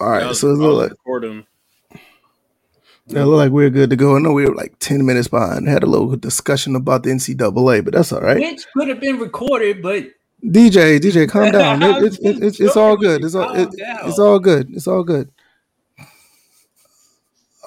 All 0.00 0.08
right, 0.10 0.26
was- 0.26 0.40
so 0.40 0.48
it 0.48 0.50
I 0.50 0.52
was 0.54 0.60
look 0.60 0.78
like 0.82 0.90
recording. 0.90 1.46
it 3.08 3.12
look 3.24 3.36
like 3.38 3.50
we're 3.52 3.70
good 3.70 3.90
to 3.90 3.96
go. 3.96 4.16
I 4.16 4.18
know 4.18 4.32
we 4.32 4.44
were 4.46 4.54
like 4.54 4.78
ten 4.78 5.04
minutes 5.06 5.28
behind. 5.28 5.68
Had 5.68 5.82
a 5.82 5.86
little 5.86 6.14
discussion 6.16 6.76
about 6.76 7.02
the 7.02 7.10
NCAA, 7.10 7.84
but 7.84 7.94
that's 7.94 8.12
all 8.12 8.20
right. 8.20 8.38
Which 8.38 8.66
could 8.74 8.88
have 8.88 9.00
been 9.00 9.18
recorded, 9.18 9.80
but 9.82 10.04
DJ, 10.44 10.98
DJ, 11.00 11.28
calm 11.28 11.50
down. 11.52 11.82
I 11.82 11.98
It, 11.98 12.04
it, 12.04 12.18
it, 12.24 12.42
it's 12.44 12.60
it's 12.60 12.76
all 12.76 12.96
good. 12.96 13.24
It's 13.24 13.34
all 13.34 13.54
it, 13.54 13.68
it's 13.72 14.18
all 14.18 14.38
good. 14.38 14.68
It's 14.70 14.86
all 14.86 15.02
good. 15.02 15.30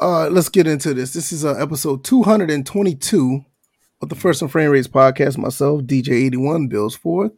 All 0.01 0.23
right, 0.23 0.31
let's 0.31 0.47
get 0.49 0.65
into 0.67 0.93
this. 0.93 1.11
This 1.13 1.33
is 1.33 1.43
uh, 1.43 1.55
episode 1.55 2.05
222 2.05 3.43
of 4.01 4.07
the 4.07 4.15
First 4.15 4.41
and 4.41 4.49
Frame 4.49 4.69
Rates 4.71 4.87
podcast. 4.87 5.37
Myself, 5.37 5.81
DJ81, 5.81 6.69
Bills 6.69 6.95
Fourth. 6.95 7.33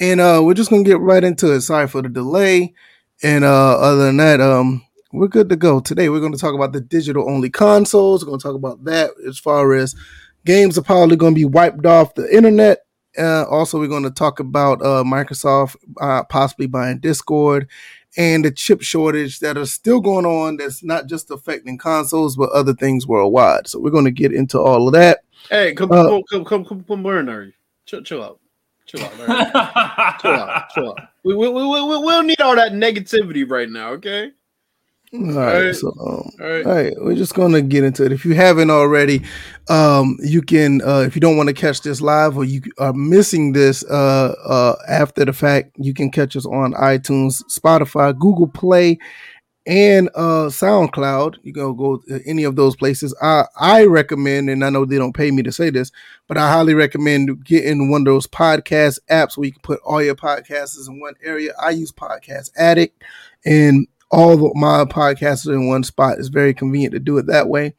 And 0.00 0.20
uh, 0.20 0.40
we're 0.42 0.54
just 0.54 0.70
gonna 0.70 0.82
get 0.82 0.98
right 0.98 1.22
into 1.22 1.52
it. 1.52 1.60
Sorry 1.60 1.86
for 1.86 2.02
the 2.02 2.08
delay. 2.08 2.74
And 3.22 3.44
uh, 3.44 3.78
other 3.78 4.06
than 4.06 4.16
that, 4.18 4.40
um, 4.40 4.84
we're 5.12 5.28
good 5.28 5.48
to 5.50 5.56
go. 5.56 5.80
Today 5.80 6.08
we're 6.08 6.20
gonna 6.20 6.36
talk 6.36 6.54
about 6.54 6.72
the 6.72 6.80
digital 6.80 7.30
only 7.30 7.50
consoles. 7.50 8.24
We're 8.24 8.30
gonna 8.30 8.42
talk 8.42 8.56
about 8.56 8.84
that 8.84 9.10
as 9.28 9.38
far 9.38 9.74
as 9.74 9.94
games 10.44 10.76
are 10.76 10.82
probably 10.82 11.16
gonna 11.16 11.34
be 11.34 11.44
wiped 11.44 11.86
off 11.86 12.14
the 12.14 12.34
internet. 12.34 12.80
Uh, 13.18 13.44
also, 13.44 13.78
we're 13.78 13.88
going 13.88 14.02
to 14.04 14.10
talk 14.10 14.40
about 14.40 14.80
uh, 14.80 15.04
Microsoft 15.04 15.76
uh, 16.00 16.24
possibly 16.24 16.66
buying 16.66 16.98
Discord 16.98 17.68
and 18.16 18.44
the 18.44 18.50
chip 18.50 18.82
shortage 18.82 19.40
that 19.40 19.58
are 19.58 19.66
still 19.66 20.00
going 20.00 20.26
on. 20.26 20.56
That's 20.56 20.82
not 20.82 21.06
just 21.06 21.30
affecting 21.30 21.78
consoles, 21.78 22.36
but 22.36 22.50
other 22.50 22.74
things 22.74 23.06
worldwide. 23.06 23.68
So 23.68 23.80
we're 23.80 23.90
going 23.90 24.06
to 24.06 24.10
get 24.10 24.32
into 24.32 24.58
all 24.58 24.88
of 24.88 24.94
that. 24.94 25.20
Hey, 25.50 25.74
come, 25.74 25.92
Uh, 25.92 26.04
come, 26.04 26.22
come, 26.30 26.44
come, 26.44 26.64
come, 26.64 26.84
come, 26.84 27.02
learn, 27.02 27.26
Larry. 27.26 27.54
Chill, 27.84 28.02
chill 28.02 28.22
out. 28.22 28.40
Chill 28.92 29.04
out, 29.04 29.12
chill 30.20 30.30
out. 30.30 30.68
Chill 30.70 30.88
out. 30.90 30.98
We, 31.24 31.34
we, 31.34 31.48
we, 31.48 31.64
we, 31.64 31.98
we 31.98 32.10
don't 32.12 32.26
need 32.26 32.40
all 32.42 32.56
that 32.56 32.72
negativity 32.72 33.48
right 33.48 33.70
now, 33.70 33.90
okay? 33.92 34.32
All 35.14 35.20
right. 35.20 35.64
right. 35.66 35.74
So, 35.74 35.88
um, 35.88 35.96
All 36.00 36.30
right. 36.40 36.66
all 36.66 36.74
right, 36.74 36.92
we're 36.98 37.14
just 37.14 37.34
to 37.34 37.62
get 37.62 37.84
into 37.84 38.04
it. 38.04 38.12
If 38.12 38.24
you 38.24 38.34
haven't 38.34 38.70
already, 38.70 39.22
um, 39.68 40.16
you 40.22 40.40
can. 40.42 40.80
Uh, 40.82 41.00
if 41.00 41.14
you 41.14 41.20
don't 41.20 41.36
want 41.36 41.48
to 41.48 41.54
catch 41.54 41.82
this 41.82 42.00
live 42.00 42.36
or 42.36 42.44
you 42.44 42.62
are 42.78 42.94
missing 42.94 43.52
this 43.52 43.84
uh, 43.90 44.34
uh, 44.44 44.76
after 44.88 45.24
the 45.26 45.34
fact, 45.34 45.76
you 45.76 45.92
can 45.92 46.10
catch 46.10 46.34
us 46.34 46.46
on 46.46 46.72
iTunes, 46.74 47.42
Spotify, 47.44 48.18
Google 48.18 48.48
Play, 48.48 48.98
and 49.66 50.08
uh, 50.14 50.48
SoundCloud. 50.48 51.36
You 51.42 51.52
can 51.52 51.76
go 51.76 51.98
to 52.08 52.20
any 52.26 52.44
of 52.44 52.56
those 52.56 52.76
places. 52.76 53.14
I 53.22 53.44
I 53.56 53.84
recommend, 53.84 54.50
and 54.50 54.64
I 54.64 54.70
know 54.70 54.84
they 54.84 54.98
don't 54.98 55.16
pay 55.16 55.30
me 55.30 55.42
to 55.44 55.52
say 55.52 55.70
this, 55.70 55.92
but 56.26 56.36
I 56.36 56.50
highly 56.50 56.74
recommend 56.74 57.44
getting 57.44 57.90
one 57.90 58.02
of 58.02 58.06
those 58.06 58.26
podcast 58.26 58.98
apps 59.10 59.36
where 59.36 59.46
you 59.46 59.52
can 59.52 59.62
put 59.62 59.80
all 59.84 60.02
your 60.02 60.14
podcasts 60.16 60.88
in 60.88 61.00
one 61.00 61.14
area. 61.22 61.52
I 61.60 61.70
use 61.70 61.92
Podcast 61.92 62.50
Addict, 62.56 63.02
and 63.44 63.86
all 64.10 64.36
the, 64.36 64.52
my 64.54 64.84
podcasts 64.84 65.46
are 65.48 65.54
in 65.54 65.68
one 65.68 65.84
spot. 65.84 66.18
It's 66.18 66.28
very 66.28 66.54
convenient 66.54 66.92
to 66.94 67.00
do 67.00 67.18
it 67.18 67.26
that 67.26 67.48
way. 67.48 67.74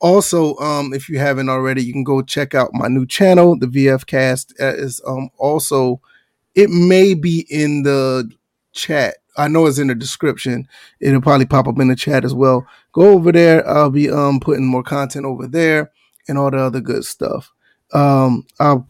Also, 0.00 0.56
um, 0.58 0.94
if 0.94 1.08
you 1.08 1.18
haven't 1.18 1.48
already, 1.48 1.82
you 1.82 1.92
can 1.92 2.04
go 2.04 2.22
check 2.22 2.54
out 2.54 2.70
my 2.72 2.86
new 2.86 3.04
channel, 3.04 3.58
the 3.58 3.66
VF 3.66 4.06
Cast. 4.06 4.54
Uh, 4.60 4.74
is 4.74 5.00
um 5.06 5.30
also 5.38 6.00
it 6.54 6.70
may 6.70 7.14
be 7.14 7.46
in 7.50 7.82
the 7.82 8.30
chat. 8.72 9.16
I 9.38 9.48
know 9.48 9.66
it's 9.66 9.78
in 9.78 9.86
the 9.86 9.94
description. 9.94 10.68
It'll 11.00 11.22
probably 11.22 11.46
pop 11.46 11.68
up 11.68 11.78
in 11.78 11.88
the 11.88 11.96
chat 11.96 12.24
as 12.24 12.34
well. 12.34 12.66
Go 12.92 13.12
over 13.12 13.32
there. 13.32 13.66
I'll 13.66 13.90
be 13.90 14.10
um 14.10 14.40
putting 14.40 14.66
more 14.66 14.82
content 14.82 15.24
over 15.24 15.46
there 15.46 15.90
and 16.28 16.36
all 16.36 16.50
the 16.50 16.58
other 16.58 16.80
good 16.80 17.04
stuff. 17.04 17.50
Um, 17.92 18.46
I'll 18.60 18.86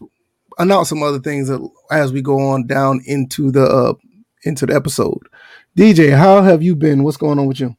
announce 0.58 0.88
some 0.88 1.02
other 1.02 1.20
things 1.20 1.50
as 1.90 2.12
we 2.12 2.20
go 2.20 2.40
on 2.40 2.66
down 2.66 3.00
into 3.06 3.50
the 3.50 3.64
uh, 3.64 3.94
into 4.42 4.66
the 4.66 4.74
episode. 4.74 5.28
DJ, 5.76 6.16
how 6.16 6.42
have 6.42 6.62
you 6.62 6.74
been? 6.74 7.04
What's 7.04 7.16
going 7.16 7.38
on 7.38 7.46
with 7.46 7.60
you? 7.60 7.76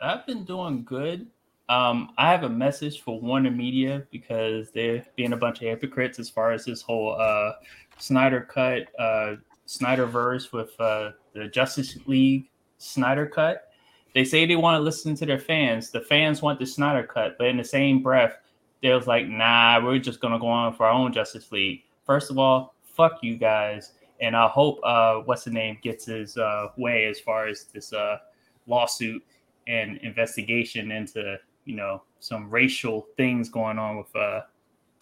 I've 0.00 0.26
been 0.26 0.44
doing 0.44 0.84
good. 0.84 1.26
Um, 1.68 2.10
I 2.16 2.30
have 2.30 2.44
a 2.44 2.48
message 2.48 3.02
for 3.02 3.20
Warner 3.20 3.50
Media 3.50 4.06
because 4.10 4.70
they're 4.70 5.04
being 5.16 5.32
a 5.32 5.36
bunch 5.36 5.58
of 5.58 5.68
hypocrites 5.68 6.18
as 6.18 6.30
far 6.30 6.52
as 6.52 6.64
this 6.64 6.80
whole 6.80 7.16
uh, 7.18 7.52
Snyder 7.98 8.42
cut, 8.42 8.84
uh, 8.98 9.36
Snyderverse 9.66 10.52
with 10.52 10.78
uh, 10.80 11.10
the 11.36 11.48
Justice 11.48 11.98
League 12.06 12.48
Snyder 12.78 13.26
cut. 13.26 13.70
They 14.14 14.24
say 14.24 14.46
they 14.46 14.56
want 14.56 14.76
to 14.78 14.82
listen 14.82 15.14
to 15.16 15.26
their 15.26 15.38
fans. 15.38 15.90
The 15.90 16.00
fans 16.00 16.42
want 16.42 16.58
the 16.58 16.66
Snyder 16.66 17.02
cut, 17.02 17.36
but 17.38 17.48
in 17.48 17.56
the 17.56 17.64
same 17.64 18.02
breath, 18.02 18.36
they 18.82 18.90
was 18.92 19.06
like, 19.06 19.26
"Nah, 19.26 19.80
we're 19.82 19.98
just 19.98 20.20
gonna 20.20 20.38
go 20.38 20.48
on 20.48 20.72
for 20.74 20.86
our 20.86 20.92
own 20.92 21.12
Justice 21.12 21.52
League." 21.52 21.84
First 22.04 22.30
of 22.30 22.38
all, 22.38 22.74
fuck 22.82 23.22
you 23.22 23.36
guys, 23.36 23.92
and 24.20 24.36
I 24.36 24.48
hope 24.48 24.80
uh, 24.82 25.16
what's 25.24 25.44
the 25.44 25.50
name 25.50 25.78
gets 25.82 26.06
his 26.06 26.36
uh, 26.38 26.68
way 26.76 27.06
as 27.06 27.20
far 27.20 27.46
as 27.46 27.64
this 27.64 27.92
uh, 27.92 28.18
lawsuit 28.66 29.22
and 29.66 29.98
investigation 29.98 30.90
into 30.90 31.38
you 31.64 31.76
know 31.76 32.02
some 32.20 32.48
racial 32.50 33.06
things 33.16 33.48
going 33.48 33.78
on 33.78 33.96
with 33.98 34.14
uh, 34.16 34.42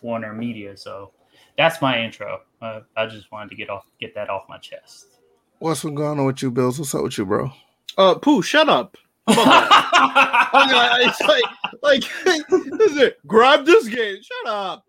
Warner 0.02 0.32
Media. 0.32 0.76
So 0.76 1.12
that's 1.56 1.80
my 1.80 2.02
intro. 2.02 2.42
Uh, 2.60 2.80
I 2.96 3.06
just 3.06 3.30
wanted 3.30 3.50
to 3.50 3.56
get 3.56 3.70
off 3.70 3.86
get 4.00 4.14
that 4.14 4.28
off 4.28 4.48
my 4.48 4.58
chest. 4.58 5.13
What's 5.64 5.82
been 5.82 5.94
going 5.94 6.20
on 6.20 6.26
with 6.26 6.42
you, 6.42 6.50
Bills? 6.50 6.78
What's 6.78 6.94
up 6.94 7.04
with 7.04 7.16
you, 7.16 7.24
bro? 7.24 7.50
Uh, 7.96 8.16
Pooh, 8.16 8.42
shut 8.42 8.68
up. 8.68 8.98
How 9.26 9.32
about 9.32 9.70
that? 9.70 11.00
Okay, 11.00 11.06
it's 11.06 11.20
like, 11.22 11.42
like, 11.82 12.02
is 12.82 12.98
it, 12.98 13.16
grab 13.26 13.64
this 13.64 13.88
game. 13.88 14.18
Shut 14.20 14.52
up. 14.52 14.84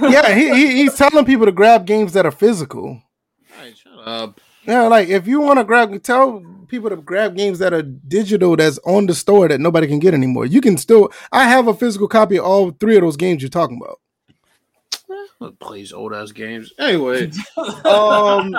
yeah, 0.00 0.34
he, 0.34 0.48
he 0.54 0.76
he's 0.76 0.94
telling 0.94 1.26
people 1.26 1.44
to 1.44 1.52
grab 1.52 1.84
games 1.84 2.14
that 2.14 2.24
are 2.24 2.30
physical. 2.30 3.02
Hey, 3.60 3.74
shut 3.74 3.92
up. 4.02 4.40
Yeah, 4.66 4.84
like 4.84 5.10
if 5.10 5.26
you 5.26 5.42
want 5.42 5.58
to 5.58 5.64
grab, 5.64 6.02
tell 6.02 6.42
people 6.68 6.88
to 6.88 6.96
grab 6.96 7.36
games 7.36 7.58
that 7.58 7.74
are 7.74 7.82
digital 7.82 8.56
that's 8.56 8.78
on 8.86 9.04
the 9.04 9.14
store 9.14 9.48
that 9.48 9.60
nobody 9.60 9.86
can 9.86 9.98
get 9.98 10.14
anymore. 10.14 10.46
You 10.46 10.62
can 10.62 10.78
still. 10.78 11.12
I 11.32 11.46
have 11.50 11.68
a 11.68 11.74
physical 11.74 12.08
copy 12.08 12.38
of 12.38 12.46
all 12.46 12.70
three 12.70 12.96
of 12.96 13.02
those 13.02 13.18
games 13.18 13.42
you're 13.42 13.50
talking 13.50 13.78
about. 13.78 14.00
Plays 15.60 15.92
old 15.92 16.14
ass 16.14 16.32
games. 16.32 16.72
Anyway, 16.78 17.30
um, 17.84 18.56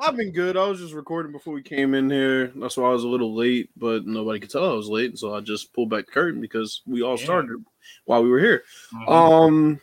I've 0.00 0.16
been 0.16 0.32
good. 0.32 0.56
I 0.56 0.66
was 0.66 0.80
just 0.80 0.92
recording 0.94 1.32
before 1.32 1.54
we 1.54 1.62
came 1.62 1.94
in 1.94 2.10
here. 2.10 2.48
That's 2.56 2.76
why 2.76 2.88
I 2.88 2.92
was 2.92 3.04
a 3.04 3.08
little 3.08 3.34
late, 3.34 3.70
but 3.76 4.06
nobody 4.06 4.40
could 4.40 4.50
tell 4.50 4.70
I 4.70 4.74
was 4.74 4.88
late, 4.88 5.18
so 5.18 5.34
I 5.34 5.40
just 5.40 5.72
pulled 5.72 5.90
back 5.90 6.06
the 6.06 6.12
curtain 6.12 6.40
because 6.40 6.82
we 6.86 7.02
all 7.02 7.18
Yeah. 7.18 7.24
started 7.24 7.64
while 8.04 8.22
we 8.22 8.30
were 8.30 8.40
here. 8.40 8.64
Mhm. 8.92 9.08
Um, 9.10 9.80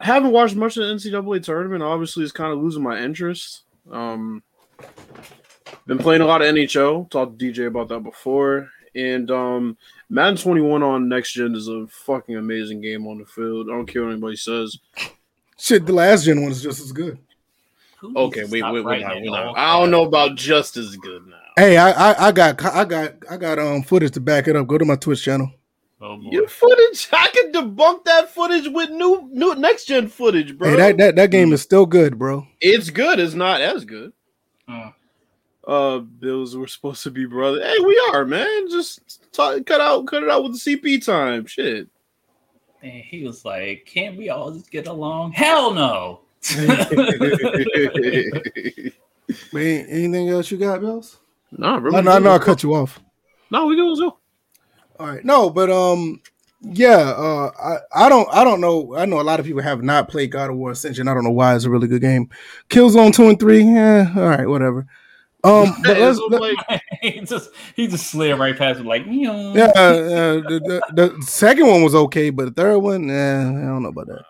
I 0.00 0.06
haven't 0.06 0.32
watched 0.32 0.56
much 0.56 0.76
of 0.76 0.84
the 0.86 0.92
NCAA 0.92 1.40
tournament. 1.40 1.82
Obviously, 1.82 2.22
it's 2.24 2.32
kind 2.32 2.52
of 2.52 2.58
losing 2.62 2.82
my 2.82 3.00
interest. 3.02 3.62
Um, 3.90 4.42
been 5.86 5.98
playing 5.98 6.22
a 6.22 6.26
lot 6.26 6.40
of 6.42 6.48
NHL. 6.48 7.04
Talked 7.10 7.38
to 7.38 7.44
DJ 7.52 7.66
about 7.66 7.88
that 7.88 8.00
before, 8.00 8.70
and 8.94 9.30
um, 9.30 9.76
Madden 10.08 10.36
21 10.36 10.82
on 10.82 11.08
next 11.08 11.32
gen 11.32 11.54
is 11.54 11.68
a 11.68 11.86
fucking 11.88 12.36
amazing 12.36 12.80
game 12.80 13.06
on 13.06 13.18
the 13.18 13.26
field. 13.26 13.68
I 13.68 13.72
don't 13.72 13.86
care 13.86 14.04
what 14.04 14.12
anybody 14.12 14.36
says. 14.36 14.78
Shit, 15.58 15.84
the 15.84 15.92
last 15.92 16.24
gen 16.24 16.42
one 16.42 16.52
is 16.52 16.62
just 16.62 16.80
as 16.80 16.92
good. 16.92 17.18
Who 18.00 18.16
Okay, 18.16 18.44
to 18.44 18.46
wait, 18.50 18.60
stop 18.60 18.72
wait, 18.72 18.84
wait, 18.84 19.04
writing 19.04 19.30
wait, 19.30 19.38
it 19.38 19.54
I 19.56 19.78
don't 19.78 19.90
know 19.90 20.04
about 20.04 20.34
just 20.34 20.76
as 20.76 20.96
good 20.96 21.26
now. 21.26 21.36
Hey, 21.56 21.76
I, 21.76 21.90
I 21.90 22.28
I 22.28 22.32
got 22.32 22.64
I 22.64 22.84
got 22.84 23.14
I 23.30 23.36
got 23.36 23.58
um 23.58 23.82
footage 23.82 24.12
to 24.12 24.20
back 24.20 24.48
it 24.48 24.56
up. 24.56 24.66
Go 24.66 24.78
to 24.78 24.84
my 24.84 24.96
Twitch 24.96 25.22
channel. 25.22 25.50
Oh, 26.00 26.16
boy. 26.16 26.30
Your 26.30 26.48
footage, 26.48 27.08
I 27.12 27.28
can 27.28 27.52
debunk 27.52 28.04
that 28.04 28.30
footage 28.30 28.68
with 28.68 28.88
new 28.88 29.28
new 29.30 29.54
next 29.54 29.84
gen 29.84 30.08
footage, 30.08 30.56
bro. 30.56 30.70
Hey, 30.70 30.76
that, 30.76 30.96
that 30.96 31.16
that 31.16 31.30
game 31.30 31.52
is 31.52 31.60
still 31.60 31.84
good, 31.84 32.18
bro. 32.18 32.46
it's 32.60 32.88
good. 32.88 33.20
It's 33.20 33.34
not 33.34 33.60
as 33.60 33.84
good. 33.84 34.14
Mm. 34.66 34.94
Uh, 35.66 35.98
Bills 35.98 36.56
were 36.56 36.66
supposed 36.66 37.02
to 37.02 37.10
be 37.10 37.26
brother. 37.26 37.62
Hey, 37.62 37.78
we 37.84 38.10
are, 38.12 38.24
man. 38.24 38.70
Just 38.70 39.30
talk, 39.32 39.66
cut 39.66 39.82
out, 39.82 40.06
cut 40.06 40.22
it 40.22 40.30
out 40.30 40.42
with 40.42 40.52
the 40.52 40.76
CP 40.76 41.04
time. 41.04 41.44
Shit. 41.44 41.86
And 42.82 42.92
he 43.04 43.24
was 43.24 43.44
like, 43.44 43.84
"Can't 43.84 44.16
we 44.16 44.30
all 44.30 44.52
just 44.52 44.70
get 44.70 44.86
along?" 44.86 45.32
Hell 45.32 45.74
no. 45.74 46.20
Man, 49.52 49.86
anything 49.86 50.28
else 50.28 50.50
you 50.50 50.56
got, 50.58 50.80
Bills? 50.80 51.18
nah, 51.52 51.78
bro. 51.78 51.94
I 51.96 52.00
know 52.00 52.10
I 52.12 52.18
know 52.18 52.30
I 52.32 52.38
cut 52.38 52.62
you 52.62 52.74
off. 52.74 53.00
No, 53.50 53.66
we 53.66 53.76
go. 53.76 53.94
go. 53.96 54.18
All 54.98 55.06
right. 55.06 55.24
No, 55.24 55.50
but 55.50 55.70
um 55.70 56.20
yeah, 56.62 56.96
uh 57.16 57.50
I, 57.62 58.04
I 58.06 58.08
don't 58.08 58.28
I 58.32 58.44
don't 58.44 58.60
know. 58.60 58.94
I 58.96 59.04
know 59.06 59.20
a 59.20 59.22
lot 59.22 59.40
of 59.40 59.46
people 59.46 59.62
have 59.62 59.82
not 59.82 60.08
played 60.08 60.30
God 60.32 60.50
of 60.50 60.56
War 60.56 60.70
Ascension. 60.72 61.08
I 61.08 61.14
don't 61.14 61.24
know 61.24 61.30
why 61.30 61.54
it's 61.54 61.64
a 61.64 61.70
really 61.70 61.88
good 61.88 62.00
game. 62.02 62.28
Killzone 62.68 63.14
2 63.14 63.28
and 63.28 63.40
3, 63.40 63.62
yeah, 63.62 64.12
all 64.16 64.22
right, 64.22 64.48
whatever. 64.48 64.86
Um 65.44 65.74
but 65.82 65.98
let's 65.98 66.18
It's 66.18 66.30
let- 66.30 66.40
like, 66.40 66.82
he 67.00 67.20
just 67.20 67.50
he 67.76 67.86
just 67.86 68.06
slid 68.10 68.38
right 68.38 68.56
past 68.56 68.80
it 68.80 68.86
like, 68.86 69.04
yeah, 69.06 69.52
yeah, 69.54 69.66
uh, 69.74 70.34
the, 70.34 70.60
the, 70.64 70.82
the 71.16 71.22
second 71.22 71.66
one 71.66 71.82
was 71.82 71.94
okay, 71.94 72.30
but 72.30 72.44
the 72.46 72.50
third 72.62 72.78
one, 72.78 73.08
eh, 73.10 73.40
I 73.40 73.44
don't 73.44 73.82
know 73.82 73.88
about 73.90 74.08
that. 74.08 74.24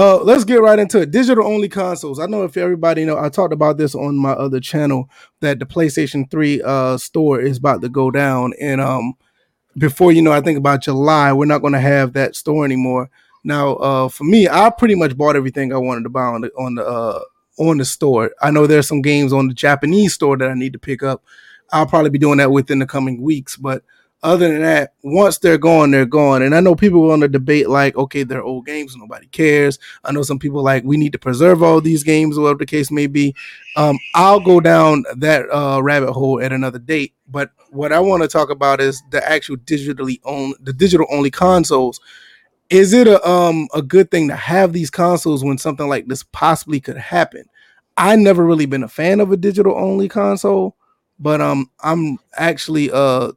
Uh, 0.00 0.16
let's 0.22 0.44
get 0.44 0.62
right 0.62 0.78
into 0.78 0.98
it. 1.02 1.10
Digital 1.10 1.46
only 1.46 1.68
consoles. 1.68 2.18
I 2.18 2.24
know 2.24 2.42
if 2.44 2.56
everybody 2.56 3.04
know, 3.04 3.18
I 3.18 3.28
talked 3.28 3.52
about 3.52 3.76
this 3.76 3.94
on 3.94 4.16
my 4.16 4.30
other 4.30 4.58
channel 4.58 5.10
that 5.40 5.58
the 5.58 5.66
PlayStation 5.66 6.30
3 6.30 6.62
uh 6.62 6.96
store 6.96 7.38
is 7.38 7.58
about 7.58 7.82
to 7.82 7.90
go 7.90 8.10
down. 8.10 8.54
And 8.58 8.80
um 8.80 9.12
before 9.76 10.10
you 10.10 10.22
know, 10.22 10.32
I 10.32 10.40
think 10.40 10.56
about 10.56 10.84
July, 10.84 11.34
we're 11.34 11.44
not 11.44 11.60
gonna 11.60 11.82
have 11.82 12.14
that 12.14 12.34
store 12.34 12.64
anymore. 12.64 13.10
Now, 13.44 13.74
uh 13.74 14.08
for 14.08 14.24
me, 14.24 14.48
I 14.48 14.70
pretty 14.70 14.94
much 14.94 15.18
bought 15.18 15.36
everything 15.36 15.70
I 15.70 15.76
wanted 15.76 16.04
to 16.04 16.08
buy 16.08 16.24
on 16.24 16.40
the 16.40 16.50
on 16.52 16.76
the 16.76 16.86
uh 16.86 17.20
on 17.58 17.76
the 17.76 17.84
store. 17.84 18.30
I 18.40 18.50
know 18.50 18.66
there's 18.66 18.88
some 18.88 19.02
games 19.02 19.34
on 19.34 19.48
the 19.48 19.54
Japanese 19.54 20.14
store 20.14 20.38
that 20.38 20.48
I 20.48 20.54
need 20.54 20.72
to 20.72 20.78
pick 20.78 21.02
up. 21.02 21.22
I'll 21.72 21.84
probably 21.86 22.08
be 22.08 22.18
doing 22.18 22.38
that 22.38 22.52
within 22.52 22.78
the 22.78 22.86
coming 22.86 23.20
weeks. 23.20 23.54
But 23.54 23.82
other 24.22 24.48
than 24.48 24.62
that, 24.62 24.92
once 25.02 25.38
they're 25.38 25.58
gone, 25.58 25.90
they're 25.90 26.04
gone. 26.04 26.42
And 26.42 26.54
I 26.54 26.60
know 26.60 26.74
people 26.74 27.02
want 27.08 27.22
to 27.22 27.28
debate 27.28 27.68
like, 27.70 27.96
okay, 27.96 28.22
they're 28.22 28.42
old 28.42 28.66
games, 28.66 28.94
nobody 28.96 29.26
cares. 29.28 29.78
I 30.04 30.12
know 30.12 30.22
some 30.22 30.38
people 30.38 30.62
like 30.62 30.84
we 30.84 30.96
need 30.98 31.12
to 31.12 31.18
preserve 31.18 31.62
all 31.62 31.80
these 31.80 32.02
games, 32.02 32.38
whatever 32.38 32.58
the 32.58 32.66
case 32.66 32.90
may 32.90 33.06
be. 33.06 33.34
Um, 33.76 33.98
I'll 34.14 34.40
go 34.40 34.60
down 34.60 35.04
that 35.16 35.46
uh, 35.50 35.82
rabbit 35.82 36.12
hole 36.12 36.40
at 36.40 36.52
another 36.52 36.78
date. 36.78 37.14
But 37.28 37.50
what 37.70 37.92
I 37.92 38.00
want 38.00 38.22
to 38.22 38.28
talk 38.28 38.50
about 38.50 38.80
is 38.80 39.02
the 39.10 39.26
actual 39.26 39.56
digitally 39.56 40.20
own 40.24 40.54
the 40.60 40.72
digital 40.72 41.06
only 41.10 41.30
consoles. 41.30 42.00
Is 42.68 42.92
it 42.92 43.08
a 43.08 43.26
um 43.28 43.68
a 43.74 43.82
good 43.82 44.10
thing 44.10 44.28
to 44.28 44.36
have 44.36 44.72
these 44.72 44.90
consoles 44.90 45.42
when 45.42 45.58
something 45.58 45.88
like 45.88 46.06
this 46.06 46.22
possibly 46.22 46.80
could 46.80 46.96
happen? 46.96 47.44
I 47.96 48.16
never 48.16 48.44
really 48.44 48.66
been 48.66 48.82
a 48.84 48.88
fan 48.88 49.20
of 49.20 49.32
a 49.32 49.36
digital 49.36 49.76
only 49.76 50.08
console, 50.08 50.76
but 51.18 51.40
um 51.40 51.70
I'm 51.80 52.18
actually 52.34 52.90
uh 52.92 53.32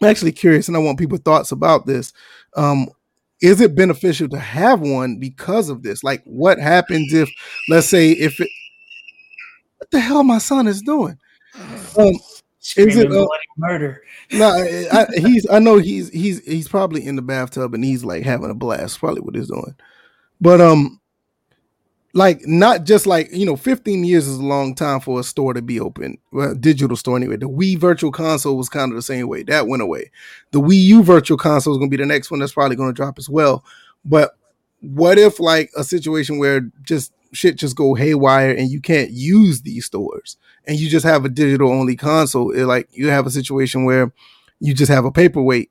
I'm 0.00 0.08
actually 0.08 0.32
curious 0.32 0.68
and 0.68 0.76
I 0.76 0.80
want 0.80 0.98
people's 0.98 1.20
thoughts 1.20 1.52
about 1.52 1.86
this. 1.86 2.12
Um, 2.56 2.88
is 3.40 3.60
it 3.60 3.74
beneficial 3.74 4.28
to 4.28 4.38
have 4.38 4.80
one 4.80 5.18
because 5.18 5.68
of 5.68 5.82
this? 5.82 6.02
Like, 6.02 6.22
what 6.24 6.58
happens 6.58 7.12
if, 7.12 7.30
let's 7.68 7.88
say, 7.88 8.10
if 8.12 8.40
it, 8.40 8.48
what 9.78 9.90
the 9.90 10.00
hell 10.00 10.24
my 10.24 10.38
son 10.38 10.66
is 10.66 10.82
doing? 10.82 11.18
Um, 11.96 12.14
is 12.76 12.96
it 12.96 13.12
uh, 13.12 13.26
murder? 13.58 14.02
No, 14.32 14.56
nah, 14.92 15.04
he's. 15.14 15.46
I 15.50 15.58
know 15.58 15.78
he's 15.78 16.08
he's 16.08 16.44
he's 16.44 16.66
probably 16.66 17.06
in 17.06 17.14
the 17.14 17.22
bathtub 17.22 17.74
and 17.74 17.84
he's 17.84 18.04
like 18.04 18.24
having 18.24 18.50
a 18.50 18.54
blast. 18.54 18.98
Probably 18.98 19.20
what 19.20 19.34
he's 19.34 19.48
doing, 19.48 19.76
but 20.40 20.60
um, 20.60 20.98
like 22.14 22.46
not 22.46 22.84
just 22.84 23.06
like 23.06 23.28
you 23.32 23.44
know 23.44 23.56
15 23.56 24.04
years 24.04 24.26
is 24.28 24.38
a 24.38 24.42
long 24.42 24.74
time 24.74 25.00
for 25.00 25.18
a 25.18 25.24
store 25.24 25.52
to 25.52 25.60
be 25.60 25.80
open 25.80 26.16
well 26.32 26.54
digital 26.54 26.96
store 26.96 27.16
anyway. 27.16 27.36
The 27.36 27.48
wii 27.48 27.76
virtual 27.76 28.12
console 28.12 28.56
was 28.56 28.68
kind 28.68 28.92
of 28.92 28.96
the 28.96 29.02
same 29.02 29.28
way. 29.28 29.42
That 29.42 29.66
went 29.66 29.82
away. 29.82 30.10
The 30.52 30.60
wii 30.60 30.80
u 30.80 31.02
virtual 31.02 31.36
console 31.36 31.74
is 31.74 31.78
going 31.78 31.90
to 31.90 31.96
be 31.96 32.02
the 32.02 32.06
next 32.06 32.30
one 32.30 32.40
that's 32.40 32.52
probably 32.52 32.76
going 32.76 32.88
to 32.88 32.94
drop 32.94 33.18
as 33.18 33.28
well. 33.28 33.64
But 34.04 34.36
what 34.80 35.18
if 35.18 35.40
like 35.40 35.70
a 35.76 35.82
situation 35.82 36.38
where 36.38 36.60
just 36.82 37.12
shit 37.32 37.56
just 37.56 37.74
go 37.74 37.94
haywire 37.94 38.52
and 38.52 38.70
you 38.70 38.80
can't 38.80 39.10
use 39.10 39.62
these 39.62 39.84
stores 39.84 40.36
and 40.68 40.78
you 40.78 40.88
just 40.88 41.04
have 41.04 41.24
a 41.24 41.28
digital 41.28 41.72
only 41.72 41.96
console? 41.96 42.52
It, 42.52 42.64
like 42.64 42.88
you 42.92 43.08
have 43.08 43.26
a 43.26 43.30
situation 43.30 43.84
where 43.84 44.12
you 44.60 44.72
just 44.72 44.90
have 44.90 45.04
a 45.04 45.10
paperweight. 45.10 45.70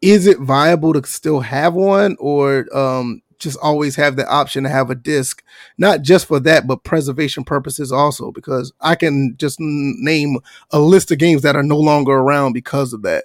Is 0.00 0.26
it 0.26 0.38
viable 0.38 0.92
to 0.92 1.04
still 1.08 1.40
have 1.40 1.74
one 1.74 2.16
or 2.20 2.66
um 2.76 3.21
just 3.42 3.58
always 3.60 3.96
have 3.96 4.16
the 4.16 4.26
option 4.28 4.64
to 4.64 4.70
have 4.70 4.88
a 4.90 4.94
disc, 4.94 5.42
not 5.76 6.02
just 6.02 6.26
for 6.26 6.40
that, 6.40 6.66
but 6.66 6.84
preservation 6.84 7.44
purposes 7.44 7.92
also, 7.92 8.30
because 8.30 8.72
I 8.80 8.94
can 8.94 9.36
just 9.36 9.58
name 9.60 10.38
a 10.70 10.78
list 10.78 11.10
of 11.10 11.18
games 11.18 11.42
that 11.42 11.56
are 11.56 11.62
no 11.62 11.78
longer 11.78 12.12
around 12.12 12.52
because 12.52 12.92
of 12.92 13.02
that. 13.02 13.24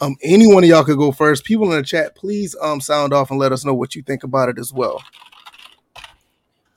Um, 0.00 0.16
any 0.22 0.52
one 0.52 0.62
of 0.62 0.68
y'all 0.68 0.84
could 0.84 0.98
go 0.98 1.10
first. 1.10 1.44
People 1.44 1.72
in 1.72 1.78
the 1.78 1.82
chat, 1.82 2.14
please 2.14 2.54
um 2.60 2.80
sound 2.80 3.12
off 3.12 3.30
and 3.30 3.40
let 3.40 3.52
us 3.52 3.64
know 3.64 3.74
what 3.74 3.94
you 3.94 4.02
think 4.02 4.22
about 4.22 4.48
it 4.48 4.58
as 4.58 4.72
well. 4.72 5.02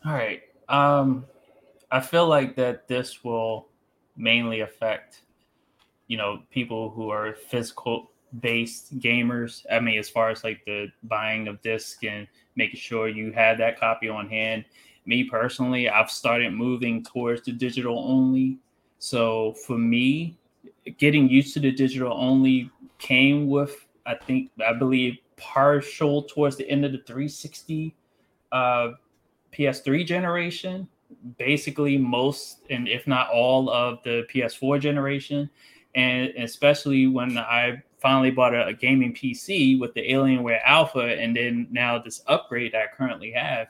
All 0.06 0.14
right. 0.14 0.42
Um, 0.70 1.26
I 1.92 2.00
feel 2.00 2.28
like 2.28 2.56
that 2.56 2.88
this 2.88 3.24
will 3.24 3.68
mainly 4.16 4.62
affect, 4.62 5.22
you 6.08 6.18
know, 6.18 6.44
people 6.50 6.90
who 6.92 7.10
are 7.10 7.34
physical 7.34 8.12
based 8.40 8.98
gamers. 9.00 9.66
I 9.70 9.80
mean, 9.80 10.00
as 10.00 10.10
far 10.10 10.30
as 10.30 10.44
like 10.44 10.64
the 10.66 10.88
buying 11.04 11.48
of 11.48 11.62
disc 11.62 12.04
and 12.04 12.28
making 12.56 12.80
sure 12.80 13.08
you 13.08 13.32
have 13.32 13.58
that 13.58 13.80
copy 13.80 14.10
on 14.10 14.28
hand. 14.30 14.66
Me 15.06 15.24
personally, 15.24 15.90
I've 15.90 16.12
started 16.12 16.54
moving 16.54 17.04
towards 17.04 17.42
the 17.44 17.52
digital 17.52 18.00
only. 18.00 18.58
So 19.00 19.54
for 19.66 19.78
me, 19.78 20.38
getting 20.98 21.30
used 21.30 21.54
to 21.54 21.60
the 21.60 21.72
digital 21.72 22.14
only 22.14 22.70
came 22.98 23.48
with, 23.48 23.88
I 24.06 24.16
think, 24.16 24.52
I 24.66 24.74
believe, 24.74 25.18
partial 25.38 26.24
towards 26.24 26.58
the 26.58 26.70
end 26.70 26.86
of 26.86 26.92
the 26.92 27.00
360 27.00 27.96
uh, 28.52 28.90
PS3 29.54 30.06
generation. 30.06 30.88
Basically, 31.38 31.98
most 31.98 32.60
and 32.70 32.88
if 32.88 33.08
not 33.08 33.30
all 33.30 33.70
of 33.70 34.04
the 34.04 34.28
PS4 34.32 34.80
generation, 34.80 35.50
and 35.96 36.30
especially 36.38 37.08
when 37.08 37.38
I 37.38 37.82
finally 38.02 38.32
bought 38.32 38.54
a, 38.54 38.68
a, 38.68 38.74
gaming 38.74 39.14
PC 39.14 39.80
with 39.80 39.94
the 39.94 40.02
Alienware 40.02 40.60
Alpha, 40.64 41.00
and 41.00 41.36
then 41.36 41.68
now 41.72 42.00
this 42.00 42.22
upgrade 42.28 42.74
that 42.74 42.82
I 42.82 42.96
currently 42.96 43.32
have. 43.32 43.68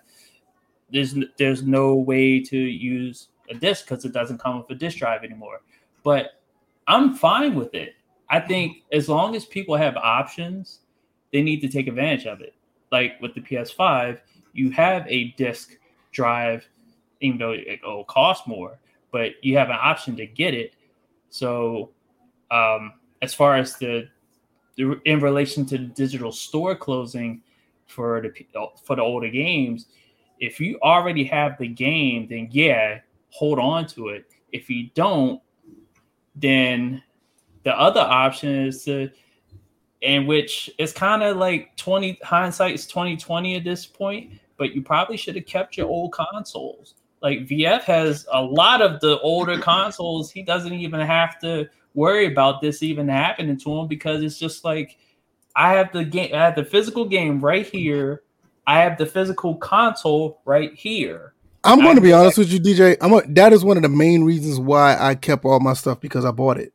There's 0.92 1.16
there's 1.38 1.64
no 1.64 1.96
way 1.96 2.40
to 2.42 2.58
use 2.58 3.30
a 3.50 3.54
disc 3.54 3.86
because 3.86 4.06
it 4.06 4.14
doesn't 4.14 4.40
come 4.40 4.58
with 4.58 4.70
a 4.70 4.76
disc 4.76 4.98
drive 4.98 5.24
anymore. 5.24 5.62
But 6.04 6.42
I'm 6.88 7.16
fine 7.16 7.56
with 7.56 7.74
it. 7.76 7.96
I 8.30 8.40
think 8.40 8.84
as 8.92 9.10
long 9.10 9.36
as 9.36 9.46
people 9.46 9.76
have 9.76 9.96
options, 9.98 10.80
they 11.32 11.42
need 11.42 11.62
to 11.62 11.68
take 11.68 11.88
advantage 11.88 12.26
of 12.26 12.42
it. 12.42 12.56
Like 12.92 13.20
with 13.22 13.36
the 13.36 13.42
PS5, 13.42 14.20
you 14.54 14.72
have 14.72 15.06
a 15.08 15.32
disc 15.32 15.78
drive, 16.12 16.68
even 17.22 17.38
though 17.38 17.52
it 17.52 17.80
will 17.84 18.04
cost 18.06 18.48
more, 18.48 18.80
but 19.12 19.32
you 19.44 19.58
have 19.58 19.70
an 19.70 19.78
option 19.80 20.16
to 20.18 20.26
get 20.26 20.54
it. 20.54 20.74
So, 21.30 21.92
um, 22.50 22.94
as 23.22 23.34
far 23.34 23.58
as 23.58 23.76
the 23.78 24.10
in 25.06 25.20
relation 25.20 25.66
to 25.68 25.78
the 25.78 25.86
digital 25.86 26.32
store 26.32 26.76
closing 26.76 27.42
for 27.88 28.22
the 28.22 28.68
for 28.84 28.96
the 28.96 29.02
older 29.02 29.30
games, 29.30 29.88
if 30.40 30.60
you 30.60 30.80
already 30.82 31.24
have 31.26 31.58
the 31.58 31.68
game, 31.68 32.28
then 32.30 32.48
yeah, 32.52 33.00
hold 33.30 33.60
on 33.60 33.88
to 33.88 34.10
it. 34.10 34.26
If 34.52 34.70
you 34.70 34.90
don't, 34.94 35.42
then 36.36 37.04
the 37.64 37.78
other 37.78 38.02
option 38.02 38.68
is 38.68 38.84
to 38.86 39.10
in 40.02 40.26
which 40.26 40.70
it's 40.78 40.94
kind 40.94 41.24
of 41.24 41.38
like 41.38 41.76
20 41.76 42.20
hindsight 42.24 42.74
is 42.74 42.88
2020 42.88 43.56
at 43.56 43.64
this 43.66 43.86
point, 43.86 44.32
but 44.58 44.74
you 44.74 44.82
probably 44.82 45.18
should 45.18 45.36
have 45.36 45.46
kept 45.46 45.76
your 45.76 45.88
old 45.88 46.14
consoles. 46.14 46.96
Like 47.22 47.40
VF 47.40 47.82
has 47.82 48.26
a 48.32 48.42
lot 48.42 48.82
of 48.82 49.02
the 49.02 49.20
older 49.20 49.58
consoles. 49.62 50.32
He 50.32 50.42
doesn't 50.42 50.74
even 50.74 51.02
have 51.02 51.38
to 51.40 51.70
worry 51.94 52.26
about 52.26 52.62
this 52.62 52.84
even 52.84 53.08
happening 53.08 53.58
to 53.58 53.80
him 53.80 53.88
because 53.88 54.24
it's 54.24 54.38
just 54.38 54.64
like 54.64 54.98
I 55.56 55.74
have 55.74 55.92
the 55.92 56.06
game, 56.06 56.34
I 56.34 56.38
have 56.38 56.56
the 56.56 56.66
physical 56.66 57.06
game 57.06 57.40
right 57.40 57.66
here. 57.66 58.24
I 58.66 58.82
have 58.82 58.98
the 58.98 59.06
physical 59.06 59.56
console 59.56 60.42
right 60.46 60.74
here. 60.74 61.34
I'm 61.64 61.82
going 61.82 61.96
to 61.96 62.02
be 62.02 62.14
honest 62.14 62.38
with 62.38 62.52
you, 62.52 62.60
DJ. 62.60 62.98
I'm 63.02 63.14
a, 63.14 63.22
that 63.30 63.52
is 63.52 63.66
one 63.66 63.78
of 63.78 63.84
the 63.84 63.90
main 63.90 64.24
reasons 64.24 64.60
why 64.60 64.96
I 64.98 65.16
kept 65.16 65.44
all 65.44 65.60
my 65.60 65.74
stuff 65.74 66.00
because 66.00 66.24
I 66.24 66.32
bought 66.32 66.58
it. 66.58 66.72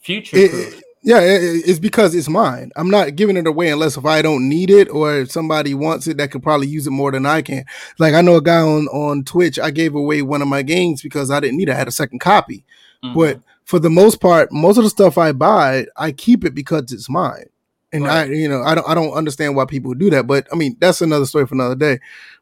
Future 0.00 0.36
it, 0.36 0.82
yeah, 1.06 1.20
it, 1.20 1.40
it's 1.64 1.78
because 1.78 2.16
it's 2.16 2.28
mine. 2.28 2.72
I'm 2.74 2.90
not 2.90 3.14
giving 3.14 3.36
it 3.36 3.46
away 3.46 3.68
unless 3.68 3.96
if 3.96 4.04
I 4.04 4.22
don't 4.22 4.48
need 4.48 4.70
it 4.70 4.90
or 4.90 5.20
if 5.20 5.30
somebody 5.30 5.72
wants 5.72 6.08
it 6.08 6.16
that 6.16 6.32
could 6.32 6.42
probably 6.42 6.66
use 6.66 6.88
it 6.88 6.90
more 6.90 7.12
than 7.12 7.24
I 7.24 7.42
can. 7.42 7.64
Like 8.00 8.14
I 8.14 8.22
know 8.22 8.34
a 8.34 8.42
guy 8.42 8.60
on 8.60 8.88
on 8.88 9.22
Twitch. 9.22 9.58
I 9.60 9.70
gave 9.70 9.94
away 9.94 10.22
one 10.22 10.42
of 10.42 10.48
my 10.48 10.62
games 10.62 11.02
because 11.02 11.30
I 11.30 11.38
didn't 11.38 11.58
need 11.58 11.68
it. 11.68 11.72
I 11.72 11.76
had 11.76 11.86
a 11.86 11.92
second 11.92 12.18
copy, 12.18 12.64
mm-hmm. 13.04 13.16
but 13.16 13.40
for 13.66 13.80
the 13.80 13.90
most 13.90 14.20
part, 14.20 14.52
most 14.52 14.78
of 14.78 14.84
the 14.84 14.90
stuff 14.90 15.18
I 15.18 15.32
buy, 15.32 15.86
I 15.96 16.12
keep 16.12 16.44
it 16.44 16.54
because 16.54 16.92
it's 16.92 17.10
mine. 17.10 17.46
And 17.92 18.04
right. 18.04 18.30
I, 18.30 18.32
you 18.32 18.48
know, 18.48 18.62
I 18.62 18.76
don't, 18.76 18.88
I 18.88 18.94
don't 18.94 19.12
understand 19.12 19.56
why 19.56 19.64
people 19.64 19.92
do 19.92 20.08
that. 20.10 20.28
But 20.28 20.46
I 20.52 20.56
mean, 20.56 20.76
that's 20.78 21.02
another 21.02 21.26
story 21.26 21.46
for 21.48 21.56
another 21.56 21.74
day. 21.74 21.98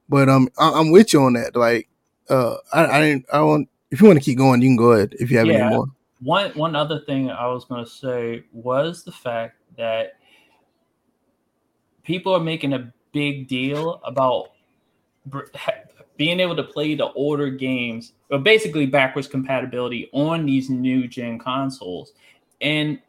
But 0.07 0.29
um, 0.29 0.51
I, 0.59 0.79
am 0.79 0.91
with 0.91 1.15
you 1.15 1.23
on 1.23 1.33
that. 1.33 1.57
Like, 1.57 1.89
uh, 2.29 2.57
I, 2.75 2.87
I 2.87 3.01
didn't, 3.01 3.25
I 3.33 3.41
want. 3.41 3.71
If 3.91 4.01
you 4.01 4.07
want 4.07 4.19
to 4.19 4.25
keep 4.25 4.37
going, 4.37 4.61
you 4.61 4.69
can 4.69 4.77
go 4.77 4.93
ahead. 4.93 5.15
If 5.19 5.31
you 5.31 5.39
have 5.39 5.47
yeah. 5.47 5.67
any 5.67 5.77
more. 5.77 5.87
One, 6.21 6.51
one 6.53 6.77
other 6.77 7.01
thing 7.01 7.31
I 7.31 7.47
was 7.47 7.65
going 7.65 7.85
to 7.85 7.91
say 7.91 8.45
was 8.53 9.05
the 9.05 9.13
fact 9.13 9.57
that 9.79 10.19
people 12.03 12.35
are 12.35 12.41
making 12.41 12.75
a 12.75 12.93
big 13.13 13.49
deal 13.49 14.01
about 14.05 14.51
being 16.17 16.41
able 16.41 16.57
to 16.57 16.63
play 16.63 16.95
the 16.95 17.11
older 17.13 17.51
games, 17.51 18.13
or 18.31 18.39
basically 18.39 18.87
backwards 18.87 19.27
compatibility 19.27 20.09
on 20.13 20.47
these 20.47 20.71
new 20.71 21.09
gen 21.09 21.39
consoles. 21.39 22.13
And 22.61 23.01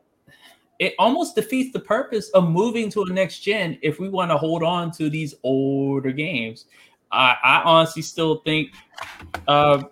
it 0.80 0.94
almost 1.00 1.36
defeats 1.36 1.72
the 1.72 1.80
purpose 1.80 2.30
of 2.30 2.50
moving 2.50 2.90
to 2.92 3.04
a 3.04 3.10
next 3.10 3.40
gen 3.40 3.78
if 3.82 4.00
we 4.00 4.10
want 4.10 4.32
to 4.32 4.38
hold 4.38 4.64
on 4.64 4.92
to 4.92 5.10
these 5.10 5.36
older 5.44 6.12
games. 6.12 6.66
I, 7.12 7.36
I 7.44 7.62
honestly 7.64 8.02
still 8.02 8.38
think, 8.38 8.72
uh, 9.48 9.84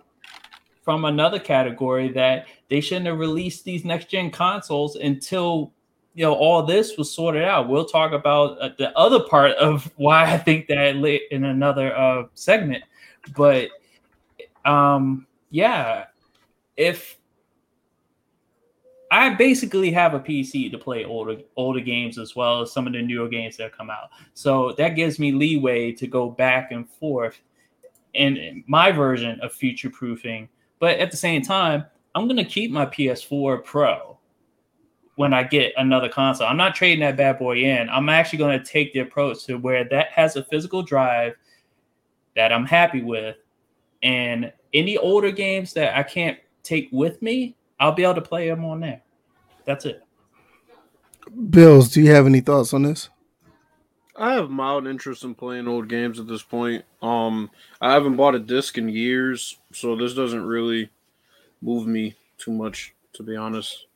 from 0.82 1.06
another 1.06 1.38
category, 1.38 2.08
that 2.08 2.46
they 2.68 2.80
shouldn't 2.80 3.06
have 3.06 3.18
released 3.18 3.64
these 3.64 3.84
next 3.84 4.10
gen 4.10 4.30
consoles 4.30 4.96
until 4.96 5.72
you 6.14 6.24
know 6.24 6.34
all 6.34 6.62
this 6.62 6.98
was 6.98 7.10
sorted 7.10 7.44
out. 7.44 7.68
We'll 7.68 7.86
talk 7.86 8.12
about 8.12 8.58
uh, 8.58 8.70
the 8.76 8.96
other 8.98 9.20
part 9.20 9.52
of 9.52 9.90
why 9.96 10.24
I 10.24 10.36
think 10.36 10.66
that 10.68 10.96
in 11.30 11.44
another 11.44 11.96
uh, 11.96 12.24
segment 12.34 12.84
but 13.36 13.68
um, 14.64 15.26
yeah, 15.50 16.06
if 16.76 17.18
I 19.10 19.30
basically 19.34 19.92
have 19.92 20.14
a 20.14 20.20
PC 20.20 20.70
to 20.72 20.78
play 20.78 21.04
older 21.04 21.36
older 21.56 21.80
games 21.80 22.18
as 22.18 22.34
well 22.34 22.62
as 22.62 22.72
some 22.72 22.86
of 22.86 22.92
the 22.92 23.02
newer 23.02 23.28
games 23.28 23.56
that 23.58 23.76
come 23.76 23.90
out, 23.90 24.10
so 24.34 24.72
that 24.72 24.90
gives 24.90 25.18
me 25.18 25.32
leeway 25.32 25.92
to 25.92 26.06
go 26.06 26.30
back 26.30 26.72
and 26.72 26.88
forth 26.88 27.40
in 28.14 28.64
my 28.66 28.90
version 28.90 29.38
of 29.40 29.52
future 29.52 29.90
proofing. 29.90 30.48
But 30.78 30.98
at 30.98 31.10
the 31.10 31.16
same 31.16 31.42
time, 31.42 31.84
I'm 32.14 32.26
gonna 32.26 32.44
keep 32.44 32.70
my 32.70 32.86
PS4 32.86 33.64
Pro 33.64 34.18
when 35.16 35.32
I 35.32 35.44
get 35.44 35.72
another 35.76 36.08
console. 36.08 36.48
I'm 36.48 36.56
not 36.56 36.74
trading 36.74 37.00
that 37.00 37.16
bad 37.16 37.38
boy 37.38 37.58
in. 37.58 37.88
I'm 37.88 38.08
actually 38.08 38.40
gonna 38.40 38.64
take 38.64 38.92
the 38.92 39.00
approach 39.00 39.44
to 39.44 39.56
where 39.58 39.84
that 39.84 40.08
has 40.08 40.36
a 40.36 40.44
physical 40.44 40.82
drive 40.82 41.34
that 42.36 42.52
I'm 42.52 42.66
happy 42.66 43.02
with, 43.02 43.36
and 44.02 44.52
any 44.72 44.98
older 44.98 45.30
games 45.30 45.72
that 45.74 45.96
I 45.96 46.02
can't 46.02 46.38
take 46.62 46.88
with 46.92 47.22
me, 47.22 47.56
I'll 47.78 47.92
be 47.92 48.02
able 48.02 48.14
to 48.14 48.22
play 48.22 48.48
them 48.48 48.64
on 48.64 48.80
there. 48.80 49.02
That's 49.64 49.84
it. 49.84 50.02
Bills, 51.50 51.90
do 51.90 52.02
you 52.02 52.10
have 52.10 52.26
any 52.26 52.40
thoughts 52.40 52.74
on 52.74 52.82
this? 52.82 53.08
I 54.16 54.34
have 54.34 54.50
mild 54.50 54.86
interest 54.86 55.24
in 55.24 55.34
playing 55.34 55.66
old 55.66 55.88
games 55.88 56.20
at 56.20 56.28
this 56.28 56.42
point. 56.42 56.84
Um, 57.02 57.50
I 57.80 57.92
haven't 57.92 58.16
bought 58.16 58.36
a 58.36 58.38
disc 58.38 58.78
in 58.78 58.88
years, 58.88 59.58
so 59.72 59.96
this 59.96 60.14
doesn't 60.14 60.44
really 60.44 60.90
move 61.60 61.86
me 61.86 62.14
too 62.38 62.52
much, 62.52 62.94
to 63.14 63.22
be 63.22 63.34
honest. 63.34 63.86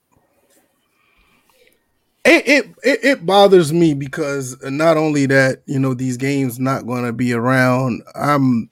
It, 2.31 2.67
it 2.85 3.01
it 3.05 3.27
bothers 3.27 3.73
me 3.73 3.95
because 3.95 4.57
not 4.65 4.99
only 4.99 5.27
that 5.27 5.63
you 5.67 5.79
know 5.79 5.95
these 5.95 6.19
games 6.19 6.59
not 6.59 6.87
going 6.87 7.05
to 7.05 7.13
be 7.13 7.33
around. 7.33 8.03
I'm 8.15 8.71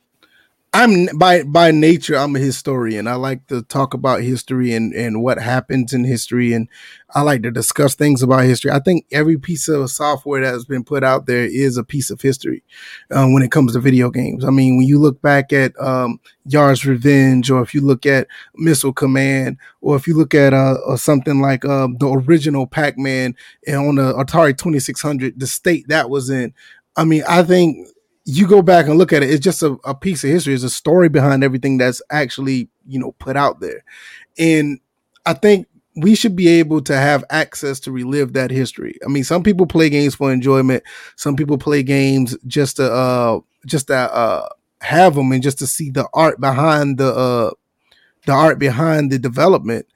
I'm 0.79 1.07
by 1.17 1.43
by 1.43 1.71
nature 1.71 2.19
I'm 2.19 2.37
a 2.37 2.39
historian. 2.39 3.07
I 3.09 3.15
like 3.15 3.47
to 3.47 3.63
talk 3.63 3.95
about 3.95 4.21
history 4.21 4.75
and 4.75 4.93
and 4.93 5.23
what 5.23 5.39
happens 5.39 5.95
in 5.95 6.05
history, 6.05 6.53
and 6.53 6.69
I 7.15 7.23
like 7.23 7.43
to 7.45 7.51
discuss 7.51 7.95
things 7.95 8.23
about 8.23 8.45
history. 8.45 8.71
I 8.71 8.81
think 8.81 9.07
every 9.11 9.39
piece 9.39 9.69
of 9.69 9.91
software 9.91 10.43
that 10.43 10.53
has 10.53 10.67
been 10.67 10.85
put 10.85 11.03
out 11.03 11.25
there 11.25 11.47
is 11.47 11.79
a 11.79 11.83
piece 11.83 12.11
of 12.11 12.21
history 12.21 12.63
um, 13.11 13.33
when 13.33 13.43
it 13.43 13.51
comes 13.51 13.73
to 13.73 13.81
video 13.81 14.11
games. 14.11 14.45
I 14.45 14.51
mean, 14.51 14.77
when 14.77 14.87
you 14.87 14.99
look 14.99 15.23
back 15.23 15.51
at 15.51 15.73
um, 15.81 16.21
Yars' 16.47 16.85
Revenge, 16.85 17.51
or 17.51 17.63
if 17.63 17.73
you 17.73 17.81
look 17.81 18.05
at 18.05 18.29
Missile 18.55 18.93
Command, 18.93 19.57
or 19.81 19.97
if 19.97 20.07
you 20.07 20.15
look 20.15 20.35
at 20.35 20.53
uh, 20.53 20.77
or 20.87 20.99
something 20.99 21.41
like 21.41 21.65
uh, 21.65 21.89
the 21.99 22.07
original 22.07 22.67
Pac-Man 22.67 23.35
on 23.67 23.95
the 23.95 24.13
Atari 24.13 24.55
2600, 24.55 25.41
the 25.41 25.47
state 25.47 25.89
that 25.89 26.11
was 26.11 26.29
in. 26.29 26.53
I 26.99 27.05
mean, 27.05 27.23
I 27.27 27.45
think 27.45 27.89
you 28.27 28.47
go 28.49 28.61
back 28.61 28.87
and 28.87 28.99
look 28.99 29.13
at 29.13 29.23
it, 29.23 29.31
it's 29.31 29.45
just 29.45 29.63
a, 29.63 29.79
a 29.85 29.95
piece 29.95 30.25
of 30.25 30.31
history. 30.31 30.53
It's 30.53 30.65
a 30.65 30.71
story 30.71 31.09
behind 31.09 31.45
everything 31.45 31.79
that's 31.79 32.03
actually, 32.11 32.69
you 32.87 32.99
know, 32.99 33.13
put 33.13 33.37
out 33.37 33.61
there. 33.61 33.85
And 34.37 34.81
I 35.25 35.33
think 35.33 35.69
we 35.95 36.17
should 36.17 36.35
be 36.35 36.49
able 36.49 36.83
to 36.83 36.97
have 36.97 37.25
access 37.31 37.79
to 37.81 37.93
relive 37.93 38.33
that 38.33 38.51
history. 38.51 38.99
I 39.05 39.09
mean, 39.09 39.23
some 39.23 39.45
people 39.45 39.65
play 39.65 39.89
games 39.89 40.17
for 40.17 40.33
enjoyment. 40.33 40.83
Some 41.15 41.37
people 41.37 41.57
play 41.57 41.85
games 41.85 42.37
just 42.47 42.77
to 42.77 42.93
uh 42.93 43.41
just 43.65 43.87
to 43.87 43.97
uh 43.97 44.49
have 44.81 45.15
them 45.15 45.31
and 45.31 45.43
just 45.43 45.59
to 45.61 45.67
see 45.67 45.91
the 45.91 46.09
art 46.13 46.41
behind 46.41 46.99
the 46.99 47.15
uh 47.15 47.51
the 48.27 48.33
art 48.33 48.59
behind 48.59 49.13
the 49.13 49.19
development. 49.21 49.87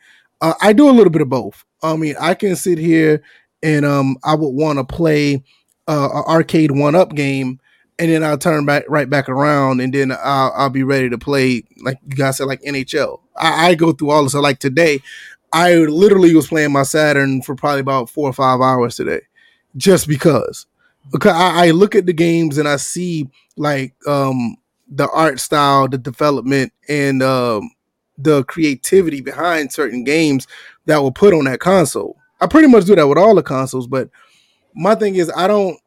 Uh, 0.40 0.54
I 0.62 0.72
do 0.72 0.88
a 0.88 0.92
little 0.92 1.10
bit 1.10 1.22
of 1.22 1.28
both. 1.28 1.64
I 1.82 1.96
mean, 1.96 2.14
I 2.18 2.34
can 2.34 2.54
sit 2.54 2.78
here 2.78 3.22
and 3.62 3.84
um 3.84 4.16
I 4.22 4.36
would 4.36 4.50
want 4.50 4.78
to 4.78 4.84
play 4.84 5.42
uh, 5.88 6.08
an 6.12 6.24
arcade 6.28 6.70
one 6.70 6.94
up 6.94 7.14
game 7.14 7.60
and 8.00 8.10
then 8.10 8.24
I'll 8.24 8.38
turn 8.38 8.64
back 8.64 8.84
right 8.88 9.08
back 9.08 9.28
around, 9.28 9.80
and 9.80 9.92
then 9.92 10.10
I'll, 10.10 10.52
I'll 10.56 10.70
be 10.70 10.82
ready 10.82 11.10
to 11.10 11.18
play 11.18 11.64
like 11.82 11.98
you 12.08 12.16
guys 12.16 12.38
said, 12.38 12.46
like 12.46 12.62
NHL. 12.62 13.20
I, 13.36 13.68
I 13.68 13.74
go 13.74 13.92
through 13.92 14.10
all 14.10 14.22
this. 14.22 14.32
So 14.32 14.40
like 14.40 14.58
today, 14.58 15.02
I 15.52 15.74
literally 15.74 16.34
was 16.34 16.46
playing 16.46 16.72
my 16.72 16.82
Saturn 16.82 17.42
for 17.42 17.54
probably 17.54 17.80
about 17.80 18.08
four 18.08 18.30
or 18.30 18.32
five 18.32 18.62
hours 18.62 18.96
today, 18.96 19.20
just 19.76 20.08
because. 20.08 20.66
Because 21.12 21.32
I, 21.32 21.66
I 21.66 21.70
look 21.72 21.94
at 21.94 22.06
the 22.06 22.14
games 22.14 22.56
and 22.56 22.66
I 22.66 22.76
see 22.76 23.28
like 23.58 23.94
um 24.06 24.56
the 24.88 25.08
art 25.10 25.38
style, 25.38 25.86
the 25.86 25.98
development, 25.98 26.72
and 26.88 27.22
um 27.22 27.70
the 28.16 28.44
creativity 28.44 29.20
behind 29.20 29.72
certain 29.72 30.04
games 30.04 30.46
that 30.86 31.02
were 31.02 31.12
put 31.12 31.34
on 31.34 31.44
that 31.44 31.60
console. 31.60 32.16
I 32.40 32.46
pretty 32.46 32.68
much 32.68 32.86
do 32.86 32.96
that 32.96 33.06
with 33.06 33.18
all 33.18 33.34
the 33.34 33.42
consoles, 33.42 33.86
but 33.86 34.08
my 34.74 34.94
thing 34.94 35.16
is 35.16 35.30
I 35.36 35.46
don't 35.46 35.78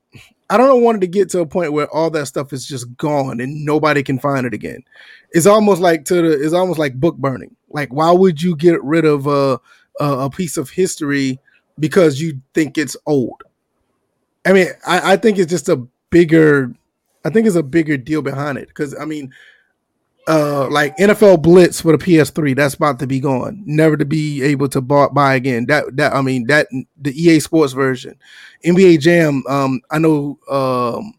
I 0.54 0.58
don't 0.58 0.84
want 0.84 0.98
it 0.98 1.02
to 1.02 1.08
get 1.08 1.30
to 1.30 1.40
a 1.40 1.48
point 1.48 1.74
where 1.74 1.90
all 1.90 2.12
that 2.12 2.28
stuff 2.28 2.54
is 2.54 2.64
just 2.64 2.96
gone 2.96 3.42
and 3.42 3.66
nobody 3.66 4.04
can 4.04 4.20
find 4.20 4.46
it 4.46 4.54
again. 4.54 4.84
It's 5.32 5.48
almost 5.48 5.82
like 5.82 6.06
to 6.06 6.22
the 6.22 6.44
it's 6.44 6.54
almost 6.54 6.78
like 6.78 6.94
book 6.94 7.18
burning. 7.18 7.56
Like 7.70 7.92
why 7.92 8.12
would 8.12 8.40
you 8.40 8.56
get 8.56 8.82
rid 8.84 9.04
of 9.04 9.26
a 9.26 9.60
a, 10.00 10.30
piece 10.30 10.56
of 10.58 10.70
history 10.70 11.40
because 11.80 12.22
you 12.22 12.40
think 12.54 12.78
it's 12.78 12.96
old? 13.08 13.42
I 14.46 14.54
mean, 14.54 14.68
I, 14.86 15.14
I 15.14 15.18
think 15.18 15.40
it's 15.40 15.50
just 15.50 15.70
a 15.70 15.88
bigger 16.12 16.72
I 17.26 17.32
think 17.32 17.48
it's 17.48 17.56
a 17.56 17.64
bigger 17.64 17.98
deal 17.98 18.22
behind 18.22 18.60
it 18.60 18.68
because 18.68 18.96
I 19.00 19.06
mean 19.06 19.34
uh 20.28 20.68
like 20.70 20.96
NFL 20.98 21.42
Blitz 21.42 21.82
for 21.82 21.96
the 21.96 22.04
PS3 22.04 22.56
that's 22.56 22.76
about 22.76 23.00
to 23.00 23.08
be 23.08 23.20
gone. 23.20 23.62
Never 23.66 23.98
to 23.98 24.06
be 24.06 24.42
able 24.44 24.70
to 24.70 24.82
buy, 24.82 25.08
buy 25.08 25.36
again. 25.36 25.66
That 25.66 25.96
that 25.98 26.14
I 26.14 26.22
mean 26.22 26.48
that 26.48 26.68
the 26.98 27.12
EA 27.12 27.40
Sports 27.40 27.74
version. 27.74 28.18
NBA 28.66 29.00
Jam 29.00 29.44
um 29.48 29.82
I 29.92 30.00
know 30.00 30.40
um 30.50 31.14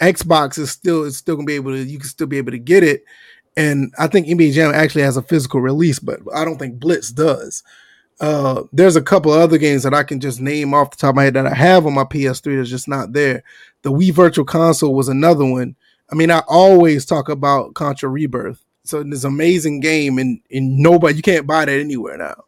Xbox 0.00 0.58
is 0.58 0.70
still 0.70 1.04
is 1.04 1.16
still 1.16 1.36
gonna 1.36 1.46
be 1.46 1.54
able 1.54 1.72
to 1.72 1.82
you 1.82 1.98
can 1.98 2.08
still 2.08 2.26
be 2.26 2.38
able 2.38 2.52
to 2.52 2.58
get 2.58 2.82
it. 2.82 3.04
And 3.56 3.92
I 3.98 4.06
think 4.06 4.26
NBA 4.26 4.52
Jam 4.52 4.72
actually 4.72 5.02
has 5.02 5.16
a 5.16 5.22
physical 5.22 5.60
release 5.60 5.98
but 5.98 6.20
I 6.34 6.44
don't 6.44 6.58
think 6.58 6.80
Blitz 6.80 7.10
does. 7.10 7.62
Uh 8.20 8.62
there's 8.72 8.96
a 8.96 9.02
couple 9.02 9.32
other 9.32 9.58
games 9.58 9.82
that 9.82 9.94
I 9.94 10.02
can 10.02 10.18
just 10.18 10.40
name 10.40 10.72
off 10.72 10.92
the 10.92 10.96
top 10.96 11.10
of 11.10 11.16
my 11.16 11.24
head 11.24 11.34
that 11.34 11.46
I 11.46 11.54
have 11.54 11.86
on 11.86 11.94
my 11.94 12.04
PS3 12.04 12.56
that's 12.56 12.70
just 12.70 12.88
not 12.88 13.12
there. 13.12 13.42
The 13.82 13.92
Wii 13.92 14.14
Virtual 14.14 14.46
Console 14.46 14.94
was 14.94 15.08
another 15.08 15.44
one 15.44 15.76
I 16.10 16.14
mean, 16.14 16.30
I 16.30 16.42
always 16.48 17.04
talk 17.04 17.28
about 17.28 17.74
Contra 17.74 18.08
Rebirth. 18.08 18.64
So 18.84 19.02
this 19.02 19.24
amazing 19.24 19.80
game, 19.80 20.18
and 20.18 20.40
and 20.50 20.78
nobody 20.78 21.16
you 21.16 21.22
can't 21.22 21.46
buy 21.46 21.64
that 21.64 21.78
anywhere 21.78 22.16
now. 22.16 22.44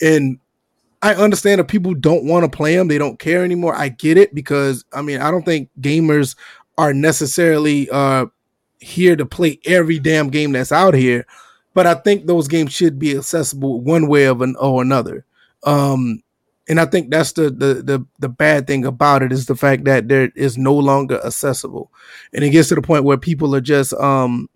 And 0.00 0.38
I 1.02 1.14
understand 1.14 1.58
that 1.58 1.68
people 1.68 1.94
don't 1.94 2.24
want 2.24 2.50
to 2.50 2.56
play 2.56 2.76
them, 2.76 2.88
they 2.88 2.98
don't 2.98 3.18
care 3.18 3.44
anymore. 3.44 3.74
I 3.74 3.88
get 3.88 4.18
it 4.18 4.34
because 4.34 4.84
I 4.92 5.02
mean, 5.02 5.20
I 5.20 5.30
don't 5.30 5.44
think 5.44 5.70
gamers 5.80 6.36
are 6.78 6.94
necessarily 6.94 7.88
uh 7.90 8.26
here 8.78 9.16
to 9.16 9.26
play 9.26 9.58
every 9.66 9.98
damn 9.98 10.28
game 10.28 10.52
that's 10.52 10.72
out 10.72 10.94
here, 10.94 11.26
but 11.74 11.86
I 11.86 11.94
think 11.94 12.26
those 12.26 12.48
games 12.48 12.72
should 12.72 12.98
be 12.98 13.16
accessible 13.16 13.80
one 13.80 14.06
way 14.06 14.24
of 14.24 14.40
an 14.42 14.56
or 14.60 14.82
another. 14.82 15.24
Um, 15.64 16.22
and 16.70 16.80
I 16.80 16.86
think 16.86 17.10
that's 17.10 17.32
the, 17.32 17.50
the 17.50 17.82
the 17.82 18.06
the 18.20 18.28
bad 18.28 18.68
thing 18.68 18.84
about 18.84 19.24
it 19.24 19.32
is 19.32 19.46
the 19.46 19.56
fact 19.56 19.84
that 19.86 20.06
there 20.06 20.30
is 20.36 20.56
no 20.56 20.72
longer 20.72 21.20
accessible, 21.26 21.90
and 22.32 22.44
it 22.44 22.50
gets 22.50 22.68
to 22.68 22.76
the 22.76 22.80
point 22.80 23.02
where 23.02 23.16
people 23.16 23.56
are 23.56 23.60
just 23.60 23.92
um, 23.94 24.48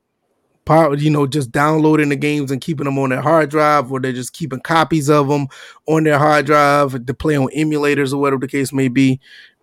you 0.96 1.10
know, 1.10 1.26
just 1.26 1.50
downloading 1.50 2.10
the 2.10 2.16
games 2.16 2.52
and 2.52 2.60
keeping 2.60 2.84
them 2.84 3.00
on 3.00 3.10
their 3.10 3.20
hard 3.20 3.50
drive, 3.50 3.90
or 3.90 3.98
they're 3.98 4.12
just 4.12 4.32
keeping 4.32 4.60
copies 4.60 5.10
of 5.10 5.26
them 5.26 5.48
on 5.86 6.04
their 6.04 6.16
hard 6.16 6.46
drive 6.46 7.04
to 7.04 7.14
play 7.14 7.36
on 7.36 7.48
emulators 7.48 8.14
or 8.14 8.18
whatever 8.18 8.42
the 8.42 8.48
case 8.48 8.72
may 8.72 8.86
be. 8.86 9.20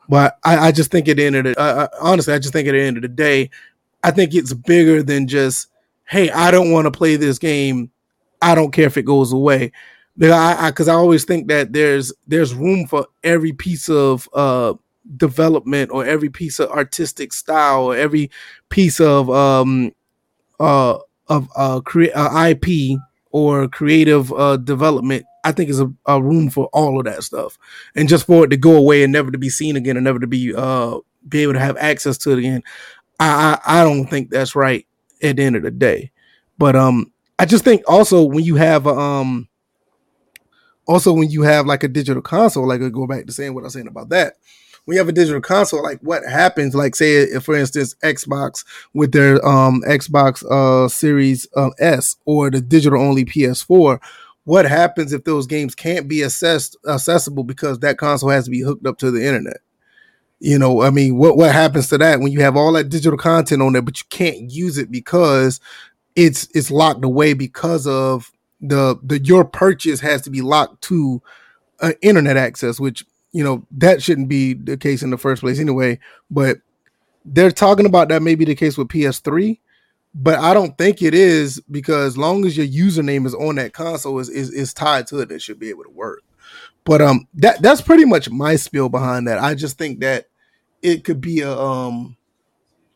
But 0.09 0.37
I, 0.43 0.67
I 0.67 0.71
just 0.73 0.91
think 0.91 1.07
at 1.07 1.15
the 1.15 1.25
end 1.25 1.37
of 1.37 1.43
the 1.45 1.57
uh, 1.57 1.87
honestly, 2.01 2.33
I 2.33 2.39
just 2.39 2.51
think 2.51 2.67
at 2.67 2.73
the 2.73 2.81
end 2.81 2.97
of 2.97 3.03
the 3.03 3.07
day, 3.07 3.49
I 4.03 4.11
think 4.11 4.35
it's 4.35 4.53
bigger 4.53 5.01
than 5.01 5.25
just 5.25 5.67
hey, 6.03 6.29
I 6.29 6.51
don't 6.51 6.71
want 6.71 6.85
to 6.85 6.91
play 6.91 7.15
this 7.15 7.39
game. 7.39 7.91
I 8.41 8.55
don't 8.55 8.71
care 8.71 8.87
if 8.87 8.97
it 8.97 9.03
goes 9.03 9.31
away 9.31 9.71
because 10.17 10.87
I, 10.87 10.93
I, 10.93 10.95
I, 10.95 10.99
always 10.99 11.25
think 11.25 11.47
that 11.47 11.73
there's 11.73 12.13
there's 12.27 12.53
room 12.53 12.87
for 12.87 13.07
every 13.23 13.53
piece 13.53 13.89
of 13.89 14.29
uh 14.33 14.73
development 15.17 15.91
or 15.91 16.05
every 16.05 16.29
piece 16.29 16.59
of 16.59 16.69
artistic 16.71 17.33
style 17.33 17.85
or 17.85 17.95
every 17.95 18.29
piece 18.69 18.99
of 18.99 19.29
um 19.29 19.91
uh 20.59 20.97
of 21.27 21.49
uh 21.55 21.81
create 21.81 22.11
uh, 22.15 22.49
IP 22.49 22.99
or 23.31 23.67
creative 23.67 24.31
uh 24.33 24.57
development. 24.57 25.25
I 25.43 25.51
think 25.51 25.71
is 25.71 25.79
a, 25.79 25.91
a 26.05 26.21
room 26.21 26.51
for 26.51 26.67
all 26.67 26.99
of 26.99 27.05
that 27.05 27.23
stuff. 27.23 27.57
And 27.95 28.07
just 28.07 28.27
for 28.27 28.45
it 28.45 28.49
to 28.49 28.57
go 28.57 28.75
away 28.75 29.03
and 29.03 29.11
never 29.11 29.31
to 29.31 29.39
be 29.39 29.49
seen 29.49 29.75
again 29.75 29.97
and 29.97 30.03
never 30.03 30.19
to 30.19 30.27
be 30.27 30.53
uh 30.55 30.99
be 31.27 31.43
able 31.43 31.53
to 31.53 31.59
have 31.59 31.77
access 31.77 32.17
to 32.19 32.31
it 32.31 32.39
again 32.39 32.63
I 33.19 33.59
I, 33.65 33.81
I 33.81 33.83
don't 33.83 34.07
think 34.07 34.29
that's 34.29 34.55
right 34.55 34.85
at 35.23 35.37
the 35.37 35.43
end 35.43 35.55
of 35.55 35.63
the 35.63 35.71
day. 35.71 36.11
But 36.57 36.75
um 36.75 37.11
I 37.39 37.45
just 37.45 37.63
think 37.63 37.83
also 37.87 38.23
when 38.23 38.43
you 38.43 38.55
have 38.55 38.87
um 38.87 39.47
also 40.91 41.13
when 41.13 41.29
you 41.29 41.41
have 41.43 41.65
like 41.65 41.83
a 41.83 41.87
digital 41.87 42.21
console, 42.21 42.67
like 42.67 42.81
I 42.81 42.89
go 42.89 43.07
back 43.07 43.25
to 43.25 43.31
saying 43.31 43.53
what 43.53 43.61
I 43.61 43.65
was 43.65 43.73
saying 43.73 43.87
about 43.87 44.09
that. 44.09 44.35
When 44.85 44.95
you 44.95 44.99
have 44.99 45.09
a 45.09 45.13
digital 45.13 45.41
console, 45.41 45.83
like 45.83 45.99
what 46.01 46.23
happens? 46.25 46.73
Like 46.75 46.95
say, 46.95 47.13
if 47.17 47.43
for 47.43 47.55
instance, 47.55 47.95
Xbox 48.03 48.65
with 48.93 49.11
their 49.11 49.43
um 49.47 49.81
Xbox 49.87 50.43
uh 50.43 50.87
Series 50.89 51.47
um, 51.55 51.71
S 51.79 52.17
or 52.25 52.49
the 52.49 52.61
digital 52.61 53.01
only 53.01 53.23
PS4, 53.23 53.99
what 54.43 54.65
happens 54.65 55.13
if 55.13 55.23
those 55.23 55.47
games 55.47 55.75
can't 55.75 56.07
be 56.07 56.23
assessed 56.23 56.75
accessible 56.87 57.43
because 57.43 57.79
that 57.79 57.97
console 57.97 58.29
has 58.29 58.45
to 58.45 58.51
be 58.51 58.61
hooked 58.61 58.85
up 58.87 58.97
to 58.97 59.11
the 59.11 59.25
internet? 59.25 59.57
You 60.39 60.57
know, 60.57 60.81
I 60.81 60.89
mean, 60.89 61.17
what 61.17 61.37
what 61.37 61.53
happens 61.53 61.87
to 61.89 61.99
that 61.99 62.19
when 62.19 62.31
you 62.31 62.41
have 62.41 62.57
all 62.57 62.73
that 62.73 62.89
digital 62.89 63.17
content 63.17 63.61
on 63.61 63.73
there, 63.73 63.83
but 63.83 63.99
you 63.99 64.05
can't 64.09 64.51
use 64.51 64.79
it 64.79 64.91
because 64.91 65.59
it's 66.15 66.47
it's 66.55 66.71
locked 66.71 67.05
away 67.05 67.33
because 67.33 67.85
of 67.85 68.31
the 68.61 68.97
the 69.03 69.19
your 69.19 69.43
purchase 69.43 69.99
has 69.99 70.21
to 70.21 70.29
be 70.29 70.41
locked 70.41 70.81
to 70.83 71.21
uh, 71.79 71.93
internet 72.01 72.37
access, 72.37 72.79
which 72.79 73.05
you 73.31 73.43
know 73.43 73.65
that 73.71 74.01
shouldn't 74.01 74.29
be 74.29 74.53
the 74.53 74.77
case 74.77 75.01
in 75.01 75.09
the 75.09 75.17
first 75.17 75.41
place 75.41 75.59
anyway. 75.59 75.99
But 76.29 76.59
they're 77.25 77.51
talking 77.51 77.85
about 77.85 78.09
that 78.09 78.21
may 78.21 78.35
be 78.35 78.45
the 78.45 78.55
case 78.55 78.77
with 78.77 78.87
PS3, 78.87 79.59
but 80.13 80.39
I 80.39 80.53
don't 80.53 80.77
think 80.77 81.01
it 81.01 81.13
is 81.13 81.61
because 81.71 82.13
as 82.13 82.17
long 82.17 82.45
as 82.45 82.57
your 82.57 82.67
username 82.67 83.25
is 83.25 83.33
on 83.35 83.55
that 83.55 83.73
console 83.73 84.19
is 84.19 84.29
is, 84.29 84.51
is 84.51 84.73
tied 84.73 85.07
to 85.07 85.19
it, 85.19 85.31
it 85.31 85.41
should 85.41 85.59
be 85.59 85.69
able 85.69 85.83
to 85.83 85.89
work. 85.89 86.21
But 86.83 87.01
um, 87.01 87.27
that 87.35 87.61
that's 87.61 87.81
pretty 87.81 88.05
much 88.05 88.29
my 88.29 88.55
spiel 88.55 88.89
behind 88.89 89.27
that. 89.27 89.39
I 89.39 89.55
just 89.55 89.77
think 89.77 89.99
that 90.01 90.27
it 90.81 91.03
could 91.03 91.21
be 91.21 91.41
a 91.41 91.51
um, 91.51 92.17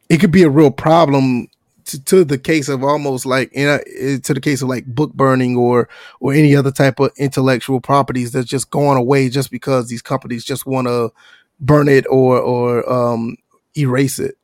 it 0.09 0.19
could 0.19 0.31
be 0.31 0.43
a 0.43 0.49
real 0.49 0.71
problem 0.71 1.47
to, 1.85 2.03
to 2.05 2.23
the 2.23 2.37
case 2.37 2.69
of 2.69 2.83
almost 2.83 3.25
like 3.25 3.55
you 3.55 3.65
know, 3.65 3.79
to 4.23 4.33
the 4.33 4.41
case 4.41 4.61
of 4.61 4.69
like 4.69 4.85
book 4.85 5.13
burning 5.13 5.55
or 5.55 5.87
or 6.19 6.33
any 6.33 6.55
other 6.55 6.71
type 6.71 6.99
of 6.99 7.11
intellectual 7.17 7.79
properties 7.79 8.31
that's 8.31 8.49
just 8.49 8.69
going 8.69 8.97
away 8.97 9.29
just 9.29 9.51
because 9.51 9.87
these 9.87 10.01
companies 10.01 10.43
just 10.43 10.65
want 10.65 10.87
to 10.87 11.11
burn 11.59 11.87
it 11.87 12.05
or 12.09 12.39
or 12.39 12.91
um 12.91 13.37
erase 13.77 14.19
it. 14.19 14.37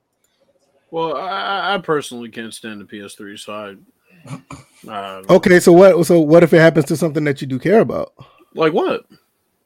Well, 0.92 1.16
I, 1.16 1.76
I 1.76 1.78
personally 1.78 2.30
can't 2.30 2.54
stand 2.54 2.82
the 2.82 2.86
PS3, 2.86 3.40
so 3.40 3.54
I. 3.54 3.76
Uh, 4.88 5.24
okay, 5.30 5.60
so 5.60 5.72
what? 5.72 6.06
So 6.06 6.20
what 6.20 6.44
if 6.44 6.54
it 6.54 6.60
happens 6.60 6.86
to 6.86 6.98
something 6.98 7.24
that 7.24 7.42
you 7.42 7.48
do 7.48 7.58
care 7.58 7.80
about? 7.80 8.14
Like 8.54 8.74
what? 8.74 9.06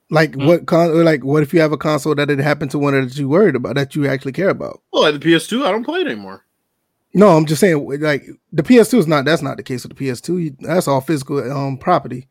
Like 0.09 0.31
mm-hmm. 0.31 0.47
what? 0.47 0.65
Con- 0.67 1.03
like 1.03 1.23
what 1.23 1.43
if 1.43 1.53
you 1.53 1.59
have 1.61 1.71
a 1.71 1.77
console 1.77 2.15
that 2.15 2.29
it 2.29 2.39
happened 2.39 2.71
to 2.71 2.79
one 2.79 2.93
that 2.93 3.17
you 3.17 3.27
worried 3.27 3.55
about 3.55 3.75
that 3.75 3.95
you 3.95 4.07
actually 4.07 4.33
care 4.33 4.49
about? 4.49 4.81
Well, 4.93 5.03
like 5.03 5.19
the 5.19 5.27
PS2, 5.27 5.65
I 5.65 5.71
don't 5.71 5.83
play 5.83 6.01
it 6.01 6.07
anymore. 6.07 6.44
No, 7.15 7.29
I'm 7.29 7.45
just 7.45 7.61
saying, 7.61 7.87
like 8.01 8.25
the 8.51 8.61
PS2 8.61 8.99
is 8.99 9.07
not. 9.07 9.25
That's 9.25 9.41
not 9.41 9.57
the 9.57 9.63
case 9.63 9.83
with 9.83 9.97
the 9.97 10.05
PS2. 10.05 10.57
That's 10.59 10.87
all 10.87 11.01
physical 11.01 11.51
um 11.51 11.77
property. 11.77 12.27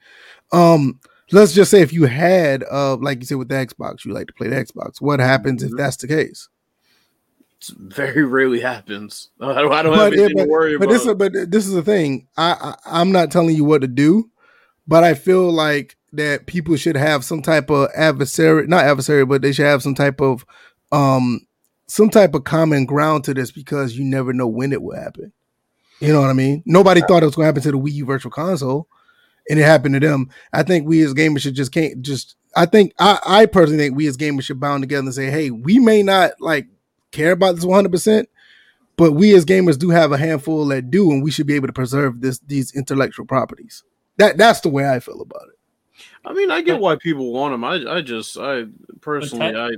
Um, 0.52 1.00
let's 1.32 1.52
just 1.54 1.70
say 1.70 1.80
if 1.80 1.92
you 1.92 2.04
had, 2.04 2.64
uh, 2.70 2.96
like 2.96 3.20
you 3.20 3.24
said 3.24 3.38
with 3.38 3.48
the 3.48 3.54
Xbox, 3.54 4.04
you 4.04 4.12
like 4.12 4.26
to 4.26 4.34
play 4.34 4.48
the 4.48 4.56
Xbox. 4.56 5.00
What 5.00 5.20
happens 5.20 5.64
mm-hmm. 5.64 5.72
if 5.72 5.78
that's 5.78 5.96
the 5.96 6.08
case? 6.08 6.48
very 7.70 8.24
rarely 8.26 8.60
happens. 8.60 9.30
I 9.40 9.62
don't, 9.62 9.72
I 9.72 9.82
don't 9.82 9.96
but, 9.96 10.04
have 10.04 10.12
anything 10.12 10.36
but, 10.36 10.44
to 10.44 10.50
worry 10.50 10.78
but 10.78 10.84
about. 10.84 10.92
This 10.92 11.06
is, 11.06 11.14
but 11.14 11.32
this 11.50 11.66
is 11.66 11.72
the 11.72 11.82
thing. 11.82 12.28
I, 12.36 12.52
I 12.60 13.00
I'm 13.00 13.12
not 13.12 13.30
telling 13.30 13.56
you 13.56 13.64
what 13.64 13.80
to 13.80 13.88
do, 13.88 14.30
but 14.86 15.04
I 15.04 15.14
feel 15.14 15.50
like 15.50 15.96
that 16.12 16.46
people 16.46 16.76
should 16.76 16.96
have 16.96 17.24
some 17.24 17.42
type 17.42 17.70
of 17.70 17.88
adversary, 17.96 18.66
not 18.66 18.84
adversary, 18.84 19.24
but 19.24 19.42
they 19.42 19.52
should 19.52 19.66
have 19.66 19.82
some 19.82 19.94
type 19.94 20.20
of 20.20 20.44
um 20.92 21.40
some 21.86 22.10
type 22.10 22.34
of 22.34 22.44
common 22.44 22.86
ground 22.86 23.24
to 23.24 23.34
this 23.34 23.50
because 23.50 23.96
you 23.96 24.04
never 24.04 24.32
know 24.32 24.46
when 24.46 24.72
it 24.72 24.82
will 24.82 24.96
happen. 24.96 25.32
You 26.00 26.12
know 26.12 26.20
what 26.20 26.30
I 26.30 26.34
mean? 26.34 26.62
Nobody 26.66 27.00
thought 27.00 27.22
it 27.22 27.26
was 27.26 27.36
going 27.36 27.44
to 27.44 27.46
happen 27.46 27.62
to 27.62 27.72
the 27.72 27.78
Wii 27.78 27.92
U 27.92 28.04
Virtual 28.04 28.32
Console, 28.32 28.88
and 29.48 29.58
it 29.58 29.64
happened 29.64 29.94
to 29.94 30.00
them. 30.00 30.28
I 30.52 30.62
think 30.62 30.86
we 30.86 31.02
as 31.02 31.14
gamers 31.14 31.40
should 31.40 31.54
just 31.54 31.72
can't 31.72 32.02
just. 32.02 32.36
I 32.56 32.66
think 32.66 32.92
I, 32.98 33.18
I 33.24 33.46
personally 33.46 33.78
think 33.78 33.96
we 33.96 34.06
as 34.06 34.16
gamers 34.16 34.42
should 34.42 34.60
bound 34.60 34.82
together 34.82 35.06
and 35.06 35.14
say, 35.14 35.30
hey, 35.30 35.50
we 35.50 35.78
may 35.78 36.02
not 36.02 36.32
like 36.40 36.68
care 37.10 37.32
about 37.32 37.56
this 37.56 37.64
100%, 37.64 38.26
but 38.96 39.12
we 39.12 39.34
as 39.34 39.44
gamers 39.44 39.78
do 39.78 39.90
have 39.90 40.12
a 40.12 40.18
handful 40.18 40.66
that 40.66 40.90
do, 40.90 41.10
and 41.10 41.22
we 41.22 41.30
should 41.30 41.46
be 41.46 41.54
able 41.54 41.68
to 41.68 41.72
preserve 41.72 42.20
this 42.20 42.38
these 42.40 42.74
intellectual 42.74 43.26
properties. 43.26 43.82
That 44.16 44.36
that's 44.36 44.60
the 44.60 44.68
way 44.68 44.88
I 44.88 45.00
feel 45.00 45.20
about 45.20 45.48
it. 45.48 45.58
I 46.24 46.32
mean, 46.32 46.50
I 46.50 46.62
get 46.62 46.80
why 46.80 46.96
people 46.96 47.32
want 47.32 47.52
them. 47.52 47.64
I 47.64 47.98
I 47.98 48.00
just 48.00 48.36
I 48.38 48.64
personally 49.00 49.56
I 49.56 49.70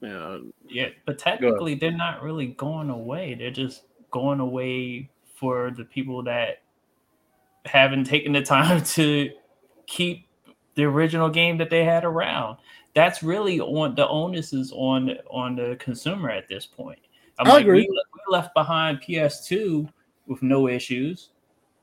yeah 0.00 0.38
yeah, 0.68 0.88
but 1.06 1.18
technically 1.18 1.74
they're 1.74 1.90
not 1.90 2.22
really 2.22 2.48
going 2.48 2.90
away. 2.90 3.34
They're 3.34 3.50
just 3.50 3.84
going 4.10 4.40
away 4.40 5.10
for 5.36 5.70
the 5.70 5.84
people 5.84 6.22
that 6.24 6.62
haven't 7.64 8.04
taken 8.04 8.32
the 8.32 8.42
time 8.42 8.82
to 8.96 9.30
keep 9.86 10.26
the 10.74 10.84
original 10.84 11.28
game 11.28 11.58
that 11.58 11.70
they 11.70 11.84
had 11.84 12.04
around 12.04 12.56
that's 12.94 13.22
really 13.22 13.60
on 13.60 13.94
the 13.94 14.06
onus 14.08 14.52
is 14.52 14.72
on 14.72 15.16
on 15.30 15.56
the 15.56 15.76
consumer 15.78 16.30
at 16.30 16.48
this 16.48 16.66
point. 16.66 16.98
I'm 17.38 17.46
I 17.46 17.50
like, 17.54 17.62
agree. 17.62 17.80
We, 17.80 17.88
we, 17.88 18.20
left 18.28 18.54
behind 18.54 19.00
PS2 19.00 19.88
with 20.26 20.42
no 20.42 20.68
issues. 20.68 21.30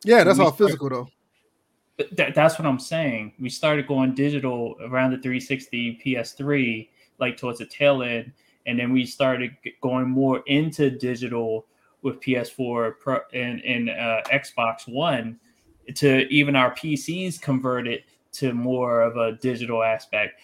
Yeah, 0.03 0.23
that's 0.23 0.39
all 0.39 0.53
started, 0.53 0.65
physical 0.65 0.89
though. 0.89 2.05
That, 2.15 2.35
that's 2.35 2.59
what 2.59 2.67
I'm 2.67 2.79
saying. 2.79 3.33
We 3.39 3.49
started 3.49 3.87
going 3.87 4.13
digital 4.13 4.75
around 4.81 5.11
the 5.11 5.17
360 5.17 6.01
PS3, 6.05 6.89
like 7.19 7.37
towards 7.37 7.59
the 7.59 7.65
tail 7.65 8.03
end, 8.03 8.31
and 8.65 8.79
then 8.79 8.91
we 8.91 9.05
started 9.05 9.55
going 9.81 10.09
more 10.09 10.43
into 10.47 10.89
digital 10.89 11.65
with 12.01 12.19
PS4 12.21 12.99
Pro 12.99 13.19
and, 13.33 13.61
and 13.61 13.89
uh, 13.89 14.21
Xbox 14.31 14.87
One 14.87 15.39
to 15.95 16.27
even 16.27 16.55
our 16.55 16.73
PCs 16.75 17.41
converted 17.41 18.03
to 18.33 18.53
more 18.53 19.01
of 19.01 19.17
a 19.17 19.33
digital 19.33 19.83
aspect 19.83 20.39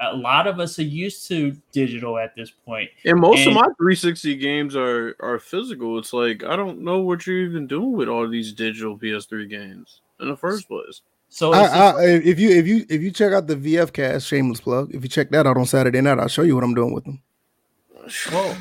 a 0.00 0.14
lot 0.14 0.46
of 0.46 0.60
us 0.60 0.78
are 0.78 0.82
used 0.82 1.26
to 1.28 1.56
digital 1.72 2.18
at 2.18 2.34
this 2.36 2.50
point. 2.50 2.90
And 3.04 3.20
most 3.20 3.40
and, 3.40 3.48
of 3.48 3.54
my 3.54 3.66
360 3.78 4.36
games 4.36 4.76
are 4.76 5.16
are 5.20 5.38
physical. 5.38 5.98
It's 5.98 6.12
like 6.12 6.44
I 6.44 6.56
don't 6.56 6.80
know 6.80 7.00
what 7.00 7.26
you're 7.26 7.42
even 7.42 7.66
doing 7.66 7.92
with 7.92 8.08
all 8.08 8.28
these 8.28 8.52
digital 8.52 8.98
PS3 8.98 9.48
games 9.48 10.00
in 10.20 10.28
the 10.28 10.36
first 10.36 10.68
place. 10.68 11.02
So 11.32 11.54
I, 11.54 11.64
I, 11.64 12.04
if 12.04 12.38
you 12.38 12.50
if 12.50 12.66
you 12.66 12.84
if 12.90 13.00
you 13.00 13.10
check 13.10 13.32
out 13.32 13.46
the 13.46 13.56
VF 13.56 13.94
cast, 13.94 14.26
shameless 14.26 14.60
plug. 14.60 14.94
If 14.94 15.02
you 15.02 15.08
check 15.08 15.30
that 15.30 15.46
out 15.46 15.56
on 15.56 15.64
Saturday 15.64 16.02
night, 16.02 16.18
I'll 16.18 16.28
show 16.28 16.42
you 16.42 16.54
what 16.54 16.62
I'm 16.62 16.74
doing 16.74 16.92
with 16.92 17.04
them. 17.04 17.22
Whoa. 18.30 18.54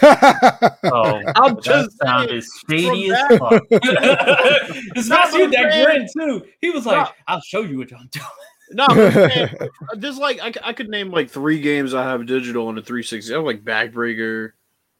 oh, 0.84 1.20
I'm 1.34 1.60
just 1.60 1.98
sounded 1.98 2.44
shady 2.70 3.10
as 3.10 3.38
fuck. 3.38 3.64
Especially 4.94 5.46
that 5.46 5.84
grin 5.84 6.06
too. 6.16 6.46
He 6.60 6.70
was 6.70 6.86
like, 6.86 7.08
"I'll 7.26 7.40
show 7.40 7.62
you 7.62 7.78
what 7.78 7.92
I'm 7.92 8.08
doing." 8.12 8.26
No, 8.70 8.86
there's 9.96 10.18
uh, 10.18 10.20
like 10.20 10.38
I, 10.40 10.52
I 10.62 10.72
could 10.74 10.88
name 10.88 11.10
like 11.10 11.28
three 11.28 11.60
games 11.60 11.92
I 11.92 12.04
have 12.04 12.24
digital 12.24 12.68
on 12.68 12.76
the 12.76 12.82
360. 12.82 13.32
I 13.32 13.36
have 13.36 13.44
like 13.44 13.64
Backbreaker, 13.64 14.52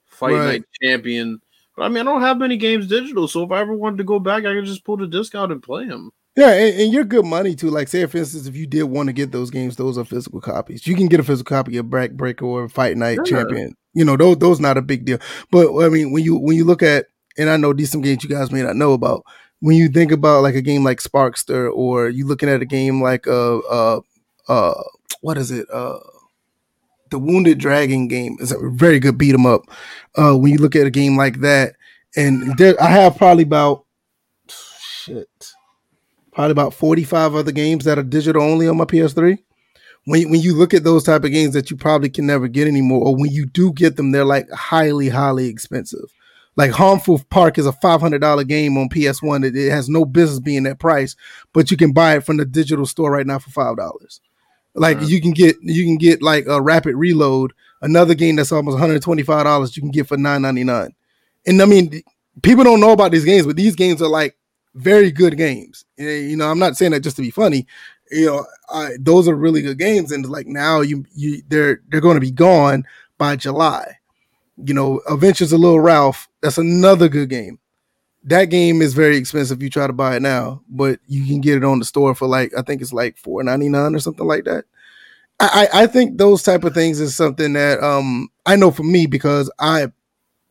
Fight 0.06 0.32
right. 0.32 0.44
Night 0.44 0.64
Champion. 0.82 1.40
But 1.76 1.84
I 1.84 1.88
mean, 1.88 2.08
I 2.08 2.10
don't 2.10 2.20
have 2.20 2.38
many 2.38 2.56
games 2.56 2.88
digital, 2.88 3.28
so 3.28 3.44
if 3.44 3.52
I 3.52 3.60
ever 3.60 3.74
wanted 3.74 3.98
to 3.98 4.04
go 4.04 4.18
back, 4.18 4.44
I 4.44 4.54
could 4.54 4.64
just 4.64 4.84
pull 4.84 4.96
the 4.96 5.06
disc 5.06 5.36
out 5.36 5.52
and 5.52 5.62
play 5.62 5.86
them. 5.86 6.10
Yeah, 6.34 6.50
and, 6.50 6.80
and, 6.80 6.92
you're 6.92 7.04
good 7.04 7.26
money 7.26 7.54
too. 7.54 7.68
Like, 7.68 7.88
say 7.88 8.06
for 8.06 8.16
instance, 8.16 8.46
if 8.46 8.56
you 8.56 8.66
did 8.66 8.84
want 8.84 9.08
to 9.08 9.12
get 9.12 9.32
those 9.32 9.50
games, 9.50 9.76
those 9.76 9.98
are 9.98 10.04
physical 10.04 10.40
copies. 10.40 10.86
You 10.86 10.96
can 10.96 11.06
get 11.06 11.20
a 11.20 11.24
physical 11.24 11.54
copy 11.54 11.76
of 11.76 11.86
Backbreaker 11.86 12.42
or 12.42 12.68
Fight 12.70 12.96
Night 12.96 13.18
yeah. 13.18 13.30
Champion. 13.30 13.76
You 13.92 14.06
know, 14.06 14.16
those 14.16 14.38
those 14.38 14.60
not 14.60 14.78
a 14.78 14.82
big 14.82 15.04
deal. 15.04 15.18
But 15.50 15.76
I 15.84 15.90
mean, 15.90 16.10
when 16.12 16.24
you 16.24 16.36
when 16.36 16.56
you 16.56 16.64
look 16.64 16.82
at, 16.82 17.06
and 17.36 17.50
I 17.50 17.58
know 17.58 17.74
these 17.74 17.90
some 17.90 18.00
games 18.00 18.24
you 18.24 18.30
guys 18.30 18.50
may 18.50 18.62
not 18.62 18.76
know 18.76 18.94
about 18.94 19.24
when 19.60 19.76
you 19.76 19.88
think 19.88 20.10
about 20.10 20.42
like 20.42 20.54
a 20.54 20.62
game 20.62 20.84
like 20.84 21.00
Sparkster, 21.00 21.70
or 21.70 22.08
you 22.08 22.26
looking 22.26 22.48
at 22.48 22.62
a 22.62 22.66
game 22.66 23.02
like 23.02 23.26
uh 23.26 23.58
uh 23.58 24.00
uh 24.48 24.82
what 25.20 25.36
is 25.36 25.50
it 25.50 25.66
uh 25.70 25.98
the 27.10 27.18
Wounded 27.18 27.58
Dragon 27.58 28.08
game 28.08 28.36
is 28.40 28.50
a 28.50 28.56
very 28.70 28.98
good 28.98 29.18
beat 29.18 29.34
'em 29.34 29.46
up. 29.46 29.62
Uh, 30.16 30.34
when 30.34 30.50
you 30.50 30.58
look 30.58 30.74
at 30.74 30.86
a 30.86 30.90
game 30.90 31.16
like 31.16 31.40
that, 31.40 31.76
and 32.16 32.56
there, 32.58 32.74
I 32.82 32.88
have 32.88 33.16
probably 33.16 33.44
about 33.44 33.84
shit, 34.48 35.51
probably 36.32 36.52
about 36.52 36.74
forty 36.74 37.04
five 37.04 37.34
other 37.34 37.52
games 37.52 37.84
that 37.84 37.98
are 37.98 38.02
digital 38.02 38.42
only 38.42 38.68
on 38.68 38.76
my 38.76 38.84
PS3. 38.84 39.38
When 40.04 40.30
when 40.30 40.40
you 40.40 40.54
look 40.54 40.74
at 40.74 40.84
those 40.84 41.04
type 41.04 41.24
of 41.24 41.30
games 41.30 41.54
that 41.54 41.70
you 41.70 41.76
probably 41.76 42.10
can 42.10 42.26
never 42.26 42.48
get 42.48 42.66
anymore, 42.66 43.06
or 43.06 43.16
when 43.16 43.30
you 43.30 43.46
do 43.46 43.72
get 43.72 43.96
them, 43.96 44.10
they're 44.10 44.24
like 44.24 44.50
highly 44.50 45.08
highly 45.08 45.46
expensive. 45.46 46.12
Like 46.56 46.70
Harmful 46.70 47.22
Park 47.30 47.56
is 47.56 47.66
a 47.66 47.72
five 47.72 48.00
hundred 48.00 48.20
dollar 48.20 48.44
game 48.44 48.76
on 48.76 48.88
PS1. 48.88 49.44
It, 49.44 49.56
it, 49.56 49.70
has 49.70 49.88
no 49.88 50.04
business 50.04 50.40
being 50.40 50.64
that 50.64 50.78
price, 50.78 51.16
but 51.52 51.70
you 51.70 51.76
can 51.76 51.92
buy 51.92 52.16
it 52.16 52.24
from 52.24 52.36
the 52.36 52.44
digital 52.44 52.84
store 52.84 53.10
right 53.10 53.26
now 53.26 53.38
for 53.38 53.50
five 53.50 53.76
dollars. 53.76 54.20
Like 54.74 54.98
you 55.02 55.20
can 55.20 55.32
get 55.32 55.56
you 55.62 55.84
can 55.84 55.96
get 55.96 56.22
like 56.22 56.46
a 56.46 56.60
Rapid 56.60 56.96
Reload, 56.96 57.52
another 57.80 58.14
game 58.14 58.36
that's 58.36 58.52
almost 58.52 58.74
one 58.74 58.80
hundred 58.80 59.02
twenty 59.02 59.22
five 59.22 59.44
dollars. 59.44 59.76
You 59.76 59.82
can 59.82 59.90
get 59.90 60.08
for 60.08 60.16
nine 60.16 60.42
ninety 60.42 60.64
nine. 60.64 60.94
And 61.46 61.60
I 61.60 61.64
mean, 61.64 62.02
people 62.42 62.64
don't 62.64 62.80
know 62.80 62.92
about 62.92 63.12
these 63.12 63.24
games, 63.24 63.46
but 63.46 63.56
these 63.56 63.76
games 63.76 64.02
are 64.02 64.08
like 64.08 64.36
very 64.74 65.10
good 65.10 65.36
games. 65.36 65.84
You 65.96 66.36
know, 66.36 66.50
I'm 66.50 66.58
not 66.58 66.76
saying 66.76 66.92
that 66.92 67.00
just 67.00 67.16
to 67.16 67.22
be 67.22 67.30
funny. 67.30 67.66
You 68.10 68.26
know, 68.26 68.46
I, 68.68 68.90
those 69.00 69.28
are 69.28 69.34
really 69.34 69.62
good 69.62 69.78
games, 69.78 70.12
and 70.12 70.28
like 70.28 70.46
now 70.46 70.80
you 70.80 71.04
you 71.14 71.42
they're 71.48 71.80
they're 71.88 72.00
going 72.00 72.16
to 72.16 72.20
be 72.20 72.30
gone 72.30 72.84
by 73.18 73.36
July 73.36 73.98
you 74.64 74.74
know, 74.74 75.00
Adventures 75.08 75.52
of 75.52 75.60
Little 75.60 75.80
Ralph. 75.80 76.28
That's 76.40 76.58
another 76.58 77.08
good 77.08 77.28
game. 77.28 77.58
That 78.24 78.46
game 78.46 78.82
is 78.82 78.94
very 78.94 79.16
expensive 79.16 79.58
if 79.58 79.62
you 79.62 79.70
try 79.70 79.86
to 79.86 79.92
buy 79.92 80.16
it 80.16 80.22
now, 80.22 80.62
but 80.68 81.00
you 81.06 81.26
can 81.26 81.40
get 81.40 81.56
it 81.56 81.64
on 81.64 81.80
the 81.80 81.84
store 81.84 82.14
for 82.14 82.28
like 82.28 82.52
I 82.56 82.62
think 82.62 82.80
it's 82.80 82.92
like 82.92 83.16
four 83.16 83.42
ninety 83.42 83.68
nine 83.68 83.94
or 83.94 83.98
something 83.98 84.26
like 84.26 84.44
that. 84.44 84.64
I, 85.40 85.68
I 85.74 85.86
think 85.88 86.18
those 86.18 86.44
type 86.44 86.62
of 86.62 86.72
things 86.72 87.00
is 87.00 87.16
something 87.16 87.54
that 87.54 87.82
um 87.82 88.28
I 88.46 88.54
know 88.54 88.70
for 88.70 88.84
me 88.84 89.06
because 89.06 89.50
I 89.58 89.88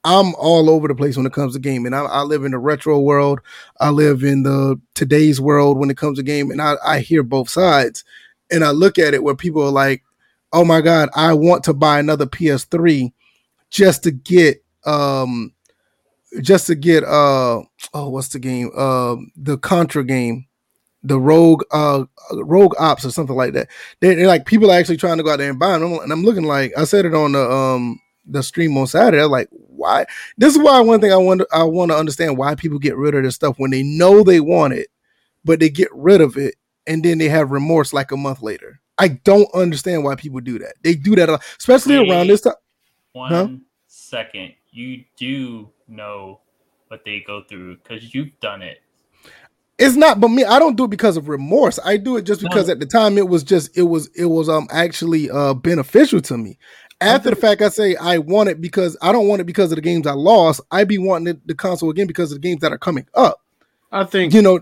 I'm 0.04 0.34
all 0.36 0.70
over 0.70 0.88
the 0.88 0.96
place 0.96 1.16
when 1.16 1.26
it 1.26 1.34
comes 1.34 1.54
to 1.54 1.60
gaming. 1.60 1.94
I, 1.94 2.02
I 2.02 2.22
live 2.24 2.44
in 2.44 2.52
the 2.52 2.58
retro 2.58 3.00
world. 3.00 3.40
I 3.80 3.90
live 3.92 4.24
in 4.24 4.44
the 4.44 4.80
today's 4.96 5.40
world 5.40 5.78
when 5.78 5.92
it 5.92 5.98
comes 5.98 6.18
to 6.18 6.24
gaming. 6.24 6.60
I, 6.60 6.76
I 6.84 7.00
hear 7.00 7.24
both 7.24 7.50
sides, 7.50 8.04
and 8.52 8.64
I 8.64 8.72
look 8.72 8.98
at 8.98 9.14
it 9.14 9.24
where 9.24 9.36
people 9.36 9.62
are 9.62 9.72
like, 9.72 10.04
"Oh 10.52 10.66
my 10.66 10.82
god, 10.82 11.10
I 11.16 11.34
want 11.34 11.64
to 11.66 11.74
buy 11.74 12.00
another 12.00 12.26
PS3." 12.26 13.14
just 13.72 14.04
to 14.04 14.12
get 14.12 14.64
um 14.86 15.54
just 16.42 16.68
to 16.68 16.76
get 16.76 17.04
uh 17.04 17.62
oh 17.94 18.10
what's 18.10 18.28
the 18.30 18.40
game 18.40 18.70
um 18.78 19.32
the 19.36 19.58
contra 19.58 20.04
game 20.04 20.46
the 21.04 21.20
rogue 21.20 21.64
uh 21.72 22.04
rogue 22.34 22.76
ops 22.78 23.04
or 23.04 23.12
something 23.12 23.36
like 23.36 23.54
that 23.54 23.68
they're, 24.02 24.16
they're, 24.16 24.28
like 24.28 24.46
people 24.46 24.70
are 24.70 24.78
actually 24.78 24.98
trying 24.98 25.18
to 25.18 25.24
go 25.24 25.32
out 25.32 25.40
there 25.40 25.50
and 25.50 25.60
buy 25.60 25.78
them 25.78 25.94
and 25.94 26.12
i'm 26.12 26.24
looking 26.24 26.44
like 26.44 26.72
i 26.78 26.84
said 26.84 27.06
it 27.06 27.14
on 27.14 27.32
the 27.32 27.52
um 27.52 28.00
the 28.28 28.44
stream 28.44 28.78
on 28.78 28.86
saturday 28.86 29.24
I'm 29.24 29.32
like 29.32 29.50
why. 29.82 30.06
This 30.38 30.56
is 30.56 30.62
why 30.64 30.80
one 30.82 31.02
thing 31.02 31.14
I 31.14 31.18
want 31.18 31.44
I 31.54 31.64
want 31.66 31.92
to 31.92 31.98
understand 31.98 32.38
why 32.38 32.56
people 32.56 32.80
get 32.80 32.98
rid 32.98 33.16
of 33.16 33.24
this 33.24 33.36
stuff 33.36 33.56
when 33.60 33.72
they 33.72 33.84
know 33.84 34.24
they 34.24 34.40
want 34.42 34.74
it, 34.74 34.90
but 35.46 35.60
they 35.60 35.70
get 35.70 35.90
rid 35.94 36.22
of 36.22 36.38
it 36.38 36.56
and 36.88 37.04
then 37.04 37.20
they 37.20 37.30
have 37.30 37.52
remorse 37.52 37.94
like 37.94 38.12
a 38.12 38.18
month 38.18 38.42
later. 38.44 38.82
I 39.00 39.10
don't 39.10 39.50
understand 39.56 40.04
why 40.06 40.16
people 40.16 40.42
do 40.42 40.60
that. 40.60 40.76
They 40.84 40.96
do 40.96 41.16
that, 41.18 41.30
especially 41.60 41.98
Wait 41.98 42.10
around 42.12 42.28
this 42.28 42.42
time. 42.42 42.54
One 43.14 43.32
Huh? 43.36 43.48
second, 43.88 44.54
You 44.72 45.04
do 45.18 45.70
know 45.88 46.42
what 46.88 47.04
they 47.06 47.22
go 47.26 47.44
through 47.50 47.78
because 47.78 48.14
you've 48.14 48.40
done 48.42 48.62
it. 48.62 48.80
It's 49.80 49.96
not, 49.96 50.20
but 50.20 50.30
me, 50.30 50.46
I 50.46 50.60
don't 50.60 50.78
do 50.78 50.86
it 50.86 50.90
because 50.92 51.18
of 51.18 51.28
remorse. 51.28 51.80
I 51.84 51.98
do 51.98 52.18
it 52.18 52.24
just 52.24 52.42
because 52.42 52.68
No. 52.68 52.74
at 52.74 52.80
the 52.80 52.86
time 52.86 53.18
it 53.18 53.28
was 53.28 53.44
just 53.44 53.76
it 53.78 53.84
was 53.84 54.10
it 54.16 54.26
was 54.26 54.48
um 54.48 54.68
actually 54.72 55.30
uh 55.30 55.54
beneficial 55.56 56.22
to 56.22 56.38
me. 56.38 56.58
After 57.02 57.30
the 57.32 57.36
fact, 57.36 57.62
I 57.62 57.70
say 57.70 57.96
I 57.96 58.20
want 58.20 58.50
it 58.50 58.62
because 58.62 58.96
I 59.02 59.12
don't 59.12 59.28
want 59.28 59.42
it 59.42 59.46
because 59.46 59.72
of 59.72 59.76
the 59.76 59.82
games 59.82 60.06
I 60.08 60.14
lost. 60.14 60.62
I'd 60.72 60.88
be 60.88 60.98
wanting 61.00 61.34
the, 61.34 61.42
the 61.48 61.56
console 61.56 61.90
again 61.90 62.08
because 62.08 62.32
of 62.32 62.42
the 62.42 62.48
games 62.48 62.62
that 62.62 62.72
are 62.72 62.78
coming 62.78 63.08
up. 63.16 63.42
I 63.92 64.04
think 64.06 64.34
You 64.34 64.42
know, 64.42 64.60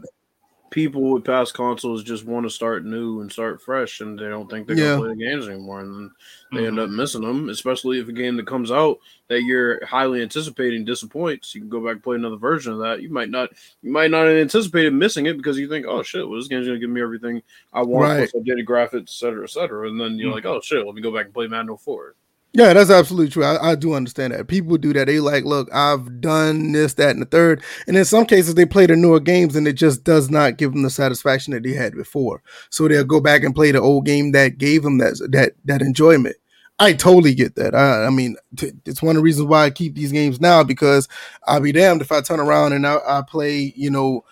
people 0.71 1.01
with 1.13 1.25
past 1.25 1.53
consoles 1.53 2.03
just 2.03 2.25
want 2.25 2.45
to 2.45 2.49
start 2.49 2.85
new 2.85 3.21
and 3.21 3.31
start 3.31 3.61
fresh, 3.61 3.99
and 4.01 4.17
they 4.17 4.29
don't 4.29 4.49
think 4.49 4.67
they're 4.67 4.77
Yeah. 4.77 4.95
gonna 4.95 4.99
play 5.01 5.09
the 5.09 5.15
games 5.31 5.47
anymore, 5.49 5.81
and 5.81 5.93
then 5.93 6.11
they 6.53 6.67
end 6.67 6.77
Mhm. 6.77 6.83
up 6.83 6.89
missing 6.91 7.21
them. 7.21 7.49
Especially 7.49 7.99
if 7.99 8.07
a 8.07 8.11
game 8.13 8.37
that 8.37 8.47
comes 8.47 8.71
out 8.71 8.99
that 9.27 9.41
you're 9.43 9.83
highly 9.85 10.21
anticipating 10.21 10.85
disappoints, 10.85 11.53
you 11.53 11.61
can 11.61 11.69
go 11.69 11.81
back 11.81 11.93
and 11.93 12.03
play 12.03 12.15
another 12.15 12.37
version 12.37 12.71
of 12.73 12.79
that. 12.79 13.01
You 13.01 13.09
might 13.09 13.29
not, 13.29 13.49
you 13.83 13.91
might 13.91 14.11
not 14.11 14.27
have 14.27 14.37
anticipated 14.37 14.93
missing 14.93 15.25
it 15.25 15.37
because 15.37 15.59
you 15.59 15.67
think, 15.67 15.85
oh 15.87 16.03
shit, 16.03 16.27
well 16.27 16.39
this 16.39 16.47
game's 16.47 16.67
gonna 16.67 16.79
give 16.79 16.89
me 16.89 17.01
everything 17.01 17.41
I 17.73 17.81
want, 17.81 18.09
Right. 18.09 18.29
plus 18.31 18.41
updated 18.43 18.65
graphics, 18.65 19.01
et 19.01 19.09
cetera, 19.09 19.43
et 19.43 19.49
cetera, 19.49 19.87
and 19.89 19.99
then 19.99 20.17
you're 20.17 20.31
Mhm. 20.31 20.35
like, 20.35 20.45
oh 20.45 20.61
shit, 20.61 20.85
let 20.85 20.95
me 20.95 21.01
go 21.01 21.11
back 21.11 21.25
and 21.25 21.33
play 21.33 21.47
Madden 21.47 21.69
04. 21.69 22.15
Yeah, 22.53 22.73
that's 22.73 22.89
absolutely 22.89 23.29
true. 23.29 23.43
I, 23.43 23.71
I 23.71 23.75
do 23.75 23.93
understand 23.93 24.33
that. 24.33 24.47
People 24.47 24.75
do 24.77 24.91
that. 24.93 25.05
They 25.05 25.19
like, 25.19 25.45
look, 25.45 25.69
I've 25.71 26.19
done 26.19 26.71
this, 26.71 26.95
that, 26.95 27.11
and 27.11 27.21
the 27.21 27.27
third. 27.27 27.63
And 27.85 27.95
in 27.95 28.05
some 28.05 28.25
cases, 28.25 28.55
they 28.55 28.65
play 28.65 28.87
the 28.87 28.95
newer 28.95 29.19
games 29.19 29.55
and 29.55 29.67
it 29.67 29.73
just 29.73 30.03
does 30.03 30.31
not 30.31 30.57
give 30.57 30.73
them 30.73 30.81
the 30.81 30.89
satisfaction 30.89 31.53
that 31.53 31.61
they 31.61 31.73
had 31.73 31.93
before. 31.93 32.41
So 32.71 32.87
they'll 32.87 33.03
go 33.03 33.19
back 33.19 33.43
and 33.43 33.53
play 33.53 33.71
the 33.71 33.79
old 33.79 34.05
game 34.05 34.31
that 34.31 34.57
gave 34.57 34.81
them 34.81 34.97
that 34.97 35.19
that 35.31 35.53
that 35.65 35.81
enjoyment. 35.83 36.37
I 36.79 36.93
totally 36.93 37.35
get 37.35 37.55
that. 37.55 37.75
I, 37.75 38.05
I 38.05 38.09
mean, 38.09 38.35
t- 38.57 38.71
it's 38.85 39.01
one 39.03 39.15
of 39.15 39.19
the 39.19 39.23
reasons 39.23 39.47
why 39.47 39.65
I 39.65 39.69
keep 39.69 39.93
these 39.95 40.11
games 40.13 40.39
now 40.41 40.63
because 40.63 41.07
I'll 41.45 41.59
be 41.59 41.73
damned 41.73 42.01
if 42.01 42.11
I 42.11 42.21
turn 42.21 42.39
around 42.39 42.71
and 42.73 42.87
I, 42.87 42.97
I 43.05 43.21
play, 43.27 43.73
you 43.75 43.91
know, 43.91 44.23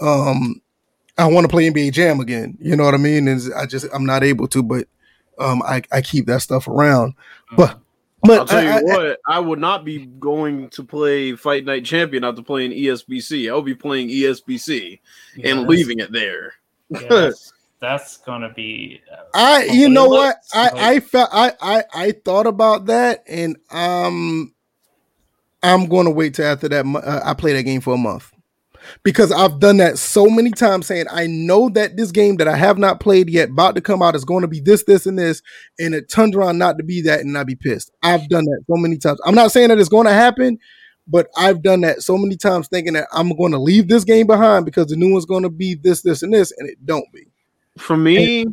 um, 0.00 0.62
I 1.18 1.26
want 1.26 1.44
to 1.44 1.48
play 1.50 1.66
NBA 1.66 1.90
Jam 1.90 2.20
again. 2.20 2.58
You 2.60 2.76
know 2.76 2.84
what 2.84 2.94
I 2.94 2.98
mean? 2.98 3.28
And 3.28 3.40
I 3.56 3.66
just 3.66 3.86
I'm 3.92 4.06
not 4.06 4.24
able 4.24 4.48
to, 4.48 4.62
but 4.62 4.88
um, 5.38 5.62
I 5.62 5.82
I 5.92 6.00
keep 6.00 6.26
that 6.26 6.42
stuff 6.42 6.68
around. 6.68 7.14
But 7.56 7.78
but 8.22 8.38
I'll 8.40 8.46
tell 8.46 8.62
you 8.62 8.68
I- 8.70 8.78
I- 8.78 8.82
what, 8.82 9.20
I 9.26 9.38
would 9.38 9.58
not 9.60 9.84
be 9.84 10.06
going 10.06 10.68
to 10.70 10.82
play 10.84 11.34
Fight 11.36 11.64
Night 11.64 11.84
Champion 11.84 12.24
after 12.24 12.42
playing 12.42 12.72
ESBC. 12.72 13.48
I'll 13.50 13.62
be 13.62 13.74
playing 13.74 14.08
ESBC 14.08 14.98
Yeah, 15.36 15.50
and 15.50 15.68
leaving 15.68 16.00
it 16.00 16.10
there. 16.12 16.54
yeah, 16.90 17.00
that's, 17.08 17.52
that's 17.80 18.16
gonna 18.18 18.52
be. 18.52 19.00
uh, 19.12 19.16
I 19.34 19.64
you 19.64 19.88
know 19.88 20.08
what 20.08 20.36
I 20.54 20.70
I 20.76 21.00
felt 21.00 21.28
I 21.32 21.52
I 21.60 21.84
I 21.94 22.12
thought 22.12 22.46
about 22.46 22.86
that 22.86 23.22
and 23.28 23.56
um 23.70 24.52
I'm 25.62 25.86
going 25.86 26.04
to 26.06 26.10
wait 26.12 26.34
till 26.34 26.46
after 26.46 26.68
that 26.68 26.86
uh, 26.86 27.20
I 27.24 27.34
play 27.34 27.52
that 27.54 27.64
game 27.64 27.80
for 27.80 27.94
a 27.94 27.98
month 27.98 28.32
because 29.02 29.32
I've 29.32 29.60
done 29.60 29.76
that 29.78 29.98
so 29.98 30.26
many 30.26 30.50
times 30.50 30.86
saying 30.86 31.06
I 31.10 31.26
know 31.26 31.68
that 31.70 31.96
this 31.96 32.12
game 32.12 32.36
that 32.36 32.48
I 32.48 32.56
have 32.56 32.78
not 32.78 33.00
played 33.00 33.30
yet 33.30 33.50
about 33.50 33.74
to 33.74 33.80
come 33.80 34.02
out 34.02 34.14
is 34.14 34.24
going 34.24 34.42
to 34.42 34.48
be 34.48 34.60
this 34.60 34.84
this 34.84 35.06
and 35.06 35.18
this 35.18 35.42
and 35.78 35.94
it 35.94 36.08
turns 36.08 36.36
around 36.36 36.58
not 36.58 36.78
to 36.78 36.84
be 36.84 37.02
that 37.02 37.20
and 37.20 37.36
I 37.36 37.44
be 37.44 37.56
pissed. 37.56 37.90
I've 38.02 38.28
done 38.28 38.44
that 38.44 38.64
so 38.68 38.76
many 38.76 38.96
times. 38.98 39.20
I'm 39.24 39.34
not 39.34 39.52
saying 39.52 39.68
that 39.68 39.78
it's 39.78 39.88
going 39.88 40.06
to 40.06 40.12
happen 40.12 40.58
but 41.08 41.28
I've 41.36 41.62
done 41.62 41.82
that 41.82 42.02
so 42.02 42.18
many 42.18 42.36
times 42.36 42.68
thinking 42.68 42.94
that 42.94 43.08
I'm 43.12 43.36
going 43.36 43.52
to 43.52 43.58
leave 43.58 43.88
this 43.88 44.04
game 44.04 44.26
behind 44.26 44.64
because 44.64 44.86
the 44.86 44.96
new 44.96 45.12
one's 45.12 45.26
going 45.26 45.44
to 45.44 45.50
be 45.50 45.74
this 45.74 46.02
this 46.02 46.22
and 46.22 46.32
this 46.32 46.52
and 46.58 46.68
it 46.68 46.84
don't 46.84 47.10
be. 47.12 47.26
For 47.78 47.96
me, 47.96 48.46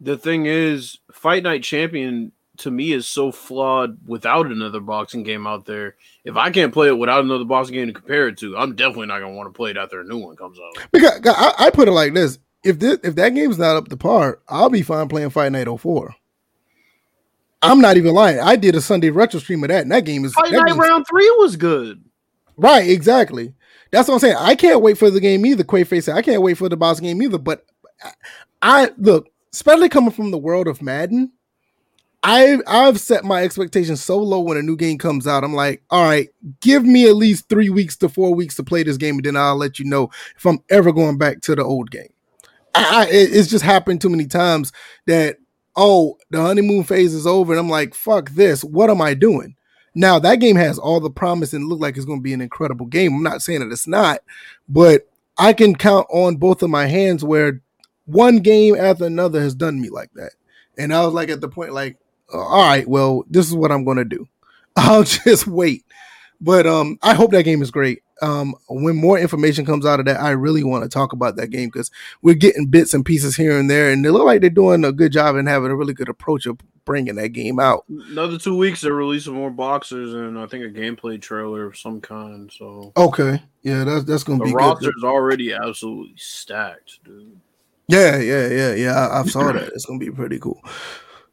the 0.00 0.18
thing 0.18 0.46
is, 0.46 0.98
Fight 1.12 1.42
Night 1.42 1.62
Champion 1.62 2.32
to 2.58 2.70
me 2.70 2.92
is 2.92 3.06
so 3.06 3.32
flawed 3.32 3.98
without 4.06 4.46
another 4.46 4.80
boxing 4.80 5.22
game 5.22 5.46
out 5.46 5.64
there. 5.66 5.96
If 6.24 6.36
I 6.36 6.50
can't 6.50 6.72
play 6.72 6.88
it 6.88 6.96
without 6.98 7.24
another 7.24 7.44
boxing 7.44 7.74
game 7.74 7.86
to 7.88 7.92
compare 7.92 8.28
it 8.28 8.38
to, 8.38 8.56
I'm 8.56 8.74
definitely 8.76 9.06
not 9.06 9.20
gonna 9.20 9.34
want 9.34 9.52
to 9.52 9.56
play 9.56 9.70
it 9.70 9.76
after 9.76 10.00
a 10.00 10.04
new 10.04 10.18
one 10.18 10.36
comes 10.36 10.58
out. 10.58 10.86
Because 10.92 11.20
I, 11.26 11.54
I 11.58 11.70
put 11.70 11.88
it 11.88 11.92
like 11.92 12.14
this: 12.14 12.38
if 12.62 12.78
this 12.78 12.98
if 13.02 13.14
that 13.16 13.30
game's 13.30 13.58
not 13.58 13.76
up 13.76 13.88
to 13.88 13.96
par, 13.96 14.40
I'll 14.48 14.70
be 14.70 14.82
fine 14.82 15.08
playing 15.08 15.30
Fight 15.30 15.52
Night 15.52 15.68
04. 15.68 16.14
I'm 17.62 17.80
not 17.80 17.96
even 17.96 18.14
lying. 18.14 18.40
I 18.40 18.56
did 18.56 18.74
a 18.74 18.80
Sunday 18.80 19.10
retro 19.10 19.40
stream 19.40 19.64
of 19.64 19.68
that, 19.68 19.82
and 19.82 19.92
that 19.92 20.04
game 20.04 20.24
is 20.24 20.34
Fight 20.34 20.52
Night 20.52 20.66
game's- 20.66 20.78
Round 20.78 21.06
Three 21.08 21.30
was 21.38 21.56
good. 21.56 22.04
right. 22.56 22.88
Exactly. 22.88 23.54
That's 23.90 24.08
what 24.08 24.14
I'm 24.14 24.20
saying. 24.20 24.36
I 24.38 24.54
can't 24.54 24.82
wait 24.82 24.98
for 24.98 25.08
the 25.08 25.20
game 25.20 25.46
either. 25.46 25.62
Quayface 25.62 26.04
said, 26.04 26.16
I 26.16 26.22
can't 26.22 26.42
wait 26.42 26.58
for 26.58 26.68
the 26.68 26.76
boss 26.76 26.98
game 26.98 27.22
either. 27.22 27.38
But 27.38 27.64
I, 28.02 28.10
I 28.60 28.90
look, 28.98 29.28
especially 29.52 29.88
coming 29.88 30.10
from 30.10 30.32
the 30.32 30.38
world 30.38 30.66
of 30.66 30.82
Madden, 30.82 31.30
I 32.26 32.58
I've 32.66 32.98
set 32.98 33.22
my 33.22 33.42
expectations 33.44 34.02
so 34.02 34.16
low 34.16 34.40
when 34.40 34.56
a 34.56 34.62
new 34.62 34.76
game 34.76 34.96
comes 34.96 35.26
out. 35.26 35.44
I'm 35.44 35.52
like, 35.52 35.82
all 35.90 36.02
right, 36.02 36.30
give 36.60 36.82
me 36.82 37.06
at 37.06 37.16
least 37.16 37.50
three 37.50 37.68
weeks 37.68 37.96
to 37.98 38.08
four 38.08 38.34
weeks 38.34 38.56
to 38.56 38.64
play 38.64 38.82
this 38.82 38.96
game, 38.96 39.16
and 39.16 39.24
then 39.24 39.36
I'll 39.36 39.56
let 39.56 39.78
you 39.78 39.84
know 39.84 40.10
if 40.34 40.46
I'm 40.46 40.60
ever 40.70 40.90
going 40.90 41.18
back 41.18 41.42
to 41.42 41.54
the 41.54 41.62
old 41.62 41.90
game. 41.90 42.08
I, 42.74 43.02
I 43.02 43.06
it's 43.10 43.50
just 43.50 43.62
happened 43.62 44.00
too 44.00 44.08
many 44.08 44.26
times 44.26 44.72
that 45.06 45.36
oh 45.76 46.16
the 46.30 46.40
honeymoon 46.40 46.84
phase 46.84 47.12
is 47.12 47.26
over, 47.26 47.52
and 47.52 47.60
I'm 47.60 47.68
like, 47.68 47.94
fuck 47.94 48.30
this. 48.30 48.64
What 48.64 48.88
am 48.88 49.02
I 49.02 49.12
doing? 49.12 49.54
Now 49.94 50.18
that 50.18 50.36
game 50.36 50.56
has 50.56 50.78
all 50.78 51.00
the 51.00 51.10
promise 51.10 51.52
and 51.52 51.68
look 51.68 51.80
like 51.80 51.98
it's 51.98 52.06
going 52.06 52.20
to 52.20 52.24
be 52.24 52.32
an 52.32 52.40
incredible 52.40 52.86
game. 52.86 53.14
I'm 53.14 53.22
not 53.22 53.42
saying 53.42 53.60
that 53.60 53.70
it's 53.70 53.86
not, 53.86 54.20
but 54.66 55.06
I 55.36 55.52
can 55.52 55.74
count 55.74 56.06
on 56.08 56.36
both 56.36 56.62
of 56.62 56.70
my 56.70 56.86
hands 56.86 57.22
where 57.22 57.60
one 58.06 58.38
game 58.38 58.76
after 58.76 59.04
another 59.04 59.42
has 59.42 59.54
done 59.54 59.78
me 59.78 59.90
like 59.90 60.10
that. 60.14 60.32
And 60.78 60.92
I 60.92 61.04
was 61.04 61.12
like 61.12 61.28
at 61.28 61.42
the 61.42 61.48
point 61.48 61.74
like, 61.74 61.98
all 62.32 62.62
right, 62.68 62.86
well, 62.88 63.24
this 63.28 63.46
is 63.46 63.54
what 63.54 63.72
I'm 63.72 63.84
going 63.84 63.98
to 63.98 64.04
do. 64.04 64.26
I'll 64.76 65.04
just 65.04 65.46
wait. 65.46 65.84
But 66.40 66.66
um 66.66 66.98
I 67.00 67.14
hope 67.14 67.30
that 67.30 67.44
game 67.44 67.62
is 67.62 67.70
great. 67.70 68.02
Um 68.20 68.54
when 68.68 68.96
more 68.96 69.18
information 69.18 69.64
comes 69.64 69.86
out 69.86 70.00
of 70.00 70.06
that, 70.06 70.20
I 70.20 70.30
really 70.30 70.64
want 70.64 70.82
to 70.82 70.90
talk 70.90 71.12
about 71.12 71.36
that 71.36 71.46
game 71.48 71.70
because 71.72 71.90
we're 72.22 72.34
getting 72.34 72.66
bits 72.66 72.92
and 72.92 73.04
pieces 73.04 73.36
here 73.36 73.56
and 73.58 73.70
there, 73.70 73.90
and 73.90 74.04
they 74.04 74.10
look 74.10 74.24
like 74.24 74.40
they're 74.40 74.50
doing 74.50 74.84
a 74.84 74.92
good 74.92 75.12
job 75.12 75.36
and 75.36 75.48
having 75.48 75.70
a 75.70 75.76
really 75.76 75.94
good 75.94 76.08
approach 76.08 76.44
of 76.44 76.58
bringing 76.84 77.14
that 77.14 77.28
game 77.30 77.58
out. 77.60 77.84
Another 77.88 78.36
two 78.36 78.58
weeks, 78.58 78.80
they're 78.82 78.92
releasing 78.92 79.32
more 79.32 79.50
boxers 79.50 80.12
and 80.12 80.38
I 80.38 80.46
think 80.46 80.64
a 80.64 80.68
gameplay 80.78 81.22
trailer 81.22 81.66
of 81.66 81.78
some 81.78 82.00
kind. 82.00 82.52
So 82.52 82.92
Okay, 82.96 83.40
yeah, 83.62 83.84
that's 83.84 84.04
that's 84.04 84.24
gonna 84.24 84.38
the 84.40 84.44
be 84.46 84.50
good. 84.50 84.58
roster's 84.58 85.04
already 85.04 85.54
absolutely 85.54 86.14
stacked, 86.16 86.98
dude. 87.04 87.40
Yeah, 87.88 88.18
yeah, 88.18 88.48
yeah, 88.48 88.74
yeah. 88.74 88.92
I, 89.08 89.20
I 89.20 89.24
saw 89.24 89.50
that. 89.52 89.68
It's 89.68 89.86
gonna 89.86 89.98
be 90.00 90.10
pretty 90.10 90.40
cool. 90.40 90.60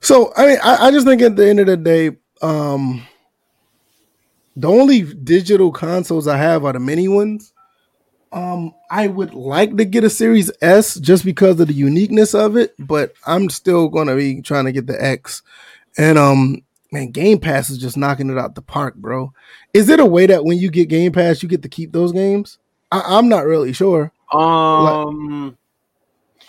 So 0.01 0.33
I 0.35 0.47
mean, 0.47 0.57
I, 0.63 0.87
I 0.87 0.91
just 0.91 1.05
think 1.05 1.21
at 1.21 1.35
the 1.35 1.47
end 1.47 1.59
of 1.59 1.67
the 1.67 1.77
day, 1.77 2.11
um, 2.41 3.03
the 4.55 4.67
only 4.67 5.03
digital 5.03 5.71
consoles 5.71 6.27
I 6.27 6.37
have 6.37 6.65
are 6.65 6.73
the 6.73 6.79
mini 6.79 7.07
ones. 7.07 7.53
Um, 8.33 8.73
I 8.89 9.07
would 9.07 9.33
like 9.33 9.75
to 9.77 9.85
get 9.85 10.03
a 10.03 10.09
Series 10.09 10.51
S 10.61 10.95
just 10.95 11.25
because 11.25 11.59
of 11.59 11.67
the 11.67 11.73
uniqueness 11.73 12.33
of 12.33 12.55
it, 12.55 12.73
but 12.79 13.13
I'm 13.25 13.49
still 13.49 13.89
gonna 13.89 14.15
be 14.15 14.41
trying 14.41 14.65
to 14.65 14.71
get 14.71 14.87
the 14.87 15.01
X. 15.03 15.41
And 15.97 16.17
um, 16.17 16.63
man, 16.91 17.11
Game 17.11 17.39
Pass 17.39 17.69
is 17.69 17.77
just 17.77 17.97
knocking 17.97 18.29
it 18.29 18.37
out 18.37 18.55
the 18.55 18.61
park, 18.61 18.95
bro. 18.95 19.33
Is 19.73 19.89
it 19.89 19.99
a 19.99 20.05
way 20.05 20.25
that 20.27 20.45
when 20.45 20.57
you 20.57 20.71
get 20.71 20.87
Game 20.89 21.11
Pass, 21.11 21.43
you 21.43 21.49
get 21.49 21.61
to 21.63 21.69
keep 21.69 21.91
those 21.91 22.11
games? 22.11 22.57
I, 22.91 23.01
I'm 23.05 23.29
not 23.29 23.45
really 23.45 23.73
sure. 23.73 24.11
Um, 24.33 25.57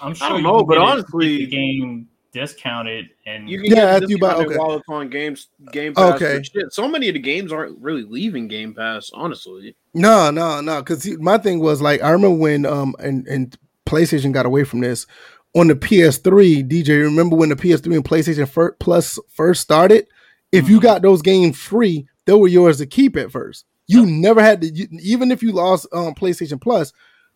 I'm 0.01 0.15
sure 0.15 0.29
don't 0.29 0.43
know, 0.45 0.59
can 0.61 0.69
but 0.69 0.79
honestly- 0.79 1.39
the 1.39 1.47
game 1.47 2.09
discounted 2.33 3.11
and 3.27 3.49
you 3.49 3.59
can 3.59 3.67
Yeah, 3.67 3.75
get 3.75 3.89
after 3.89 4.07
you 4.09 4.19
buy- 4.19 4.29
discounted 4.29 4.49
okay. 4.53 4.59
while 4.59 4.77
it's 4.77 4.89
on 4.89 5.11
games 5.11 5.49
Game 5.71 5.95
Pass. 5.95 6.15
Okay. 6.17 6.35
Okay, 6.37 6.43
shit. 6.43 6.73
So 6.73 6.89
many 6.89 7.09
of 7.09 7.15
the 7.15 7.21
games 7.21 7.53
aren't 7.53 7.79
really 7.79 8.05
leaving 8.05 8.49
Game 8.49 8.75
Pass, 8.75 9.11
honestly. 9.15 9.77
No, 9.95 10.31
no, 10.31 10.61
no. 10.61 10.81
Because 10.81 11.07
my 11.19 11.39
thing 11.39 11.61
was 11.61 11.81
like 11.83 12.03
I 12.03 12.11
remember 12.11 12.37
when 12.37 12.67
um 12.67 12.95
and 12.99 13.27
and 13.29 13.57
PlayStation 13.87 14.33
got 14.33 14.47
away 14.47 14.65
from 14.65 14.81
this 14.81 15.07
on 15.55 15.69
the 15.69 15.75
PS3. 15.75 16.63
DJ, 16.67 17.03
remember 17.03 17.37
when 17.37 17.51
the 17.51 17.57
PS3 17.57 17.95
and 17.97 18.05
PlayStation 18.05 18.49
fir- 18.49 18.73
Plus 18.81 19.19
first 19.29 19.61
started? 19.61 20.07
If 20.51 20.69
you 20.69 20.79
Mhm. 20.79 20.83
got 20.83 21.03
those 21.03 21.23
games 21.23 21.59
free, 21.59 22.07
they 22.27 22.33
were 22.35 22.49
yours 22.49 22.79
to 22.79 22.87
keep 22.87 23.17
at 23.17 23.31
first. 23.31 23.65
You 23.87 24.07
never 24.07 24.41
had 24.43 24.61
to, 24.63 24.69
you, 24.69 24.87
even 25.03 25.31
if 25.31 25.43
you 25.43 25.53
lost 25.53 25.87
um 25.93 26.15
PlayStation 26.15 26.61
Plus, 26.61 26.93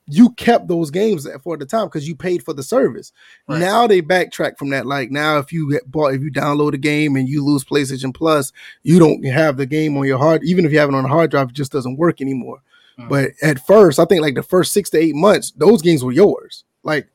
you 0.08 0.30
kept 0.34 0.68
those 0.68 0.90
games 0.90 1.26
for 1.42 1.56
the 1.56 1.66
time 1.66 1.86
because 1.86 2.06
you 2.06 2.14
paid 2.14 2.44
for 2.44 2.52
the 2.54 2.62
service. 2.62 3.12
Right. 3.48 3.58
Now 3.58 3.86
they 3.86 4.00
backtrack 4.02 4.56
from 4.56 4.70
that. 4.70 4.86
Like 4.86 5.10
now, 5.10 5.38
if 5.38 5.52
you 5.52 5.70
get 5.72 5.90
bought, 5.90 6.14
if 6.14 6.20
you 6.22 6.30
download 6.30 6.74
a 6.74 6.78
game 6.78 7.16
and 7.16 7.28
you 7.28 7.44
lose 7.44 7.64
PlayStation 7.64 8.14
Plus, 8.14 8.52
you 8.84 8.98
don't 8.98 9.24
have 9.26 9.56
the 9.56 9.66
game 9.66 9.96
on 9.96 10.06
your 10.06 10.18
hard. 10.18 10.44
Even 10.44 10.64
if 10.64 10.72
you 10.72 10.78
have 10.78 10.88
it 10.88 10.94
on 10.94 11.04
a 11.04 11.08
hard 11.08 11.30
drive, 11.32 11.48
it 11.50 11.54
just 11.54 11.72
doesn't 11.72 11.96
work 11.96 12.20
anymore. 12.20 12.60
Mhm. 12.98 13.08
But 13.08 13.30
at 13.42 13.66
first, 13.66 13.98
I 13.98 14.04
think 14.04 14.22
like 14.22 14.36
the 14.36 14.42
first 14.42 14.72
six 14.72 14.90
to 14.90 14.98
eight 14.98 15.14
months, 15.16 15.52
those 15.56 15.82
games 15.82 16.04
were 16.04 16.12
yours. 16.12 16.62
Like 16.84 17.08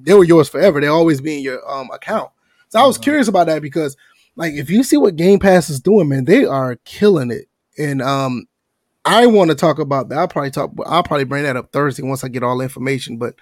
they 0.00 0.14
were 0.14 0.24
yours 0.24 0.48
forever. 0.48 0.80
They 0.80 0.86
always 0.86 1.20
be 1.20 1.38
in 1.38 1.42
your 1.42 1.68
um 1.70 1.90
account. 1.92 2.30
So 2.68 2.78
I 2.80 2.86
was 2.86 2.96
Mhm. 2.98 3.02
curious 3.02 3.28
about 3.28 3.48
that 3.48 3.60
because 3.60 3.96
like 4.36 4.52
if 4.54 4.70
you 4.70 4.84
see 4.84 4.96
what 4.96 5.16
Game 5.16 5.38
Pass 5.40 5.68
is 5.68 5.80
doing, 5.80 6.08
man, 6.08 6.24
they 6.26 6.44
are 6.44 6.76
killing 6.84 7.30
it. 7.32 7.48
and 7.78 8.00
um, 8.00 8.46
I 9.06 9.26
want 9.26 9.50
to 9.50 9.54
talk 9.54 9.78
about 9.78 10.08
that. 10.08 10.18
I'll 10.18 10.28
probably 10.28 10.50
talk. 10.50 10.72
I'll 10.84 11.04
probably 11.04 11.24
bring 11.24 11.44
that 11.44 11.56
up 11.56 11.70
Thursday 11.72 12.02
once 12.02 12.24
I 12.24 12.28
get 12.28 12.42
all 12.42 12.58
the 12.58 12.64
information. 12.64 13.18
But 13.18 13.36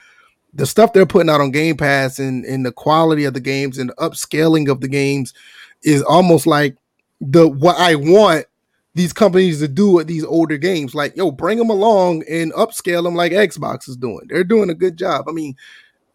the 0.52 0.66
stuff 0.66 0.92
they're 0.92 1.06
putting 1.06 1.30
out 1.30 1.40
on 1.40 1.50
Game 1.50 1.76
Pass 1.76 2.18
and 2.18 2.44
and 2.44 2.66
the 2.66 2.70
quality 2.70 3.24
of 3.24 3.32
the 3.32 3.40
games 3.40 3.78
and 3.78 3.88
the 3.88 3.94
upscaling 3.94 4.70
of 4.70 4.82
the 4.82 4.88
games 4.88 5.32
is 5.82 6.02
almost 6.02 6.46
like 6.46 6.76
the 7.20 7.48
what 7.48 7.76
I 7.78 7.94
want 7.94 8.44
these 8.94 9.14
companies 9.14 9.58
to 9.60 9.66
do 9.66 9.90
with 9.90 10.06
these 10.06 10.24
older 10.24 10.58
games. 10.58 10.94
Like, 10.94 11.16
yo, 11.16 11.30
bring 11.30 11.58
them 11.58 11.70
along 11.70 12.24
and 12.28 12.52
upscale 12.52 13.02
them 13.02 13.14
like 13.14 13.32
Xbox 13.32 13.88
is 13.88 13.96
doing. 13.96 14.26
They're 14.28 14.44
doing 14.44 14.68
a 14.68 14.74
good 14.74 14.98
job. 14.98 15.28
I 15.28 15.32
mean, 15.32 15.56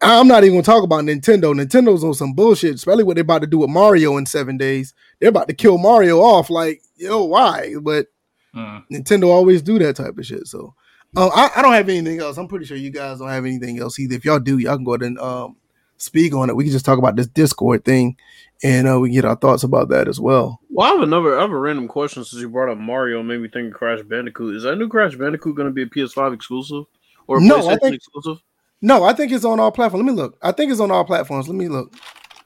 I'm 0.00 0.28
not 0.28 0.44
even 0.44 0.56
gonna 0.56 0.62
talk 0.62 0.84
about 0.84 1.04
Nintendo. 1.04 1.52
Nintendo's 1.52 2.04
on 2.04 2.14
some 2.14 2.34
bullshit, 2.34 2.76
especially 2.76 3.02
what 3.02 3.16
they're 3.16 3.22
about 3.22 3.40
to 3.40 3.48
do 3.48 3.58
with 3.58 3.70
Mario 3.70 4.16
in 4.16 4.26
seven 4.26 4.56
days. 4.56 4.94
They're 5.18 5.28
about 5.28 5.48
to 5.48 5.54
kill 5.54 5.76
Mario 5.76 6.20
off. 6.20 6.50
Like, 6.50 6.82
yo, 6.96 7.24
why? 7.24 7.74
But 7.82 8.06
uh. 8.54 8.80
Nintendo 8.90 9.28
always 9.28 9.62
do 9.62 9.78
that 9.78 9.96
type 9.96 10.18
of 10.18 10.26
shit. 10.26 10.46
So, 10.46 10.74
uh, 11.16 11.28
I, 11.28 11.50
I, 11.56 11.62
don't 11.62 11.72
have 11.72 11.88
anything 11.88 12.20
else. 12.20 12.36
I'm 12.36 12.48
pretty 12.48 12.66
sure 12.66 12.76
you 12.76 12.90
guys 12.90 13.18
don't 13.18 13.28
have 13.28 13.44
anything 13.44 13.80
else 13.80 13.98
either. 13.98 14.14
If 14.14 14.24
y'all 14.24 14.38
do, 14.38 14.58
y'all 14.58 14.76
can 14.76 14.84
go 14.84 14.94
ahead 14.94 15.02
and 15.02 15.18
um, 15.18 15.56
speak 15.98 16.34
on 16.34 16.50
it. 16.50 16.56
We 16.56 16.64
can 16.64 16.72
just 16.72 16.84
talk 16.84 16.98
about 16.98 17.16
this 17.16 17.26
Discord 17.26 17.84
thing, 17.84 18.16
and 18.62 18.88
uh, 18.88 18.98
we 19.00 19.10
get 19.10 19.24
our 19.24 19.36
thoughts 19.36 19.62
about 19.62 19.88
that 19.88 20.08
as 20.08 20.20
well. 20.20 20.60
Well, 20.70 20.86
I 20.86 20.92
have 20.92 21.02
another, 21.02 21.36
I 21.36 21.42
have 21.42 21.50
a 21.50 21.58
random 21.58 21.88
question 21.88 22.24
since 22.24 22.40
you 22.40 22.48
brought 22.48 22.70
up 22.70 22.78
Mario. 22.78 23.22
Made 23.22 23.40
me 23.40 23.48
think 23.48 23.68
of 23.68 23.74
Crash 23.74 24.02
Bandicoot. 24.02 24.56
Is 24.56 24.62
that 24.62 24.76
new 24.76 24.88
Crash 24.88 25.16
Bandicoot 25.16 25.56
going 25.56 25.68
to 25.68 25.74
be 25.74 25.82
a 25.82 25.86
PS5 25.86 26.34
exclusive 26.34 26.84
or 27.26 27.40
no? 27.40 27.68
I 27.68 27.76
think, 27.76 27.96
exclusive? 27.96 28.38
No, 28.80 29.04
I 29.04 29.12
think 29.12 29.32
it's 29.32 29.44
on 29.44 29.60
all 29.60 29.72
platforms. 29.72 30.04
Let 30.04 30.12
me 30.12 30.16
look. 30.16 30.38
I 30.42 30.52
think 30.52 30.70
it's 30.70 30.80
on 30.80 30.90
all 30.90 31.04
platforms. 31.04 31.48
Let 31.48 31.56
me 31.56 31.68
look. 31.68 31.92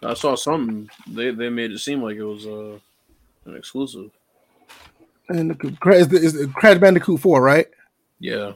I 0.02 0.14
saw 0.14 0.36
something. 0.36 0.90
They 1.06 1.30
they 1.30 1.48
made 1.48 1.70
it 1.70 1.78
seem 1.78 2.02
like 2.02 2.16
it 2.16 2.24
was 2.24 2.46
uh, 2.46 2.78
an 3.46 3.56
exclusive. 3.56 4.10
And 5.28 5.50
the, 5.50 6.48
Crash 6.54 6.78
Bandicoot 6.78 7.20
Four, 7.20 7.42
right? 7.42 7.66
Yeah. 8.18 8.52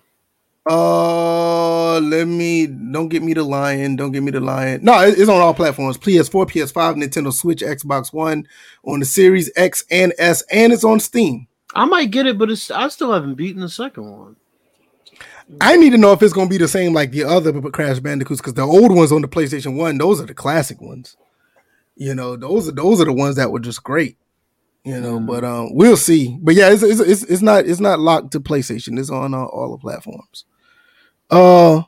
Uh, 0.68 1.98
let 2.00 2.26
me. 2.26 2.66
Don't 2.66 3.08
get 3.08 3.22
me 3.22 3.32
the 3.32 3.42
lion. 3.42 3.96
Don't 3.96 4.12
get 4.12 4.22
me 4.22 4.30
the 4.30 4.40
lion. 4.40 4.84
No, 4.84 5.00
it's 5.00 5.28
on 5.28 5.40
all 5.40 5.54
platforms: 5.54 5.96
PS4, 5.96 6.50
PS5, 6.50 7.02
Nintendo 7.02 7.32
Switch, 7.32 7.60
Xbox 7.60 8.12
One, 8.12 8.46
on 8.84 9.00
the 9.00 9.06
Series 9.06 9.50
X 9.56 9.84
and 9.90 10.12
S, 10.18 10.42
and 10.50 10.72
it's 10.72 10.84
on 10.84 11.00
Steam. 11.00 11.46
I 11.74 11.86
might 11.86 12.10
get 12.10 12.26
it, 12.26 12.38
but 12.38 12.50
it's 12.50 12.70
I 12.70 12.88
still 12.88 13.12
haven't 13.12 13.36
beaten 13.36 13.62
the 13.62 13.68
second 13.68 14.10
one. 14.10 14.36
I 15.62 15.76
need 15.76 15.90
to 15.90 15.98
know 15.98 16.12
if 16.12 16.22
it's 16.22 16.34
going 16.34 16.48
to 16.48 16.50
be 16.50 16.58
the 16.58 16.68
same 16.68 16.92
like 16.92 17.10
the 17.10 17.24
other 17.24 17.58
Crash 17.70 18.00
Bandicoots 18.00 18.40
because 18.42 18.52
the 18.52 18.62
old 18.62 18.94
ones 18.94 19.12
on 19.12 19.22
the 19.22 19.28
PlayStation 19.28 19.76
One, 19.76 19.96
those 19.96 20.20
are 20.20 20.26
the 20.26 20.34
classic 20.34 20.82
ones. 20.82 21.16
You 21.96 22.14
know, 22.14 22.36
those 22.36 22.68
are 22.68 22.72
those 22.72 23.00
are 23.00 23.06
the 23.06 23.12
ones 23.12 23.36
that 23.36 23.50
were 23.50 23.58
just 23.58 23.82
great 23.82 24.18
you 24.84 25.00
know. 25.00 25.16
Mm-hmm. 25.16 25.26
But 25.26 25.44
um, 25.44 25.74
we'll 25.74 25.96
see. 25.96 26.38
But 26.40 26.54
yeah, 26.54 26.70
it's, 26.70 26.82
it's 26.82 27.00
it's 27.00 27.22
it's, 27.24 27.42
not 27.42 27.66
it's 27.66 27.80
not 27.80 27.98
locked 27.98 28.32
to 28.32 28.40
PlayStation. 28.40 28.98
It's 28.98 29.10
on 29.10 29.34
uh, 29.34 29.44
all 29.44 29.72
the 29.72 29.78
platforms. 29.78 30.44
Uh, 31.30 31.82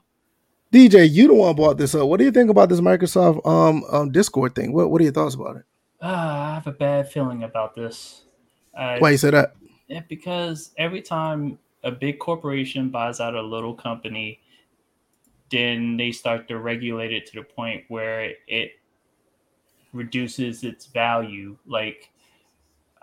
DJ, 0.72 1.10
you 1.10 1.28
the 1.28 1.34
one 1.34 1.56
brought 1.56 1.78
this 1.78 1.94
up. 1.94 2.06
What 2.06 2.18
do 2.18 2.24
you 2.24 2.30
think 2.30 2.50
about 2.50 2.68
this 2.68 2.80
Microsoft 2.80 3.46
um, 3.46 3.84
um 3.90 4.12
Discord 4.12 4.54
thing? 4.54 4.72
What 4.72 4.90
what 4.90 5.00
are 5.00 5.04
your 5.04 5.12
thoughts 5.12 5.34
about 5.34 5.56
it? 5.56 5.64
Uh, 6.02 6.06
I 6.06 6.54
have 6.54 6.66
a 6.66 6.72
bad 6.72 7.10
feeling 7.10 7.42
about 7.42 7.74
this. 7.74 8.22
Uh, 8.74 8.98
Why 8.98 9.10
you 9.10 9.18
say 9.18 9.30
that? 9.30 9.54
Yeah, 9.88 10.02
because 10.08 10.70
every 10.78 11.02
time 11.02 11.58
a 11.82 11.90
big 11.90 12.18
corporation 12.18 12.90
buys 12.90 13.20
out 13.20 13.34
a 13.34 13.42
little 13.42 13.74
company, 13.74 14.40
then 15.50 15.96
they 15.96 16.12
start 16.12 16.48
to 16.48 16.58
regulate 16.58 17.12
it 17.12 17.26
to 17.26 17.36
the 17.36 17.42
point 17.42 17.84
where 17.88 18.32
it 18.46 18.72
reduces 19.92 20.62
its 20.62 20.86
value. 20.86 21.56
Like 21.66 22.10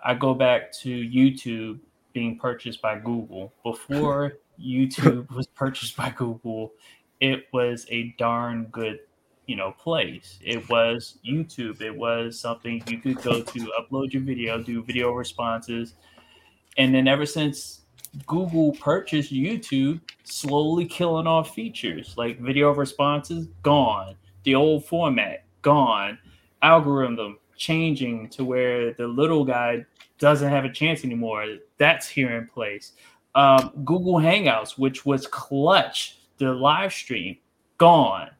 I 0.08 0.14
go 0.14 0.32
back 0.32 0.72
to 0.80 0.88
YouTube 0.88 1.80
being 2.14 2.38
purchased 2.38 2.80
by 2.80 2.98
Google. 2.98 3.52
Before 3.62 4.38
YouTube 4.58 5.30
was 5.30 5.46
purchased 5.48 5.98
by 5.98 6.08
Google, 6.08 6.72
it 7.20 7.44
was 7.52 7.84
a 7.90 8.14
darn 8.16 8.64
good, 8.72 9.00
you 9.44 9.54
know, 9.54 9.72
place. 9.72 10.38
It 10.42 10.66
was 10.70 11.18
YouTube. 11.28 11.82
It 11.82 11.94
was 11.94 12.40
something 12.40 12.82
you 12.86 12.96
could 12.96 13.20
go 13.20 13.42
to, 13.42 13.72
upload 13.78 14.14
your 14.14 14.22
video, 14.22 14.62
do 14.62 14.82
video 14.82 15.12
responses. 15.12 15.92
And 16.78 16.94
then 16.94 17.06
ever 17.06 17.26
since 17.26 17.82
Google 18.26 18.72
purchased 18.80 19.30
YouTube, 19.30 20.00
slowly 20.24 20.86
killing 20.86 21.26
off 21.26 21.54
features 21.54 22.14
like 22.16 22.40
video 22.40 22.72
responses, 22.72 23.48
gone. 23.62 24.14
The 24.44 24.54
old 24.54 24.86
format, 24.86 25.44
gone. 25.60 26.18
Algorithm, 26.62 27.36
changing 27.58 28.28
to 28.30 28.44
where 28.44 28.92
the 28.94 29.06
little 29.06 29.44
guy 29.44 29.84
doesn't 30.18 30.48
have 30.48 30.64
a 30.64 30.72
chance 30.72 31.04
anymore. 31.04 31.58
That's 31.76 32.08
here 32.08 32.36
in 32.36 32.46
place. 32.46 32.92
Um, 33.34 33.72
Google 33.84 34.14
Hangouts, 34.14 34.78
which 34.78 35.04
was 35.04 35.26
clutch, 35.26 36.18
the 36.38 36.52
live 36.52 36.92
stream, 36.92 37.36
gone. 37.76 38.30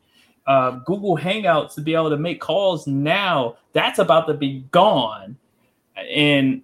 Uh, 0.46 0.70
Google 0.87 1.16
Hangouts 1.16 1.74
to 1.74 1.83
be 1.83 1.94
able 1.94 2.11
to 2.11 2.16
make 2.16 2.40
calls 2.40 2.87
now, 2.87 3.57
that's 3.72 3.98
about 3.98 4.26
to 4.28 4.35
be 4.35 4.64
gone. 4.70 5.37
And 5.96 6.62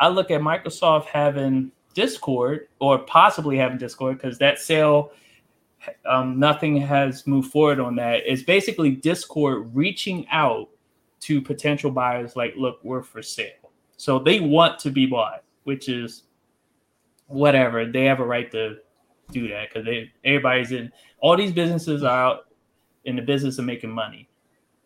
I 0.00 0.08
look 0.08 0.30
at 0.30 0.40
Microsoft 0.40 1.06
having 1.06 1.70
Discord 1.94 2.68
or 2.80 2.98
possibly 2.98 3.56
having 3.56 3.78
Discord 3.78 4.16
because 4.16 4.38
that 4.38 4.58
sale, 4.58 5.12
um, 6.06 6.38
nothing 6.38 6.76
has 6.78 7.26
moved 7.26 7.50
forward 7.50 7.80
on 7.80 7.96
that. 7.96 8.22
It's 8.24 8.42
basically 8.42 8.92
Discord 8.92 9.70
reaching 9.74 10.26
out 10.28 10.68
to 11.20 11.40
potential 11.40 11.90
buyers 11.90 12.36
like, 12.36 12.54
look, 12.56 12.78
we're 12.82 13.02
for 13.02 13.22
sale. 13.22 13.72
So 13.96 14.18
they 14.18 14.40
want 14.40 14.78
to 14.80 14.90
be 14.90 15.06
bought, 15.06 15.42
which 15.64 15.88
is 15.88 16.24
whatever. 17.26 17.84
They 17.84 18.04
have 18.04 18.20
a 18.20 18.26
right 18.26 18.50
to 18.52 18.76
do 19.30 19.48
that 19.48 19.68
because 19.68 19.84
they 19.84 20.10
everybody's 20.24 20.72
in 20.72 20.90
all 21.20 21.36
these 21.36 21.52
businesses 21.52 22.02
are 22.02 22.24
out 22.26 22.46
in 23.04 23.16
the 23.16 23.22
business 23.22 23.58
of 23.58 23.64
making 23.64 23.90
money. 23.90 24.28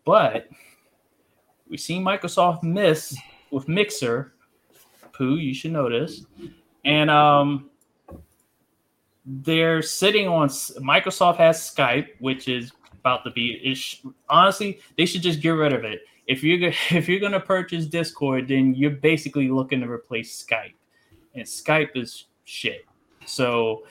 But 0.05 0.49
we've 1.69 1.79
seen 1.79 2.03
Microsoft 2.03 2.63
miss 2.63 3.15
with 3.51 3.67
Mixer. 3.67 4.33
Pooh, 5.13 5.37
you 5.37 5.53
should 5.53 5.71
this. 5.89 6.25
And 6.85 7.09
um 7.09 7.69
they're 9.25 9.81
sitting 9.81 10.27
on 10.27 10.49
Microsoft 10.49 11.37
has 11.37 11.57
Skype, 11.59 12.07
which 12.19 12.49
is 12.49 12.73
about 12.99 13.23
to 13.23 13.31
be 13.31 13.77
honestly, 14.29 14.79
they 14.97 15.05
should 15.05 15.21
just 15.21 15.39
get 15.39 15.51
rid 15.51 15.71
of 15.71 15.85
it 15.85 16.01
if 16.27 16.43
you're 16.43 16.71
if 16.91 17.07
you're 17.07 17.19
gonna 17.19 17.39
purchase 17.39 17.85
Discord, 17.85 18.47
then 18.47 18.73
you're 18.73 18.91
basically 18.91 19.49
looking 19.49 19.81
to 19.81 19.89
replace 19.89 20.43
Skype, 20.43 20.75
and 21.35 21.43
Skype 21.43 21.95
is 21.95 22.25
shit. 22.45 22.85
So 23.25 23.83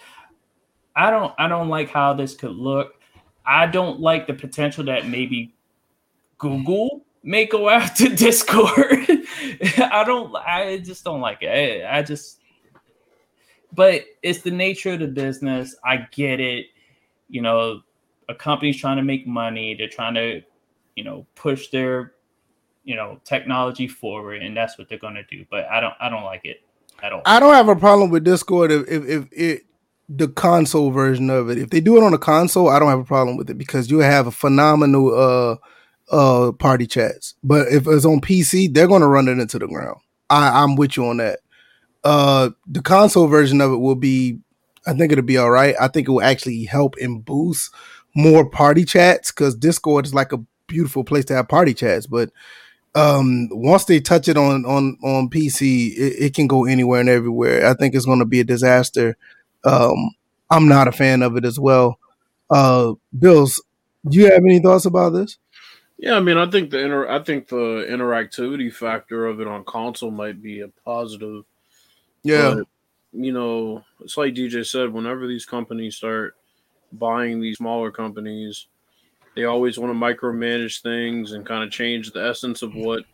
I 0.94 1.10
don't 1.10 1.32
I 1.38 1.48
don't 1.48 1.68
like 1.68 1.90
how 1.90 2.14
this 2.14 2.34
could 2.34 2.56
look. 2.56 2.94
I 3.44 3.66
don't 3.66 4.00
like 4.00 4.26
the 4.26 4.34
potential 4.34 4.84
that 4.84 5.08
maybe 5.08 5.54
Google 6.38 7.04
may 7.22 7.46
go 7.46 7.68
after 7.70 8.08
Discord. 8.08 9.08
I 9.78 10.04
don't 10.06 10.34
I 10.36 10.80
just 10.84 11.04
don't 11.04 11.20
like 11.20 11.42
it. 11.42 11.84
I, 11.84 11.98
I 11.98 12.02
just 12.02 12.38
but 13.74 14.04
it's 14.22 14.42
the 14.42 14.50
nature 14.50 14.92
of 14.92 15.00
the 15.00 15.06
business. 15.06 15.74
I 15.84 16.06
get 16.12 16.40
it. 16.40 16.66
You 17.28 17.40
know, 17.40 17.80
a 18.28 18.34
company's 18.34 18.76
trying 18.76 18.98
to 18.98 19.02
make 19.02 19.26
money. 19.26 19.74
They're 19.74 19.88
trying 19.88 20.14
to, 20.14 20.42
you 20.94 21.04
know, 21.04 21.26
push 21.34 21.68
their 21.68 22.12
you 22.84 22.96
know 22.96 23.20
technology 23.24 23.86
forward 23.86 24.42
and 24.42 24.56
that's 24.56 24.78
what 24.78 24.88
they're 24.88 24.98
going 24.98 25.14
to 25.14 25.24
do 25.24 25.44
but 25.50 25.66
i 25.66 25.80
don't 25.80 25.94
i 26.00 26.08
don't 26.08 26.24
like 26.24 26.44
it 26.44 26.62
at 27.02 27.12
all. 27.12 27.22
I 27.24 27.40
don't 27.40 27.54
have 27.54 27.68
a 27.68 27.76
problem 27.76 28.10
with 28.10 28.24
discord 28.24 28.70
if 28.70 28.88
if, 28.88 29.04
if 29.04 29.28
it 29.32 29.66
the 30.08 30.28
console 30.28 30.90
version 30.90 31.30
of 31.30 31.48
it. 31.48 31.56
If 31.58 31.70
they 31.70 31.80
do 31.80 31.96
it 31.96 32.02
on 32.02 32.12
a 32.12 32.18
console 32.18 32.68
i 32.68 32.78
don't 32.78 32.90
have 32.90 32.98
a 33.00 33.04
problem 33.04 33.36
with 33.36 33.50
it 33.50 33.58
because 33.58 33.90
you 33.90 33.98
have 33.98 34.26
a 34.26 34.32
phenomenal 34.32 35.14
uh 35.14 35.56
uh 36.14 36.52
party 36.52 36.86
chats. 36.86 37.34
But 37.42 37.68
if 37.68 37.86
it's 37.86 38.04
on 38.04 38.20
pc 38.20 38.72
they're 38.72 38.88
going 38.88 39.02
to 39.02 39.08
run 39.08 39.28
it 39.28 39.38
into 39.38 39.58
the 39.58 39.68
ground. 39.68 40.00
I 40.30 40.62
i'm 40.62 40.76
with 40.76 40.96
you 40.96 41.06
on 41.06 41.18
that. 41.18 41.40
Uh 42.04 42.50
the 42.66 42.82
console 42.82 43.26
version 43.26 43.60
of 43.60 43.72
it 43.72 43.76
will 43.78 43.96
be 43.96 44.38
i 44.86 44.92
think 44.92 45.12
it'll 45.12 45.24
be 45.24 45.38
all 45.38 45.50
right. 45.50 45.74
I 45.80 45.88
think 45.88 46.08
it 46.08 46.10
will 46.10 46.22
actually 46.22 46.64
help 46.64 46.96
and 47.00 47.24
boost 47.24 47.72
more 48.14 48.48
party 48.48 48.84
chats 48.84 49.32
because 49.32 49.54
discord 49.54 50.04
is 50.04 50.14
like 50.14 50.32
a 50.32 50.44
beautiful 50.66 51.04
place 51.04 51.24
to 51.26 51.34
have 51.34 51.48
party 51.48 51.74
chats 51.74 52.06
but 52.06 52.30
um 52.94 53.48
once 53.50 53.86
they 53.86 54.00
touch 54.00 54.28
it 54.28 54.36
on 54.36 54.66
on 54.66 54.98
on 55.02 55.30
pc 55.30 55.92
it, 55.96 56.24
it 56.24 56.34
can 56.34 56.46
go 56.46 56.64
anywhere 56.64 57.00
and 57.00 57.08
everywhere. 57.08 57.66
I 57.66 57.74
think 57.74 57.94
it's 57.94 58.04
going 58.04 58.18
to 58.18 58.26
be 58.26 58.40
a 58.40 58.44
disaster. 58.44 59.16
Um 59.64 60.14
i'm 60.50 60.68
not 60.68 60.88
a 60.88 60.92
fan 60.92 61.22
of 61.22 61.36
it 61.36 61.44
as 61.44 61.58
well. 61.58 61.98
Uh 62.50 62.94
bills 63.18 63.62
do 64.08 64.18
you 64.18 64.24
have 64.24 64.42
any 64.44 64.58
thoughts 64.58 64.84
about 64.84 65.10
this? 65.10 65.38
Yeah 65.98 66.16
i 66.16 66.20
mean 66.20 66.36
i 66.36 66.50
think 66.50 66.70
the 66.70 66.80
inter 66.80 67.08
i 67.08 67.22
think 67.22 67.48
the 67.48 67.86
interactivity 67.88 68.74
factor 68.74 69.26
of 69.26 69.40
it 69.40 69.46
on 69.46 69.64
console 69.64 70.10
might 70.10 70.42
be 70.42 70.60
a 70.60 70.68
positive 70.84 71.44
yeah. 72.24 72.54
but, 72.56 72.66
you 73.12 73.32
know 73.32 73.84
it's 74.00 74.16
like 74.16 74.34
dj 74.34 74.66
said 74.66 74.92
whenever 74.92 75.28
these 75.28 75.46
companies 75.46 75.94
start 75.94 76.34
buying 76.92 77.40
these 77.40 77.58
smaller 77.58 77.92
companies 77.92 78.66
they 79.34 79.44
always 79.44 79.78
want 79.78 79.92
to 79.92 79.98
micromanage 79.98 80.82
things 80.82 81.32
and 81.32 81.46
kind 81.46 81.64
of 81.64 81.70
change 81.70 82.10
the 82.10 82.24
essence 82.24 82.62
of 82.62 82.74
what 82.74 83.04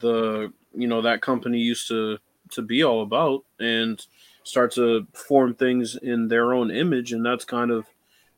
the 0.00 0.52
you 0.74 0.86
know 0.86 1.02
that 1.02 1.22
company 1.22 1.58
used 1.58 1.88
to 1.88 2.18
to 2.50 2.62
be 2.62 2.82
all 2.82 3.02
about 3.02 3.44
and 3.60 4.06
start 4.44 4.72
to 4.72 5.06
form 5.12 5.54
things 5.54 5.96
in 5.96 6.28
their 6.28 6.52
own 6.52 6.70
image 6.70 7.12
and 7.12 7.24
that's 7.24 7.44
kind 7.44 7.70
of 7.70 7.86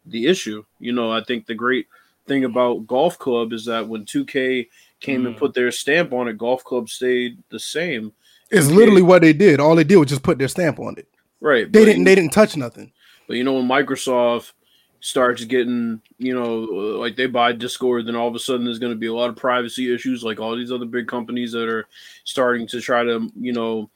the 0.07 0.27
issue. 0.27 0.65
You 0.79 0.93
know 0.93 1.11
i 1.11 1.23
think 1.23 1.47
the 1.47 1.55
great 1.55 1.87
thing 2.27 2.45
about 2.45 2.87
golf 2.87 3.19
club 3.19 3.53
is 3.53 3.67
that 3.67 3.87
when 3.87 4.05
2k 4.05 4.69
came 5.01 5.23
mm. 5.23 5.27
and 5.29 5.37
put 5.37 5.55
their 5.55 5.71
stamp 5.71 6.13
on 6.13 6.29
it 6.29 6.39
golf 6.39 6.65
club 6.65 6.89
stayed 6.89 7.43
the 7.51 7.59
same. 7.59 8.13
It's 8.51 8.69
literally 8.69 9.03
what 9.03 9.23
they 9.23 9.33
did. 9.33 9.59
All 9.59 9.75
they 9.75 9.85
did 9.85 9.97
was 9.97 10.09
just 10.09 10.23
put 10.23 10.39
their 10.39 10.49
stamp 10.49 10.79
on 10.79 10.95
it. 10.97 11.09
Right 11.41 11.71
they 11.71 11.85
didn't 11.85 12.05
they 12.05 12.15
didn't 12.15 12.33
touch 12.33 12.57
nothing. 12.57 12.93
But 13.27 13.37
you 13.37 13.45
know 13.45 13.55
when 13.55 13.69
microsoft 13.69 14.53
starts 15.05 15.45
getting, 15.45 16.01
you 16.17 16.35
know, 16.35 16.61
like 16.99 17.15
they 17.15 17.27
buy 17.27 17.53
Discord, 17.53 18.07
then 18.07 18.17
all 18.17 18.27
of 18.27 18.35
a 18.35 18.39
sudden 18.39 18.65
there's 18.65 18.79
going 18.79 18.93
to 18.93 18.99
be 18.99 19.09
a 19.09 19.13
lot 19.13 19.29
of 19.29 19.37
privacy 19.37 19.93
issues, 19.93 20.25
like 20.25 20.41
all 20.41 20.57
these 20.57 20.73
other 20.73 20.87
big 20.87 21.07
companies 21.07 21.53
that 21.53 21.69
are 21.69 21.87
starting 22.25 22.67
to 22.67 22.81
try 22.81 23.05
to, 23.05 23.31
you 23.39 23.53
know, 23.53 23.91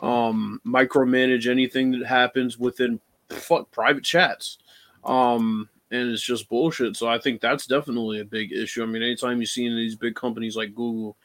um, 0.00 0.58
micromanage 0.66 1.46
anything 1.46 1.90
that 1.90 2.06
happens 2.06 2.58
within 2.58 2.98
fuck 3.28 3.70
private 3.70 4.02
chats. 4.02 4.56
Um, 5.04 5.68
and 5.90 6.10
it's 6.10 6.22
just 6.22 6.48
bullshit. 6.48 6.96
So 6.96 7.06
I 7.06 7.18
think 7.18 7.42
that's 7.42 7.66
definitely 7.66 8.20
a 8.20 8.24
big 8.24 8.50
issue. 8.50 8.82
I 8.82 8.86
mean, 8.86 9.02
anytime 9.02 9.40
you 9.40 9.46
see 9.46 9.66
any 9.66 9.74
of 9.74 9.76
these 9.76 9.94
big 9.94 10.14
companies 10.14 10.56
like 10.56 10.74
Google 10.74 11.18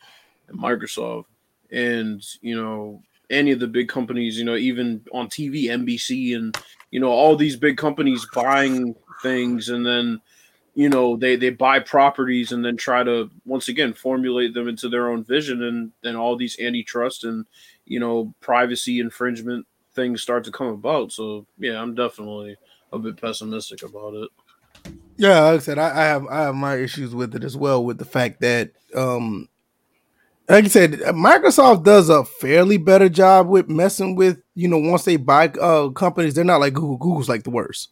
and 0.50 0.60
Microsoft, 0.60 1.24
and 1.72 2.22
you 2.42 2.62
know, 2.62 3.02
any 3.30 3.52
of 3.52 3.62
the 3.62 3.68
big 3.68 3.88
companies, 3.88 4.38
you 4.38 4.44
know, 4.44 4.58
even 4.58 5.06
on 5.14 5.30
TV, 5.30 5.68
NBC, 5.68 6.36
and 6.36 6.58
you 6.92 7.00
know, 7.00 7.10
all 7.10 7.38
these 7.38 7.56
big 7.56 7.78
companies 7.78 8.28
buying 8.34 8.94
things 9.22 9.70
and 9.70 9.86
then 9.86 10.22
you 10.74 10.90
know 10.90 11.18
they 11.18 11.36
they 11.36 11.50
buy 11.50 11.80
properties 11.80 12.52
and 12.52 12.64
then 12.64 12.78
try 12.78 13.04
to 13.04 13.30
once 13.46 13.68
again 13.68 13.94
formulate 13.94 14.54
them 14.54 14.68
into 14.68 14.88
their 14.90 15.10
own 15.10 15.24
vision 15.24 15.64
and 15.64 15.92
then 16.02 16.16
all 16.16 16.36
these 16.36 16.60
antitrust 16.60 17.24
and 17.24 17.46
you 17.86 18.00
know 18.00 18.34
privacy 18.40 19.00
infringement 19.00 19.66
things 19.94 20.22
start 20.22 20.44
to 20.46 20.52
come 20.52 20.68
about. 20.68 21.12
So 21.12 21.46
yeah 21.58 21.82
i'm 21.82 21.96
definitely 21.96 22.58
a 22.94 23.00
bit 23.00 23.20
pessimistic 23.20 23.84
about 23.84 24.14
it. 24.14 24.30
Yeah 25.18 25.42
like 25.42 25.56
i 25.56 25.60
said 25.60 25.78
i, 25.78 25.90
I 25.90 26.06
have 26.06 26.28
i 26.28 26.42
have 26.44 26.56
my 26.56 26.76
issues 26.78 27.14
with 27.14 27.36
it 27.36 27.44
as 27.44 27.58
well 27.58 27.84
with 27.84 27.98
the 27.98 28.06
fact 28.06 28.42
that 28.42 28.72
um 28.96 29.50
like 30.52 30.66
I 30.66 30.68
said, 30.68 30.92
Microsoft 30.92 31.84
does 31.84 32.10
a 32.10 32.26
fairly 32.26 32.78
better 32.78 33.10
job 33.10 33.48
with 33.48 33.70
messing 33.70 34.16
with, 34.16 34.42
you 34.56 34.68
know, 34.68 34.78
once 34.78 35.06
they 35.06 35.16
buy 35.18 35.48
uh, 35.48 35.90
companies, 35.90 36.34
they're 36.34 36.44
not 36.44 36.60
like 36.60 36.74
Google. 36.74 36.98
Google's 36.98 37.30
like 37.30 37.44
the 37.44 37.50
worst 37.50 37.90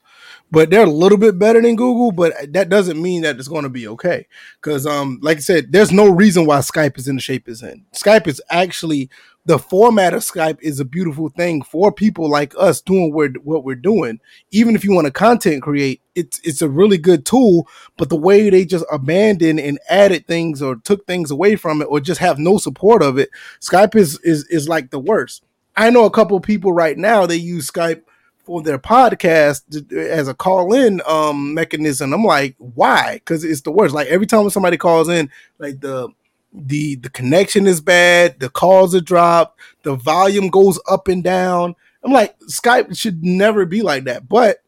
but 0.52 0.70
they're 0.70 0.86
a 0.86 0.90
little 0.90 1.18
bit 1.18 1.38
better 1.38 1.62
than 1.62 1.76
Google, 1.76 2.12
but 2.12 2.34
that 2.54 2.70
doesn't 2.70 3.02
mean 3.02 3.22
that 3.22 3.38
it's 3.38 3.48
going 3.48 3.64
to 3.64 3.70
be 3.70 3.88
okay. 3.88 4.28
Because, 4.62 4.86
um, 4.86 5.20
like 5.22 5.38
I 5.38 5.42
said, 5.42 5.72
there's 5.72 5.92
no 5.92 6.10
reason 6.10 6.46
why 6.46 6.60
Skype 6.60 6.98
is 6.98 7.08
in 7.08 7.16
the 7.16 7.22
shape 7.22 7.48
it's 7.48 7.62
in. 7.62 7.86
Skype 7.94 8.28
is 8.28 8.42
actually 8.50 9.10
the 9.50 9.58
format 9.58 10.14
of 10.14 10.22
Skype 10.22 10.62
is 10.62 10.80
a 10.80 10.86
beautiful 10.86 11.28
thing 11.30 11.64
for 11.64 11.92
people 11.92 12.30
like 12.30 12.54
us 12.56 12.82
doing 12.82 13.12
what, 13.12 13.64
we're 13.64 13.74
doing. 13.74 14.20
Even 14.52 14.76
if 14.76 14.84
you 14.84 14.94
want 14.94 15.06
to 15.06 15.12
content 15.12 15.64
create, 15.64 16.04
it's 16.14 16.40
it's 16.44 16.62
a 16.62 16.70
really 16.70 17.00
good 17.00 17.26
tool. 17.26 17.68
But 17.98 18.10
the 18.10 18.16
way 18.16 18.52
they 18.52 18.64
just 18.64 18.86
abandoned 18.92 19.60
and 19.60 19.80
added 19.90 20.28
things 20.28 20.62
or 20.62 20.76
took 20.76 21.08
things 21.08 21.32
away 21.32 21.56
from 21.56 21.82
it, 21.82 21.86
or 21.86 22.00
just 22.00 22.20
have 22.20 22.38
no 22.38 22.60
support 22.60 23.02
of 23.02 23.18
it, 23.18 23.32
Skype 23.60 23.96
is 23.96 24.20
is 24.20 24.46
is 24.50 24.70
like 24.70 24.92
the 24.92 25.00
worst. 25.00 25.44
I 25.76 25.90
know 25.90 26.06
a 26.06 26.12
couple 26.12 26.40
people 26.42 26.72
right 26.72 26.96
now 26.96 27.26
they 27.26 27.38
use 27.38 27.72
Skype 27.72 28.04
for 28.44 28.62
their 28.62 28.78
podcast 28.78 29.92
as 29.92 30.28
a 30.28 30.36
call 30.36 30.76
in 30.76 31.02
um 31.08 31.56
mechanism. 31.56 32.14
I'm 32.14 32.24
like, 32.24 32.54
why? 32.60 33.16
Because 33.16 33.44
it's 33.44 33.62
the 33.62 33.72
worst. 33.72 33.96
Like 33.96 34.10
every 34.10 34.28
time 34.28 34.48
somebody 34.52 34.78
calls 34.78 35.10
in, 35.10 35.32
like 35.58 35.80
the 35.80 36.10
the 36.54 36.96
the 36.96 37.10
connection 37.10 37.68
is 37.68 37.82
bad, 37.82 38.40
the 38.40 38.50
calls 38.50 38.96
are 38.96 39.02
dropped, 39.02 39.60
the 39.84 39.96
volume 39.96 40.50
goes 40.50 40.80
up 40.90 41.08
and 41.08 41.24
down. 41.24 41.76
I'm 42.04 42.12
like, 42.12 42.38
Skype 42.42 42.98
should 42.98 43.24
never 43.24 43.66
be 43.66 43.82
like 43.82 44.06
that. 44.06 44.28
But 44.28 44.64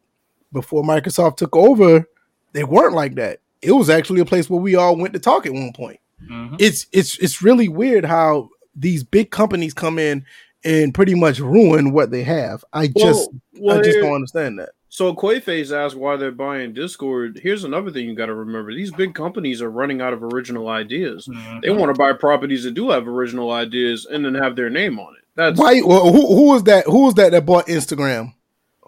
before 0.52 0.82
Microsoft 0.82 1.38
took 1.38 1.56
over, 1.56 2.08
they 2.52 2.64
weren't 2.64 2.94
like 2.94 3.14
that. 3.14 3.40
It 3.62 3.72
was 3.72 3.88
actually 3.88 4.20
a 4.20 4.26
place 4.26 4.50
where 4.50 4.60
we 4.60 4.74
all 4.74 4.96
went 4.96 5.14
to 5.14 5.20
talk 5.20 5.46
at 5.46 5.52
one 5.52 5.72
point. 5.72 6.00
Mm-hmm. 6.30 6.56
It's 6.58 6.86
it's 6.92 7.18
it's 7.18 7.42
really 7.42 7.68
weird 7.68 8.04
how 8.04 8.50
these 8.74 9.04
big 9.04 9.30
companies 9.30 9.74
come 9.74 9.98
in 9.98 10.24
and 10.64 10.94
pretty 10.94 11.14
much 11.14 11.40
ruin 11.40 11.92
what 11.92 12.10
they 12.10 12.22
have. 12.22 12.64
I 12.72 12.88
just 12.88 13.30
well, 13.58 13.78
I 13.78 13.82
just 13.82 13.98
don't 13.98 14.14
understand 14.14 14.58
that. 14.58 14.70
So 14.92 15.14
Quayface 15.14 15.74
asked 15.74 15.96
why 15.96 16.16
they're 16.16 16.30
buying 16.30 16.74
Discord. 16.74 17.40
Here's 17.42 17.64
another 17.64 17.90
thing 17.90 18.06
you 18.06 18.14
got 18.14 18.26
to 18.26 18.34
remember: 18.34 18.74
these 18.74 18.92
big 18.92 19.14
companies 19.14 19.62
are 19.62 19.70
running 19.70 20.02
out 20.02 20.12
of 20.12 20.22
original 20.22 20.68
ideas. 20.68 21.26
Mm-hmm. 21.26 21.60
They 21.60 21.70
want 21.70 21.94
to 21.94 21.98
buy 21.98 22.12
properties 22.12 22.64
that 22.64 22.74
do 22.74 22.90
have 22.90 23.08
original 23.08 23.52
ideas 23.52 24.04
and 24.04 24.22
then 24.22 24.34
have 24.34 24.54
their 24.54 24.68
name 24.68 25.00
on 25.00 25.14
it. 25.14 25.24
That's 25.34 25.58
why. 25.58 25.80
Well, 25.82 26.12
who, 26.12 26.36
who 26.36 26.48
was 26.48 26.64
that? 26.64 26.84
Who 26.84 27.04
was 27.04 27.14
that 27.14 27.32
that 27.32 27.46
bought 27.46 27.68
Instagram? 27.68 28.34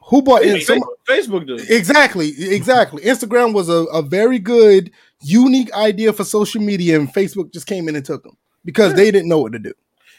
Who 0.09 0.21
bought 0.21 0.43
Facebook? 0.43 0.83
Facebook 1.09 1.47
did 1.47 1.71
exactly, 1.71 2.33
exactly. 2.39 3.03
Instagram 3.03 3.55
was 3.55 3.71
a, 3.71 3.85
a 3.85 4.03
very 4.03 4.39
good, 4.39 4.91
unique 5.23 5.73
idea 5.73 6.13
for 6.13 6.25
social 6.25 6.61
media, 6.61 7.01
and 7.01 7.11
Facebook 7.15 7.51
just 7.51 7.67
came 7.67 7.89
in 7.89 7.97
and 7.97 8.05
took 8.05 8.25
them 8.25 8.37
because 8.63 8.91
yeah. 8.91 8.97
they 8.97 9.11
didn't 9.11 9.31
know 9.31 9.39
what 9.39 9.53
to 9.53 9.59
do. 9.59 9.73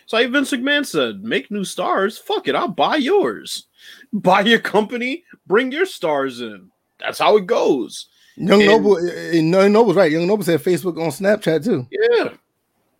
So 0.07 0.17
like 0.17 0.31
Vince 0.31 0.51
McMahon 0.51 0.85
said, 0.85 1.23
make 1.23 1.49
new 1.49 1.63
stars. 1.63 2.17
Fuck 2.17 2.47
it, 2.47 2.55
I'll 2.55 2.67
buy 2.67 2.95
yours. 2.95 3.67
Buy 4.15 4.41
your 4.41 4.59
company, 4.59 5.23
bring 5.45 5.71
your 5.71 5.85
stars 5.85 6.41
in. 6.41 6.71
That's 6.99 7.19
how 7.19 7.37
it 7.37 7.45
goes. 7.45 8.07
Young 8.37 8.61
and, 8.61 8.69
Noble, 8.69 8.97
eh, 8.97 9.11
eh, 9.11 9.31
Young 9.33 9.71
Noble's 9.71 9.95
right. 9.95 10.11
Young 10.11 10.27
Noble 10.27 10.43
said 10.43 10.61
Facebook 10.61 11.01
on 11.01 11.09
Snapchat 11.09 11.63
too. 11.63 11.87
Yeah. 11.91 12.29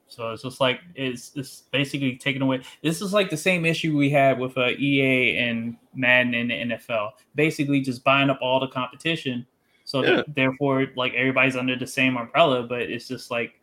So 0.08 0.32
it's 0.32 0.44
just 0.44 0.62
like 0.62 0.80
it's 0.96 1.32
it's 1.36 1.64
basically 1.72 2.16
taken 2.16 2.42
away. 2.42 2.62
This 2.82 3.02
is 3.02 3.12
like 3.12 3.30
the 3.30 3.38
same 3.38 3.66
issue 3.66 3.98
we 3.98 4.10
had 4.10 4.40
with 4.40 4.58
uh, 4.58 4.70
EA 4.70 5.38
and 5.38 5.76
Madden 5.94 6.34
and 6.34 6.52
the 6.52 6.76
NFL. 6.76 7.12
Basically, 7.36 7.82
just 7.82 8.04
buying 8.04 8.30
up 8.30 8.40
all 8.42 8.60
the 8.60 8.68
competition. 8.68 9.46
So 9.84 10.04
yeah. 10.04 10.18
that, 10.18 10.36
therefore, 10.36 10.88
like 10.96 11.14
everybody's 11.16 11.56
under 11.56 11.76
the 11.76 11.88
same 11.88 12.18
umbrella, 12.18 12.64
but 12.64 12.82
it's 12.82 13.08
just 13.08 13.30
like, 13.30 13.60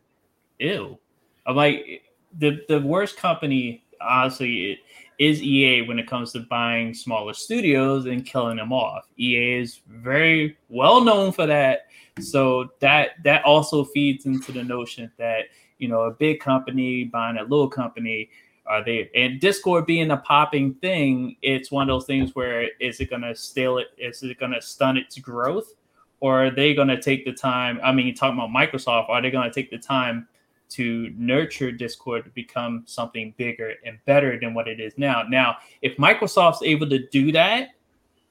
ew. 0.58 0.98
I'm 1.46 1.56
like, 1.56 2.02
the 2.38 2.64
the 2.68 2.80
worst 2.80 3.16
company, 3.16 3.84
honestly, 4.00 4.78
is 5.18 5.42
EA 5.42 5.83
when 5.83 5.98
it 5.98 6.07
comes 6.07 6.33
to 6.33 6.40
buying 6.40 6.94
smaller 6.94 7.35
studios 7.35 8.07
and 8.07 8.25
killing 8.27 8.57
them 8.57 8.72
off. 8.72 9.09
EA 9.18 9.61
is 9.61 9.81
very 9.88 10.57
well 10.68 11.03
known 11.03 11.33
for 11.33 11.46
that. 11.46 11.87
So 12.20 12.70
that 12.81 13.22
that 13.25 13.44
also 13.44 13.85
feeds 13.85 14.27
into 14.27 14.53
the 14.53 14.64
notion 14.64 15.11
that 15.18 15.46
you 15.79 15.88
know 15.88 16.03
a 16.03 16.11
big 16.11 16.40
company 16.40 17.05
buying 17.05 17.38
a 17.38 17.42
little 17.42 17.68
company 17.68 18.31
are 18.66 18.85
they 18.85 19.11
and 19.14 19.40
Discord 19.40 19.87
being 19.87 20.11
a 20.11 20.16
popping 20.16 20.75
thing, 20.75 21.37
it's 21.42 21.70
one 21.70 21.88
of 21.88 21.94
those 21.94 22.07
things 22.07 22.35
where 22.35 22.68
is 22.81 23.01
it 23.01 23.11
gonna 23.11 23.35
stale 23.35 23.79
it, 23.79 23.88
is 23.98 24.22
it 24.22 24.38
gonna 24.38 24.62
stun 24.62 24.96
its 24.96 25.18
growth? 25.18 25.75
Or 26.20 26.46
are 26.46 26.51
they 26.51 26.72
gonna 26.72 27.01
take 27.01 27.25
the 27.25 27.33
time? 27.33 27.81
I 27.83 27.90
mean, 27.90 28.14
talking 28.14 28.38
about 28.38 28.51
Microsoft, 28.51 29.09
are 29.11 29.20
they 29.20 29.31
gonna 29.31 29.53
take 29.53 29.70
the 29.70 29.79
time 29.79 30.29
to 30.74 31.12
nurture 31.16 31.72
Discord 31.72 32.24
to 32.24 32.30
become 32.30 32.85
something 32.87 33.35
bigger 33.37 33.74
and 33.85 33.98
better 34.06 34.38
than 34.38 34.54
what 34.54 34.68
it 34.68 34.80
is 34.80 34.94
now. 34.96 35.22
Now, 35.28 35.56
if 35.80 35.96
Microsoft's 35.96 36.62
able 36.62 36.88
to 36.90 37.06
do 37.08 37.32
that, 37.32 37.70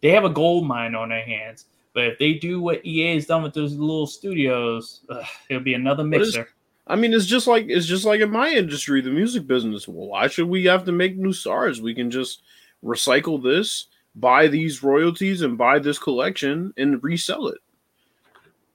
they 0.02 0.10
have 0.10 0.26
a 0.26 0.30
gold 0.30 0.66
mine 0.66 0.96
on 0.96 1.10
their 1.10 1.24
hands. 1.24 1.66
But 1.94 2.06
if 2.06 2.20
they 2.20 2.34
do 2.34 2.62
what 2.62 2.86
EA 2.86 3.16
has 3.16 3.26
done 3.26 3.44
with 3.44 3.54
those 3.54 3.74
little 3.76 4.08
studios, 4.08 5.02
ugh, 5.10 5.26
it'll 5.50 5.64
be 5.64 5.74
another 5.74 6.04
mixer. 6.04 6.50
I 6.88 6.96
mean, 6.96 7.14
it's 7.14 7.26
just 7.26 7.48
like 7.48 7.66
it's 7.70 7.86
just 7.86 8.06
like 8.06 8.22
in 8.22 8.32
my 8.32 8.50
industry, 8.50 9.02
the 9.02 9.10
music 9.10 9.46
business. 9.46 9.88
Well, 9.88 10.08
why 10.08 10.28
should 10.28 10.48
we 10.48 10.66
have 10.66 10.86
to 10.86 10.92
make 10.92 11.16
new 11.16 11.34
stars? 11.34 11.82
We 11.82 11.94
can 11.94 12.10
just 12.10 12.42
recycle 12.84 13.42
this, 13.42 13.88
buy 14.16 14.48
these 14.48 14.84
royalties, 14.84 15.42
and 15.42 15.58
buy 15.58 15.80
this 15.80 16.00
collection 16.00 16.74
and 16.78 17.04
resell 17.04 17.48
it. 17.48 17.60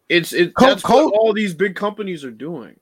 It's 0.09 0.33
it. 0.33 0.53
that's 0.59 0.85
what 0.85 1.13
all 1.15 1.33
these 1.33 1.55
big 1.55 1.75
companies 1.75 2.25
are 2.25 2.31
doing. 2.31 2.77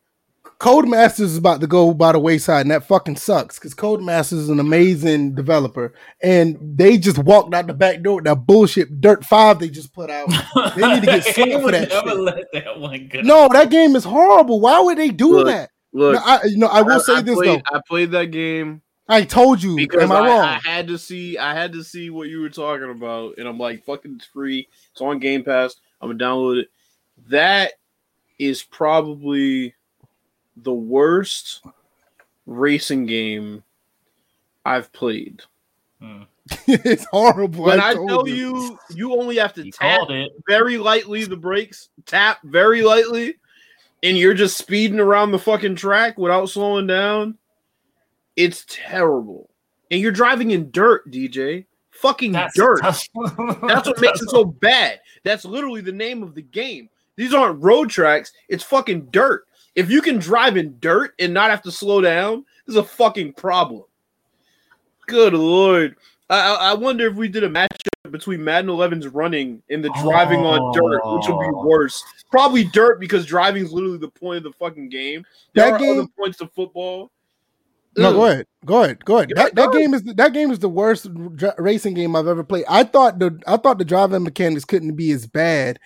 Codemasters 0.58 1.20
is 1.20 1.36
about 1.36 1.60
to 1.60 1.66
go 1.66 1.92
by 1.92 2.12
the 2.12 2.18
wayside, 2.18 2.62
and 2.62 2.70
that 2.70 2.86
fucking 2.86 3.16
sucks 3.16 3.58
because 3.58 3.74
Codemasters 3.74 4.38
is 4.38 4.48
an 4.48 4.60
amazing 4.60 5.34
developer, 5.34 5.92
and 6.22 6.56
they 6.60 6.96
just 6.96 7.18
walked 7.18 7.54
out 7.54 7.66
the 7.66 7.74
back 7.74 8.02
door 8.02 8.16
with 8.16 8.24
that 8.24 8.46
bullshit 8.46 9.00
Dirt 9.00 9.24
Five 9.24 9.58
they 9.58 9.68
just 9.68 9.92
put 9.92 10.10
out. 10.10 10.28
They 10.76 10.86
need 10.86 11.00
to 11.00 11.06
get 11.06 11.24
sued 11.34 11.60
for 11.60 11.70
that. 11.70 11.88
Never 11.88 12.14
let 12.14 12.44
that 12.52 12.78
one 12.78 13.08
go. 13.08 13.20
No, 13.22 13.48
that 13.52 13.70
game 13.70 13.96
is 13.96 14.04
horrible. 14.04 14.60
Why 14.60 14.80
would 14.80 14.98
they 14.98 15.10
do 15.10 15.32
look, 15.32 15.46
that? 15.46 15.70
Look, 15.92 16.14
no, 16.14 16.20
I, 16.24 16.44
you 16.44 16.58
know, 16.58 16.66
I 16.68 16.82
will 16.82 16.92
I, 16.92 16.98
say 16.98 17.14
I 17.16 17.22
this 17.22 17.34
played, 17.34 17.60
though. 17.60 17.76
I 17.76 17.80
played 17.86 18.10
that 18.12 18.26
game. 18.26 18.82
I 19.08 19.24
told 19.24 19.62
you. 19.62 19.76
Because 19.76 20.04
Am 20.04 20.12
I, 20.12 20.16
I, 20.16 20.26
wrong? 20.26 20.40
I 20.40 20.60
had 20.64 20.88
to 20.88 20.98
see. 20.98 21.36
I 21.36 21.54
had 21.54 21.72
to 21.74 21.84
see 21.84 22.10
what 22.10 22.28
you 22.28 22.40
were 22.40 22.48
talking 22.48 22.90
about, 22.90 23.38
and 23.38 23.46
I'm 23.46 23.58
like, 23.58 23.84
"Fucking, 23.84 24.14
it's 24.16 24.26
free. 24.26 24.68
It's 24.92 25.00
on 25.00 25.18
Game 25.18 25.44
Pass. 25.44 25.76
I'm 26.00 26.08
gonna 26.08 26.24
download 26.24 26.60
it." 26.60 26.68
That 27.28 27.72
is 28.38 28.62
probably 28.62 29.74
the 30.56 30.72
worst 30.72 31.62
racing 32.46 33.06
game 33.06 33.62
I've 34.64 34.92
played. 34.92 35.42
Hmm. 36.00 36.22
it's 36.66 37.06
horrible. 37.06 37.64
When 37.64 37.80
I, 37.80 37.90
I 37.90 37.94
tell 37.94 38.28
you. 38.28 38.34
you, 38.34 38.78
you 38.94 39.20
only 39.20 39.36
have 39.36 39.54
to 39.54 39.70
tap 39.70 40.10
it 40.10 40.32
very 40.46 40.76
lightly 40.76 41.24
the 41.24 41.36
brakes, 41.36 41.88
tap 42.04 42.40
very 42.44 42.82
lightly, 42.82 43.36
and 44.02 44.18
you're 44.18 44.34
just 44.34 44.58
speeding 44.58 45.00
around 45.00 45.30
the 45.30 45.38
fucking 45.38 45.76
track 45.76 46.18
without 46.18 46.50
slowing 46.50 46.86
down. 46.86 47.38
It's 48.36 48.66
terrible. 48.68 49.48
and 49.90 50.00
you're 50.00 50.12
driving 50.12 50.50
in 50.50 50.70
dirt, 50.70 51.10
DJ. 51.10 51.66
Fucking 51.92 52.32
That's 52.32 52.54
dirt. 52.56 52.80
tough. 52.82 53.06
That's 53.62 53.86
what 53.86 54.00
makes 54.00 54.20
it 54.20 54.28
so 54.28 54.44
bad. 54.44 55.00
That's 55.22 55.44
literally 55.44 55.80
the 55.80 55.92
name 55.92 56.22
of 56.22 56.34
the 56.34 56.42
game. 56.42 56.90
These 57.16 57.32
aren't 57.32 57.62
road 57.62 57.88
tracks. 57.88 58.32
It's 58.48 58.64
fucking 58.64 59.06
dirt. 59.10 59.46
If 59.74 59.90
you 59.90 60.00
can 60.02 60.18
drive 60.18 60.56
in 60.56 60.76
dirt 60.80 61.14
and 61.18 61.34
not 61.34 61.50
have 61.50 61.62
to 61.62 61.72
slow 61.72 62.00
down, 62.00 62.44
this 62.66 62.74
is 62.74 62.76
a 62.76 62.84
fucking 62.84 63.32
problem. 63.34 63.84
Good 65.06 65.34
lord. 65.34 65.96
I, 66.30 66.40
I 66.40 66.54
I 66.70 66.74
wonder 66.74 67.06
if 67.06 67.14
we 67.16 67.28
did 67.28 67.44
a 67.44 67.48
matchup 67.48 68.10
between 68.10 68.42
Madden 68.42 68.70
11's 68.70 69.08
running 69.08 69.62
and 69.68 69.84
the 69.84 69.90
driving 70.02 70.40
on 70.40 70.72
dirt, 70.72 71.00
which 71.04 71.28
would 71.28 71.40
be 71.40 71.46
Oh. 71.54 71.66
worse. 71.66 72.02
Probably 72.30 72.64
dirt 72.64 73.00
because 73.00 73.26
driving 73.26 73.64
is 73.64 73.72
literally 73.72 73.98
the 73.98 74.08
point 74.08 74.38
of 74.38 74.44
the 74.44 74.52
fucking 74.58 74.88
game. 74.88 75.24
There 75.54 75.66
That 75.66 75.74
are 75.74 75.78
game- 75.78 75.98
other 76.00 76.08
points 76.18 76.38
to 76.38 76.46
football. 76.48 77.10
No, 77.96 78.08
Ugh. 78.08 78.14
go 78.14 78.24
ahead. 78.26 78.46
Go 78.64 78.82
ahead. 78.84 79.04
Go 79.04 79.16
ahead. 79.18 79.30
Yeah, 79.36 79.42
That, 79.44 79.54
that 79.54 79.72
game 79.72 79.94
is 79.94 80.02
that 80.02 80.32
game 80.32 80.50
is 80.50 80.58
the 80.58 80.68
worst 80.68 81.12
dr- 81.36 81.54
racing 81.58 81.94
game 81.94 82.16
I've 82.16 82.26
ever 82.26 82.42
played. 82.42 82.64
I 82.68 82.82
thought 82.84 83.18
the 83.18 83.38
I 83.46 83.56
thought 83.56 83.78
the 83.78 83.84
driving 83.84 84.24
mechanics 84.24 84.64
couldn't 84.64 84.94
be 84.96 85.12
as 85.12 85.26
bad 85.26 85.78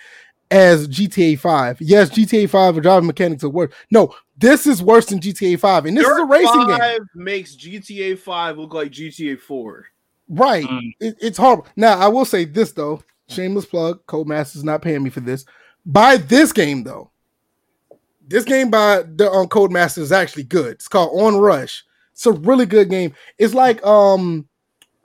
as 0.50 0.88
GTA 0.88 1.38
5. 1.38 1.80
Yes, 1.80 2.10
GTA 2.10 2.48
5 2.48 2.74
the 2.76 2.80
driving 2.80 3.06
mechanics 3.06 3.44
are 3.44 3.48
worse. 3.48 3.72
No, 3.90 4.14
this 4.36 4.66
is 4.66 4.82
worse 4.82 5.06
than 5.06 5.20
GTA 5.20 5.58
5. 5.58 5.86
And 5.86 5.96
this 5.96 6.06
is 6.06 6.12
a 6.12 6.16
Dirt 6.16 6.26
racing 6.26 6.66
game. 6.66 7.08
makes 7.14 7.56
GTA 7.56 8.18
5 8.18 8.58
look 8.58 8.74
like 8.74 8.92
GTA 8.92 9.38
4. 9.40 9.86
Right. 10.28 10.64
Mm. 10.66 10.92
It, 11.00 11.16
it's 11.20 11.38
horrible. 11.38 11.66
Now, 11.76 11.98
I 11.98 12.08
will 12.08 12.24
say 12.24 12.44
this 12.44 12.72
though. 12.72 13.02
Shameless 13.28 13.66
plug. 13.66 14.04
Codemasters 14.06 14.56
is 14.56 14.64
not 14.64 14.82
paying 14.82 15.02
me 15.02 15.10
for 15.10 15.20
this. 15.20 15.44
Buy 15.84 16.16
this 16.16 16.52
game 16.52 16.84
though. 16.84 17.10
This 18.26 18.44
game 18.44 18.70
by 18.70 19.02
the 19.02 19.30
on 19.30 19.48
Codemasters 19.48 19.98
is 19.98 20.12
actually 20.12 20.44
good. 20.44 20.72
It's 20.72 20.88
called 20.88 21.18
Onrush. 21.18 21.82
It's 22.12 22.26
a 22.26 22.32
really 22.32 22.66
good 22.66 22.90
game. 22.90 23.14
It's 23.38 23.54
like 23.54 23.84
um 23.86 24.46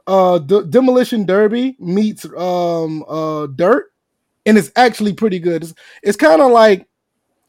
uh 0.08 0.40
D- 0.40 0.66
Demolition 0.70 1.26
Derby 1.26 1.78
meets 1.80 2.26
um 2.38 3.06
uh 3.08 3.48
Dirt, 3.48 3.93
and 4.46 4.58
it's 4.58 4.72
actually 4.76 5.14
pretty 5.14 5.40
good. 5.40 5.64
It's 5.64 5.74
it's 6.02 6.18
kind 6.18 6.42
of 6.42 6.52
like 6.52 6.88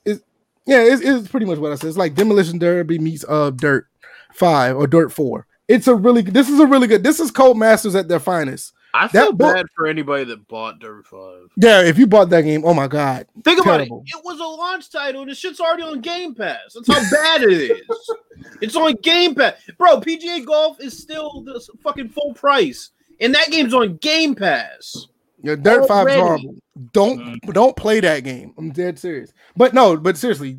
it's 0.05 0.23
yeah, 0.67 0.81
it's, 0.83 1.03
it's 1.03 1.29
pretty 1.29 1.47
much 1.47 1.59
what 1.59 1.73
I 1.73 1.75
said. 1.77 1.89
It's 1.89 1.97
like 1.99 2.15
Demolition 2.15 2.59
Derby 2.59 2.99
meets 2.99 3.25
uh 3.29 3.51
Dirt 3.51 3.87
Five 4.33 4.77
or 4.77 4.87
Dirt 4.87 5.13
Four. 5.13 5.47
It's 5.69 5.89
a 5.89 5.95
really 5.95 6.23
this 6.23 6.49
is 6.49 6.61
a 6.61 6.67
really 6.67 6.87
good. 6.87 7.03
This 7.03 7.21
is 7.21 7.31
Codemasters 7.33 7.99
at 7.99 8.09
their 8.09 8.21
finest. 8.21 8.73
I 8.97 9.09
feel 9.09 9.33
That 9.33 9.39
book- 9.39 9.55
bad 9.57 9.67
for 9.75 9.89
anybody 9.89 10.23
that 10.27 10.47
bought 10.47 10.79
Dirt 10.79 11.05
5. 11.09 11.49
Yeah, 11.57 11.83
if 11.83 11.99
you 11.99 12.07
bought 12.07 12.31
that 12.31 12.43
game, 12.43 12.65
oh 12.65 12.73
my 12.75 12.87
god, 12.87 13.27
Think 13.43 13.61
about 13.61 13.81
it. 13.81 13.89
It 13.89 14.25
was 14.25 14.39
a 14.39 14.45
launch 14.45 14.89
title, 14.89 15.23
and 15.23 15.31
the 15.33 15.35
shit's 15.35 15.59
already 15.59 15.83
on 15.83 16.01
Game 16.01 16.33
Pass. 16.33 16.75
That's 16.77 16.87
how 16.87 17.11
bad 17.11 17.43
it 17.43 17.51
is. 17.51 17.81
It's 18.61 18.77
on 18.77 18.95
Game 19.03 19.35
Pass, 19.35 19.55
bro. 19.79 20.01
PGA 20.01 20.45
Golf 20.47 20.81
is 20.81 20.97
still 20.97 21.43
the 21.43 21.61
fucking 21.83 22.11
full 22.11 22.35
price, 22.35 22.91
and 23.21 23.35
that 23.35 23.51
game's 23.51 23.75
on 23.75 23.97
Game 23.97 24.35
Pass. 24.35 25.09
Yeah, 25.45 25.57
Dirt 25.57 25.87
Five 25.87 26.09
is 26.09 26.15
horrible. 26.17 26.55
Don't 26.93 27.41
don't 27.53 27.77
play 27.77 28.01
that 28.01 28.21
game. 28.25 28.55
I'm 28.59 28.71
dead 28.71 28.99
serious. 28.99 29.33
But 29.57 29.75
no, 29.75 29.97
but 29.97 30.17
seriously, 30.17 30.59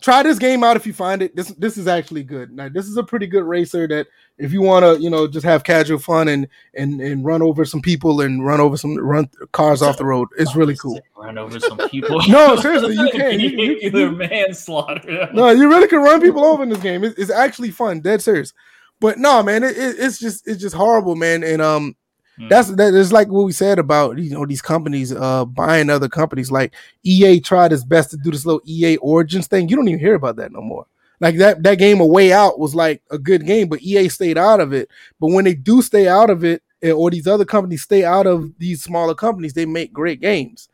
try 0.00 0.22
this 0.22 0.38
game 0.38 0.62
out 0.64 0.76
if 0.76 0.86
you 0.86 0.92
find 0.92 1.20
it. 1.22 1.34
This 1.36 1.48
this 1.48 1.76
is 1.76 1.86
actually 1.86 2.22
good. 2.22 2.50
Now 2.52 2.68
this 2.68 2.86
is 2.86 2.96
a 2.96 3.02
pretty 3.02 3.26
good 3.26 3.44
racer 3.44 3.86
that 3.88 4.06
if 4.38 4.52
you 4.52 4.62
want 4.62 4.84
to, 4.84 5.00
you 5.02 5.10
know, 5.10 5.28
just 5.28 5.44
have 5.44 5.62
casual 5.64 5.98
fun 5.98 6.28
and 6.28 6.48
and 6.74 7.00
and 7.00 7.24
run 7.24 7.42
over 7.42 7.64
some 7.64 7.80
people 7.82 8.20
and 8.20 8.44
run 8.44 8.60
over 8.60 8.76
some 8.76 8.96
run 8.96 9.28
cars 9.52 9.82
off 9.82 9.96
the 9.98 10.04
road, 10.04 10.28
it's 10.38 10.56
really 10.56 10.76
cool. 10.76 10.98
Run 11.16 11.36
over 11.38 11.58
some 11.60 11.78
people. 11.88 12.20
No, 12.28 12.56
seriously, 12.56 12.94
you 12.94 13.10
can. 13.12 13.38
You- 13.40 13.48
you- 13.48 13.58
you- 13.58 13.90
Vehicular 13.90 14.12
manslaughter. 14.12 15.28
No, 15.32 15.50
you 15.50 15.68
really 15.68 15.88
can 15.88 16.00
run 16.00 16.20
people 16.20 16.44
over 16.44 16.62
in 16.62 16.68
this 16.68 16.80
game. 16.82 17.04
It's, 17.04 17.18
it's 17.18 17.30
actually 17.30 17.70
fun, 17.70 18.00
dead 18.00 18.22
serious. 18.22 18.52
But 19.00 19.18
no, 19.18 19.42
man, 19.42 19.62
it, 19.64 19.76
it- 19.76 19.96
it's 19.98 20.18
just 20.18 20.46
it's 20.48 20.60
just 20.60 20.74
horrible, 20.74 21.14
man. 21.16 21.42
And 21.44 21.60
um, 21.60 21.96
Mm. 22.38 22.48
that's 22.48 22.68
that 22.70 22.94
is 22.94 23.12
like 23.12 23.28
what 23.28 23.44
we 23.44 23.52
said 23.52 23.78
about 23.78 24.18
you 24.18 24.30
know 24.30 24.44
these 24.44 24.62
companies 24.62 25.12
uh 25.12 25.44
buying 25.44 25.88
other 25.88 26.08
companies. 26.08 26.50
Like 26.50 26.74
EA 27.04 27.40
tried 27.40 27.72
its 27.72 27.84
best 27.84 28.10
to 28.10 28.16
do 28.16 28.30
this 28.30 28.44
little 28.44 28.62
EA 28.64 28.96
Origins 28.96 29.46
thing. 29.46 29.68
You 29.68 29.76
don't 29.76 29.88
even 29.88 30.00
hear 30.00 30.14
about 30.14 30.36
that 30.36 30.52
no 30.52 30.60
more. 30.60 30.86
Like 31.20 31.36
that 31.36 31.62
that 31.62 31.78
game 31.78 32.00
A 32.00 32.06
Way 32.06 32.32
Out 32.32 32.58
was 32.58 32.74
like 32.74 33.02
a 33.10 33.18
good 33.18 33.46
game, 33.46 33.68
but 33.68 33.82
EA 33.82 34.08
stayed 34.08 34.36
out 34.36 34.60
of 34.60 34.72
it. 34.72 34.90
But 35.20 35.28
when 35.28 35.44
they 35.44 35.54
do 35.54 35.80
stay 35.80 36.08
out 36.08 36.28
of 36.28 36.44
it, 36.44 36.62
eh, 36.82 36.90
or 36.90 37.10
these 37.10 37.26
other 37.26 37.44
companies 37.44 37.82
stay 37.82 38.04
out 38.04 38.26
of 38.26 38.52
these 38.58 38.82
smaller 38.82 39.14
companies, 39.14 39.52
they 39.54 39.66
make 39.66 39.92
great 39.92 40.20
games. 40.20 40.68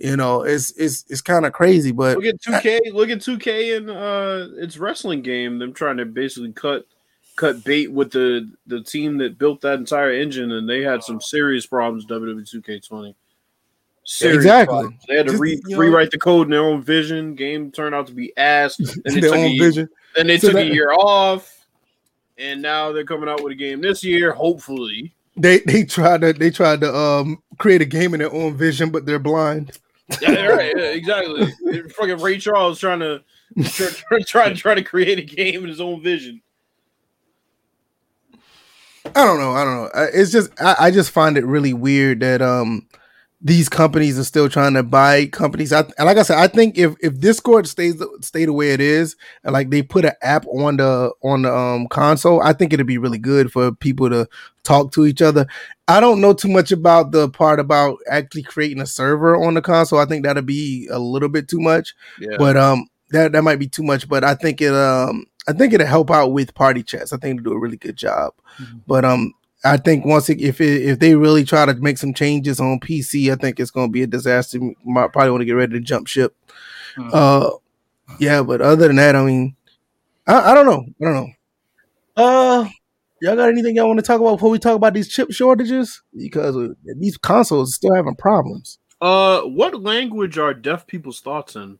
You 0.00 0.16
know, 0.16 0.42
it's 0.42 0.72
it's 0.72 1.04
it's 1.08 1.20
kind 1.20 1.46
of 1.46 1.52
crazy, 1.52 1.92
but 1.92 2.16
Look 2.16 2.26
at 2.26 2.40
2K. 2.40 2.92
Look 2.92 3.10
at 3.10 3.18
2K 3.18 3.76
and 3.76 3.90
uh, 3.90 4.48
its 4.62 4.76
wrestling 4.76 5.22
game. 5.22 5.58
Them 5.58 5.72
trying 5.72 5.98
to 5.98 6.04
basically 6.04 6.52
cut 6.52 6.86
cut 7.36 7.64
bait 7.64 7.90
with 7.92 8.10
the 8.12 8.50
the 8.66 8.80
team 8.82 9.18
that 9.18 9.38
built 9.38 9.60
that 9.62 9.78
entire 9.78 10.12
engine, 10.12 10.52
and 10.52 10.68
they 10.68 10.82
had 10.82 11.02
some 11.02 11.20
serious 11.20 11.66
problems. 11.66 12.06
WWE 12.06 12.42
2K20. 12.48 13.14
Serious 14.06 14.36
Exactly. 14.36 14.74
problems. 14.74 15.00
They 15.08 15.16
had 15.16 15.26
to 15.26 15.32
Just, 15.32 15.40
re- 15.42 15.60
you 15.66 15.74
know- 15.76 15.78
rewrite 15.78 16.10
the 16.10 16.18
code 16.18 16.46
in 16.46 16.50
their 16.50 16.60
own 16.64 16.82
vision. 16.82 17.34
Game 17.34 17.70
turned 17.72 17.94
out 17.94 18.06
to 18.08 18.12
be 18.12 18.32
ass. 18.36 18.78
And 19.06 19.14
their 19.22 19.30
took, 19.30 19.34
a, 19.34 19.44
own 19.44 19.58
vision. 19.58 19.88
then 20.14 20.26
they 20.26 20.38
So 20.38 20.48
took 20.48 20.56
that- 20.56 20.70
a 20.70 20.74
year 20.74 20.92
off, 20.92 21.66
and 22.36 22.60
now 22.60 22.92
they're 22.92 23.04
coming 23.06 23.28
out 23.28 23.42
with 23.42 23.52
a 23.52 23.56
game 23.56 23.80
this 23.80 24.04
year. 24.04 24.32
Hopefully, 24.32 25.14
They 25.36 25.60
they 25.60 25.84
tried 25.84 26.20
to 26.20 26.32
they 26.34 26.50
tried 26.50 26.80
to 26.82 26.94
um 26.94 27.42
create 27.58 27.80
a 27.80 27.86
game 27.86 28.12
in 28.14 28.20
their 28.20 28.32
own 28.32 28.56
vision, 28.56 28.90
but 28.90 29.06
they're 29.06 29.18
blind. 29.18 29.72
yeah, 30.20 30.48
right, 30.48 30.72
yeah, 30.76 30.82
exactly. 30.84 31.50
Fucking 31.96 32.18
Ray 32.20 32.36
Charles 32.36 32.78
trying 32.78 33.00
to 33.00 33.22
try, 33.64 33.88
try, 33.88 34.20
try, 34.20 34.52
try 34.52 34.74
to 34.74 34.82
create 34.82 35.18
a 35.18 35.22
game 35.22 35.62
in 35.62 35.68
his 35.70 35.80
own 35.80 36.02
vision. 36.02 36.42
I 39.06 39.24
don't 39.24 39.38
know. 39.38 39.52
I 39.52 39.64
don't 39.64 39.74
know. 39.82 39.90
It's 40.12 40.32
just 40.32 40.50
I, 40.60 40.76
I 40.78 40.90
just 40.90 41.10
find 41.10 41.36
it 41.36 41.44
really 41.44 41.72
weird 41.72 42.20
that 42.20 42.42
um 42.42 42.86
these 43.46 43.68
companies 43.68 44.18
are 44.18 44.24
still 44.24 44.48
trying 44.48 44.72
to 44.72 44.82
buy 44.82 45.26
companies. 45.26 45.70
I 45.72 45.80
and 45.80 46.06
like 46.06 46.16
I 46.16 46.22
said, 46.22 46.38
I 46.38 46.46
think 46.48 46.78
if 46.78 46.94
if 47.00 47.20
Discord 47.20 47.68
stays 47.68 48.02
stay 48.22 48.46
the 48.46 48.52
way 48.54 48.70
it 48.70 48.80
is, 48.80 49.16
and 49.44 49.52
like 49.52 49.68
they 49.68 49.82
put 49.82 50.06
an 50.06 50.12
app 50.22 50.46
on 50.46 50.78
the 50.78 51.12
on 51.22 51.42
the 51.42 51.54
um 51.54 51.86
console, 51.88 52.42
I 52.42 52.54
think 52.54 52.72
it'd 52.72 52.86
be 52.86 52.98
really 52.98 53.18
good 53.18 53.52
for 53.52 53.72
people 53.72 54.08
to 54.08 54.26
talk 54.62 54.92
to 54.92 55.04
each 55.04 55.20
other. 55.20 55.46
I 55.86 56.00
don't 56.00 56.22
know 56.22 56.32
too 56.32 56.48
much 56.48 56.72
about 56.72 57.12
the 57.12 57.28
part 57.28 57.60
about 57.60 57.98
actually 58.10 58.44
creating 58.44 58.80
a 58.80 58.86
server 58.86 59.36
on 59.36 59.52
the 59.52 59.60
console. 59.62 59.98
I 59.98 60.06
think 60.06 60.24
that'd 60.24 60.46
be 60.46 60.88
a 60.90 60.98
little 60.98 61.28
bit 61.28 61.46
too 61.46 61.60
much. 61.60 61.94
Yeah. 62.18 62.36
but 62.38 62.56
um 62.56 62.86
that 63.10 63.32
that 63.32 63.42
might 63.44 63.58
be 63.58 63.68
too 63.68 63.82
much 63.82 64.08
but 64.08 64.24
i 64.24 64.34
think 64.34 64.60
it 64.60 64.74
um 64.74 65.26
i 65.48 65.52
think 65.52 65.72
it'll 65.72 65.86
help 65.86 66.10
out 66.10 66.32
with 66.32 66.54
party 66.54 66.82
chats. 66.82 67.12
I 67.12 67.16
think 67.18 67.38
it'll 67.40 67.52
do 67.52 67.56
a 67.56 67.60
really 67.60 67.76
good 67.76 67.96
job. 67.96 68.32
Mhm. 68.60 68.80
but 68.86 69.04
um 69.04 69.32
i 69.64 69.76
think 69.76 70.04
once 70.04 70.28
it, 70.28 70.40
if 70.40 70.60
it, 70.60 70.82
if 70.82 70.98
they 70.98 71.14
really 71.14 71.44
try 71.44 71.64
to 71.66 71.74
make 71.74 71.98
some 71.98 72.12
changes 72.14 72.60
on 72.60 72.80
pc 72.80 73.32
i 73.32 73.34
think 73.36 73.58
it's 73.58 73.70
going 73.70 73.88
to 73.88 73.92
be 73.92 74.02
a 74.02 74.06
disaster. 74.06 74.58
Might 74.84 75.12
probably 75.12 75.30
want 75.30 75.40
to 75.42 75.46
get 75.46 75.52
ready 75.52 75.72
to 75.74 75.80
jump 75.80 76.06
ship. 76.06 76.36
Hmm. 76.96 77.10
uh 77.12 77.50
yeah 78.18 78.42
but 78.42 78.60
other 78.60 78.86
than 78.88 78.96
that 78.96 79.16
i 79.16 79.22
mean 79.24 79.56
i, 80.26 80.52
I 80.52 80.54
don't 80.54 80.66
know. 80.66 80.84
I 81.00 81.04
don't 81.04 81.14
know. 81.14 81.28
Uh 82.16 82.68
y'all 83.22 83.36
got 83.36 83.48
anything 83.48 83.74
y'all 83.76 83.86
want 83.88 83.98
to 83.98 84.04
talk 84.04 84.20
about 84.20 84.36
before 84.36 84.50
we 84.50 84.58
talk 84.58 84.76
about 84.76 84.92
these 84.94 85.08
chip 85.08 85.32
shortages? 85.32 86.02
Because 86.16 86.56
uh, 86.56 86.68
these 86.96 87.16
consoles 87.16 87.70
are 87.70 87.72
still 87.72 87.94
having 87.94 88.14
problems. 88.16 88.78
Uh, 89.00 89.40
what 89.42 89.82
language 89.82 90.36
are 90.38 90.52
deaf 90.54 90.86
people's 90.86 91.20
thoughts 91.20 91.56
in? 91.56 91.78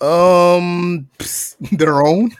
Um, 0.00 1.08
psst, 1.18 1.56
their 1.78 2.06
own. 2.06 2.30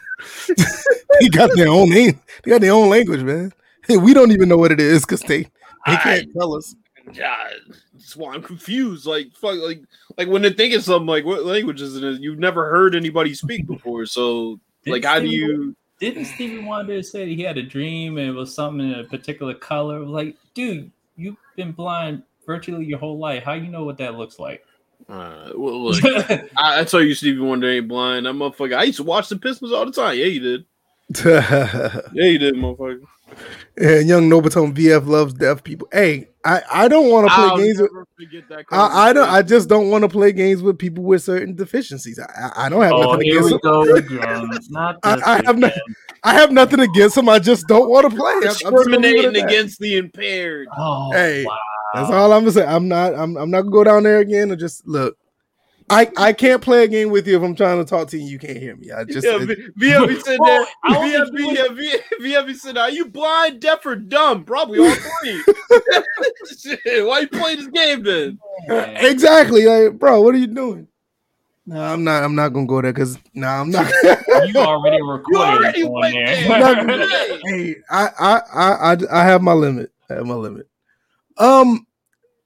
they 1.19 1.29
got 1.29 1.49
their 1.55 1.67
own 1.67 1.89
name. 1.89 2.19
They 2.43 2.51
got 2.51 2.61
their 2.61 2.73
own 2.73 2.89
language, 2.89 3.21
man. 3.21 3.51
Hey, 3.87 3.97
we 3.97 4.13
don't 4.13 4.31
even 4.31 4.49
know 4.49 4.57
what 4.57 4.71
it 4.71 4.79
is 4.79 5.01
because 5.01 5.21
they 5.21 5.43
they 5.85 5.97
can't 5.97 6.31
tell 6.33 6.55
us. 6.55 6.75
God, 7.17 7.53
that's 7.93 8.15
why 8.15 8.33
I'm 8.33 8.43
confused. 8.43 9.05
Like, 9.05 9.33
fuck, 9.33 9.57
like, 9.57 9.81
like 10.17 10.27
when 10.27 10.41
they 10.41 10.51
think 10.51 10.75
of 10.75 10.83
something, 10.83 11.07
like, 11.07 11.25
what 11.25 11.43
language 11.43 11.81
is 11.81 11.95
it? 11.95 12.21
You've 12.21 12.37
never 12.37 12.69
heard 12.69 12.95
anybody 12.95 13.33
speak 13.33 13.65
before, 13.65 14.05
so 14.05 14.59
like, 14.85 15.01
Didn't 15.01 15.05
how 15.05 15.19
do 15.19 15.27
you? 15.27 15.75
Didn't 15.99 16.25
Stevie 16.25 16.63
Wonder 16.63 17.03
say 17.03 17.33
he 17.33 17.41
had 17.41 17.57
a 17.57 17.63
dream 17.63 18.17
and 18.17 18.29
it 18.29 18.33
was 18.33 18.53
something 18.53 18.91
in 18.91 18.99
a 18.99 19.03
particular 19.03 19.53
color? 19.53 19.99
Like, 19.99 20.37
dude, 20.53 20.91
you've 21.17 21.35
been 21.57 21.73
blind 21.73 22.23
virtually 22.45 22.85
your 22.85 22.99
whole 22.99 23.17
life. 23.17 23.43
How 23.43 23.53
you 23.53 23.69
know 23.69 23.83
what 23.83 23.97
that 23.97 24.15
looks 24.15 24.39
like? 24.39 24.63
Uh, 25.07 25.51
well, 25.55 25.83
look, 25.85 26.03
I, 26.57 26.81
I 26.81 26.83
tell 26.83 27.01
you, 27.01 27.15
Stevie 27.15 27.39
Wonder 27.39 27.69
ain't 27.69 27.87
blind. 27.87 28.25
That 28.25 28.33
motherfucker. 28.33 28.75
I 28.77 28.83
used 28.83 28.97
to 28.97 29.03
watch 29.03 29.29
the 29.29 29.37
Pistons 29.37 29.71
all 29.71 29.85
the 29.85 29.91
time. 29.91 30.17
Yeah, 30.17 30.25
you 30.25 30.39
did. 30.39 30.65
Yeah, 31.25 32.25
you 32.25 32.37
did, 32.37 32.55
motherfucker. 32.55 33.01
and 33.77 34.07
young 34.07 34.29
Nobitone 34.29 34.73
VF 34.75 35.07
loves 35.07 35.33
deaf 35.33 35.63
people. 35.63 35.87
Hey, 35.91 36.29
I 36.45 36.61
I 36.71 36.87
don't 36.87 37.09
want 37.09 37.27
to 37.27 37.33
play 37.33 37.43
I'll 37.45 37.57
games 37.57 37.79
never. 37.79 38.07
I, 38.71 39.09
I 39.09 39.13
don't. 39.13 39.29
I 39.29 39.41
just 39.41 39.69
don't 39.69 39.89
want 39.89 40.03
to 40.03 40.09
play 40.09 40.31
games 40.31 40.61
with 40.61 40.77
people 40.77 41.03
with 41.03 41.23
certain 41.23 41.55
deficiencies. 41.55 42.19
I, 42.19 42.51
I, 42.55 42.65
I 42.65 42.69
don't 42.69 42.81
have 42.81 42.91
oh, 42.93 43.11
nothing 43.13 43.21
here 43.21 43.39
against 43.39 43.45
we 43.45 43.51
them. 43.51 43.59
go 43.63 43.95
again. 43.95 44.49
Not 44.69 44.97
I- 45.03 45.21
I 45.25 45.41
have 45.45 45.57
not- 45.57 45.73
I 46.23 46.33
have 46.33 46.51
nothing 46.51 46.81
against 46.81 47.15
them. 47.15 47.29
I 47.29 47.39
just 47.39 47.65
don't 47.67 47.89
want 47.89 48.09
to 48.09 48.15
play. 48.15 48.31
I'm- 48.31 48.43
I'm 48.43 48.49
just 48.49 48.63
gonna 48.63 48.75
leave 48.75 48.85
discriminating 48.85 49.43
against 49.43 49.79
the 49.79 49.95
impaired. 49.97 50.67
Oh, 50.77 51.11
Hey, 51.13 51.45
wow. 51.45 51.57
That's 51.93 52.11
all 52.11 52.33
I'm 52.33 52.41
gonna 52.41 52.51
say. 52.51 52.65
I'm 52.65 52.87
not. 52.87 53.15
I'm. 53.15 53.37
I'm 53.37 53.49
not 53.49 53.61
gonna 53.61 53.71
go 53.71 53.83
down 53.83 54.03
there 54.03 54.19
again 54.19 54.51
and 54.51 54.59
just 54.59 54.85
look. 54.85 55.17
I, 55.89 56.11
I 56.17 56.33
can't 56.33 56.61
play 56.61 56.83
a 56.83 56.87
game 56.87 57.09
with 57.09 57.27
you 57.27 57.37
if 57.37 57.43
I'm 57.43 57.55
trying 57.55 57.77
to 57.79 57.85
talk 57.85 58.07
to 58.09 58.17
you. 58.17 58.25
You 58.25 58.39
can't 58.39 58.57
hear 58.57 58.75
me. 58.75 58.91
I 58.91 59.03
just 59.05 59.25
yeah, 59.25 59.37
it- 59.41 59.75
VFB 59.77 60.21
said 60.21 60.39
Well, 60.39 60.63
that. 60.63 60.67
I 60.83 60.93
don't 60.93 61.31
think 61.31 61.35
VFB, 61.35 61.81
you 62.21 62.27
yeah, 62.29 62.41
V- 62.43 62.53
said, 62.53 62.77
"Are 62.77 62.89
you 62.89 63.05
blind, 63.05 63.59
deaf, 63.59 63.85
or 63.85 63.95
dumb? 63.95 64.43
Probably 64.43 64.79
all 64.79 64.93
three. 65.21 65.43
Shit, 66.59 67.05
why 67.05 67.19
you 67.21 67.27
playing 67.27 67.57
this 67.57 67.67
game 67.67 68.03
then? 68.03 68.39
exactly, 68.97 69.65
like, 69.65 69.97
bro. 69.99 70.21
What 70.21 70.35
are 70.35 70.39
you 70.39 70.47
doing? 70.47 70.87
No, 71.65 71.81
I'm 71.81 72.03
not. 72.03 72.23
I'm 72.23 72.35
not 72.35 72.49
gonna 72.49 72.65
go 72.65 72.81
there 72.81 72.93
because 72.93 73.17
no, 73.33 73.47
I'm 73.47 73.69
not. 73.69 73.91
You 74.47 74.55
already 74.57 75.01
recorded 75.01 75.27
You 75.29 75.37
already 75.37 75.83
on 75.83 75.91
went 75.93 76.13
there. 76.13 76.97
there. 76.97 77.39
hey, 77.45 77.75
I, 77.89 78.09
I, 78.19 78.41
I, 78.53 78.93
I, 78.93 78.97
I 79.11 79.23
have 79.25 79.41
my 79.41 79.53
limit. 79.53 79.91
I 80.09 80.13
have 80.15 80.25
my 80.25 80.33
limit. 80.35 80.67
Um, 81.37 81.85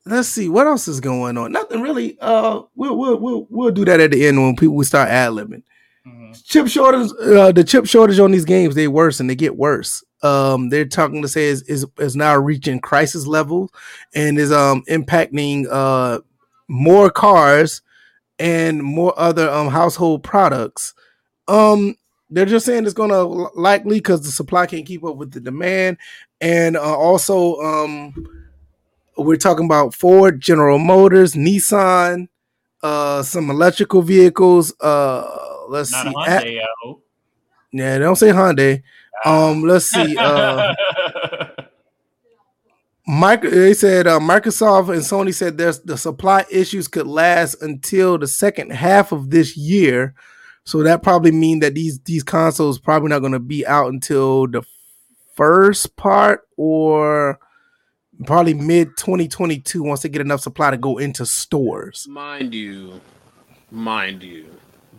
let's 0.05 0.27
see 0.27 0.49
what 0.49 0.67
else 0.67 0.87
is 0.87 0.99
going 0.99 1.37
on. 1.37 1.51
Nothing 1.51 1.81
really. 1.81 2.17
Uh, 2.19 2.61
we'll 2.75 2.97
we'll 2.97 3.19
we'll, 3.19 3.47
we'll 3.49 3.71
do 3.71 3.85
that 3.85 3.99
at 3.99 4.11
the 4.11 4.25
end 4.27 4.41
when 4.41 4.55
people 4.55 4.83
start 4.83 5.09
ad 5.09 5.31
libbing. 5.31 5.63
Mhm. 6.07 6.43
Chip 6.45 6.67
shortage. 6.67 7.11
Uh, 7.21 7.51
the 7.51 7.63
chip 7.63 7.85
shortage 7.85 8.19
on 8.19 8.31
these 8.31 8.45
games 8.45 8.75
they 8.75 8.87
worse 8.87 9.19
and 9.19 9.29
they 9.29 9.35
get 9.35 9.55
worse. 9.55 10.03
Um, 10.21 10.69
they're 10.69 10.85
talking 10.85 11.21
to 11.21 11.27
say 11.27 11.45
is 11.45 11.61
is, 11.63 11.85
is 11.97 12.15
now 12.15 12.35
reaching 12.37 12.79
crisis 12.79 13.25
levels 13.27 13.71
and 14.15 14.37
is 14.37 14.51
um 14.51 14.83
impacting 14.89 15.65
uh 15.69 16.19
more 16.67 17.09
cars 17.09 17.81
and 18.39 18.81
more 18.83 19.13
other 19.17 19.49
um 19.49 19.67
household 19.69 20.23
products. 20.23 20.93
Um, 21.47 21.95
they're 22.29 22.45
just 22.45 22.65
saying 22.65 22.85
it's 22.85 22.93
gonna 22.93 23.21
likely 23.23 23.97
because 23.99 24.23
the 24.23 24.31
supply 24.31 24.65
can't 24.65 24.85
keep 24.85 25.03
up 25.03 25.17
with 25.17 25.31
the 25.31 25.39
demand, 25.39 25.97
and 26.41 26.75
uh, 26.75 26.97
also 26.97 27.57
um, 27.61 28.13
we're 29.23 29.37
talking 29.37 29.65
about 29.65 29.93
Ford, 29.93 30.39
General 30.41 30.79
Motors, 30.79 31.33
Nissan, 31.33 32.27
uh, 32.81 33.23
some 33.23 33.49
electrical 33.49 34.01
vehicles. 34.01 34.73
Uh, 34.79 35.25
let's 35.69 35.91
Not 35.91 36.03
see, 36.05 36.13
At- 36.27 36.43
Hyundai, 36.43 36.61
I 36.61 36.65
hope. 36.83 37.05
yeah, 37.71 37.93
they 37.93 37.99
don't 37.99 38.15
say 38.15 38.29
Hyundai. 38.29 38.83
Um, 39.25 39.63
let's 39.63 39.85
see. 39.85 40.17
Uh, 40.17 40.73
Micro, 43.05 43.49
they 43.49 43.73
said 43.73 44.07
uh, 44.07 44.19
Microsoft 44.19 44.89
and 44.93 45.01
Sony 45.01 45.33
said 45.33 45.57
there's 45.57 45.79
the 45.81 45.97
supply 45.97 46.45
issues 46.49 46.87
could 46.87 47.05
last 47.07 47.61
until 47.61 48.17
the 48.17 48.27
second 48.27 48.71
half 48.71 49.11
of 49.11 49.29
this 49.29 49.57
year. 49.57 50.13
So 50.63 50.81
that 50.83 51.03
probably 51.03 51.31
mean 51.31 51.59
that 51.59 51.73
these 51.75 51.99
these 51.99 52.23
consoles 52.23 52.79
probably 52.79 53.09
not 53.09 53.19
going 53.19 53.33
to 53.33 53.39
be 53.39 53.67
out 53.67 53.91
until 53.91 54.47
the 54.47 54.63
first 55.35 55.97
part 55.97 56.47
or 56.55 57.39
probably 58.25 58.53
mid 58.53 58.89
2022 58.97 59.83
once 59.83 60.01
they 60.01 60.09
get 60.09 60.21
enough 60.21 60.41
supply 60.41 60.71
to 60.71 60.77
go 60.77 60.97
into 60.97 61.25
stores. 61.25 62.05
Mind 62.09 62.53
you, 62.53 62.99
mind 63.71 64.23
you, 64.23 64.45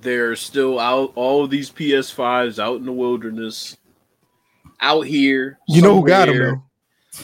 there's 0.00 0.40
still 0.40 0.78
out 0.78 1.12
all 1.14 1.44
of 1.44 1.50
these 1.50 1.70
PS5s 1.70 2.58
out 2.58 2.78
in 2.78 2.86
the 2.86 2.92
wilderness, 2.92 3.76
out 4.80 5.02
here. 5.02 5.58
You 5.68 5.82
know 5.82 6.00
who 6.00 6.06
got 6.06 6.26
them 6.26 6.34
somewhere. 6.36 6.62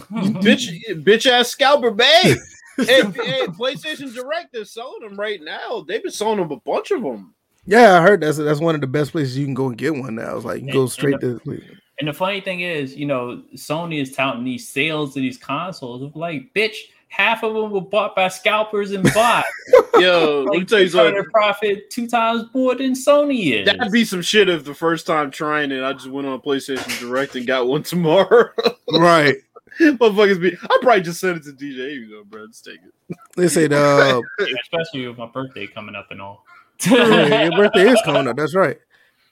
bitch, 0.43 0.69
bitch 1.05 1.27
ass 1.27 1.49
scalper, 1.49 1.91
babe. 1.91 2.37
hey, 2.77 3.03
hey, 3.03 3.47
PlayStation 3.47 4.15
Direct 4.15 4.55
is 4.57 4.73
selling 4.73 5.01
them 5.01 5.17
right 5.17 5.43
now. 5.43 5.85
They've 5.87 6.03
been 6.03 6.13
selling 6.13 6.39
them 6.39 6.51
a 6.51 6.61
bunch 6.61 6.91
of 6.91 7.03
them. 7.03 7.35
Yeah, 7.67 7.99
I 7.99 8.03
heard 8.03 8.21
that's 8.21 8.39
that's 8.39 8.61
one 8.61 8.75
of 8.75 8.81
the 8.81 8.87
best 8.87 9.13
places 9.13 9.37
you 9.37 9.45
can 9.45 9.55
go 9.55 9.69
and 9.69 9.77
get 9.77 9.95
one 9.95 10.15
now. 10.15 10.37
It's 10.37 10.45
like 10.45 10.61
you 10.61 10.67
can 10.67 10.75
go 10.75 10.87
straight 10.87 11.23
and 11.23 11.41
to 11.45 11.63
And 12.01 12.09
the 12.09 12.15
funny 12.15 12.41
thing 12.41 12.61
is, 12.61 12.97
you 12.97 13.05
know, 13.05 13.43
Sony 13.55 14.01
is 14.01 14.13
touting 14.13 14.43
these 14.43 14.67
sales 14.67 15.11
of 15.11 15.23
these 15.23 15.37
consoles 15.37 16.03
of 16.03 16.17
like, 16.17 16.53
bitch, 16.55 16.75
half 17.09 17.43
of 17.43 17.53
them 17.53 17.71
were 17.71 17.83
bought 17.83 18.17
by 18.17 18.29
scalpers 18.29 18.93
and 18.93 19.05
bots. 19.13 19.47
Yo, 19.99 20.45
let 20.45 20.53
me 20.53 20.59
like, 20.61 20.69
tell 20.69 20.81
you 20.81 20.89
something. 20.89 21.23
profit 21.27 21.91
two 21.91 22.09
times 22.09 22.45
more 22.55 22.75
than 22.75 22.95
Sony 22.95 23.53
is. 23.53 23.67
That'd 23.67 23.93
be 23.93 24.07
some 24.07 24.23
shit 24.23 24.49
if 24.49 24.65
the 24.65 24.75
first 24.75 25.07
time 25.07 25.31
trying 25.31 25.73
it, 25.73 25.85
I 25.85 25.93
just 25.93 26.09
went 26.09 26.27
on 26.27 26.41
PlayStation 26.41 26.99
Direct 26.99 27.37
and 27.37 27.47
got 27.47 27.67
one 27.67 27.83
tomorrow. 27.85 28.49
right. 28.93 29.37
Motherfuckers 29.81 30.41
be. 30.41 30.57
I 30.63 30.79
probably 30.81 31.03
just 31.03 31.21
sent 31.21 31.37
it 31.37 31.45
to 31.45 31.53
DJ. 31.53 31.95
You 31.95 32.11
know, 32.11 32.25
bro. 32.25 32.47
Just 32.47 32.65
take 32.65 32.81
it. 32.83 33.17
They 33.37 33.49
say 33.49 33.67
the 33.67 33.79
uh, 33.79 34.45
especially 34.63 35.07
with 35.07 35.17
my 35.19 35.27
birthday 35.27 35.67
coming 35.67 35.95
up 35.95 36.11
and 36.11 36.21
all. 36.21 36.45
Yeah, 36.87 37.45
your 37.45 37.53
birthday 37.53 37.91
is 37.91 38.01
coming 38.05 38.27
up. 38.27 38.37
That's 38.37 38.55
right. 38.55 38.79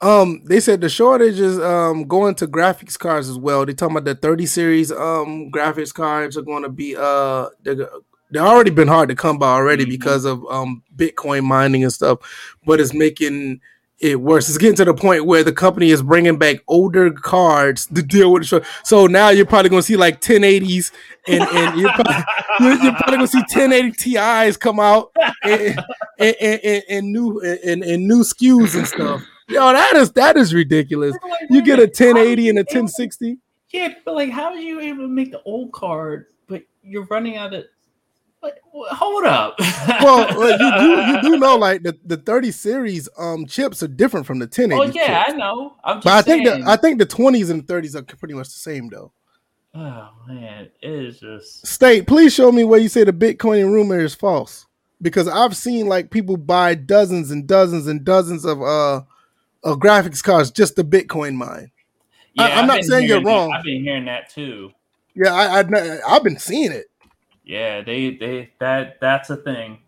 Um, 0.01 0.43
they 0.45 0.61
said 0.61 0.81
the 0.81 0.89
shortage 0.89 1.41
is 1.41 1.59
um 1.59 2.05
going 2.07 2.37
to 2.37 2.47
graphics 2.47 2.97
cards 2.99 3.29
as 3.29 3.37
well. 3.37 3.67
They 3.67 3.75
talking 3.75 3.97
about 3.97 4.05
the 4.05 4.15
30 4.15 4.47
series 4.47 4.93
um 4.93 5.51
graphics 5.51 5.93
cards 5.93 6.37
are 6.37 6.43
going 6.43 6.63
to 6.63 6.69
be 6.69 6.95
uh 6.97 7.49
they're, 7.65 7.89
they're 8.31 8.47
already 8.47 8.71
been 8.71 8.87
hard 8.87 9.09
to 9.09 9.17
come 9.17 9.39
by 9.39 9.49
already 9.53 9.85
Mhm. 9.87 9.91
because 9.91 10.25
of 10.25 10.45
um 10.51 10.85
Bitcoin 10.97 11.43
mining 11.43 11.83
and 11.83 11.93
stuff, 11.93 12.21
but 12.65 12.79
it's 12.79 12.95
making 12.95 13.61
it 13.99 14.21
worse. 14.21 14.49
It's 14.49 14.59
getting 14.59 14.77
to 14.77 14.85
the 14.85 14.95
point 14.95 15.27
where 15.27 15.43
the 15.43 15.53
company 15.53 15.91
is 15.91 16.03
bringing 16.03 16.39
back 16.39 16.59
older 16.69 17.11
cards 17.11 17.87
to 17.87 18.01
deal 18.01 18.31
with 18.33 18.43
the 18.43 18.47
short. 18.47 18.65
So 18.85 19.09
now 19.09 19.31
you're 19.31 19.47
probably 19.47 19.71
going 19.71 19.83
to 19.83 19.87
see 19.87 19.97
like 19.97 20.21
1080s 20.21 20.93
and 21.27 21.43
and 21.43 21.81
you're 21.81 21.91
probably, 21.95 22.15
you're, 22.61 22.93
probably 22.95 23.17
going 23.17 23.21
to 23.23 23.27
see 23.27 23.39
1080 23.39 23.91
Ti's 23.93 24.57
come 24.57 24.79
out 24.79 25.11
and, 25.43 25.81
and, 26.21 26.37
and, 26.41 26.61
and, 26.63 26.83
and 26.89 27.13
new 27.13 27.41
and, 27.41 27.83
and 27.83 28.07
new 28.07 28.21
SKUs 28.23 28.77
and 28.77 28.87
stuff. 28.87 29.25
Yo, 29.49 29.73
that 29.73 29.95
is 29.97 30.13
that 30.13 30.37
is 30.37 30.53
ridiculous. 30.55 31.17
You 31.51 31.63
get 31.63 31.79
a 31.79 31.83
1080 31.83 32.49
and 32.51 32.59
a 32.59 32.63
1060. 32.63 33.39
Yeah, 33.71 33.95
but 34.05 34.15
like, 34.15 34.31
how 34.31 34.47
are 34.53 34.57
you 34.59 34.81
able 34.81 35.03
to 35.05 35.09
make 35.09 35.31
the 35.31 35.43
old 35.43 35.73
card, 35.73 36.27
but 36.47 36.63
you're 36.83 37.05
running 37.07 37.37
out 37.37 37.55
of? 37.55 37.65
But 38.41 38.61
hold 38.73 39.25
up. 39.25 39.57
Well, 40.01 40.39
well, 40.39 40.51
you 40.53 40.79
do 40.79 41.13
you 41.13 41.23
do 41.33 41.39
know 41.45 41.57
like 41.57 41.83
the, 41.83 41.99
the 42.05 42.17
30 42.19 42.53
series 42.53 43.09
um 43.19 43.47
chips 43.47 43.83
are 43.83 43.89
different 43.89 44.27
from 44.27 44.39
the 44.39 44.45
1080. 44.45 44.75
oh 44.75 44.93
yeah, 44.95 45.25
chips. 45.25 45.33
I 45.33 45.37
know. 45.37 45.75
I'm 45.83 45.97
just 45.97 46.05
But 46.05 46.13
I 46.15 46.23
think 46.23 46.45
the 46.47 46.63
I 46.67 46.77
think 46.77 46.99
the 46.99 47.07
20s 47.07 47.51
and 47.51 47.67
30s 47.67 47.95
are 47.97 48.03
pretty 48.03 48.35
much 48.35 48.47
the 48.49 48.61
same 48.61 48.89
though. 48.91 49.13
oh 49.75 50.11
man, 50.29 50.69
it 50.81 50.91
is 50.91 51.19
just. 51.21 51.67
State, 51.67 52.07
please 52.07 52.33
show 52.33 52.53
me 52.53 52.63
where 52.65 52.79
you 52.79 52.89
say 52.89 53.03
the 53.03 53.13
Bitcoin 53.13 53.73
rumor 53.73 53.99
is 53.99 54.15
false. 54.15 54.67
Because 55.03 55.27
I've 55.29 55.57
seen 55.57 55.87
like 55.87 56.11
people 56.11 56.37
buy 56.37 56.75
dozens 56.75 57.31
and 57.31 57.47
dozens 57.47 57.87
and 57.89 58.05
dozens 58.05 58.45
of 58.45 58.63
uh 58.63 59.03
of 59.65 59.79
graphics 59.79 60.23
cards 60.23 60.51
just 60.51 60.77
to 60.77 60.85
Bitcoin 60.85 61.35
mine. 61.35 61.71
I- 62.39 62.53
I'm 62.53 62.67
not 62.67 62.85
saying 62.85 63.09
you're 63.09 63.21
that- 63.21 63.27
wrong. 63.27 63.53
I've 63.53 63.65
been 63.65 63.83
hearing 63.83 64.05
that 64.05 64.31
too. 64.31 64.73
Yeah, 65.15 65.33
I, 65.35 65.61
I 65.61 65.99
I've 66.07 66.23
been 66.23 66.39
seeing 66.39 66.71
it. 66.71 66.87
Yeah, 67.45 67.81
they 67.83 68.15
they 68.15 68.51
that 68.61 69.01
that's 69.01 69.31
a 69.31 69.37
thing. 69.37 69.79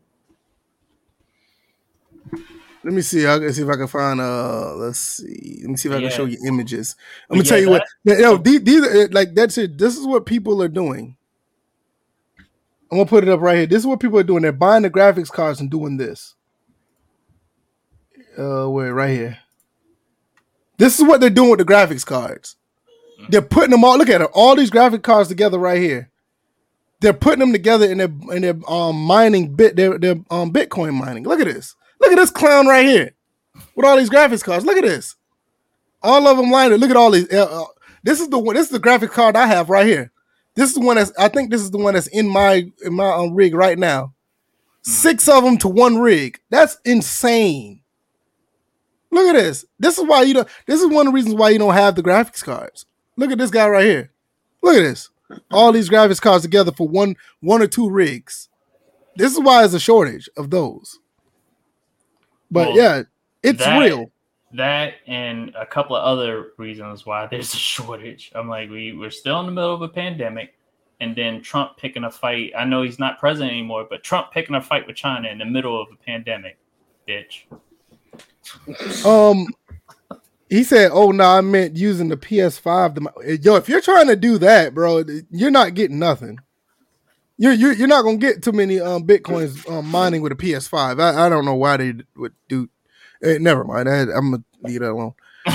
Let 2.82 2.94
me 2.94 3.02
see. 3.02 3.26
I 3.26 3.38
can 3.38 3.52
see 3.52 3.62
if 3.62 3.68
I 3.68 3.76
can 3.76 3.86
find. 3.86 4.20
Uh, 4.20 4.74
let's 4.76 4.98
see. 4.98 5.58
Let 5.60 5.70
me 5.70 5.76
see 5.76 5.90
if 5.90 5.94
I 5.94 6.00
can 6.00 6.10
show 6.10 6.24
you 6.24 6.38
images. 6.46 6.96
I'm 7.28 7.36
gonna 7.36 7.48
tell 7.48 7.58
you 7.60 7.68
what. 7.68 7.84
Yo, 8.04 8.38
these, 8.38 8.62
these 8.62 8.86
are, 8.86 9.08
like 9.08 9.34
that's 9.34 9.58
it. 9.58 9.76
This 9.76 9.98
is 9.98 10.06
what 10.06 10.24
people 10.24 10.62
are 10.62 10.68
doing. 10.68 11.16
I'm 12.90 12.96
gonna 12.98 13.06
put 13.08 13.22
it 13.22 13.30
up 13.30 13.40
right 13.40 13.58
here. 13.58 13.66
This 13.66 13.80
is 13.80 13.86
what 13.86 14.00
people 14.00 14.18
are 14.18 14.24
doing. 14.24 14.42
They're 14.42 14.52
buying 14.52 14.82
the 14.82 14.90
graphics 14.90 15.30
cards 15.30 15.60
and 15.60 15.70
doing 15.70 15.98
this. 15.98 16.34
Uh, 18.38 18.66
where 18.68 18.94
right 18.94 19.10
here. 19.10 19.38
This 20.80 20.98
is 20.98 21.06
what 21.06 21.20
they're 21.20 21.28
doing 21.28 21.50
with 21.50 21.58
the 21.58 21.64
graphics 21.66 22.06
cards. 22.06 22.56
They're 23.28 23.42
putting 23.42 23.70
them 23.70 23.84
all. 23.84 23.98
Look 23.98 24.08
at 24.08 24.22
it. 24.22 24.30
All 24.32 24.56
these 24.56 24.70
graphic 24.70 25.02
cards 25.02 25.28
together 25.28 25.58
right 25.58 25.78
here. 25.78 26.10
They're 27.00 27.12
putting 27.12 27.40
them 27.40 27.52
together 27.52 27.90
and 27.90 28.00
they're 28.00 28.34
and 28.34 28.44
they're 28.44 28.58
um 28.66 28.96
mining 28.96 29.54
bit. 29.54 29.76
They're 29.76 29.98
they're 29.98 30.22
um 30.30 30.54
Bitcoin 30.54 30.94
mining. 30.94 31.24
Look 31.24 31.38
at 31.38 31.46
this. 31.46 31.76
Look 32.00 32.12
at 32.12 32.16
this 32.16 32.30
clown 32.30 32.66
right 32.66 32.86
here 32.86 33.12
with 33.76 33.84
all 33.84 33.98
these 33.98 34.08
graphics 34.08 34.42
cards. 34.42 34.64
Look 34.64 34.78
at 34.78 34.84
this. 34.84 35.16
All 36.02 36.26
of 36.26 36.38
them 36.38 36.50
lined 36.50 36.72
up. 36.72 36.80
Look 36.80 36.88
at 36.88 36.96
all 36.96 37.10
these. 37.10 37.30
Uh, 37.30 37.62
uh, 37.62 37.66
this 38.02 38.18
is 38.18 38.30
the 38.30 38.38
one. 38.38 38.54
This 38.54 38.66
is 38.66 38.72
the 38.72 38.78
graphic 38.78 39.10
card 39.10 39.36
I 39.36 39.48
have 39.48 39.68
right 39.68 39.86
here. 39.86 40.10
This 40.54 40.70
is 40.70 40.76
the 40.76 40.80
one 40.80 40.96
that's. 40.96 41.12
I 41.18 41.28
think 41.28 41.50
this 41.50 41.60
is 41.60 41.70
the 41.70 41.78
one 41.78 41.92
that's 41.92 42.06
in 42.06 42.26
my 42.26 42.72
in 42.82 42.94
my 42.94 43.10
um, 43.10 43.34
rig 43.34 43.54
right 43.54 43.78
now. 43.78 44.14
Six 44.80 45.28
of 45.28 45.44
them 45.44 45.58
to 45.58 45.68
one 45.68 45.98
rig. 45.98 46.40
That's 46.48 46.78
insane. 46.86 47.79
Look 49.10 49.26
at 49.34 49.40
this. 49.40 49.64
This 49.78 49.98
is 49.98 50.04
why 50.06 50.22
you 50.22 50.34
don't. 50.34 50.48
This 50.66 50.80
is 50.80 50.86
one 50.88 51.06
of 51.06 51.12
the 51.12 51.16
reasons 51.16 51.34
why 51.34 51.50
you 51.50 51.58
don't 51.58 51.74
have 51.74 51.94
the 51.96 52.02
graphics 52.02 52.44
cards. 52.44 52.86
Look 53.16 53.30
at 53.30 53.38
this 53.38 53.50
guy 53.50 53.68
right 53.68 53.84
here. 53.84 54.12
Look 54.62 54.76
at 54.76 54.82
this. 54.82 55.10
All 55.50 55.72
these 55.72 55.88
graphics 55.88 56.20
cards 56.20 56.42
together 56.42 56.72
for 56.72 56.88
one 56.88 57.16
one 57.40 57.62
or 57.62 57.66
two 57.66 57.90
rigs. 57.90 58.48
This 59.16 59.32
is 59.32 59.40
why 59.40 59.60
there's 59.60 59.74
a 59.74 59.80
shortage 59.80 60.28
of 60.36 60.50
those. 60.50 60.98
But 62.50 62.68
Well, 62.68 62.76
yeah, 62.76 63.02
it's 63.42 63.58
that- 63.58 63.78
real. 63.80 64.10
That 64.52 64.94
and 65.06 65.54
a 65.54 65.64
couple 65.64 65.94
of 65.94 66.02
other 66.02 66.48
reasons 66.56 67.06
why 67.06 67.26
there's 67.26 67.54
a 67.54 67.56
shortage. 67.56 68.32
I'm 68.34 68.48
like, 68.48 68.68
we 68.68 68.92
we're 68.92 69.10
still 69.12 69.38
in 69.40 69.46
the 69.46 69.52
middle 69.52 69.72
of 69.72 69.82
a 69.82 69.88
pandemic, 69.88 70.54
and 71.00 71.14
then 71.14 71.40
Trump 71.40 71.76
picking 71.76 72.02
a 72.02 72.10
fight. 72.10 72.52
I 72.58 72.64
know 72.64 72.82
he's 72.82 72.98
not 72.98 73.20
president 73.20 73.52
anymore, 73.52 73.86
but 73.88 74.02
Trump 74.02 74.32
picking 74.32 74.56
a 74.56 74.60
fight 74.60 74.88
with 74.88 74.96
China 74.96 75.28
in 75.28 75.38
the 75.38 75.44
middle 75.44 75.80
of 75.80 75.86
a 75.92 75.96
pandemic, 76.04 76.58
bitch. 77.08 77.42
Um, 79.04 79.46
he 80.48 80.64
said, 80.64 80.90
"Oh 80.92 81.10
no, 81.12 81.24
I 81.24 81.40
meant 81.40 81.76
using 81.76 82.08
the 82.08 82.16
PS5." 82.16 82.94
To, 82.96 83.38
yo, 83.42 83.56
if 83.56 83.68
you're 83.68 83.80
trying 83.80 84.08
to 84.08 84.16
do 84.16 84.38
that, 84.38 84.74
bro, 84.74 85.04
you're 85.30 85.50
not 85.50 85.74
getting 85.74 85.98
nothing. 85.98 86.38
you're 87.38 87.52
you're, 87.52 87.72
you're 87.72 87.88
not 87.88 88.02
gonna 88.02 88.16
get 88.16 88.42
too 88.42 88.52
many 88.52 88.80
um 88.80 89.06
bitcoins 89.06 89.68
um, 89.70 89.86
mining 89.86 90.22
with 90.22 90.32
a 90.32 90.36
PS5. 90.36 91.00
I, 91.00 91.26
I 91.26 91.28
don't 91.28 91.44
know 91.44 91.54
why 91.54 91.76
they 91.76 91.94
would 92.16 92.34
do. 92.48 92.68
Eh, 93.22 93.38
never 93.38 93.64
mind. 93.64 93.88
I, 93.88 94.00
I'm 94.02 94.30
gonna 94.30 94.44
leave 94.62 94.80
that 94.80 94.90
alone. 94.90 95.14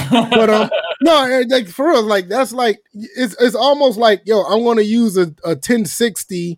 But 0.09 0.49
um, 0.49 0.69
no, 1.01 1.23
eh, 1.25 1.43
like 1.49 1.67
for 1.67 1.89
real, 1.89 2.03
like 2.03 2.27
that's 2.27 2.53
like 2.53 2.79
it's 2.93 3.35
it's 3.39 3.55
almost 3.55 3.97
like 3.97 4.21
yo, 4.25 4.43
I'm 4.43 4.63
gonna 4.63 4.81
use 4.81 5.17
a, 5.17 5.33
a 5.43 5.49
1060 5.55 6.57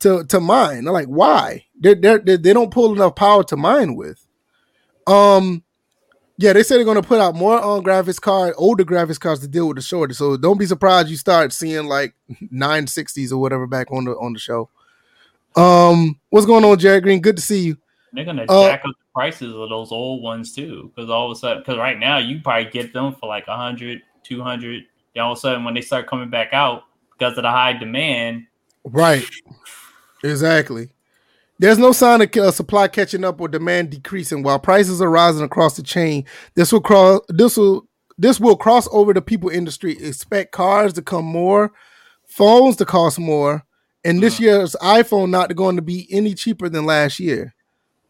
to 0.00 0.24
to 0.24 0.40
mine. 0.40 0.86
I'm 0.86 0.92
like, 0.92 1.06
why? 1.06 1.66
They 1.78 1.94
they 1.94 2.18
they 2.18 2.52
don't 2.52 2.72
pull 2.72 2.92
enough 2.94 3.14
power 3.14 3.44
to 3.44 3.56
mine 3.56 3.94
with. 3.94 4.26
Um, 5.06 5.62
yeah, 6.36 6.52
they 6.52 6.62
said 6.62 6.78
they're 6.78 6.84
gonna 6.84 7.02
put 7.02 7.20
out 7.20 7.34
more 7.34 7.60
on 7.60 7.84
graphics 7.84 8.20
card, 8.20 8.54
older 8.56 8.84
graphics 8.84 9.20
cards 9.20 9.40
to 9.40 9.48
deal 9.48 9.68
with 9.68 9.76
the 9.76 9.82
shortage. 9.82 10.16
So 10.16 10.36
don't 10.36 10.58
be 10.58 10.66
surprised 10.66 11.08
you 11.08 11.16
start 11.16 11.52
seeing 11.52 11.86
like 11.86 12.14
960s 12.52 13.32
or 13.32 13.38
whatever 13.38 13.66
back 13.66 13.90
on 13.92 14.04
the 14.04 14.12
on 14.12 14.32
the 14.32 14.38
show. 14.38 14.68
Um, 15.56 16.18
what's 16.30 16.46
going 16.46 16.64
on, 16.64 16.78
Jared 16.78 17.04
Green? 17.04 17.20
Good 17.20 17.36
to 17.36 17.42
see 17.42 17.60
you. 17.60 17.76
They're 18.12 18.24
gonna 18.24 18.46
uh, 18.48 18.68
jack 18.68 18.80
up 18.84 18.90
the 18.90 19.12
prices 19.14 19.54
of 19.54 19.68
those 19.68 19.92
old 19.92 20.22
ones 20.22 20.54
too, 20.54 20.90
because 20.94 21.08
all 21.08 21.30
of 21.30 21.36
a 21.36 21.38
sudden, 21.38 21.58
because 21.58 21.78
right 21.78 21.98
now 21.98 22.18
you 22.18 22.40
probably 22.40 22.70
get 22.70 22.92
them 22.92 23.14
for 23.14 23.28
like 23.28 23.46
100, 23.46 24.02
200. 24.24 24.84
Then 25.14 25.22
all 25.22 25.32
of 25.32 25.38
a 25.38 25.40
sudden, 25.40 25.64
when 25.64 25.74
they 25.74 25.80
start 25.80 26.08
coming 26.08 26.30
back 26.30 26.52
out 26.52 26.84
because 27.16 27.36
of 27.38 27.42
the 27.42 27.50
high 27.50 27.72
demand, 27.72 28.46
right? 28.84 29.24
Exactly. 30.24 30.88
There's 31.58 31.78
no 31.78 31.92
sign 31.92 32.20
of 32.20 32.36
uh, 32.36 32.50
supply 32.50 32.88
catching 32.88 33.24
up 33.24 33.40
or 33.40 33.48
demand 33.48 33.90
decreasing. 33.90 34.42
While 34.42 34.58
prices 34.58 35.00
are 35.00 35.10
rising 35.10 35.44
across 35.44 35.76
the 35.76 35.82
chain, 35.82 36.24
this 36.54 36.72
will 36.72 36.80
cross. 36.80 37.20
This 37.28 37.56
will 37.56 37.86
this 38.18 38.40
will 38.40 38.56
cross 38.56 38.88
over 38.90 39.12
the 39.12 39.22
people 39.22 39.50
industry. 39.50 39.92
Expect 39.92 40.52
cars 40.52 40.92
to 40.94 41.02
come 41.02 41.24
more, 41.24 41.72
phones 42.26 42.76
to 42.76 42.84
cost 42.84 43.18
more, 43.18 43.64
and 44.04 44.20
this 44.20 44.34
uh-huh. 44.34 44.44
year's 44.44 44.76
iPhone 44.82 45.30
not 45.30 45.54
going 45.54 45.76
to 45.76 45.82
be 45.82 46.08
any 46.10 46.34
cheaper 46.34 46.68
than 46.68 46.86
last 46.86 47.20
year. 47.20 47.54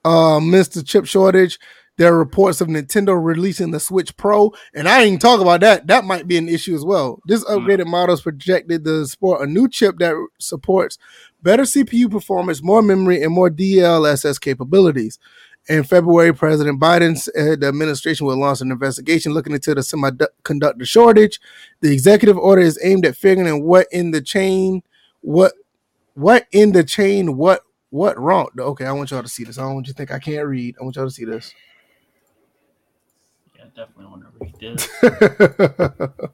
Uh, 0.04 0.40
Mr. 0.40 0.86
Chip 0.86 1.06
shortage. 1.06 1.58
There 1.96 2.12
are 2.12 2.18
reports 2.18 2.60
of 2.60 2.66
Nintendo 2.66 3.16
releasing 3.16 3.70
the 3.70 3.78
Switch 3.78 4.16
Pro, 4.16 4.52
and 4.74 4.88
I 4.88 5.04
ain't 5.04 5.20
talk 5.22 5.40
about 5.40 5.60
that. 5.60 5.86
That 5.86 6.04
might 6.04 6.26
be 6.26 6.36
an 6.36 6.48
issue 6.48 6.74
as 6.74 6.84
well. 6.84 7.20
This 7.26 7.44
uh-huh. 7.44 7.58
upgraded 7.58 7.86
model 7.86 8.14
is 8.16 8.20
projected 8.20 8.84
to 8.84 9.06
support 9.06 9.42
a 9.42 9.46
new 9.46 9.68
chip 9.68 9.98
that 9.98 10.14
supports 10.40 10.98
better 11.44 11.62
CPU 11.62 12.10
performance, 12.10 12.62
more 12.62 12.82
memory, 12.82 13.22
and 13.22 13.32
more 13.32 13.50
DLSS 13.50 14.40
capabilities. 14.40 15.20
In 15.68 15.84
February, 15.84 16.34
President 16.34 16.80
Biden 16.80 17.16
said 17.16 17.34
eh, 17.36 17.56
the 17.56 17.68
administration 17.68 18.26
will 18.26 18.36
launch 18.36 18.60
an 18.60 18.72
investigation 18.72 19.32
looking 19.32 19.54
into 19.54 19.74
the 19.74 19.80
semiconductor 19.80 20.86
shortage. 20.86 21.40
The 21.80 21.92
executive 21.92 22.36
order 22.36 22.60
is 22.62 22.78
aimed 22.82 23.06
at 23.06 23.16
figuring 23.16 23.48
out 23.48 23.62
what 23.62 23.86
in 23.92 24.10
the 24.10 24.20
chain, 24.20 24.82
what, 25.20 25.52
what 26.14 26.46
in 26.52 26.72
the 26.72 26.84
chain, 26.84 27.36
what, 27.36 27.62
what 27.88 28.18
wrong. 28.18 28.48
Okay, 28.58 28.84
I 28.84 28.92
want 28.92 29.10
y'all 29.10 29.22
to 29.22 29.28
see 29.28 29.44
this. 29.44 29.56
I 29.56 29.62
don't 29.62 29.74
want 29.74 29.86
you 29.86 29.92
to 29.92 29.96
think 29.96 30.10
I 30.10 30.18
can't 30.18 30.46
read. 30.46 30.76
I 30.78 30.84
want 30.84 30.96
y'all 30.96 31.06
to 31.06 31.10
see 31.10 31.24
this. 31.24 31.54
Yeah, 33.56 33.64
definitely 33.74 34.06
want 34.06 34.22
to 34.22 34.28
read 34.40 34.76
this. 34.76 34.88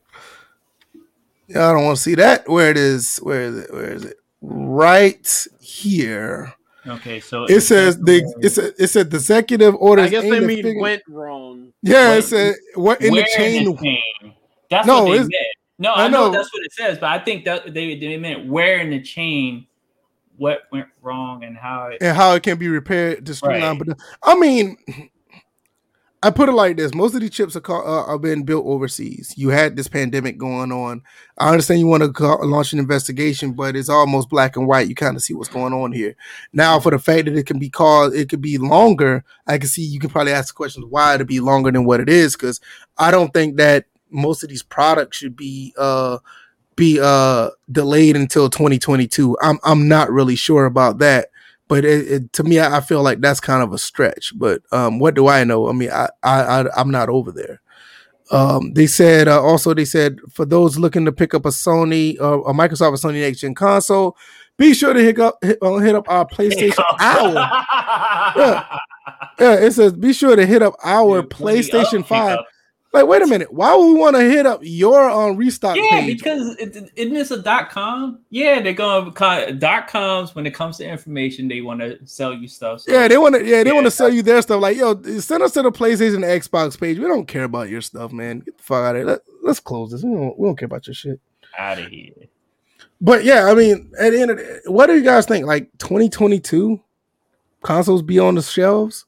yeah, 1.47 1.69
I 1.69 1.73
don't 1.73 1.85
want 1.85 1.99
to 1.99 2.03
see 2.03 2.17
that. 2.17 2.49
Where 2.49 2.71
it 2.71 2.77
is? 2.77 3.19
Where 3.19 3.43
is 3.43 3.59
it? 3.59 3.73
Where 3.73 3.93
is 3.93 4.05
it? 4.07 4.20
Right 4.41 5.47
here. 5.61 6.55
Okay, 6.87 7.21
so 7.21 7.45
it 7.45 7.61
says 7.61 7.99
the 7.99 8.23
it's 8.41 8.57
a, 8.57 8.83
it 8.83 8.89
said 8.89 9.11
the 9.11 9.19
executive 9.19 9.75
order. 9.77 10.03
I 10.03 10.09
guess 10.09 10.23
they 10.23 10.41
mean 10.41 10.63
figure. 10.63 10.81
went 10.81 11.03
wrong. 11.09 11.73
Yeah, 11.83 12.09
went, 12.09 12.19
it 12.19 12.23
said 12.23 12.55
what 12.75 13.03
in 13.03 13.15
the 13.15 13.27
chain. 13.37 13.65
The 13.65 13.77
chain. 13.77 14.35
That's 14.71 14.87
no, 14.87 15.05
what 15.05 15.13
they 15.13 15.19
meant. 15.19 15.33
No, 15.79 15.93
I, 15.93 16.05
I 16.05 16.09
know. 16.09 16.27
know. 16.27 16.33
that's 16.33 16.53
what 16.53 16.63
it 16.65 16.73
says, 16.73 16.99
but 16.99 17.11
I 17.11 17.19
think 17.19 17.45
that 17.45 17.75
they 17.75 17.99
they 17.99 18.17
meant 18.17 18.47
where 18.47 18.79
in 18.79 18.91
the 18.91 19.01
chain 19.01 19.67
what 20.37 20.63
went 20.73 20.89
wrong 21.03 21.45
and 21.45 21.57
how 21.57 21.89
it 21.89 21.99
and 22.01 22.17
how 22.17 22.33
it 22.33 22.43
can 22.43 22.57
be 22.57 22.69
repaired 22.69 23.27
to 23.27 23.35
streamline. 23.35 23.79
Right. 23.79 23.89
But 23.89 23.99
I 24.23 24.39
mean, 24.39 24.79
I 26.23 26.31
put 26.31 26.51
it 26.51 26.53
like 26.53 26.77
this: 26.77 26.95
most 26.95 27.15
of 27.15 27.23
these 27.23 27.31
chips 27.31 27.57
are, 27.57 27.61
called, 27.61 27.87
uh, 27.87 28.05
are 28.05 28.19
being 28.19 28.43
built 28.43 28.67
overseas. 28.67 29.33
You 29.37 29.49
had 29.49 29.75
this 29.75 29.89
pandemic 29.89 30.37
going 30.37 30.71
on. 30.71 31.03
I 31.39 31.51
understand 31.51 31.81
you 31.81 31.87
want 31.87 32.03
to 32.03 32.13
call, 32.13 32.47
launch 32.47 32.75
an 32.75 32.79
investigation, 32.79 33.53
but 33.53 33.75
it's 33.75 33.89
almost 33.89 34.29
black 34.29 34.57
and 34.57 34.69
white. 34.69 34.89
You 34.89 34.95
kind 34.95 35.17
of 35.17 35.23
see 35.23 35.33
what's 35.33 35.49
going 35.49 35.73
on 35.73 35.93
here. 35.93 36.15
Now, 36.53 36.79
for 36.79 36.91
the 36.91 36.99
fact 36.99 37.25
that 37.25 37.37
it 37.37 37.47
can 37.47 37.59
be 37.59 37.71
called, 37.71 38.13
it 38.15 38.29
could 38.29 38.43
be 38.43 38.59
longer. 38.59 39.25
I 39.47 39.57
can 39.57 39.69
see 39.69 39.83
you 39.83 39.99
can 39.99 40.11
probably 40.11 40.33
ask 40.33 40.53
the 40.55 40.57
question 40.59 40.83
why 40.91 41.17
to 41.17 41.25
be 41.25 41.41
longer 41.41 41.71
than 41.71 41.87
what 41.87 42.01
it 42.01 42.11
is, 42.11 42.37
because 42.37 42.61
I 42.99 43.11
don't 43.11 43.33
think 43.33 43.57
that 43.57 43.87
most 44.11 44.43
of 44.43 44.51
these 44.51 44.63
products 44.63 45.17
should 45.17 45.37
be 45.37 45.73
uh 45.79 46.19
be 46.77 46.99
uh 47.01 47.49
delayed 47.73 48.17
until 48.17 48.51
2022. 48.51 49.39
I'm 49.41 49.59
I'm 49.65 49.89
not 49.89 50.11
really 50.11 50.37
sure 50.37 50.67
about 50.67 50.99
that 50.99 51.30
but 51.71 51.85
it, 51.85 52.11
it, 52.11 52.33
to 52.33 52.43
me, 52.43 52.59
I 52.59 52.81
feel 52.81 53.01
like 53.01 53.21
that's 53.21 53.39
kind 53.39 53.63
of 53.63 53.73
a 53.73 53.79
stretch. 53.79 54.33
But 54.37 54.61
um, 54.73 54.99
what 54.99 55.15
do 55.15 55.29
I 55.29 55.45
know? 55.45 55.69
I 55.69 55.73
mean, 55.73 55.89
I, 55.93 56.09
I, 56.25 56.41
I 56.43 56.81
am 56.81 56.91
not 56.91 57.09
over 57.09 57.31
there. 57.31 57.61
Um, 58.33 58.75
they 58.75 58.89
said 58.89 59.29
uh, 59.29 59.41
also 59.41 59.73
they 59.73 59.85
said 59.85 60.19
for 60.33 60.45
those 60.45 60.79
looking 60.79 61.05
to 61.05 61.13
pick 61.13 61.33
up 61.33 61.47
a 61.47 61.51
Sony 61.51 62.21
uh, 62.21 62.41
a 62.43 62.53
Microsoft 62.53 62.95
a 62.95 63.07
Sony 63.07 63.21
next 63.21 63.39
gen 63.39 63.55
console, 63.55 64.17
be 64.57 64.75
sure 64.75 64.93
to 64.93 65.01
hit 65.01 65.21
up 65.21 65.39
hit, 65.43 65.59
uh, 65.63 65.77
hit 65.77 65.95
up 65.95 66.09
our 66.09 66.27
PlayStation 66.27 66.85
Hour. 66.99 67.35
yeah. 68.37 68.79
yeah, 69.39 69.55
it 69.55 69.73
says 69.73 69.93
be 69.93 70.13
sure 70.13 70.35
to 70.35 70.47
hit 70.47 70.63
up 70.63 70.75
our 70.83 71.23
PlayStation 71.23 72.05
Five. 72.05 72.41
Like, 72.93 73.07
wait 73.07 73.23
a 73.23 73.27
minute. 73.27 73.53
Why 73.53 73.77
would 73.77 73.87
we 73.87 73.95
want 73.95 74.17
to 74.17 74.23
hit 74.23 74.47
up 74.47 74.61
your 74.65 75.09
on 75.09 75.31
um, 75.31 75.37
restock 75.37 75.77
yeah, 75.77 76.01
page? 76.01 76.19
because 76.19 76.57
it, 76.57 76.91
isn't 76.97 77.15
this 77.15 77.31
a 77.31 77.41
dot 77.41 77.71
com? 77.71 78.19
Yeah, 78.31 78.61
they're 78.61 78.73
going 78.73 79.13
to 79.13 79.53
dot 79.53 79.87
coms 79.87 80.35
when 80.35 80.45
it 80.45 80.55
comes 80.55 80.79
to 80.79 80.89
information. 80.89 81.47
They 81.47 81.61
want 81.61 81.81
to 81.81 82.05
sell 82.05 82.35
you 82.35 82.49
stuff. 82.49 82.81
So. 82.81 82.93
Yeah, 82.93 83.07
they 83.07 83.17
want 83.17 83.37
to. 83.37 83.45
Yeah, 83.45 83.63
they 83.63 83.71
yeah, 83.71 83.75
want 83.75 83.87
to 83.87 83.93
sell 83.93 84.13
you 84.13 84.23
their 84.23 84.43
stuff. 84.43 84.61
Like, 84.61 84.77
yo, 84.77 85.01
send 85.21 85.45
us 85.45 85.53
to 85.53 85.63
the 85.63 85.71
PlayStation 85.71 86.25
Xbox 86.25 86.79
page. 86.81 86.99
We 86.99 87.05
don't 87.05 87.29
care 87.29 87.45
about 87.45 87.69
your 87.69 87.81
stuff, 87.81 88.11
man. 88.11 88.41
Get 88.41 88.57
the 88.57 88.63
fuck 88.63 88.85
out 88.85 88.97
of 88.97 89.03
here. 89.03 89.07
Let, 89.07 89.51
us 89.51 89.61
close 89.61 89.93
this. 89.93 90.03
We 90.03 90.13
don't, 90.13 90.37
we 90.37 90.49
don't 90.49 90.59
care 90.59 90.67
about 90.67 90.89
your 90.89 90.95
shit. 90.95 91.21
Out 91.57 91.79
of 91.79 91.87
here. 91.87 92.13
But 93.01 93.23
yeah, 93.25 93.45
I 93.45 93.55
mean, 93.55 93.93
at 94.01 94.11
the 94.11 94.21
end 94.21 94.33
of 94.33 94.37
the, 94.37 94.63
what 94.67 94.87
do 94.87 94.97
you 94.97 95.05
guys 95.05 95.27
think? 95.27 95.47
Like 95.47 95.71
2022 95.79 96.81
consoles 97.63 98.03
be 98.03 98.19
on 98.19 98.35
the 98.35 98.43
shelves? 98.43 99.07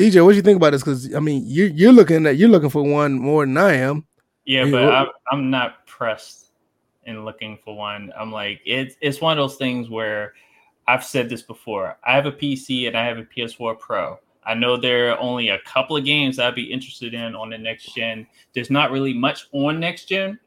DJ, 0.00 0.24
what 0.24 0.30
do 0.32 0.36
you 0.36 0.42
think 0.42 0.56
about 0.56 0.70
this? 0.70 0.82
Because 0.82 1.14
I 1.14 1.20
mean, 1.20 1.42
you 1.46 1.66
you're 1.66 1.92
looking 1.92 2.26
at 2.26 2.38
you're 2.38 2.48
looking 2.48 2.70
for 2.70 2.82
one 2.82 3.18
more 3.18 3.44
than 3.44 3.56
I 3.58 3.74
am. 3.74 4.06
Yeah, 4.46 4.64
but 4.70 4.92
I'm, 4.92 5.06
I'm 5.30 5.50
not 5.50 5.86
pressed 5.86 6.52
in 7.04 7.24
looking 7.24 7.58
for 7.62 7.76
one. 7.76 8.10
I'm 8.18 8.32
like 8.32 8.60
it's 8.64 8.96
it's 9.02 9.20
one 9.20 9.38
of 9.38 9.42
those 9.42 9.56
things 9.56 9.90
where 9.90 10.32
I've 10.88 11.04
said 11.04 11.28
this 11.28 11.42
before. 11.42 11.98
I 12.04 12.14
have 12.14 12.24
a 12.24 12.32
PC 12.32 12.88
and 12.88 12.96
I 12.96 13.04
have 13.04 13.18
a 13.18 13.24
PS4 13.24 13.78
Pro. 13.78 14.18
I 14.44 14.54
know 14.54 14.78
there 14.78 15.12
are 15.12 15.18
only 15.18 15.50
a 15.50 15.58
couple 15.60 15.98
of 15.98 16.04
games 16.04 16.38
I'd 16.38 16.54
be 16.54 16.72
interested 16.72 17.12
in 17.12 17.34
on 17.34 17.50
the 17.50 17.58
next 17.58 17.94
gen. 17.94 18.26
There's 18.54 18.70
not 18.70 18.90
really 18.90 19.12
much 19.12 19.48
on 19.52 19.78
next 19.78 20.06
gen 20.06 20.38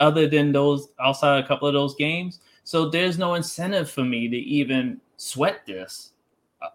other 0.00 0.26
than 0.26 0.50
those 0.50 0.88
outside 1.00 1.42
a 1.42 1.46
couple 1.46 1.68
of 1.68 1.74
those 1.74 1.94
games. 1.94 2.40
So 2.64 2.88
there's 2.88 3.16
no 3.16 3.34
incentive 3.34 3.88
for 3.88 4.04
me 4.04 4.28
to 4.28 4.36
even 4.36 5.00
sweat 5.16 5.64
this 5.66 6.11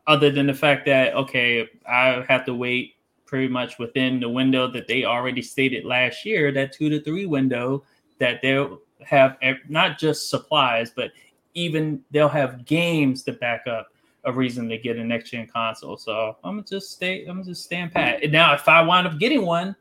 other 0.05 0.31
than 0.31 0.47
the 0.47 0.53
fact 0.53 0.85
that 0.85 1.13
okay, 1.15 1.67
I 1.87 2.25
have 2.27 2.45
to 2.45 2.53
wait 2.53 2.95
pretty 3.25 3.47
much 3.47 3.77
within 3.77 4.19
the 4.19 4.29
window 4.29 4.71
that 4.71 4.87
they 4.87 5.03
already 5.03 5.41
stated 5.41 5.85
last 5.85 6.25
year, 6.25 6.51
that 6.53 6.71
two 6.71 6.89
to 6.89 7.01
three 7.01 7.25
window, 7.25 7.83
that 8.19 8.41
they'll 8.41 8.79
have 9.05 9.37
not 9.67 9.99
just 9.99 10.29
supplies, 10.29 10.91
but 10.95 11.11
even 11.53 12.01
they'll 12.11 12.29
have 12.29 12.65
games 12.65 13.23
to 13.23 13.33
back 13.33 13.67
up 13.67 13.87
a 14.23 14.31
reason 14.31 14.67
to 14.69 14.77
get 14.77 14.97
a 14.97 15.03
next 15.03 15.31
gen 15.31 15.47
console. 15.47 15.97
So 15.97 16.37
I'm 16.43 16.55
gonna 16.55 16.67
just 16.67 16.91
stay. 16.91 17.21
I'm 17.25 17.37
gonna 17.37 17.45
just 17.45 17.63
stand 17.63 17.93
pat. 17.93 18.29
Now, 18.29 18.53
if 18.53 18.67
I 18.67 18.81
wind 18.81 19.07
up 19.07 19.19
getting 19.19 19.45
one, 19.45 19.75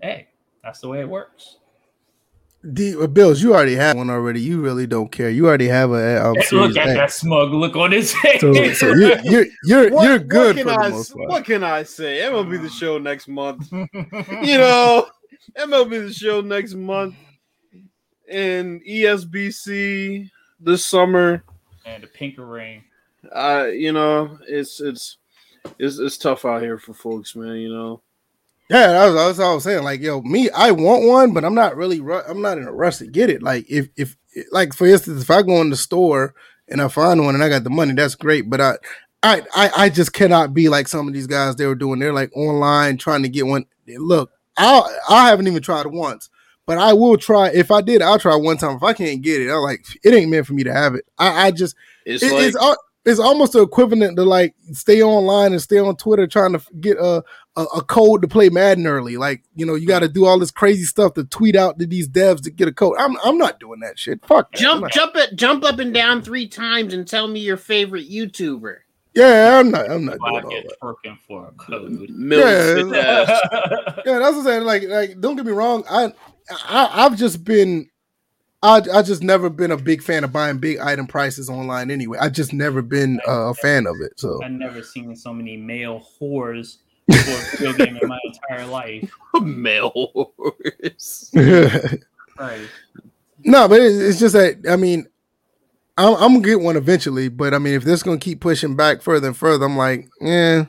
hey, 0.00 0.28
that's 0.62 0.80
the 0.80 0.88
way 0.88 1.00
it 1.00 1.08
works. 1.08 1.58
The 2.64 2.96
uh, 2.96 3.06
Bills, 3.08 3.42
you 3.42 3.54
already 3.54 3.74
have 3.74 3.96
one 3.96 4.08
already. 4.08 4.40
You 4.40 4.60
really 4.60 4.86
don't 4.86 5.10
care. 5.10 5.28
You 5.28 5.48
already 5.48 5.66
have 5.66 5.90
a 5.90 6.24
um, 6.24 6.36
look 6.52 6.76
at 6.76 6.94
that 6.94 7.10
smug 7.10 7.50
look 7.50 7.74
on 7.74 7.90
his 7.90 8.14
face. 8.14 8.40
So, 8.40 8.52
so 8.74 8.94
you're 8.94 9.18
you're 9.24 9.46
you're, 9.64 9.90
what, 9.90 10.04
you're 10.04 10.18
good 10.20 10.60
for 10.60 10.70
I, 10.70 10.88
the 10.88 10.94
most 10.94 11.12
part. 11.12 11.28
What 11.28 11.44
can 11.44 11.64
I 11.64 11.82
say? 11.82 12.20
MLB 12.20 12.62
the 12.62 12.68
show 12.80 12.98
next 12.98 13.26
month. 13.26 13.70
you 13.72 14.58
know, 14.58 15.08
MLB 15.56 16.06
the 16.06 16.12
show 16.12 16.40
next 16.40 16.74
month, 16.74 17.16
and 18.30 18.80
ESBC 18.84 20.30
this 20.60 20.84
summer, 20.84 21.42
and 21.84 22.04
the 22.04 22.06
pinker 22.06 22.46
ring. 22.46 22.84
Uh, 23.34 23.66
you 23.72 23.90
know, 23.90 24.38
it's 24.46 24.80
it's 24.80 25.16
it's 25.80 25.98
it's 25.98 26.16
tough 26.16 26.44
out 26.44 26.62
here 26.62 26.78
for 26.78 26.94
folks, 26.94 27.34
man. 27.34 27.56
You 27.56 27.74
know. 27.74 28.02
Yeah, 28.72 28.86
that's, 28.92 29.14
that's 29.14 29.38
all 29.38 29.52
I 29.52 29.54
was 29.54 29.64
saying. 29.64 29.84
Like, 29.84 30.00
yo, 30.00 30.22
me, 30.22 30.48
I 30.50 30.70
want 30.70 31.04
one, 31.06 31.32
but 31.34 31.44
I'm 31.44 31.54
not 31.54 31.76
really, 31.76 31.98
I'm 32.26 32.40
not 32.40 32.56
in 32.58 32.64
a 32.66 32.72
rush 32.72 32.96
to 32.98 33.06
get 33.06 33.28
it. 33.28 33.42
Like, 33.42 33.66
if, 33.68 33.88
if, 33.96 34.16
like, 34.50 34.72
for 34.72 34.86
instance, 34.86 35.20
if 35.22 35.30
I 35.30 35.42
go 35.42 35.60
in 35.60 35.68
the 35.70 35.76
store 35.76 36.34
and 36.68 36.80
I 36.80 36.88
find 36.88 37.22
one 37.22 37.34
and 37.34 37.44
I 37.44 37.50
got 37.50 37.64
the 37.64 37.70
money, 37.70 37.92
that's 37.92 38.14
great. 38.14 38.48
But 38.48 38.60
I, 38.62 38.78
I, 39.22 39.42
I, 39.54 39.70
I 39.76 39.88
just 39.90 40.14
cannot 40.14 40.54
be 40.54 40.70
like 40.70 40.88
some 40.88 41.06
of 41.06 41.12
these 41.12 41.26
guys 41.26 41.56
they 41.56 41.66
were 41.66 41.74
doing. 41.74 41.98
They're 41.98 42.14
like 42.14 42.34
online 42.34 42.96
trying 42.96 43.22
to 43.24 43.28
get 43.28 43.46
one. 43.46 43.66
Look, 43.86 44.30
I, 44.56 44.82
I 45.08 45.28
haven't 45.28 45.48
even 45.48 45.62
tried 45.62 45.84
it 45.86 45.92
once, 45.92 46.30
but 46.64 46.78
I 46.78 46.94
will 46.94 47.18
try. 47.18 47.50
If 47.50 47.70
I 47.70 47.82
did, 47.82 48.00
I'll 48.00 48.18
try 48.18 48.34
one 48.36 48.56
time. 48.56 48.76
If 48.76 48.82
I 48.82 48.94
can't 48.94 49.20
get 49.20 49.42
it, 49.42 49.50
I'm 49.50 49.60
like, 49.60 49.84
it 50.02 50.14
ain't 50.14 50.30
meant 50.30 50.46
for 50.46 50.54
me 50.54 50.64
to 50.64 50.72
have 50.72 50.94
it. 50.94 51.04
I, 51.18 51.48
I 51.48 51.50
just 51.50 51.76
It's 52.06 52.22
it- 52.22 52.32
like 52.32 52.46
it's 52.54 52.56
it's 53.04 53.20
almost 53.20 53.52
the 53.52 53.62
equivalent 53.62 54.16
to 54.16 54.24
like 54.24 54.54
stay 54.72 55.02
online 55.02 55.52
and 55.52 55.60
stay 55.60 55.78
on 55.78 55.96
Twitter 55.96 56.26
trying 56.26 56.52
to 56.52 56.60
get 56.80 56.96
a 56.98 57.24
a, 57.56 57.62
a 57.62 57.82
code 57.82 58.22
to 58.22 58.28
play 58.28 58.48
Madden 58.48 58.86
early. 58.86 59.16
Like 59.16 59.42
you 59.54 59.66
know, 59.66 59.74
you 59.74 59.86
got 59.86 60.00
to 60.00 60.08
do 60.08 60.24
all 60.26 60.38
this 60.38 60.50
crazy 60.50 60.84
stuff 60.84 61.14
to 61.14 61.24
tweet 61.24 61.56
out 61.56 61.78
to 61.78 61.86
these 61.86 62.08
devs 62.08 62.42
to 62.42 62.50
get 62.50 62.68
a 62.68 62.72
code. 62.72 62.96
I'm 62.98 63.16
I'm 63.24 63.38
not 63.38 63.60
doing 63.60 63.80
that 63.80 63.98
shit. 63.98 64.24
Fuck. 64.26 64.52
that. 64.52 64.58
Jump, 64.58 64.90
jump 64.90 65.16
it, 65.16 65.36
jump 65.36 65.64
up 65.64 65.78
and 65.78 65.92
down 65.92 66.22
three 66.22 66.48
times 66.48 66.94
and 66.94 67.06
tell 67.06 67.28
me 67.28 67.40
your 67.40 67.56
favorite 67.56 68.10
YouTuber. 68.10 68.76
Yeah, 69.14 69.58
I'm 69.58 69.70
not. 69.70 69.90
I'm 69.90 70.04
not 70.06 70.18
Why 70.20 70.40
doing 70.40 70.44
all 70.80 70.94
that. 70.94 71.04
twerking 71.04 71.18
for 71.26 71.48
a 71.48 71.52
code? 71.52 72.08
millions 72.10 72.92
Yeah. 72.94 73.26
Yeah, 74.06 74.18
that's 74.18 74.36
what 74.36 74.38
I'm 74.38 74.44
saying. 74.44 74.64
Like, 74.64 74.84
like, 74.84 75.20
don't 75.20 75.36
get 75.36 75.44
me 75.44 75.52
wrong. 75.52 75.84
I, 75.88 76.12
I, 76.50 77.04
I've 77.04 77.16
just 77.18 77.44
been, 77.44 77.90
I, 78.62 78.80
I 78.92 79.02
just 79.02 79.22
never 79.22 79.50
been 79.50 79.70
a 79.70 79.76
big 79.76 80.02
fan 80.02 80.24
of 80.24 80.32
buying 80.32 80.58
big 80.58 80.78
item 80.78 81.06
prices 81.06 81.50
online. 81.50 81.90
Anyway, 81.90 82.16
I 82.18 82.30
just 82.30 82.54
never 82.54 82.80
been 82.80 83.20
uh, 83.28 83.50
a 83.50 83.54
fan 83.54 83.86
of 83.86 83.96
it. 84.00 84.18
So, 84.18 84.40
I've 84.42 84.50
never 84.52 84.82
seen 84.82 85.14
so 85.14 85.32
many 85.34 85.58
male 85.58 86.02
whores 86.18 86.78
for 87.12 87.30
a 87.30 87.56
video 87.72 87.72
game 87.86 87.96
in 88.00 88.08
my 88.08 88.18
entire 88.24 88.66
life. 88.66 89.10
Male 89.42 89.90
horse. 89.90 91.30
Right. 92.38 92.66
no, 93.44 93.68
but 93.68 93.80
it's, 93.80 93.96
it's 93.98 94.18
just 94.18 94.32
that 94.32 94.64
I 94.68 94.76
mean, 94.76 95.06
I'm, 95.98 96.14
I'm 96.14 96.32
gonna 96.34 96.40
get 96.40 96.60
one 96.60 96.76
eventually. 96.76 97.28
But 97.28 97.52
I 97.54 97.58
mean, 97.58 97.74
if 97.74 97.84
this 97.84 97.94
is 98.00 98.02
gonna 98.02 98.18
keep 98.18 98.40
pushing 98.40 98.74
back 98.74 99.02
further 99.02 99.28
and 99.28 99.36
further, 99.36 99.66
I'm 99.66 99.76
like, 99.76 100.08
yeah. 100.20 100.64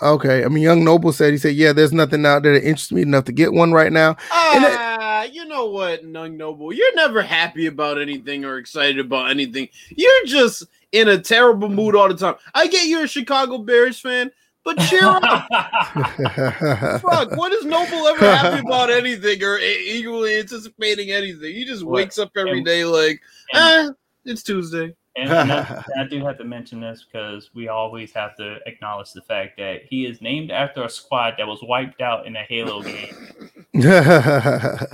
Okay, 0.00 0.44
I 0.44 0.48
mean, 0.48 0.62
Young 0.62 0.84
Noble 0.84 1.12
said 1.12 1.32
he 1.32 1.38
said, 1.38 1.54
"Yeah, 1.56 1.72
there's 1.72 1.92
nothing 1.92 2.24
out 2.26 2.42
there 2.42 2.52
that 2.54 2.64
interests 2.64 2.92
me 2.92 3.02
enough 3.02 3.24
to 3.24 3.32
get 3.32 3.52
one 3.52 3.72
right 3.72 3.92
now." 3.92 4.10
And 4.32 4.64
it- 4.64 4.76
Ah, 4.76 5.22
you 5.24 5.44
know 5.46 5.66
what, 5.66 6.02
Young 6.04 6.36
Noble? 6.36 6.72
You're 6.72 6.94
never 6.94 7.22
happy 7.22 7.66
about 7.66 8.00
anything 8.00 8.44
or 8.44 8.58
excited 8.58 8.98
about 8.98 9.30
anything. 9.30 9.68
You're 9.90 10.24
just 10.26 10.64
in 10.92 11.08
a 11.08 11.18
terrible 11.18 11.68
mood 11.68 11.94
all 11.96 12.08
the 12.08 12.14
time. 12.16 12.34
I 12.54 12.66
get 12.68 12.86
you're 12.88 13.04
a 13.04 13.08
Chicago 13.08 13.58
Bears 13.58 13.98
fan, 14.00 14.30
but 14.64 14.78
cheer 14.88 15.00
up. 15.04 15.22
Fuck, 17.00 17.36
what 17.36 17.52
is 17.52 17.64
Noble 17.64 18.06
ever 18.08 18.24
happy 18.34 18.60
about 18.66 18.90
anything 18.90 19.42
or 19.42 19.58
eagerly 19.58 20.38
anticipating 20.38 21.10
anything? 21.10 21.54
He 21.54 21.64
just 21.64 21.84
What? 21.84 21.94
wakes 21.94 22.18
up 22.18 22.30
every 22.36 22.58
And- 22.58 22.66
day 22.66 22.84
like, 22.84 23.20
and, 23.52 23.88
eh, 23.90 23.92
it's 24.24 24.42
Tuesday. 24.42 24.94
and, 25.16 25.30
and 25.30 25.52
I, 25.52 25.84
I 26.00 26.04
do 26.04 26.24
have 26.24 26.38
to 26.38 26.44
mention 26.44 26.80
this 26.80 27.04
because 27.04 27.50
we 27.54 27.68
always 27.68 28.12
have 28.14 28.36
to 28.36 28.58
acknowledge 28.66 29.12
the 29.12 29.20
fact 29.22 29.58
that 29.58 29.82
he 29.88 30.06
is 30.06 30.20
named 30.22 30.50
after 30.50 30.82
a 30.82 30.88
squad 30.88 31.34
that 31.38 31.46
was 31.46 31.60
wiped 31.62 32.00
out 32.00 32.26
in 32.26 32.34
a 32.36 32.42
Halo 32.42 32.82
game. 32.82 33.14
I 33.76 34.86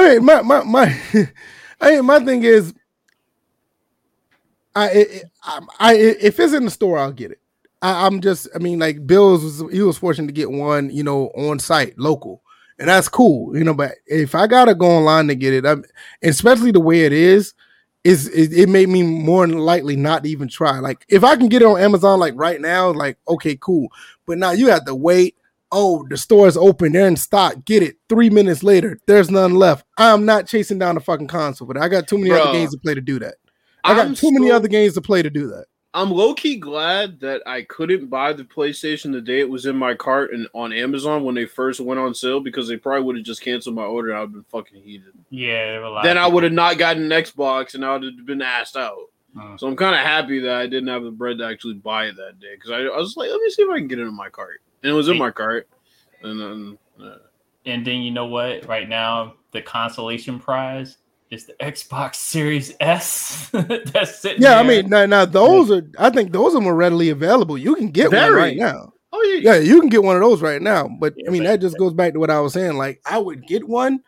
mean, 0.00 0.24
my 0.24 0.42
my 0.42 0.62
my, 0.64 1.00
I 1.80 1.90
mean, 1.92 2.04
my 2.06 2.18
thing 2.20 2.42
is, 2.42 2.74
I, 4.74 4.88
it, 4.90 5.24
I, 5.44 5.60
I 5.78 5.94
if 5.94 6.40
it's 6.40 6.52
in 6.52 6.64
the 6.64 6.70
store, 6.70 6.98
I'll 6.98 7.12
get 7.12 7.30
it. 7.30 7.40
I, 7.84 8.06
I'm 8.06 8.20
just, 8.20 8.48
I 8.54 8.58
mean, 8.58 8.78
like 8.78 9.06
Bills 9.06 9.44
was 9.44 9.72
he 9.72 9.82
was 9.82 9.98
fortunate 9.98 10.28
to 10.28 10.32
get 10.32 10.50
one, 10.50 10.88
you 10.88 11.02
know, 11.02 11.26
on 11.36 11.58
site, 11.58 11.98
local, 11.98 12.42
and 12.78 12.88
that's 12.88 13.08
cool, 13.08 13.56
you 13.56 13.62
know. 13.62 13.74
But 13.74 13.92
if 14.06 14.34
I 14.34 14.46
gotta 14.46 14.74
go 14.74 14.86
online 14.86 15.28
to 15.28 15.34
get 15.34 15.52
it, 15.52 15.66
I'm, 15.66 15.84
especially 16.22 16.70
the 16.70 16.80
way 16.80 17.02
it 17.02 17.12
is, 17.12 17.52
is 18.02 18.28
it, 18.28 18.54
it 18.54 18.68
made 18.70 18.88
me 18.88 19.02
more 19.02 19.46
than 19.46 19.58
likely 19.58 19.96
not 19.96 20.24
to 20.24 20.30
even 20.30 20.48
try. 20.48 20.78
Like 20.78 21.04
if 21.10 21.22
I 21.22 21.36
can 21.36 21.50
get 21.50 21.60
it 21.60 21.66
on 21.66 21.78
Amazon, 21.78 22.18
like 22.18 22.32
right 22.36 22.58
now, 22.58 22.90
like 22.90 23.18
okay, 23.28 23.56
cool. 23.60 23.88
But 24.26 24.38
now 24.38 24.52
you 24.52 24.68
have 24.68 24.86
to 24.86 24.94
wait 24.94 25.36
oh, 25.76 26.06
the 26.08 26.16
store 26.16 26.46
is 26.46 26.56
open, 26.56 26.92
they're 26.92 27.08
in 27.08 27.16
stock, 27.16 27.64
get 27.64 27.82
it. 27.82 27.96
Three 28.08 28.30
minutes 28.30 28.62
later, 28.62 28.96
there's 29.08 29.28
none 29.28 29.54
left. 29.54 29.84
I'm 29.98 30.24
not 30.24 30.46
chasing 30.46 30.78
down 30.78 30.94
the 30.94 31.00
fucking 31.00 31.26
console, 31.26 31.66
but 31.66 31.76
I 31.76 31.88
got 31.88 32.06
too 32.06 32.16
many 32.16 32.30
Bruh. 32.30 32.40
other 32.40 32.52
games 32.52 32.70
to 32.70 32.78
play 32.78 32.94
to 32.94 33.00
do 33.00 33.18
that. 33.18 33.34
I 33.82 33.94
got 33.94 34.06
I'm 34.06 34.14
too 34.14 34.32
many 34.32 34.52
other 34.52 34.68
games 34.68 34.94
to 34.94 35.02
play 35.02 35.20
to 35.20 35.30
do 35.30 35.48
that. 35.48 35.66
I'm 35.94 36.10
low 36.10 36.34
key 36.34 36.56
glad 36.56 37.20
that 37.20 37.40
I 37.46 37.62
couldn't 37.62 38.06
buy 38.08 38.32
the 38.32 38.42
PlayStation 38.42 39.12
the 39.12 39.20
day 39.20 39.38
it 39.38 39.48
was 39.48 39.64
in 39.64 39.76
my 39.76 39.94
cart 39.94 40.32
and 40.32 40.48
on 40.52 40.72
Amazon 40.72 41.22
when 41.22 41.36
they 41.36 41.46
first 41.46 41.78
went 41.78 42.00
on 42.00 42.14
sale 42.14 42.40
because 42.40 42.66
they 42.66 42.76
probably 42.76 43.04
would 43.04 43.16
have 43.16 43.24
just 43.24 43.42
canceled 43.42 43.76
my 43.76 43.84
order 43.84 44.10
and 44.10 44.18
I'd 44.18 44.32
been 44.32 44.42
fucking 44.50 44.82
heated. 44.82 45.12
Yeah, 45.30 46.00
Then 46.02 46.18
I 46.18 46.26
would 46.26 46.42
have 46.42 46.52
not 46.52 46.78
gotten 46.78 47.04
an 47.04 47.22
Xbox 47.22 47.74
and 47.74 47.84
I 47.84 47.92
would 47.92 48.02
have 48.02 48.26
been 48.26 48.42
asked 48.42 48.76
out. 48.76 48.98
Uh, 49.40 49.56
So 49.56 49.68
I'm 49.68 49.76
kind 49.76 49.94
of 49.94 50.00
happy 50.00 50.40
that 50.40 50.56
I 50.56 50.66
didn't 50.66 50.88
have 50.88 51.04
the 51.04 51.12
bread 51.12 51.38
to 51.38 51.46
actually 51.46 51.74
buy 51.74 52.06
it 52.06 52.16
that 52.16 52.40
day 52.40 52.56
because 52.56 52.72
I, 52.72 52.78
I 52.78 52.96
was 52.98 53.16
like, 53.16 53.30
let 53.30 53.40
me 53.40 53.50
see 53.50 53.62
if 53.62 53.70
I 53.70 53.78
can 53.78 53.86
get 53.86 54.00
it 54.00 54.02
in 54.02 54.14
my 54.16 54.28
cart, 54.28 54.62
and 54.82 54.90
it 54.90 54.94
was 54.94 55.08
in 55.08 55.16
my 55.18 55.30
cart, 55.30 55.68
and 56.22 56.40
then 56.40 56.78
uh, 57.00 57.18
And 57.66 57.86
then 57.86 58.02
you 58.02 58.10
know 58.10 58.26
what? 58.26 58.66
Right 58.66 58.88
now, 58.88 59.34
the 59.52 59.62
consolation 59.62 60.38
prize 60.40 60.98
is 61.30 61.46
the 61.46 61.54
Xbox 61.54 62.16
Series 62.16 62.72
S. 62.80 63.50
That's 63.52 64.18
sitting 64.20 64.42
Yeah, 64.42 64.58
I 64.58 64.62
mean, 64.62 64.88
now, 64.88 65.06
now 65.06 65.24
those 65.24 65.70
are, 65.70 65.82
I 65.98 66.10
think 66.10 66.32
those 66.32 66.54
are 66.54 66.60
more 66.60 66.74
readily 66.74 67.10
available. 67.10 67.58
You 67.58 67.74
can 67.74 67.90
get 67.90 68.12
one 68.12 68.32
right 68.32 68.56
now. 68.56 68.92
oh 69.12 69.22
yeah, 69.22 69.52
Yeah, 69.52 69.60
you 69.60 69.80
can 69.80 69.88
get 69.88 70.02
one 70.02 70.16
of 70.16 70.22
those 70.22 70.42
right 70.42 70.62
now. 70.62 70.88
But 71.00 71.14
Yeah, 71.16 71.28
I 71.28 71.30
mean, 71.30 71.42
but- 71.42 71.50
that 71.50 71.60
just 71.60 71.78
goes 71.78 71.94
back 71.94 72.12
to 72.12 72.20
what 72.20 72.30
I 72.30 72.40
was 72.40 72.52
saying. 72.52 72.74
Like, 72.74 73.00
I 73.06 73.18
would 73.18 73.46
get 73.46 73.66
one, 73.66 74.00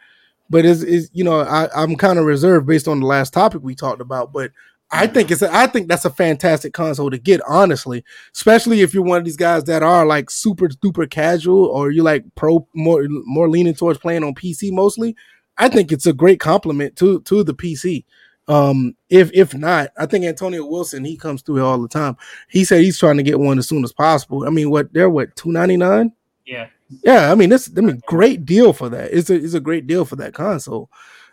but 0.51 0.65
is 0.65 0.83
is 0.83 1.11
you 1.13 1.25
know, 1.25 1.41
I, 1.41 1.69
I'm 1.75 1.97
kind 1.97 2.19
of 2.19 2.25
reserved 2.25 2.67
based 2.67 2.89
on 2.89 3.01
the 3.01 3.07
last 3.07 3.33
topic 3.33 3.63
we 3.63 3.75
talked 3.75 4.01
about. 4.01 4.33
But 4.33 4.53
I 4.91 5.05
mm-hmm. 5.05 5.15
think 5.15 5.31
it's 5.31 5.43
a, 5.43 5.53
I 5.53 5.67
think 5.67 5.89
that's 5.89 6.05
a 6.05 6.11
fantastic 6.11 6.73
console 6.73 7.11
to 7.11 7.19
get, 7.19 7.41
honestly, 7.49 8.05
especially 8.35 8.83
if 8.83 8.95
you're 8.95 9.03
one 9.03 9.19
of 9.19 9.25
these 9.25 9.37
guys 9.37 9.65
that 9.65 9.83
are 9.83 10.07
like 10.07 10.31
super 10.31 10.69
duper 10.69 11.11
casual 11.11 11.67
or 11.67 11.91
you 11.91 12.03
like 12.03 12.25
pro 12.37 12.67
more 12.75 13.07
more 13.09 13.49
leaning 13.49 13.75
towards 13.75 13.99
playing 13.99 14.23
on 14.23 14.35
PC 14.35 14.71
mostly. 14.73 15.17
I 15.59 15.69
think 15.69 15.93
it's 15.93 16.07
a 16.07 16.13
great 16.13 16.41
compliment 16.41 16.97
to 16.97 17.21
to 17.23 17.43
the 17.43 17.55
PC. 17.55 18.05
Um, 18.49 18.97
if 19.11 19.31
if 19.33 19.55
not, 19.55 19.91
I 19.99 20.07
think 20.07 20.25
Antonio 20.25 20.65
Wilson 20.65 21.05
he 21.05 21.17
comes 21.17 21.43
through 21.43 21.65
all 21.65 21.81
the 21.81 21.89
time. 21.89 22.17
He 22.49 22.65
said 22.65 22.83
he's 22.83 22.99
trying 22.99 23.17
to 23.17 23.23
get 23.23 23.41
one 23.41 23.59
as 23.59 23.69
soon 23.69 23.83
as 23.85 23.93
possible. 23.93 24.47
I 24.47 24.51
mean, 24.51 24.71
what 24.71 24.93
they're 24.93 25.11
what 25.11 25.35
two 25.37 25.53
ninety 25.53 25.77
nine? 25.77 26.13
yeah. 26.47 26.69
Yeah, 27.03 27.33
I 27.33 27.35
mean, 27.35 27.49
this 27.49 27.69
I 27.77 27.81
mean, 27.81 28.01
great 28.07 28.45
deal 28.45 28.73
for 28.73 28.89
that. 28.91 29.13
It's 29.13 29.29
a 29.29 29.35
it's 29.35 29.55
a 29.55 29.61
great 29.61 29.87
deal 29.87 30.05
for 30.05 30.15
that 30.17 30.35
console. 30.35 30.89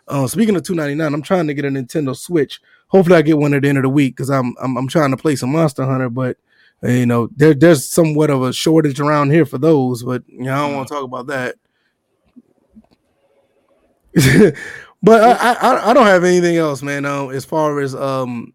Uh, 0.08 0.26
speaking 0.26 0.56
of 0.56 0.64
two 0.64 0.74
ninety 0.74 0.94
nine, 0.94 1.14
I'm 1.14 1.22
trying 1.22 1.46
to 1.46 1.54
get 1.54 1.64
a 1.64 1.68
Nintendo 1.68 2.16
Switch. 2.16 2.60
Hopefully, 2.88 3.16
I 3.16 3.22
get 3.22 3.38
one 3.38 3.54
at 3.54 3.62
the 3.62 3.68
end 3.68 3.78
of 3.78 3.82
the 3.82 3.88
week 3.88 4.16
because 4.16 4.30
I'm, 4.30 4.54
I'm 4.60 4.76
I'm 4.76 4.88
trying 4.88 5.12
to 5.12 5.16
play 5.16 5.36
some 5.36 5.52
Monster 5.52 5.84
Hunter, 5.84 6.10
but 6.10 6.38
you 6.82 7.06
know, 7.06 7.28
there 7.36 7.54
there's 7.54 7.88
somewhat 7.88 8.30
of 8.30 8.42
a 8.42 8.52
shortage 8.52 8.98
around 8.98 9.30
here 9.30 9.46
for 9.46 9.58
those. 9.58 10.02
But 10.02 10.24
you 10.26 10.42
know, 10.42 10.54
I 10.54 10.66
don't 10.66 10.76
want 10.76 10.88
to 10.88 10.94
talk 10.94 11.04
about 11.04 11.28
that. 11.28 11.56
but 15.02 15.22
I, 15.22 15.52
I 15.54 15.90
I 15.90 15.94
don't 15.94 16.06
have 16.06 16.24
anything 16.24 16.56
else, 16.56 16.82
man. 16.82 17.04
Um, 17.04 17.30
as 17.30 17.44
far 17.44 17.80
as 17.80 17.94
um 17.94 18.54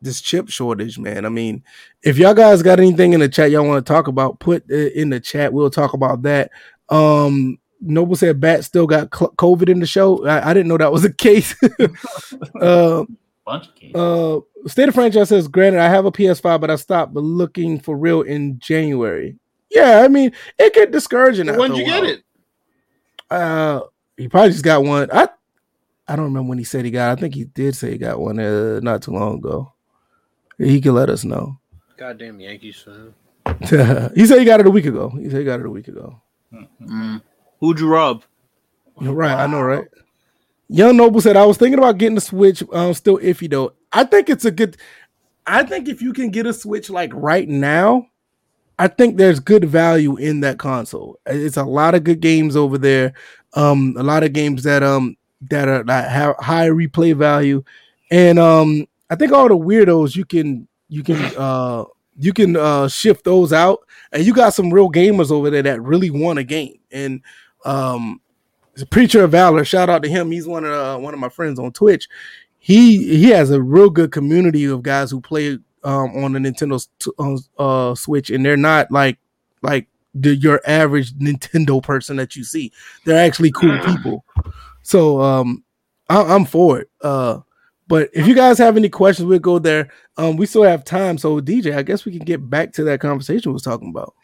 this 0.00 0.20
chip 0.20 0.48
shortage, 0.48 0.98
man. 0.98 1.24
I 1.24 1.28
mean, 1.28 1.62
if 2.02 2.18
y'all 2.18 2.34
guys 2.34 2.62
got 2.62 2.78
anything 2.78 3.12
in 3.12 3.20
the 3.20 3.28
chat 3.28 3.50
y'all 3.50 3.66
want 3.66 3.84
to 3.84 3.92
talk 3.92 4.06
about, 4.06 4.38
put 4.40 4.68
it 4.70 4.92
in 4.94 5.10
the 5.10 5.20
chat. 5.20 5.52
We'll 5.52 5.70
talk 5.70 5.92
about 5.92 6.22
that. 6.22 6.50
Um, 6.88 7.58
Noble 7.80 8.16
said 8.16 8.40
Bat 8.40 8.64
still 8.64 8.86
got 8.86 9.14
cl- 9.14 9.32
COVID 9.32 9.68
in 9.68 9.80
the 9.80 9.86
show. 9.86 10.26
I, 10.26 10.50
I 10.50 10.54
didn't 10.54 10.68
know 10.68 10.78
that 10.78 10.92
was 10.92 11.02
the 11.02 11.12
case. 11.12 11.54
uh, 12.60 13.04
Bunch 13.44 13.68
of 13.68 13.74
games. 13.76 13.94
uh, 13.94 14.40
State 14.66 14.88
of 14.88 14.94
Franchise 14.94 15.30
says, 15.30 15.48
granted, 15.48 15.80
I 15.80 15.88
have 15.88 16.04
a 16.04 16.12
PS5, 16.12 16.60
but 16.60 16.70
I 16.70 16.76
stopped 16.76 17.14
looking 17.14 17.80
for 17.80 17.96
real 17.96 18.22
in 18.22 18.58
January. 18.58 19.36
Yeah, 19.70 20.02
I 20.04 20.08
mean, 20.08 20.32
it 20.58 20.74
get 20.74 20.90
discouraging. 20.90 21.48
after 21.48 21.58
when'd 21.58 21.76
you 21.76 21.84
get 21.84 22.04
it? 22.04 22.22
Uh, 23.30 23.80
he 24.18 24.28
probably 24.28 24.50
just 24.50 24.64
got 24.64 24.84
one. 24.84 25.08
I 25.12 25.28
I 26.06 26.16
don't 26.16 26.26
remember 26.26 26.48
when 26.50 26.58
he 26.58 26.64
said 26.64 26.84
he 26.84 26.90
got. 26.90 27.16
I 27.16 27.20
think 27.20 27.34
he 27.34 27.44
did 27.44 27.74
say 27.76 27.92
he 27.92 27.98
got 27.98 28.20
one 28.20 28.38
uh, 28.38 28.80
not 28.82 29.02
too 29.02 29.12
long 29.12 29.38
ago. 29.38 29.72
He 30.58 30.80
can 30.80 30.94
let 30.94 31.08
us 31.08 31.24
know. 31.24 31.58
Goddamn 31.96 32.40
Yankees 32.40 32.84
fan. 32.84 33.14
he 34.14 34.26
said 34.26 34.38
he 34.38 34.44
got 34.44 34.60
it 34.60 34.66
a 34.66 34.70
week 34.70 34.86
ago. 34.86 35.08
He 35.10 35.30
said 35.30 35.38
he 35.38 35.44
got 35.44 35.60
it 35.60 35.66
a 35.66 35.70
week 35.70 35.88
ago. 35.88 36.20
Mhm. 36.52 37.22
Who'd 37.60 37.80
you 37.80 37.88
rob? 37.88 38.24
You're 39.00 39.14
right. 39.14 39.34
I 39.36 39.46
know, 39.46 39.62
right? 39.62 39.86
Young 40.68 40.96
Noble 40.96 41.20
said 41.20 41.36
I 41.36 41.46
was 41.46 41.56
thinking 41.56 41.78
about 41.78 41.98
getting 41.98 42.18
a 42.18 42.20
Switch. 42.20 42.62
Um, 42.72 42.92
still 42.94 43.18
iffy 43.18 43.48
though. 43.50 43.72
I 43.92 44.04
think 44.04 44.28
it's 44.28 44.44
a 44.44 44.50
good. 44.50 44.76
I 45.46 45.62
think 45.62 45.88
if 45.88 46.02
you 46.02 46.12
can 46.12 46.30
get 46.30 46.46
a 46.46 46.52
Switch 46.52 46.90
like 46.90 47.10
right 47.14 47.48
now, 47.48 48.06
I 48.78 48.88
think 48.88 49.16
there's 49.16 49.40
good 49.40 49.64
value 49.64 50.16
in 50.16 50.40
that 50.40 50.58
console. 50.58 51.18
It's 51.26 51.56
a 51.56 51.64
lot 51.64 51.94
of 51.94 52.04
good 52.04 52.20
games 52.20 52.54
over 52.54 52.76
there. 52.78 53.14
Um, 53.54 53.94
a 53.98 54.02
lot 54.02 54.24
of 54.24 54.32
games 54.32 54.62
that 54.64 54.82
um 54.82 55.16
that 55.50 55.68
are 55.68 55.82
that 55.84 56.10
have 56.10 56.36
high 56.38 56.68
replay 56.68 57.14
value, 57.16 57.64
and 58.10 58.38
um, 58.38 58.86
I 59.10 59.14
think 59.14 59.32
all 59.32 59.48
the 59.48 59.56
weirdos 59.56 60.14
you 60.16 60.24
can 60.24 60.68
you 60.88 61.02
can 61.02 61.16
uh 61.36 61.84
you 62.18 62.32
can 62.32 62.56
uh 62.56 62.88
shift 62.88 63.24
those 63.24 63.52
out, 63.52 63.80
and 64.12 64.24
you 64.24 64.34
got 64.34 64.54
some 64.54 64.72
real 64.72 64.90
gamers 64.90 65.30
over 65.30 65.50
there 65.50 65.62
that 65.62 65.82
really 65.82 66.10
want 66.10 66.38
a 66.38 66.44
game, 66.44 66.78
and 66.90 67.22
um 67.64 68.20
preacher 68.86 69.24
of 69.24 69.32
valor 69.32 69.64
shout 69.64 69.90
out 69.90 70.02
to 70.02 70.08
him. 70.08 70.30
He's 70.30 70.46
one 70.46 70.64
of 70.64 70.72
uh, 70.72 70.98
one 70.98 71.14
of 71.14 71.20
my 71.20 71.28
friends 71.28 71.58
on 71.58 71.72
twitch. 71.72 72.08
He 72.58 73.16
he 73.18 73.30
has 73.30 73.50
a 73.50 73.62
real 73.62 73.90
good 73.90 74.12
community 74.12 74.64
of 74.64 74.82
guys 74.82 75.10
who 75.10 75.20
play 75.20 75.58
um 75.84 76.24
on 76.24 76.32
the 76.32 76.38
nintendo 76.38 76.78
uh 77.58 77.94
switch. 77.94 78.30
And 78.30 78.44
they're 78.44 78.56
not 78.56 78.90
like 78.90 79.18
like 79.62 79.88
the 80.14 80.34
your 80.36 80.60
average 80.66 81.12
nintendo 81.14 81.82
person 81.82 82.16
that 82.16 82.34
you 82.34 82.42
see 82.44 82.72
they're 83.04 83.24
actually 83.24 83.50
cool 83.52 83.78
people 83.84 84.24
So 84.82 85.20
um, 85.20 85.64
I, 86.08 86.22
I'm 86.34 86.46
for 86.46 86.80
it. 86.80 86.90
Uh, 87.02 87.40
but 87.88 88.08
if 88.14 88.26
you 88.26 88.34
guys 88.34 88.56
have 88.56 88.78
any 88.78 88.88
questions, 88.88 89.26
we'll 89.26 89.38
go 89.38 89.58
there. 89.58 89.90
Um, 90.16 90.36
we 90.38 90.46
still 90.46 90.62
have 90.62 90.82
time, 90.82 91.18
so 91.18 91.40
DJ, 91.40 91.76
I 91.76 91.82
guess 91.82 92.06
we 92.06 92.12
can 92.12 92.24
get 92.24 92.48
back 92.48 92.72
to 92.74 92.84
that 92.84 93.00
conversation 93.00 93.50
we 93.50 93.54
was 93.54 93.62
talking 93.62 93.90
about. 93.90 94.14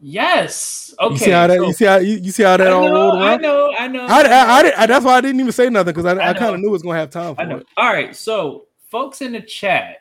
Yes. 0.00 0.92
Okay. 0.98 1.12
You 1.12 1.18
see 1.18 1.30
how 1.30 1.46
that? 1.46 1.58
so- 1.58 1.66
you 1.66 1.72
see 1.72 1.84
how 1.84 1.96
you, 1.98 2.16
you 2.16 2.32
see 2.32 2.42
how 2.42 2.56
that 2.56 2.66
I 2.66 2.70
all 2.70 2.88
know, 2.88 2.94
rolled 2.94 3.14
I 3.22 3.28
around? 3.28 3.42
know. 3.42 3.72
I 3.78 3.86
know. 3.88 4.06
I, 4.06 4.22
I, 4.22 4.60
I, 4.68 4.82
I 4.82 4.86
that's 4.86 5.04
why 5.04 5.14
I 5.14 5.20
didn't 5.20 5.38
even 5.40 5.52
say 5.52 5.70
nothing 5.70 5.94
because 5.94 6.04
I, 6.04 6.14
I 6.20 6.30
I, 6.30 6.34
kind 6.34 6.54
of 6.56 6.60
knew 6.60 6.68
it 6.68 6.72
was 6.72 6.82
gonna 6.82 6.98
have 6.98 7.10
time 7.10 7.36
for 7.36 7.40
I 7.42 7.44
know. 7.44 7.58
it. 7.58 7.66
All 7.76 7.92
right, 7.92 8.14
so 8.16 8.66
folks 8.90 9.20
in 9.22 9.30
the 9.32 9.40
chat, 9.40 9.98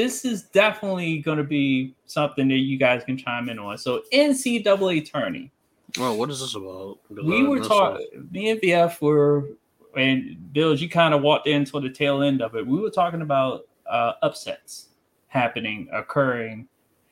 this 0.00 0.24
is 0.24 0.44
definitely 0.44 1.18
going 1.18 1.36
to 1.36 1.44
be 1.44 1.94
something 2.06 2.48
that 2.48 2.54
you 2.54 2.78
guys 2.78 3.04
can 3.04 3.18
chime 3.18 3.50
in 3.50 3.58
on. 3.58 3.76
So 3.76 4.02
NCAA 4.14 5.10
tourney, 5.10 5.52
Well, 5.98 6.16
what 6.16 6.30
is 6.30 6.40
this 6.40 6.54
about? 6.54 7.00
Because 7.06 7.26
we 7.26 7.46
were 7.46 7.60
talking. 7.60 8.06
Me 8.30 8.48
and 8.48 8.58
VF 8.60 9.02
were, 9.02 9.44
and 9.94 10.52
Bills, 10.54 10.80
you 10.80 10.88
kind 10.88 11.12
of 11.12 11.20
walked 11.20 11.46
into 11.46 11.78
the 11.80 11.90
tail 11.90 12.22
end 12.22 12.40
of 12.40 12.54
it. 12.54 12.66
We 12.66 12.80
were 12.80 12.90
talking 12.90 13.20
about 13.20 13.68
uh, 13.86 14.12
upsets 14.22 14.88
happening, 15.28 15.86
occurring. 15.92 16.66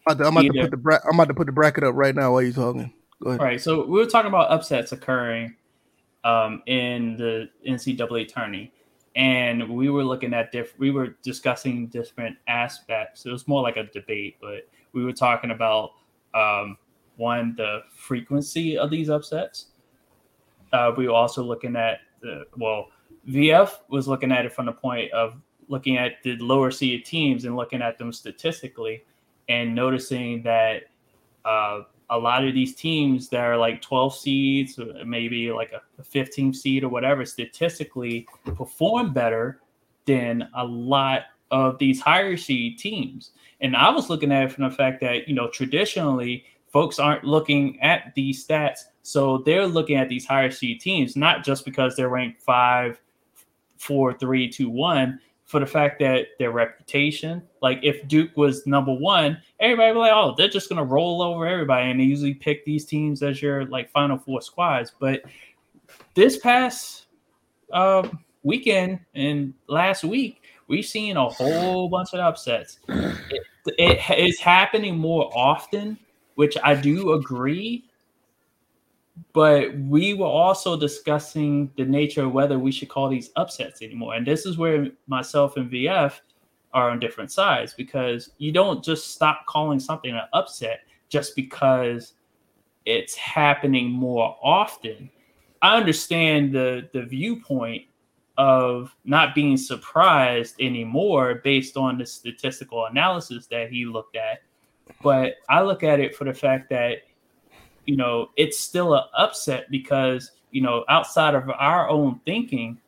I'm 0.06 0.16
about 0.16 0.22
to, 0.22 0.26
I'm 0.28 0.36
about 0.38 0.54
to 0.54 0.60
put 0.62 0.70
the 0.70 0.76
bra- 0.78 1.00
I'm 1.04 1.14
about 1.14 1.28
to 1.28 1.34
put 1.34 1.46
the 1.46 1.52
bracket 1.52 1.84
up 1.84 1.94
right 1.94 2.14
now 2.14 2.32
while 2.32 2.42
you're 2.42 2.52
talking. 2.52 2.90
Go 3.22 3.30
ahead. 3.30 3.40
All 3.40 3.46
right, 3.46 3.60
so 3.60 3.84
we 3.84 3.98
were 3.98 4.06
talking 4.06 4.30
about 4.30 4.50
upsets 4.50 4.92
occurring 4.92 5.54
um, 6.24 6.62
in 6.64 7.18
the 7.18 7.50
NCAA 7.68 8.32
tourney, 8.32 8.72
and 9.18 9.68
we 9.68 9.90
were 9.90 10.04
looking 10.04 10.32
at 10.32 10.52
different. 10.52 10.78
We 10.78 10.92
were 10.92 11.16
discussing 11.22 11.88
different 11.88 12.36
aspects. 12.46 13.26
It 13.26 13.32
was 13.32 13.48
more 13.48 13.62
like 13.62 13.76
a 13.76 13.82
debate, 13.82 14.36
but 14.40 14.68
we 14.92 15.04
were 15.04 15.12
talking 15.12 15.50
about 15.50 15.90
um, 16.34 16.78
one 17.16 17.54
the 17.56 17.80
frequency 17.90 18.78
of 18.78 18.90
these 18.90 19.10
upsets. 19.10 19.66
Uh, 20.72 20.92
we 20.96 21.08
were 21.08 21.14
also 21.14 21.42
looking 21.42 21.74
at 21.74 21.98
the 22.22 22.44
well, 22.56 22.90
VF 23.28 23.72
was 23.88 24.06
looking 24.06 24.30
at 24.30 24.46
it 24.46 24.52
from 24.52 24.66
the 24.66 24.72
point 24.72 25.10
of 25.12 25.34
looking 25.66 25.96
at 25.96 26.22
the 26.22 26.36
lower 26.36 26.70
seeded 26.70 27.04
teams 27.04 27.44
and 27.44 27.56
looking 27.56 27.82
at 27.82 27.98
them 27.98 28.12
statistically, 28.12 29.04
and 29.48 29.74
noticing 29.74 30.42
that. 30.44 30.84
Uh, 31.44 31.82
a 32.10 32.18
lot 32.18 32.44
of 32.44 32.54
these 32.54 32.74
teams 32.74 33.28
that 33.28 33.40
are 33.40 33.56
like 33.56 33.82
12 33.82 34.14
seeds, 34.16 34.78
uh, 34.78 35.02
maybe 35.04 35.50
like 35.52 35.72
a 35.72 36.02
15 36.02 36.54
seed 36.54 36.84
or 36.84 36.88
whatever, 36.88 37.24
statistically 37.24 38.26
perform 38.56 39.12
better 39.12 39.60
than 40.06 40.48
a 40.54 40.64
lot 40.64 41.22
of 41.50 41.78
these 41.78 42.00
higher 42.00 42.36
seed 42.36 42.78
teams. 42.78 43.32
And 43.60 43.76
I 43.76 43.90
was 43.90 44.08
looking 44.08 44.32
at 44.32 44.44
it 44.44 44.52
from 44.52 44.64
the 44.64 44.74
fact 44.74 45.00
that, 45.00 45.28
you 45.28 45.34
know, 45.34 45.48
traditionally 45.48 46.44
folks 46.68 46.98
aren't 46.98 47.24
looking 47.24 47.80
at 47.80 48.14
these 48.14 48.46
stats. 48.46 48.80
So 49.02 49.38
they're 49.38 49.66
looking 49.66 49.96
at 49.96 50.08
these 50.08 50.26
higher 50.26 50.50
seed 50.50 50.80
teams, 50.80 51.16
not 51.16 51.44
just 51.44 51.64
because 51.64 51.96
they're 51.96 52.08
ranked 52.08 52.42
five, 52.42 53.00
four, 53.76 54.12
three, 54.12 54.48
two, 54.48 54.70
one, 54.70 55.20
for 55.48 55.60
the 55.60 55.66
fact 55.66 55.98
that 55.98 56.26
their 56.38 56.50
reputation, 56.50 57.42
like 57.62 57.80
if 57.82 58.06
Duke 58.06 58.36
was 58.36 58.66
number 58.66 58.92
one, 58.92 59.38
everybody 59.58 59.88
would 59.88 59.94
be 59.94 60.00
like, 60.00 60.12
oh, 60.12 60.34
they're 60.36 60.46
just 60.46 60.68
gonna 60.68 60.84
roll 60.84 61.22
over 61.22 61.46
everybody, 61.46 61.90
and 61.90 61.98
they 61.98 62.04
usually 62.04 62.34
pick 62.34 62.66
these 62.66 62.84
teams 62.84 63.22
as 63.22 63.40
your 63.40 63.64
like 63.64 63.90
final 63.90 64.18
four 64.18 64.42
squads. 64.42 64.92
But 65.00 65.22
this 66.14 66.36
past 66.36 67.06
um, 67.72 68.22
weekend 68.42 69.00
and 69.14 69.54
last 69.68 70.04
week, 70.04 70.42
we've 70.68 70.84
seen 70.84 71.16
a 71.16 71.28
whole 71.30 71.88
bunch 71.88 72.12
of 72.12 72.20
upsets. 72.20 72.80
It, 72.86 73.42
it 73.78 74.18
is 74.18 74.38
happening 74.38 74.98
more 74.98 75.30
often, 75.34 75.98
which 76.34 76.58
I 76.62 76.74
do 76.74 77.14
agree. 77.14 77.87
But 79.32 79.76
we 79.78 80.14
were 80.14 80.26
also 80.26 80.78
discussing 80.78 81.70
the 81.76 81.84
nature 81.84 82.24
of 82.24 82.32
whether 82.32 82.58
we 82.58 82.72
should 82.72 82.88
call 82.88 83.08
these 83.08 83.30
upsets 83.36 83.82
anymore. 83.82 84.14
And 84.14 84.26
this 84.26 84.46
is 84.46 84.58
where 84.58 84.88
myself 85.06 85.56
and 85.56 85.70
VF 85.70 86.20
are 86.72 86.90
on 86.90 87.00
different 87.00 87.32
sides 87.32 87.74
because 87.74 88.30
you 88.38 88.52
don't 88.52 88.84
just 88.84 89.14
stop 89.14 89.46
calling 89.46 89.80
something 89.80 90.12
an 90.12 90.22
upset 90.32 90.80
just 91.08 91.34
because 91.34 92.14
it's 92.84 93.14
happening 93.16 93.90
more 93.90 94.36
often. 94.42 95.10
I 95.62 95.76
understand 95.76 96.52
the 96.52 96.88
the 96.92 97.02
viewpoint 97.02 97.84
of 98.36 98.94
not 99.04 99.34
being 99.34 99.56
surprised 99.56 100.54
anymore 100.60 101.40
based 101.42 101.76
on 101.76 101.98
the 101.98 102.06
statistical 102.06 102.86
analysis 102.86 103.46
that 103.48 103.70
he 103.70 103.84
looked 103.84 104.14
at, 104.16 104.42
but 105.02 105.34
I 105.48 105.62
look 105.62 105.82
at 105.82 105.98
it 105.98 106.14
for 106.14 106.24
the 106.24 106.32
fact 106.32 106.70
that 106.70 106.98
you 107.88 107.96
know 107.96 108.28
it's 108.36 108.58
still 108.58 108.94
an 108.94 109.04
upset 109.16 109.70
because 109.70 110.32
you 110.50 110.60
know 110.60 110.84
outside 110.90 111.34
of 111.34 111.48
our 111.48 111.88
own 111.88 112.20
thinking, 112.26 112.78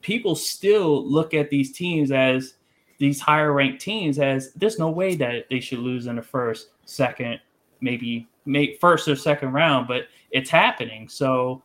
people 0.00 0.34
still 0.34 1.06
look 1.06 1.34
at 1.34 1.50
these 1.50 1.72
teams 1.72 2.10
as 2.10 2.54
these 2.96 3.20
higher 3.20 3.52
ranked 3.52 3.82
teams 3.82 4.18
as 4.18 4.52
there's 4.54 4.78
no 4.78 4.88
way 4.88 5.14
that 5.14 5.44
they 5.50 5.60
should 5.60 5.80
lose 5.80 6.06
in 6.06 6.16
the 6.16 6.22
first, 6.22 6.68
second, 6.86 7.38
maybe 7.82 8.26
make 8.46 8.80
first 8.80 9.08
or 9.08 9.14
second 9.14 9.52
round, 9.52 9.86
but 9.86 10.04
it's 10.30 10.48
happening. 10.48 11.06
So, 11.06 11.62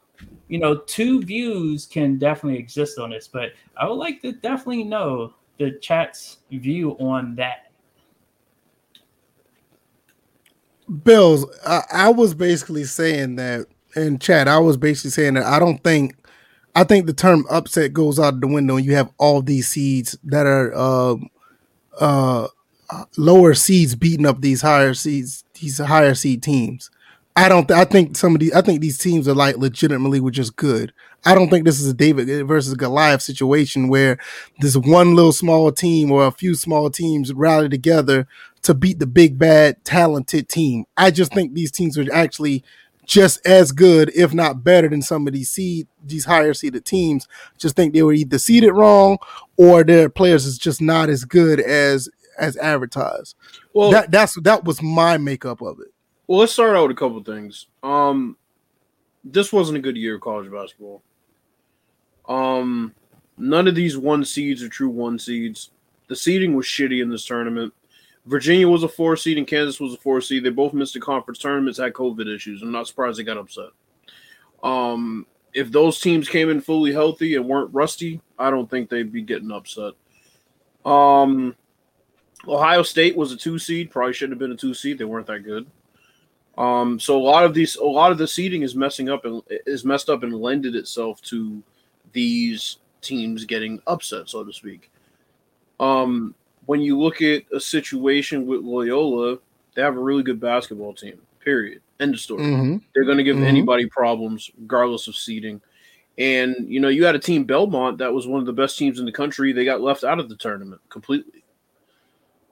you 0.49 0.59
know, 0.59 0.79
two 0.79 1.21
views 1.21 1.85
can 1.85 2.17
definitely 2.17 2.59
exist 2.59 2.99
on 2.99 3.11
this, 3.11 3.27
but 3.27 3.51
I 3.77 3.87
would 3.87 3.95
like 3.95 4.21
to 4.23 4.33
definitely 4.33 4.83
know 4.83 5.33
the 5.59 5.71
chat's 5.79 6.39
view 6.51 6.91
on 6.99 7.35
that. 7.35 7.66
Bills, 11.03 11.45
I, 11.65 11.83
I 11.91 12.09
was 12.09 12.33
basically 12.33 12.85
saying 12.85 13.35
that 13.37 13.67
in 13.95 14.19
chat. 14.19 14.47
I 14.47 14.59
was 14.59 14.77
basically 14.77 15.11
saying 15.11 15.35
that 15.35 15.45
I 15.45 15.59
don't 15.59 15.83
think, 15.83 16.15
I 16.75 16.83
think 16.83 17.07
the 17.07 17.13
term 17.13 17.45
upset 17.49 17.93
goes 17.93 18.19
out 18.19 18.39
the 18.39 18.47
window, 18.47 18.77
and 18.77 18.85
you 18.85 18.95
have 18.95 19.11
all 19.17 19.41
these 19.41 19.67
seeds 19.67 20.17
that 20.23 20.45
are 20.45 20.75
um 20.75 21.29
uh, 21.99 22.47
lower 23.17 23.53
seeds 23.53 23.95
beating 23.95 24.25
up 24.25 24.41
these 24.41 24.61
higher 24.61 24.93
seeds, 24.93 25.43
these 25.59 25.77
higher 25.79 26.15
seed 26.15 26.43
teams. 26.43 26.89
I 27.35 27.49
don't. 27.49 27.67
Th- 27.67 27.79
I 27.79 27.85
think 27.85 28.17
some 28.17 28.33
of 28.35 28.39
these. 28.41 28.53
I 28.53 28.61
think 28.61 28.81
these 28.81 28.97
teams 28.97 29.27
are 29.27 29.35
like 29.35 29.57
legitimately 29.57 30.19
were 30.19 30.31
just 30.31 30.55
good. 30.55 30.91
I 31.25 31.35
don't 31.35 31.49
think 31.49 31.65
this 31.65 31.79
is 31.79 31.89
a 31.89 31.93
David 31.93 32.47
versus 32.47 32.73
Goliath 32.75 33.21
situation 33.21 33.89
where 33.89 34.17
this 34.59 34.75
one 34.75 35.15
little 35.15 35.31
small 35.31 35.71
team 35.71 36.11
or 36.11 36.25
a 36.25 36.31
few 36.31 36.55
small 36.55 36.89
teams 36.89 37.33
rally 37.33 37.69
together 37.69 38.27
to 38.67 38.73
beat 38.73 38.99
the 38.99 39.07
big 39.07 39.39
bad 39.39 39.81
talented 39.85 40.49
team. 40.49 40.83
I 40.97 41.09
just 41.09 41.33
think 41.33 41.53
these 41.53 41.71
teams 41.71 41.97
are 41.97 42.05
actually 42.13 42.65
just 43.05 43.39
as 43.47 43.71
good, 43.71 44.11
if 44.13 44.33
not 44.33 44.61
better, 44.61 44.89
than 44.89 45.01
some 45.01 45.25
of 45.25 45.31
these 45.31 45.49
seed 45.49 45.87
these 46.03 46.25
higher 46.25 46.53
seeded 46.53 46.83
teams. 46.83 47.29
Just 47.57 47.77
think 47.77 47.93
they 47.93 48.03
were 48.03 48.11
either 48.11 48.37
seeded 48.37 48.73
wrong 48.73 49.19
or 49.55 49.85
their 49.85 50.09
players 50.09 50.45
is 50.45 50.57
just 50.57 50.81
not 50.81 51.07
as 51.07 51.23
good 51.23 51.61
as 51.61 52.09
as 52.37 52.57
advertised. 52.57 53.37
Well, 53.73 53.89
that 53.91 54.11
that's 54.11 54.37
that 54.41 54.65
was 54.65 54.81
my 54.81 55.17
makeup 55.17 55.61
of 55.61 55.79
it. 55.79 55.93
well, 56.27 56.39
let's 56.39 56.51
start 56.51 56.75
out 56.75 56.89
with 56.89 56.97
a 56.97 56.99
couple 56.99 57.23
things. 57.23 57.67
Um, 57.83 58.35
this 59.23 59.53
wasn't 59.53 59.77
a 59.77 59.81
good 59.81 59.95
year 59.95 60.15
of 60.15 60.21
college 60.21 60.51
basketball. 60.51 61.01
Um, 62.27 62.93
none 63.37 63.69
of 63.69 63.75
these 63.75 63.97
one 63.97 64.25
seeds 64.25 64.61
are 64.61 64.67
true 64.67 64.89
one 64.89 65.19
seeds. 65.19 65.69
The 66.09 66.17
seeding 66.17 66.53
was 66.53 66.65
shitty 66.65 67.01
in 67.01 67.09
this 67.09 67.25
tournament. 67.25 67.73
Virginia 68.27 68.67
was 68.67 68.83
a 68.83 68.89
four 68.89 69.15
seed 69.15 69.37
and 69.37 69.47
Kansas 69.47 69.79
was 69.79 69.93
a 69.93 69.97
four 69.97 70.19
seed. 70.19 70.43
They 70.43 70.49
both 70.49 70.73
missed 70.73 70.93
the 70.93 70.99
conference 70.99 71.39
tournaments, 71.39 71.79
had 71.79 71.93
COVID 71.93 72.33
issues. 72.33 72.61
I'm 72.61 72.71
not 72.71 72.87
surprised 72.87 73.17
they 73.17 73.23
got 73.23 73.37
upset. 73.37 73.69
Um, 74.61 75.25
if 75.53 75.71
those 75.71 75.99
teams 75.99 76.27
came 76.27 76.49
in 76.49 76.61
fully 76.61 76.91
healthy 76.91 77.35
and 77.35 77.47
weren't 77.47 77.73
rusty, 77.73 78.21
I 78.37 78.49
don't 78.49 78.69
think 78.69 78.89
they'd 78.89 79.11
be 79.11 79.21
getting 79.21 79.51
upset. 79.51 79.93
Um, 80.85 81.55
Ohio 82.47 82.83
State 82.83 83.15
was 83.15 83.31
a 83.31 83.37
two 83.37 83.57
seed, 83.57 83.91
probably 83.91 84.13
shouldn't 84.13 84.33
have 84.33 84.39
been 84.39 84.51
a 84.51 84.57
two 84.57 84.73
seed. 84.73 84.97
They 84.97 85.05
weren't 85.05 85.27
that 85.27 85.43
good. 85.43 85.65
Um, 86.57 86.99
so 86.99 87.17
a 87.17 87.21
lot 87.21 87.45
of 87.45 87.53
these, 87.53 87.75
a 87.77 87.83
lot 87.83 88.11
of 88.11 88.17
the 88.17 88.27
seeding 88.27 88.63
is 88.63 88.75
messing 88.75 89.09
up 89.09 89.25
and 89.25 89.41
is 89.65 89.85
messed 89.85 90.09
up 90.09 90.23
and 90.23 90.33
lended 90.33 90.75
itself 90.75 91.21
to 91.23 91.63
these 92.11 92.77
teams 93.01 93.45
getting 93.45 93.81
upset, 93.87 94.27
so 94.27 94.43
to 94.43 94.51
speak. 94.51 94.91
Um, 95.79 96.35
when 96.67 96.79
you 96.81 96.97
look 96.99 97.21
at 97.21 97.43
a 97.51 97.59
situation 97.59 98.45
with 98.45 98.61
Loyola, 98.61 99.39
they 99.75 99.81
have 99.81 99.97
a 99.97 99.99
really 99.99 100.23
good 100.23 100.39
basketball 100.39 100.93
team. 100.93 101.19
Period. 101.43 101.81
End 101.99 102.13
of 102.13 102.19
story. 102.19 102.43
Mhm. 102.43 102.81
They're 102.93 103.05
going 103.05 103.17
to 103.17 103.23
give 103.23 103.37
Mhm. 103.37 103.43
anybody 103.45 103.87
problems, 103.87 104.51
regardless 104.59 105.07
of 105.07 105.15
seeding. 105.15 105.61
And 106.17 106.55
you 106.67 106.79
know, 106.79 106.87
you 106.89 107.05
had 107.05 107.15
a 107.15 107.19
team 107.19 107.43
Belmont 107.45 107.97
that 107.99 108.13
was 108.13 108.27
one 108.27 108.39
of 108.39 108.45
the 108.45 108.53
best 108.53 108.77
teams 108.77 108.99
in 108.99 109.05
the 109.05 109.11
country. 109.11 109.51
They 109.51 109.65
got 109.65 109.81
left 109.81 110.03
out 110.03 110.19
of 110.19 110.29
the 110.29 110.35
tournament 110.35 110.81
completely. 110.89 111.43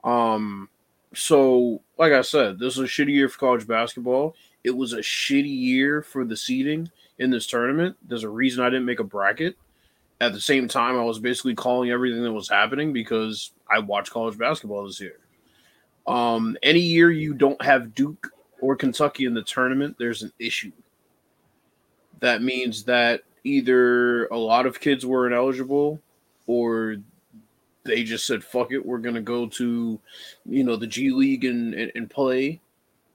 Um, 0.04 0.68
so 1.14 1.82
like 1.98 2.12
I 2.12 2.22
said, 2.22 2.58
this 2.58 2.76
was 2.76 2.88
a 2.88 2.92
shitty 2.92 3.12
year 3.12 3.28
for 3.28 3.38
college 3.38 3.66
basketball. 3.66 4.34
It 4.64 4.70
was 4.76 4.92
a 4.92 4.98
shitty 4.98 5.54
year 5.54 6.02
for 6.02 6.24
the 6.24 6.36
seeding 6.36 6.90
in 7.18 7.30
this 7.30 7.46
tournament. 7.46 7.96
There's 8.06 8.24
a 8.24 8.28
reason 8.28 8.64
I 8.64 8.70
didn't 8.70 8.84
make 8.84 9.00
a 9.00 9.04
bracket. 9.04 9.56
At 10.20 10.32
the 10.32 10.40
same 10.40 10.66
time, 10.66 10.96
I 10.96 11.04
was 11.04 11.18
basically 11.18 11.54
calling 11.54 11.90
everything 11.90 12.22
that 12.22 12.32
was 12.32 12.48
happening 12.48 12.92
because 12.92 13.52
I 13.70 13.80
watched 13.80 14.10
college 14.10 14.38
basketball 14.38 14.86
this 14.86 15.00
year. 15.00 15.18
Um, 16.06 16.56
any 16.62 16.80
year 16.80 17.10
you 17.10 17.34
don't 17.34 17.60
have 17.62 17.94
Duke 17.94 18.32
or 18.60 18.76
Kentucky 18.76 19.26
in 19.26 19.34
the 19.34 19.42
tournament, 19.42 19.96
there's 19.98 20.22
an 20.22 20.32
issue. 20.38 20.72
That 22.20 22.42
means 22.42 22.84
that 22.84 23.22
either 23.44 24.26
a 24.26 24.36
lot 24.36 24.66
of 24.66 24.80
kids 24.80 25.04
were 25.06 25.26
ineligible 25.26 26.00
or 26.46 26.96
they 27.84 28.02
just 28.02 28.26
said 28.26 28.42
fuck 28.42 28.72
it 28.72 28.84
we're 28.84 28.98
gonna 28.98 29.22
go 29.22 29.46
to 29.46 29.98
you 30.44 30.64
know 30.64 30.74
the 30.74 30.86
g 30.86 31.10
league 31.10 31.44
and, 31.44 31.72
and, 31.72 31.92
and 31.94 32.10
play 32.10 32.60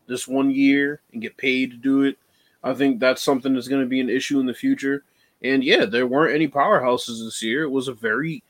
this 0.07 0.27
one 0.27 0.49
year 0.49 1.01
and 1.11 1.21
get 1.21 1.35
paid 1.35 1.71
to 1.71 1.77
do 1.77 2.03
it 2.03 2.17
i 2.63 2.73
think 2.73 2.99
that's 2.99 3.21
something 3.21 3.53
that's 3.53 3.67
going 3.67 3.81
to 3.81 3.87
be 3.87 3.99
an 3.99 4.09
issue 4.09 4.39
in 4.39 4.45
the 4.45 4.53
future 4.53 5.03
and 5.43 5.63
yeah 5.63 5.85
there 5.85 6.07
weren't 6.07 6.35
any 6.35 6.47
powerhouses 6.47 7.23
this 7.23 7.41
year 7.41 7.63
it 7.63 7.69
was 7.71 7.87
a 7.87 7.93
very 7.93 8.43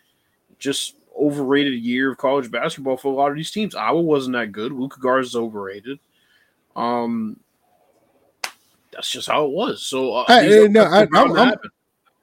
just 0.59 0.95
overrated 1.19 1.73
year 1.81 2.11
of 2.11 2.17
college 2.17 2.49
basketball 2.51 2.97
for 2.97 3.11
a 3.11 3.15
lot 3.15 3.29
of 3.31 3.35
these 3.37 3.51
teams 3.51 3.75
iowa 3.75 4.01
wasn't 4.01 4.33
that 4.33 4.51
good 4.51 4.71
luka 4.71 4.99
garza 4.99 5.27
is 5.29 5.35
overrated 5.35 5.99
um 6.75 7.37
that's 8.91 9.09
just 9.09 9.27
how 9.27 9.45
it 9.45 9.51
was 9.51 9.81
so 9.85 10.13
uh, 10.13 10.25
hey, 10.27 10.65
are- 10.65 10.69
no, 10.69 10.83
I- 10.83 10.99
I'm- 10.99 11.35
I'm- 11.37 11.53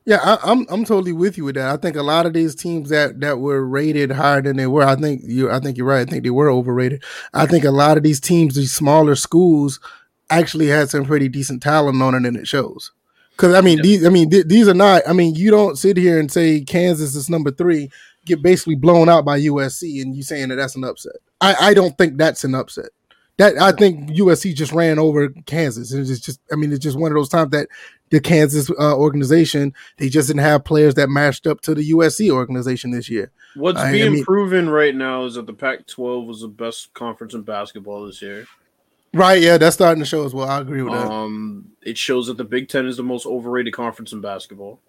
Yeah, 0.04 0.20
I, 0.22 0.38
I'm 0.50 0.66
I'm 0.70 0.84
totally 0.86 1.12
with 1.12 1.36
you 1.36 1.44
with 1.44 1.56
that. 1.56 1.68
I 1.68 1.76
think 1.76 1.94
a 1.96 2.02
lot 2.02 2.24
of 2.24 2.32
these 2.32 2.54
teams 2.54 2.88
that 2.88 3.20
that 3.20 3.40
were 3.40 3.62
rated 3.66 4.10
higher 4.12 4.40
than 4.40 4.56
they 4.56 4.66
were, 4.66 4.82
I 4.82 4.96
think 4.96 5.20
you 5.24 5.50
I 5.50 5.60
think 5.60 5.76
you're 5.76 5.86
right. 5.86 6.06
I 6.06 6.10
think 6.10 6.24
they 6.24 6.30
were 6.30 6.50
overrated. 6.50 7.02
I 7.34 7.44
think 7.44 7.64
a 7.64 7.70
lot 7.70 7.98
of 7.98 8.02
these 8.04 8.18
teams, 8.18 8.54
these 8.54 8.72
smaller 8.72 9.14
schools, 9.16 9.80
actually 10.30 10.68
had 10.68 10.88
some 10.88 11.04
pretty 11.04 11.28
decent 11.28 11.62
talent 11.62 12.00
on 12.00 12.14
it, 12.14 12.24
and 12.26 12.38
it 12.38 12.48
shows. 12.48 12.90
Because 13.38 13.54
I 13.54 13.60
mean, 13.60 13.76
Yeah. 13.78 13.82
these 13.82 14.04
I 14.06 14.08
mean 14.08 14.30
th- 14.30 14.46
these 14.48 14.66
are 14.66 14.74
not. 14.74 15.02
I 15.08 15.12
mean, 15.12 15.36
you 15.36 15.50
don't 15.52 15.78
sit 15.78 15.96
here 15.96 16.18
and 16.18 16.30
say 16.30 16.60
Kansas 16.62 17.14
is 17.14 17.30
number 17.30 17.52
three, 17.52 17.88
get 18.26 18.42
basically 18.42 18.74
blown 18.74 19.08
out 19.08 19.24
by 19.24 19.38
USC, 19.38 20.02
and 20.02 20.14
you 20.16 20.24
saying 20.24 20.48
that 20.48 20.56
that's 20.56 20.74
an 20.74 20.82
upset. 20.84 21.16
I 21.40 21.54
I 21.70 21.74
don't 21.74 21.96
think 21.96 22.16
that's 22.18 22.42
an 22.42 22.54
upset. 22.56 22.90
That 23.36 23.56
I 23.62 23.70
think 23.70 24.10
USC 24.10 24.52
just 24.56 24.72
ran 24.72 24.98
over 24.98 25.28
Kansas, 25.46 25.92
and 25.92 26.08
it's 26.08 26.18
just 26.18 26.40
I 26.52 26.56
mean 26.56 26.72
it's 26.72 26.82
just 26.82 26.98
one 26.98 27.12
of 27.12 27.16
those 27.16 27.28
times 27.28 27.52
that 27.52 27.68
the 28.10 28.18
Kansas 28.18 28.68
uh, 28.70 28.96
organization 28.96 29.72
they 29.98 30.08
just 30.08 30.26
didn't 30.26 30.42
have 30.42 30.64
players 30.64 30.94
that 30.96 31.08
matched 31.08 31.46
up 31.46 31.60
to 31.60 31.74
the 31.76 31.90
USC 31.92 32.30
organization 32.32 32.90
this 32.90 33.08
year. 33.08 33.30
What's 33.54 33.78
I- 33.78 33.90
I 33.90 33.92
being 33.92 34.12
mean- 34.14 34.24
proven 34.24 34.68
right 34.68 34.94
now 34.96 35.24
is 35.26 35.34
that 35.34 35.46
the 35.46 35.52
Pac-12 35.52 36.26
was 36.26 36.40
the 36.40 36.48
best 36.48 36.92
conference 36.94 37.34
in 37.34 37.42
basketball 37.42 38.04
this 38.06 38.20
year. 38.20 38.46
Right? 39.14 39.40
Yeah, 39.40 39.58
that's 39.58 39.74
starting 39.74 40.02
to 40.02 40.08
show 40.08 40.24
as 40.24 40.34
well. 40.34 40.48
I 40.48 40.60
agree 40.60 40.82
with 40.82 40.92
that. 40.92 41.10
Um, 41.10 41.72
it 41.82 41.96
shows 41.96 42.26
that 42.26 42.36
the 42.36 42.44
Big 42.44 42.68
Ten 42.68 42.86
is 42.86 42.98
the 42.98 43.02
most 43.02 43.26
overrated 43.26 43.72
conference 43.72 44.12
in 44.12 44.20
basketball. 44.20 44.80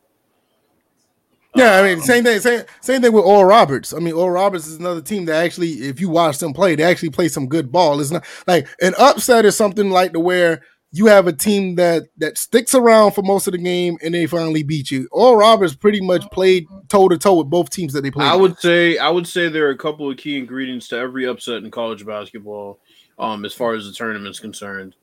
yeah, 1.55 1.79
I 1.79 1.83
mean 1.83 1.99
Um, 1.99 2.03
same 2.03 2.23
thing. 2.23 2.39
Same 2.39 2.63
same 2.81 3.01
thing 3.01 3.13
with 3.13 3.23
Oral 3.23 3.45
Roberts. 3.45 3.93
I 3.93 3.99
mean, 3.99 4.13
Oral 4.13 4.31
Roberts 4.31 4.67
is 4.67 4.77
another 4.77 5.01
team 5.01 5.25
that 5.25 5.43
actually, 5.43 5.71
if 5.87 6.01
you 6.01 6.09
watch 6.09 6.37
them 6.39 6.53
play, 6.53 6.75
they 6.75 6.83
actually 6.83 7.11
play 7.11 7.27
some 7.29 7.47
good 7.47 7.71
ball. 7.71 7.99
It's 8.01 8.11
not 8.11 8.25
like 8.45 8.67
an 8.81 8.93
upset 8.99 9.45
is 9.45 9.55
something 9.55 9.89
like 9.89 10.11
the 10.11 10.19
where 10.19 10.61
you 10.91 11.05
have 11.05 11.27
a 11.27 11.33
team 11.33 11.75
that 11.75 12.03
that 12.17 12.37
sticks 12.37 12.73
around 12.73 13.11
for 13.11 13.21
most 13.21 13.47
of 13.47 13.51
the 13.51 13.57
game 13.59 13.97
and 14.03 14.13
they 14.13 14.25
finally 14.25 14.63
beat 14.63 14.91
you. 14.91 15.07
Oral 15.11 15.37
Roberts 15.37 15.75
pretty 15.75 16.01
much 16.01 16.29
played 16.31 16.65
toe 16.87 17.07
to 17.07 17.17
toe 17.17 17.35
with 17.35 17.49
both 17.49 17.69
teams 17.69 17.93
that 17.93 18.01
they 18.01 18.11
played. 18.11 18.27
I 18.27 18.35
would 18.35 18.59
say 18.59 18.97
I 18.97 19.09
would 19.09 19.27
say 19.27 19.49
there 19.49 19.67
are 19.67 19.71
a 19.71 19.77
couple 19.77 20.09
of 20.09 20.17
key 20.17 20.37
ingredients 20.37 20.87
to 20.89 20.97
every 20.97 21.25
upset 21.25 21.63
in 21.63 21.71
college 21.71 22.05
basketball. 22.05 22.79
Um, 23.19 23.43
as 23.45 23.53
far 23.53 23.75
as 23.75 23.85
the 23.85 23.91
tournament's 23.91 24.39
concerned, 24.39 24.95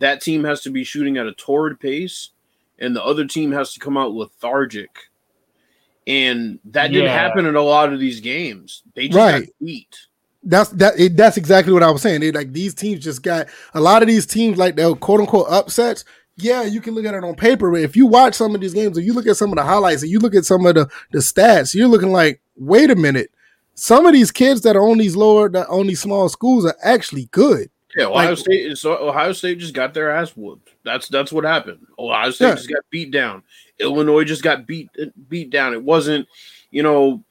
that 0.00 0.20
team 0.20 0.44
has 0.44 0.60
to 0.62 0.70
be 0.70 0.82
shooting 0.82 1.16
at 1.16 1.26
a 1.26 1.32
torrid 1.32 1.78
pace, 1.78 2.30
and 2.78 2.96
the 2.96 3.04
other 3.04 3.24
team 3.26 3.52
has 3.52 3.72
to 3.74 3.80
come 3.80 3.96
out 3.96 4.12
lethargic. 4.12 4.90
And 6.06 6.58
that 6.64 6.88
didn't 6.88 7.04
Yeah. 7.04 7.12
happen 7.12 7.46
in 7.46 7.54
a 7.54 7.62
lot 7.62 7.92
of 7.92 8.00
these 8.00 8.20
games. 8.20 8.82
They 8.94 9.06
just 9.06 9.16
Right. 9.16 9.44
got 9.44 9.52
beat. 9.64 9.96
That's 10.42 10.70
that. 10.70 10.98
It, 10.98 11.16
that's 11.16 11.36
exactly 11.36 11.72
what 11.72 11.82
I 11.82 11.90
was 11.90 12.00
saying. 12.00 12.22
They, 12.22 12.32
like 12.32 12.52
these 12.52 12.74
teams 12.74 13.04
just 13.04 13.22
got 13.22 13.46
a 13.74 13.80
lot 13.80 14.00
of 14.02 14.08
these 14.08 14.24
teams 14.26 14.56
like 14.56 14.74
the 14.76 14.94
quote 14.96 15.20
unquote 15.20 15.46
upsets. 15.50 16.04
Yeah, 16.36 16.62
you 16.62 16.80
can 16.80 16.94
look 16.94 17.04
at 17.04 17.12
it 17.14 17.22
on 17.22 17.34
paper, 17.34 17.70
but 17.70 17.82
if 17.82 17.94
you 17.94 18.06
watch 18.06 18.34
some 18.34 18.54
of 18.54 18.62
these 18.62 18.72
games 18.72 18.96
or 18.96 19.02
you 19.02 19.12
look 19.12 19.26
at 19.26 19.36
some 19.36 19.50
of 19.50 19.56
the 19.56 19.62
highlights 19.62 20.00
and 20.02 20.10
you 20.10 20.18
look 20.18 20.34
at 20.34 20.46
some 20.46 20.64
of 20.64 20.74
the 20.74 20.88
the 21.12 21.18
stats, 21.18 21.74
you're 21.74 21.88
looking 21.88 22.10
like, 22.10 22.40
wait 22.56 22.90
a 22.90 22.96
minute, 22.96 23.30
some 23.80 24.04
of 24.04 24.12
these 24.12 24.30
kids 24.30 24.60
that 24.60 24.76
are 24.76 24.86
on 24.86 24.98
these 24.98 25.16
lower, 25.16 25.48
that 25.48 25.66
on 25.68 25.86
these 25.86 26.00
small 26.02 26.28
schools 26.28 26.66
are 26.66 26.76
actually 26.82 27.24
good. 27.30 27.70
Yeah, 27.96 28.06
Ohio 28.08 28.28
Like- 28.30 28.38
State. 28.38 28.76
So 28.76 29.08
Ohio 29.08 29.32
State 29.32 29.58
just 29.58 29.72
got 29.72 29.94
their 29.94 30.10
ass 30.10 30.36
whooped. 30.36 30.68
That's 30.84 31.08
that's 31.08 31.32
what 31.32 31.44
happened. 31.44 31.86
Ohio 31.98 32.30
State 32.30 32.48
Yeah. 32.48 32.54
just 32.56 32.68
got 32.68 32.82
beat 32.90 33.10
down. 33.10 33.42
Illinois 33.78 34.24
just 34.24 34.42
got 34.42 34.66
beat 34.66 34.90
beat 35.30 35.48
down. 35.48 35.72
It 35.72 35.82
wasn't, 35.82 36.28
you 36.70 36.82
know, 36.82 37.24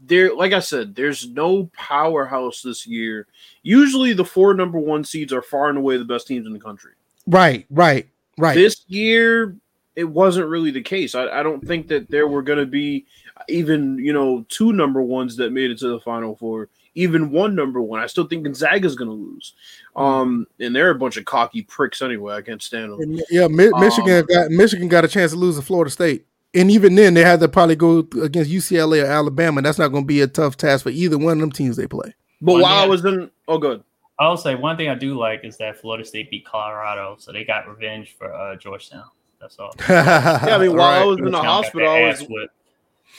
there. 0.00 0.32
Like 0.32 0.52
I 0.52 0.60
said, 0.60 0.94
there's 0.94 1.28
no 1.28 1.68
powerhouse 1.76 2.62
this 2.62 2.86
year. 2.86 3.26
Usually, 3.64 4.12
the 4.12 4.24
four 4.24 4.54
number 4.54 4.78
one 4.78 5.02
seeds 5.02 5.32
are 5.32 5.42
far 5.42 5.68
and 5.68 5.76
away 5.78 5.96
the 5.96 6.04
best 6.04 6.28
teams 6.28 6.46
in 6.46 6.52
the 6.52 6.60
country. 6.60 6.92
Right, 7.26 7.66
right, 7.68 8.06
right. 8.38 8.54
This 8.54 8.84
year, 8.86 9.56
it 9.96 10.04
wasn't 10.04 10.48
really 10.48 10.70
the 10.70 10.82
case. 10.82 11.16
I, 11.16 11.28
I 11.28 11.42
don't 11.42 11.66
think 11.66 11.88
that 11.88 12.08
there 12.10 12.28
were 12.28 12.42
going 12.42 12.58
to 12.60 12.66
be 12.66 13.06
even 13.48 13.98
you 13.98 14.12
know 14.12 14.44
two 14.48 14.72
number 14.72 15.02
ones 15.02 15.36
that 15.36 15.52
made 15.52 15.70
it 15.70 15.78
to 15.78 15.88
the 15.88 16.00
final 16.00 16.36
four. 16.36 16.68
Even 16.94 17.30
one 17.30 17.54
number 17.54 17.80
one. 17.80 18.00
I 18.00 18.06
still 18.06 18.26
think 18.26 18.44
Gonzaga's 18.44 18.94
going 18.94 19.08
to 19.08 19.14
lose. 19.16 19.54
Um, 19.96 20.46
and 20.60 20.76
they're 20.76 20.90
a 20.90 20.94
bunch 20.94 21.16
of 21.16 21.24
cocky 21.24 21.62
pricks 21.62 22.02
anyway. 22.02 22.34
I 22.34 22.42
can't 22.42 22.62
stand 22.62 22.92
them. 22.92 23.18
Yeah, 23.30 23.48
Mi- 23.48 23.70
Michigan 23.78 24.18
Um, 24.18 24.26
got 24.26 24.50
Michigan 24.50 24.88
got 24.88 25.04
a 25.04 25.08
chance 25.08 25.32
to 25.32 25.38
lose 25.38 25.56
to 25.56 25.62
Florida 25.62 25.90
State, 25.90 26.26
and 26.52 26.70
even 26.70 26.94
then 26.94 27.14
they 27.14 27.22
had 27.22 27.40
to 27.40 27.48
probably 27.48 27.76
go 27.76 28.00
against 28.22 28.50
UCLA 28.50 29.04
or 29.04 29.06
Alabama. 29.06 29.62
That's 29.62 29.78
not 29.78 29.88
going 29.88 30.04
to 30.04 30.06
be 30.06 30.20
a 30.20 30.26
tough 30.26 30.56
task 30.56 30.82
for 30.82 30.90
either 30.90 31.16
one 31.16 31.34
of 31.34 31.38
them 31.40 31.52
teams 31.52 31.76
they 31.76 31.86
play. 31.86 32.14
But 32.42 32.54
One 32.54 32.62
while 32.62 32.82
I 32.82 32.86
was 32.86 33.04
in, 33.04 33.30
oh, 33.48 33.58
good. 33.58 33.82
I'll 34.18 34.36
say 34.36 34.54
one 34.54 34.76
thing 34.76 34.88
I 34.88 34.94
do 34.94 35.18
like 35.18 35.44
is 35.44 35.56
that 35.58 35.80
Florida 35.80 36.04
State 36.04 36.30
beat 36.30 36.44
Colorado, 36.44 37.16
so 37.18 37.32
they 37.32 37.44
got 37.44 37.68
revenge 37.68 38.14
for 38.18 38.32
uh, 38.32 38.56
Georgetown. 38.56 39.04
That's 39.40 39.58
all. 39.58 39.74
Yeah, 39.88 40.56
I 40.56 40.58
mean, 40.58 40.76
while 40.76 41.02
I 41.02 41.04
was 41.04 41.18
in 41.18 41.24
the 41.24 41.30
Georgetown 41.30 41.44
hospital, 41.44 41.88
I 41.88 42.08
was 42.08 42.20
whipped. 42.22 42.54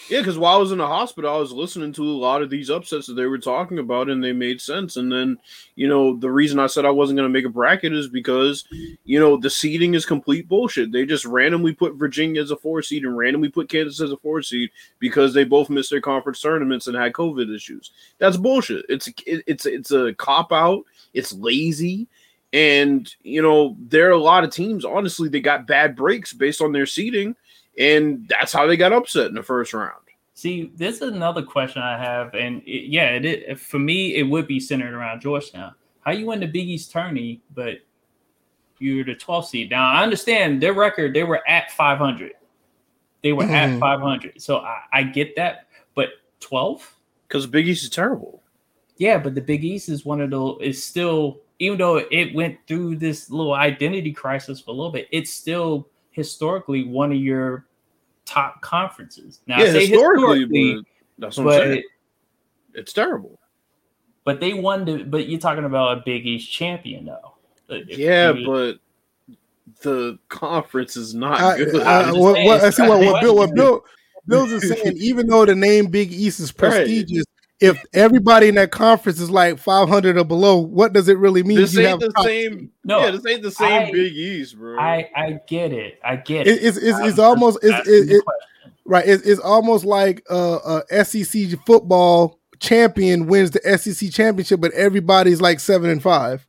Yeah, 0.10 0.20
because 0.20 0.38
while 0.38 0.58
I 0.58 0.60
was 0.60 0.74
in 0.74 0.80
the 0.80 0.88
hospital, 0.88 1.34
I 1.34 1.38
was 1.38 1.54
listening 1.54 1.94
to 1.94 2.04
a 2.04 2.12
lot 2.12 2.42
of 2.42 2.50
these 2.50 2.70
upsets 2.70 3.08
that 3.08 3.14
they 3.14 3.26
were 3.26 3.38
talking 3.38 3.80
about, 3.80 4.10
and 4.10 4.22
they 4.22 4.34
made 4.34 4.60
sense. 4.60 4.98
And 4.98 5.10
then, 5.10 5.38
you 5.76 5.88
know, 5.88 6.18
the 6.18 6.30
reason 6.30 6.60
I 6.60 6.68
said 6.68 6.86
I 6.86 6.90
wasn't 6.90 7.18
going 7.18 7.28
to 7.28 7.34
make 7.34 7.46
a 7.46 7.50
bracket 7.50 7.94
is 7.94 8.10
because, 8.10 8.66
you 9.06 9.18
know, 9.20 9.38
the 9.38 9.50
seeding 9.50 9.94
is 9.94 10.06
complete 10.06 10.50
bullshit. 10.50 10.92
They 10.92 11.06
just 11.06 11.26
randomly 11.26 11.74
put 11.74 11.96
Virginia 11.96 12.42
as 12.42 12.52
a 12.52 12.58
four 12.58 12.82
seed 12.82 13.06
and 13.06 13.18
randomly 13.18 13.48
put 13.50 13.70
Kansas 13.70 14.02
as 14.02 14.12
a 14.12 14.18
four 14.18 14.42
seed 14.42 14.72
because 15.00 15.34
they 15.34 15.46
both 15.46 15.70
missed 15.70 15.90
their 15.90 16.02
conference 16.02 16.42
tournaments 16.42 16.88
and 16.88 16.98
had 16.98 17.14
COVID 17.14 17.54
issues. 17.56 17.92
That's 18.18 18.38
bullshit. 18.38 18.86
It's 18.90 19.08
it, 19.08 19.44
it's 19.48 19.66
it's 19.66 19.92
a 19.92 20.14
cop 20.16 20.52
out. 20.52 20.84
It's 21.14 21.34
lazy. 21.34 22.08
And 22.52 23.12
you 23.24 23.42
know 23.42 23.76
there 23.80 24.10
are 24.10 24.12
a 24.12 24.18
lot 24.18 24.44
of 24.44 24.52
teams. 24.52 24.86
Honestly, 24.86 25.30
they 25.30 25.40
got 25.40 25.66
bad 25.66 25.96
breaks 25.96 26.34
based 26.34 26.62
on 26.62 26.72
their 26.72 26.86
seeding, 26.86 27.36
and 27.78 28.28
that's 28.30 28.52
how 28.54 28.66
they 28.68 28.78
got 28.78 28.94
upset 28.94 29.28
in 29.28 29.34
the 29.36 29.44
first 29.44 29.74
round. 29.74 29.94
See, 30.36 30.72
this 30.76 30.96
is 31.02 31.10
another 31.14 31.44
question 31.44 31.82
I 31.82 31.98
have, 31.98 32.34
and 32.34 32.62
it, 32.66 32.90
yeah, 32.90 33.10
it, 33.12 33.24
it, 33.26 33.60
for 33.60 33.78
me, 33.80 34.16
it 34.16 34.24
would 34.24 34.48
be 34.48 34.60
centered 34.60 34.94
around 34.94 35.22
Georgetown. 35.22 35.74
How 36.02 36.12
you 36.12 36.26
win 36.26 36.40
the 36.40 36.48
Big 36.48 36.68
East 36.68 36.92
tourney, 36.92 37.42
but 37.54 37.76
you're 38.80 39.06
the 39.06 39.16
12th 39.16 39.46
seed. 39.46 39.70
Now, 39.70 39.86
I 39.92 40.02
understand 40.04 40.62
their 40.62 40.74
record; 40.74 41.14
they 41.14 41.24
were 41.24 41.48
at 41.48 41.72
500. 41.72 42.32
They 43.22 43.32
were 43.32 43.44
at 43.44 43.70
Mhm. 43.70 43.80
500, 43.80 44.42
so 44.42 44.58
I, 44.58 44.82
I 44.92 45.04
get 45.04 45.36
that. 45.38 45.68
But 45.96 46.10
12, 46.42 46.94
Because 47.28 47.46
Big 47.48 47.68
East 47.70 47.84
is 47.84 47.90
terrible. 47.90 48.42
yeah, 48.98 49.18
but 49.18 49.34
the 49.36 49.42
Big 49.42 49.64
East 49.64 49.88
is 49.88 50.04
one 50.04 50.20
of 50.20 50.32
the 50.32 50.56
is 50.58 50.84
still, 50.84 51.40
even 51.60 51.78
though 51.78 51.98
it 52.12 52.34
went 52.36 52.58
through 52.68 52.98
this 52.98 53.30
little 53.30 53.54
identity 53.54 54.12
crisis 54.12 54.60
for 54.60 54.72
a 54.72 54.74
little 54.74 54.92
bit, 54.92 55.08
it's 55.12 55.32
still 55.32 55.88
historically 56.14 56.86
one 56.86 57.12
of 57.12 57.18
your 57.18 57.66
top 58.26 58.62
conferences. 58.62 59.42
Now, 59.48 59.58
I 59.58 59.66
yeah, 59.66 59.72
say 59.74 59.86
historically, 59.88 60.46
but 60.78 60.86
that's 61.20 61.38
what 61.38 61.44
I'm 61.44 61.48
but 61.48 61.62
saying. 61.62 61.84
It's 62.76 62.94
terrible. 62.94 63.40
But 64.24 64.40
they 64.40 64.54
won 64.54 64.86
the. 64.86 65.04
But 65.04 65.28
you're 65.28 65.40
talking 65.40 65.66
about 65.66 65.98
a 65.98 66.02
Big 66.06 66.26
East 66.26 66.50
champion, 66.52 67.06
though. 67.06 67.36
If 67.70 67.98
Yeah, 67.98 68.32
you- 68.34 68.46
but 68.46 68.80
the 69.82 70.18
conference 70.30 70.96
is 70.96 71.14
not 71.14 71.40
I, 71.40 71.58
good. 71.58 71.82
I- 71.82 72.04
I'm 72.10 72.18
what, 72.18 72.36
saying, 72.36 72.48
what, 72.48 72.64
I 72.64 72.70
see 72.70 72.82
what, 72.84 73.00
what 73.00 73.22
Bill 73.22 73.36
what 73.36 73.54
Bill 73.54 73.84
Bill's 74.28 74.52
is 74.52 74.70
saying. 74.70 74.96
Even 74.98 75.28
though 75.28 75.46
the 75.46 75.56
name 75.56 75.88
Big 75.88 76.12
East 76.14 76.40
is 76.40 76.52
Right. 76.52 76.58
prestigious, 76.86 77.26
if 77.64 77.84
everybody 77.94 78.48
in 78.50 78.56
that 78.56 78.72
conference 78.72 79.20
is 79.20 79.30
like 79.32 79.58
500 79.58 80.18
or 80.18 80.24
below, 80.24 80.58
what 80.60 80.94
does 80.94 81.08
it 81.08 81.18
really 81.18 81.44
mean? 81.44 81.58
this 81.58 81.74
You 81.74 81.82
ain't 81.82 81.90
have 81.90 82.00
the 82.02 82.10
top- 82.12 82.26
same. 82.26 82.72
No, 82.84 83.00
yeah, 83.06 83.12
this 83.12 83.26
ain't 83.26 83.42
the 83.44 83.52
same 83.52 83.84
I- 83.88 83.92
Big 83.92 84.14
East, 84.14 84.58
bro. 84.58 84.78
I 84.80 85.10
I 85.16 85.40
get 85.48 85.72
it. 85.74 86.00
I 86.04 86.18
get 86.18 86.48
It- 86.48 86.58
it. 86.62 86.64
it's 86.66 86.78
it's, 86.78 87.00
it's 87.00 87.20
almost 87.20 87.62
just 87.62 87.88
it's, 87.88 87.90
it, 87.90 88.08
the 88.10 88.16
it, 88.18 88.24
question. 88.26 88.74
right. 88.86 89.08
It's, 89.08 89.24
it's 89.24 89.40
almost 89.42 89.86
like 89.86 90.24
uh, 90.30 90.82
a 90.90 91.06
SEC 91.06 91.60
football 91.66 92.40
champion 92.60 93.28
wins 93.28 93.52
the 93.52 93.78
SEC 93.78 94.10
championship, 94.12 94.62
but 94.62 94.72
everybody's 94.74 95.42
like 95.42 95.60
seven 95.60 95.90
and 95.90 96.02
five. 96.02 96.46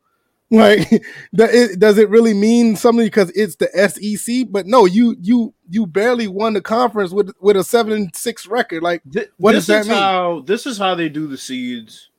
Like, 1.32 1.52
it, 1.52 1.78
does 1.78 1.98
it 1.98 2.09
really 2.09 2.34
mean 2.34 2.76
something 2.76 3.05
because 3.05 3.30
it's 3.30 3.57
the 3.57 3.68
SEC? 3.88 4.46
But 4.50 4.66
no, 4.66 4.84
you 4.84 5.16
you 5.20 5.55
you 5.68 5.86
barely 5.86 6.28
won 6.28 6.55
the 6.55 6.61
conference 6.61 7.12
with 7.12 7.32
with 7.40 7.57
a 7.57 7.64
seven 7.64 7.92
and 7.92 8.16
six 8.16 8.46
record. 8.46 8.82
Like, 8.82 9.02
What 9.36 9.52
this 9.52 9.66
does 9.66 9.66
that 9.66 9.80
is 9.80 9.88
mean? 9.88 9.98
How, 9.98 10.42
this 10.46 10.66
is 10.66 10.78
how 10.78 10.94
they 10.94 11.09
do 11.09 11.26
the 11.26 11.36
seeds 11.38 12.11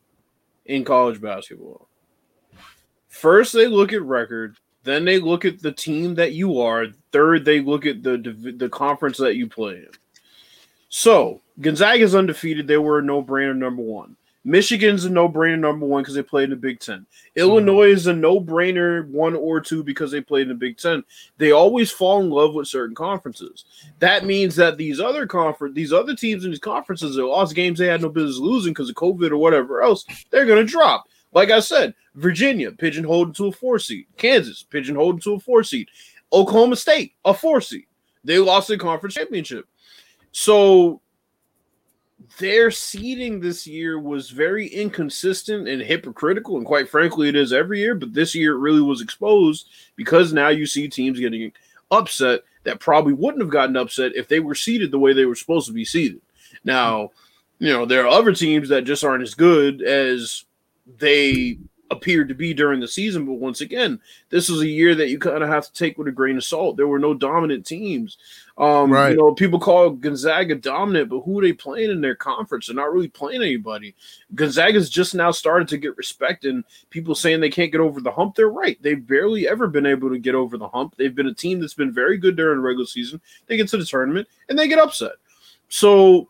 in 0.65 0.83
college 0.83 1.21
basketball. 1.21 1.87
First, 3.07 3.53
they 3.53 3.67
look 3.67 3.93
at 3.93 4.01
record, 4.01 4.57
Then 4.83 5.05
they 5.05 5.19
look 5.19 5.45
at 5.45 5.61
the 5.61 5.71
team 5.71 6.15
that 6.15 6.33
you 6.33 6.59
are. 6.59 6.87
Third, 7.11 7.45
they 7.45 7.61
look 7.61 7.85
at 7.85 8.03
the 8.03 8.17
the 8.57 8.69
conference 8.69 9.17
that 9.17 9.35
you 9.35 9.47
play 9.47 9.75
in. 9.75 9.89
So 10.89 11.41
Gonzaga 11.59 12.03
is 12.03 12.15
undefeated. 12.15 12.67
They 12.67 12.77
were 12.77 12.99
a 12.99 13.03
no 13.03 13.23
brainer 13.23 13.55
number 13.55 13.81
one. 13.81 14.15
Michigan's 14.47 15.05
a 15.05 15.09
no 15.09 15.27
brainer 15.27 15.57
number 15.57 15.87
one 15.87 16.03
because 16.03 16.13
they 16.13 16.21
played 16.21 16.45
in 16.45 16.49
the 16.51 16.55
Big 16.55 16.79
Ten. 16.79 17.07
Illinois 17.35 17.89
is 17.89 18.05
a 18.05 18.13
no 18.13 18.39
brainer 18.39 19.09
one 19.09 19.35
or 19.35 19.59
two 19.59 19.83
because 19.83 20.11
they 20.11 20.21
played 20.21 20.43
in 20.43 20.49
the 20.49 20.53
Big 20.53 20.77
Ten. 20.77 21.03
They 21.39 21.51
always 21.51 21.89
fall 21.89 22.21
in 22.21 22.29
love 22.29 22.53
with 22.53 22.67
certain 22.67 22.95
conferences. 22.95 23.65
That 23.97 24.23
means 24.23 24.55
that 24.57 24.77
these 24.77 24.99
other 24.99 25.25
conference, 25.25 25.73
these 25.73 25.91
other 25.91 26.15
teams 26.15 26.45
in 26.45 26.51
these 26.51 26.59
conferences 26.59 27.15
that 27.15 27.25
lost 27.25 27.55
games 27.55 27.79
they 27.79 27.87
had 27.87 28.03
no 28.03 28.09
business 28.09 28.37
losing 28.37 28.71
because 28.71 28.89
of 28.89 28.95
COVID 28.95 29.31
or 29.31 29.37
whatever 29.37 29.81
else, 29.81 30.05
they're 30.29 30.45
to 30.45 30.63
drop. 30.63 31.09
Like 31.33 31.49
I 31.49 31.59
said, 31.59 31.95
Virginia 32.13 32.71
pigeonholed 32.71 33.29
into 33.29 33.47
a 33.47 33.51
four 33.51 33.79
seed, 33.79 34.05
Kansas 34.15 34.61
pigeonholed 34.61 35.15
into 35.15 35.33
a 35.33 35.39
four 35.39 35.63
seed, 35.63 35.89
Oklahoma 36.31 36.75
State 36.75 37.13
a 37.25 37.33
four 37.33 37.61
seed. 37.61 37.87
They 38.23 38.37
lost 38.37 38.67
the 38.67 38.77
conference 38.77 39.15
championship. 39.15 39.67
So 40.31 41.01
their 42.37 42.71
seeding 42.71 43.39
this 43.39 43.65
year 43.65 43.99
was 43.99 44.29
very 44.29 44.67
inconsistent 44.67 45.67
and 45.67 45.81
hypocritical, 45.81 46.57
and 46.57 46.65
quite 46.65 46.89
frankly, 46.89 47.29
it 47.29 47.35
is 47.35 47.53
every 47.53 47.79
year. 47.79 47.95
But 47.95 48.13
this 48.13 48.35
year, 48.35 48.55
it 48.55 48.59
really 48.59 48.81
was 48.81 49.01
exposed 49.01 49.69
because 49.95 50.33
now 50.33 50.49
you 50.49 50.65
see 50.65 50.87
teams 50.87 51.19
getting 51.19 51.51
upset 51.91 52.41
that 52.63 52.79
probably 52.79 53.13
wouldn't 53.13 53.43
have 53.43 53.51
gotten 53.51 53.77
upset 53.77 54.15
if 54.15 54.27
they 54.27 54.39
were 54.39 54.55
seeded 54.55 54.91
the 54.91 54.99
way 54.99 55.13
they 55.13 55.25
were 55.25 55.35
supposed 55.35 55.67
to 55.67 55.73
be 55.73 55.85
seeded. 55.85 56.21
Now, 56.63 57.11
you 57.59 57.71
know, 57.71 57.85
there 57.85 58.03
are 58.03 58.07
other 58.07 58.33
teams 58.33 58.69
that 58.69 58.83
just 58.83 59.03
aren't 59.03 59.23
as 59.23 59.33
good 59.33 59.81
as 59.81 60.45
they 60.97 61.57
appeared 61.91 62.27
to 62.29 62.35
be 62.35 62.53
during 62.53 62.79
the 62.79 62.87
season. 62.87 63.25
But 63.25 63.33
once 63.33 63.61
again, 63.61 63.99
this 64.29 64.49
is 64.49 64.61
a 64.61 64.67
year 64.67 64.95
that 64.95 65.09
you 65.09 65.19
kind 65.19 65.43
of 65.43 65.49
have 65.49 65.67
to 65.67 65.73
take 65.73 65.97
with 65.97 66.07
a 66.07 66.11
grain 66.11 66.37
of 66.37 66.43
salt. 66.43 66.77
There 66.77 66.87
were 66.87 66.99
no 66.99 67.13
dominant 67.13 67.65
teams. 67.65 68.17
Um, 68.57 68.89
Right. 68.91 69.11
You 69.11 69.17
know, 69.17 69.33
people 69.33 69.59
call 69.59 69.89
Gonzaga 69.89 70.55
dominant, 70.55 71.09
but 71.09 71.21
who 71.21 71.39
are 71.39 71.41
they 71.41 71.51
playing 71.51 71.91
in 71.91 71.99
their 71.99 72.15
conference? 72.15 72.67
They're 72.67 72.75
not 72.75 72.93
really 72.93 73.09
playing 73.09 73.41
anybody. 73.41 73.95
Gonzaga's 74.33 74.89
just 74.89 75.13
now 75.13 75.31
started 75.31 75.67
to 75.69 75.77
get 75.77 75.97
respect, 75.97 76.45
and 76.45 76.63
people 76.89 77.15
saying 77.15 77.41
they 77.41 77.49
can't 77.49 77.71
get 77.71 77.81
over 77.81 77.99
the 77.99 78.11
hump. 78.11 78.35
They're 78.35 78.47
right. 78.49 78.81
They've 78.81 79.05
barely 79.05 79.47
ever 79.47 79.67
been 79.67 79.85
able 79.85 80.09
to 80.09 80.19
get 80.19 80.35
over 80.35 80.57
the 80.57 80.69
hump. 80.69 80.95
They've 80.95 81.13
been 81.13 81.27
a 81.27 81.33
team 81.33 81.59
that's 81.59 81.73
been 81.73 81.93
very 81.93 82.17
good 82.17 82.37
during 82.37 82.57
the 82.59 82.63
regular 82.63 82.85
season. 82.85 83.19
They 83.47 83.57
get 83.57 83.67
to 83.69 83.77
the 83.77 83.85
tournament 83.85 84.27
and 84.47 84.57
they 84.57 84.69
get 84.69 84.79
upset. 84.79 85.13
So 85.67 86.29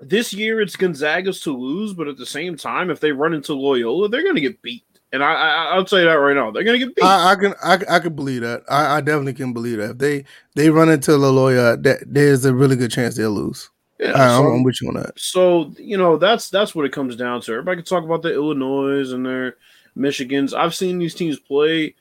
this 0.00 0.32
year 0.32 0.60
it's 0.60 0.76
Gonzaga's 0.76 1.40
to 1.42 1.56
lose, 1.56 1.94
but 1.94 2.08
at 2.08 2.18
the 2.18 2.26
same 2.26 2.56
time, 2.56 2.90
if 2.90 3.00
they 3.00 3.12
run 3.12 3.32
into 3.32 3.54
Loyola, 3.54 4.08
they're 4.08 4.22
going 4.22 4.34
to 4.34 4.40
get 4.40 4.60
beat. 4.60 4.84
And 5.16 5.24
I, 5.24 5.32
I, 5.32 5.64
I'll 5.74 5.84
tell 5.84 5.98
you 5.98 6.04
that 6.04 6.12
right 6.12 6.34
now, 6.36 6.50
they're 6.50 6.62
going 6.62 6.78
to 6.78 6.86
get 6.86 6.94
beat. 6.94 7.02
I, 7.04 7.32
I 7.32 7.34
can 7.36 7.54
I, 7.62 7.96
I 7.96 7.98
can 8.00 8.14
believe 8.14 8.42
that. 8.42 8.62
I, 8.68 8.96
I 8.98 9.00
definitely 9.00 9.32
can 9.34 9.52
believe 9.52 9.78
that. 9.78 9.90
If 9.92 9.98
they 9.98 10.24
they 10.54 10.70
run 10.70 10.88
into 10.90 11.12
Laloya, 11.12 11.82
that 11.82 12.04
there's 12.06 12.44
a 12.44 12.54
really 12.54 12.76
good 12.76 12.90
chance 12.90 13.16
they'll 13.16 13.30
lose. 13.30 13.70
yeah, 13.98 14.12
I, 14.14 14.36
so- 14.36 14.46
I'm 14.46 14.62
with 14.62 14.80
you 14.82 14.88
on 14.88 14.94
that. 14.94 15.12
So 15.18 15.72
you 15.78 15.96
know 15.96 16.16
that's 16.18 16.50
that's 16.50 16.74
what 16.74 16.84
it 16.84 16.92
comes 16.92 17.16
down 17.16 17.40
to. 17.42 17.52
Everybody 17.52 17.76
can 17.82 17.86
talk 17.86 18.04
about 18.04 18.22
the 18.22 18.32
Illinois 18.34 19.10
and 19.12 19.24
their 19.26 19.56
Michigans. 19.96 20.52
I've 20.52 20.74
seen 20.74 20.98
these 20.98 21.14
teams 21.14 21.38
play. 21.40 21.94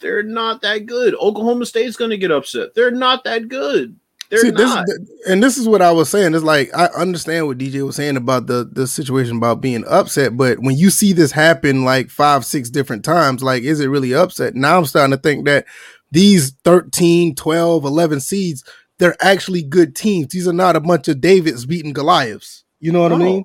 They're 0.00 0.22
not 0.24 0.62
that 0.62 0.86
good. 0.86 1.14
Oklahoma 1.14 1.64
State's 1.66 1.94
going 1.96 2.10
to 2.10 2.16
get 2.18 2.32
upset. 2.32 2.74
They're 2.74 2.90
not 2.90 3.22
that 3.24 3.48
good. 3.48 3.96
They're 4.32 4.40
See, 4.40 4.50
not. 4.50 4.88
is, 4.88 5.10
and 5.28 5.42
this 5.42 5.58
is 5.58 5.68
what 5.68 5.82
I 5.82 5.92
was 5.92 6.08
saying. 6.08 6.34
It's 6.34 6.42
like 6.42 6.70
I 6.74 6.86
understand 6.86 7.46
what 7.46 7.58
DJ 7.58 7.84
was 7.84 7.96
saying 7.96 8.16
about 8.16 8.46
the 8.46 8.64
the 8.72 8.86
situation 8.86 9.36
about 9.36 9.60
being 9.60 9.84
upset, 9.86 10.38
but 10.38 10.58
when 10.60 10.74
you 10.78 10.88
see 10.88 11.12
this 11.12 11.32
happen 11.32 11.84
like 11.84 12.08
five, 12.08 12.46
six 12.46 12.70
different 12.70 13.04
times, 13.04 13.42
like 13.42 13.62
is 13.62 13.78
it 13.78 13.88
really 13.88 14.14
upset? 14.14 14.54
Now 14.54 14.78
I'm 14.78 14.86
starting 14.86 15.14
to 15.14 15.22
think 15.22 15.44
that 15.44 15.66
these 16.12 16.52
13, 16.64 17.34
12, 17.34 17.84
11 17.84 18.20
seeds, 18.20 18.64
they're 18.96 19.16
actually 19.20 19.62
good 19.62 19.94
teams. 19.94 20.28
These 20.28 20.48
are 20.48 20.52
not 20.54 20.76
a 20.76 20.80
bunch 20.80 21.08
of 21.08 21.20
Davids 21.20 21.66
beating 21.66 21.92
Goliaths. 21.92 22.64
You 22.80 22.90
know 22.90 23.02
what 23.02 23.12
I 23.12 23.16
mean? 23.18 23.44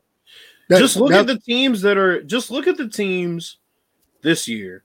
That- 0.70 0.80
just 0.80 0.96
look 0.96 1.12
that- 1.12 1.20
at 1.22 1.28
the 1.28 1.40
teams 1.40 1.82
that 1.82 1.98
are. 1.98 2.22
Just 2.24 2.50
look 2.50 2.66
at 2.66 2.78
the 2.78 2.88
teams 2.88 3.58
this 4.22 4.48
year 4.48 4.84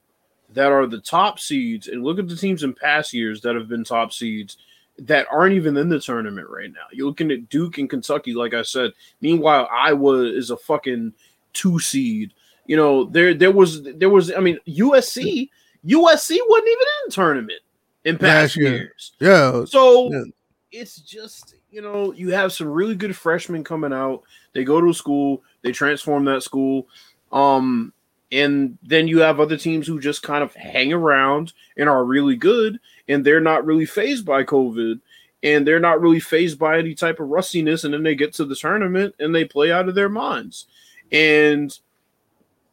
that 0.52 0.72
are 0.72 0.88
the 0.88 1.00
top 1.00 1.38
seeds, 1.38 1.86
and 1.86 2.02
look 2.02 2.18
at 2.18 2.26
the 2.28 2.36
teams 2.36 2.64
in 2.64 2.74
past 2.74 3.12
years 3.14 3.40
that 3.42 3.54
have 3.54 3.68
been 3.68 3.84
top 3.84 4.12
seeds 4.12 4.56
that 4.98 5.26
aren't 5.30 5.54
even 5.54 5.76
in 5.76 5.88
the 5.88 5.98
tournament 6.00 6.48
right 6.48 6.70
now. 6.72 6.86
You're 6.92 7.06
looking 7.06 7.30
at 7.30 7.48
Duke 7.48 7.78
and 7.78 7.88
Kentucky, 7.88 8.34
like 8.34 8.54
I 8.54 8.62
said. 8.62 8.92
Meanwhile, 9.20 9.68
Iowa 9.72 10.22
is 10.24 10.50
a 10.50 10.56
fucking 10.56 11.12
two 11.52 11.78
seed. 11.78 12.32
You 12.66 12.76
know, 12.76 13.04
there 13.04 13.34
there 13.34 13.50
was 13.50 13.82
there 13.82 14.10
was. 14.10 14.32
I 14.32 14.40
mean, 14.40 14.58
USC 14.68 15.48
USC 15.84 16.38
wasn't 16.48 16.68
even 16.68 16.86
in 16.86 17.06
the 17.06 17.12
tournament 17.12 17.60
in 18.04 18.18
past 18.18 18.56
year. 18.56 18.72
years. 18.74 19.12
yeah, 19.20 19.64
So 19.64 20.12
Yeah. 20.12 20.22
it's 20.70 20.96
just 20.96 21.56
you 21.70 21.82
know 21.82 22.12
you 22.12 22.30
have 22.30 22.52
some 22.52 22.68
really 22.68 22.94
good 22.94 23.16
freshmen 23.16 23.64
coming 23.64 23.92
out. 23.92 24.22
They 24.52 24.64
go 24.64 24.80
to 24.80 24.90
a 24.90 24.94
school, 24.94 25.42
they 25.62 25.72
transform 25.72 26.24
that 26.26 26.42
school, 26.42 26.86
um, 27.32 27.92
and 28.30 28.78
then 28.82 29.08
you 29.08 29.18
have 29.20 29.40
other 29.40 29.56
teams 29.56 29.86
who 29.86 30.00
just 30.00 30.22
kind 30.22 30.42
of 30.44 30.54
hang 30.54 30.92
around 30.92 31.52
and 31.76 31.88
are 31.88 32.04
really 32.04 32.36
good, 32.36 32.78
and 33.08 33.24
they're 33.24 33.40
not 33.40 33.64
really 33.64 33.86
phased 33.86 34.24
by 34.24 34.44
COVID, 34.44 35.00
and 35.42 35.66
they're 35.66 35.80
not 35.80 36.00
really 36.00 36.20
phased 36.20 36.58
by 36.58 36.78
any 36.78 36.94
type 36.94 37.20
of 37.20 37.28
rustiness, 37.28 37.84
and 37.84 37.92
then 37.94 38.02
they 38.02 38.14
get 38.14 38.32
to 38.34 38.44
the 38.44 38.54
tournament 38.56 39.14
and 39.18 39.34
they 39.34 39.44
play 39.44 39.72
out 39.72 39.88
of 39.88 39.94
their 39.94 40.08
minds, 40.08 40.66
and 41.10 41.78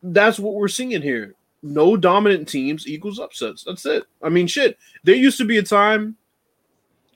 that's 0.03 0.39
what 0.39 0.53
we're 0.53 0.67
seeing 0.67 1.01
here. 1.01 1.35
No 1.61 1.97
dominant 1.97 2.47
teams 2.47 2.87
equals 2.87 3.19
upsets. 3.19 3.65
That's 3.65 3.85
it. 3.85 4.03
I 4.23 4.29
mean, 4.29 4.47
shit. 4.47 4.77
There 5.03 5.15
used 5.15 5.37
to 5.39 5.45
be 5.45 5.57
a 5.57 5.63
time 5.63 6.15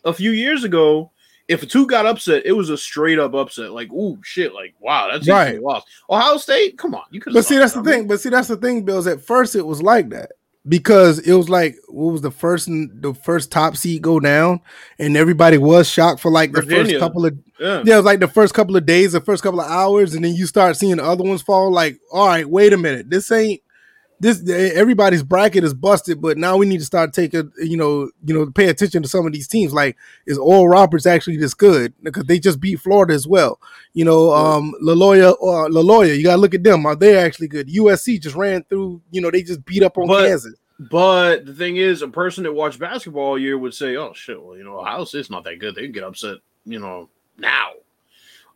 a 0.03 0.11
few 0.11 0.31
years 0.31 0.65
ago, 0.65 1.11
if 1.47 1.63
a 1.63 1.65
two 1.65 1.85
got 1.87 2.05
upset, 2.05 2.45
it 2.45 2.51
was 2.53 2.69
a 2.69 2.77
straight 2.77 3.19
up 3.19 3.33
upset. 3.33 3.71
Like, 3.71 3.91
ooh, 3.91 4.19
shit, 4.23 4.53
like, 4.53 4.73
wow, 4.79 5.09
that's 5.11 5.27
Right. 5.27 5.61
lost. 5.61 5.87
Ohio 6.09 6.37
State, 6.37 6.77
come 6.77 6.95
on, 6.95 7.03
you 7.11 7.19
could. 7.19 7.33
But 7.33 7.45
see, 7.45 7.57
that's 7.57 7.73
the 7.73 7.83
thing. 7.83 8.07
But 8.07 8.19
see, 8.19 8.29
that's 8.29 8.47
the 8.47 8.57
thing, 8.57 8.83
Bills. 8.83 9.07
At 9.07 9.21
first, 9.21 9.55
it 9.55 9.65
was 9.65 9.81
like 9.81 10.09
that 10.09 10.31
because 10.67 11.19
it 11.19 11.33
was 11.33 11.49
like 11.49 11.75
what 11.87 12.13
was 12.13 12.21
the 12.21 12.31
first 12.31 12.67
the 12.67 13.13
first 13.23 13.51
top 13.51 13.75
seed 13.75 14.01
go 14.01 14.19
down, 14.19 14.61
and 14.97 15.17
everybody 15.17 15.57
was 15.57 15.89
shocked 15.89 16.21
for 16.21 16.31
like 16.31 16.51
the 16.53 16.61
Virginia. 16.61 16.85
first 16.85 16.99
couple 16.99 17.25
of 17.25 17.37
Yeah. 17.59 17.83
yeah, 17.85 17.93
it 17.95 17.97
was 17.97 18.05
like 18.05 18.19
the 18.19 18.27
first 18.27 18.53
couple 18.53 18.75
of 18.77 18.85
days, 18.85 19.11
the 19.11 19.21
first 19.21 19.43
couple 19.43 19.59
of 19.61 19.69
hours, 19.69 20.13
and 20.13 20.23
then 20.23 20.33
you 20.35 20.45
start 20.47 20.77
seeing 20.77 20.97
the 20.97 21.03
other 21.03 21.23
ones 21.23 21.41
fall. 21.41 21.71
Like, 21.71 21.99
all 22.11 22.27
right, 22.27 22.47
wait 22.49 22.73
a 22.73 22.77
minute, 22.77 23.09
this 23.09 23.31
ain't 23.31 23.61
this. 24.23 24.41
Everybody's 24.73 25.21
bracket 25.21 25.63
is 25.63 25.73
busted, 25.75 26.19
but 26.19 26.37
now 26.37 26.57
we 26.57 26.65
need 26.65 26.79
to 26.79 26.85
start 26.85 27.13
taking 27.13 27.51
you 27.59 27.77
know 27.77 28.09
you 28.25 28.33
know 28.33 28.49
pay 28.49 28.69
attention 28.69 29.03
to 29.03 29.09
some 29.09 29.27
of 29.27 29.33
these 29.33 29.47
teams. 29.47 29.73
Like, 29.73 29.95
is 30.25 30.39
Oral 30.39 30.67
Roberts 30.67 31.05
actually 31.05 31.37
this 31.37 31.53
good? 31.53 31.93
Because 32.01 32.23
they 32.23 32.39
just 32.39 32.59
beat 32.59 32.79
Florida 32.79 33.13
as 33.13 33.27
well. 33.27 33.59
You 33.93 34.05
know, 34.05 34.31
um, 34.33 34.73
Laloya 34.83 35.35
or 35.39 35.69
Laloya, 35.69 36.17
you 36.17 36.23
gotta 36.23 36.41
look 36.41 36.55
at 36.55 36.63
them. 36.63 36.85
Are 36.87 36.95
they 36.95 37.15
actually 37.17 37.49
good? 37.49 37.67
USC 37.69 38.19
just 38.19 38.35
ran 38.35 38.63
through. 38.63 39.01
You 39.11 39.21
know, 39.21 39.29
they 39.29 39.43
just 39.43 39.63
beat 39.65 39.83
up 39.83 39.97
on 39.99 40.07
But- 40.07 40.27
Kansas. 40.27 40.55
But 40.79 41.45
the 41.45 41.53
thing 41.53 41.77
is, 41.77 42.01
a 42.01 42.07
person 42.07 42.43
that 42.43 42.53
watched 42.53 42.79
basketball 42.79 43.23
all 43.23 43.37
year 43.39 43.57
would 43.57 43.75
say, 43.75 43.95
"Oh 43.95 44.11
shit, 44.13 44.41
well, 44.43 44.57
you 44.57 44.63
know, 44.63 44.79
Ohio 44.79 45.05
State's 45.05 45.29
not 45.29 45.43
that 45.43 45.59
good. 45.59 45.75
They 45.75 45.83
can 45.83 45.91
get 45.91 46.03
upset, 46.03 46.37
you 46.65 46.79
know, 46.79 47.09
now." 47.37 47.69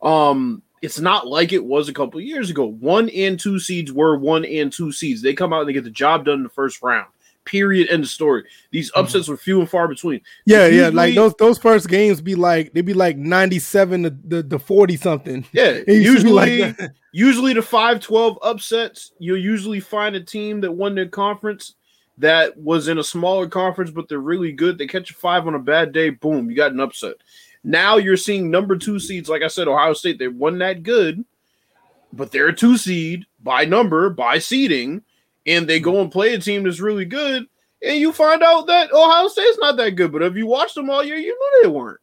Um, 0.02 0.62
it's 0.82 1.00
not 1.00 1.26
like 1.26 1.52
it 1.52 1.64
was 1.64 1.88
a 1.88 1.94
couple 1.94 2.18
of 2.18 2.26
years 2.26 2.50
ago. 2.50 2.66
One 2.66 3.08
and 3.10 3.38
two 3.38 3.58
seeds 3.58 3.92
were 3.92 4.16
one 4.16 4.44
and 4.44 4.72
two 4.72 4.92
seeds. 4.92 5.22
They 5.22 5.34
come 5.34 5.52
out 5.52 5.60
and 5.60 5.68
they 5.68 5.72
get 5.72 5.84
the 5.84 5.90
job 5.90 6.24
done 6.24 6.38
in 6.38 6.42
the 6.42 6.48
first 6.48 6.82
round. 6.82 7.06
Period. 7.44 7.88
End 7.88 8.04
of 8.04 8.10
story. 8.10 8.44
These 8.70 8.92
mhm. 8.92 9.00
upsets 9.00 9.28
were 9.28 9.36
few 9.36 9.60
and 9.60 9.68
far 9.68 9.88
between. 9.88 10.20
Yeah, 10.44 10.66
yeah. 10.66 10.90
Like 10.92 11.14
those 11.14 11.34
those 11.38 11.58
first 11.58 11.88
games 11.88 12.20
be 12.20 12.34
like 12.34 12.72
they'd 12.72 12.82
be 12.82 12.94
like 12.94 13.16
ninety 13.16 13.58
seven 13.58 14.02
to 14.02 14.42
the, 14.42 14.58
forty 14.58 14.96
something. 14.96 15.46
Yeah, 15.52 15.78
used 15.88 16.26
like 16.26 16.50
usually, 16.50 16.72
that. 16.72 16.94
usually 17.12 17.54
the 17.54 17.62
five 17.62 18.00
twelve 18.00 18.38
upsets, 18.42 19.12
you'll 19.18 19.38
usually 19.38 19.80
find 19.80 20.14
a 20.14 20.20
team 20.20 20.60
that 20.60 20.72
won 20.72 20.94
their 20.94 21.08
conference 21.08 21.74
that 22.18 22.56
was 22.58 22.88
in 22.88 22.98
a 22.98 23.04
smaller 23.04 23.48
conference, 23.48 23.90
but 23.90 24.08
they're 24.08 24.18
really 24.18 24.52
good. 24.52 24.76
They 24.76 24.86
catch 24.86 25.10
a 25.10 25.14
five 25.14 25.46
on 25.46 25.54
a 25.54 25.58
bad 25.60 25.92
day, 25.92 26.10
boom, 26.10 26.50
you 26.50 26.56
got 26.56 26.72
an 26.72 26.80
upset. 26.80 27.14
Now 27.64 27.96
you're 27.96 28.16
seeing 28.16 28.50
number 28.50 28.76
two 28.76 28.98
seeds, 28.98 29.28
like 29.28 29.42
I 29.42 29.48
said, 29.48 29.68
Ohio 29.68 29.92
State, 29.92 30.18
they 30.18 30.28
won 30.28 30.58
that 30.58 30.82
good, 30.82 31.24
but 32.12 32.30
they're 32.32 32.48
a 32.48 32.54
two 32.54 32.76
seed 32.76 33.26
by 33.40 33.64
number, 33.64 34.10
by 34.10 34.38
seeding, 34.38 35.02
and 35.46 35.68
they 35.68 35.80
go 35.80 36.00
and 36.00 36.12
play 36.12 36.34
a 36.34 36.38
team 36.38 36.64
that's 36.64 36.80
really 36.80 37.04
good, 37.04 37.46
and 37.82 37.98
you 37.98 38.12
find 38.12 38.42
out 38.42 38.66
that 38.66 38.92
Ohio 38.92 39.28
State's 39.28 39.58
not 39.58 39.76
that 39.76 39.96
good. 39.96 40.12
But 40.12 40.22
if 40.22 40.36
you 40.36 40.46
watched 40.46 40.74
them 40.74 40.90
all 40.90 41.04
year, 41.04 41.16
you 41.16 41.30
know 41.38 41.62
they 41.62 41.68
weren't. 41.68 42.00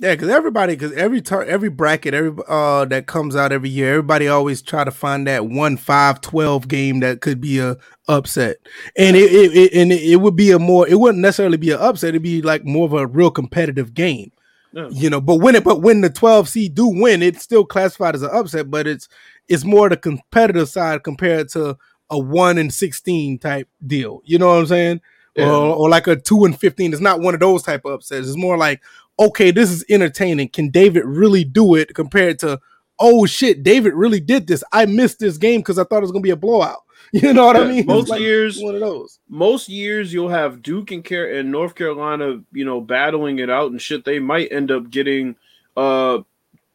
Yeah, 0.00 0.14
because 0.14 0.28
everybody, 0.28 0.74
because 0.74 0.92
every 0.92 1.22
tur 1.22 1.44
every 1.44 1.70
bracket, 1.70 2.14
every 2.14 2.42
uh 2.48 2.84
that 2.86 3.06
comes 3.06 3.36
out 3.36 3.52
every 3.52 3.68
year, 3.68 3.90
everybody 3.90 4.26
always 4.26 4.60
try 4.60 4.82
to 4.82 4.90
find 4.90 5.26
that 5.28 5.46
one 5.46 5.76
five 5.76 6.20
twelve 6.20 6.66
game 6.66 6.98
that 7.00 7.20
could 7.20 7.40
be 7.40 7.60
a 7.60 7.76
upset, 8.08 8.56
and 8.96 9.16
it, 9.16 9.32
it, 9.32 9.56
it 9.56 9.72
and 9.72 9.92
it 9.92 10.16
would 10.16 10.34
be 10.34 10.50
a 10.50 10.58
more, 10.58 10.86
it 10.88 10.98
wouldn't 10.98 11.22
necessarily 11.22 11.58
be 11.58 11.70
an 11.70 11.78
upset. 11.78 12.08
It'd 12.08 12.22
be 12.22 12.42
like 12.42 12.64
more 12.64 12.86
of 12.86 12.92
a 12.92 13.06
real 13.06 13.30
competitive 13.30 13.94
game, 13.94 14.32
Yeah. 14.74 14.88
you 14.90 15.08
know. 15.08 15.20
But 15.20 15.36
when 15.36 15.54
it, 15.54 15.64
but 15.64 15.82
when 15.82 16.00
the 16.00 16.10
twelve 16.10 16.48
seed 16.48 16.74
do 16.74 16.88
win, 16.88 17.22
it's 17.22 17.42
still 17.42 17.64
classified 17.64 18.16
as 18.16 18.22
an 18.22 18.30
upset, 18.32 18.70
but 18.70 18.86
it's 18.86 19.08
it's 19.48 19.64
more 19.64 19.88
the 19.88 19.96
competitive 19.96 20.68
side 20.68 21.04
compared 21.04 21.48
to 21.50 21.78
a 22.10 22.18
one 22.18 22.58
and 22.58 22.74
sixteen 22.74 23.38
type 23.38 23.68
deal. 23.86 24.20
You 24.24 24.38
know 24.38 24.48
what 24.48 24.58
I'm 24.58 24.66
saying? 24.66 25.00
Yeah. 25.36 25.50
or, 25.50 25.74
or 25.76 25.88
like 25.88 26.06
a 26.06 26.16
two 26.16 26.44
and 26.44 26.58
fifteen. 26.58 26.92
It's 26.92 27.00
not 27.00 27.20
one 27.20 27.34
of 27.34 27.40
those 27.40 27.62
type 27.62 27.84
of 27.84 27.92
upsets. 27.92 28.26
It's 28.26 28.36
more 28.36 28.56
like, 28.56 28.82
okay, 29.18 29.50
this 29.50 29.70
is 29.70 29.84
entertaining. 29.88 30.48
Can 30.48 30.70
David 30.70 31.04
really 31.04 31.44
do 31.44 31.74
it 31.74 31.94
compared 31.94 32.38
to, 32.40 32.60
oh 32.98 33.26
shit, 33.26 33.62
David 33.62 33.94
really 33.94 34.20
did 34.20 34.46
this. 34.46 34.62
I 34.72 34.86
missed 34.86 35.18
this 35.18 35.38
game 35.38 35.60
because 35.60 35.78
I 35.78 35.84
thought 35.84 35.98
it 35.98 36.02
was 36.02 36.12
gonna 36.12 36.22
be 36.22 36.30
a 36.30 36.36
blowout. 36.36 36.83
You 37.22 37.32
know 37.32 37.46
what 37.46 37.56
I 37.56 37.64
mean? 37.64 37.86
Most 37.86 38.08
like 38.08 38.20
years- 38.20 38.60
one 38.60 38.74
of 38.74 38.80
those. 38.80 39.20
most 39.28 39.68
years 39.68 40.12
you'll 40.12 40.30
have 40.30 40.62
Duke 40.62 40.90
and 40.90 41.04
Car- 41.04 41.30
and 41.30 41.52
North 41.52 41.76
Carolina, 41.76 42.42
you 42.52 42.64
know, 42.64 42.80
battling 42.80 43.38
it 43.38 43.48
out 43.48 43.70
and 43.70 43.80
shit. 43.80 44.04
They 44.04 44.18
might 44.18 44.50
end 44.50 44.72
up 44.72 44.90
getting, 44.90 45.36
uh, 45.76 46.18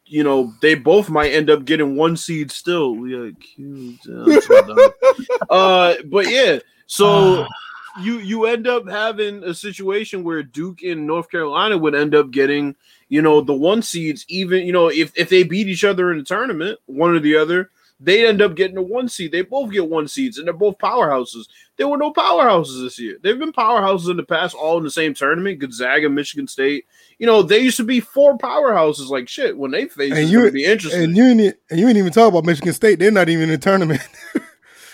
you 0.06 0.24
know, 0.24 0.54
they 0.62 0.74
both 0.76 1.10
might 1.10 1.32
end 1.32 1.50
up 1.50 1.66
getting 1.66 1.94
one 1.94 2.16
seed 2.16 2.50
still. 2.50 2.94
We 2.94 3.14
are 3.14 3.32
cute. 3.32 4.00
Uh, 5.50 5.94
but 6.06 6.30
yeah, 6.30 6.58
so 6.86 7.46
you 8.02 8.18
you 8.18 8.46
end 8.46 8.66
up 8.66 8.88
having 8.88 9.42
a 9.44 9.52
situation 9.52 10.22
where 10.24 10.42
Duke 10.42 10.82
and 10.82 11.06
North 11.06 11.30
Carolina 11.30 11.76
would 11.76 11.94
end 11.94 12.14
up 12.14 12.30
getting, 12.30 12.76
you 13.08 13.20
know, 13.20 13.40
the 13.40 13.52
one 13.52 13.82
seeds. 13.82 14.24
Even 14.28 14.64
you 14.66 14.72
know, 14.72 14.88
if 14.88 15.12
if 15.16 15.28
they 15.28 15.42
beat 15.42 15.66
each 15.68 15.84
other 15.84 16.10
in 16.12 16.18
the 16.18 16.24
tournament, 16.24 16.78
one 16.86 17.14
or 17.14 17.20
the 17.20 17.36
other. 17.36 17.70
They 18.02 18.26
end 18.26 18.40
up 18.40 18.54
getting 18.54 18.78
a 18.78 18.82
one 18.82 19.08
seed. 19.08 19.30
They 19.32 19.42
both 19.42 19.70
get 19.70 19.86
one 19.88 20.08
seeds, 20.08 20.38
and 20.38 20.46
they're 20.46 20.54
both 20.54 20.78
powerhouses. 20.78 21.46
There 21.76 21.86
were 21.86 21.98
no 21.98 22.12
powerhouses 22.12 22.82
this 22.82 22.98
year. 22.98 23.18
They've 23.22 23.38
been 23.38 23.52
powerhouses 23.52 24.10
in 24.10 24.16
the 24.16 24.22
past, 24.22 24.54
all 24.54 24.78
in 24.78 24.84
the 24.84 24.90
same 24.90 25.12
tournament. 25.12 25.58
Gonzaga, 25.58 26.08
Michigan 26.08 26.46
State. 26.48 26.86
You 27.18 27.26
know, 27.26 27.42
they 27.42 27.58
used 27.58 27.76
to 27.76 27.84
be 27.84 28.00
four 28.00 28.38
powerhouses. 28.38 29.08
Like 29.10 29.28
shit, 29.28 29.56
when 29.56 29.70
they 29.70 29.86
face, 29.86 30.14
And 30.14 30.28
you- 30.30 30.38
going 30.38 30.48
to 30.48 30.52
be 30.52 30.64
interesting. 30.64 31.02
And 31.04 31.16
you 31.16 31.24
ain't, 31.24 31.56
and 31.70 31.78
you 31.78 31.88
ain't 31.88 31.98
even 31.98 32.12
talk 32.12 32.28
about 32.30 32.44
Michigan 32.44 32.72
State. 32.72 32.98
They're 32.98 33.10
not 33.10 33.28
even 33.28 33.44
in 33.44 33.50
the 33.50 33.58
tournament. 33.58 34.00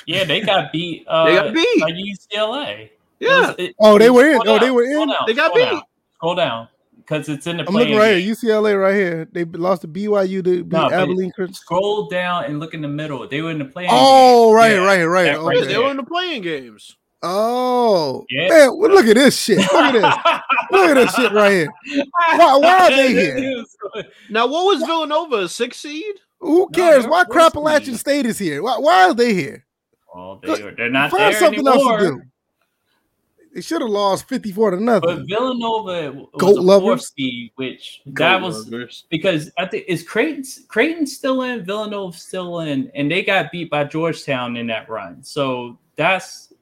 Yeah, 0.09 0.23
they 0.23 0.41
got 0.41 0.71
beat. 0.71 1.05
Uh, 1.09 1.25
They 1.27 1.35
got 1.35 1.53
beat. 1.53 1.81
by 1.81 1.91
UCLA. 1.91 2.91
yeah, 3.19 3.29
It 3.29 3.29
was- 3.29 3.55
it- 3.59 3.75
Oh, 3.81 3.99
they 3.99 4.09
were 4.09 4.25
in. 4.31 4.39
scroll 4.41 4.55
Oh, 4.55 4.59
they 4.61 4.71
were 4.71 4.85
in. 4.85 5.09
down, 5.09 5.17
They 5.27 5.35
got 5.35 5.51
scroll 5.51 5.65
beat. 5.67 5.71
Down, 5.73 5.83
scroll 6.15 6.35
down 6.37 6.69
because 7.07 7.29
it's 7.29 7.47
in 7.47 7.59
the. 7.59 7.65
I'm 7.69 7.75
looking 7.75 7.97
right 7.97 8.17
here. 8.19 8.35
UCLA 8.35 8.81
right 8.81 8.95
here. 8.95 9.29
They 9.33 9.45
lost 9.45 9.83
to 9.83 9.89
BYU 9.89 10.43
to 10.45 10.65
beat 10.65 10.73
No, 10.73 10.91
Abilene 10.91 11.31
Christian. 11.33 11.55
Scroll 11.55 12.09
down 12.09 12.45
and 12.45 12.59
look 12.61 12.75
in 12.75 12.83
the 12.83 12.89
middle. 12.89 13.27
They 13.29 13.41
were 13.43 13.51
in 13.53 13.59
the 13.59 13.65
playing. 13.65 13.91
Oh, 13.93 14.49
game. 14.49 14.57
right, 14.57 14.73
Yeah, 14.73 14.79
right, 14.79 15.05
right. 15.05 15.25
that 15.25 15.41
right 15.41 15.57
yeah, 15.57 15.63
Okay. 15.63 15.73
they 15.73 15.79
were 15.79 15.91
in 15.91 15.97
the 15.97 16.03
playing 16.03 16.43
games. 16.43 16.97
Oh, 17.23 18.25
Yeah. 18.29 18.49
man, 18.49 18.77
well, 18.79 18.91
look 18.91 19.07
at 19.07 19.15
this 19.15 19.41
shit. 19.41 19.59
Look 19.59 19.73
at 19.73 19.93
this. 19.93 20.03
Look 20.71 20.91
at 20.91 20.95
this 20.95 21.15
shit 21.15 21.33
right 21.33 21.51
here. 21.53 21.69
Why- 22.37 22.57
why 22.57 22.79
are 22.87 22.91
they 22.91 23.13
here? 23.13 23.65
Now, 24.31 24.47
what 24.47 24.67
was 24.67 24.83
Villanova? 24.87 25.37
A 25.45 25.49
six 25.49 25.79
seed? 25.79 26.05
Who 26.41 26.69
cares? 26.71 27.03
they're 27.05 27.11
Why 27.11 27.25
forced 27.25 27.53
to 27.55 27.59
Crapalachian. 27.61 27.97
State 27.97 28.27
is 28.27 28.39
here? 28.39 28.63
Why, 28.63 28.79
why 28.79 29.05
are 29.09 29.15
they 29.15 29.33
here? 29.35 29.65
Well, 30.15 30.41
they, 30.43 30.71
they're 30.77 30.91
not 30.91 31.11
Find 31.11 31.33
there 31.33 31.41
something 31.41 31.67
anymore. 31.67 31.99
else 31.99 32.03
to 32.03 32.09
do. 32.11 32.23
They 33.55 33.63
should 33.63 33.81
have 33.81 33.91
lost 33.91 34.29
54 34.29 34.73
to 34.73 34.81
nothing. 34.83 35.01
But. 35.17 35.29
Villanova 35.29 36.13
was 36.13 36.29
Goat 36.37 36.59
a 36.59 36.61
lovers? 36.61 36.87
fourth 36.87 37.03
seed, 37.17 37.53
which 37.57 38.03
that 38.07 38.41
was 38.41 38.71
lovers. 38.71 39.05
because 39.11 39.51
I 39.59 39.67
think 39.67 39.85
is 39.89 40.03
Creighton 40.03 40.45
Creighton 40.69 41.07
still 41.07 41.43
in, 41.43 41.65
Villanova 41.65 42.17
still 42.17 42.61
in, 42.61 42.91
and 42.95 43.11
they 43.11 43.23
got 43.23 43.51
beat 43.51 43.71
by 43.71 43.85
Georgetown 43.85 44.57
in 44.57 44.67
that 44.67 44.89
run. 44.91 45.23
So 45.23 45.79
that's 45.97 46.53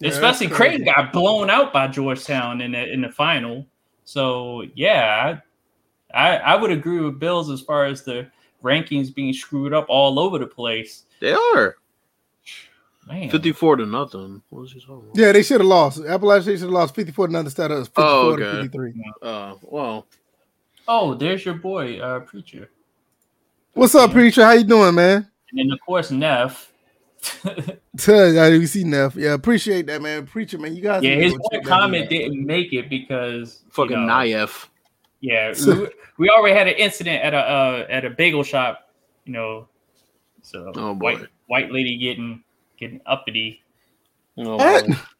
Yeah, 0.00 0.08
especially 0.10 0.46
that's 0.46 0.56
Creighton 0.56 0.84
got 0.86 1.12
blown 1.12 1.50
out 1.50 1.72
by 1.72 1.88
Georgetown 1.88 2.60
in 2.60 2.72
the 2.72 2.90
in 2.90 3.02
the 3.02 3.10
final. 3.10 3.66
So 4.04 4.64
yeah, 4.74 5.38
I 6.14 6.28
I, 6.28 6.36
I 6.36 6.56
would 6.56 6.70
agree 6.70 7.00
with 7.00 7.18
Bills 7.20 7.50
as 7.50 7.60
far 7.60 7.84
as 7.84 8.04
the 8.04 8.30
rankings 8.64 9.14
being 9.14 9.34
screwed 9.34 9.74
up 9.74 9.86
all 9.88 10.18
over 10.18 10.38
the 10.38 10.46
place. 10.46 11.04
They 11.20 11.32
are 11.32 11.76
Man, 13.08 13.30
fifty-four 13.30 13.76
to 13.76 13.86
nothing. 13.86 14.42
What 14.50 14.60
was 14.62 14.72
he 14.72 14.80
talking 14.80 15.04
about? 15.10 15.16
Yeah, 15.16 15.32
they 15.32 15.42
should 15.42 15.60
have 15.60 15.66
lost. 15.68 16.04
Appalachian 16.04 16.52
should 16.54 16.62
have 16.62 16.70
lost 16.70 16.94
54 16.94 17.26
to 17.28 17.32
nothing 17.32 17.46
instead 17.46 17.70
of 17.70 17.86
54 17.86 18.04
Oh, 18.04 18.36
to 18.36 18.52
53. 18.62 18.94
Uh, 19.22 19.54
well, 19.62 20.06
oh, 20.86 21.14
there's 21.14 21.44
your 21.44 21.54
boy, 21.54 21.98
uh, 22.00 22.20
preacher, 22.20 22.70
What's 23.72 23.94
up, 23.94 24.10
preacher? 24.12 24.44
How 24.44 24.52
you 24.52 24.64
doing, 24.64 24.94
man? 24.94 25.28
and 25.50 25.58
then 25.58 25.70
of 25.72 25.78
course 25.80 26.10
Neff. 26.10 26.72
Tell 27.98 28.28
you, 28.52 28.58
we 28.58 28.66
see 28.66 28.84
Neff. 28.84 29.16
Yeah, 29.16 29.32
appreciate 29.34 29.86
that, 29.86 30.02
man. 30.02 30.26
Preacher, 30.26 30.58
man, 30.58 30.76
you 30.76 30.82
guys. 30.82 31.02
Yeah, 31.02 31.14
his 31.14 31.32
go 31.32 31.38
one 31.50 31.64
comment 31.64 32.10
dude 32.10 32.20
didn't 32.30 32.44
make 32.46 32.72
it 32.72 32.88
because 32.90 33.62
you 33.64 33.70
fucking 33.72 34.06
know, 34.06 34.12
Naif. 34.12 34.66
Yeah, 35.20 35.54
we, 35.66 35.88
we 36.18 36.30
already 36.30 36.56
had 36.56 36.68
an 36.68 36.74
incident 36.74 37.22
at 37.24 37.34
a 37.34 37.38
uh, 37.38 37.86
at 37.88 38.04
a 38.04 38.10
bagel 38.10 38.42
shop, 38.42 38.90
you 39.24 39.32
know. 39.32 39.66
So 40.42 40.72
Oh, 40.76 40.94
boy. 40.94 41.14
white 41.16 41.26
white 41.46 41.72
lady 41.72 41.96
getting 41.98 42.42
getting 42.78 43.00
uppity. 43.06 43.62
Oh, 44.36 44.86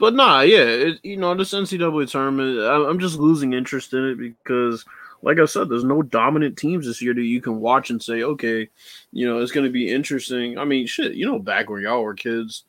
But 0.00 0.14
nah, 0.14 0.40
yeah, 0.40 0.64
it, 0.64 1.00
you 1.02 1.18
know 1.18 1.34
this 1.34 1.52
NCAA 1.52 2.10
tournament, 2.10 2.58
I, 2.58 2.88
I'm 2.88 2.98
just 2.98 3.18
losing 3.18 3.52
interest 3.52 3.92
in 3.92 4.02
it 4.06 4.18
because, 4.18 4.86
like 5.20 5.38
I 5.38 5.44
said, 5.44 5.68
there's 5.68 5.84
no 5.84 6.00
dominant 6.00 6.56
teams 6.56 6.86
this 6.86 7.02
year 7.02 7.12
that 7.12 7.20
you 7.20 7.42
can 7.42 7.60
watch 7.60 7.90
and 7.90 8.02
say, 8.02 8.22
okay, 8.22 8.70
you 9.12 9.28
know, 9.28 9.40
it's 9.40 9.52
going 9.52 9.66
to 9.66 9.70
be 9.70 9.92
interesting. 9.92 10.56
I 10.56 10.64
mean, 10.64 10.86
shit, 10.86 11.12
you 11.12 11.26
know, 11.26 11.38
back 11.38 11.68
when 11.68 11.82
y'all 11.82 12.02
were 12.02 12.14
kids, 12.14 12.64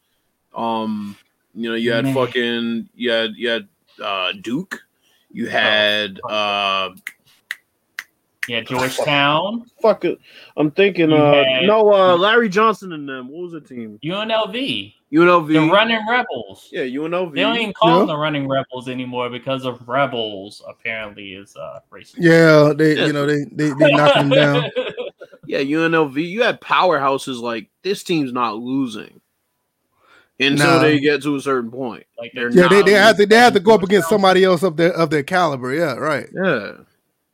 um, 0.53 1.17
you 1.55 1.69
know, 1.69 1.75
you 1.75 1.93
had 1.93 2.03
Man. 2.03 2.13
fucking, 2.13 2.89
you 2.95 3.11
had, 3.11 3.31
you 3.37 3.47
had 3.47 3.69
uh, 4.03 4.33
Duke, 4.41 4.81
you 5.31 5.47
had, 5.47 6.19
uh, 6.29 6.89
Yeah, 8.51 8.61
Georgetown, 8.61 9.65
fuck 9.81 10.03
it, 10.03 10.19
I'm 10.57 10.71
thinking, 10.71 11.09
You 11.09 11.15
uh, 11.15 11.43
had- 11.43 11.63
no, 11.63 11.93
uh, 11.93 12.17
Larry 12.17 12.49
Johnson 12.49 12.91
and 12.93 13.07
them. 13.07 13.29
What 13.29 13.43
was 13.43 13.51
the 13.53 13.61
team? 13.61 13.97
UNLV, 14.03 14.93
UNLV. 15.13 15.47
the 15.47 15.71
Running 15.71 16.05
Rebels. 16.09 16.67
yeah, 16.71 16.81
UNLV. 16.81 17.33
They 17.33 17.41
don't 17.41 17.55
even 17.57 17.73
call 17.73 17.89
Yeah. 17.91 17.97
them 17.99 18.07
the 18.07 18.17
Running 18.17 18.49
Rebels 18.49 18.89
anymore 18.89 19.29
because 19.29 19.65
of 19.65 19.87
Rebels. 19.87 20.61
Apparently, 20.67 21.33
is 21.33 21.55
uh 21.55 21.79
racist. 21.91 22.15
Yeah, 22.17 22.73
they, 22.75 22.97
Yeah. 22.97 23.05
you 23.05 23.13
know, 23.13 23.25
they 23.25 23.45
they 23.53 23.69
they 23.79 23.91
knock 23.93 24.13
them 24.15 24.29
down. 24.29 24.69
Yeah, 25.47 25.59
UNLV. 25.59 26.15
You 26.29 26.43
had 26.43 26.61
powerhouses 26.61 27.41
like 27.41 27.69
this 27.83 28.03
team's 28.03 28.31
not 28.31 28.57
losing 28.57 29.19
until 30.39 30.65
Nah. 30.75 30.79
they 30.79 30.99
get 30.99 31.23
to 31.23 31.35
a 31.35 31.41
certain 31.41 31.69
point. 31.71 32.05
like 32.17 32.31
They're 32.33 32.49
Yeah, 32.51 32.67
they, 32.69 32.77
not 32.77 32.85
they 32.85 32.91
have 32.93 33.17
to 33.17 33.25
they 33.25 33.35
have 33.37 33.53
to 33.53 33.59
go 33.59 33.73
up 33.73 33.83
against 33.83 34.07
somebody 34.07 34.43
else 34.45 34.63
of 34.63 34.77
their 34.77 34.93
of 34.93 35.09
their 35.09 35.23
caliber. 35.23 35.73
Yeah, 35.73 35.95
right. 35.95 36.27
Yeah, 36.33 36.73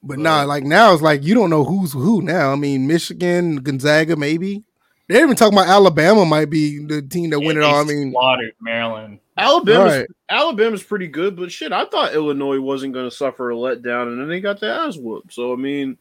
But 0.03 0.19
nah, 0.19 0.43
like 0.43 0.63
now 0.63 0.93
it's 0.93 1.01
like 1.01 1.23
you 1.23 1.33
don't 1.33 1.49
know 1.49 1.63
who's 1.63 1.93
who 1.93 2.21
now. 2.21 2.51
I 2.51 2.55
mean, 2.55 2.87
Michigan, 2.87 3.57
Gonzaga, 3.57 4.15
maybe. 4.15 4.63
They're 5.07 5.23
even 5.23 5.35
talking 5.35 5.57
about 5.57 5.69
Alabama 5.69 6.25
might 6.25 6.49
be 6.49 6.79
the 6.85 7.01
team 7.01 7.29
that 7.29 7.39
Yeah, 7.39 7.47
win 7.47 7.57
it 7.57 7.63
all. 7.63 7.81
I 7.81 7.83
mean, 7.83 8.11
slaughtered 8.11 8.53
Maryland. 8.59 9.19
Alabama's 9.37 9.97
Right. 9.97 10.07
Alabama's 10.29 10.83
pretty 10.83 11.07
good, 11.07 11.35
but 11.37 11.51
shit, 11.51 11.71
I 11.71 11.85
thought 11.85 12.13
Illinois 12.13 12.59
wasn't 12.59 12.93
going 12.93 13.09
to 13.09 13.15
suffer 13.15 13.51
a 13.51 13.55
letdown, 13.55 14.07
and 14.07 14.19
then 14.19 14.27
they 14.27 14.41
got 14.41 14.59
their 14.59 14.73
ass 14.73 14.97
whooped. 14.97 15.33
So 15.33 15.53
I 15.53 15.55
mean, 15.55 15.97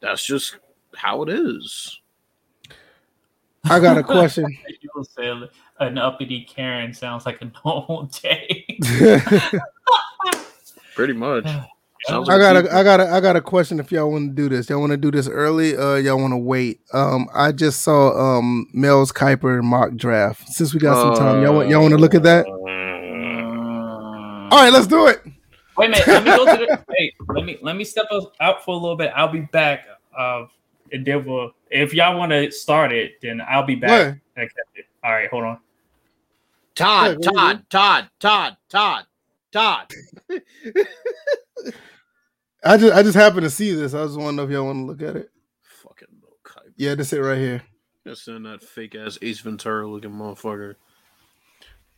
that's 0.00 0.24
just 0.24 0.58
how 0.94 1.22
it 1.22 1.28
is. 1.28 2.00
I 3.64 3.80
got 3.80 3.98
a 3.98 4.02
question. 4.04 4.46
People 4.80 5.04
say 5.04 5.28
an 5.80 5.98
uppity 5.98 6.44
Karen 6.44 6.94
sounds 6.94 7.26
like 7.26 7.42
a 7.42 7.50
normal 7.64 8.04
day. 8.22 8.78
Pretty 10.94 11.12
much. 11.12 11.46
Sounds 12.06 12.28
I 12.28 12.38
got 12.38 12.56
a 12.56 12.72
I 12.72 12.82
got 12.84 13.00
a 13.00 13.10
I 13.10 13.20
got 13.20 13.36
a 13.36 13.40
question 13.40 13.80
if 13.80 13.90
y'all 13.90 14.10
want 14.10 14.30
to 14.30 14.34
do 14.34 14.48
this. 14.48 14.70
Y'all 14.70 14.80
want 14.80 14.92
to 14.92 14.96
do 14.96 15.10
this 15.10 15.28
early? 15.28 15.76
Uh 15.76 15.96
y'all 15.96 16.20
want 16.20 16.32
to 16.32 16.38
wait? 16.38 16.80
Um 16.92 17.28
I 17.34 17.50
just 17.50 17.82
saw 17.82 18.16
um 18.16 18.68
Mel's 18.72 19.10
Kiper 19.10 19.62
mock 19.62 19.96
draft. 19.96 20.48
Since 20.48 20.72
we 20.72 20.80
got 20.80 21.02
some 21.02 21.16
time, 21.16 21.42
y'all 21.42 21.54
want 21.54 21.68
y'all 21.68 21.82
want 21.82 21.92
to 21.92 21.98
look 21.98 22.14
at 22.14 22.22
that? 22.22 22.46
Mm. 22.46 24.52
All 24.52 24.62
right, 24.62 24.72
let's 24.72 24.86
do 24.86 25.08
it. 25.08 25.20
Wait 25.76 25.86
a 25.86 25.90
minute. 25.90 26.06
Let 26.06 26.24
me 26.24 26.30
go 26.30 26.44
to 26.44 26.64
the. 26.64 26.84
Wait. 26.88 27.14
Let 27.28 27.44
me 27.44 27.58
let 27.60 27.76
me 27.76 27.84
step 27.84 28.06
out 28.40 28.64
for 28.64 28.74
a 28.74 28.78
little 28.78 28.96
bit. 28.96 29.12
I'll 29.14 29.32
be 29.32 29.40
back. 29.40 29.86
Uh, 30.16 30.46
and 30.92 31.04
then 31.04 31.24
we'll, 31.24 31.52
if 31.70 31.92
y'all 31.92 32.16
want 32.16 32.32
to 32.32 32.50
start 32.50 32.92
it, 32.92 33.20
then 33.20 33.40
I'll 33.40 33.64
be 33.64 33.74
back. 33.74 34.18
Where? 34.36 34.48
All 35.04 35.12
right, 35.12 35.28
hold 35.28 35.44
on. 35.44 35.58
Todd, 36.74 37.06
Hey, 37.06 37.14
what 37.14 37.22
do 37.22 37.30
Todd, 37.30 37.70
Todd, 37.70 38.10
Todd, 38.20 38.56
Todd, 38.68 39.06
Todd. 39.52 39.92
I 42.64 42.76
just 42.76 42.94
I 42.94 43.02
just 43.02 43.16
happened 43.16 43.42
to 43.42 43.50
see 43.50 43.72
this. 43.72 43.94
I 43.94 44.04
just 44.04 44.18
want 44.18 44.30
to 44.30 44.36
know 44.36 44.44
if 44.44 44.50
y'all 44.50 44.66
want 44.66 44.78
to 44.78 44.86
look 44.86 45.02
at 45.02 45.16
it. 45.16 45.30
Fucking 45.62 46.08
Bill 46.20 46.36
Kiper. 46.44 46.72
Yeah, 46.76 46.94
this 46.94 47.12
it 47.12 47.18
right 47.18 47.38
here. 47.38 47.62
Send 48.14 48.46
that 48.46 48.62
fake 48.62 48.94
ass 48.94 49.18
Ace 49.20 49.40
Ventura 49.40 49.86
looking 49.88 50.10
motherfucker. 50.10 50.76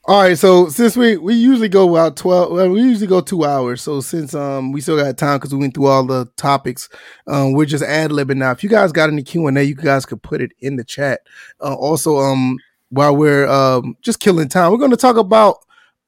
All 0.04 0.22
right, 0.22 0.38
so 0.38 0.70
since 0.70 0.96
we 0.96 1.18
we 1.18 1.34
usually 1.34 1.68
go 1.68 1.90
about 1.90 2.16
twelve, 2.16 2.50
well, 2.50 2.70
we 2.70 2.80
usually 2.80 3.06
go 3.06 3.20
two 3.20 3.44
hours. 3.44 3.82
So 3.82 4.00
since 4.00 4.32
um 4.32 4.72
we 4.72 4.80
still 4.80 4.96
got 4.96 5.18
time 5.18 5.36
because 5.38 5.52
we 5.52 5.60
went 5.60 5.74
through 5.74 5.86
all 5.86 6.06
the 6.06 6.26
topics, 6.36 6.88
um 7.26 7.52
we're 7.52 7.66
just 7.66 7.84
ad 7.84 8.10
libbing 8.10 8.38
now. 8.38 8.50
If 8.50 8.62
you 8.62 8.70
guys 8.70 8.90
got 8.90 9.10
any 9.10 9.22
Q 9.22 9.48
and 9.48 9.58
A, 9.58 9.64
you 9.64 9.74
guys 9.74 10.06
could 10.06 10.22
put 10.22 10.40
it 10.40 10.52
in 10.60 10.76
the 10.76 10.84
chat. 10.84 11.20
Uh, 11.60 11.74
also, 11.74 12.18
um 12.18 12.56
while 12.88 13.14
we're 13.14 13.46
um 13.48 13.96
just 14.00 14.18
killing 14.18 14.48
time, 14.48 14.70
we're 14.72 14.78
going 14.78 14.90
to 14.92 14.96
talk 14.96 15.18
about 15.18 15.58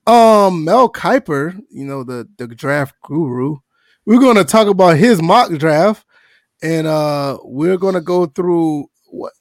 um 0.07 0.65
Mel 0.65 0.91
Kiper, 0.91 1.61
you 1.71 1.85
know 1.85 2.03
the 2.03 2.27
the 2.39 2.47
draft 2.47 2.95
guru. 3.03 3.59
We're 4.11 4.19
going 4.19 4.35
to 4.39 4.45
talk 4.45 4.67
about 4.67 4.97
his 4.97 5.23
mock 5.23 5.53
draft, 5.53 6.05
and 6.61 6.89
uh 6.89 7.39
we're 7.45 7.77
going 7.77 7.95
to 7.95 8.01
go 8.01 8.27
through 8.27 8.87
what. 9.07 9.33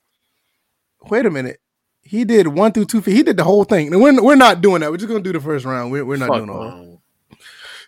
Wait 1.09 1.25
a 1.25 1.31
minute, 1.31 1.59
He 2.03 2.23
did 2.23 2.47
one 2.49 2.71
through 2.71 2.85
two. 2.85 3.01
He 3.01 3.23
did 3.23 3.37
the 3.37 3.43
whole 3.43 3.63
thing. 3.63 3.91
And 3.91 3.99
we're 3.99 4.21
we're 4.21 4.35
not 4.35 4.61
doing 4.61 4.81
that. 4.81 4.91
We're 4.91 4.97
just 4.97 5.09
gonna 5.09 5.23
do 5.23 5.33
the 5.33 5.39
first 5.39 5.65
round. 5.65 5.91
We're, 5.91 6.05
we're 6.05 6.17
not 6.17 6.27
Fuck 6.27 6.37
doing 6.37 6.49
all. 6.51 6.69
no. 6.69 7.01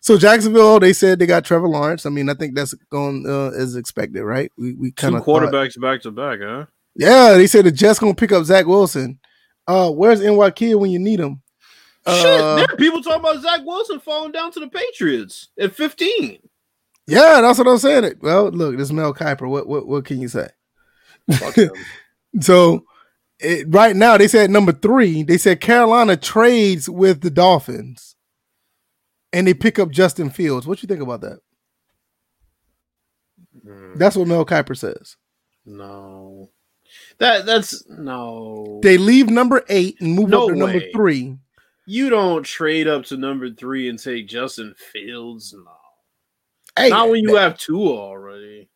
So 0.02 0.18
Jacksonville, 0.18 0.80
they 0.80 0.94
said 0.94 1.20
they 1.20 1.28
got 1.28 1.46
Trevor 1.46 1.68
Lawrence. 1.68 2.08
I 2.08 2.10
mean, 2.10 2.30
I 2.30 2.34
think 2.34 2.56
that's 2.56 2.74
going 2.90 3.28
uh, 3.28 3.50
as 3.50 3.76
expected, 3.76 4.24
right? 4.24 4.52
We 4.58 4.74
we 4.74 4.90
Two 4.90 4.94
kind 5.04 5.16
of 5.16 5.24
quarterbacks 5.24 5.80
back 5.80 6.02
to 6.02 6.10
back, 6.10 6.40
huh? 6.42 6.66
Yeah, 6.96 7.34
they 7.34 7.46
said 7.46 7.66
the 7.66 7.72
Jets 7.72 8.00
gonna 8.00 8.16
pick 8.16 8.32
up 8.32 8.44
Zach 8.46 8.66
Wilson. 8.66 9.20
Uh, 9.68 9.92
where's 9.92 10.20
NY 10.20 10.74
when 10.74 10.90
you 10.90 10.98
need 10.98 11.20
him? 11.20 11.44
Shit, 12.08 12.42
Uh, 12.42 12.56
there 12.56 12.66
are 12.66 12.78
people 12.78 13.04
talking 13.04 13.20
about 13.20 13.40
Zach 13.44 13.62
Wilson 13.64 14.00
falling 14.00 14.32
down 14.32 14.52
to 14.54 14.60
the 14.60 14.68
Patriots 14.68 15.50
at 15.60 15.76
15. 15.76 16.40
Yeah, 17.12 17.42
that's 17.42 17.58
what 17.60 17.68
I'm 17.68 17.78
saying. 17.78 18.04
It. 18.06 18.22
Well, 18.22 18.50
look, 18.50 18.78
this 18.78 18.92
Mel 18.92 19.14
Kiper. 19.14 19.50
What 19.50 19.68
what 19.68 19.88
what 19.88 20.06
can 20.06 20.20
you 20.22 20.28
say? 20.28 20.48
So 22.40 22.86
it, 23.40 23.66
right 23.70 23.96
now 23.96 24.18
they 24.18 24.28
said 24.30 24.50
number 24.50 24.72
three. 24.72 25.24
They 25.24 25.38
said 25.38 25.60
Carolina 25.60 26.16
trades 26.16 26.88
with 26.90 27.22
the 27.22 27.30
Dolphins, 27.30 28.16
and 29.34 29.46
they 29.46 29.54
pick 29.54 29.78
up 29.80 29.90
Justin 29.92 30.30
Fields. 30.30 30.66
What 30.66 30.82
you 30.82 30.88
think 30.88 31.02
about 31.02 31.22
that? 31.22 31.40
Mm, 33.66 33.98
That's 33.98 34.16
what 34.16 34.28
Mel 34.28 34.46
Kiper 34.46 34.78
says. 34.78 35.18
no. 35.66 36.50
That 37.20 37.46
that's 37.46 37.88
no. 37.90 38.80
They 38.84 38.98
leave 38.98 39.30
number 39.30 39.64
eight 39.70 40.00
and 40.02 40.14
move 40.14 40.30
No 40.30 40.44
up 40.44 40.50
to 40.50 40.56
number 40.56 40.82
three. 40.94 41.38
you 41.86 42.10
don't 42.10 42.44
trade 42.44 42.86
up 42.88 43.06
to 43.06 43.18
number 43.18 43.50
three 43.50 43.88
and 43.88 43.98
take 43.98 44.28
Justin 44.28 44.74
Fields. 44.92 45.54
No. 45.58 45.72
Hey, 46.82 46.90
Not 46.90 47.10
when 47.10 47.24
you 47.24 47.36
have 47.36 47.58
two 47.58 47.82
already. 47.88 48.70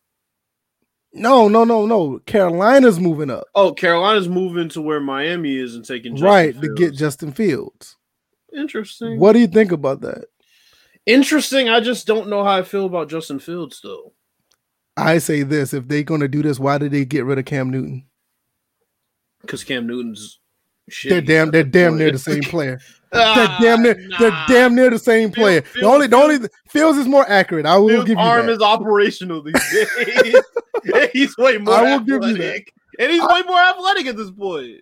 no, 1.13 1.47
no, 1.47 1.63
no, 1.63 1.85
no. 1.85 2.19
Carolina's 2.25 2.99
moving 2.99 3.29
up, 3.29 3.45
Oh, 3.55 3.73
Carolina's 3.73 4.27
moving 4.29 4.69
to 4.69 4.81
where 4.81 4.99
Miami 4.99 5.55
is 5.57 5.75
and 5.75 5.85
taking 5.85 6.15
Justin 6.15 6.27
right, 6.27 6.61
to 6.61 6.73
get 6.75 6.93
Justin 6.93 7.31
Fields. 7.31 7.97
interesting. 8.55 9.19
What 9.19 9.33
do 9.33 9.39
you 9.39 9.47
think 9.47 9.71
about 9.71 10.01
that? 10.01 10.25
Interesting. 11.05 11.69
I 11.69 11.79
just 11.81 12.07
don't 12.07 12.29
know 12.29 12.43
how 12.43 12.57
I 12.57 12.63
feel 12.63 12.85
about 12.85 13.09
Justin 13.09 13.39
Fields 13.39 13.79
though. 13.83 14.13
I 14.97 15.17
say 15.19 15.43
this: 15.43 15.73
if 15.73 15.87
they're 15.87 16.03
going 16.03 16.21
to 16.21 16.27
do 16.27 16.41
this, 16.41 16.59
why 16.59 16.77
did 16.77 16.91
they 16.91 17.05
get 17.05 17.25
rid 17.25 17.37
of 17.37 17.45
Cam 17.45 17.69
Newton? 17.69 18.05
Because 19.41 19.63
Cam 19.63 19.85
Newton's 19.85 20.39
shit. 20.89 21.09
They're 21.09 21.21
damn, 21.21 21.51
they're 21.51 21.63
damn 21.63 21.97
near 21.97 22.11
the 22.11 22.19
same 22.19 22.41
player. 22.43 22.79
They're 23.11 23.21
Ah, 23.23 23.57
damn 23.61 23.81
near, 23.83 23.93
they're 24.19 24.43
damn 24.47 24.75
near 24.75 24.89
the 24.89 24.99
same 24.99 25.31
Field- 25.31 25.35
player. 25.35 25.61
the 25.61 25.67
Field- 25.67 25.93
only, 25.93 26.07
the 26.07 26.15
only 26.17 26.39
Fields 26.69 26.97
is 26.97 27.07
more 27.07 27.25
accurate. 27.29 27.65
I 27.65 27.77
will 27.77 27.87
Fields' 27.89 28.05
give 28.07 28.17
you 28.17 28.23
arm 28.23 28.47
that. 28.47 28.51
is 28.53 28.61
operational 28.61 29.41
these 29.41 29.53
days. 30.83 31.09
he's 31.13 31.37
way 31.37 31.57
more 31.57 31.73
I 31.75 31.81
will 31.83 31.99
give 31.99 32.07
you 32.23 32.29
athletic. 32.35 32.73
And 32.99 33.11
he's 33.11 33.21
way 33.21 33.41
more 33.47 33.59
athletic 33.59 34.07
at 34.07 34.15
this 34.17 34.31
point. 34.31 34.79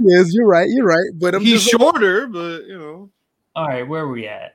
yes, 0.00 0.32
you're 0.32 0.46
right. 0.46 0.68
You're 0.68 0.86
right. 0.86 1.10
But 1.14 1.34
I'm 1.34 1.42
he's 1.42 1.62
just 1.64 1.70
shorter, 1.70 2.26
but 2.26 2.64
you 2.66 2.78
know. 2.78 3.10
All 3.54 3.68
right, 3.68 3.86
where 3.86 4.02
are 4.02 4.08
we 4.10 4.26
at? 4.26 4.54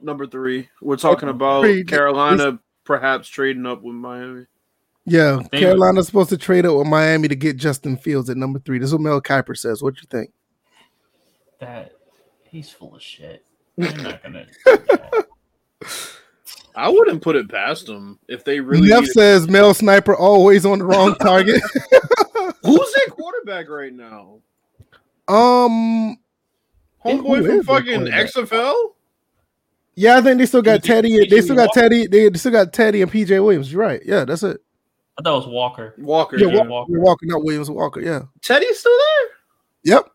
Number 0.00 0.26
three. 0.26 0.68
We're 0.82 0.96
talking 0.96 1.28
about 1.28 1.62
Three. 1.62 1.82
Carolina 1.84 2.58
perhaps 2.84 3.28
trading 3.28 3.66
up 3.66 3.82
with 3.82 3.94
Miami. 3.96 4.44
yeah. 5.06 5.40
Carolina's 5.52 6.06
supposed 6.06 6.28
to 6.30 6.36
trade 6.38 6.64
up 6.66 6.76
with 6.76 6.86
Miami 6.86 7.28
to 7.28 7.34
get 7.36 7.56
Justin 7.56 7.96
Fields 7.96 8.30
at 8.30 8.36
number 8.36 8.58
three. 8.58 8.78
This 8.78 8.88
is 8.88 8.92
what 8.94 9.02
Mel 9.02 9.20
Kiper 9.20 9.56
says. 9.56 9.82
What 9.82 9.96
you 9.96 10.06
think? 10.10 10.30
That 11.58 11.92
he's 12.44 12.70
full 12.70 12.94
of 12.96 13.02
shit. 13.02 13.44
They're 13.76 13.96
not 13.96 14.22
gonna. 14.22 14.46
I 16.74 16.90
wouldn't 16.90 17.22
put 17.22 17.36
it 17.36 17.48
past 17.48 17.86
them 17.86 18.18
if 18.28 18.44
they 18.44 18.60
really. 18.60 18.88
Neff 18.88 19.00
needed- 19.02 19.12
says 19.14 19.48
male 19.48 19.72
Sniper 19.72 20.14
always 20.14 20.66
on 20.66 20.78
the 20.80 20.84
wrong 20.84 21.14
target. 21.20 21.62
Who's 22.62 22.92
their 22.94 23.06
quarterback 23.08 23.68
right 23.68 23.92
now? 23.92 24.40
um, 25.28 26.18
Homeboy 27.04 27.46
from 27.46 27.62
fucking? 27.62 28.00
XFL? 28.06 28.74
yeah, 29.94 30.16
I 30.18 30.20
think 30.20 30.38
they 30.38 30.46
still 30.46 30.62
got 30.62 30.80
Is 30.80 30.84
Teddy. 30.86 31.26
They 31.28 31.40
still 31.40 31.56
got 31.56 31.70
Teddy. 31.72 32.06
They 32.06 32.30
still 32.34 32.52
got 32.52 32.72
Teddy 32.72 33.02
and 33.02 33.10
PJ 33.10 33.30
Williams. 33.42 33.72
You're 33.72 33.80
right. 33.82 34.00
Yeah, 34.04 34.24
that's 34.24 34.42
it. 34.42 34.60
I 35.18 35.22
thought 35.22 35.34
it 35.34 35.46
was 35.46 35.48
Walker. 35.48 35.94
Walker. 35.98 36.36
Yeah, 36.38 36.46
PJ 36.48 36.52
Yeah, 36.52 36.58
Walker. 36.64 36.68
Walker, 36.92 37.00
Walker, 37.00 37.26
not 37.26 37.44
Williams. 37.44 37.70
Walker. 37.70 38.00
Yeah. 38.00 38.22
Teddy's 38.42 38.78
still 38.80 38.92
there. 38.98 39.94
Yep. 39.94 40.10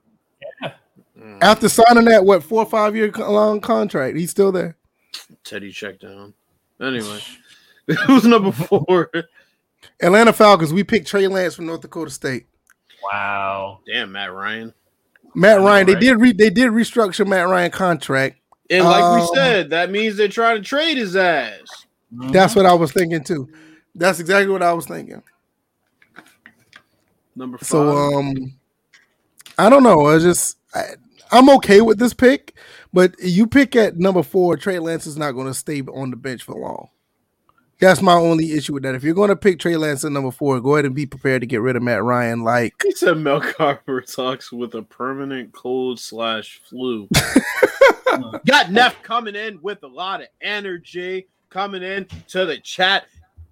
There? 1.40 1.50
Mm. 1.50 1.52
After 1.52 1.70
signing 1.70 2.06
that 2.06 2.26
what 2.26 2.44
four 2.44 2.64
or 2.64 2.70
five 2.70 2.96
year 2.96 3.12
long 3.12 3.62
contract, 3.62 4.18
he's 4.18 4.32
still 4.32 4.52
there. 4.52 4.78
Teddy 5.44 5.72
checked 5.72 6.02
down. 6.02 6.34
Anyway, 6.80 7.20
who's 8.06 8.26
number 8.26 8.52
four? 8.52 9.10
Atlanta 10.02 10.34
Falcons. 10.34 10.74
We 10.74 10.84
picked 10.84 11.08
Trey 11.08 11.28
Lance 11.28 11.56
from 11.56 11.66
North 11.68 11.82
Dakota 11.82 12.12
State. 12.12 12.46
Wow. 13.04 13.80
Damn, 13.88 14.12
Matt 14.12 14.34
Ryan. 14.34 14.74
Matt 15.34 15.60
I 15.60 15.62
know, 15.62 15.68
Ryan. 15.68 15.88
They 15.88 15.96
did 15.96 16.20
re- 16.20 16.34
they 16.34 16.50
did 16.50 16.72
restructure 16.72 17.26
Matt 17.28 17.48
Ryan 17.48 17.72
contract. 17.72 18.38
And 18.70 18.86
like 18.86 19.04
Um, 19.04 19.20
we 19.20 19.28
said, 19.36 19.70
that 19.72 19.92
means 19.92 20.16
they're 20.16 20.28
trying 20.28 20.58
to 20.58 20.64
trade 20.64 20.98
his 20.98 21.16
ass. 21.16 21.86
That's 22.12 22.56
what 22.56 22.66
I 22.66 22.74
was 22.74 22.92
thinking 22.92 23.24
too. 23.24 23.50
That's 23.96 24.20
exactly 24.20 24.52
what 24.52 24.64
I 24.64 24.74
was 24.74 24.86
thinking. 24.86 25.22
Number 27.36 27.58
five. 27.58 27.68
So 27.68 27.90
um, 27.90 28.54
I 29.58 29.70
don't 29.70 29.84
know. 29.84 30.08
I 30.08 30.20
just 30.20 30.58
I, 30.74 30.96
I'm 31.32 31.50
okay 31.52 31.82
with 31.82 31.98
this 31.98 32.14
pick, 32.14 32.56
but 32.92 33.16
you 33.20 33.48
pick 33.48 33.76
at 33.76 33.98
number 33.98 34.24
four. 34.24 34.58
Trey 34.58 34.80
Lance 34.80 35.08
is 35.08 35.18
not 35.18 35.32
going 35.32 35.48
to 35.48 35.54
stay 35.54 35.82
on 35.82 36.12
the 36.12 36.18
bench 36.18 36.44
for 36.44 36.56
long. 36.56 36.90
That's 37.80 38.02
my 38.02 38.14
only 38.14 38.52
issue 38.52 38.74
with 38.74 38.84
that. 38.84 38.94
If 38.94 39.04
you're 39.04 39.16
going 39.16 39.30
to 39.30 39.36
pick 39.36 39.58
Trey 39.58 39.76
Lance 39.76 40.06
at 40.06 40.12
number 40.12 40.30
four, 40.30 40.62
go 40.62 40.76
ahead 40.76 40.86
and 40.86 40.94
be 40.94 41.08
prepared 41.08 41.42
to 41.42 41.48
get 41.48 41.62
rid 41.62 41.76
of 41.76 41.82
Matt 41.82 42.04
Ryan. 42.04 42.44
Like 42.44 42.76
he 42.84 42.92
said 42.92 43.18
Mel 43.18 43.42
Carper 43.42 44.02
talks 44.02 44.52
with 44.52 44.76
a 44.76 44.84
permanent 44.84 45.52
cold 45.52 46.00
slash 46.00 46.62
flu. 46.70 47.10
Got 48.46 48.72
Neff 48.72 49.02
coming 49.02 49.36
in 49.36 49.60
with 49.64 49.82
a 49.82 49.88
lot 49.88 50.22
of 50.22 50.28
energy, 50.42 51.28
coming 51.50 51.82
in 51.82 52.06
to 52.28 52.46
the 52.46 52.60
chat, 52.60 53.06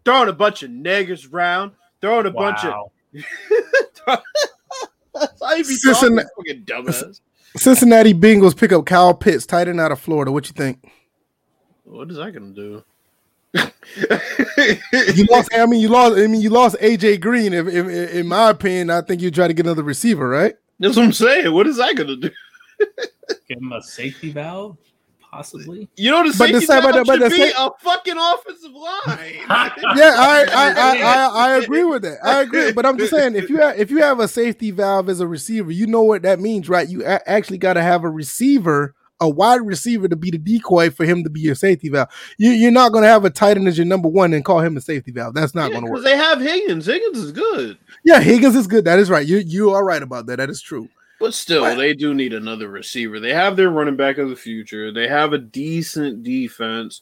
throwing 0.05 0.29
a 0.29 0.33
bunch 0.33 0.61
of 0.61 0.69
niggas 0.69 1.33
around, 1.33 1.71
throwing 1.99 2.27
a 2.27 2.31
bunch 2.31 2.63
of. 2.65 2.71
Wow. 2.71 2.91
That's 5.15 5.41
how 5.41 5.53
you 5.55 5.63
be 5.63 5.75
Cincinnati- 5.75 6.27
talking, 6.35 6.63
fucking 6.63 6.65
dumbass. 6.65 7.21
Cincinnati 7.55 8.13
Bengals 8.13 8.55
pick 8.55 8.71
up 8.71 8.85
Kyle 8.85 9.13
Pitts, 9.13 9.45
tight 9.45 9.67
end 9.67 9.79
out 9.79 9.91
of 9.91 9.99
Florida. 9.99 10.31
What 10.31 10.47
you 10.47 10.53
think? 10.53 10.89
What 11.83 12.09
is 12.11 12.17
that 12.17 12.31
gonna 12.31 12.53
do? 12.53 12.83
You 13.55 15.25
lost. 15.31 15.49
I 15.53 15.65
mean, 15.65 15.81
you 15.81 15.89
lost. 15.89 16.17
I 16.17 16.27
mean, 16.27 16.41
you 16.41 16.49
lost 16.49 16.75
AJ 16.79 17.21
Green. 17.21 17.53
If, 17.53 17.67
if, 17.67 18.13
in 18.13 18.27
my 18.27 18.51
opinion, 18.51 18.91
I 18.91 19.01
think 19.01 19.21
you 19.21 19.31
try 19.31 19.47
to 19.47 19.53
get 19.53 19.65
another 19.65 19.83
receiver, 19.83 20.29
right? 20.29 20.55
That's 20.79 20.95
what 20.95 21.05
I'm 21.05 21.13
saying. 21.13 21.51
What 21.53 21.65
is 21.67 21.77
that 21.77 21.95
gonna 21.95 22.15
do? 22.15 22.29
Give 23.47 23.57
him 23.57 23.71
a 23.71 23.81
safety 23.81 24.31
valve, 24.31 24.77
possibly. 25.31 25.89
You 25.95 26.11
know 26.11 26.23
the 26.29 26.35
But 26.37 26.51
the 26.51 26.59
safety 26.61 26.65
same- 26.65 26.83
but 26.83 26.93
valve 26.93 27.05
the- 27.07 27.11
but 27.11 27.19
should 27.19 27.31
the 27.31 27.35
be 27.45 27.51
a 27.57 27.69
fucking 27.79 28.17
offensive 28.17 28.71
line. 28.71 29.71
Yeah, 29.97 30.15
I 30.17 30.45
I, 30.53 30.71
I, 30.71 30.97
I 30.97 31.27
I 31.55 31.57
agree 31.57 31.83
with 31.83 32.01
that. 32.03 32.17
I 32.23 32.41
agree, 32.41 32.71
but 32.71 32.85
I'm 32.85 32.97
just 32.97 33.11
saying 33.11 33.35
if 33.35 33.49
you 33.49 33.57
have, 33.57 33.79
if 33.79 33.89
you 33.91 33.99
have 33.99 34.19
a 34.19 34.27
safety 34.27 34.71
valve 34.71 35.09
as 35.09 35.19
a 35.19 35.27
receiver, 35.27 35.71
you 35.71 35.87
know 35.87 36.03
what 36.03 36.21
that 36.23 36.39
means, 36.39 36.69
right? 36.69 36.87
You 36.87 37.03
a- 37.05 37.27
actually 37.29 37.57
got 37.57 37.73
to 37.73 37.81
have 37.81 38.03
a 38.03 38.09
receiver, 38.09 38.93
a 39.19 39.29
wide 39.29 39.65
receiver, 39.65 40.07
to 40.07 40.15
be 40.15 40.31
the 40.31 40.37
decoy 40.37 40.89
for 40.89 41.05
him 41.05 41.23
to 41.23 41.29
be 41.29 41.39
your 41.41 41.55
safety 41.55 41.89
valve. 41.89 42.09
You, 42.37 42.51
you're 42.51 42.71
not 42.71 42.91
going 42.91 43.03
to 43.03 43.09
have 43.09 43.25
a 43.25 43.29
tight 43.29 43.57
end 43.57 43.67
as 43.67 43.77
your 43.77 43.85
number 43.87 44.07
one 44.09 44.33
and 44.33 44.45
call 44.45 44.59
him 44.61 44.77
a 44.77 44.81
safety 44.81 45.11
valve. 45.11 45.33
That's 45.33 45.55
not 45.55 45.71
going 45.71 45.85
to 45.85 45.91
work. 45.91 46.03
they 46.03 46.15
have 46.17 46.39
Higgins. 46.39 46.85
Higgins 46.85 47.17
is 47.17 47.31
good, 47.31 47.77
Yeah, 48.03 48.19
Higgins 48.21 48.55
is 48.55 48.67
good. 48.67 48.85
That 48.85 48.99
is 48.99 49.09
right. 49.09 49.25
You 49.25 49.37
you 49.37 49.71
are 49.71 49.83
right 49.83 50.01
about 50.03 50.25
that. 50.27 50.37
That 50.37 50.49
is 50.49 50.61
true. 50.61 50.87
But 51.19 51.33
still, 51.33 51.61
But- 51.61 51.75
they 51.77 51.93
do 51.93 52.13
need 52.13 52.33
another 52.33 52.69
receiver. 52.69 53.19
They 53.19 53.33
have 53.33 53.55
their 53.55 53.69
running 53.69 53.95
back 53.95 54.17
of 54.17 54.29
the 54.29 54.35
future. 54.35 54.91
They 54.91 55.07
have 55.07 55.33
a 55.33 55.37
decent 55.37 56.23
defense. 56.23 57.01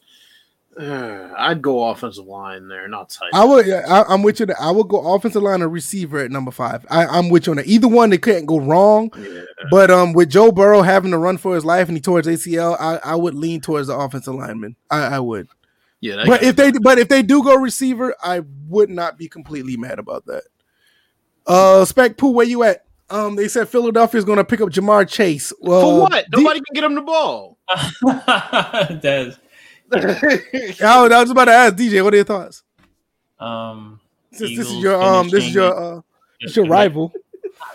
Uh, 0.80 1.30
I'd 1.38 1.62
go 1.62 1.90
offensive 1.90 2.26
line 2.26 2.68
there, 2.68 2.88
not 2.88 3.10
tight. 3.10 3.32
I 3.34 3.44
would. 3.46 3.70
I, 3.70 4.04
I'm 4.04 4.22
with 4.24 4.40
you. 4.40 4.48
I 4.60 4.72
would 4.72 4.88
go 4.88 5.14
offensive 5.16 5.42
line 5.42 5.62
or 5.62 5.70
receiver 5.70 6.20
at 6.20 6.32
number 6.32 6.52
five. 6.52 6.86
I, 6.90 7.06
I'm 7.06 7.30
with 7.30 7.48
you 7.48 7.52
on 7.52 7.58
that. 7.58 7.68
Either 7.68 7.88
one, 7.88 8.10
they 8.10 8.18
couldn't 8.18 8.46
go 8.46 8.60
wrong. 8.60 9.12
Yeah. 9.18 9.42
But 9.72 9.90
um, 9.90 10.14
with 10.14 10.30
Joe 10.30 10.52
Burrow 10.52 10.82
having 10.84 11.12
to 11.12 11.18
run 11.18 11.38
for 11.38 11.56
his 11.56 11.66
life 11.66 11.88
and 11.88 11.98
he 11.98 12.02
towards 12.02 12.28
ACL, 12.28 12.78
I, 12.80 13.00
I 13.04 13.16
would 13.16 13.34
lean 13.34 13.62
towards 13.62 13.88
the 13.88 13.98
offensive 13.98 14.36
lineman. 14.36 14.76
I, 14.92 15.16
I 15.16 15.20
would. 15.20 15.48
Yeah, 16.00 16.24
But 16.28 16.44
if 16.44 16.56
they 16.56 16.72
but 16.72 17.00
if 17.00 17.10
they 17.10 17.24
do 17.24 17.44
go 17.44 17.56
receiver, 17.56 18.14
I 18.22 18.44
would 18.68 18.92
not 18.92 19.18
be 19.18 19.28
completely 19.28 19.78
mad 19.78 19.98
about 19.98 20.28
that. 20.28 20.44
Uh, 21.48 21.86
Spec 21.86 22.18
Pooh, 22.18 22.30
where 22.32 22.46
you 22.46 22.62
at? 22.62 22.86
Um, 23.10 23.36
they 23.36 23.48
said 23.48 23.70
Philadelphia 23.70 24.18
is 24.20 24.26
going 24.26 24.38
to 24.38 24.44
pick 24.44 24.60
up 24.62 24.70
Ja'Marr 24.70 25.08
Chase. 25.08 25.54
Well, 25.62 25.82
for 25.82 26.02
what? 26.02 26.26
D- 26.32 26.42
Nobody 26.44 26.60
can 26.62 26.74
get 26.74 26.84
him 26.84 26.96
the 26.96 27.02
ball. 27.02 27.58
Des, 29.02 29.34
I 29.94 31.02
was, 31.02 31.12
I 31.12 31.22
was 31.22 31.30
about 31.32 31.46
to 31.46 31.52
ask 31.54 31.76
DJ. 31.76 32.04
What 32.04 32.14
are 32.14 32.18
your 32.18 32.26
thoughts? 32.26 32.64
um, 33.40 34.00
Since 34.34 34.58
this 34.58 34.68
is 34.70 34.76
your 34.78 35.02
um, 35.02 35.30
this 35.30 35.46
is 35.46 35.54
your 35.56 35.98
uh, 35.98 36.02
it's 36.42 36.56
your 36.56 36.66
rival. 36.66 37.14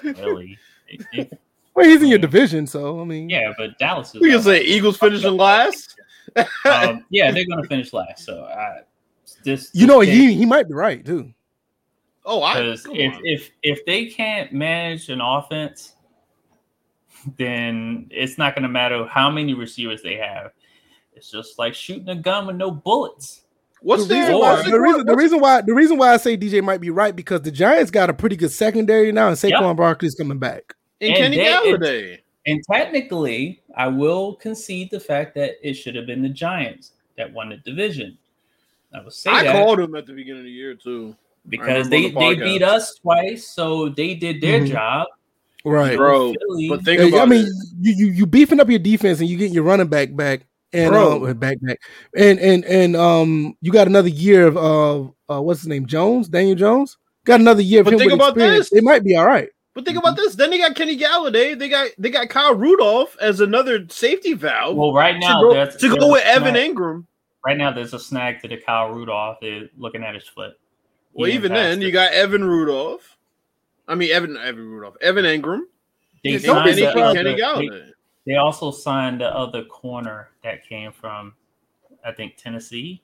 Really. 0.03 0.59
It- 0.89 1.07
it- 1.13 1.39
Well, 1.75 1.87
he's 1.89 2.03
in 2.03 2.09
your 2.09 2.19
division, 2.19 2.67
so 2.67 3.01
I 3.01 3.05
mean, 3.05 3.31
yeah, 3.31 3.55
but 3.57 3.79
Dallas 3.79 4.15
is. 4.15 4.21
we 4.21 4.31
can 4.31 4.43
say 4.43 4.63
Eagles 4.63 4.99
finishing 4.99 5.39
last. 5.39 5.99
Um, 6.67 7.07
yeah, 7.09 7.31
they're 7.31 7.47
going 7.47 7.63
to 7.63 7.67
finish 7.67 7.95
last. 7.95 8.27
So 8.27 8.45
I, 8.45 8.81
this, 9.43 9.71
you 9.73 9.87
know 9.87 10.01
this 10.01 10.11
he 10.11 10.35
he 10.35 10.45
might 10.45 10.69
be 10.69 10.75
right 10.75 11.03
too. 11.03 11.33
Oh, 12.25 12.43
I 12.43 12.55
Because 12.55 12.87
come 12.87 12.97
if, 12.97 13.15
on. 13.15 13.21
if 13.25 13.51
if 13.63 13.85
they 13.85 14.07
can't 14.07 14.53
manage 14.53 15.09
an 15.09 15.21
offense, 15.21 15.95
then 17.37 18.07
it's 18.11 18.39
not 18.39 18.55
going 18.55 18.63
to 18.63 18.69
matter 18.69 19.07
how 19.07 19.31
many 19.31 19.55
receivers 19.55 20.03
they 20.03 20.17
have. 20.17 20.53
It's 21.15 21.31
just 21.31 21.59
like 21.59 21.75
shooting 21.75 22.09
a 22.09 22.15
gun 22.17 22.47
with 22.47 22.57
no 22.57 22.71
bullets. 22.71 23.43
What's 23.81 24.07
the 24.07 24.15
the, 24.15 24.21
reason, 24.21 24.39
why, 24.39 24.63
the, 24.71 24.81
reason, 24.81 25.07
the 25.07 25.17
reason 25.17 25.41
why 25.41 25.61
the 25.63 25.75
reason 25.75 25.99
why 25.99 26.13
I 26.13 26.17
say 26.17 26.37
DJ 26.37 26.63
might 26.63 26.81
be 26.81 26.91
right 26.91 27.15
because 27.15 27.43
the 27.43 27.51
Giants 27.51 27.91
got 27.91 28.09
a 28.11 28.15
pretty 28.15 28.37
good 28.37 28.53
secondary 28.53 29.11
now, 29.13 29.29
and 29.29 29.37
Saquon 29.37 29.61
Yep. 29.69 29.77
Barkley's 29.77 30.15
coming 30.15 30.39
back. 30.39 30.75
and 31.01 31.11
and 31.11 31.17
Kenny 31.19 31.37
they- 31.39 31.45
Golladay? 31.53 32.19
And 32.45 32.61
technically, 32.73 33.63
I 33.77 33.87
will 33.87 34.35
concede 34.35 34.91
the 34.91 34.99
fact 34.99 35.35
that 35.37 35.53
it 35.63 35.75
should 35.75 35.95
have 35.95 36.07
been 36.07 36.23
the 36.23 36.29
Giants 36.29 36.91
that 37.17 37.33
won 37.33 37.51
the 37.51 37.59
division. 37.59 38.19
I 38.93 39.01
will 39.01 39.13
say 39.13 39.31
I 39.31 39.45
that 39.45 39.53
called 39.53 39.79
him 39.79 39.95
at 39.95 40.07
the 40.07 40.13
beginning 40.13 40.41
of 40.41 40.45
the 40.47 40.51
year 40.51 40.75
too. 40.75 41.15
Because 41.49 41.89
they, 41.89 42.11
the 42.11 42.19
they 42.19 42.35
beat 42.37 42.63
us 42.63 42.95
twice, 43.01 43.49
so 43.49 43.89
they 43.89 44.15
did 44.15 44.41
their 44.41 44.61
Mhm. 44.61 44.69
job. 44.69 45.07
Right. 45.65 45.97
Bro, 45.97 46.35
Philly- 46.35 46.69
But 46.69 46.83
think 46.85 47.01
Hey, 47.01 47.09
about 47.09 47.23
I 47.23 47.27
mean, 47.27 47.45
it. 47.47 47.53
you, 47.81 47.95
you 48.07 48.13
you 48.13 48.27
beefing 48.27 48.61
up 48.61 48.69
your 48.71 48.79
defense 48.79 49.21
and 49.21 49.29
you 49.29 49.37
getting 49.37 49.55
your 49.55 49.65
running 49.65 49.87
back 49.89 50.15
back 50.15 50.43
and 50.73 50.91
Bro. 50.91 51.25
um, 51.27 51.35
back 51.39 51.59
back 51.61 51.79
and 52.17 52.39
and 52.41 52.65
and 52.65 52.97
um 52.97 53.57
you 53.61 53.71
got 53.71 53.87
another 53.87 54.09
year 54.09 54.47
of 54.47 54.57
uh, 54.57 55.01
uh 55.33 55.41
what's 55.41 55.61
his 55.61 55.69
name 55.69 55.87
Jones 55.87 56.29
Daniel 56.29 56.57
Jones 56.57 56.97
got 57.25 57.41
another 57.41 57.63
year 57.63 57.81
of 57.81 57.85
But 57.85 57.93
him 57.95 57.99
think 58.01 58.11
with 58.13 58.21
about 58.21 58.31
experience. 58.31 58.71
this. 58.71 58.81
They 58.81 58.85
might 58.85 59.05
be 59.05 59.17
all 59.17 59.27
right. 59.27 59.49
But 59.75 59.85
think 59.85 59.99
about 59.99 60.17
this. 60.17 60.35
Then 60.35 60.51
they 60.51 60.59
got 60.59 60.75
Kenny 60.75 60.99
Golladay. 60.99 61.57
They 61.59 61.69
got 61.69 61.91
they 61.99 62.11
got 62.11 62.29
Kyle 62.29 62.55
Rudolph 62.55 63.17
as 63.21 63.41
another 63.41 63.85
safety 63.89 64.33
valve 64.33 64.77
well, 64.77 64.93
right 64.93 65.13
to 65.13 65.19
now 65.21 65.41
go, 65.43 65.53
there's- 65.53 65.77
to 65.77 65.97
go 65.97 66.09
a 66.09 66.13
with 66.13 66.25
Evan 66.25 66.55
Engram. 66.55 67.05
Right 67.47 67.57
now, 67.59 67.73
there's 67.73 67.93
a 67.93 67.99
snag 67.99 68.41
to 68.43 68.49
the 68.49 68.57
Kyle 68.57 68.91
Rudolph. 68.91 69.39
They're 69.41 69.69
looking 69.77 70.03
at 70.05 70.15
his 70.15 70.29
foot. 70.29 70.53
He 71.15 71.21
Well, 71.21 71.27
didn't 71.27 71.39
even 71.41 71.51
pass 71.53 71.59
then, 71.59 71.83
it. 71.83 71.85
you 71.87 71.93
got 71.93 72.13
Evan 72.13 72.45
Rudolph. 72.45 73.17
I 73.89 73.95
mean, 73.95 74.11
Evan 74.13 74.37
Evan 74.37 74.69
Rudolph, 74.69 74.97
Evan 75.01 75.25
Engram, 75.25 75.63
They 76.25 76.31
Yeah, 76.31 76.37
and 76.37 76.45
don't 76.45 76.65
be 76.65 76.73
signed 76.75 76.95
Kenny, 76.95 77.13
the. 77.13 77.15
Kenny 77.15 77.43
other- 77.43 77.63
they- 77.79 77.93
They 78.25 78.37
also 78.37 78.71
signed 78.71 79.21
the 79.21 79.27
other 79.37 79.65
corner 79.65 80.29
that 80.45 80.65
came 80.67 80.93
from, 80.93 81.35
I 82.05 82.13
think, 82.13 82.37
Tennessee. 82.37 83.03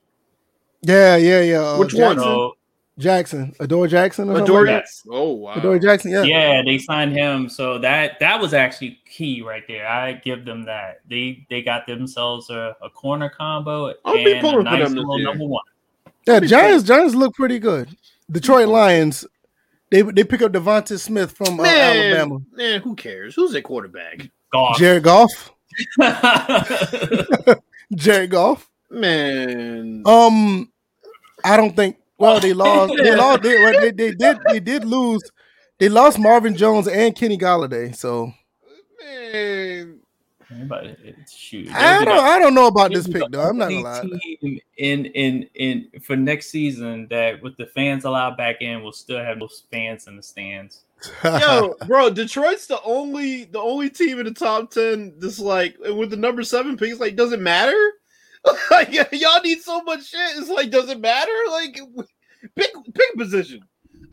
Yeah, 0.83 1.17
yeah, 1.17 1.41
yeah. 1.41 1.61
Uh, 1.61 1.79
Which 1.79 1.93
one? 1.95 2.17
Jackson, 2.17 2.23
So 2.23 2.55
Jackson, 2.99 3.55
Adoree' 3.61 3.89
Jackson, 3.89 4.31
or 4.31 4.43
Adore- 4.43 4.65
like 4.67 4.83
yes, 4.83 5.03
Oh 5.11 5.33
wow! 5.33 5.55
Adoree' 5.55 5.81
Jackson. 5.81 6.13
Yeah. 6.13 6.23
yeah, 6.23 6.63
they 6.65 6.79
signed 6.79 7.13
him. 7.13 7.49
So 7.49 7.79
that 7.79 8.19
that 8.21 8.41
was 8.41 8.55
actually 8.55 9.01
key 9.11 9.43
right 9.43 9.65
there. 9.67 9.87
I 9.89 10.13
give 10.13 10.45
them 10.45 10.63
that. 10.67 11.01
They 11.11 11.45
they 11.51 11.63
got 11.63 11.87
themselves 11.89 12.49
a, 12.51 12.77
a 12.81 12.89
corner 12.91 13.29
combo 13.29 13.93
I'll 14.05 14.15
be 14.15 14.33
and 14.35 14.47
a 14.47 14.63
nice 14.63 14.91
little 14.91 15.19
year. 15.19 15.29
number 15.29 15.47
one. 15.47 15.65
Yeah, 16.29 16.41
Giants. 16.41 16.85
Giants 16.85 17.15
look 17.15 17.35
pretty 17.35 17.59
good. 17.59 17.89
Detroit 18.31 18.69
Lions. 18.69 19.25
They 19.91 20.03
they 20.03 20.25
pick 20.25 20.43
up 20.43 20.53
DeVonta 20.53 20.99
Smith 21.01 21.33
from 21.33 21.59
uh, 21.59 21.63
Man, 21.63 21.97
Alabama. 22.15 22.39
man, 22.53 22.81
who 22.83 22.95
cares? 22.95 23.35
Who's 23.35 23.53
their 23.53 23.63
quarterback? 23.63 24.29
Golf. 24.53 24.77
Jared 24.79 25.03
Goff. 25.03 25.51
Jared 27.95 28.31
Goff. 28.31 28.69
Man, 28.91 30.03
Um, 30.07 30.71
I 31.45 31.57
don't 31.57 31.75
think. 31.77 31.97
Well, 32.19 32.41
they 32.41 32.53
lost. 32.53 32.95
They 32.97 33.15
lost. 33.17 33.43
They, 33.43 33.55
well, 33.59 33.81
they, 33.81 33.91
they 33.93 34.13
did. 34.15 34.39
They 34.49 34.61
did 34.61 34.85
lose. 34.85 35.23
They 35.79 35.89
lost 35.89 36.19
Marvin 36.19 36.57
Jones 36.57 36.89
and 36.89 37.15
Kenny 37.15 37.39
Golladay. 37.39 37.95
So 37.95 38.33
man, 39.01 39.98
But 40.66 40.97
shoot, 41.31 41.69
I 41.75 41.99
they'll 41.99 42.05
don't. 42.07 42.16
the- 42.16 42.23
I 42.23 42.39
don't 42.39 42.55
know 42.55 42.66
about 42.69 42.93
this 42.93 43.07
pick 43.07 43.23
though. 43.31 43.43
I'm 43.43 43.59
not 43.59 43.70
only 43.70 43.83
gonna 43.83 44.09
lie. 44.09 44.19
team 44.41 44.61
In 44.79 45.05
in 45.07 45.49
in 45.55 45.89
for 46.03 46.16
next 46.16 46.51
season 46.51 47.07
that 47.11 47.43
with 47.43 47.57
the 47.59 47.66
fans 47.66 48.05
allowed 48.05 48.37
back 48.39 48.62
in 48.62 48.83
will 48.83 48.93
still 48.93 49.19
have 49.19 49.41
those 49.41 49.65
fans 49.70 50.07
in 50.07 50.16
the 50.16 50.23
stands. 50.23 50.85
yo, 51.23 51.75
bro, 51.87 52.09
Detroit's 52.11 52.66
the 52.66 52.81
only 52.83 53.45
the 53.45 53.59
only 53.61 53.91
team 53.91 54.19
in 54.20 54.25
the 54.25 54.33
top 54.33 54.70
ten 54.70 55.15
that's 55.19 55.39
like 55.39 55.77
with 55.81 56.09
the 56.11 56.16
number 56.16 56.43
seven 56.43 56.77
pick. 56.79 56.91
It's 56.93 57.01
like, 57.01 57.15
does 57.16 57.33
it 57.33 57.41
matter? 57.41 57.77
like, 58.70 58.91
y'all 59.12 59.43
need 59.43 59.61
so 59.61 59.83
much 59.83 60.07
shit. 60.09 60.37
It's 60.39 60.49
like, 60.49 60.70
does 60.70 60.89
it 60.89 61.01
matter? 61.01 61.31
Like, 61.51 61.79
pick 62.57 62.73
pick 62.95 63.16
position. 63.19 63.61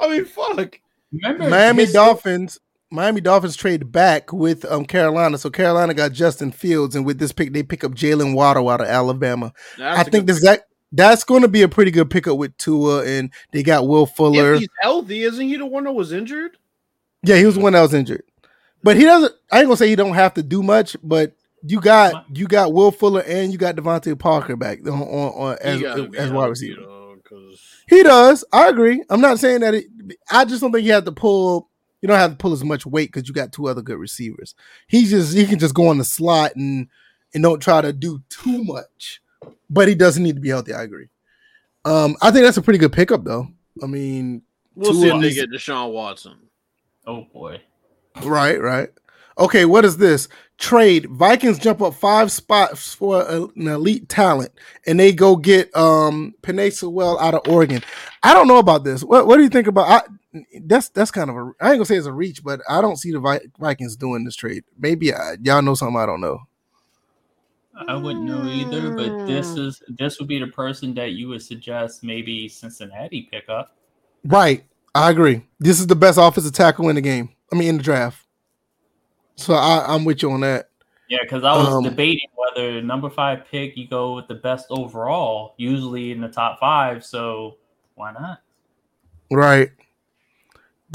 I 0.01 0.09
mean, 0.09 0.25
fuck. 0.25 0.79
Remember 1.13 1.49
Miami 1.49 1.83
his- 1.85 1.93
Dolphins. 1.93 2.59
Miami 2.95 3.21
Dolphins 3.21 3.55
trade 3.55 3.91
back 3.91 4.33
with 4.33 4.65
um 4.65 4.85
Carolina, 4.85 5.37
so 5.37 5.49
Carolina 5.49 5.93
got 5.93 6.13
Justin 6.13 6.51
Fields, 6.51 6.95
and 6.95 7.05
with 7.05 7.19
this 7.19 7.31
pick, 7.31 7.53
they 7.53 7.63
pick 7.63 7.83
up 7.83 7.91
Jaylen 7.91 8.33
Waddle 8.33 8.69
out 8.69 8.81
of 8.81 8.87
Alabama. 8.87 9.53
That's 9.77 9.99
I 9.99 10.03
think 10.03 10.25
this 10.25 10.41
that 10.41 10.67
that's 10.91 11.23
going 11.23 11.41
to 11.41 11.47
be 11.47 11.61
a 11.61 11.67
pretty 11.67 11.91
good 11.91 12.09
pickup 12.09 12.37
with 12.37 12.57
Tua, 12.57 13.05
and 13.05 13.31
they 13.51 13.63
got 13.63 13.87
Will. 13.87 14.05
Fuller. 14.05 14.53
If 14.53 14.59
he's 14.61 14.69
healthy, 14.81 15.23
isn't 15.23 15.47
he 15.47 15.57
the 15.57 15.65
one 15.65 15.83
that 15.83 15.93
was 15.93 16.11
injured? 16.11 16.57
Yeah, 17.23 17.35
he 17.35 17.45
was 17.45 17.55
the 17.55 17.61
one 17.61 17.73
that 17.73 17.81
was 17.81 17.93
injured, 17.93 18.23
but 18.83 18.95
he 18.95 19.03
doesn't. 19.03 19.33
I 19.51 19.59
ain't 19.59 19.67
gonna 19.67 19.77
say 19.77 19.89
he 19.89 19.95
don't 19.95 20.13
have 20.13 20.33
to 20.35 20.43
do 20.43 20.63
much, 20.63 20.95
but 21.03 21.35
you 21.63 21.81
got 21.81 22.25
you 22.35 22.47
got 22.47 22.73
Will 22.73 22.91
Fuller 22.91 23.21
and 23.21 23.51
you 23.51 23.57
got 23.57 23.75
DeVante 23.75 24.17
Parker 24.17 24.55
back 24.55 24.79
on, 24.87 25.01
on, 25.01 25.33
on 25.33 25.57
as 25.61 25.79
He 25.79 26.17
as 26.17 26.31
wide 26.31 26.47
receiver. 26.47 26.81
He 27.87 28.03
does. 28.03 28.43
I 28.51 28.69
agree. 28.69 29.03
I'm 29.09 29.21
not 29.21 29.39
saying 29.39 29.61
that. 29.61 29.73
It, 29.73 29.85
I 30.29 30.45
just 30.45 30.61
don't 30.61 30.71
think 30.71 30.85
you 30.85 30.93
have 30.93 31.05
to 31.05 31.11
pull. 31.11 31.69
You 32.05 32.07
don't 32.07 32.19
have 32.19 32.29
to 32.29 32.37
pull 32.37 32.53
as 32.53 32.63
much 32.63 32.85
weight 32.85 33.11
because 33.11 33.27
you 33.27 33.33
got 33.33 33.51
two 33.51 33.67
other 33.67 33.81
good 33.81 33.97
receivers. 33.97 34.53
He 34.85 35.05
just 35.05 35.35
he 35.35 35.47
can 35.47 35.57
just 35.57 35.73
go 35.73 35.87
on 35.87 35.97
the 35.97 36.03
slot 36.03 36.55
and 36.55 36.87
and 37.33 37.41
don't 37.41 37.59
try 37.59 37.81
to 37.81 37.91
do 37.91 38.21
too 38.29 38.63
much. 38.63 39.23
But 39.71 39.87
he 39.87 39.95
doesn't 39.95 40.21
need 40.21 40.35
to 40.35 40.39
be 40.39 40.49
healthy. 40.49 40.71
I 40.71 40.83
agree. 40.83 41.07
Um, 41.83 42.15
I 42.21 42.29
think 42.29 42.45
that's 42.45 42.57
a 42.57 42.61
pretty 42.61 42.77
good 42.77 42.93
pickup 42.93 43.23
though. 43.23 43.47
I 43.81 43.87
mean, 43.87 44.43
We'll 44.75 44.93
see 44.93 45.07
if 45.07 45.13
they 45.19 45.29
these- 45.29 45.33
get 45.35 45.49
Deshaun 45.49 45.93
Watson. 45.93 46.35
Oh 47.07 47.25
boy. 47.33 47.59
right, 48.23 48.61
right. 48.61 48.89
Okay, 49.39 49.65
what 49.65 49.83
is 49.83 49.97
this? 49.97 50.27
Trade 50.59 51.07
Vikings 51.09 51.57
jump 51.57 51.81
up 51.81 51.95
five 51.95 52.31
spots 52.31 52.93
for 52.93 53.27
an 53.29 53.67
elite 53.67 54.09
talent, 54.09 54.51
and 54.85 54.99
they 54.99 55.11
go 55.11 55.35
get 55.35 55.75
um 55.75 56.35
Penei 56.43 56.71
Sewell 56.71 57.19
out 57.19 57.33
of 57.33 57.51
Oregon. 57.51 57.81
I 58.21 58.35
don't 58.35 58.47
know 58.47 58.59
about 58.59 58.83
this. 58.83 59.03
What 59.03 59.25
What 59.25 59.37
do 59.37 59.43
you 59.43 59.49
think 59.49 59.65
about? 59.65 59.89
I, 59.89 60.01
that's 60.63 60.89
that's 60.89 61.11
kind 61.11 61.29
of 61.29 61.35
a. 61.35 61.51
I 61.61 61.69
ain't 61.69 61.77
gonna 61.77 61.85
say 61.85 61.95
it's 61.95 62.07
a 62.07 62.13
reach, 62.13 62.43
but 62.43 62.61
I 62.69 62.81
don't 62.81 62.97
see 62.97 63.11
the 63.11 63.49
Vikings 63.59 63.95
doing 63.95 64.23
this 64.23 64.35
trade. 64.35 64.63
Maybe 64.77 65.13
I, 65.13 65.35
y'all 65.41 65.61
know 65.61 65.75
something 65.75 65.97
I 65.97 66.05
don't 66.05 66.21
know. 66.21 66.39
I 67.87 67.95
wouldn't 67.95 68.25
know 68.25 68.47
either, 68.47 68.89
but 68.91 69.17
Mm. 69.17 69.25
this 69.25 69.57
is 69.57 69.81
this 69.97 70.19
would 70.19 70.27
be 70.27 70.39
the 70.39 70.47
person 70.47 70.93
that 70.95 71.11
you 71.11 71.27
would 71.29 71.41
suggest 71.41 72.03
maybe 72.03 72.47
Cincinnati 72.47 73.27
pick 73.31 73.49
up. 73.49 73.75
Right, 74.25 74.63
I 74.93 75.11
agree. 75.11 75.45
This 75.59 75.79
is 75.79 75.87
the 75.87 75.95
best 75.95 76.17
offensive 76.21 76.53
tackle 76.53 76.89
in 76.89 76.95
the 76.95 77.01
game. 77.01 77.29
I 77.51 77.55
mean, 77.55 77.69
in 77.69 77.77
the 77.77 77.83
draft. 77.83 78.25
So 79.35 79.53
I, 79.53 79.93
I'm 79.93 80.05
with 80.05 80.21
you 80.21 80.31
on 80.31 80.41
that. 80.41 80.69
Yeah, 81.09 81.19
because 81.21 81.43
I 81.43 81.53
was 81.53 81.67
Um, 81.67 81.83
debating 81.83 82.29
whether 82.35 82.81
number 82.81 83.09
five 83.09 83.45
pick 83.51 83.77
you 83.77 83.87
go 83.87 84.15
with 84.15 84.27
the 84.27 84.35
best 84.35 84.67
overall, 84.69 85.53
usually 85.57 86.11
in 86.11 86.21
the 86.21 86.29
top 86.29 86.59
five. 86.59 87.05
So 87.05 87.57
why 87.95 88.13
not? 88.13 88.39
Right. 89.29 89.69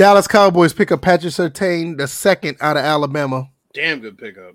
Dallas 0.01 0.27
Cowboys 0.27 0.73
pick 0.73 0.91
up 0.91 1.03
Patrick 1.03 1.31
Surtain, 1.31 1.99
the 1.99 2.09
second 2.09 2.57
out 2.63 2.79
of 2.79 2.83
Alabama. 2.83 3.51
Damn 3.75 4.01
good 4.01 4.17
pickup. 4.17 4.55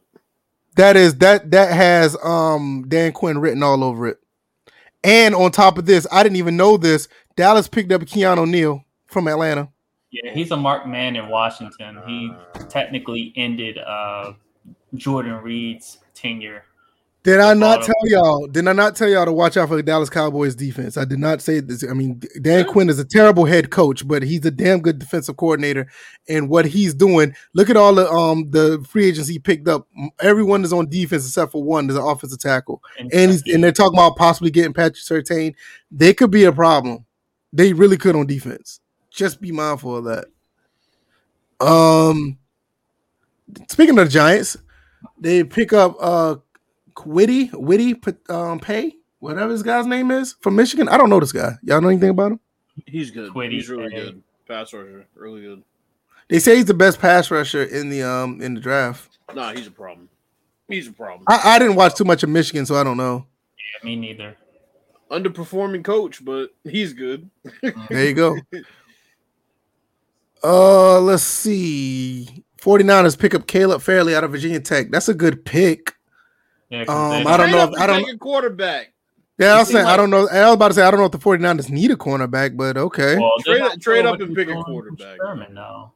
That 0.76 0.98
is 0.98 1.20
that 1.20 1.52
that 1.52 1.72
has 1.72 2.18
um 2.24 2.86
Dan 2.88 3.12
Quinn 3.12 3.38
written 3.38 3.62
all 3.62 3.84
over 3.84 4.08
it. 4.08 4.18
And 5.04 5.36
on 5.36 5.52
top 5.52 5.78
of 5.78 5.86
this, 5.86 6.08
I 6.12 6.24
didn't 6.24 6.38
even 6.38 6.58
know 6.58 6.78
this. 6.78 7.08
Dallas 7.36 7.68
picked 7.68 7.92
up 7.92 8.02
Keanu 8.02 8.50
Neal 8.50 8.84
from 9.06 9.28
Atlanta. 9.28 9.70
Yeah, 10.10 10.34
he's 10.34 10.50
a 10.50 10.58
marked 10.58 10.88
man 10.88 11.16
in 11.16 11.30
Washington. 11.30 12.00
He 12.08 12.32
technically 12.68 13.32
ended 13.36 13.78
uh, 13.78 14.34
Jordan 14.96 15.44
Reed's 15.44 16.00
tenure. 16.16 16.64
Did 17.26 17.40
I 17.40 17.56
not 17.56 17.82
tell 17.82 17.96
y'all? 18.04 18.46
Did 18.46 18.68
I 18.68 18.74
not 18.74 18.96
tell 18.96 19.10
y'all 19.10 19.26
to 19.26 19.34
watch 19.34 19.58
out 19.58 19.68
for 19.68 19.76
the 19.76 19.82
Dallas 19.82 20.12
Cowboys 20.12 20.54
defense? 20.54 20.96
I 20.96 21.06
did 21.06 21.18
not 21.18 21.42
say 21.42 21.60
this. 21.60 21.84
I 21.84 21.94
mean, 21.94 22.22
Dan 22.40 22.66
Quinn 22.66 22.88
is 22.88 23.00
a 23.00 23.04
terrible 23.04 23.46
head 23.46 23.72
coach, 23.72 24.08
but 24.08 24.22
he's 24.22 24.46
a 24.46 24.52
damn 24.52 24.80
good 24.80 25.00
defensive 25.00 25.36
coordinator. 25.36 25.88
And 26.30 26.50
what 26.50 26.66
he's 26.66 26.94
doing, 26.94 27.36
look 27.56 27.72
at 27.72 27.78
all 27.78 27.96
the 27.96 28.08
um 28.12 28.52
the 28.52 28.86
free 28.88 29.06
agents 29.06 29.28
he 29.28 29.40
picked 29.40 29.68
up. 29.68 29.88
Everyone 30.22 30.64
is 30.64 30.72
on 30.72 30.88
defense 30.88 31.26
except 31.26 31.52
for 31.52 31.64
one. 31.64 31.88
There's 31.88 31.98
an 31.98 32.06
offensive 32.06 32.38
tackle, 32.38 32.84
and 33.00 33.32
he's 33.32 33.42
and 33.48 33.64
they're 33.64 33.72
talking 33.72 33.98
about 33.98 34.18
possibly 34.18 34.52
getting 34.52 34.74
Patrick 34.74 34.98
Surtain. 34.98 35.56
They 35.90 36.14
could 36.14 36.30
be 36.30 36.44
a 36.44 36.52
problem. 36.52 37.08
They 37.52 37.74
really 37.74 37.98
could 37.98 38.16
on 38.16 38.28
defense. 38.28 38.82
Just 39.10 39.42
be 39.42 39.52
mindful 39.52 39.98
of 39.98 40.04
that. 40.06 40.26
Um, 41.60 42.38
speaking 43.68 43.98
of 43.98 44.06
the 44.06 44.12
Giants, 44.12 44.58
they 45.18 45.44
pick 45.44 45.74
up 45.74 45.96
uh 46.00 46.36
Witty, 47.04 47.50
Witty, 47.54 47.96
um, 48.30 48.60
Paye, 48.60 48.96
whatever 49.20 49.52
this 49.52 49.64
guy's 49.64 49.86
name 49.86 50.12
is 50.12 50.36
from 50.40 50.56
Michigan. 50.56 50.88
I 50.88 50.98
don't 50.98 51.10
know 51.10 51.20
this 51.20 51.32
guy. 51.32 51.54
Y'all 51.64 51.82
know 51.82 51.90
anything 51.90 52.10
about 52.10 52.34
him? 52.34 52.40
He's 52.86 53.12
good. 53.12 53.32
Kwity, 53.32 53.52
He's 53.52 53.70
really 53.70 53.92
hey. 53.92 54.06
good. 54.06 54.24
Pass 54.48 54.74
rusher, 54.74 55.06
really 55.16 55.42
good. 55.42 55.64
They 56.28 56.40
say 56.40 56.56
he's 56.58 56.66
the 56.66 56.74
best 56.74 57.00
pass 57.00 57.32
rusher 57.32 57.64
in 57.64 57.90
the 57.90 58.04
um 58.04 58.42
in 58.42 58.54
the 58.54 58.62
draft. 58.62 59.18
Nah, 59.34 59.54
he's 59.54 59.68
a 59.68 59.72
problem. 59.72 60.10
He's 60.68 60.88
a 60.88 60.92
problem. 60.92 61.24
I, 61.28 61.56
I 61.56 61.60
didn't 61.60 61.76
watch 61.76 61.96
too 61.96 62.04
much 62.04 62.24
of 62.24 62.30
Michigan, 62.30 62.66
so 62.66 62.76
I 62.76 62.84
don't 62.84 62.98
know. 62.98 63.26
Yeah, 63.58 63.86
me 63.86 63.96
neither. 63.96 64.36
Underperforming 65.12 65.84
coach, 65.84 66.24
but 66.26 66.50
he's 66.64 66.94
good. 66.94 67.30
There 67.90 68.06
you 68.06 68.14
go. 68.14 68.38
Uh, 70.44 71.00
let's 71.00 71.24
see. 71.24 72.44
49ers 72.62 73.18
pick 73.18 73.36
up 73.36 73.46
Caleb 73.48 73.82
Farley 73.82 74.16
out 74.16 74.24
of 74.24 74.32
Virginia 74.32 74.60
Tech. 74.60 74.90
That's 74.90 75.10
a 75.10 75.14
good 75.14 75.46
pick. 75.46 75.94
Yeah, 76.70 76.86
'cause 76.86 77.22
Um, 77.22 77.28
I 77.28 77.38
don't 77.38 77.52
know 77.52 77.64
if- 77.72 77.80
I 77.80 77.88
don't- 77.88 78.04
take 78.06 78.14
a 78.16 78.18
quarterback. 78.18 78.92
Yeah, 79.38 79.56
I 79.56 79.60
was 79.60 79.68
seem 79.68 79.76
saying 79.76 79.88
I 79.88 79.98
don't 79.98 80.10
know. 80.10 80.28
I 80.30 80.46
was 80.46 80.54
about 80.54 80.70
to 80.70 80.74
say 80.76 80.82
I 80.84 80.90
don't 80.92 81.00
know 81.00 81.06
if 81.08 81.12
the 81.12 81.18
49ers 81.20 81.70
need 81.70 81.92
a 81.92 81.96
cornerback, 81.98 82.56
but 82.56 82.78
okay. 82.78 83.18
Well, 83.18 83.32
Trade- 83.46 83.60
not 83.60 83.82
trade 83.82 84.06
up 84.06 84.20
and 84.22 84.34
pick 84.36 84.48
a 84.50 84.54
quarterback. 84.64 85.18
Sherman, 85.18 85.54
no. 85.54 85.92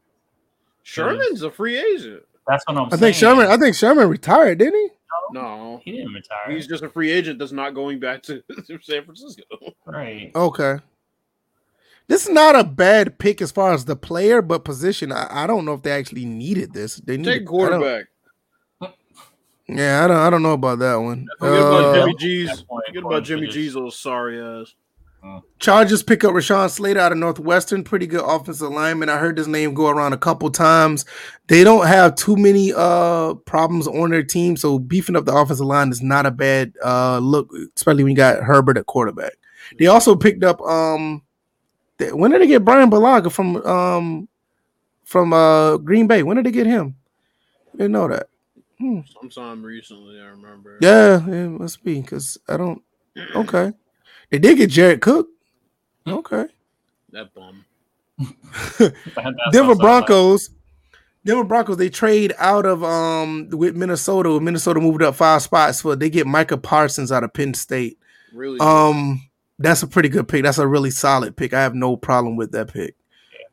Sherman's 0.83 1.41
a 1.43 1.51
free 1.51 1.77
agent. 1.77 2.23
That's 2.47 2.63
what 2.67 2.77
I'm 2.77 2.85
I 2.85 2.89
saying. 2.89 2.99
think 2.99 3.15
Sherman. 3.15 3.47
I 3.47 3.57
think 3.57 3.75
Sherman 3.75 4.09
retired, 4.09 4.57
didn't 4.57 4.75
he? 4.79 4.89
No, 5.31 5.79
he 5.85 5.91
didn't 5.91 6.13
retire. 6.13 6.49
he's 6.51 6.65
just 6.65 6.81
a 6.83 6.89
free 6.89 7.11
agent 7.11 7.37
that's 7.37 7.51
not 7.51 7.75
going 7.75 7.99
back 7.99 8.23
to, 8.23 8.41
to 8.67 8.79
San 8.81 9.03
Francisco. 9.05 9.43
right. 9.85 10.31
Okay. 10.35 10.79
This 12.07 12.23
is 12.23 12.29
not 12.33 12.55
a 12.55 12.63
bad 12.63 13.19
pick 13.19 13.39
as 13.39 13.51
far 13.51 13.71
as 13.73 13.85
the 13.85 13.95
player, 13.95 14.41
but 14.41 14.65
position. 14.65 15.11
I, 15.11 15.27
I 15.43 15.47
don't 15.47 15.63
know 15.65 15.73
if 15.73 15.83
they 15.83 15.91
actually 15.91 16.25
needed 16.25 16.73
this. 16.73 16.95
They 16.95 17.17
need 17.17 17.25
Take 17.25 17.45
quarterback. 17.45 18.05
Yeah, 19.69 20.03
I 20.03 20.07
don't. 20.07 20.17
I 20.17 20.29
don't 20.29 20.41
know 20.43 20.53
about 20.53 20.79
that 20.79 20.95
one. 20.95 21.27
Forget 21.39 21.59
about 21.59 21.83
Uh, 21.85 21.93
Jimmy 21.93 22.15
G's. 22.15 22.47
That's 22.47 22.61
Forget 22.87 23.03
about 23.03 23.23
Jimmy 23.23 23.41
for 23.41 23.45
this. 23.47 23.55
G's 23.55 23.75
little 23.75 23.91
sorry 23.91 24.41
ass. 24.41 24.73
Chargers 25.59 26.01
pick 26.01 26.23
up 26.23 26.31
Rashawn 26.33 26.69
Slater 26.69 26.99
out 27.01 27.11
of 27.11 27.17
Northwestern. 27.17 27.83
Pretty 27.83 28.07
good 28.07 28.23
offensive 28.25 28.71
lineman. 28.71 29.09
I 29.09 29.17
heard 29.17 29.37
his 29.37 29.49
name 29.49 29.73
go 29.73 29.89
around 29.89 30.13
a 30.13 30.17
couple 30.17 30.49
times. 30.49 31.03
They 31.47 31.65
don't 31.65 31.85
have 31.87 32.15
too 32.15 32.37
many 32.37 32.71
uh 32.73 33.33
problems 33.45 33.85
on 33.85 34.11
their 34.11 34.23
team, 34.23 34.55
so 34.55 34.79
beefing 34.79 35.17
up 35.17 35.25
the 35.25 35.35
offensive 35.35 35.65
line 35.65 35.89
is 35.89 36.01
not 36.01 36.25
a 36.25 36.31
bad 36.31 36.73
uh 36.83 37.19
look, 37.19 37.49
especially 37.75 38.03
when 38.05 38.11
you 38.11 38.17
got 38.17 38.41
Herbert 38.43 38.77
at 38.77 38.85
quarterback. 38.85 39.33
They 39.77 39.87
also 39.87 40.15
picked 40.15 40.43
up 40.45 40.61
um 40.61 41.21
they- 41.97 42.13
when 42.13 42.31
did 42.31 42.39
they 42.41 42.47
get 42.47 42.63
Bryan 42.63 42.89
Bulaga 42.89 43.29
from 43.29 43.57
um 43.65 44.29
from 45.03 45.33
uh 45.33 45.75
Green 45.77 46.07
Bay? 46.07 46.23
When 46.23 46.37
did 46.37 46.45
they 46.45 46.51
get 46.51 46.65
him? 46.65 46.95
Didn't 47.73 47.91
know 47.91 48.07
that. 48.07 48.27
Sometime 48.79 49.63
recently, 49.63 50.19
I 50.19 50.27
remember. 50.27 50.77
Yeah, 50.81 51.25
it 51.27 51.49
must 51.49 51.83
be 51.83 52.01
because 52.01 52.37
I 52.47 52.57
don't. 52.57 52.81
Okay, 53.35 53.73
they 54.29 54.39
did 54.39 54.57
get 54.57 54.69
Jared 54.69 55.01
Cook. 55.01 55.27
Okay. 56.07 56.45
That 57.11 57.33
bum. 57.33 57.65
That's 58.79 58.93
Denver 59.51 59.75
Broncos. 59.75 60.51
Denver 61.25 61.43
Broncos. 61.43 61.77
They 61.77 61.89
trade 61.89 62.33
out 62.37 62.65
of 62.65 62.83
um 62.83 63.49
with 63.51 63.75
Minnesota. 63.75 64.39
Minnesota 64.39 64.79
moved 64.79 65.03
up 65.03 65.15
five 65.15 65.41
spots 65.41 65.81
for 65.81 65.95
they 65.95 66.09
get 66.09 66.27
Micah 66.27 66.57
Parsons 66.57 67.11
out 67.11 67.23
of 67.23 67.33
Penn 67.33 67.53
State. 67.53 67.97
Really. 68.33 68.59
Um, 68.59 69.21
that's 69.57 69.83
a 69.83 69.87
pretty 69.87 70.09
good 70.09 70.27
pick. 70.27 70.43
That's 70.43 70.57
a 70.59 70.67
really 70.67 70.91
solid 70.91 71.35
pick. 71.35 71.53
I 71.53 71.61
have 71.61 71.75
no 71.75 71.97
problem 71.97 72.35
with 72.37 72.51
that 72.53 72.71
pick. 72.71 72.95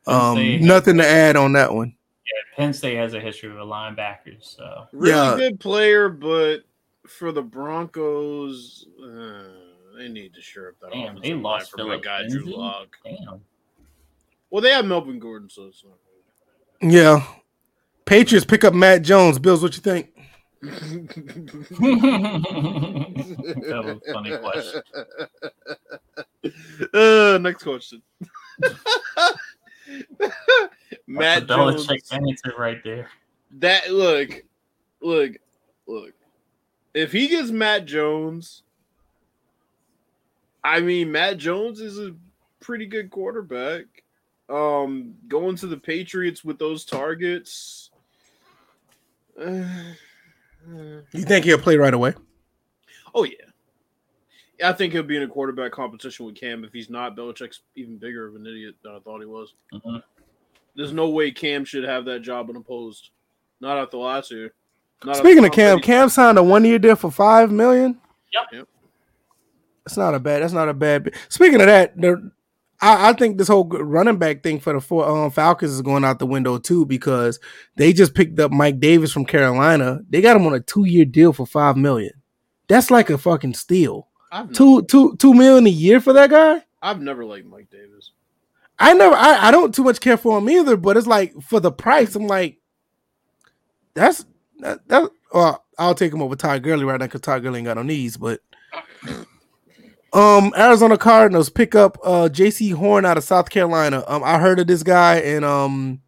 Penn 0.06 0.14
Um, 0.14 0.60
nothing 0.66 0.98
to 0.98 1.06
add 1.06 1.36
on 1.36 1.52
that 1.54 1.74
one. 1.74 1.94
Yeah, 2.56 2.64
Penn 2.64 2.72
State 2.72 2.96
has 2.96 3.14
a 3.14 3.20
history 3.20 3.50
with 3.50 3.58
linebackers, 3.58 4.56
so 4.56 4.86
really 4.92 5.12
yeah. 5.12 5.36
good 5.36 5.60
player, 5.60 6.08
but 6.08 6.64
for 7.06 7.32
the 7.32 7.42
Broncos, 7.42 8.86
uh, 9.02 9.42
they 9.96 10.08
need 10.08 10.34
to 10.34 10.42
shore 10.42 10.68
up 10.68 10.74
that 10.80 10.92
damn, 10.92 11.02
offensive 11.04 11.22
they 11.22 11.32
line 11.34 11.42
lost 11.42 11.70
for 11.70 11.78
my 11.78 11.84
Philip 11.84 12.02
guy 12.02 12.28
Drew 12.28 12.40
Lindsay. 12.40 12.56
Lock. 12.56 12.96
Damn. 13.04 13.40
Well, 14.50 14.62
they 14.62 14.70
have 14.70 14.84
Melvin 14.84 15.18
Gordon, 15.18 15.50
so 15.50 15.66
it's 15.66 15.84
not. 15.84 15.98
Yeah. 16.80 17.24
Patriots 18.04 18.46
pick 18.46 18.64
up 18.64 18.74
Mac 18.74 19.02
Jones. 19.02 19.38
Bills, 19.38 19.62
what 19.62 19.74
you 19.74 19.82
think? 19.82 20.12
that 20.62 20.72
was 23.84 24.00
a 24.06 24.12
funny 24.12 24.36
question. 24.38 24.82
Uh, 26.94 27.38
next 27.42 27.64
question. 27.64 28.00
Matt 31.06 31.47
That's 31.47 31.51
a 31.51 31.55
Jones. 31.55 31.86
Belichick 31.86 32.12
answer 32.12 32.52
right 32.59 32.82
there. 32.85 33.09
That 33.59 33.90
look, 33.93 34.43
look, 35.01 35.32
look. 35.86 36.12
If 36.94 37.12
he 37.12 37.28
gets 37.28 37.51
Mac 37.51 37.85
Jones, 37.85 38.62
I 40.64 40.81
mean 40.81 41.12
Mac 41.12 41.36
Jones 41.36 41.81
is 41.81 41.98
a 41.98 42.14
pretty 42.60 42.86
good 42.86 43.10
quarterback. 43.10 43.85
Um, 44.48 45.14
going 45.28 45.56
to 45.56 45.66
the 45.66 45.77
Patriots 45.77 46.44
with 46.44 46.59
those 46.59 46.85
targets. 46.85 47.90
uh, 49.40 49.64
You 50.68 51.23
think 51.23 51.44
he'll 51.44 51.59
play 51.59 51.77
right 51.77 51.94
away? 51.94 52.14
oh 53.14 53.24
yeah, 53.24 53.45
I 54.62 54.72
think 54.72 54.92
he'll 54.92 55.02
be 55.02 55.16
in 55.16 55.22
a 55.22 55.28
quarterback 55.28 55.72
competition 55.72 56.26
with 56.26 56.34
Cam. 56.34 56.64
If 56.64 56.72
he's 56.72 56.88
not, 56.90 57.16
Belichick's 57.16 57.60
even 57.74 57.98
bigger 57.98 58.26
of 58.26 58.36
an 58.36 58.46
idiot 58.46 58.74
than 58.82 58.92
I 58.94 58.98
thought 59.00 59.20
he 59.20 59.26
was. 59.26 59.54
Mhm. 59.72 60.02
There's 60.74 60.92
no 60.92 61.08
way 61.10 61.30
Cam 61.30 61.64
should 61.64 61.84
have 61.84 62.04
that 62.06 62.20
job 62.20 62.48
unopposed. 62.50 63.10
Not 63.60 63.78
after 63.78 63.96
last 63.98 64.30
year. 64.30 64.52
Not 65.04 65.16
Speaking 65.16 65.44
of 65.44 65.52
Cam, 65.52 65.76
Brady- 65.76 65.86
Cam 65.86 66.08
signed 66.08 66.38
a 66.38 66.42
one 66.42 66.64
year 66.64 66.78
deal 66.78 66.96
for 66.96 67.10
five 67.10 67.50
million. 67.52 67.98
Yep. 68.32 68.44
Yep. 68.52 68.68
That's 69.84 69.96
not 69.96 70.14
a 70.14 70.18
bad. 70.18 70.42
That's 70.42 70.52
not 70.52 70.68
a 70.68 70.74
bad. 70.74 71.14
Speaking 71.28 71.60
of 71.60 71.66
that, 71.66 71.96
the, 72.00 72.30
I, 72.80 73.10
I 73.10 73.12
think 73.12 73.38
this 73.38 73.48
whole 73.48 73.64
running 73.68 74.18
back 74.18 74.42
thing 74.42 74.58
for 74.58 74.72
the 74.72 74.80
four, 74.80 75.08
um, 75.08 75.30
Falcons 75.30 75.70
is 75.72 75.82
going 75.82 76.04
out 76.04 76.18
the 76.18 76.26
window 76.26 76.58
too 76.58 76.84
because 76.86 77.38
they 77.76 77.92
just 77.92 78.14
picked 78.14 78.38
up 78.40 78.52
Mike 78.52 78.80
Davis 78.80 79.12
from 79.12 79.24
Carolina. 79.26 80.00
They 80.10 80.20
got 80.20 80.36
him 80.36 80.46
on 80.46 80.54
a 80.54 80.60
two 80.60 80.84
year 80.84 81.04
deal 81.04 81.32
for 81.32 81.46
five 81.46 81.76
million. 81.76 82.12
That's 82.68 82.90
like 82.90 83.10
a 83.10 83.16
fucking 83.18 83.54
steal. 83.54 84.08
I've 84.30 84.46
never, 84.46 84.54
Two 84.54 84.82
two 84.82 85.16
two 85.16 85.34
million 85.34 85.66
a 85.66 85.70
year 85.70 86.00
for 86.00 86.12
that 86.12 86.30
guy. 86.30 86.62
I've 86.82 87.00
never 87.00 87.24
liked 87.24 87.46
Mike 87.46 87.70
Davis. 87.70 88.10
I 88.78 88.92
never. 88.94 89.14
I, 89.14 89.48
I 89.48 89.50
don't 89.50 89.74
too 89.74 89.84
much 89.84 90.00
care 90.00 90.16
for 90.16 90.38
him 90.38 90.50
either. 90.50 90.76
But 90.76 90.96
it's 90.96 91.06
like 91.06 91.40
for 91.42 91.60
the 91.60 91.72
price, 91.72 92.14
I'm 92.14 92.26
like, 92.26 92.58
that's 93.94 94.24
that. 94.58 94.86
that 94.88 95.10
well, 95.32 95.64
I'll 95.78 95.94
take 95.94 96.12
him 96.12 96.22
over 96.22 96.36
Todd 96.36 96.62
Gurley 96.62 96.84
right 96.84 96.98
now 96.98 97.06
because 97.06 97.20
Todd 97.22 97.42
Gurley 97.42 97.58
ain't 97.58 97.66
got 97.66 97.76
no 97.76 97.82
knees. 97.82 98.16
But 98.16 98.40
um, 100.12 100.52
Arizona 100.56 100.96
Cardinals 100.96 101.50
pick 101.50 101.74
up 101.74 101.98
uh 102.04 102.28
Jaycee 102.32 102.72
Horn 102.74 103.04
out 103.04 103.18
of 103.18 103.24
South 103.24 103.50
Carolina. 103.50 104.04
Um, 104.06 104.22
I 104.24 104.38
heard 104.38 104.58
of 104.58 104.66
this 104.66 104.82
guy 104.82 105.16
and 105.16 105.44
um, 105.44 106.00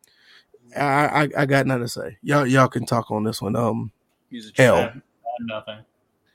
I 0.77 0.83
I, 1.25 1.29
I 1.39 1.47
got 1.47 1.67
nothing 1.67 1.83
to 1.85 1.89
say. 1.89 2.19
Y'all 2.23 2.47
y'all 2.47 2.69
can 2.69 2.87
talk 2.87 3.11
on 3.11 3.25
this 3.25 3.43
one. 3.43 3.57
Um, 3.57 3.93
He's 4.31 4.53
a 4.57 4.63
L. 4.63 4.77
I 4.77 4.81
champ. 4.81 4.93
have 4.95 5.03
nothing. 5.41 5.85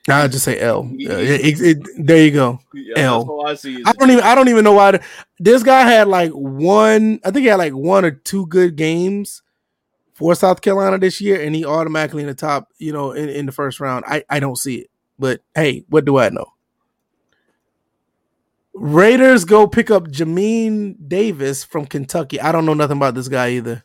I'll 0.08 0.28
just 0.28 0.44
say 0.44 0.58
L. 0.60 0.80
Uh, 0.84 1.16
it- 1.16 1.60
it- 1.60 1.88
there 2.06 2.24
you 2.24 2.30
go. 2.30 2.60
Yeah, 2.74 2.94
L. 3.04 3.24
I 3.46 3.54
I 3.86 3.92
don't 3.94 4.10
even 4.10 4.22
I 4.24 4.34
don't 4.34 4.48
even 4.48 4.62
know 4.64 4.72
why 4.74 4.90
the- 4.92 5.02
this 5.38 5.62
guy 5.62 5.82
had 5.88 6.08
like 6.08 6.30
one 6.32 7.20
I 7.24 7.30
think 7.30 7.42
he 7.44 7.46
had 7.48 7.56
like 7.58 7.72
one 7.72 8.04
or 8.04 8.10
two 8.10 8.46
good 8.46 8.76
games 8.76 9.42
for 10.12 10.34
South 10.34 10.60
Carolina 10.60 10.98
this 10.98 11.20
year 11.20 11.40
and 11.40 11.54
he 11.56 11.64
automatically 11.64 12.22
in 12.22 12.28
the 12.28 12.34
top, 12.34 12.68
you 12.78 12.92
know, 12.92 13.12
in, 13.12 13.28
in 13.30 13.46
the 13.46 13.52
first 13.52 13.80
round. 13.80 14.04
I, 14.06 14.24
I 14.28 14.40
don't 14.40 14.56
see 14.56 14.76
it. 14.76 14.90
But 15.18 15.40
hey, 15.54 15.84
what 15.88 16.04
do 16.04 16.18
I 16.18 16.28
know? 16.28 16.46
Raiders 18.74 19.44
go 19.44 19.66
pick 19.66 19.90
up 19.90 20.08
Jamin 20.08 20.96
Davis 21.08 21.62
from 21.64 21.86
Kentucky. 21.86 22.40
I 22.40 22.50
don't 22.52 22.66
know 22.66 22.74
nothing 22.74 22.96
about 22.96 23.14
this 23.14 23.28
guy 23.28 23.50
either. 23.50 23.84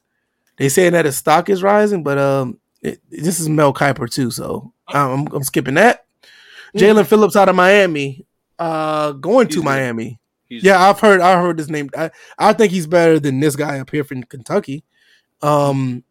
They 0.58 0.68
saying 0.68 0.94
that 0.94 1.06
his 1.06 1.18
stock 1.18 1.48
is 1.50 1.64
rising, 1.64 2.04
but 2.04 2.18
um 2.18 2.60
it, 2.82 3.00
this 3.10 3.40
is 3.40 3.48
Mel 3.50 3.74
Kiper 3.74 4.10
too, 4.10 4.32
so 4.32 4.74
I'm, 4.88 5.28
I'm 5.28 5.44
skipping 5.44 5.76
that. 5.76 6.06
Jaelan 6.76 7.06
Phillips 7.08 7.36
out 7.36 7.50
of 7.50 7.56
Miami, 7.56 8.26
uh, 8.58 9.12
going 9.14 9.48
He's 9.48 9.56
to 9.56 9.62
good. 9.62 9.66
Miami. 9.66 10.20
He's, 10.48 10.64
Yeah, 10.64 10.80
I've 10.90 11.00
heard. 11.00 11.22
I 11.22 11.40
heard 11.42 11.58
his 11.60 11.70
name. 11.70 11.90
I, 11.98 12.12
I 12.38 12.54
think 12.54 12.72
he's 12.72 12.88
better 12.88 13.20
than 13.20 13.40
this 13.40 13.56
guy 13.56 13.80
up 13.80 13.90
here 13.92 14.04
from 14.04 14.24
Kentucky. 14.24 14.84
Um, 15.42 16.04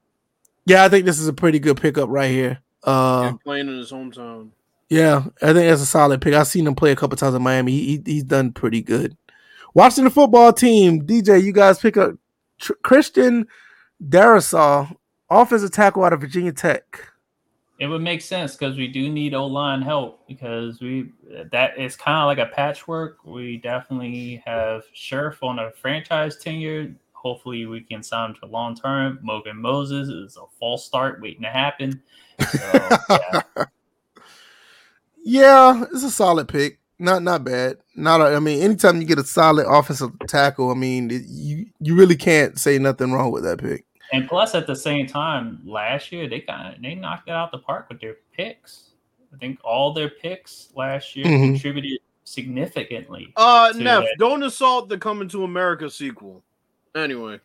yeah, 0.64 0.84
I 0.84 0.88
think 0.88 1.04
this 1.06 1.18
is 1.18 1.28
a 1.28 1.32
pretty 1.32 1.58
good 1.58 1.80
pickup 1.80 2.08
right 2.08 2.30
here. 2.30 2.58
Uh, 2.84 3.28
and 3.30 3.40
playing 3.40 3.68
in 3.68 3.76
his 3.78 3.90
hometown. 3.90 4.50
yeah, 4.88 5.24
I 5.42 5.46
think 5.52 5.68
that's 5.68 5.82
a 5.82 5.86
solid 5.86 6.20
pick. 6.20 6.34
I've 6.34 6.46
seen 6.46 6.66
him 6.66 6.74
play 6.74 6.92
a 6.92 6.96
couple 6.96 7.16
times 7.16 7.34
in 7.34 7.42
Miami. 7.42 7.72
He, 7.72 7.84
he 7.86 8.02
he's 8.04 8.24
done 8.24 8.52
pretty 8.52 8.80
good. 8.82 9.16
Watching 9.74 10.04
the 10.04 10.10
football 10.10 10.52
team, 10.52 11.02
DJ, 11.06 11.42
you 11.42 11.52
guys 11.52 11.78
pick 11.78 11.96
up 11.96 12.14
Tr- 12.58 12.72
Christian 12.82 13.46
Darrisaw, 14.02 14.94
offensive 15.28 15.72
tackle 15.72 16.04
out 16.04 16.12
of 16.12 16.20
Virginia 16.20 16.52
Tech. 16.52 17.07
It 17.78 17.86
would 17.86 18.02
make 18.02 18.22
sense 18.22 18.56
because 18.56 18.76
we 18.76 18.88
do 18.88 19.08
need 19.08 19.34
O 19.34 19.46
line 19.46 19.82
help 19.82 20.26
because 20.26 20.80
we 20.80 21.12
that 21.52 21.78
is 21.78 21.96
kind 21.96 22.18
of 22.18 22.26
like 22.26 22.38
a 22.38 22.52
patchwork. 22.52 23.18
We 23.24 23.58
definitely 23.58 24.42
have 24.44 24.82
Scherff 24.94 25.42
on 25.42 25.60
a 25.60 25.70
franchise 25.70 26.36
tenure. 26.38 26.92
Hopefully, 27.12 27.66
we 27.66 27.80
can 27.80 28.02
sign 28.02 28.30
him 28.30 28.36
to 28.40 28.46
long 28.46 28.74
term. 28.74 29.20
Morgan 29.22 29.56
Moses 29.56 30.08
is 30.08 30.36
a 30.36 30.44
false 30.58 30.84
start 30.84 31.20
waiting 31.20 31.42
to 31.42 31.50
happen. 31.50 32.02
So, 32.50 32.98
yeah. 33.10 33.64
Yeah, 35.24 35.84
it's 35.92 36.04
a 36.04 36.10
solid 36.10 36.48
pick. 36.48 36.80
Not 36.98 37.22
not 37.22 37.44
bad. 37.44 37.76
Not 37.94 38.20
a, 38.20 38.34
I 38.34 38.40
mean, 38.40 38.60
anytime 38.62 39.00
you 39.00 39.06
get 39.06 39.18
a 39.18 39.24
solid 39.24 39.66
offensive 39.68 40.12
tackle, 40.26 40.70
I 40.70 40.74
mean, 40.74 41.10
you 41.28 41.66
you 41.78 41.94
really 41.94 42.16
can't 42.16 42.58
say 42.58 42.78
nothing 42.78 43.12
wrong 43.12 43.30
with 43.30 43.44
that 43.44 43.58
pick. 43.58 43.84
And 44.12 44.28
plus, 44.28 44.54
at 44.54 44.66
the 44.66 44.76
same 44.76 45.06
time, 45.06 45.60
last 45.64 46.12
year 46.12 46.28
they 46.28 46.40
kind 46.40 46.74
of 46.74 46.80
they 46.82 46.94
knocked 46.94 47.28
it 47.28 47.32
out 47.32 47.52
the 47.52 47.58
park 47.58 47.86
with 47.88 48.00
their 48.00 48.16
picks. 48.36 48.90
I 49.34 49.36
think 49.36 49.58
all 49.62 49.92
their 49.92 50.08
picks 50.08 50.68
last 50.74 51.14
year 51.14 51.26
Mhm. 51.26 51.52
contributed 51.52 51.98
significantly. 52.24 53.32
Uh, 53.36 53.72
to 53.72 53.78
Neff, 53.78 54.04
that. 54.04 54.16
don't 54.18 54.42
assault 54.42 54.88
the 54.88 54.96
Coming 54.98 55.28
to 55.28 55.44
America 55.44 55.90
sequel. 55.90 56.42
Anyway, 56.94 57.40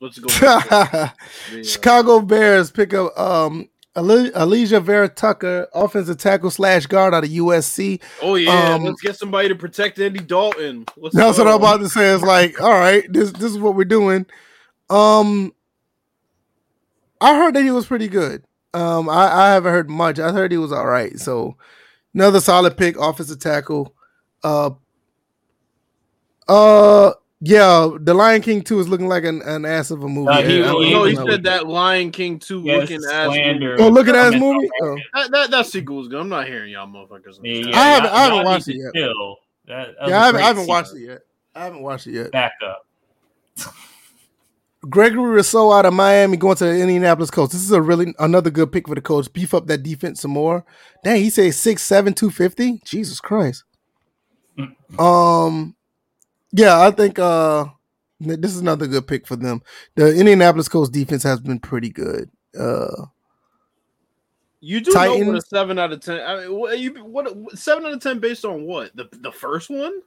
Let's 0.00 0.18
go. 0.18 0.26
The, 0.28 1.12
uh, 1.56 1.62
Chicago 1.62 2.20
Bears 2.20 2.70
pick 2.70 2.92
up 2.92 3.18
um 3.18 3.68
Ale- 3.96 4.32
Alijah 4.32 4.82
Vera-Tucker, 4.82 5.68
offensive 5.72 6.18
tackle 6.18 6.50
slash 6.50 6.84
guard 6.86 7.14
out 7.14 7.22
of 7.24 7.30
USC. 7.30 8.00
oh 8.20 8.34
yeah, 8.34 8.74
um, 8.74 8.82
let's 8.84 9.00
get 9.00 9.16
somebody 9.16 9.48
to 9.48 9.54
protect 9.54 9.98
Andy 10.00 10.18
Dalton. 10.18 10.84
Let's 10.96 11.14
That's 11.14 11.38
what. 11.38 11.46
I'm 11.46 11.54
about 11.54 11.78
to 11.78 11.88
say. 11.88 12.08
It's 12.12 12.24
like, 12.24 12.60
all 12.60 12.72
right, 12.72 13.04
this 13.10 13.30
this 13.32 13.52
is 13.52 13.58
what 13.58 13.76
we're 13.76 13.84
doing. 13.84 14.26
Um, 14.90 15.54
I 17.24 17.36
heard 17.36 17.54
that 17.54 17.62
he 17.62 17.70
was 17.70 17.86
pretty 17.86 18.08
good. 18.08 18.44
Um, 18.74 19.08
I, 19.08 19.32
I 19.32 19.48
haven't 19.52 19.72
heard 19.72 19.88
much. 19.90 20.18
I 20.18 20.32
heard 20.32 20.50
he 20.52 20.58
was 20.58 20.72
all 20.72 20.86
right. 20.86 21.18
So 21.18 21.56
another 22.12 22.40
solid 22.40 22.76
pick, 22.76 22.96
offensive 22.98 23.38
tackle. 23.38 23.94
Uh, 24.42 24.70
uh, 26.48 27.12
yeah, 27.40 27.90
the 28.00 28.14
Lion 28.14 28.42
King 28.42 28.62
two 28.62 28.80
is 28.80 28.88
looking 28.88 29.06
like 29.08 29.24
an, 29.24 29.42
an 29.42 29.64
ass 29.64 29.90
of 29.90 30.02
a 30.02 30.08
movie. 30.08 30.28
Uh, 30.28 30.42
he- 30.42 30.62
I- 30.62 30.66
I 30.66 30.70
Oh, 30.70 30.80
no, 30.82 31.04
he 31.04 31.14
said 31.16 31.42
that 31.44 31.66
Lion 31.68 32.10
King 32.10 32.38
two 32.38 32.62
Yes, 32.62 32.80
looking 32.90 33.04
ass. 33.10 33.28
movie. 33.28 33.82
Oh, 33.82 33.88
look 33.88 34.08
at 34.08 34.12
that 34.14 34.38
movie. 34.38 34.68
Oh. 34.82 34.96
That, 35.14 35.30
that 35.30 35.50
that 35.50 35.66
sequel 35.66 36.00
is 36.02 36.08
good. 36.08 36.20
I'm 36.20 36.28
not 36.28 36.46
hearing 36.46 36.72
y'all 36.72 36.86
motherfuckers. 36.86 37.38
Yeah, 37.42 37.68
yeah, 37.68 37.76
I 37.78 37.84
haven't- 37.84 38.04
y'all- 38.10 38.16
I 38.16 38.24
haven't 38.24 38.44
watched 38.44 38.68
it 38.68 38.76
yet. 38.76 38.92
That, 38.94 39.94
that 39.98 40.08
Yeah, 40.08 40.14
a 40.16 40.20
I 40.20 40.26
haven't, 40.26 40.40
I 40.42 40.46
haven't 40.46 40.66
watched 40.66 40.94
it 40.94 41.00
yet. 41.00 41.20
I 41.54 41.64
haven't 41.64 41.82
watched 41.82 42.06
it 42.06 42.12
yet. 42.14 42.32
Back 42.32 42.52
up. 42.66 42.86
Gregory 44.90 45.30
Rousseau 45.30 45.72
out 45.72 45.86
of 45.86 45.94
Miami 45.94 46.36
going 46.36 46.56
to 46.56 46.64
the 46.66 46.80
Indianapolis 46.80 47.30
Colts. 47.30 47.52
This 47.54 47.62
is 47.62 47.72
a 47.72 47.82
really 47.82 48.14
another 48.18 48.50
good 48.50 48.72
pick 48.72 48.88
for 48.88 48.94
the 48.94 49.00
coach. 49.02 49.32
Beef 49.32 49.54
up 49.54 49.66
that 49.68 49.82
defense 49.82 50.22
some 50.22 50.32
more. 50.32 50.64
Dang, 51.04 51.22
he 51.22 51.30
said 51.30 51.46
6'7", 51.52 52.16
250? 52.16 52.80
Jesus 52.84 53.20
Christ. 53.20 53.64
Um, 54.98 55.76
yeah, 56.52 56.80
I 56.86 56.90
think 56.92 57.18
uh, 57.18 57.66
this 58.20 58.52
is 58.54 58.60
another 58.60 58.86
good 58.86 59.06
pick 59.06 59.26
for 59.26 59.36
them. 59.36 59.62
The 59.96 60.14
Indianapolis 60.18 60.68
Colts 60.68 60.90
defense 60.90 61.22
has 61.24 61.40
been 61.40 61.60
pretty 61.60 61.90
good. 61.90 62.30
Uh, 62.58 63.06
You 64.60 64.80
do 64.80 64.98
know 64.98 65.18
what 65.18 65.36
a 65.36 65.42
seven 65.42 65.78
out 65.78 65.92
of 65.92 66.00
ten. 66.00 66.20
I 66.20 66.40
mean, 66.42 66.54
what, 66.58 66.78
you, 66.78 66.92
what 67.04 67.36
what- 67.36 67.58
seven 67.58 67.86
out 67.86 67.94
of 67.94 68.00
ten 68.02 68.20
based 68.20 68.44
on 68.44 68.64
what? 68.64 68.96
The 68.96 69.08
the 69.12 69.32
first 69.32 69.70
one? 69.70 70.02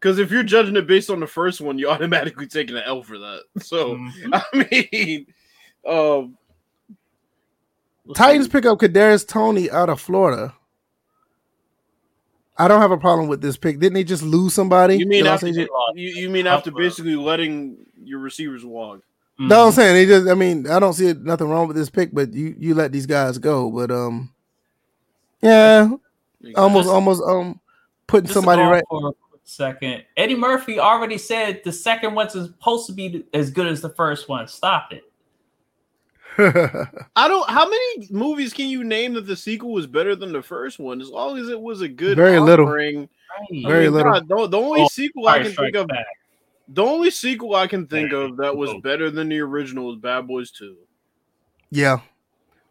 Because 0.00 0.18
if 0.18 0.30
you're 0.30 0.44
judging 0.44 0.76
it 0.76 0.86
based 0.86 1.10
on 1.10 1.20
the 1.20 1.26
first 1.26 1.60
one, 1.60 1.78
you're 1.78 1.90
automatically 1.90 2.46
taking 2.46 2.76
an 2.76 2.82
L 2.86 3.02
for 3.02 3.18
that. 3.18 3.42
So 3.60 3.96
Mhm. 3.96 4.30
I 4.52 4.68
mean, 4.70 5.26
um, 5.86 6.38
Titans 8.14 8.46
see. 8.46 8.52
pick 8.52 8.66
up 8.66 8.78
Kadarius 8.78 9.26
Toney 9.26 9.70
out 9.70 9.88
of 9.88 10.00
Florida. 10.00 10.54
I 12.56 12.66
don't 12.66 12.80
have 12.80 12.90
a 12.90 12.98
problem 12.98 13.28
with 13.28 13.40
this 13.40 13.56
pick. 13.56 13.78
Didn't 13.78 13.96
he 13.96 14.04
just 14.04 14.22
lose 14.22 14.52
somebody? 14.52 14.96
You 14.96 15.06
mean 15.06 15.24
Did 15.24 15.32
after 15.32 15.52
they 15.52 15.68
you, 15.94 16.10
you 16.10 16.28
mean 16.28 16.46
after 16.46 16.72
basically 16.72 17.14
letting 17.14 17.76
your 18.02 18.18
receivers 18.18 18.64
walk? 18.64 19.02
No, 19.38 19.66
I'm 19.66 19.72
saying 19.72 19.96
he 19.96 20.06
just. 20.06 20.26
I 20.28 20.34
mean, 20.34 20.66
I 20.68 20.80
don't 20.80 20.94
see 20.94 21.12
nothing 21.12 21.48
wrong 21.48 21.68
with 21.68 21.76
this 21.76 21.90
pick, 21.90 22.12
but 22.12 22.34
you 22.34 22.56
you 22.58 22.74
let 22.74 22.90
these 22.90 23.06
guys 23.06 23.38
go. 23.38 23.70
But 23.70 23.92
um, 23.92 24.32
yeah, 25.40 25.90
almost 26.56 26.88
almost 26.88 27.22
um 27.22 27.60
putting 28.08 28.28
somebody 28.30 28.62
right. 28.62 28.82
for 28.90 29.10
a 29.10 29.12
quick 29.12 29.27
second. 29.48 30.04
Eddie 30.16 30.36
Murphy 30.36 30.78
already 30.78 31.18
said 31.18 31.62
the 31.64 31.72
second 31.72 32.14
one's 32.14 32.32
supposed 32.32 32.86
to 32.86 32.92
be 32.92 33.24
as 33.34 33.50
good 33.50 33.66
as 33.66 33.80
the 33.80 33.90
first 33.90 34.28
one. 34.28 34.46
Stop 34.48 34.92
it. 34.92 35.04
I 37.16 37.26
don't. 37.26 37.48
How 37.50 37.68
many 37.68 38.08
movies 38.10 38.52
can 38.52 38.66
you 38.68 38.84
name 38.84 39.14
that 39.14 39.26
the 39.26 39.34
sequel 39.36 39.72
was 39.72 39.86
better 39.88 40.14
than 40.14 40.32
the 40.32 40.42
first 40.42 40.78
one? 40.78 41.00
As 41.00 41.08
long 41.08 41.36
as 41.38 41.48
it 41.48 41.60
was 41.60 41.80
a 41.80 41.88
good 41.88 42.16
Very 42.16 42.38
little. 42.38 42.66
offering. 42.66 43.00
Right. 43.00 43.64
I 43.64 43.68
Very 43.68 43.84
mean, 43.86 43.94
little. 43.94 44.12
God, 44.12 44.28
the, 44.28 44.46
the 44.48 44.58
only 44.58 44.82
Oh, 44.82 44.88
sequel 44.88 45.26
I 45.26 45.42
can 45.42 45.52
think 45.52 45.74
of, 45.76 45.88
Back. 45.88 46.06
the 46.68 46.84
only 46.84 47.10
sequel 47.10 47.54
I 47.56 47.66
can 47.66 47.86
think 47.88 48.12
of 48.12 48.36
that 48.36 48.56
was 48.56 48.70
Oh. 48.70 48.80
better 48.80 49.10
than 49.10 49.28
the 49.28 49.40
original 49.40 49.86
was 49.88 49.96
Bad 49.96 50.26
Boys 50.28 50.50
Two. 50.50 50.76
yeah. 51.70 52.00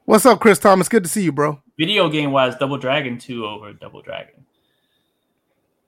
What's 0.05 0.25
up, 0.25 0.39
Chris 0.39 0.57
Thomas? 0.57 0.87
Good 0.87 1.03
to 1.03 1.09
see 1.09 1.23
you, 1.23 1.33
bro. 1.33 1.61
Video 1.77 2.07
game 2.09 2.31
wise, 2.31 2.55
Double 2.55 2.77
Dragon 2.77 3.17
2 3.17 3.45
over 3.45 3.73
Double 3.73 4.01
Dragon. 4.01 4.36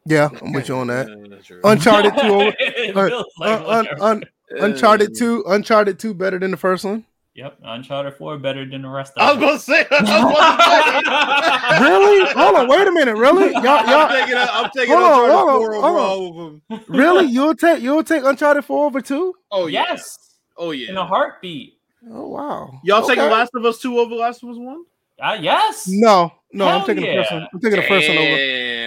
Yeah, 0.09 0.29
I'm 0.41 0.51
with 0.53 0.67
you 0.67 0.75
on 0.75 0.87
that. 0.87 1.07
Yeah, 1.07 1.15
that's 1.29 1.45
true. 1.47 1.61
Uncharted 1.63 2.13
two 2.17 2.27
over. 2.27 2.53
It 2.59 2.97
Un- 2.97 3.23
like 3.39 3.61
un- 3.61 3.87
un- 3.87 4.01
un- 4.01 4.23
Uncharted 4.59 5.15
two. 5.17 5.43
Uncharted 5.47 5.99
two 5.99 6.13
better 6.13 6.39
than 6.39 6.51
the 6.51 6.57
first 6.57 6.83
one. 6.83 7.05
Yep, 7.35 7.59
Uncharted 7.63 8.15
4 8.15 8.37
better 8.39 8.65
than 8.67 8.81
the 8.81 8.89
rest 8.89 9.13
I 9.15 9.31
was 9.31 9.35
of 9.35 9.39
them. 9.39 9.49
about 9.49 9.53
to 9.53 9.59
say. 9.59 9.87
I 9.91 10.01
was 10.01 10.09
about 10.09 11.79
to 11.79 11.79
say. 11.79 11.79
Really? 11.89 12.33
Hold 12.33 12.55
on. 12.57 12.67
Wait 12.67 12.87
a 12.87 12.91
minute. 12.91 13.15
Really? 13.15 13.51
Y'all, 13.51 13.65
I'm 13.67 13.87
y'all 13.89 14.09
taking. 14.09 14.35
I'm 14.37 14.69
taking 14.75 14.95
Hold 14.95 15.03
on, 15.05 15.29
Uncharted 15.29 15.31
hold 15.31 15.49
on, 15.49 15.55
four 15.61 15.75
over 15.75 15.87
hold 15.87 15.97
on. 15.97 16.03
all 16.03 16.47
of 16.47 16.61
them. 16.67 16.81
really? 16.89 17.25
You'll 17.27 17.55
take 17.55 17.81
you'll 17.81 18.03
take 18.03 18.23
Uncharted 18.25 18.65
four 18.65 18.87
over 18.87 18.99
two? 18.99 19.35
Oh 19.51 19.67
yeah. 19.67 19.85
yes, 19.89 20.17
Oh 20.57 20.71
yeah. 20.71 20.89
in 20.89 20.97
a 20.97 21.05
heartbeat. 21.05 21.75
Oh 22.11 22.27
wow. 22.27 22.71
Y'all 22.83 23.07
taking 23.07 23.23
Okay. 23.23 23.31
Last 23.31 23.51
of 23.55 23.63
Us 23.63 23.79
two 23.79 23.97
over 23.99 24.15
Last 24.15 24.43
of 24.43 24.49
Us 24.49 24.57
one? 24.57 24.83
Uh, 25.21 25.37
yes. 25.39 25.87
No, 25.87 26.33
no. 26.51 26.65
I'm 26.67 26.77
Hell 26.79 26.85
taking 26.87 27.03
the 27.03 27.13
first 27.15 27.31
one. 27.31 27.47
I'm 27.53 27.59
taking 27.59 27.75
the 27.79 27.87
first 27.87 28.07
one 28.09 28.17
over. 28.17 28.35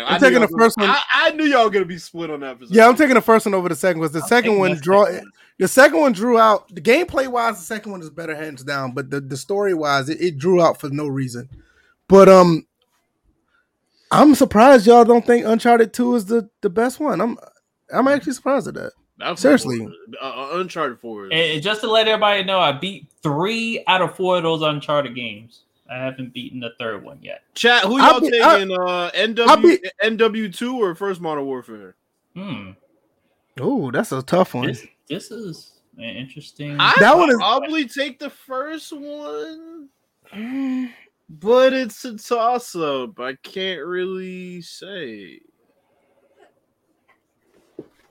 I'm 0.02 0.06
I 0.06 0.12
knew 0.14 0.18
taking 0.20 0.32
y'all 0.32 0.40
the 0.48 0.58
first 0.58 0.76
gonna- 0.76 0.88
one. 0.92 0.98
I, 1.14 1.26
I 1.28 1.30
knew 1.32 1.44
y'all 1.44 1.64
were 1.64 1.70
gonna 1.70 1.84
be 1.84 1.98
split 1.98 2.30
on 2.30 2.40
that. 2.40 2.58
Yeah, 2.68 2.88
I'm 2.88 2.96
taking 2.96 3.14
the 3.14 3.20
first 3.20 3.46
one 3.46 3.54
over 3.54 3.68
the 3.68 3.76
second 3.76 4.00
one. 4.00 4.10
The 4.12 4.20
I'm 4.20 4.26
second 4.28 4.58
one 4.58 4.74
draw. 4.80 5.04
one. 5.04 5.30
The 5.58 5.68
second 5.68 6.00
one 6.00 6.12
drew 6.12 6.38
out. 6.38 6.74
The 6.74 6.80
gameplay 6.80 7.28
wise, 7.28 7.58
the 7.58 7.64
second 7.64 7.92
one 7.92 8.00
is 8.00 8.10
better 8.10 8.34
hands 8.34 8.64
down. 8.64 8.92
But 8.92 9.10
the, 9.10 9.20
the 9.20 9.36
story 9.36 9.74
wise, 9.74 10.08
it, 10.08 10.20
it 10.20 10.38
drew 10.38 10.60
out 10.60 10.80
for 10.80 10.88
no 10.88 11.06
reason. 11.06 11.48
But 12.08 12.28
um, 12.28 12.66
I'm 14.10 14.34
surprised 14.34 14.86
y'all 14.86 15.04
don't 15.04 15.24
think 15.26 15.46
Uncharted 15.46 15.92
Two 15.92 16.14
is 16.16 16.26
the, 16.26 16.48
the 16.60 16.70
best 16.70 17.00
one. 17.00 17.20
I'm 17.20 17.38
I'm 17.94 18.08
actually 18.08 18.32
surprised 18.32 18.68
at 18.68 18.74
that. 18.74 18.92
That's 19.18 19.40
Seriously. 19.40 19.86
uh, 20.20 20.24
uh, 20.24 20.48
Uncharted 20.54 20.98
four. 21.00 21.26
Is, 21.26 21.30
And 21.32 21.40
and 21.40 21.62
just 21.62 21.80
to 21.82 21.90
let 21.90 22.08
everybody 22.08 22.42
know, 22.44 22.58
I 22.58 22.72
beat 22.72 23.06
three 23.22 23.84
out 23.86 24.02
of 24.02 24.16
four 24.16 24.38
of 24.38 24.42
those 24.42 24.62
Uncharted 24.62 25.14
games. 25.14 25.60
I 25.92 25.96
haven't 25.98 26.32
beaten 26.32 26.60
the 26.60 26.70
third 26.78 27.04
one 27.04 27.18
yet. 27.22 27.42
Chat, 27.54 27.84
who 27.84 27.98
I 28.00 28.10
y'all 28.10 28.20
be- 28.20 28.40
I- 28.42 28.58
taking? 28.60 28.72
uh, 28.78 29.10
NW 29.14 29.62
be- 29.62 29.90
NW 30.02 30.56
two 30.56 30.82
or 30.82 30.94
First 30.94 31.20
Modern 31.20 31.44
Warfare? 31.44 31.96
Hmm. 32.34 32.70
Oh, 33.60 33.90
that's 33.90 34.12
a 34.12 34.22
tough 34.22 34.54
one. 34.54 34.68
This, 34.68 34.86
this 35.08 35.30
is 35.30 35.80
an 35.98 36.04
interesting. 36.04 36.76
I 36.80 36.94
That 36.98 37.16
one 37.18 37.28
is- 37.30 37.36
probably 37.36 37.86
take 37.86 38.18
the 38.18 38.30
first 38.30 38.92
one, 38.92 39.88
but 41.28 41.72
it's 41.74 42.02
a 42.06 42.16
toss 42.16 42.74
up. 42.74 43.20
I 43.20 43.34
can't 43.42 43.84
really 43.84 44.62
say. 44.62 45.40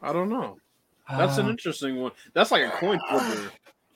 I 0.04 0.14
don't 0.14 0.30
know. 0.30 0.58
That's 1.10 1.38
an 1.38 1.48
Uh, 1.48 1.50
interesting 1.50 1.98
one. 2.00 2.12
That's 2.34 2.52
like 2.52 2.64
a 2.66 2.70
coin 2.72 3.00
flipper. 3.10 3.52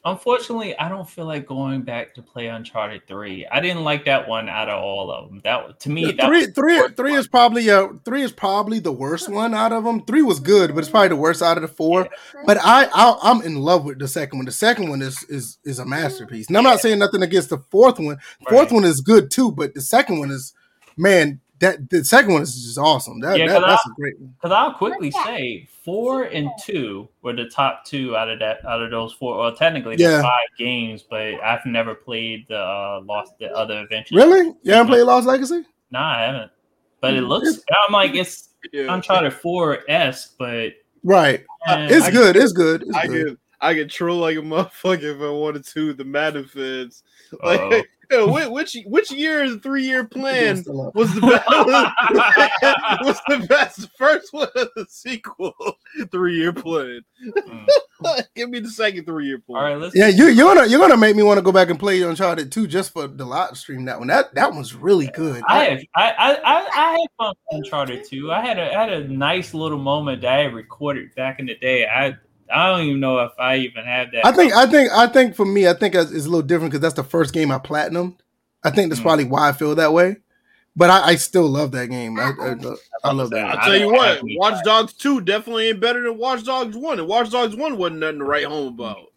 Unfortunately, 0.08 0.78
I 0.78 0.88
don't 0.88 1.10
feel 1.10 1.26
like 1.26 1.48
going 1.48 1.82
back 1.82 2.14
to 2.14 2.22
play 2.22 2.46
Uncharted 2.46 3.08
Three. 3.08 3.48
I 3.52 3.60
didn't 3.60 3.84
like 3.84 4.06
that 4.06 4.28
one 4.28 4.48
out 4.48 4.70
of 4.70 4.84
all 4.84 5.10
of 5.10 5.30
them. 5.30 5.42
That 5.44 5.80
to 5.80 5.90
me, 5.90 6.12
that 6.12 6.28
three, 6.28 6.38
was 6.38 6.48
the 6.48 6.54
three, 6.54 6.78
worst 6.78 6.96
three 6.96 7.12
one. 7.12 7.20
is 7.20 7.28
probably 7.28 7.70
uh 7.72 7.88
three 8.06 8.22
is 8.22 8.32
probably 8.32 8.78
the 8.78 8.92
worst 8.92 9.30
one 9.30 9.56
out 9.56 9.72
of 9.74 9.84
them. 9.84 10.06
Three 10.06 10.22
was 10.22 10.40
good, 10.40 10.76
but 10.76 10.82
it's 10.82 10.90
probably 10.90 11.10
the 11.10 11.16
worst 11.16 11.42
out 11.42 11.58
of 11.58 11.64
the 11.64 11.68
four. 11.68 12.08
But 12.46 12.60
I, 12.62 12.86
I 12.94 13.18
I'm 13.24 13.42
in 13.42 13.56
love 13.56 13.84
with 13.84 13.98
the 13.98 14.08
second 14.08 14.38
one. 14.38 14.46
The 14.46 14.52
second 14.52 14.90
one 14.90 15.02
is 15.02 15.24
is 15.24 15.58
is 15.66 15.80
a 15.80 15.86
masterpiece. 15.86 16.48
And 16.50 16.58
I'm 16.58 16.64
not 16.64 16.82
saying 16.82 17.00
nothing 17.00 17.24
against 17.24 17.50
the 17.50 17.58
fourth 17.72 17.98
one. 17.98 18.18
Fourth 18.48 18.70
Right. 18.70 18.72
one 18.72 18.84
is 18.84 19.02
good 19.02 19.32
too, 19.32 19.52
but 19.52 19.74
the 19.74 19.82
second 19.82 20.20
one 20.20 20.30
is 20.30 20.54
man. 20.96 21.42
That 21.60 21.90
the 21.90 22.04
second 22.04 22.34
one 22.34 22.42
is 22.42 22.54
just 22.66 22.78
awesome. 22.78 23.22
That, 23.22 23.38
Yeah, 23.38 23.48
that 23.48 23.62
'cause 23.62 23.70
that's 23.70 23.86
a 23.86 23.90
great 24.00 24.20
one. 24.20 24.34
Because 24.42 24.52
I'll 24.54 24.74
quickly 24.74 25.10
say 25.12 25.70
four 25.86 26.24
and 26.24 26.50
two 26.62 27.08
were 27.22 27.32
the 27.34 27.46
top 27.46 27.86
two 27.86 28.16
out 28.18 28.30
of 28.30 28.40
that 28.40 28.66
out 28.66 28.82
of 28.82 28.92
those 28.92 29.14
four. 29.14 29.38
Well, 29.38 29.56
technically, 29.56 29.96
Yeah. 29.98 30.22
five 30.22 30.48
games, 30.58 31.04
but 31.10 31.36
I've 31.42 31.66
never 31.66 31.96
played 31.96 32.46
the 32.50 32.58
uh, 32.60 33.02
lost 33.06 33.34
the 33.40 33.52
other 33.56 33.78
adventures. 33.80 34.18
Really? 34.18 34.54
You 34.64 34.74
haven't 34.74 34.88
played 34.92 35.04
Lost 35.04 35.28
Legacy? 35.28 35.64
Nah, 35.92 36.18
I 36.18 36.22
haven't. 36.24 36.52
But 37.00 37.14
it 37.14 37.24
Mm, 37.24 37.28
looks. 37.30 37.62
I'm 37.88 37.94
like 37.94 38.16
it's 38.16 38.50
Yeah. 38.74 38.94
Uncharted 38.94 39.32
Four 39.34 39.80
esque, 39.90 40.34
but 40.38 40.74
Right. 41.04 41.46
eh, 41.70 41.88
It's 41.90 42.08
I- 42.08 42.12
good. 42.12 42.36
It's 42.36 42.52
good. 42.52 42.82
It's 42.82 42.96
I 42.98 43.08
good. 43.08 43.28
could 43.28 43.38
I 43.62 43.74
could 43.74 43.90
troll 43.90 44.18
like 44.18 44.36
a 44.38 44.42
motherfucker 44.42 45.16
if 45.16 45.22
I 45.22 45.30
wanted 45.30 45.66
to. 45.68 45.94
The 45.94 46.04
Madden 46.04 46.44
fans, 46.46 47.04
like, 47.42 47.62
Uh-oh. 47.62 47.82
Yo, 48.12 48.32
which 48.32 48.48
which 48.50 48.78
which 48.86 49.12
year 49.12 49.44
is 49.44 49.54
the 49.54 49.60
three 49.60 49.84
year 49.84 50.04
plan 50.06 50.58
Still 50.58 50.92
was 50.96 51.14
the 51.14 51.22
best? 51.22 51.48
was 53.04 53.22
the 53.28 53.48
best 53.48 53.90
first 53.98 54.34
one 54.34 54.48
of 54.56 54.70
the 54.76 54.86
sequel 54.90 55.54
three 56.12 56.38
year 56.38 56.54
plan? 56.54 57.02
Mm. 57.26 57.68
Give 58.36 58.50
me 58.50 58.60
the 58.60 58.70
second 58.70 59.06
three 59.06 59.28
year 59.28 59.40
plan. 59.40 59.58
all 59.58 59.64
right, 59.64 59.78
let's. 59.78 59.96
Yeah, 59.96 60.08
you 60.08 60.28
you're 60.28 60.54
gonna 60.54 60.68
you're 60.68 60.80
gonna 60.80 60.98
make 60.98 61.16
me 61.16 61.24
want 61.24 61.38
to 61.38 61.42
go 61.42 61.52
back 61.52 61.70
and 61.70 61.80
play 61.80 62.02
Uncharted 62.02 62.52
2 62.52 62.68
just 62.68 62.94
for 62.94 63.08
the 63.08 63.26
live 63.26 63.58
stream 63.58 63.86
that 63.86 64.00
one. 64.00 64.08
That 64.08 64.34
that 64.36 64.52
one's 64.54 64.74
really 64.76 65.08
good. 65.08 65.42
I 65.48 65.64
have 65.66 65.80
I, 65.96 66.12
I 66.12 66.36
I 66.36 66.68
I 66.74 66.92
had 66.92 67.08
fun 67.18 67.34
with 67.52 67.64
Uncharted 67.64 68.06
2. 68.06 68.32
I 68.32 68.42
had 68.42 68.58
a 68.60 68.74
I 68.76 68.82
had 68.82 68.94
a 68.94 69.08
nice 69.08 69.54
little 69.54 69.80
moment 69.80 70.22
that 70.22 70.40
I 70.40 70.44
had 70.44 70.54
recorded 70.54 71.14
back 71.16 71.40
in 71.40 71.46
the 71.46 71.56
day. 71.56 71.86
I 71.88 72.18
I 72.54 72.70
don't 72.70 72.86
even 72.88 73.00
know 73.00 73.20
if 73.20 73.32
I 73.40 73.58
even 73.58 73.84
have 73.86 74.12
that. 74.12 74.26
I 74.26 74.32
think 74.32 74.54
I 74.54 74.66
think 74.68 74.92
I 74.92 75.08
think 75.08 75.36
for 75.36 75.46
me, 75.46 75.68
I 75.68 75.74
think 75.74 75.96
it's 75.96 76.12
it's 76.12 76.26
a 76.26 76.30
little 76.30 76.46
different 76.46 76.72
because 76.72 76.82
that's 76.82 76.94
the 76.96 77.04
first 77.04 77.34
game 77.34 77.52
I 77.52 77.58
platinumed. 77.58 78.18
I 78.64 78.70
think 78.72 78.90
that's 78.90 79.00
Mm. 79.00 79.04
probably 79.04 79.26
why 79.26 79.50
I 79.50 79.52
feel 79.52 79.76
that 79.76 79.94
way. 79.94 80.18
But 80.76 80.90
I, 80.90 81.02
I 81.12 81.16
still 81.16 81.48
love 81.48 81.72
that 81.72 81.88
game. 81.88 82.20
I, 82.20 82.34
I, 82.38 82.56
I 83.06 83.14
love 83.14 83.30
that. 83.30 83.46
I'll 83.46 83.66
tell 83.66 83.78
you 83.78 83.90
what, 83.90 84.20
Watch 84.24 84.62
Dogs 84.66 84.92
2 84.94 85.22
definitely 85.22 85.70
ain't 85.70 85.80
better 85.80 86.04
than 86.04 86.18
Watch 86.18 86.44
Dogs 86.44 86.76
1, 86.76 87.00
and 87.00 87.08
Watch 87.08 87.30
Dogs 87.32 87.56
1 87.56 87.78
wasn't 87.78 88.02
nothing 88.02 88.20
to 88.20 88.26
write 88.26 88.44
home 88.46 88.74
about. 88.74 89.14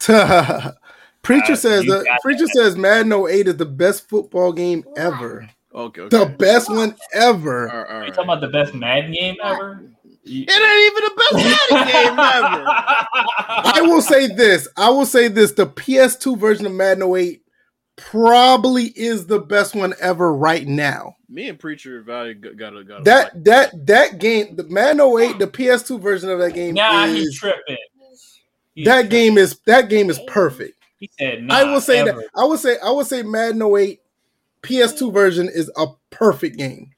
Preacher 1.22 1.52
Uh, 1.52 1.56
says 1.56 1.84
you 1.84 1.92
the 1.98 2.04
got 2.04 2.20
preacher 2.20 2.46
says 2.46 2.76
Madden 2.76 3.12
08 3.12 3.48
is 3.48 3.56
the 3.56 3.64
best 3.66 4.08
football 4.08 4.52
game 4.52 4.84
ever. 4.96 5.48
Okay, 5.74 6.02
okay. 6.02 6.18
The 6.18 6.26
best 6.26 6.70
one 6.70 6.94
ever. 7.12 7.70
All 7.70 7.76
right, 7.78 7.90
all 7.90 7.96
Are 7.96 8.04
you 8.04 8.10
talking 8.12 8.24
about 8.24 8.40
the 8.40 8.48
best 8.48 8.74
Madden 8.74 9.12
game 9.12 9.36
ever? 9.42 9.82
You- 10.28 10.44
It 10.46 10.50
ain't 10.50 10.92
even 10.92 11.04
the 11.04 11.14
best 11.16 11.70
Madden 11.70 11.92
game 11.92 12.18
ever. 12.18 12.64
I 12.68 13.80
will 13.82 14.02
say 14.02 14.26
this. 14.28 14.68
I 14.76 14.90
will 14.90 15.06
say 15.06 15.28
this. 15.28 15.52
The 15.52 15.66
PS2 15.66 16.38
version 16.38 16.66
of 16.66 16.72
Madden 16.72 17.02
08 17.14 17.42
probably 17.96 18.84
is 18.96 19.26
the 19.26 19.40
best 19.40 19.74
one 19.74 19.92
ever 20.00 20.32
right 20.34 20.66
now. 20.66 21.16
Me 21.28 21.48
and 21.48 21.58
Preacher 21.58 22.00
Value 22.02 22.34
got 22.34 22.56
got 22.56 22.86
got 22.86 23.04
That 23.04 23.44
that 23.44 23.86
that 23.86 24.18
game, 24.18 24.56
the 24.56 24.64
Madden 24.64 25.00
08, 25.00 25.38
the 25.38 25.46
PS2 25.46 26.00
version 26.00 26.30
of 26.30 26.38
that 26.38 26.54
game 26.54 26.74
Nah, 26.74 27.06
he's 27.06 27.36
tripping. 27.38 27.76
He's 28.74 28.86
that 28.86 28.94
tripping. 29.02 29.10
game 29.10 29.38
is 29.38 29.58
that 29.66 29.88
game 29.88 30.10
is 30.10 30.20
perfect. 30.28 30.74
He 31.00 31.10
said, 31.18 31.42
nah, 31.42 31.54
I 31.56 31.64
will 31.64 31.80
say 31.80 31.98
ever. 32.00 32.12
that 32.12 32.28
I 32.36 32.44
would 32.44 32.60
say 32.60 32.76
I 32.82 32.90
would 32.90 33.06
say 33.06 33.22
Madden 33.22 33.62
08 33.62 34.00
PS2 34.62 35.12
version 35.12 35.48
is 35.52 35.70
a 35.76 35.86
perfect 36.10 36.56
game. 36.56 36.90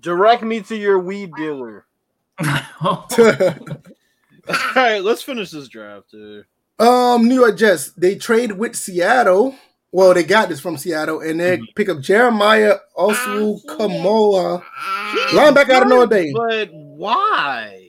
Direct 0.00 0.42
me 0.42 0.60
to 0.62 0.76
your 0.76 0.98
weed 0.98 1.30
dealer. 1.36 1.86
All 2.80 3.06
right, 4.76 5.02
let's 5.02 5.22
finish 5.22 5.50
this 5.50 5.68
draft. 5.68 6.14
Uh, 6.14 6.42
um, 6.82 7.28
New 7.28 7.36
York 7.40 7.56
Jets 7.56 7.92
they 7.92 8.16
trade 8.16 8.52
with 8.52 8.74
Seattle. 8.76 9.54
Well, 9.92 10.14
they 10.14 10.24
got 10.24 10.48
this 10.48 10.58
from 10.60 10.78
Seattle, 10.78 11.20
and 11.20 11.38
they 11.38 11.58
Mhm. 11.58 11.74
pick 11.76 11.88
up 11.90 12.00
Jeremiah 12.00 12.76
Owusu-Koramoah, 12.96 14.62
linebacker 15.32 15.70
out 15.70 15.82
of 15.82 15.88
Notre 15.88 16.06
Dame. 16.06 16.32
but 16.34 16.70
why? 16.72 17.88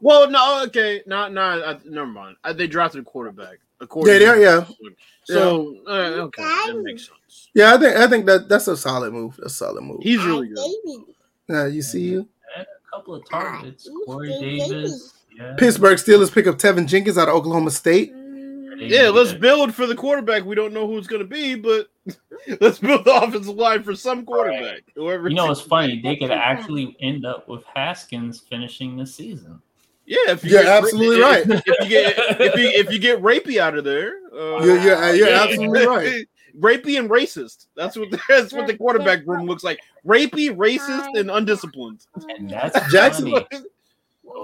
Well, 0.00 0.30
no, 0.30 0.62
okay, 0.66 1.02
not 1.06 1.32
not. 1.32 1.60
Uh, 1.62 1.78
never 1.86 2.06
mind. 2.06 2.36
Uh, 2.44 2.52
they 2.52 2.66
drafted 2.66 3.00
a 3.00 3.04
quarterback. 3.04 3.58
A 3.80 3.84
Yeah, 3.84 3.86
quarterback. 3.88 4.20
yeah, 4.20 4.34
yeah, 4.38 4.64
So 5.24 5.76
uh, 5.86 5.90
okay, 6.26 6.42
that 6.42 6.80
makes 6.84 7.08
sense. 7.08 7.48
yeah. 7.54 7.74
I 7.74 7.78
think 7.78 7.96
I 7.96 8.06
think 8.06 8.26
that 8.26 8.48
that's 8.48 8.68
a 8.68 8.76
solid 8.76 9.12
move. 9.12 9.36
That's 9.38 9.54
a 9.54 9.56
solid 9.56 9.82
move. 9.82 10.00
He's 10.02 10.22
really 10.24 10.48
good. 10.48 11.04
Yeah, 11.48 11.66
you 11.66 11.82
see 11.82 12.00
you. 12.02 12.28
Had 12.96 13.02
couple 13.02 13.14
of 13.14 13.28
targets. 13.28 13.88
Corey 14.06 14.28
Davis. 14.40 15.14
Yeah. 15.36 15.54
Pittsburgh 15.58 15.98
Steelers 15.98 16.32
pick 16.32 16.46
up 16.46 16.56
Teven 16.56 16.86
Jenkins 16.86 17.18
out 17.18 17.28
of 17.28 17.34
Oklahoma 17.34 17.70
State. 17.70 18.12
Yeah, 18.78 19.08
let's 19.08 19.32
build 19.32 19.74
for 19.74 19.86
the 19.86 19.94
quarterback. 19.94 20.44
We 20.44 20.54
don't 20.54 20.72
know 20.74 20.86
who 20.86 20.98
it's 20.98 21.06
going 21.06 21.22
to 21.22 21.26
be, 21.28 21.54
but 21.54 21.88
let's 22.60 22.78
build 22.78 23.04
the 23.06 23.14
offensive 23.14 23.54
line 23.56 23.82
for 23.82 23.94
some 23.94 24.24
quarterback. 24.26 24.82
Whoever. 24.94 25.28
You 25.28 25.34
know, 25.34 25.50
it's 25.50 25.60
it's 25.60 25.68
funny. 25.68 26.00
They 26.02 26.16
could 26.16 26.30
actually 26.30 26.94
end 27.00 27.24
up 27.24 27.48
with 27.48 27.64
Haskins 27.74 28.40
finishing 28.40 28.96
the 28.96 29.06
season. 29.06 29.60
yeah, 30.04 30.18
if 30.28 30.44
you 30.44 30.50
You're 30.50 30.62
get, 30.62 30.84
absolutely 30.84 31.16
if, 31.16 31.22
right. 31.22 31.62
If 31.66 31.66
you 31.66 31.88
get 31.88 32.14
if 32.40 32.54
you 32.56 32.68
if 32.68 32.92
you 32.92 32.98
get 32.98 33.22
rapey 33.22 33.58
out 33.58 33.76
of 33.78 33.84
there, 33.84 34.18
uh, 34.32 34.62
You're, 34.62 34.78
you're, 34.80 35.14
you're 35.14 35.28
Yeah. 35.28 35.42
absolutely 35.44 35.86
right. 35.86 36.26
rapey 36.58 36.98
and 36.98 37.10
racist. 37.10 37.66
That's 37.76 37.96
what 37.96 38.08
that's 38.28 38.52
what 38.52 38.66
the 38.66 38.76
quarterback 38.76 39.26
room 39.26 39.46
looks 39.46 39.64
like. 39.64 39.80
Rapey, 40.06 40.54
racist, 40.54 41.18
and 41.18 41.30
undisciplined. 41.30 42.06
And 42.28 42.50
that's 42.50 42.78
Jackson- 42.92 43.30
funny. 43.32 43.46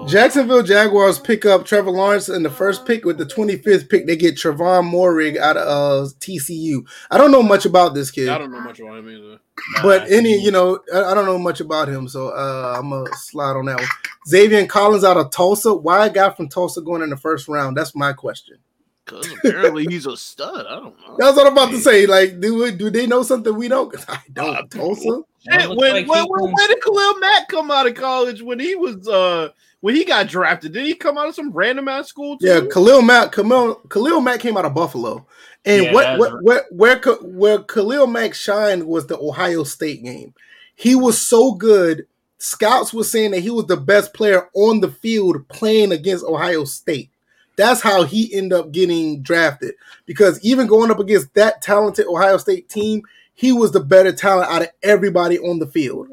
Jacksonville 0.07 0.63
Jaguars 0.63 1.19
pick 1.19 1.45
up 1.45 1.65
Trevor 1.65 1.91
Lawrence 1.91 2.27
in 2.29 2.41
the 2.41 2.49
first 2.49 2.85
pick 2.85 3.05
with 3.05 3.17
the 3.17 3.25
25th 3.25 3.89
pick. 3.89 4.07
They 4.07 4.15
get 4.15 4.35
Trevon 4.35 4.89
Moehrig 4.89 5.37
out 5.37 5.55
of 5.57 5.67
uh, 5.67 6.09
TCU. 6.19 6.83
I 7.11 7.17
don't 7.17 7.31
know 7.31 7.43
much 7.43 7.65
about 7.65 7.93
this 7.93 8.09
kid, 8.09 8.29
I 8.29 8.37
don't 8.37 8.51
know 8.51 8.61
much 8.61 8.79
about 8.79 8.97
him 8.99 9.09
either. 9.09 9.39
but 9.83 10.09
any 10.11 10.41
you 10.41 10.51
know 10.51 10.79
I, 10.93 11.03
I 11.03 11.13
don't 11.13 11.25
know 11.25 11.37
much 11.37 11.59
about 11.59 11.89
him, 11.89 12.07
so 12.07 12.29
uh, 12.29 12.75
I'm 12.79 12.89
gonna 12.89 13.09
slide 13.13 13.55
on 13.55 13.65
that 13.65 13.79
one. 13.79 13.89
Xavier 14.27 14.65
Collins 14.65 15.03
out 15.03 15.17
of 15.17 15.29
Tulsa. 15.31 15.73
Why 15.73 16.07
a 16.07 16.09
guy 16.09 16.29
from 16.31 16.49
Tulsa 16.49 16.81
going 16.81 17.01
in 17.01 17.09
the 17.09 17.17
first 17.17 17.47
round? 17.47 17.77
That's 17.77 17.93
my 17.93 18.13
question. 18.13 18.57
Because 19.05 19.27
apparently 19.43 19.85
he's 19.85 20.05
a 20.05 20.15
stud. 20.15 20.65
I 20.65 20.75
don't 20.75 20.97
know. 21.01 21.15
That's 21.17 21.35
what 21.35 21.45
I'm 21.47 21.53
about 21.53 21.71
to 21.71 21.79
say. 21.79 22.05
Like, 22.07 22.39
do 22.39 22.55
we, 22.63 22.71
do 22.71 22.89
they 22.89 23.05
know 23.05 23.23
something 23.23 23.53
we 23.55 23.67
don't? 23.67 23.91
'Cause 23.91 24.05
I 24.07 24.19
don't. 24.31 24.55
Uh, 24.55 24.63
Tulsa. 24.69 25.21
Shit, 25.39 25.69
when, 25.69 25.93
like 25.93 26.07
when, 26.07 26.25
when, 26.25 26.39
can- 26.45 26.53
when 26.53 26.67
did 26.69 26.81
Khalil 26.81 27.19
Mack 27.19 27.49
come 27.49 27.69
out 27.69 27.85
of 27.87 27.95
college? 27.95 28.41
When 28.41 28.59
he 28.59 28.75
was 28.75 29.07
uh 29.09 29.49
when 29.81 29.95
he 29.95 30.05
got 30.05 30.27
drafted, 30.29 30.71
did 30.71 30.85
he 30.85 30.93
come 30.95 31.17
out 31.17 31.27
of 31.27 31.35
some 31.35 31.51
random 31.51 31.89
ass 31.89 32.07
school? 32.07 32.37
Too? 32.37 32.47
Yeah, 32.47 32.61
Khalil 32.71 33.01
Mack. 33.01 33.33
Khalil, 33.33 33.75
Khalil 33.89 34.21
Mack 34.21 34.39
came 34.39 34.55
out 34.55 34.63
of 34.63 34.73
Buffalo, 34.73 35.27
and 35.65 35.83
Yeah, 35.83 35.93
what, 35.93 36.03
that's 36.03 36.19
what, 36.19 36.43
where 36.43 36.65
where 36.71 37.15
where 37.23 37.59
Khalil 37.63 38.07
Mack 38.07 38.33
shined 38.33 38.87
was 38.87 39.07
the 39.07 39.17
Ohio 39.17 39.65
State 39.65 40.01
game. 40.03 40.33
He 40.75 40.95
was 40.95 41.21
so 41.21 41.53
good. 41.53 42.07
Scouts 42.37 42.93
were 42.93 43.03
saying 43.03 43.31
that 43.31 43.39
he 43.41 43.49
was 43.49 43.65
the 43.65 43.77
best 43.77 44.13
player 44.13 44.49
on 44.53 44.79
the 44.79 44.89
field 44.91 45.45
playing 45.49 45.91
against 45.91 46.23
Ohio 46.25 46.63
State. 46.63 47.09
That's 47.55 47.81
how 47.81 48.03
he 48.03 48.33
ended 48.33 48.57
up 48.57 48.71
getting 48.71 49.21
drafted. 49.21 49.75
Because 50.05 50.43
even 50.43 50.67
going 50.67 50.91
up 50.91 50.99
against 50.99 51.33
that 51.35 51.61
talented 51.61 52.07
Ohio 52.07 52.37
State 52.37 52.69
team, 52.69 53.03
he 53.35 53.51
was 53.51 53.71
the 53.71 53.79
better 53.79 54.11
talent 54.11 54.51
out 54.51 54.63
of 54.63 54.69
everybody 54.81 55.39
on 55.39 55.59
the 55.59 55.67
field. 55.67 56.07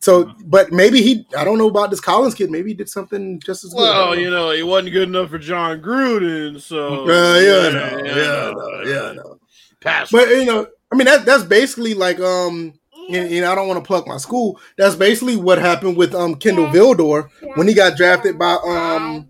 So, 0.00 0.32
but 0.46 0.72
maybe 0.72 1.02
he, 1.02 1.26
I 1.36 1.44
don't 1.44 1.58
know 1.58 1.68
about 1.68 1.90
this 1.90 2.00
Collins 2.00 2.34
kid. 2.34 2.50
Maybe 2.50 2.70
he 2.70 2.74
did 2.74 2.88
something 2.88 3.38
just 3.38 3.64
as 3.64 3.74
Well, 3.74 4.06
don't 4.12 4.20
you 4.20 4.30
know, 4.30 4.50
he 4.50 4.62
wasn't 4.62 4.92
good 4.94 5.08
enough 5.08 5.28
for 5.28 5.38
Jon 5.38 5.82
Gruden, 5.82 6.58
so 6.58 7.04
Uh, 7.06 7.38
yeah, 7.38 7.68
no, 7.68 8.02
yeah, 8.04 8.52
no, 8.56 8.82
yeah, 8.84 9.12
no. 9.12 9.38
Pass. 9.80 10.10
But 10.10 10.28
you 10.28 10.46
know, 10.46 10.66
I 10.90 10.96
mean 10.96 11.04
that 11.04 11.26
that's 11.26 11.44
basically 11.44 11.92
like 11.92 12.18
um, 12.18 12.72
and, 13.08 13.32
and 13.32 13.44
I 13.44 13.54
don't 13.54 13.68
want 13.68 13.82
to 13.82 13.86
plug 13.86 14.06
my 14.06 14.16
school. 14.16 14.58
That's 14.78 14.94
basically 14.94 15.36
what 15.36 15.58
happened 15.58 15.96
with 15.96 16.14
um 16.14 16.34
Kindle 16.34 16.66
Vildor 16.68 17.28
when 17.56 17.68
he 17.68 17.74
got 17.74 17.96
drafted 17.96 18.38
by 18.38 18.54
um 18.64 19.28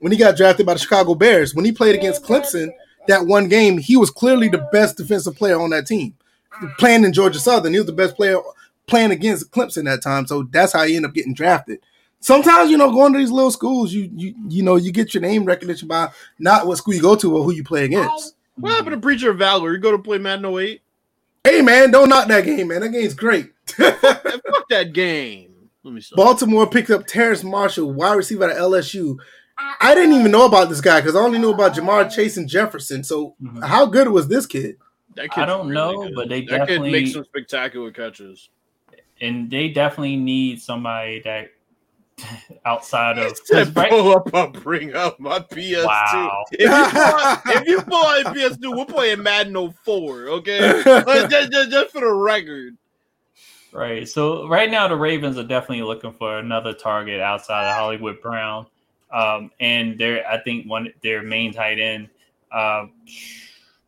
when 0.00 0.12
he 0.12 0.18
got 0.18 0.36
drafted 0.36 0.66
by 0.66 0.74
the 0.74 0.80
Chicago 0.80 1.14
Bears. 1.14 1.54
When 1.54 1.64
he 1.64 1.72
played 1.72 1.94
against 1.94 2.24
Clemson 2.24 2.70
that 3.06 3.26
one 3.26 3.48
game, 3.48 3.78
he 3.78 3.96
was 3.96 4.10
clearly 4.10 4.48
the 4.48 4.66
best 4.72 4.96
defensive 4.96 5.36
player 5.36 5.60
on 5.60 5.70
that 5.70 5.86
team. 5.86 6.14
Playing 6.78 7.04
in 7.04 7.12
Georgia 7.12 7.38
Southern, 7.38 7.72
he 7.72 7.78
was 7.78 7.86
the 7.86 7.92
best 7.92 8.16
player 8.16 8.38
playing 8.86 9.12
against 9.12 9.50
Clemson 9.52 9.84
that 9.84 10.02
time. 10.02 10.26
So 10.26 10.42
that's 10.50 10.72
how 10.72 10.84
he 10.84 10.96
ended 10.96 11.10
up 11.10 11.14
getting 11.14 11.32
drafted. 11.32 11.78
Sometimes 12.18 12.70
you 12.70 12.76
know, 12.76 12.92
going 12.92 13.12
to 13.14 13.18
these 13.18 13.30
little 13.30 13.50
schools, 13.50 13.92
you 13.92 14.10
you 14.14 14.34
you 14.48 14.62
know, 14.62 14.76
you 14.76 14.92
get 14.92 15.14
your 15.14 15.22
name 15.22 15.44
recognition 15.44 15.88
by 15.88 16.10
not 16.38 16.66
what 16.66 16.76
school 16.76 16.92
you 16.92 17.00
go 17.00 17.16
to 17.16 17.36
or 17.36 17.44
who 17.44 17.52
you 17.52 17.64
play 17.64 17.84
against. 17.84 18.34
what 18.56 18.72
happened 18.72 18.92
to 18.92 19.00
Preacher 19.00 19.30
of 19.30 19.38
Valor? 19.38 19.72
You 19.72 19.78
go 19.78 19.92
to 19.92 19.98
play 19.98 20.18
Madden 20.18 20.44
08? 20.44 20.82
Hey 21.44 21.62
man, 21.62 21.90
don't 21.90 22.10
knock 22.10 22.28
that 22.28 22.44
game, 22.44 22.68
man. 22.68 22.82
That 22.82 22.90
game's 22.90 23.14
great. 23.14 23.52
Fuck 23.66 24.68
that 24.68 24.90
game. 24.92 25.54
Let 25.82 25.94
me 25.94 26.00
stop. 26.02 26.16
Baltimore 26.16 26.68
picked 26.68 26.90
up 26.90 27.06
Terrence 27.06 27.42
Marshall, 27.42 27.90
wide 27.90 28.14
receiver 28.14 28.50
at 28.50 28.56
LSU. 28.58 29.16
I 29.80 29.94
didn't 29.94 30.18
even 30.18 30.30
know 30.30 30.44
about 30.46 30.68
this 30.68 30.80
guy 30.80 31.00
because 31.00 31.16
I 31.16 31.20
only 31.20 31.38
knew 31.38 31.50
about 31.50 31.74
Ja'Marr 31.74 32.10
Chase 32.10 32.36
and 32.36 32.48
Jefferson. 32.48 33.02
So 33.04 33.34
Mhm. 33.42 33.64
how 33.64 33.86
good 33.86 34.08
was 34.08 34.28
this 34.28 34.46
kid? 34.46 34.76
That 35.16 35.28
I 35.36 35.44
don't 35.46 35.68
really 35.68 35.74
know, 35.94 36.02
good. 36.04 36.14
but 36.14 36.28
they 36.28 36.40
that 36.42 36.50
kid 36.50 36.58
definitely 36.58 36.92
makes 36.92 37.12
some 37.12 37.24
spectacular 37.24 37.90
catches. 37.90 38.48
and 39.22 39.50
they 39.50 39.68
definitely 39.68 40.16
need 40.16 40.62
somebody 40.62 41.20
that 41.24 41.50
outside 42.64 43.18
of 43.18 43.36
Said, 43.44 43.66
'cause 43.66 43.76
right- 43.76 43.90
pull 43.90 44.12
up, 44.16 44.34
I'll 44.34 44.48
bring 44.50 44.94
up 44.94 45.18
my 45.20 45.40
PS2. 45.40 45.84
Wow. 45.86 46.44
If 46.52 46.60
you 47.66 47.80
pull 47.82 47.96
out, 48.04 48.20
if 48.20 48.26
out 48.26 48.34
PS2, 48.34 48.76
we're 48.78 48.84
playing 48.86 49.22
Madden 49.22 49.72
04, 49.84 50.28
okay? 50.28 50.82
Like, 50.84 51.28
just, 51.30 51.50
just, 51.52 51.70
just 51.70 51.92
for 51.92 52.00
the 52.00 52.12
record. 52.12 52.76
Right. 53.72 54.08
So 54.08 54.48
right 54.48 54.70
now 54.70 54.88
the 54.88 54.96
Ravens 54.96 55.38
are 55.38 55.44
definitely 55.44 55.82
looking 55.82 56.12
for 56.12 56.38
another 56.38 56.72
target 56.72 57.20
outside 57.20 57.68
of 57.70 57.76
Hollywood 57.76 58.20
Brown. 58.20 58.66
Um, 59.12 59.50
and 59.60 59.98
they're 59.98 60.26
I 60.26 60.38
think 60.42 60.68
one 60.68 60.92
their 61.02 61.22
main 61.22 61.52
tight 61.52 61.78
end. 61.78 62.08
Um, 62.52 62.92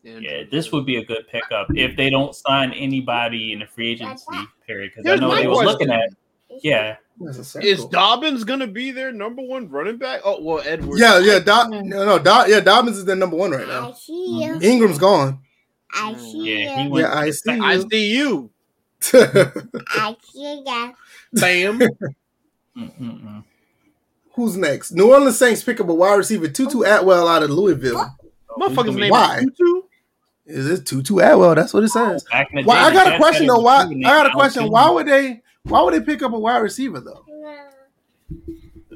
yeah, 0.03 0.43
this 0.51 0.73
would 0.73 0.85
be 0.85 0.97
a 0.97 1.05
good 1.05 1.29
pickup 1.29 1.69
if 1.77 1.97
they 1.97 2.11
don't 2.11 2.35
sign 2.35 2.73
anybody 2.73 3.53
in 3.53 3.61
the 3.61 3.67
free 3.67 3.91
agency 3.91 4.25
period. 4.67 4.93
Because 4.95 5.11
I 5.11 5.17
know 5.17 5.35
they 5.35 5.47
was 5.47 5.59
question. 5.59 5.89
looking 5.89 5.91
at 5.91 6.09
yeah. 6.63 6.97
Is. 7.63 7.87
Dobbins 7.87 8.43
gonna 8.43 8.67
be 8.67 8.91
their 8.91 9.13
number 9.13 9.43
one 9.43 9.69
running 9.69 9.97
back? 9.97 10.23
Oh 10.25 10.41
well, 10.43 10.63
Edwards. 10.65 11.01
yeah, 11.01 11.19
yeah, 11.19 11.39
Dob- 11.39 11.71
no, 11.71 11.81
no, 11.83 12.19
Dob- 12.19 12.49
yeah, 12.49 12.59
Dobbins 12.59 12.99
is 12.99 13.05
their 13.05 13.15
number 13.17 13.37
one 13.37 13.53
right 13.53 13.69
now. 13.69 13.91
I 13.91 13.93
see 13.93 14.43
you. 14.43 14.59
Ingram's 14.61 14.99
gone. 14.99 15.39
I 15.95 16.15
see 16.15 16.65
Yeah, 16.65 16.85
you. 16.85 16.91
went 16.91 17.07
Yeah, 17.07 17.15
I 17.15 17.31
see 17.31 17.51
I 17.61 17.75
you. 17.75 17.89
see 17.91 18.17
you. 18.17 18.51
I 19.13 20.17
see 20.33 20.65
you. 20.65 20.95
Bam. 21.35 21.79
Mm-mm-mm. 22.77 23.45
Who's 24.35 24.57
next? 24.57 24.93
New 24.93 25.11
Orleans 25.13 25.39
Saints 25.39 25.63
pick 25.63 25.81
up 25.81 25.89
a 25.89 25.95
wide 25.95 26.15
receiver, 26.15 26.49
Tutu 26.49 26.83
Atwell 26.83 27.29
out 27.29 27.43
of 27.43 27.51
Louisville. 27.51 28.11
Motherfucker's 28.59 28.97
name 28.97 29.11
Why? 29.11 29.39
is 29.39 29.45
Tutu. 29.57 29.83
Is 30.47 30.67
it 30.71 30.87
Tutu 30.87 31.19
Atwell? 31.19 31.55
That's 31.55 31.73
what 31.75 31.85
it 31.85 31.89
says. 31.91 32.25
Back 32.25 32.49
in 32.53 32.65
Why? 32.65 32.75
day, 32.91 32.99
I 32.99 33.05
got 33.05 33.15
a 33.15 33.17
question 33.19 33.47
though. 33.47 33.61
Why? 33.61 33.85
I 33.85 33.95
got 34.03 34.27
a 34.27 34.31
question. 34.31 34.69
Why 34.71 34.91
would 34.91 35.07
they? 35.07 35.43
Why 35.65 35.83
would 35.83 35.95
they 35.95 36.01
pick 36.01 36.23
up 36.23 36.33
a 36.33 36.39
wide 36.39 36.59
receiver 36.59 37.01
though? 37.01 37.25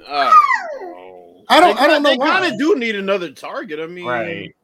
Uh, 0.06 0.32
I 1.48 1.60
don't- 1.60 1.78
I 1.78 1.86
don't 1.86 2.02
know 2.02 2.10
They 2.10 2.16
why. 2.16 2.26
kind 2.28 2.52
of 2.52 2.58
do 2.58 2.76
need 2.76 2.96
another 2.96 3.30
target. 3.32 3.78
I 3.80 3.86
mean, 3.86 4.04
Right. 4.06 4.54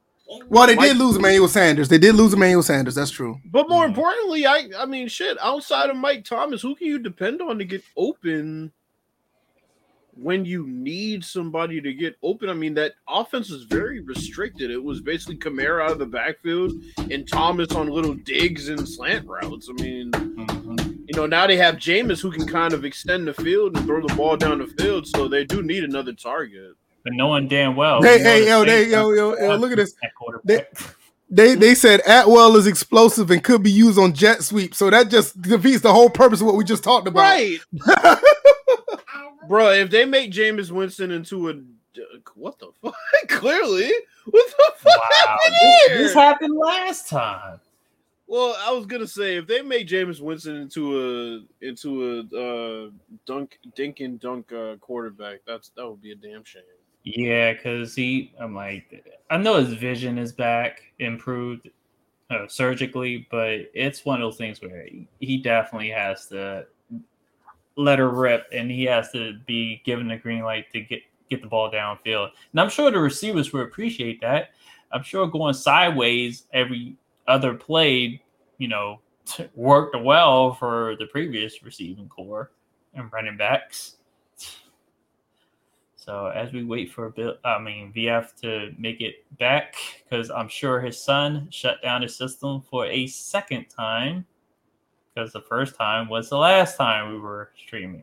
Well, 0.49 0.67
they 0.67 0.75
Mike- 0.77 0.89
did 0.89 0.97
lose 0.97 1.17
Emmanuel 1.17 1.47
Sanders. 1.49 1.89
They 1.89 1.99
did 1.99 2.15
lose 2.15 2.33
Emmanuel 2.33 2.63
Sanders. 2.63 2.95
That's 2.95 3.11
true. 3.11 3.39
But 3.45 3.69
more 3.69 3.85
Mhm. 3.85 3.89
importantly, 3.89 4.47
I 4.47 4.71
I 4.79 4.87
mean, 4.87 5.09
shit. 5.09 5.37
Outside 5.43 5.91
of 5.91 5.97
Mike 5.97 6.25
Thomas, 6.25 6.63
who 6.63 6.75
can 6.75 6.87
you 6.87 6.99
depend 6.99 7.43
on 7.43 7.59
to 7.59 7.65
get 7.65 7.83
open? 7.97 8.73
When 10.15 10.45
you 10.45 10.67
need 10.67 11.25
somebody 11.25 11.81
to 11.81 11.93
get 11.93 12.17
open, 12.23 12.49
I 12.49 12.55
mean 12.55 12.75
that 12.75 12.93
offense 13.09 13.51
was 13.51 13.65
very 13.65 14.01
restricted. 14.01 14.71
It 14.71 14.83
was 14.83 15.01
basically 15.01 15.37
Kamara 15.37 15.85
out 15.85 15.93
of 15.93 15.99
the 15.99 16.07
backfield 16.07 16.73
and 17.11 17.27
Thomas 17.27 17.73
on 17.73 17.89
little 17.89 18.15
digs 18.15 18.69
and 18.69 18.87
slant 18.89 19.27
routes. 19.27 19.69
I 19.71 19.83
mean, 19.83 20.11
Mhm. 20.11 20.99
you 21.09 21.15
know, 21.17 21.27
now 21.27 21.47
they 21.47 21.57
have 21.57 21.77
Jameis 21.77 22.21
who 22.21 22.31
can 22.31 22.47
kind 22.47 22.75
of 22.75 22.85
extend 22.85 23.27
the 23.27 23.35
field 23.35 23.77
and 23.77 23.87
throw 23.87 24.07
the 24.07 24.15
ball 24.15 24.37
down 24.37 24.59
the 24.59 24.67
field, 24.67 25.07
so 25.07 25.29
they 25.29 25.45
do 25.45 25.63
need 25.63 25.85
another 25.85 26.13
target. 26.13 26.73
But 27.05 27.15
knowing 27.15 27.49
damn 27.49 27.75
well. 27.75 28.01
Hey, 28.03 28.19
hey, 28.21 28.47
yo, 28.47 28.65
they, 28.65 28.89
yo, 28.89 29.11
yo, 29.13 29.37
yo, 29.37 29.57
look 29.57 29.73
at 29.73 29.77
this. 29.77 29.95
that 30.03 30.15
quarterback. 30.15 30.71
They 31.35 31.55
they 31.55 31.75
said 31.75 32.03
Atwell 32.07 32.57
is 32.57 32.67
explosive 32.67 33.31
and 33.31 33.43
could 33.43 33.63
be 33.63 33.71
used 33.71 33.99
on 33.99 34.13
jet 34.13 34.43
sweep, 34.43 34.75
so 34.75 34.91
that 34.91 35.09
just 35.09 35.41
defeats 35.41 35.81
the 35.81 35.91
whole 35.93 36.11
purpose 36.11 36.43
of 36.43 36.47
what 36.47 36.57
we 36.57 36.65
just 36.65 36.85
talked 36.85 37.09
about. 37.09 37.21
Right, 37.23 37.59
bro. 39.49 39.71
If 39.71 39.89
they 39.89 40.05
make 40.05 40.31
Jameis 40.31 40.71
Winston 40.71 41.11
into 41.11 41.49
a 41.49 41.55
what 42.35 42.59
the 42.59 42.69
fuck? 42.83 42.95
Clearly, 43.29 43.91
what 44.27 44.47
the 44.59 44.73
fuck 44.77 44.99
Wow, 44.99 45.09
happened 45.27 45.55
this, 45.55 45.87
here? 45.87 45.99
this 45.99 46.15
happened 46.15 46.55
last 46.55 47.09
time. 47.09 47.61
Well, 48.27 48.55
I 48.61 48.71
was 48.73 48.85
gonna 48.85 49.07
say 49.07 49.37
if 49.37 49.47
they 49.47 49.63
make 49.63 49.89
Jameis 49.89 50.21
Winston 50.21 50.57
into 50.57 51.01
a 51.01 51.67
into 51.67 52.29
a 52.33 52.37
uh, 52.87 52.91
dunk 53.25 53.59
dink 53.75 54.01
and 54.01 54.21
dunk 54.21 54.53
uh, 54.53 54.77
quarterback, 54.83 55.41
that's 55.47 55.71
that 55.77 55.89
would 55.89 56.03
be 56.03 56.13
a 56.13 56.15
damn 56.15 56.45
shame. 56.45 56.63
Yeah, 57.05 57.53
because 57.53 57.95
he, 57.95 58.33
I'm 58.39 58.55
like, 58.55 59.05
I 59.31 59.37
know 59.37 59.57
his 59.57 59.75
vision 59.75 60.19
is 60.19 60.33
back, 60.33 60.83
improved 60.99 61.69
uh, 62.31 62.47
surgically, 62.49 63.27
but 63.31 63.71
it's 63.75 64.05
one 64.05 64.21
of 64.21 64.27
those 64.27 64.37
things 64.39 64.61
where 64.61 64.87
he, 65.21 65.37
definitely 65.39 65.91
has 65.91 66.27
to 66.29 66.67
let 67.77 67.99
her 67.99 68.11
rip, 68.11 68.47
and 68.53 68.71
he 68.71 68.85
has 68.85 69.11
to 69.13 69.39
be 69.47 69.83
given 69.85 70.09
the 70.09 70.17
green 70.17 70.43
light 70.43 70.71
to 70.73 70.81
get 70.81 71.03
get 71.29 71.41
the 71.41 71.49
ball 71.49 71.71
downfield. 71.71 72.29
And 72.53 72.61
I'm 72.61 72.69
sure 72.69 72.91
the 72.91 72.99
receivers 72.99 73.53
will 73.53 73.63
appreciate 73.63 74.21
that. 74.21 74.51
I'm 74.93 75.03
sure 75.03 75.27
going 75.27 75.55
sideways 75.55 76.47
every 76.53 76.97
other 77.27 77.55
play, 77.55 78.23
you 78.59 78.69
know, 78.69 79.01
worked 79.55 79.97
well 79.99 80.55
for 80.55 80.95
the 80.99 81.07
previous 81.07 81.63
receiving 81.63 82.09
core 82.09 82.53
and 82.95 83.11
running 83.13 83.39
backs. 83.39 83.97
So 86.05 86.27
as 86.35 86.53
we 86.53 86.65
wait 86.65 86.91
for 86.91 87.11
Bill, 87.11 87.37
I 87.45 87.61
mean 87.61 87.93
VF 87.93 88.35
to 88.41 88.73
make 88.77 89.01
it 89.01 89.25
back, 89.39 89.77
because 90.03 90.31
I'm 90.31 90.49
sure 90.49 90.81
his 90.81 90.99
son 90.99 91.47
shut 91.51 91.81
down 91.81 92.03
his 92.03 92.17
system 92.17 92.61
for 92.61 92.87
a 92.87 93.07
second 93.07 93.67
time, 93.67 94.27
because 95.15 95.33
the 95.33 95.43
first 95.43 95.77
time 95.77 96.09
was 96.09 96.29
the 96.29 96.39
last 96.39 96.77
time 96.77 97.13
we 97.13 97.21
were 97.21 97.51
streaming. 97.57 98.03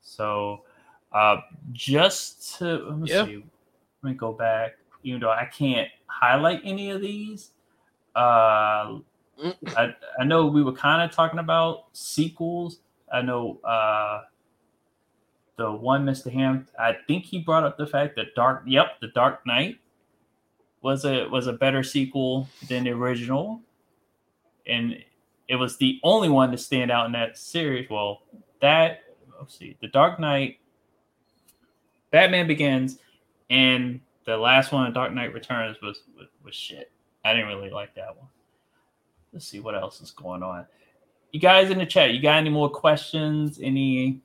So 0.00 0.62
uh, 1.12 1.38
just 1.72 2.56
to 2.58 2.86
let 2.88 2.98
me 2.98 3.08
Yeah. 3.08 3.24
see, 3.24 3.44
let 4.02 4.12
me 4.12 4.14
go 4.14 4.32
back. 4.32 4.74
Even 5.02 5.22
though 5.22 5.30
I 5.32 5.46
can't 5.46 5.88
highlight 6.06 6.60
any 6.64 6.90
of 6.90 7.00
these, 7.00 7.50
uh, 8.14 8.98
Mm. 9.42 9.56
I 9.76 9.92
I 10.20 10.24
know 10.24 10.46
we 10.46 10.62
were 10.62 10.72
kind 10.72 11.02
of 11.02 11.10
talking 11.10 11.40
about 11.40 11.86
sequels. 11.94 12.78
I 13.12 13.22
know 13.22 13.58
uh, 13.64 14.22
the 15.62 15.70
one 15.70 16.04
Mr. 16.04 16.30
Ham. 16.32 16.66
I 16.76 16.96
think 17.06 17.24
he 17.24 17.38
brought 17.38 17.62
up 17.62 17.78
the 17.78 17.86
fact 17.86 18.16
that 18.16 18.34
Dark. 18.34 18.64
Yep, 18.66 19.00
the 19.00 19.08
Dark 19.08 19.46
Knight 19.46 19.78
was 20.82 21.04
a 21.04 21.28
was 21.28 21.46
a 21.46 21.52
better 21.52 21.84
sequel 21.84 22.48
than 22.68 22.82
the 22.82 22.90
original, 22.90 23.60
and 24.66 24.96
it 25.46 25.54
was 25.54 25.76
the 25.76 26.00
only 26.02 26.28
one 26.28 26.50
to 26.50 26.58
stand 26.58 26.90
out 26.90 27.06
in 27.06 27.12
that 27.12 27.38
series. 27.38 27.88
Well, 27.88 28.22
that 28.60 29.04
let's 29.38 29.56
see, 29.56 29.76
the 29.80 29.86
Dark 29.86 30.18
Knight, 30.18 30.58
Batman 32.10 32.48
Begins, 32.48 32.98
and 33.48 34.00
the 34.26 34.36
last 34.36 34.72
one, 34.72 34.92
Dark 34.92 35.12
Knight 35.12 35.32
Returns, 35.32 35.76
was 35.80 36.02
was, 36.18 36.26
was 36.44 36.56
shit. 36.56 36.90
I 37.24 37.34
didn't 37.34 37.46
really 37.46 37.70
like 37.70 37.94
that 37.94 38.16
one. 38.16 38.28
Let's 39.32 39.46
see 39.46 39.60
what 39.60 39.76
else 39.76 40.00
is 40.00 40.10
going 40.10 40.42
on. 40.42 40.66
You 41.30 41.38
guys 41.38 41.70
in 41.70 41.78
the 41.78 41.86
chat, 41.86 42.12
you 42.12 42.20
got 42.20 42.38
any 42.38 42.50
more 42.50 42.68
questions? 42.68 43.60
Any 43.62 44.20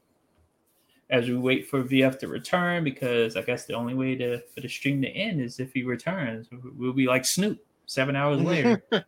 as 1.10 1.30
we 1.30 1.36
wait 1.38 1.68
for 1.70 1.84
VF 1.84 2.20
to 2.20 2.28
return? 2.28 2.84
Because 2.84 3.36
I 3.38 3.42
guess 3.42 3.66
the 3.66 3.74
only 3.74 3.94
way 3.94 4.16
to 4.16 4.40
for 4.54 4.62
the 4.62 4.68
stream 4.68 5.02
to 5.02 5.08
end 5.10 5.42
is 5.42 5.60
if 5.60 5.74
he 5.74 5.84
returns. 5.84 6.48
We'll 6.76 6.94
be 6.94 7.08
like 7.08 7.26
Snoop 7.26 7.60
seven 7.86 8.16
hours 8.16 8.42
later. 8.42 8.84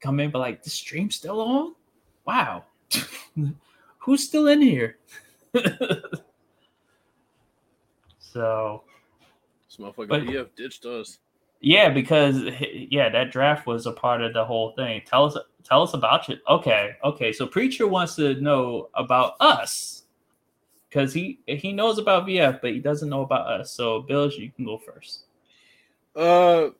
Come 0.00 0.20
in, 0.20 0.30
but 0.30 0.40
like 0.40 0.62
the 0.62 0.70
stream's 0.70 1.16
still 1.16 1.40
on. 1.40 1.74
Wow, 2.26 2.64
who's 3.98 4.24
still 4.24 4.48
in 4.48 4.60
here? 4.60 4.98
so 8.18 8.82
This 9.68 9.76
motherfucker 9.78 10.08
But- 10.08 10.22
VF 10.22 10.48
ditched 10.56 10.84
us. 10.86 11.18
yeah, 11.60 11.88
because 11.88 12.42
yeah, 12.90 13.08
that 13.08 13.30
draft 13.32 13.66
was 13.66 13.86
a 13.86 13.92
part 13.92 14.22
of 14.22 14.32
the 14.34 14.44
whole 14.44 14.72
thing. 14.72 15.02
Tell 15.06 15.24
us, 15.26 15.36
tell 15.64 15.82
us 15.82 15.94
about 15.94 16.28
it. 16.28 16.40
Okay, 16.48 16.92
okay. 17.04 17.32
So 17.32 17.46
preacher 17.46 17.86
wants 17.86 18.16
to 18.16 18.34
know 18.40 18.88
about 18.94 19.34
us 19.40 20.01
because 20.92 21.14
he 21.14 21.38
he 21.46 21.72
knows 21.72 21.98
about 21.98 22.26
VF, 22.26 22.60
but 22.60 22.72
he 22.72 22.78
doesn't 22.78 23.08
know 23.08 23.22
about 23.22 23.46
us. 23.46 23.72
So 23.72 24.02
Bills, 24.02 24.36
you 24.36 24.50
can 24.50 24.64
go 24.64 24.76
first. 24.76 25.24
Uh, 26.14 26.70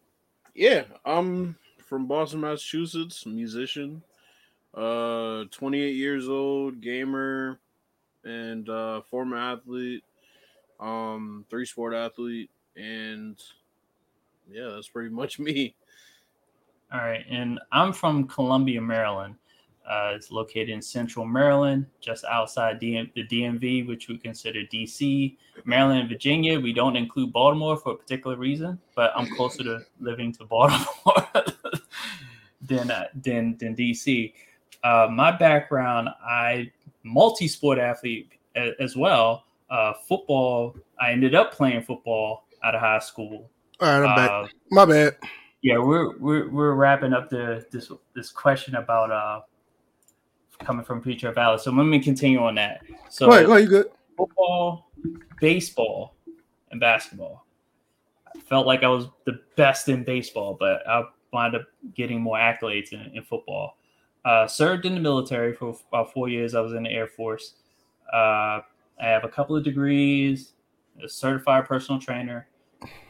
yeah, 0.54 0.84
I'm 1.04 1.56
from 1.78 2.06
Boston, 2.06 2.40
Massachusetts, 2.40 3.24
musician. 3.24 4.02
Uh, 4.74 5.44
28 5.50 5.94
years 5.94 6.28
old, 6.28 6.80
gamer, 6.80 7.58
and 8.24 8.68
uh, 8.68 9.00
former 9.10 9.36
athlete. 9.36 10.04
Um, 10.80 11.44
three 11.48 11.64
sport 11.64 11.94
athlete, 11.94 12.50
and 12.76 13.40
yeah, 14.50 14.70
that's 14.74 14.88
pretty 14.88 15.10
much 15.10 15.38
me. 15.38 15.74
All 16.92 17.00
right, 17.00 17.24
and 17.30 17.58
I'm 17.70 17.94
from 17.94 18.26
Columbia, 18.26 18.82
Maryland. 18.82 19.36
Uh, 19.88 20.12
it's 20.14 20.30
located 20.30 20.68
in 20.68 20.80
Central 20.80 21.24
Maryland, 21.26 21.86
just 22.00 22.24
outside 22.26 22.80
DM, 22.80 23.12
the 23.14 23.26
DMV, 23.26 23.86
which 23.88 24.08
we 24.08 24.16
consider 24.16 24.60
DC. 24.72 25.36
Maryland 25.64 26.00
and 26.00 26.08
Virginia, 26.08 26.58
we 26.60 26.72
don't 26.72 26.96
include 26.96 27.32
Baltimore 27.32 27.76
for 27.76 27.92
a 27.92 27.96
particular 27.96 28.36
reason, 28.36 28.78
but 28.94 29.12
I'm 29.16 29.26
closer 29.34 29.62
to 29.64 29.80
living 30.00 30.32
to 30.34 30.44
Baltimore 30.46 31.26
than 32.62 32.90
uh, 32.90 33.06
than 33.22 33.56
than 33.58 33.74
DC. 33.74 34.32
Uh, 34.84 35.08
my 35.10 35.30
background, 35.36 36.08
I 36.24 36.70
multi-sport 37.02 37.78
athlete 37.78 38.30
a- 38.56 38.80
as 38.80 38.96
well. 38.96 39.44
Uh, 39.70 39.92
football, 40.06 40.76
I 41.00 41.12
ended 41.12 41.34
up 41.34 41.52
playing 41.52 41.82
football 41.82 42.44
out 42.62 42.74
of 42.74 42.80
high 42.80 42.98
school. 42.98 43.50
All 43.80 44.00
right, 44.00 44.08
I'm 44.08 44.16
back. 44.16 44.30
Uh, 44.30 44.46
My 44.70 44.84
bad. 44.84 45.16
yeah, 45.62 45.78
we're 45.78 46.16
we're 46.18 46.48
we're 46.50 46.74
wrapping 46.74 47.12
up 47.12 47.30
the 47.30 47.66
this 47.72 47.90
this 48.14 48.30
question 48.30 48.76
about 48.76 49.10
uh 49.10 49.40
coming 50.64 50.84
from 50.84 51.00
Preacher 51.00 51.32
Valley. 51.32 51.58
So 51.58 51.70
let 51.72 51.84
me 51.84 52.00
continue 52.00 52.40
on 52.40 52.54
that. 52.56 52.82
So 53.08 53.26
Go 53.26 53.32
ahead, 53.32 53.46
go 53.46 53.52
ahead, 53.52 53.64
you 53.64 53.70
good? 53.70 53.86
football, 54.16 54.90
baseball, 55.40 56.14
and 56.70 56.80
basketball. 56.80 57.46
I 58.34 58.40
felt 58.40 58.66
like 58.66 58.82
I 58.82 58.88
was 58.88 59.06
the 59.24 59.40
best 59.56 59.88
in 59.88 60.04
baseball, 60.04 60.56
but 60.58 60.86
I 60.88 61.04
wound 61.32 61.56
up 61.56 61.62
getting 61.94 62.20
more 62.20 62.36
accolades 62.38 62.92
in, 62.92 63.00
in 63.14 63.22
football. 63.22 63.76
Uh, 64.24 64.46
served 64.46 64.86
in 64.86 64.94
the 64.94 65.00
military 65.00 65.52
for 65.52 65.76
about 65.88 66.12
four 66.12 66.28
years. 66.28 66.54
I 66.54 66.60
was 66.60 66.72
in 66.72 66.84
the 66.84 66.90
Air 66.90 67.08
Force. 67.08 67.54
Uh, 68.12 68.60
I 69.00 69.06
have 69.06 69.24
a 69.24 69.28
couple 69.28 69.56
of 69.56 69.64
degrees, 69.64 70.52
a 71.02 71.08
certified 71.08 71.64
personal 71.66 72.00
trainer, 72.00 72.46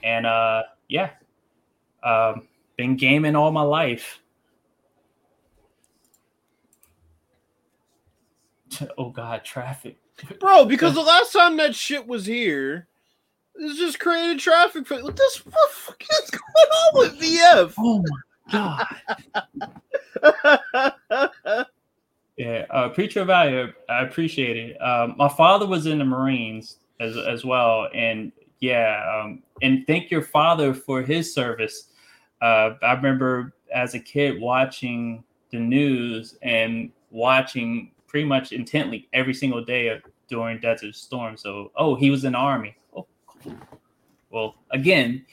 and 0.03 0.25
uh, 0.25 0.63
yeah, 0.89 1.11
um, 2.03 2.49
been 2.77 2.97
gaming 2.97 3.37
all 3.37 3.51
my 3.51 3.63
life. 3.63 4.22
Oh 8.99 9.11
God, 9.11 9.45
traffic. 9.45 9.97
Bro, 10.41 10.67
because 10.67 10.95
the 10.97 11.01
last 11.01 11.33
time 11.33 11.57
that 11.59 11.75
shit 11.75 12.07
was 12.07 12.27
here, 12.27 12.87
it's 13.55 13.79
just 13.79 14.01
created 14.01 14.39
traffic 14.39 14.87
for 14.87 15.03
what 15.03 15.17
this 15.17 15.45
what 15.45 15.55
the 15.55 15.69
fuck 15.71 16.03
is 16.03 16.31
going 16.31 16.43
on 16.71 16.99
with 16.99 17.21
VF? 17.21 17.75
Oh 17.79 18.05
my 18.51 18.87
God. 21.43 21.67
Yeah, 22.37 22.65
uh, 22.71 22.89
Preacher 22.89 23.25
Value, 23.25 23.73
I 23.89 24.03
appreciate 24.03 24.57
it. 24.57 24.77
Um, 24.83 25.15
my 25.19 25.29
father 25.29 25.67
was 25.67 25.87
in 25.87 25.99
the 25.99 26.05
Marines 26.05 26.79
as 26.99 27.17
as 27.17 27.45
well, 27.45 27.89
and 27.95 28.33
yeah, 28.61 29.23
um, 29.23 29.43
and 29.61 29.87
thank 29.87 30.11
your 30.11 30.23
father 30.23 30.73
for 30.73 31.03
his 31.03 31.33
service. 31.33 31.89
Uh, 32.41 32.71
I 32.83 32.95
remember 32.95 33.55
as 33.73 33.95
a 33.95 34.01
kid 34.01 34.41
watching 34.41 35.23
the 35.51 35.59
news 35.59 36.39
and 36.43 36.91
watching 37.11 37.93
pretty 38.13 38.27
much 38.29 38.53
intently 38.53 39.09
every 39.15 39.33
single 39.33 39.65
day 39.65 39.99
during 40.29 40.61
Desert 40.61 40.95
Storm. 40.95 41.37
So, 41.37 41.73
oh, 41.75 41.97
he 41.97 42.11
was 42.11 42.25
in 42.25 42.33
the 42.33 42.39
army. 42.39 42.77
Oh, 42.95 43.07
cool. 43.27 43.57
Well, 44.31 44.55
again, 44.71 45.25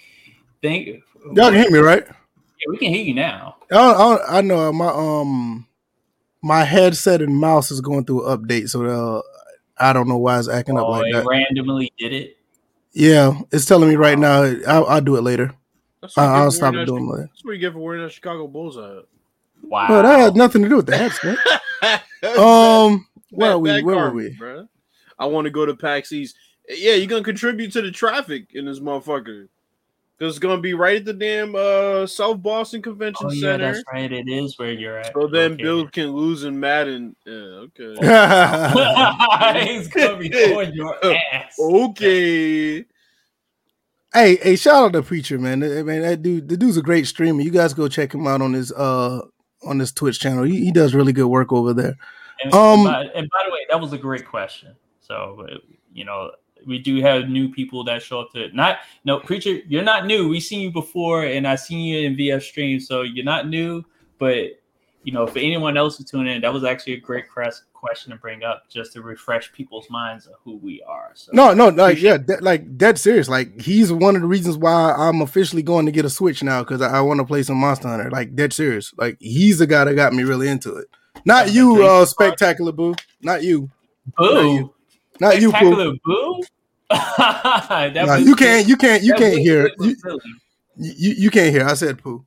thank 0.64 0.88
you. 0.88 1.02
Y'all 1.36 1.52
can 1.52 1.62
hear 1.62 1.72
me, 1.72 1.80
right? 1.80 2.04
Yeah, 2.08 2.70
we 2.70 2.78
can 2.78 2.92
hear 2.92 3.04
you 3.04 3.14
now. 3.14 3.58
I, 3.72 3.76
don't, 3.76 4.22
I, 4.22 4.38
I 4.38 4.42
know 4.42 4.72
my 4.72 4.88
um 4.88 5.68
my 6.42 6.64
headset 6.64 7.22
and 7.22 7.36
mouse 7.36 7.70
is 7.70 7.82
going 7.82 8.06
through 8.06 8.28
an 8.28 8.38
update, 8.38 8.70
so 8.70 8.86
uh, 8.86 9.22
I 9.78 9.92
don't 9.92 10.08
know 10.08 10.18
why 10.18 10.40
it's 10.40 10.48
acting 10.48 10.78
up 10.78 10.86
Oh, 10.88 10.92
like 10.92 11.04
it 11.08 11.14
that. 11.14 11.26
randomly 11.26 11.92
did 12.00 12.14
it. 12.14 12.38
Yeah, 12.94 13.40
it's 13.52 13.66
telling 13.66 13.90
me 13.90 13.98
right 13.98 14.18
now. 14.18 14.44
I'll, 14.68 14.86
I'll 14.88 15.02
do 15.02 15.18
it 15.18 15.22
later. 15.22 15.54
That's 16.02 16.16
what 16.16 16.24
you 16.24 16.30
I, 16.30 16.34
get 16.34 16.42
I'll 16.42 16.52
stop 16.52 16.74
wearing 16.74 16.80
that 16.80 16.92
doing 16.92 17.08
that. 17.10 17.28
That's 17.28 17.46
what 17.46 17.52
you 17.52 17.60
get 17.60 17.74
for 17.74 17.80
wearing 17.80 18.04
that 18.04 18.12
Chicago 18.12 18.48
Bulls 18.48 18.78
hat. 18.78 19.04
Wow. 19.64 19.88
Well, 19.90 20.04
that 20.04 20.20
had 20.20 20.36
nothing 20.36 20.64
to 20.64 20.70
do 20.70 20.78
with 20.78 20.86
the 20.88 20.98
hats, 20.98 21.24
man. 21.24 21.38
Um, 22.38 23.08
where 23.32 23.52
are 23.52 23.60
we? 23.60 23.82
Where 23.82 23.96
were 23.96 24.12
we? 24.12 24.36
Bro. 24.38 24.68
I 25.18 25.26
want 25.28 25.46
to 25.46 25.52
go 25.52 25.66
to 25.66 25.74
PAX 25.74 26.12
East. 26.12 26.36
Yeah, 26.68 26.96
you're 26.96 27.08
gonna 27.08 27.24
contribute 27.24 27.72
to 27.72 27.82
the 27.82 27.92
traffic 27.92 28.48
in 28.54 28.66
this 28.66 28.82
motherfucker. 28.82 29.48
Cause 30.20 30.32
it's 30.32 30.40
gonna 30.40 30.60
be 30.60 30.74
right 30.74 30.98
at 30.98 31.06
the 31.06 31.14
damn 31.14 31.56
uh 31.56 32.06
South 32.06 32.44
Boston 32.44 32.82
Convention 32.82 33.28
oh 33.30 33.32
yeah, 33.32 33.42
Center. 33.42 33.74
that's 33.74 33.86
right. 33.94 34.12
It 34.12 34.28
is 34.28 34.60
where 34.60 34.74
you're 34.74 34.98
at. 34.98 35.14
So 35.14 35.28
then 35.28 35.54
Okay. 35.54 35.64
Bill 35.64 35.88
can 35.88 36.12
lose 36.12 36.44
in 36.44 36.60
Madden. 36.60 37.16
Yeah, 37.26 37.68
okay. 37.80 37.96
He's 39.78 39.88
gonna 39.88 40.18
be 40.18 40.28
throwing 40.28 40.74
your 40.74 40.98
ass. 41.06 41.56
okay. 41.58 42.84
Hey, 44.14 44.36
hey, 44.36 44.56
shout 44.58 44.84
out 44.84 44.92
to 44.94 45.04
Preacher, 45.04 45.40
man. 45.40 45.64
I 45.64 45.84
mean, 45.84 46.02
that 46.02 46.22
dude, 46.22 46.50
the 46.50 46.58
dude's 46.58 46.76
a 46.76 46.82
great 46.82 47.08
streamer. 47.08 47.40
You 47.42 47.52
guys 47.52 47.74
go 47.74 47.88
check 47.88 48.14
him 48.14 48.28
out 48.28 48.42
on 48.42 48.52
his 48.52 48.74
uh 48.74 49.22
on 49.66 49.78
this 49.78 49.92
Twitch 49.92 50.20
channel. 50.20 50.44
He, 50.44 50.66
he 50.66 50.72
does 50.72 50.94
really 50.94 51.14
good 51.14 51.28
work 51.28 51.52
over 51.52 51.74
there. 51.74 51.98
And, 52.44 52.54
Um, 52.54 52.84
by, 52.86 53.04
and 53.16 53.30
by 53.30 53.44
the 53.46 53.52
way, 53.52 53.66
that 53.70 53.80
was 53.80 53.94
a 53.94 53.98
great 53.98 54.28
question. 54.28 54.76
So 55.00 55.46
uh, 55.50 55.58
you 55.94 56.06
know, 56.06 56.32
we 56.66 56.80
do 56.80 57.02
have 57.02 57.30
new 57.30 57.50
people 57.50 57.84
that 57.86 58.02
show 58.02 58.22
up 58.22 58.32
to 58.34 58.50
not 58.54 58.80
no 59.06 59.20
preacher. 59.20 59.60
You're 59.68 59.84
not 59.84 60.06
new. 60.06 60.30
We 60.30 60.40
seen 60.40 60.62
you 60.62 60.72
before, 60.72 61.24
and 61.24 61.48
I 61.48 61.56
seen 61.56 61.80
you 61.80 62.08
in 62.08 62.16
VF 62.16 62.42
stream. 62.42 62.80
So 62.80 63.02
you're 63.02 63.26
not 63.26 63.48
new, 63.48 63.84
but 64.18 64.59
you 65.04 65.14
know, 65.14 65.26
for 65.26 65.40
anyone 65.40 65.78
else 65.78 65.98
who's 65.98 66.10
tuning 66.10 66.36
in, 66.36 66.42
that 66.42 66.54
was 66.54 66.64
actually 66.64 66.94
a 66.94 67.00
great 67.00 67.26
question 67.30 68.12
to 68.12 68.18
bring 68.18 68.44
up, 68.44 68.70
just 68.70 68.94
to 68.94 69.02
refresh 69.02 69.52
people's 69.54 69.90
minds 69.90 70.28
of 70.28 70.36
who 70.44 70.58
we 70.58 70.82
are. 70.84 71.12
So 71.14 71.32
No, 71.34 71.54
no, 71.54 71.70
like 71.70 72.02
yeah, 72.02 72.18
that, 72.18 72.44
like 72.44 72.78
dead 72.78 72.98
serious. 72.98 73.30
Like 73.30 73.62
he's 73.62 73.92
one 73.92 74.16
of 74.16 74.22
the 74.22 74.28
reasons 74.28 74.58
why 74.58 74.94
I'm 74.94 75.22
officially 75.22 75.64
going 75.64 75.86
to 75.86 75.92
get 75.92 76.04
a 76.06 76.10
Switch 76.10 76.44
now 76.44 76.64
because 76.64 76.82
I, 76.82 76.98
I 76.98 77.02
want 77.02 77.20
to 77.20 77.26
play 77.26 77.44
some 77.44 77.58
Monster 77.58 77.88
Hunter. 77.88 78.10
Like 78.12 78.36
dead 78.36 78.52
serious. 78.52 78.94
Like 78.98 79.18
he's 79.20 79.60
the 79.60 79.68
guy 79.68 79.86
that 79.86 79.96
got 79.96 80.14
me 80.14 80.24
really 80.24 80.50
into 80.50 80.76
it. 80.76 80.88
Not 81.26 81.48
Oh, 81.48 81.50
you, 81.52 81.84
uh, 81.86 82.06
spectacular 82.06 82.72
boo. 82.72 82.96
Not 83.22 83.42
you. 83.44 83.70
boo, 84.18 84.74
Not 85.20 85.40
you, 85.42 85.52
boo. 85.52 85.58
spectacular 85.58 85.94
boo. 86.04 86.44
Nah, 86.92 88.16
you 88.16 88.36
can't. 88.36 88.68
You 88.68 88.76
can't. 88.76 89.04
You 89.04 89.14
can't 89.14 89.38
hear. 89.38 89.70
You, 89.80 89.96
you 90.76 91.14
you 91.18 91.30
can't 91.32 91.54
hear. 91.54 91.66
I 91.66 91.74
said 91.76 92.02
poo. 92.02 92.26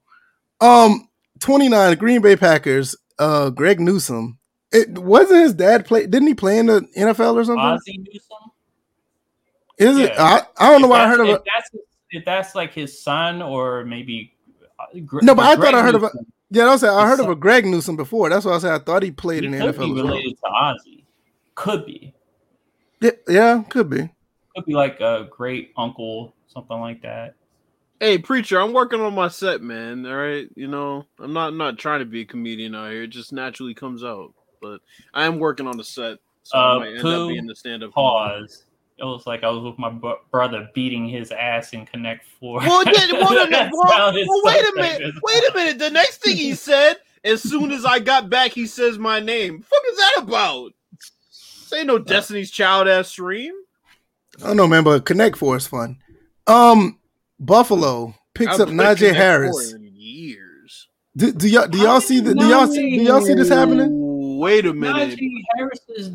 Um, 0.61 1.09
29 1.43 1.99
Green 1.99 2.21
Bay 2.23 2.37
Packers. 2.37 2.97
Uh, 3.19 3.51
Greg 3.51 3.79
Newsome. 3.79 4.39
It 4.73 4.97
wasn't 4.99 5.43
his 5.43 5.55
dad 5.55 5.85
play. 5.87 6.07
Didn't 6.07 6.29
he 6.29 6.35
play 6.35 6.59
in 6.59 6.67
the 6.67 6.81
NFL 6.97 7.35
or 7.35 7.45
something? 7.45 7.59
Ozzie 7.65 7.99
Newsome. 7.99 8.51
Is 9.79 9.99
it? 9.99 10.13
I, 10.19 10.43
I 10.59 10.71
don't 10.71 10.81
know 10.81 10.87
If 10.87 10.91
why 10.91 11.05
I 11.05 11.09
heard 11.09 11.21
of 11.21 11.29
it. 11.29 11.43
That's, 11.45 11.71
if 12.11 12.25
that's 12.25 12.55
like 12.55 12.73
his 12.73 13.01
son 13.03 13.43
or 13.43 13.85
maybe. 13.85 14.35
uh, 14.81 14.99
Gre- 15.05 15.21
No, 15.23 15.35
but 15.35 15.43
I 15.45 15.51
thought 15.55 15.61
Greg 15.61 15.75
I 15.75 15.83
heard 15.83 15.95
of 15.95 16.05
a- 16.05 16.11
Yeah, 16.51 16.69
I 16.69 16.77
said 16.77 16.91
I 16.91 17.03
his 17.09 17.19
heard 17.19 17.25
of 17.25 17.31
a 17.31 17.35
Greg 17.35 17.67
Newsome 17.67 17.97
before. 17.97 18.31
That's 18.31 18.45
why 18.45 18.53
I 18.55 18.59
said 18.59 18.73
I 18.73 18.79
thought 18.79 19.03
he 19.03 19.11
played 19.11 19.43
He 19.43 19.47
in 19.47 19.53
the 19.53 19.59
could 19.59 19.75
NFL. 19.75 19.79
be 19.79 19.91
as 19.91 19.95
well. 19.97 20.05
related 20.07 20.39
to 20.39 20.47
Ozzie. 20.47 21.05
Could 21.55 21.87
be. 21.87 22.15
Yeah, 23.01 23.11
yeah, 23.29 23.63
could 23.69 23.91
be. 23.91 24.09
Could 24.57 24.65
be 24.65 24.75
like 24.75 25.01
a 25.01 25.29
great 25.31 25.73
uncle, 25.77 26.35
something 26.49 26.79
like 26.81 27.03
that. 27.03 27.35
Hey, 28.03 28.19
preacher, 28.19 28.61
I'm 28.61 28.73
working 28.73 29.01
on 29.01 29.15
my 29.15 29.29
set, 29.29 29.63
man. 29.63 30.05
All 30.05 30.17
right, 30.17 30.49
you 30.57 30.67
know, 30.67 31.07
I'm 31.21 31.33
not 31.33 31.55
not 31.55 31.79
trying 31.79 32.01
to 32.01 32.05
be 32.05 32.23
a 32.23 32.25
comedian 32.25 32.75
out 32.75 32.91
here. 32.91 33.05
It 33.05 33.11
just 33.11 33.33
naturally 33.33 33.75
comes 33.75 34.03
out. 34.03 34.35
But 34.61 34.81
I 35.15 35.25
am 35.27 35.39
working 35.39 35.69
on 35.69 35.77
the 35.77 35.85
set, 35.85 36.19
so 36.43 36.59
Uh, 36.59 36.63
I 36.63 36.79
might 36.79 36.89
end 36.95 37.03
poo, 37.03 37.27
up 37.27 37.29
being 37.29 37.47
the 37.47 37.55
stand-up. 37.55 37.93
Pause. 37.93 38.65
It 38.99 39.05
was 39.05 39.25
like 39.29 39.45
I 39.45 39.51
was 39.51 39.63
with 39.63 39.79
my 39.79 39.89
bro- 39.89 40.19
brother 40.33 40.69
beating 40.75 41.09
his 41.09 41.31
ass 41.31 41.75
in 41.75 41.87
Connect 41.87 42.27
Four. 42.41 42.59
Well, 42.59 42.85
then, 42.85 43.09
well, 43.21 43.35
then, 43.37 43.51
That 43.51 43.71
well, 43.73 44.13
well, 44.13 44.43
wait 44.47 44.65
a 44.65 44.73
minute. 44.75 45.15
Wait 45.23 45.45
a 45.49 45.55
minute. 45.55 45.79
The 45.79 45.91
next 45.91 46.23
thing 46.23 46.37
he 46.37 46.57
said, 46.57 46.97
as 47.23 47.41
soon 47.41 47.71
as 47.71 47.85
I 47.85 48.01
got 48.01 48.29
back, 48.29 48.51
he 48.51 48.67
says 48.67 48.99
my 48.99 49.21
name. 49.21 49.63
Fuck 49.63 49.83
is 49.93 49.97
that 49.99 50.23
about? 50.23 50.73
This 50.99 51.73
ain't 51.73 51.87
no 51.87 52.01
Destiny's 52.01 52.51
Child 52.51 52.89
ass 52.89 53.11
stream. 53.11 53.55
I 54.43 54.49
don't 54.49 54.57
know, 54.57 54.67
man, 54.67 54.83
but 54.83 55.05
Connect 55.05 55.37
Four 55.37 55.55
is 55.57 55.69
fun. 55.69 55.99
Um, 56.49 56.99
Buffalo 57.45 58.15
picks 58.35 58.55
I've 58.55 58.61
up 58.63 58.69
played 58.69 58.79
Najee 58.99 59.15
Harris. 59.15 59.75
Years. 59.79 60.89
Do, 61.17 61.33
do 61.33 61.49
y'all 61.49 61.67
do 61.69 61.79
y'all 61.79 62.01
see 62.01 62.21
the 62.21 62.35
do 62.35 62.47
y'all 62.47 62.67
see, 62.67 62.97
do 62.99 63.03
y'all 63.05 63.21
see 63.21 63.35
this 63.35 63.49
happening? 63.49 64.39
Wait 64.39 64.65
a 64.65 64.73
minute. 64.73 65.19
Najee 65.19 65.43
Harris 65.57 65.81
is, 65.91 66.11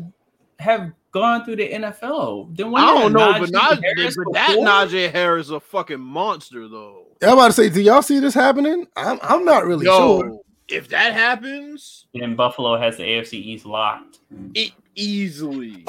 have 0.58 0.92
gone 1.12 1.44
through 1.44 1.56
the 1.56 1.68
NFL. 1.70 2.56
Then 2.56 2.70
when 2.70 2.82
I 2.82 2.86
don't 2.94 3.12
know, 3.12 3.32
Najee 3.32 3.40
but, 3.40 3.50
Najee, 3.50 3.82
Harris 3.96 4.16
but 4.16 4.32
that? 4.34 4.56
Najee 4.58 5.10
Harris 5.12 5.46
is 5.46 5.52
a 5.52 5.60
fucking 5.60 6.00
monster, 6.00 6.66
though. 6.68 7.04
I'm 7.22 7.30
about 7.34 7.48
to 7.48 7.52
say, 7.52 7.68
do 7.68 7.80
y'all 7.80 8.02
see 8.02 8.18
this 8.20 8.34
happening? 8.34 8.86
I'm 8.96 9.18
I'm 9.22 9.44
not 9.44 9.64
really 9.64 9.86
Yo, 9.86 10.20
sure. 10.20 10.40
if 10.68 10.88
that 10.88 11.12
happens, 11.12 12.06
Then 12.14 12.36
Buffalo 12.36 12.76
has 12.78 12.96
the 12.96 13.02
AFC 13.04 13.34
East 13.34 13.66
locked. 13.66 14.18
it 14.54 14.72
easily. 14.94 15.84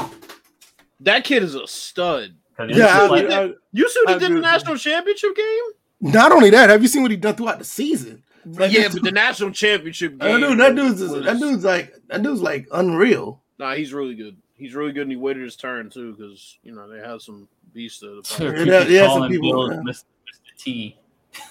That 1.01 1.23
kid 1.23 1.43
is 1.43 1.55
a 1.55 1.65
stud. 1.65 2.35
'Cause 2.67 2.77
Yeah, 2.77 2.85
just 2.87 2.99
I- 2.99 3.07
like, 3.07 3.29
I- 3.29 3.53
You 3.71 3.89
see 3.89 3.99
what 4.01 4.09
I 4.09 4.13
he 4.13 4.19
did 4.19 4.29
in 4.29 4.35
the 4.35 4.41
national 4.41 4.75
championship 4.77 5.35
game? 5.35 5.63
not 6.01 6.31
only 6.31 6.49
that, 6.51 6.69
have 6.69 6.81
you 6.81 6.87
seen 6.87 7.01
what 7.01 7.11
he 7.11 7.17
done 7.17 7.35
throughout 7.35 7.59
the 7.59 7.65
season? 7.65 8.23
Like, 8.45 8.71
yeah, 8.71 8.83
this- 8.83 8.93
but 8.95 9.03
the 9.03 9.11
national 9.11 9.51
championship 9.51 10.15
I 10.21 10.31
game. 10.31 10.41
know 10.41 10.55
that 10.55 10.75
dude's 10.75 11.01
was- 11.01 11.23
that 11.25 11.39
dude's 11.39 11.63
like 11.63 11.93
that 12.07 12.23
dude's 12.23 12.41
like 12.41 12.67
unreal. 12.71 13.41
Nah, 13.59 13.73
he's 13.75 13.93
really 13.93 14.15
good. 14.15 14.37
He's 14.55 14.73
really 14.75 14.91
good, 14.91 15.03
and 15.03 15.11
he 15.11 15.17
waited 15.17 15.43
his 15.43 15.55
turn 15.55 15.89
too, 15.89 16.13
because 16.13 16.57
you 16.63 16.73
know 16.73 16.87
they 16.89 16.99
had 16.99 17.21
some 17.21 17.47
beasts 17.73 18.01
at 18.03 18.09
the 18.09 18.21
People 18.37 18.53
time. 18.55 18.67
Yeah, 18.67 18.83
yeah, 18.87 19.07
some 19.13 19.29
people- 19.29 19.69
Mr. 19.69 19.83
Mr. 19.85 20.03
T. 20.57 20.97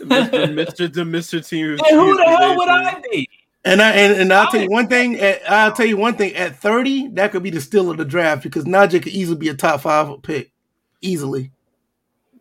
Mr. 0.00 0.30
Mr. 0.54 0.92
The 0.92 1.02
Mr. 1.02 1.46
Team. 1.48 1.70
And 1.70 1.80
who 2.00 2.16
the 2.16 2.24
hell 2.24 2.56
would 2.56 2.68
I 2.68 3.00
be? 3.10 3.28
And 3.64 3.80
I 3.82 3.90
and, 3.92 4.20
and 4.22 4.32
I'll 4.32 4.50
tell 4.50 4.60
you 4.62 4.70
one 4.70 4.88
thing. 4.88 5.16
At, 5.20 5.40
I'll 5.50 5.72
tell 5.72 5.86
you 5.86 5.96
one 5.96 6.16
thing. 6.16 6.34
At 6.36 6.56
thirty, 6.56 7.08
that 7.08 7.32
could 7.32 7.42
be 7.42 7.50
the 7.50 7.60
steal 7.60 7.90
of 7.90 7.96
the 7.98 8.04
draft 8.04 8.42
because 8.42 8.64
Najee 8.64 9.02
could 9.02 9.12
easily 9.12 9.36
be 9.36 9.48
a 9.48 9.54
top 9.54 9.80
five 9.82 10.22
pick, 10.22 10.52
easily. 11.00 11.52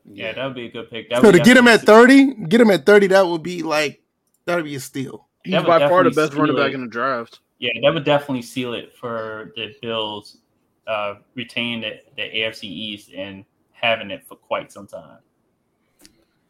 Yeah, 0.06 0.34
that 0.34 0.46
would 0.46 0.56
be 0.56 0.68
a 0.68 0.72
good 0.72 0.90
pick. 0.90 1.10
That 1.10 1.22
So 1.22 1.32
to 1.32 1.40
get 1.40 1.58
him 1.58 1.68
at 1.68 1.82
thirty, 1.82 2.34
get 2.34 2.62
him 2.62 2.70
at 2.70 2.86
thirty, 2.86 3.08
that 3.08 3.28
would 3.28 3.44
be 3.44 3.64
like 3.64 4.02
that 4.46 4.56
would 4.56 4.66
be 4.66 4.76
a 4.76 4.80
steal. 4.80 5.28
He's 5.44 5.56
by 5.64 5.88
far 5.88 6.04
the 6.04 6.12
best 6.12 6.34
running 6.34 6.56
back 6.56 6.72
it. 6.72 6.76
in 6.76 6.82
the 6.82 6.88
draft. 6.88 7.40
Yeah, 7.60 7.72
that 7.84 7.94
would 7.94 8.04
definitely 8.04 8.44
seal 8.44 8.74
it 8.74 8.96
for 8.96 9.52
the 9.56 9.74
Bills 9.82 10.38
uh, 10.88 11.16
retaining 11.36 11.82
the, 11.82 12.00
the 12.16 12.22
AFC 12.22 12.64
East 12.64 13.12
and 13.16 13.44
having 13.72 14.12
it 14.12 14.26
for 14.28 14.36
quite 14.36 14.72
some 14.72 14.88
time. 14.88 15.20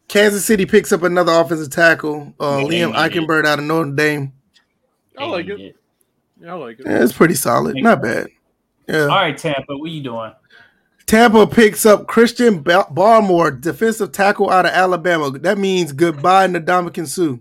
Kansas 0.06 0.44
City 0.44 0.64
picks 0.64 0.90
up 0.92 1.02
another 1.02 1.32
offensive 1.32 1.70
tackle, 1.70 2.34
uh, 2.40 2.58
Yeah, 2.62 2.86
Liam 2.86 2.92
need. 2.92 3.28
Eichenberg 3.28 3.44
out 3.46 3.58
of 3.58 3.64
Notre 3.66 3.90
Dame. 3.90 4.32
I 5.18 5.26
like 5.26 5.46
They 5.46 5.52
it. 5.52 5.76
Yeah, 6.40 6.52
I 6.52 6.54
like 6.54 6.80
it. 6.80 6.86
Yeah, 6.86 7.02
it's 7.02 7.12
pretty 7.12 7.34
solid, 7.34 7.76
not 7.76 8.00
bad. 8.00 8.28
Yeah. 8.88 9.02
All 9.02 9.08
right, 9.08 9.36
Tampa, 9.36 9.76
what 9.76 9.90
are 9.90 9.92
you 9.92 10.02
doing? 10.02 10.32
Tampa 11.08 11.46
picks 11.46 11.86
up 11.86 12.06
Christian 12.06 12.62
Barmore, 12.62 13.58
defensive 13.58 14.12
tackle 14.12 14.50
out 14.50 14.66
of 14.66 14.72
Alabama. 14.72 15.30
That 15.38 15.56
means 15.56 15.92
goodbye, 15.92 16.46
Ndamukong 16.46 17.06
Suh. 17.06 17.38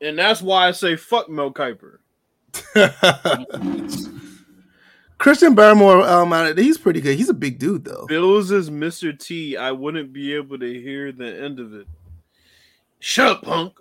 And 0.00 0.16
that's 0.16 0.40
why 0.40 0.68
I 0.68 0.70
say 0.70 0.94
fuck 0.94 1.28
Mel 1.28 1.52
Kiper. 1.52 1.98
Christian 5.18 5.56
Barmore, 5.56 6.06
um, 6.08 6.56
he's 6.56 6.78
pretty 6.78 7.00
good. 7.00 7.18
He's 7.18 7.28
a 7.28 7.34
big 7.34 7.58
dude 7.58 7.84
though. 7.84 8.06
Bills 8.06 8.52
is 8.52 8.70
Mr. 8.70 9.18
T. 9.18 9.56
I 9.56 9.72
wouldn't 9.72 10.12
be 10.12 10.32
able 10.34 10.60
to 10.60 10.72
hear 10.72 11.10
the 11.10 11.42
end 11.42 11.58
of 11.58 11.74
it. 11.74 11.88
Shut 13.00 13.32
up, 13.32 13.42
punk. 13.42 13.72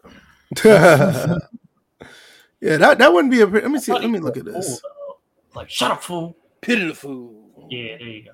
yeah, 0.65 1.37
that, 2.59 2.97
that 2.97 3.13
wouldn't 3.13 3.31
be 3.31 3.41
a. 3.41 3.45
Let 3.45 3.69
me 3.69 3.79
see. 3.79 3.93
Let 3.93 4.09
me 4.09 4.17
look 4.17 4.35
at 4.35 4.45
this. 4.45 4.81
though. 4.81 5.19
Like, 5.53 5.69
shut 5.69 5.91
up, 5.91 6.01
fool. 6.01 6.35
Pity 6.61 6.87
the 6.87 6.95
fool. 6.95 7.48
Yeah, 7.69 7.97
there 7.97 8.07
you 8.07 8.23
go. 8.23 8.31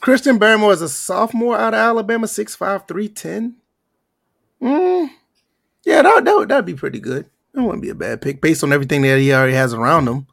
Christian 0.00 0.38
Barmore 0.38 0.72
is 0.72 0.82
a 0.82 0.88
sophomore 0.88 1.56
out 1.56 1.74
of 1.74 1.78
Alabama, 1.80 2.26
6'5", 2.26 2.86
310. 2.86 3.56
Mm, 4.62 5.10
yeah, 5.84 6.02
that 6.02 6.24
that 6.24 6.36
would 6.36 6.48
that'd 6.48 6.64
be 6.66 6.74
pretty 6.74 7.00
good. 7.00 7.26
That 7.54 7.62
wouldn't 7.62 7.82
be 7.82 7.90
a 7.90 7.94
bad 7.94 8.20
pick 8.20 8.40
based 8.40 8.62
on 8.64 8.72
everything 8.72 9.02
that 9.02 9.18
he 9.18 9.32
already 9.32 9.54
has 9.54 9.72
around 9.74 10.08
him. 10.08 10.26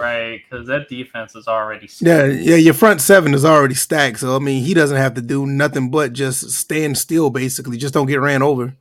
Right, 0.00 0.40
because 0.48 0.66
that 0.68 0.88
defense 0.88 1.34
is 1.34 1.48
already 1.48 1.88
Yeah, 2.00 2.26
yeah, 2.26 2.56
your 2.56 2.72
front 2.74 3.00
seven 3.00 3.34
is 3.34 3.44
already 3.44 3.74
stacked. 3.74 4.20
So 4.20 4.36
I 4.36 4.38
mean, 4.38 4.62
he 4.64 4.72
doesn't 4.74 4.96
have 4.96 5.14
to 5.14 5.20
do 5.22 5.44
nothing 5.46 5.90
but 5.90 6.12
just 6.12 6.50
stand 6.50 6.96
still. 6.98 7.30
Basically, 7.30 7.76
just 7.76 7.94
don't 7.94 8.06
get 8.06 8.20
ran 8.20 8.42
over. 8.42 8.74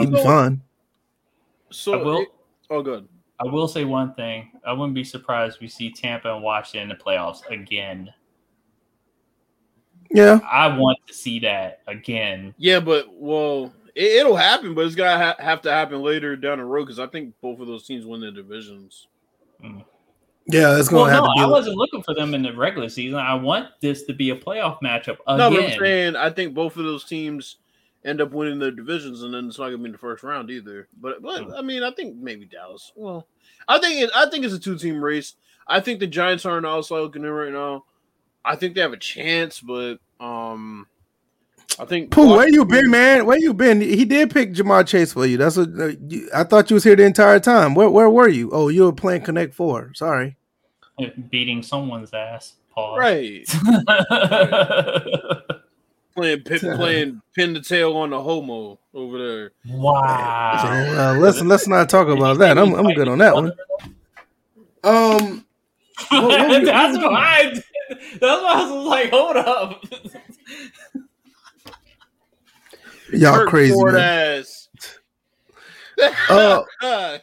He'd 0.00 0.06
Um, 0.08 0.12
be 0.14 0.22
fine. 0.22 0.62
So, 1.70 1.92
I 1.92 2.02
will- 2.02 2.20
it- 2.22 2.28
oh, 2.70 2.82
good. 2.82 3.08
I 3.40 3.44
will 3.44 3.68
say 3.68 3.84
one 3.84 4.14
thing. 4.14 4.50
I 4.66 4.72
wouldn't 4.72 4.94
be 4.94 5.04
surprised 5.04 5.56
if 5.56 5.60
we 5.60 5.68
see 5.68 5.90
Tampa 5.90 6.34
and 6.34 6.42
Washington 6.42 6.90
in 6.90 6.96
the 6.96 7.02
playoffs 7.02 7.48
again. 7.50 8.12
Yeah, 10.10 10.40
I 10.50 10.74
want 10.76 10.98
to 11.06 11.14
see 11.14 11.38
that 11.40 11.82
again. 11.86 12.54
Yeah, 12.56 12.80
but 12.80 13.06
well, 13.12 13.72
it, 13.94 14.26
will 14.26 14.36
happen, 14.36 14.74
but 14.74 14.86
it's 14.86 14.94
gotta 14.94 15.22
ha- 15.22 15.42
have 15.42 15.60
to 15.62 15.70
happen 15.70 16.02
later 16.02 16.34
down 16.34 16.58
the 16.58 16.64
road 16.64 16.84
because 16.84 16.98
I 16.98 17.06
think 17.06 17.34
both 17.40 17.60
of 17.60 17.66
those 17.66 17.86
teams 17.86 18.06
win 18.06 18.20
their 18.20 18.30
divisions. 18.30 19.06
Mm. 19.62 19.84
Yeah, 20.46 20.78
it's 20.78 20.90
Well, 20.90 21.04
gonna 21.04 21.14
have 21.14 21.24
no, 21.24 21.28
to 21.28 21.34
be. 21.34 21.40
I 21.42 21.46
wasn't 21.46 21.76
looking 21.76 22.02
for 22.02 22.14
them 22.14 22.32
in 22.32 22.42
the 22.42 22.54
regular 22.54 22.88
season. 22.88 23.18
I 23.18 23.34
want 23.34 23.68
this 23.82 24.04
to 24.04 24.14
be 24.14 24.30
a 24.30 24.36
playoff 24.36 24.80
matchup 24.82 25.18
again. 25.26 25.38
No, 25.38 25.50
but 25.50 25.64
I'm 25.64 25.78
saying 25.78 26.16
I 26.16 26.30
think 26.30 26.54
both 26.54 26.78
of 26.78 26.84
those 26.84 27.04
teams 27.04 27.56
end 28.08 28.20
up 28.20 28.32
winning 28.32 28.58
their 28.58 28.70
divisions, 28.70 29.22
and 29.22 29.32
then 29.34 29.48
it's 29.48 29.58
not 29.58 29.66
gonna 29.66 29.78
be 29.78 29.84
in 29.86 29.92
the 29.92 29.98
first 29.98 30.22
round 30.22 30.50
either. 30.50 30.88
But, 31.00 31.22
but 31.22 31.44
Hmm. 31.44 31.52
I 31.54 31.62
mean, 31.62 31.82
I 31.82 31.90
think 31.92 32.16
maybe 32.16 32.46
Dallas. 32.46 32.92
Well, 32.96 33.26
I 33.68 33.78
think 33.78 34.00
it, 34.02 34.10
I 34.16 34.28
think 34.30 34.44
it's 34.44 34.54
a 34.54 34.58
two 34.58 34.76
team 34.78 35.02
race. 35.04 35.34
I 35.66 35.80
think 35.80 36.00
the 36.00 36.06
Giants 36.06 36.46
are 36.46 36.56
an 36.58 36.64
outside 36.64 37.00
looking 37.00 37.24
in 37.24 37.30
right 37.30 37.52
now. 37.52 37.84
I 38.44 38.56
think 38.56 38.74
they 38.74 38.80
have 38.80 38.92
a 38.94 38.96
chance, 38.96 39.60
but 39.60 39.98
um, 40.20 40.86
I 41.78 41.84
think 41.84 42.10
Pooh, 42.10 42.34
where 42.36 42.48
you 42.48 42.64
been, 42.64 42.90
man? 42.90 43.26
Where 43.26 43.36
you 43.38 43.52
been? 43.52 43.80
He 43.82 44.04
did 44.06 44.30
pick 44.30 44.54
Ja'Marr 44.54 44.86
Chase 44.86 45.12
for 45.12 45.26
you. 45.26 45.36
That's 45.36 45.56
what 45.58 45.68
uh, 45.78 45.92
you, 46.08 46.30
I 46.34 46.44
thought 46.44 46.70
you 46.70 46.74
was 46.74 46.84
here 46.84 46.96
the 46.96 47.04
entire 47.04 47.38
time. 47.40 47.74
Where 47.74 47.90
where 47.90 48.08
were 48.08 48.28
you? 48.28 48.50
Oh, 48.52 48.68
you 48.68 48.84
were 48.84 48.92
playing 48.92 49.22
Connect 49.22 49.52
Four. 49.52 49.92
Sorry. 49.94 50.36
beating 51.30 51.62
someone's 51.62 52.12
ass. 52.14 52.54
Pause. 52.74 52.98
Right, 52.98 53.44
playing 56.18 56.40
pin, 56.42 56.58
playing 56.76 57.22
pin 57.34 57.52
the 57.54 57.60
tail 57.60 57.96
on 57.96 58.10
the 58.10 58.20
homo 58.22 58.78
over 58.94 59.18
there. 59.18 59.52
wow. 59.66 60.60
Uh, 61.14 61.18
let's 61.18 61.40
let's 61.40 61.66
not 61.68 61.88
talk 61.88 62.08
about 62.08 62.38
that. 62.38 62.58
I'm 62.58 62.74
I'm 62.74 62.92
good 62.94 63.08
on 63.08 63.18
that 63.18 63.34
one. 63.34 63.52
Um, 64.84 65.44
what- 66.10 66.48
what 66.48 66.64
that's 66.64 66.96
what 66.98 67.12
I. 67.14 67.50
did. 67.54 67.64
That's 68.20 68.22
why 68.42 68.52
I 68.54 68.70
was 68.70 68.86
like, 68.86 69.10
hold 69.10 69.36
up. 69.36 69.82
y'all 73.12 73.34
Kurt 73.38 73.48
crazy, 73.48 73.72
Ford 73.72 73.94
man. 73.94 74.38
ass. 74.40 74.68
Uh, 76.28 76.62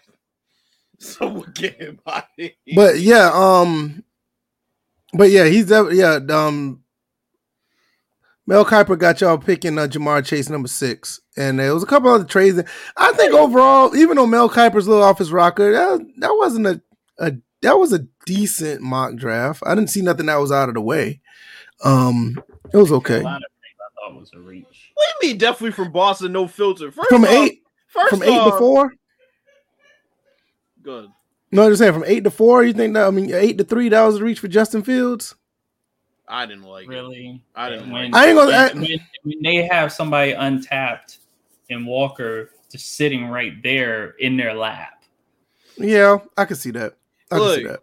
Someone 0.99 1.51
get 1.53 1.75
him 1.79 1.99
out 2.07 2.23
but 2.75 2.99
yeah, 2.99 3.29
um, 3.33 4.03
but 5.13 5.29
yeah, 5.29 5.45
he's 5.45 5.67
def- 5.67 5.93
yeah. 5.93 6.19
Um, 6.29 6.83
Mel 8.47 8.63
Kiper 8.65 8.97
got 8.97 9.21
y'all 9.21 9.37
picking 9.39 9.77
uh, 9.79 9.87
Ja'Marr 9.87 10.23
Chase 10.23 10.49
number 10.49 10.67
six, 10.67 11.19
and 11.35 11.59
there 11.59 11.73
was 11.73 11.81
a 11.81 11.87
couple 11.87 12.11
other 12.11 12.23
trades. 12.25 12.57
that- 12.57 12.67
I 12.95 13.11
think 13.13 13.33
overall, 13.33 13.95
even 13.95 14.17
though 14.17 14.27
Mel 14.27 14.49
Kiper's 14.49 14.85
a 14.85 14.89
little 14.91 15.03
off 15.03 15.17
his 15.17 15.31
rocker, 15.31 15.71
that, 15.71 16.05
that 16.17 16.35
wasn't 16.35 16.67
a, 16.67 16.81
a 17.19 17.33
that 17.61 17.79
was 17.79 17.91
a 17.93 18.05
decent 18.27 18.81
mock 18.81 19.15
draft. 19.15 19.63
I 19.65 19.73
didn't 19.73 19.89
see 19.89 20.01
nothing 20.01 20.27
that 20.27 20.35
was 20.35 20.51
out 20.51 20.69
of 20.69 20.75
the 20.75 20.81
way. 20.81 21.21
Um, 21.83 22.41
it 22.71 22.77
was 22.77 22.91
okay 22.91 23.15
Carolina 23.21 23.39
trade 23.39 23.75
I 23.79 24.09
thought 24.11 24.19
was 24.19 24.31
a 24.35 24.39
reach. 24.39 24.91
What 24.93 25.07
do 25.21 25.27
you 25.27 25.31
mean 25.33 25.39
definitely 25.39 25.71
from 25.71 25.91
Boston, 25.91 26.31
no 26.31 26.47
filter? 26.47 26.91
First 26.91 27.09
from 27.09 27.23
off, 27.23 27.31
eight 27.31 27.63
first 27.87 28.09
from 28.09 28.21
eight 28.23 28.43
to 28.43 28.57
four. 28.59 28.93
Good. 30.83 31.09
No, 31.51 31.63
I'm 31.63 31.71
just 31.71 31.79
saying 31.79 31.93
from 31.93 32.03
eight 32.05 32.23
to 32.25 32.31
four. 32.31 32.63
You 32.63 32.73
think 32.73 32.93
that? 32.93 33.07
I 33.07 33.11
mean, 33.11 33.33
eight 33.33 33.57
to 33.57 33.63
three. 33.63 33.89
That 33.89 34.03
was 34.03 34.17
a 34.17 34.23
reach 34.23 34.39
for 34.39 34.47
Justin 34.47 34.83
Fields. 34.83 35.35
I 36.27 36.45
didn't 36.45 36.63
like 36.63 36.85
it. 36.85 36.89
Really? 36.89 37.41
I 37.55 37.69
didn't 37.69 37.91
When, 37.91 38.13
I 38.15 38.27
ain't 38.27 38.37
gonna- 38.37 38.51
I- 38.51 38.67
when, 38.73 38.81
when- 38.81 38.99
when 39.23 39.41
they 39.43 39.67
have 39.67 39.91
somebody 39.93 40.31
untapped 40.31 41.19
and 41.69 41.85
Walker 41.85 42.51
just 42.71 42.95
sitting 42.95 43.27
right 43.27 43.53
there 43.63 44.15
in 44.19 44.37
their 44.37 44.53
lap. 44.53 45.03
Yeah, 45.77 46.17
I 46.37 46.45
can 46.45 46.55
see 46.55 46.71
that. 46.71 46.95
I 47.31 47.37
can 47.37 47.55
see 47.55 47.63
that. 47.65 47.79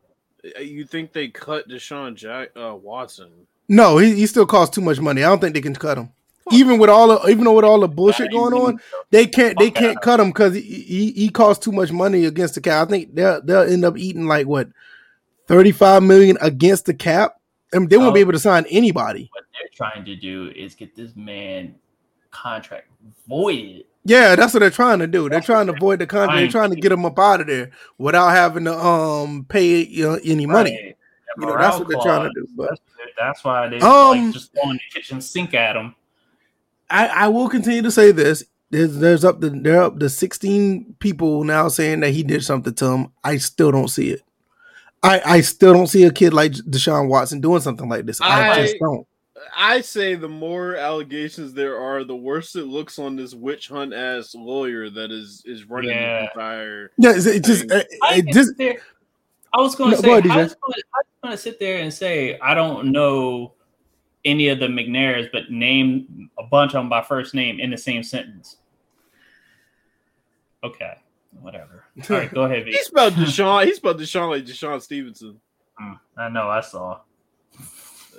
Uh, 0.56 0.60
You 0.60 0.84
think 0.84 1.12
they 1.12 1.28
cut 1.28 1.68
Deshaun 1.68 2.14
Jack 2.16 2.50
uh, 2.56 2.74
Watson? 2.74 3.30
No, 3.68 3.98
he, 3.98 4.14
he 4.14 4.26
still 4.26 4.46
costs 4.46 4.74
too 4.74 4.80
much 4.80 4.98
money. 5.00 5.22
I 5.22 5.28
don't 5.28 5.40
think 5.40 5.54
they 5.54 5.60
can 5.60 5.74
cut 5.74 5.98
him. 5.98 6.10
Even 6.50 6.78
with 6.78 6.90
all 6.90 7.06
the 7.08 7.30
even 7.30 7.44
though 7.44 7.52
with 7.54 7.64
all 7.64 7.78
the 7.80 7.86
bullshit 7.88 8.32
going 8.32 8.52
on, 8.52 8.80
they 9.10 9.26
can't 9.26 9.56
they 9.58 9.70
can't 9.70 10.00
cut 10.02 10.18
him 10.18 10.28
because 10.28 10.54
he, 10.54 10.60
he 10.60 11.12
he 11.12 11.28
costs 11.28 11.64
too 11.64 11.70
much 11.70 11.92
money 11.92 12.24
against 12.24 12.56
the 12.56 12.60
cap. 12.60 12.88
I 12.88 12.90
think 12.90 13.14
they'll 13.14 13.40
they'll 13.40 13.62
end 13.62 13.84
up 13.84 13.96
eating 13.96 14.26
like 14.26 14.48
what 14.48 14.68
thirty 15.46 15.70
five 15.70 16.02
million 16.02 16.36
against 16.40 16.86
the 16.86 16.94
cap. 16.94 17.36
I 17.74 17.78
mean, 17.78 17.88
they 17.88 17.96
won't 17.96 18.14
be 18.14 18.20
able 18.20 18.32
to 18.32 18.38
sign 18.38 18.66
anybody. 18.70 19.30
What 19.32 19.44
they're 19.52 19.68
trying 19.74 20.04
to 20.04 20.16
do 20.16 20.52
is 20.54 20.74
get 20.74 20.94
this 20.94 21.16
man 21.16 21.74
contract 22.30 22.88
voided. 23.28 23.84
Yeah, 24.04 24.34
that's 24.34 24.52
what 24.52 24.60
they're 24.60 24.70
trying 24.70 24.98
to 24.98 25.06
do. 25.06 25.28
They're 25.28 25.40
trying 25.40 25.68
to 25.68 25.74
void 25.74 26.00
the 26.00 26.06
contract. 26.06 26.36
They're 26.36 26.48
trying 26.48 26.70
to 26.70 26.76
get 26.76 26.90
him 26.90 27.06
up 27.06 27.18
out 27.18 27.40
of 27.40 27.46
there 27.46 27.70
without 27.98 28.30
having 28.30 28.64
to 28.64 28.76
um 28.76 29.46
pay 29.48 29.84
you 29.84 30.04
know, 30.04 30.18
any 30.24 30.46
money. 30.46 30.72
Right. 30.72 30.96
You 31.38 31.46
know, 31.46 31.56
that's 31.56 31.78
what 31.78 31.88
they're 31.88 32.00
trying 32.00 32.28
to 32.28 32.30
do. 32.34 32.48
But 32.56 32.70
That's, 32.70 32.80
that's 33.18 33.44
why 33.44 33.68
they 33.68 33.78
Um, 33.78 34.24
like 34.24 34.32
just 34.34 34.52
throwing 34.52 34.74
the 34.78 35.00
kitchen 35.00 35.20
sink 35.20 35.54
at 35.54 35.76
him. 35.76 35.94
I, 36.90 37.06
I 37.06 37.28
will 37.28 37.48
continue 37.48 37.80
to 37.82 37.90
say 37.90 38.12
this. 38.12 38.44
There's, 38.70 38.96
there's 38.96 39.24
up 39.24 39.40
to 39.40 39.50
there 39.50 39.82
up 39.82 39.98
to 39.98 40.08
16 40.08 40.96
people 40.98 41.44
now 41.44 41.68
saying 41.68 42.00
that 42.00 42.10
he 42.10 42.22
did 42.22 42.42
something 42.42 42.74
to 42.74 42.86
him. 42.86 43.12
I 43.22 43.36
still 43.36 43.70
don't 43.70 43.88
see 43.88 44.10
it. 44.10 44.22
I, 45.02 45.20
I 45.24 45.40
still 45.40 45.72
don't 45.72 45.88
see 45.88 46.04
a 46.04 46.12
kid 46.12 46.32
like 46.32 46.52
Deshaun 46.52 47.08
Watson 47.08 47.40
doing 47.40 47.60
something 47.60 47.88
like 47.88 48.06
this. 48.06 48.20
I, 48.20 48.50
I- 48.50 48.62
just 48.66 48.76
don't. 48.78 49.06
I 49.56 49.80
say 49.80 50.14
the 50.14 50.28
more 50.28 50.76
allegations 50.76 51.52
there 51.52 51.76
are, 51.78 52.04
the 52.04 52.14
worse 52.16 52.54
it 52.54 52.66
looks 52.68 52.98
on 52.98 53.16
this 53.16 53.34
witch 53.34 53.68
hunt 53.68 53.92
ass 53.92 54.34
lawyer 54.36 54.88
that 54.90 55.10
is 55.10 55.42
is 55.44 55.64
running 55.68 55.90
Yeah. 55.90 56.20
the 56.20 56.22
entire. 56.30 56.90
Yeah, 56.96 57.10
it's, 57.16 57.26
it 57.26 57.44
just 57.44 57.64
it, 57.64 57.72
uh, 57.72 57.82
I, 58.06 58.14
it 58.18 58.32
just 58.32 58.56
there- 58.56 58.78
I 59.52 59.60
was 59.60 59.74
going 59.74 59.90
to 59.90 59.96
go 59.96 60.02
say, 60.02 60.10
ahead, 60.10 60.26
I 60.30 60.34
DJ. 60.34 60.42
was 60.44 60.56
going 61.22 61.32
to 61.32 61.36
sit 61.36 61.58
there 61.60 61.78
and 61.82 61.92
say, 61.92 62.38
I 62.38 62.54
don't 62.54 62.92
know 62.92 63.52
any 64.24 64.48
of 64.48 64.60
the 64.60 64.66
McNairs, 64.68 65.28
but 65.32 65.50
name 65.50 66.30
a 66.38 66.44
bunch 66.44 66.70
of 66.70 66.80
them 66.80 66.88
by 66.88 67.02
first 67.02 67.34
name 67.34 67.58
in 67.60 67.70
the 67.70 67.76
same 67.76 68.02
sentence. 68.04 68.56
Okay, 70.64 70.94
whatever. 71.40 71.81
All 72.10 72.16
right, 72.16 72.32
go 72.32 72.42
ahead, 72.42 72.66
He 72.66 72.82
spelled 72.82 73.14
Deshaun. 73.14 73.66
He 73.66 73.74
spelled 73.74 74.00
Deshaun 74.00 74.30
like 74.30 74.44
Deshaun 74.44 74.80
Stevenson. 74.80 75.38
Mm, 75.80 75.98
I 76.16 76.28
know, 76.30 76.48
I 76.48 76.60
saw. 76.60 77.00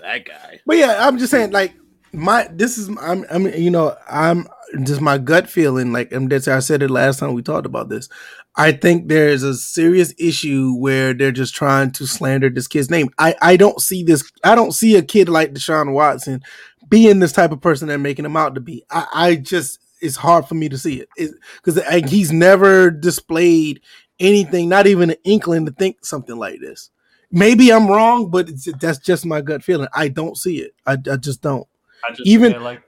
That 0.01 0.25
guy. 0.25 0.59
But 0.65 0.77
yeah, 0.77 1.07
I'm 1.07 1.17
just 1.17 1.31
saying, 1.31 1.51
like 1.51 1.73
my 2.11 2.47
this 2.51 2.77
is 2.77 2.89
I'm 3.01 3.25
I 3.31 3.37
mean, 3.37 3.61
you 3.61 3.71
know, 3.71 3.95
I'm 4.09 4.47
just 4.83 5.01
my 5.01 5.17
gut 5.17 5.49
feeling, 5.49 5.91
like 5.91 6.11
and 6.11 6.29
that's 6.29 6.47
I 6.47 6.59
said 6.59 6.83
it 6.83 6.91
last 6.91 7.19
time 7.19 7.33
we 7.33 7.41
talked 7.41 7.65
about 7.65 7.89
this. 7.89 8.09
I 8.55 8.71
think 8.71 9.07
there's 9.07 9.41
a 9.41 9.55
serious 9.55 10.13
issue 10.19 10.75
where 10.75 11.13
they're 11.13 11.31
just 11.31 11.55
trying 11.55 11.91
to 11.93 12.05
slander 12.05 12.49
this 12.49 12.67
kid's 12.67 12.91
name. 12.91 13.09
I 13.17 13.35
I 13.41 13.57
don't 13.57 13.81
see 13.81 14.03
this. 14.03 14.31
I 14.43 14.55
don't 14.55 14.73
see 14.73 14.95
a 14.95 15.01
kid 15.01 15.29
like 15.29 15.53
Deshaun 15.53 15.93
Watson 15.93 16.41
being 16.89 17.19
this 17.19 17.31
type 17.31 17.51
of 17.51 17.61
person 17.61 17.87
they're 17.87 17.97
making 17.97 18.25
him 18.25 18.37
out 18.37 18.55
to 18.55 18.61
be. 18.61 18.83
I, 18.91 19.07
I 19.13 19.35
just 19.35 19.79
it's 20.03 20.17
hard 20.17 20.45
for 20.45 20.55
me 20.55 20.69
to 20.69 20.77
see 20.77 21.01
it 21.01 21.33
because 21.63 21.81
he's 22.09 22.31
never 22.31 22.91
displayed 22.91 23.81
anything, 24.19 24.69
not 24.69 24.85
even 24.85 25.09
an 25.11 25.15
inkling 25.23 25.65
to 25.65 25.71
think 25.71 26.05
something 26.05 26.35
like 26.35 26.59
this. 26.59 26.89
Maybe 27.31 27.71
I'm 27.71 27.87
wrong, 27.87 28.29
but 28.29 28.49
it's, 28.49 28.67
that's 28.79 28.99
just 28.99 29.25
my 29.25 29.41
gut 29.41 29.63
feeling. 29.63 29.87
I 29.93 30.09
don't 30.09 30.37
see 30.37 30.57
it. 30.57 30.75
I, 30.85 30.93
I 31.11 31.17
just 31.17 31.41
don't. 31.41 31.67
I 32.07 32.11
just 32.11 32.27
Even- 32.27 32.61
like, 32.61 32.83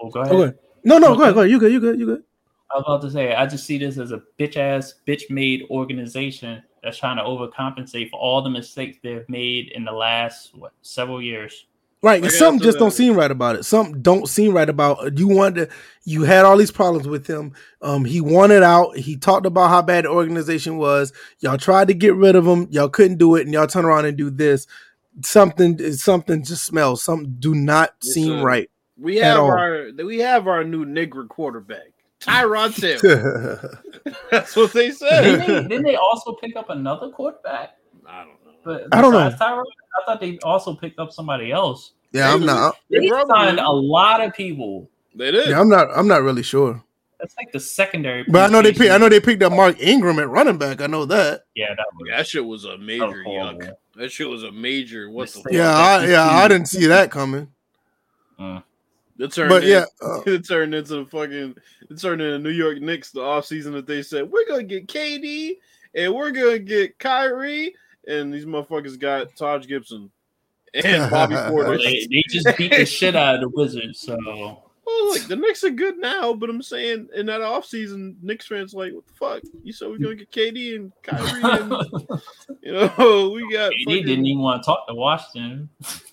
well, 0.00 0.10
go 0.10 0.20
ahead. 0.20 0.34
Okay. 0.34 0.58
No, 0.84 0.96
no, 0.96 1.14
go 1.14 1.22
ahead, 1.22 1.34
go 1.34 1.40
ahead. 1.40 1.50
You 1.50 1.58
good? 1.58 1.72
You 1.72 1.80
good? 1.80 1.98
You 2.00 2.06
good? 2.06 2.22
I 2.72 2.78
was 2.78 2.84
about 2.86 3.02
to 3.02 3.10
say, 3.10 3.34
I 3.34 3.46
just 3.46 3.66
see 3.66 3.78
this 3.78 3.98
as 3.98 4.12
a 4.12 4.22
bitch 4.38 4.56
ass, 4.56 4.94
bitch 5.06 5.24
made 5.28 5.66
organization 5.70 6.62
that's 6.82 6.96
trying 6.96 7.16
to 7.16 7.22
overcompensate 7.24 8.10
for 8.10 8.18
all 8.18 8.42
the 8.42 8.48
mistakes 8.48 8.96
they've 9.02 9.28
made 9.28 9.72
in 9.72 9.84
the 9.84 9.92
last 9.92 10.54
what 10.54 10.72
several 10.82 11.20
years. 11.20 11.66
Right. 12.02 12.22
Like, 12.22 12.30
something 12.30 12.60
after 12.60 12.68
just 12.68 12.78
don't 12.78 12.92
seem 12.92 13.14
right 13.14 13.30
about 13.30 13.56
it. 13.56 13.64
Something 13.64 14.00
don't 14.00 14.26
seem 14.26 14.54
right 14.54 14.68
about 14.68 15.18
you 15.18 15.28
wanted 15.28 15.68
to, 15.68 15.74
you 16.04 16.22
had 16.22 16.46
all 16.46 16.56
these 16.56 16.70
problems 16.70 17.06
with 17.06 17.26
him. 17.26 17.52
Um, 17.82 18.04
he 18.06 18.22
wanted 18.22 18.62
out. 18.62 18.96
He 18.96 19.16
talked 19.16 19.44
about 19.44 19.68
how 19.68 19.82
bad 19.82 20.04
the 20.04 20.08
organization 20.08 20.78
was. 20.78 21.12
Y'all 21.40 21.58
tried 21.58 21.88
to 21.88 21.94
get 21.94 22.14
rid 22.14 22.36
of 22.36 22.46
him. 22.46 22.68
Y'all 22.70 22.88
couldn't 22.88 23.18
do 23.18 23.34
it, 23.36 23.42
and 23.44 23.52
y'all 23.52 23.66
turn 23.66 23.84
around 23.84 24.06
and 24.06 24.16
do 24.16 24.30
this. 24.30 24.66
Something 25.24 25.92
something 25.92 26.42
just 26.42 26.64
smells. 26.64 27.02
Something 27.02 27.36
do 27.38 27.54
not 27.54 27.94
Yes, 28.02 28.14
seem 28.14 28.38
sir. 28.38 28.44
right. 28.44 28.70
We 28.96 29.20
At 29.20 29.32
have 29.32 29.40
all. 29.40 29.50
our 29.50 29.88
we 30.04 30.18
have 30.20 30.46
our 30.48 30.64
new 30.64 30.86
nigger 30.86 31.28
quarterback, 31.28 31.92
Tyrod 32.20 32.74
Taylor. 32.80 33.82
That's 34.30 34.56
what 34.56 34.72
they 34.72 34.86
Didn't 34.88 34.98
said. 34.98 35.40
they, 35.40 35.46
didn't 35.68 35.82
they 35.82 35.96
also 35.96 36.32
pick 36.34 36.56
up 36.56 36.70
another 36.70 37.10
quarterback? 37.10 37.76
I 38.06 38.20
don't 38.24 38.28
know. 38.28 38.39
But 38.62 38.86
I 38.92 39.00
don't 39.00 39.12
know. 39.12 39.30
besides 39.30 39.40
Tyrod, 39.40 39.64
I 39.64 40.04
thought 40.06 40.20
they 40.20 40.38
also 40.42 40.74
picked 40.74 40.98
up 40.98 41.12
somebody 41.12 41.50
else. 41.52 41.92
yeah, 42.12 42.32
I'm 42.32 42.44
not. 42.44 42.76
They 42.90 43.08
probably- 43.08 43.34
signed 43.34 43.58
a 43.60 43.70
lot 43.70 44.20
of 44.22 44.34
people. 44.34 44.88
They 45.14 45.30
did. 45.30 45.48
Yeah, 45.50 45.60
I'm 45.60 45.68
not. 45.68 45.88
I'm 45.96 46.06
not 46.06 46.22
really 46.22 46.42
sure. 46.42 46.82
That's 47.18 47.36
like 47.36 47.52
the 47.52 47.60
secondary. 47.60 48.24
But 48.28 48.48
I 48.48 48.52
know 48.52 48.62
they 48.62 48.72
pick, 48.72 48.90
I 48.90 48.96
know 48.96 49.08
they 49.10 49.20
picked 49.20 49.42
up 49.42 49.52
Mark 49.52 49.78
Ingram 49.80 50.18
at 50.20 50.28
running 50.30 50.56
back. 50.56 50.80
I 50.80 50.86
know 50.86 51.04
that. 51.06 51.44
Yeah, 51.54 51.74
that 51.74 51.86
was, 51.94 52.08
that 52.10 52.26
shit 52.26 52.44
was 52.44 52.64
a 52.64 52.68
that 52.68 52.78
was 52.78 52.86
major 52.86 53.22
horrible. 53.24 53.60
yuck. 53.60 53.72
That 53.96 54.10
shit 54.10 54.28
was 54.28 54.42
a 54.44 54.52
major. 54.52 55.10
What 55.10 55.28
the 55.28 55.40
fuck? 55.42 55.52
Yeah, 55.52 55.70
I, 55.76 56.06
yeah, 56.06 56.26
I 56.30 56.48
didn't 56.48 56.68
see 56.68 56.86
that 56.86 57.10
coming. 57.10 57.48
Mm. 58.38 58.62
It 59.18 59.32
turned 59.32 59.50
But 59.50 59.64
in- 59.64 59.68
yeah, 59.70 59.84
uh, 60.00 60.20
it 60.26 60.48
turned 60.48 60.74
into 60.74 60.94
the 60.94 61.04
fucking 61.04 61.56
it 61.90 62.00
turned 62.00 62.22
into 62.22 62.38
New 62.38 62.54
York 62.56 62.80
Knicks 62.80 63.10
the 63.10 63.20
offseason 63.20 63.72
that 63.72 63.86
they 63.86 64.02
said 64.02 64.30
we're 64.30 64.46
gonna 64.48 64.62
get 64.62 64.86
KD 64.86 65.56
and 65.94 66.14
we're 66.14 66.30
gonna 66.30 66.58
get 66.58 66.98
Kyrie 66.98 67.74
and 68.06 68.32
these 68.32 68.46
motherfuckers 68.46 68.98
got 68.98 69.34
Taj 69.36 69.66
Gibson 69.66 70.10
and 70.74 71.10
Bobby 71.10 71.34
Well, 71.34 71.50
Porter. 71.50 71.78
they, 71.78 72.06
they 72.10 72.22
just 72.28 72.56
beat 72.56 72.72
the 72.72 72.86
shit 72.86 73.16
out 73.16 73.36
of 73.36 73.40
the 73.40 73.48
Wizards. 73.48 74.00
So 74.00 74.16
Who 74.84 75.08
look, 75.08 75.22
the 75.28 75.36
Knicks 75.36 75.64
are 75.64 75.70
good 75.70 75.98
now, 75.98 76.32
but 76.32 76.48
I'm 76.48 76.62
saying 76.62 77.08
in 77.14 77.26
that 77.26 77.40
offseason, 77.40 78.14
Knicks 78.22 78.46
fans 78.46 78.72
like, 78.74 78.92
what 78.92 79.06
the 79.06 79.12
fuck? 79.14 79.42
You 79.64 79.72
said 79.72 79.88
we're 79.88 79.98
gonna 79.98 80.14
get 80.16 80.30
KD 80.30 80.76
and 80.76 80.92
Kyrie, 81.02 81.42
and 81.42 81.72
you 82.62 82.72
know 82.72 83.30
we 83.34 83.52
got. 83.52 83.72
he 83.74 83.84
fucking- 83.84 84.06
didn't 84.06 84.26
even 84.26 84.42
want 84.42 84.62
to 84.62 84.66
talk 84.66 84.86
to 84.88 84.94
Washington. 84.94 85.68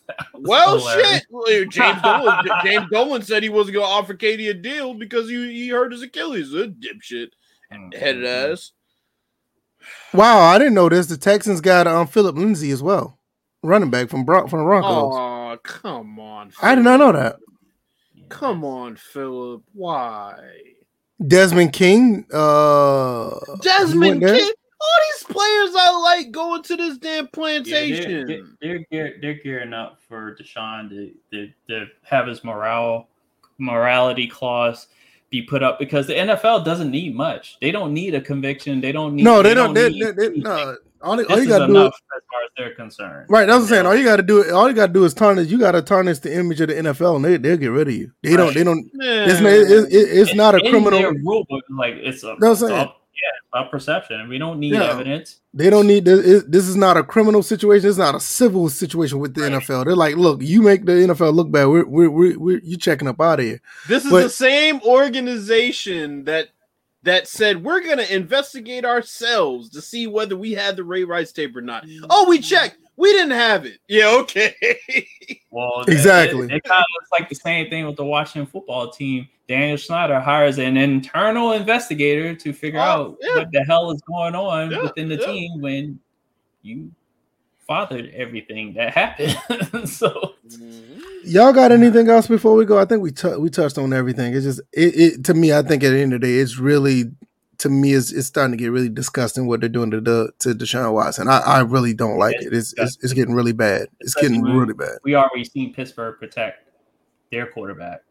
That 0.08 0.26
was 0.34 0.44
Well, 0.48 0.80
hilarious. 0.80 1.26
shit. 1.48 1.70
James 1.70 2.02
Dolan, 2.02 2.46
James 2.64 2.86
Dolan 2.92 3.22
said 3.24 3.44
he 3.44 3.50
wasn't 3.50 3.76
gonna 3.76 3.88
offer 3.88 4.14
KD 4.16 4.50
a 4.50 4.54
deal 4.54 4.94
because 4.94 5.30
he, 5.30 5.52
he 5.54 5.68
hurt 5.70 5.92
his 5.92 6.02
Achilles. 6.02 6.54
A 6.54 6.68
dipshit, 6.68 7.28
headed 7.94 8.24
Mm-hmm. 8.24 8.52
ass. 8.54 8.72
Wow, 10.14 10.40
I 10.40 10.58
didn't 10.58 10.74
know 10.74 10.90
this. 10.90 11.08
The 11.08 11.18
Texans 11.18 11.62
got 11.62 11.88
um 11.88 12.08
Phillip 12.08 12.36
Lindsay 12.36 12.72
as 12.72 12.82
well, 12.82 13.18
running 13.64 13.90
back 13.90 14.10
from 14.10 14.26
Bron- 14.26 14.48
from 14.48 14.60
the 14.60 14.66
Broncos. 14.66 15.14
Oh, 15.16 15.58
come 15.64 16.20
on. 16.20 16.52
I 16.62 16.76
did 16.76 16.84
not 16.84 17.00
know 17.00 17.12
that. 17.12 17.38
Come 18.30 18.64
on, 18.66 18.96
Phillip. 18.96 19.64
Why? 19.74 20.36
Desmond 21.26 21.74
King, 21.74 22.26
uh, 22.32 23.40
he 23.46 23.60
Desmond? 23.62 24.22
King. 24.22 24.52
All 24.80 25.02
these 25.08 25.24
players 25.24 25.72
I 25.76 26.00
like 26.04 26.32
going 26.32 26.62
to 26.62 26.76
this 26.78 27.00
damn 27.00 27.12
Yeah, 27.12 27.20
they're, 27.22 27.28
plantation. 27.28 28.56
they're, 28.62 28.86
they're, 28.92 29.14
they're 29.20 29.34
gearing 29.34 29.74
up 29.74 30.00
for 30.08 30.36
Deshaun 30.36 30.90
to, 30.90 31.12
to, 31.32 31.52
to 31.68 31.88
have 32.04 32.28
his 32.28 32.44
morale 32.44 33.08
morality 33.58 34.28
clause 34.28 34.88
be 35.30 35.42
put 35.42 35.62
up 35.64 35.78
because 35.80 36.08
the 36.08 36.14
NFL 36.14 36.64
doesn't 36.66 36.90
need 36.92 37.16
much. 37.16 37.58
They 37.60 37.72
don't 37.72 37.94
need 37.94 38.16
a 38.16 38.22
conviction. 38.22 38.80
They 38.82 38.92
don't 38.92 39.16
need. 39.16 39.24
No, 39.24 39.42
they 39.42 39.54
don't. 39.54 39.74
They, 39.74 39.90
need 39.90 40.04
they, 40.06 40.12
they, 40.12 40.26
anything. 40.28 40.44
no, 40.44 40.78
all, 41.02 41.18
they- 41.18 41.24
This 41.24 41.32
all 41.32 41.38
you 41.38 41.44
is 41.44 41.48
got 41.50 41.60
to 41.60 41.68
do. 41.68 41.72
enough 41.76 41.94
as 42.16 42.22
far 42.32 42.44
as 42.44 42.50
they're 42.58 42.76
concerned. 42.76 43.26
Right, 43.30 43.46
that's 43.46 43.56
what 43.58 43.62
I'm 43.64 43.68
saying. 43.68 43.86
All 43.86 43.96
you 43.96 44.04
got 44.04 44.16
to 44.18 44.24
do, 44.24 44.52
all 44.54 44.68
you 44.68 44.74
got 44.74 44.88
to 44.88 44.94
do 44.94 45.04
is 45.04 45.14
tarnish. 45.14 45.48
You 45.50 45.60
got 45.60 45.74
to 45.74 45.82
tarnish 45.82 46.20
the 46.20 46.34
image 46.34 46.62
of 46.62 46.70
the 46.70 46.76
NFL, 46.76 47.18
and 47.18 47.26
they 47.26 47.38
they'll 47.38 47.58
get 47.58 47.68
rid 47.68 47.88
of 47.90 47.94
you. 47.94 48.12
They 48.24 48.36
don't. 48.36 48.54
They 48.54 48.64
don't. 48.64 48.90
It's, 48.94 49.42
Man. 49.42 49.54
it, 49.54 49.70
it, 49.70 50.18
it's 50.18 50.34
not 50.34 50.56
a 50.56 50.60
In 50.60 50.72
criminal. 50.72 51.12
Rule 51.12 51.46
book, 51.50 51.64
like 51.70 51.96
it's 51.96 52.24
a, 52.24 52.36
That's 52.40 52.62
what 52.62 52.72
I'm 52.72 52.78
it's 52.78 52.78
saying. 52.78 52.92
All- 53.24 53.60
yeah, 53.60 53.62
about 53.62 53.72
perception. 53.72 54.28
We 54.30 54.38
don't 54.38 54.60
need 54.60 54.74
Yeah. 54.74 54.92
evidence. 54.92 55.40
They 55.54 55.70
don't 55.70 55.88
need 55.88 56.06
this. 56.06 56.44
This 56.48 56.68
is 56.68 56.76
not 56.76 56.98
a 56.98 57.04
criminal 57.04 57.42
situation. 57.44 57.90
It's 57.90 57.98
not 57.98 58.16
a 58.16 58.20
civil 58.20 58.70
situation 58.70 59.20
with 59.20 59.34
the 59.34 59.42
Right. 59.42 59.54
NFL. 59.54 59.86
They're 59.86 59.96
like, 59.96 60.16
look, 60.16 60.42
you 60.42 60.62
make 60.62 60.86
the 60.86 60.94
NFL 61.04 61.32
look 61.34 61.50
bad. 61.52 61.66
We're 61.66 61.86
we're 61.86 62.10
we're, 62.10 62.38
we're 62.40 62.60
you 62.64 62.78
checking 62.78 63.08
up 63.08 63.20
out 63.22 63.40
of 63.40 63.46
here. 63.46 63.62
This 63.88 64.06
is 64.06 64.12
But- 64.12 64.24
the 64.24 64.30
same 64.30 64.80
organization 64.82 66.24
that 66.26 66.50
that 67.04 67.28
said 67.28 67.64
we're 67.64 67.80
gonna 67.82 68.04
investigate 68.04 68.84
ourselves 68.86 69.70
to 69.70 69.82
see 69.82 70.08
whether 70.08 70.36
we 70.36 70.52
had 70.54 70.76
the 70.76 70.84
Ray 70.84 71.04
Rice 71.04 71.32
tape 71.32 71.56
or 71.56 71.62
not. 71.62 71.86
Mm-hmm. 71.86 72.06
Oh, 72.10 72.28
we 72.30 72.40
checked. 72.40 72.78
We 72.98 73.12
didn't 73.14 73.32
have 73.32 73.66
it. 73.66 73.80
Yeah, 73.88 74.10
okay. 74.22 74.54
Well, 75.52 75.84
Exactly. 75.88 76.46
It, 76.48 76.52
it 76.56 76.64
kind 76.64 76.80
of 76.82 76.86
looks 76.96 77.10
like 77.18 77.30
the 77.30 77.36
same 77.36 77.70
thing 77.70 77.86
with 77.86 77.96
the 77.96 78.04
Washington 78.06 78.48
football 78.52 78.90
team. 78.92 79.28
Daniel 79.48 79.78
Snyder 79.78 80.20
hires 80.20 80.58
an 80.58 80.76
internal 80.78 81.54
investigator 81.54 82.36
to 82.36 82.52
figure 82.54 82.80
Oh, 82.80 82.84
out 82.84 83.18
yeah. 83.22 83.36
what 83.36 83.52
the 83.52 83.64
hell 83.64 83.92
is 83.92 84.02
going 84.02 84.36
on 84.36 84.72
Yeah, 84.72 84.84
within 84.84 85.08
the 85.08 85.16
yeah. 85.16 85.26
team 85.26 85.62
when 85.62 86.00
you 86.64 86.92
fathered 87.68 88.12
everything 88.14 88.74
that 88.74 88.94
happened. 88.94 89.38
so 89.90 90.34
mm-hmm. 90.48 90.94
Y'all 91.24 91.52
got 91.54 91.72
anything 91.72 92.08
else 92.10 92.28
before 92.28 92.56
we 92.56 92.64
go? 92.66 92.78
I 92.78 92.86
think 92.86 93.02
we 93.02 93.12
tou- 93.12 93.40
we 93.40 93.50
touched 93.50 93.78
on 93.78 93.92
everything. 93.92 94.34
It's 94.34 94.46
just 94.46 94.62
it, 94.72 94.96
it 94.96 95.24
to 95.26 95.34
me. 95.34 95.52
I 95.52 95.62
think 95.62 95.84
at 95.84 95.90
the 95.90 96.00
end 96.00 96.14
of 96.14 96.22
the 96.22 96.28
day, 96.28 96.36
it's 96.36 96.58
really 96.58 97.06
to 97.58 97.70
me 97.70 97.94
it's, 97.94 98.14
it's 98.14 98.28
starting 98.28 98.52
to 98.52 98.58
get 98.58 98.72
really 98.72 98.88
disgusting 98.88 99.46
what 99.48 99.60
they're 99.60 99.68
doing 99.68 99.92
to 99.92 100.00
the 100.00 100.32
to 100.40 100.50
Deshaun 100.50 100.94
Watson. 100.94 101.28
I, 101.28 101.40
I 101.40 101.60
really 101.62 101.94
don't 101.94 102.18
like 102.18 102.36
it. 102.40 102.54
It's, 102.54 102.74
it's 102.78 102.98
it's 103.02 103.12
getting 103.14 103.34
really 103.36 103.52
bad. 103.52 103.88
It's 104.00 104.14
getting 104.14 104.42
really 104.42 104.74
bad. 104.74 105.00
we 105.04 105.16
already 105.16 105.44
seen 105.44 105.74
Pittsburgh 105.74 106.18
protect 106.18 106.70
their 107.32 107.48
quarterback. 107.48 108.04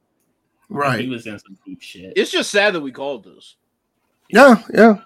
He 0.68 1.08
was 1.08 1.26
in 1.26 1.38
some 1.38 1.56
deep 1.64 1.80
shit. 1.82 2.12
it's 2.16 2.30
just 2.30 2.50
sad 2.50 2.74
that 2.74 2.80
we 2.80 2.92
called 2.92 3.24
this. 3.24 3.56
Yeah. 4.28 4.62
Yeah. 4.74 4.96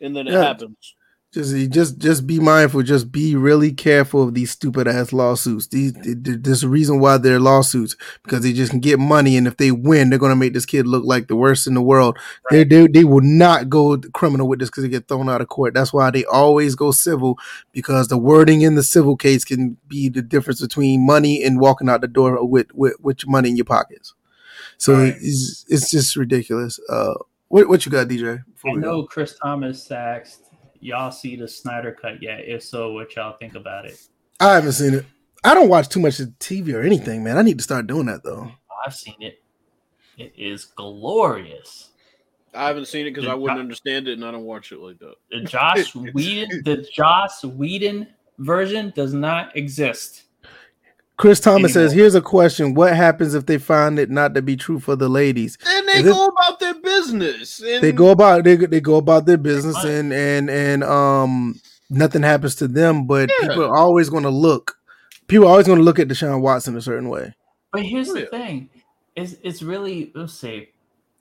And 0.00 0.14
then 0.16 0.26
it 0.26 0.32
Yeah. 0.32 0.42
happens. 0.42 0.94
Just 1.32 1.70
just 1.72 1.98
just 1.98 2.26
be 2.28 2.38
mindful. 2.38 2.82
Just 2.84 3.10
be 3.10 3.34
really 3.34 3.72
careful 3.72 4.22
of 4.22 4.34
these 4.34 4.52
stupid 4.52 4.86
ass 4.86 5.12
lawsuits. 5.12 5.66
These 5.66 5.92
th- 5.94 6.22
th- 6.22 6.38
there's 6.42 6.62
a 6.62 6.68
reason 6.68 7.00
why 7.00 7.16
they're 7.18 7.40
lawsuits 7.40 7.96
because 8.22 8.42
they 8.44 8.52
just 8.52 8.70
can 8.70 8.78
get 8.78 9.00
money, 9.00 9.36
and 9.36 9.48
if 9.48 9.56
they 9.56 9.72
win, 9.72 10.10
they're 10.10 10.18
gonna 10.20 10.36
make 10.36 10.52
this 10.54 10.64
kid 10.64 10.86
look 10.86 11.02
like 11.04 11.26
the 11.26 11.34
worst 11.34 11.66
in 11.66 11.74
the 11.74 11.82
world. 11.82 12.16
They, 12.52 12.62
they 12.62 12.86
they 12.86 13.02
will 13.02 13.20
not 13.24 13.68
go 13.68 13.98
criminal 14.12 14.46
with 14.46 14.60
this 14.60 14.70
because 14.70 14.84
they 14.84 14.88
get 14.90 15.08
thrown 15.08 15.28
out 15.28 15.40
of 15.40 15.48
court. 15.48 15.74
That's 15.74 15.92
why 15.92 16.12
they 16.12 16.24
always 16.26 16.76
go 16.76 16.92
civil 16.92 17.36
because 17.72 18.06
the 18.06 18.18
wording 18.18 18.62
in 18.62 18.76
the 18.76 18.84
civil 18.84 19.16
case 19.16 19.44
can 19.44 19.76
be 19.88 20.08
the 20.08 20.22
difference 20.22 20.60
between 20.60 21.04
money 21.04 21.42
and 21.42 21.58
walking 21.58 21.88
out 21.88 22.00
the 22.00 22.06
door 22.06 22.44
with 22.46 22.72
with, 22.74 22.94
with 23.00 23.24
your 23.24 23.32
money 23.32 23.48
in 23.48 23.56
your 23.56 23.64
pockets. 23.64 24.14
So 24.78 24.94
Right. 24.94 25.14
it's 25.20 25.64
it's 25.68 25.90
just 25.90 26.16
ridiculous. 26.16 26.78
Uh, 26.88 27.14
what 27.48 27.68
what 27.68 27.84
you 27.86 27.92
got, 27.92 28.08
DJ? 28.08 28.38
I 28.38 28.42
Before 28.52 28.74
we 28.74 28.80
go? 28.80 28.86
know 28.90 29.02
Chris 29.04 29.36
Thomas 29.42 29.90
asked, 29.90 30.42
y'all 30.80 31.10
see 31.10 31.36
the 31.36 31.46
Snyder 31.48 31.92
cut 31.92 32.22
yet? 32.22 32.40
If 32.46 32.62
so, 32.62 32.92
what 32.92 33.14
y'all 33.16 33.36
think 33.38 33.54
about 33.54 33.84
it? 33.86 33.98
I 34.40 34.54
haven't 34.54 34.72
seen 34.72 34.94
it. 34.94 35.06
I 35.44 35.54
don't 35.54 35.68
watch 35.68 35.88
too 35.88 36.00
much 36.00 36.20
of 36.20 36.28
TV 36.40 36.74
or 36.74 36.80
anything, 36.82 37.22
man. 37.22 37.36
I 37.38 37.42
need 37.42 37.58
to 37.58 37.64
start 37.64 37.86
doing 37.86 38.06
that 38.06 38.24
though. 38.24 38.50
I've 38.84 38.94
seen 38.94 39.16
it. 39.20 39.40
It 40.18 40.32
is 40.36 40.64
glorious. 40.64 41.90
I 42.54 42.68
haven't 42.68 42.86
seen 42.86 43.06
it 43.06 43.10
because 43.10 43.28
I 43.28 43.34
wouldn't 43.34 43.58
not- 43.58 43.62
understand 43.62 44.06
it 44.08 44.12
and 44.12 44.24
I 44.24 44.30
don't 44.30 44.44
watch 44.44 44.70
it 44.72 44.78
like 44.78 44.98
that. 45.00 45.14
The 45.30 45.40
Joss 45.40 45.94
Whedon, 45.94 46.62
the 46.64 46.86
Joss 46.92 47.44
Whedon 47.44 48.06
version 48.38 48.92
does 48.94 49.12
not 49.12 49.56
exist. 49.56 50.22
Chris 51.16 51.38
Thomas 51.38 51.72
says, 51.72 51.92
"Here's 51.92 52.14
a 52.16 52.20
question: 52.20 52.74
What 52.74 52.94
happens 52.94 53.34
if 53.34 53.46
they 53.46 53.58
find 53.58 53.98
it 53.98 54.10
not 54.10 54.34
to 54.34 54.42
be 54.42 54.56
true 54.56 54.80
for 54.80 54.96
the 54.96 55.08
ladies? 55.08 55.56
And 55.66 55.86
they 55.88 55.92
Is 56.00 56.06
it- 56.06 56.12
go 56.12 56.26
about 56.26 56.58
their 56.58 56.74
business. 56.74 57.60
And 57.60 57.82
They 57.82 57.92
go 57.92 58.10
about 58.10 58.42
they 58.44 58.56
they 58.56 58.80
go 58.80 58.96
about 58.96 59.26
their 59.26 59.36
business 59.36 59.76
and 59.84 60.12
and 60.12 60.50
and 60.50 60.82
um 60.82 61.60
nothing 61.88 62.22
happens 62.22 62.56
to 62.56 62.66
them, 62.68 63.06
but 63.06 63.30
Yeah. 63.40 63.48
people 63.48 63.64
are 63.64 63.76
always 63.76 64.08
going 64.10 64.24
to 64.24 64.30
look. 64.30 64.76
People 65.28 65.46
are 65.46 65.50
always 65.52 65.66
going 65.66 65.78
to 65.78 65.84
look 65.84 65.98
at 66.00 66.08
Deshaun 66.08 66.40
Watson 66.40 66.76
a 66.76 66.82
certain 66.82 67.08
way. 67.08 67.32
But 67.72 67.82
here's 67.82 68.08
Oh, 68.10 68.14
the 68.14 68.26
thing: 68.26 68.68
is 69.14 69.38
it's 69.42 69.62
really 69.62 70.10
let's 70.16 70.34
see. 70.34 70.68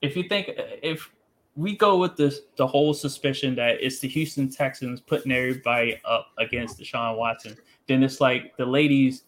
If 0.02 0.18
you 0.18 0.24
think 0.24 0.50
if 0.82 1.12
we 1.56 1.78
go 1.78 2.00
with 2.00 2.16
this 2.18 2.40
the 2.58 2.66
whole 2.66 2.96
suspicion 2.96 3.54
that 3.56 3.78
it's 3.80 4.00
the 4.00 4.08
Houston 4.08 4.50
Texans 4.50 5.00
putting 5.02 5.32
everybody 5.32 5.98
up 6.04 6.30
against 6.40 6.80
Deshaun 6.80 7.16
Watson, 7.16 7.56
then 7.88 8.02
it's 8.02 8.20
like 8.20 8.58
the 8.58 8.66
ladies. 8.66 9.22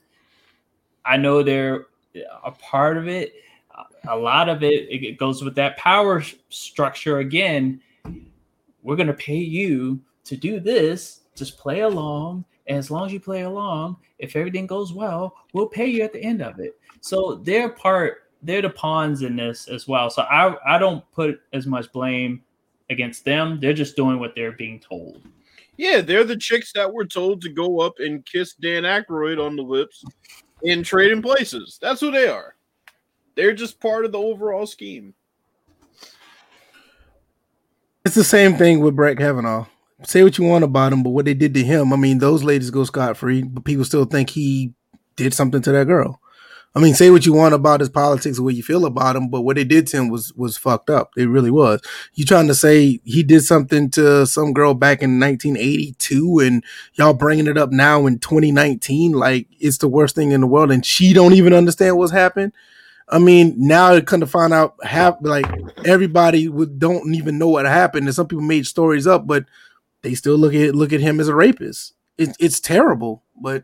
I 1.05 1.17
know 1.17 1.43
they're 1.43 1.87
a 2.43 2.51
part 2.51 2.97
of 2.97 3.07
it. 3.07 3.33
A 4.07 4.15
lot 4.15 4.49
of 4.49 4.63
it 4.63 4.87
it 4.89 5.17
goes 5.17 5.43
with 5.43 5.55
that 5.55 5.77
power 5.77 6.23
structure 6.49 7.19
again. 7.19 7.81
We're 8.83 8.95
gonna 8.95 9.13
pay 9.13 9.37
you 9.37 9.99
to 10.25 10.35
do 10.35 10.59
this. 10.59 11.21
Just 11.35 11.57
play 11.57 11.81
along, 11.81 12.45
and 12.67 12.77
as 12.77 12.89
long 12.89 13.07
as 13.07 13.13
you 13.13 13.19
play 13.19 13.41
along, 13.41 13.97
if 14.19 14.35
everything 14.35 14.67
goes 14.67 14.93
well, 14.93 15.35
we'll 15.53 15.67
pay 15.67 15.87
you 15.87 16.03
at 16.03 16.13
the 16.13 16.21
end 16.21 16.41
of 16.41 16.59
it. 16.59 16.79
So 17.01 17.41
they're 17.43 17.69
part, 17.69 18.29
they're 18.41 18.61
the 18.61 18.69
pawns 18.69 19.21
in 19.21 19.35
this 19.35 19.67
as 19.67 19.87
well. 19.87 20.09
So 20.09 20.21
I, 20.23 20.55
I 20.65 20.77
don't 20.77 21.03
put 21.11 21.41
as 21.51 21.67
much 21.67 21.91
blame 21.91 22.41
against 22.89 23.25
them. 23.25 23.59
They're 23.59 23.73
just 23.73 23.95
doing 23.95 24.19
what 24.19 24.33
they're 24.35 24.53
being 24.53 24.79
told. 24.79 25.27
Yeah, 25.77 25.99
they're 25.99 26.23
the 26.23 26.37
chicks 26.37 26.71
that 26.73 26.91
were 26.91 27.05
told 27.05 27.41
to 27.41 27.49
go 27.49 27.81
up 27.81 27.95
and 27.99 28.25
kiss 28.25 28.53
Dan 28.53 28.83
Aykroyd 28.83 29.43
on 29.43 29.57
the 29.57 29.63
lips 29.63 30.05
and 30.65 30.85
trading 30.85 31.21
places. 31.21 31.77
That's 31.81 32.01
who 32.01 32.11
they 32.11 32.27
are. 32.27 32.55
They're 33.35 33.53
just 33.53 33.79
part 33.79 34.05
of 34.05 34.11
the 34.11 34.19
overall 34.19 34.65
scheme. 34.65 35.13
It's 38.05 38.15
the 38.15 38.23
same 38.23 38.55
thing 38.55 38.79
with 38.79 38.95
Brett 38.95 39.17
Kavanaugh. 39.17 39.65
Say 40.03 40.23
what 40.23 40.37
you 40.37 40.45
want 40.45 40.63
about 40.63 40.93
him, 40.93 41.03
but 41.03 41.09
what 41.09 41.25
they 41.25 41.33
did 41.33 41.53
to 41.55 41.63
him, 41.63 41.91
I 41.91 41.95
mean, 41.95 42.19
those 42.19 42.43
ladies 42.43 42.69
go 42.69 42.83
scot 42.83 43.17
free, 43.17 43.41
but 43.41 43.63
people 43.63 43.85
still 43.85 44.05
think 44.05 44.29
he 44.29 44.73
did 45.15 45.33
something 45.33 45.61
to 45.63 45.71
that 45.71 45.87
girl. 45.87 46.21
I 46.77 46.81
mean, 46.81 46.93
say 46.93 47.09
what 47.09 47.25
you 47.25 47.31
want 47.31 47.53
about 47.53 47.79
his 47.79 47.87
politics 47.87 48.37
or 48.37 48.43
what 48.43 48.55
you 48.55 48.61
feel 48.61 48.85
about 48.85 49.15
him, 49.15 49.29
but 49.29 49.41
what 49.41 49.55
they 49.55 49.63
did 49.63 49.87
to 49.87 49.97
him 49.97 50.09
was 50.09 50.33
was 50.33 50.57
fucked 50.57 50.89
up. 50.89 51.11
It 51.15 51.29
really 51.29 51.49
was. 51.49 51.79
You 52.15 52.25
trying 52.25 52.47
to 52.47 52.55
say 52.55 52.99
he 53.05 53.23
did 53.23 53.43
something 53.43 53.89
to 53.91 54.27
some 54.27 54.51
girl 54.51 54.73
back 54.73 55.01
in 55.01 55.17
1982, 55.17 56.39
and 56.39 56.63
y'all 56.95 57.13
bringing 57.13 57.47
it 57.47 57.57
up 57.57 57.71
now 57.71 58.05
in 58.07 58.19
2019 58.19 59.13
like 59.13 59.47
it's 59.57 59.77
the 59.77 59.87
worst 59.87 60.15
thing 60.15 60.31
in 60.31 60.41
the 60.41 60.47
world, 60.47 60.69
and 60.69 60.85
she 60.85 61.13
don't 61.13 61.33
even 61.33 61.53
understand 61.53 61.97
what's 61.97 62.11
happened. 62.11 62.51
I 63.07 63.19
mean, 63.19 63.53
now 63.57 63.93
it 63.93 64.05
come 64.05 64.19
to 64.19 64.27
find 64.27 64.51
out, 64.51 64.75
half 64.83 65.15
like 65.21 65.45
everybody 65.85 66.49
would 66.49 66.77
don't 66.77 67.15
even 67.15 67.37
know 67.37 67.47
what 67.47 67.65
happened, 67.65 68.07
and 68.07 68.15
some 68.15 68.27
people 68.27 68.43
made 68.43 68.67
stories 68.67 69.07
up, 69.07 69.25
but 69.25 69.45
they 70.01 70.13
still 70.13 70.37
look 70.37 70.53
at 70.53 70.75
look 70.75 70.91
at 70.91 70.99
him 70.99 71.21
as 71.21 71.29
a 71.29 71.35
rapist. 71.35 71.93
It, 72.17 72.35
it's 72.37 72.59
terrible, 72.59 73.23
but 73.41 73.63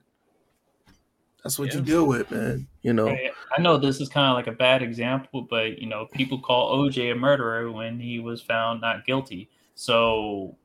that's 1.44 1.60
what 1.60 1.74
you 1.74 1.82
deal 1.82 2.06
with, 2.06 2.32
man. 2.32 2.68
You 2.82 2.94
know, 2.94 3.10
I 3.10 3.32
I 3.56 3.62
know 3.62 3.78
this 3.78 4.02
is 4.02 4.10
kind 4.10 4.28
of 4.28 4.36
like 4.36 4.48
a 4.48 4.58
bad 4.58 4.82
example, 4.82 5.44
but 5.44 5.80
you 5.80 5.88
know, 5.88 6.08
people 6.12 6.40
call 6.40 6.80
OJ 6.80 7.12
a 7.12 7.16
murderer 7.16 7.72
when 7.72 8.00
he 8.00 8.20
was 8.20 8.42
found 8.42 8.82
not 8.82 9.06
guilty. 9.06 9.50
So 9.76 10.56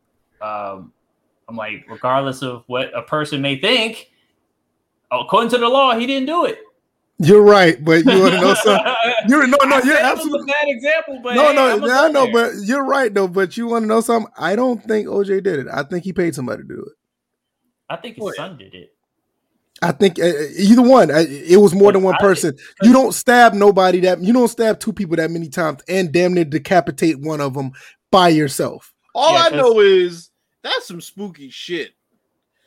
um, 0.40 0.92
I'm 1.48 1.56
like, 1.56 1.84
regardless 1.88 2.42
of 2.42 2.64
what 2.66 2.96
a 2.96 3.02
person 3.02 3.42
may 3.42 3.60
think, 3.60 4.10
according 5.10 5.50
to 5.50 5.58
the 5.58 5.68
law, 5.68 5.94
he 5.94 6.06
didn't 6.06 6.26
do 6.26 6.46
it. 6.46 6.58
You're 7.18 7.42
right, 7.42 7.82
but 7.82 8.04
you 8.04 8.20
want 8.20 8.34
to 8.34 8.40
know 8.40 8.54
something? 8.54 8.94
You're 9.28 9.46
no, 9.46 9.56
no, 9.64 9.76
you're 9.76 9.96
said 9.96 10.00
it 10.00 10.04
absolutely 10.04 10.42
a 10.42 10.52
bad 10.52 10.68
example, 10.68 11.20
but 11.22 11.34
no, 11.34 11.48
hey, 11.48 11.54
no. 11.54 11.76
I'ma 11.76 11.86
yeah, 11.86 12.02
I 12.02 12.08
know, 12.10 12.24
there. 12.24 12.32
but 12.32 12.54
you're 12.62 12.84
right 12.84 13.12
though. 13.12 13.26
But 13.26 13.56
you 13.56 13.66
want 13.66 13.84
to 13.84 13.86
know 13.86 14.00
something? 14.00 14.30
I 14.38 14.54
don't 14.54 14.84
think 14.84 15.08
OJ 15.08 15.42
did 15.42 15.60
it. 15.60 15.66
I 15.72 15.82
think 15.82 16.04
he 16.04 16.12
paid 16.12 16.34
somebody 16.34 16.62
to 16.62 16.68
do 16.68 16.80
it. 16.80 16.92
I 17.88 17.96
think 17.96 18.16
his 18.16 18.36
son 18.36 18.58
did 18.58 18.74
it. 18.74 18.95
I 19.82 19.92
think 19.92 20.18
uh, 20.18 20.32
either 20.58 20.82
one. 20.82 21.10
Uh, 21.10 21.24
It 21.28 21.58
was 21.60 21.74
more 21.74 21.92
than 21.92 22.02
one 22.02 22.16
person. 22.18 22.56
You 22.82 22.92
don't 22.92 23.12
stab 23.12 23.52
nobody 23.54 24.00
that 24.00 24.22
you 24.22 24.32
don't 24.32 24.48
stab 24.48 24.80
two 24.80 24.92
people 24.92 25.16
that 25.16 25.30
many 25.30 25.48
times 25.48 25.82
and 25.88 26.12
damn 26.12 26.34
near 26.34 26.44
decapitate 26.44 27.20
one 27.20 27.40
of 27.40 27.54
them 27.54 27.72
by 28.10 28.28
yourself. 28.30 28.94
All 29.14 29.32
Yeah, 29.34 29.38
I 29.44 29.50
'cause- 29.50 29.58
know 29.58 29.80
is 29.80 30.30
that's 30.62 30.86
some 30.86 31.00
spooky 31.00 31.50
shit. 31.50 31.92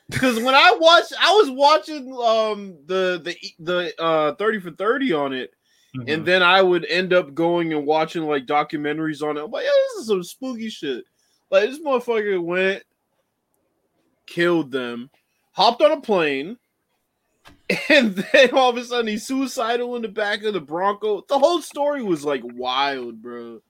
Because 0.10 0.38
when 0.38 0.56
I 0.56 0.72
watched, 0.80 1.14
I 1.20 1.32
was 1.34 1.50
watching 1.52 2.12
um 2.24 2.78
the 2.86 3.22
the 3.24 3.36
the 3.60 4.02
uh 4.02 4.34
thirty 4.36 4.60
for 4.60 4.72
thirty 4.72 5.14
on 5.14 5.34
it, 5.34 5.52
Mhm. 5.98 6.12
and 6.14 6.26
then 6.26 6.42
I 6.44 6.62
would 6.62 6.86
end 6.86 7.14
up 7.14 7.34
going 7.36 7.74
and 7.74 7.86
watching 7.86 8.24
like 8.24 8.46
documentaries 8.48 9.22
on 9.22 9.38
it. 9.38 9.44
I'm 9.44 9.52
like, 9.52 9.66
yeah, 9.66 9.72
this 9.94 10.02
is 10.02 10.08
some 10.08 10.24
spooky 10.24 10.70
shit. 10.70 11.06
Like 11.52 11.70
this 11.70 11.80
motherfucker 11.80 12.42
went, 12.42 12.84
killed 14.26 14.72
them, 14.72 15.10
hopped 15.52 15.82
on 15.82 15.92
a 15.92 16.02
plane, 16.02 16.58
and 17.90 18.16
then 18.16 18.52
all 18.54 18.70
of 18.72 18.78
a 18.78 18.84
sudden 18.84 19.08
he's 19.08 19.26
suicidal 19.26 19.96
in 19.96 20.02
the 20.02 20.08
back 20.08 20.44
of 20.44 20.54
the 20.54 20.60
Bronco. 20.62 21.24
The 21.28 21.38
whole 21.38 21.62
story 21.62 22.02
was 22.02 22.26
like 22.26 22.42
wild, 22.44 23.22
bro. 23.22 23.62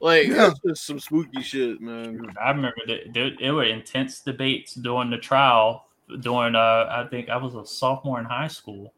Like 0.00 0.26
Yeah. 0.28 0.48
that's 0.48 0.60
just 0.66 0.86
some 0.86 1.00
spooky 1.00 1.42
shit, 1.42 1.80
man. 1.80 2.18
Dude, 2.18 2.36
I 2.38 2.50
remember 2.50 2.80
that 2.86 3.12
there, 3.14 3.30
there 3.38 3.54
were 3.54 3.64
intense 3.64 4.20
debates 4.20 4.74
during 4.74 5.10
the 5.10 5.18
trial. 5.18 5.86
During, 6.20 6.54
uh, 6.54 6.88
I 6.90 7.06
think 7.10 7.28
I 7.28 7.36
was 7.36 7.54
a 7.54 7.66
sophomore 7.66 8.18
in 8.18 8.24
high 8.24 8.48
school 8.48 8.94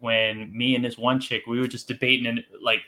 when 0.00 0.56
me 0.56 0.74
and 0.74 0.84
this 0.84 0.98
one 0.98 1.20
chick 1.20 1.44
we 1.46 1.60
were 1.60 1.68
just 1.68 1.86
debating 1.86 2.26
and 2.26 2.44
like, 2.62 2.80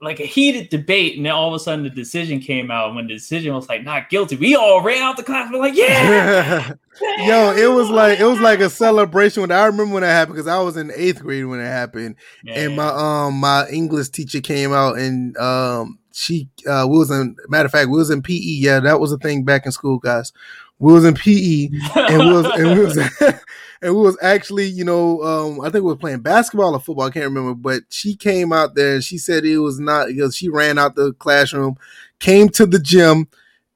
like 0.00 0.20
a 0.20 0.24
heated 0.24 0.68
debate, 0.68 1.16
and 1.16 1.26
then 1.26 1.32
all 1.32 1.48
of 1.48 1.54
a 1.54 1.58
sudden 1.58 1.82
the 1.82 1.90
decision 1.90 2.38
came 2.40 2.70
out. 2.70 2.94
When 2.94 3.06
the 3.06 3.14
decision 3.14 3.54
was 3.54 3.68
like 3.68 3.82
not 3.82 4.10
guilty, 4.10 4.36
we 4.36 4.54
all 4.54 4.80
ran 4.80 5.02
out 5.02 5.16
the 5.16 5.22
class. 5.22 5.50
We're 5.52 5.58
like, 5.58 5.74
yeah, 5.74 6.72
Yo, 7.26 7.52
it 7.52 7.72
was 7.74 7.90
like 7.90 8.20
it 8.20 8.24
was 8.24 8.40
like 8.40 8.60
a 8.60 8.70
celebration 8.70 9.40
when 9.40 9.50
I 9.50 9.66
remember 9.66 9.94
when 9.94 10.02
that 10.02 10.12
happened 10.12 10.36
because 10.36 10.46
I 10.48 10.60
was 10.60 10.76
in 10.76 10.92
eighth 10.94 11.20
grade 11.20 11.46
when 11.46 11.60
it 11.60 11.66
happened, 11.66 12.16
and 12.46 12.76
my 12.76 12.88
um 12.88 13.34
my 13.34 13.68
English 13.68 14.10
teacher 14.10 14.40
came 14.40 14.72
out 14.72 14.98
and 14.98 15.36
um 15.36 15.98
she 16.12 16.48
uh 16.66 16.86
we 16.88 16.98
was 16.98 17.10
in 17.10 17.36
matter 17.48 17.66
of 17.66 17.72
fact 17.72 17.90
we 17.90 17.98
was 17.98 18.10
in 18.10 18.22
PE 18.22 18.34
yeah 18.34 18.80
that 18.80 18.98
was 18.98 19.12
a 19.12 19.18
thing 19.18 19.44
back 19.44 19.66
in 19.66 19.72
school 19.72 19.98
guys. 19.98 20.32
We 20.80 20.92
was 20.92 21.04
in 21.04 21.14
PE 21.14 21.70
and 21.96 22.18
we 22.18 22.32
was 22.32 22.46
and 22.46 22.78
we 22.78 22.84
was 22.84 22.96
and 23.82 23.94
we 23.94 24.00
was 24.02 24.16
actually 24.22 24.66
you 24.66 24.84
know 24.84 25.22
um 25.22 25.60
I 25.60 25.64
think 25.64 25.84
we 25.84 25.90
were 25.92 25.96
playing 25.96 26.20
basketball 26.20 26.74
or 26.74 26.80
football 26.80 27.06
I 27.06 27.10
can't 27.10 27.24
remember 27.26 27.54
but 27.54 27.82
she 27.90 28.14
came 28.16 28.52
out 28.52 28.74
there 28.74 28.94
and 28.94 29.04
she 29.04 29.18
said 29.18 29.44
it 29.44 29.58
was 29.58 29.78
not 29.80 30.08
because 30.08 30.36
she 30.36 30.48
ran 30.48 30.78
out 30.78 30.94
the 30.94 31.12
classroom 31.14 31.76
came 32.18 32.48
to 32.50 32.66
the 32.66 32.78
gym. 32.78 33.28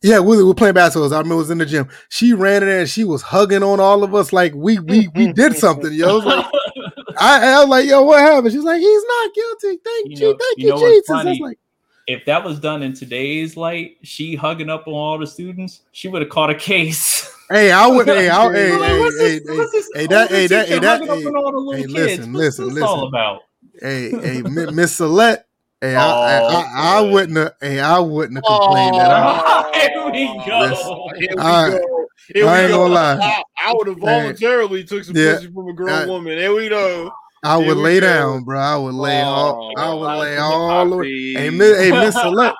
Yeah 0.03 0.19
we, 0.21 0.37
we 0.37 0.43
were 0.45 0.55
playing 0.55 0.75
basketball 0.75 1.13
I 1.13 1.19
remember 1.19 1.35
it 1.35 1.39
was 1.39 1.51
in 1.51 1.59
the 1.59 1.67
gym. 1.67 1.89
She 2.09 2.33
ran 2.33 2.63
in 2.63 2.69
there 2.69 2.81
and 2.81 2.89
she 2.91 3.05
was 3.05 3.23
hugging 3.23 3.63
on 3.63 3.79
all 3.81 4.03
of 4.05 4.15
us 4.15 4.33
like 4.33 4.53
we 4.55 4.79
we 4.81 5.09
we 5.15 5.33
did 5.33 5.57
something 5.65 5.93
yo. 5.93 6.19
Like, 6.19 6.47
I, 7.19 7.53
I 7.55 7.61
was 7.61 7.69
like 7.69 7.87
yo 7.87 8.03
what 8.03 8.21
happened? 8.21 8.53
She's 8.53 8.65
like 8.65 8.81
he's 8.81 9.05
not 9.05 9.35
guilty. 9.35 9.79
Thank 9.85 10.09
You 10.11 10.17
know- 10.21 10.37
thank 10.39 10.59
you 10.59 10.65
you, 10.67 10.71
know 10.71 10.79
Jesus. 10.91 11.11
I 11.11 11.25
was 11.25 11.39
like 11.41 11.59
if 12.07 12.25
that 12.27 12.43
was 12.45 12.59
done 12.59 12.83
in 12.83 12.93
today's 12.93 13.57
light, 13.57 13.97
she 14.03 14.35
hugging 14.35 14.69
up 14.71 14.87
on 14.89 14.95
all 14.95 15.19
the 15.19 15.27
students, 15.27 15.83
she 15.93 16.09
would 16.09 16.23
have 16.23 16.31
caught 16.31 16.51
a 16.51 16.55
case. 16.55 17.29
hey 17.51 17.71
I 17.71 17.87
would 17.87 18.07
hey 18.07 18.29
I, 18.29 18.53
hey 18.53 18.73
Like, 18.77 18.89
hey 18.91 18.99
what's 19.01 19.19
hey 19.21 19.39
this- 19.39 19.49
hey 19.49 19.57
what's 19.59 19.73
this 19.73 19.89
hey, 19.95 20.07
that- 20.07 20.31
hey, 20.31 20.47
that- 20.47 20.69
hey, 20.69 20.79
that- 20.79 21.01
hugging 21.01 21.21
hey, 21.23 21.27
on 21.27 21.37
all 21.37 21.53
the 21.53 21.59
little 21.59 21.73
hey, 21.75 21.83
kids? 21.83 21.93
listen, 21.95 22.33
What's 22.33 22.59
listen, 22.59 22.75
this 22.75 22.83
all 22.85 22.95
listen. 22.97 23.09
about? 23.09 23.41
hey, 23.81 24.11
hey, 24.11 24.43
Miss 24.73 24.97
Salette. 24.97 25.47
Hey, 25.81 25.97
I, 25.97 26.05
I, 26.05 26.41
Oh, 26.41 26.47
I, 26.47 26.99
I 26.99 27.01
wouldn't 27.01 27.37
have. 27.39 27.55
Hey, 27.61 27.81
I 27.81 27.99
wouldn't 27.99 28.37
have 28.37 28.45
complained 28.45 28.95
that. 28.95 29.11
I, 29.11 29.43
oh, 29.67 30.13
Here 30.13 30.29
we 30.31 30.47
go. 30.47 30.59
Listen. 30.61 31.21
Here 31.21 31.29
we 31.37 31.43
I- 31.43 31.71
go. 31.71 32.07
Here 32.33 32.47
I 32.47 32.53
we 32.53 32.59
ain't 32.61 32.69
go. 32.71 32.77
gonna 32.79 32.95
lie. 32.95 33.19
I, 33.21 33.43
I 33.67 33.73
would 33.75 33.89
have 33.89 33.97
Hey. 33.97 34.01
voluntarily 34.07 34.85
took 34.85 35.03
some 35.03 35.17
Yeah. 35.17 35.35
pussy 35.35 35.51
from 35.53 35.69
a 35.69 35.73
grown 35.73 35.91
I- 35.91 36.07
woman. 36.07 36.39
Here 36.39 36.55
we 36.55 36.69
go. 36.69 37.11
Oh, 37.11 37.13
I 37.45 37.57
would 37.57 37.77
lay 37.77 37.99
go. 38.01 38.07
down, 38.07 38.45
bro. 38.45 38.59
I 38.61 38.77
would 38.77 38.95
lay 38.95 39.21
oh, 39.21 39.25
all. 39.27 39.73
I 39.77 39.93
would 39.95 40.11
Oh, 40.11 40.19
lay 40.19 40.37
all 40.37 40.89
the 40.91 40.97
way. 40.97 41.35
I- 41.37 41.41
Hey, 41.41 41.51
Miss, 41.51 41.79
hey, 41.79 41.91
Miss 41.91 42.15
Salette. 42.15 42.55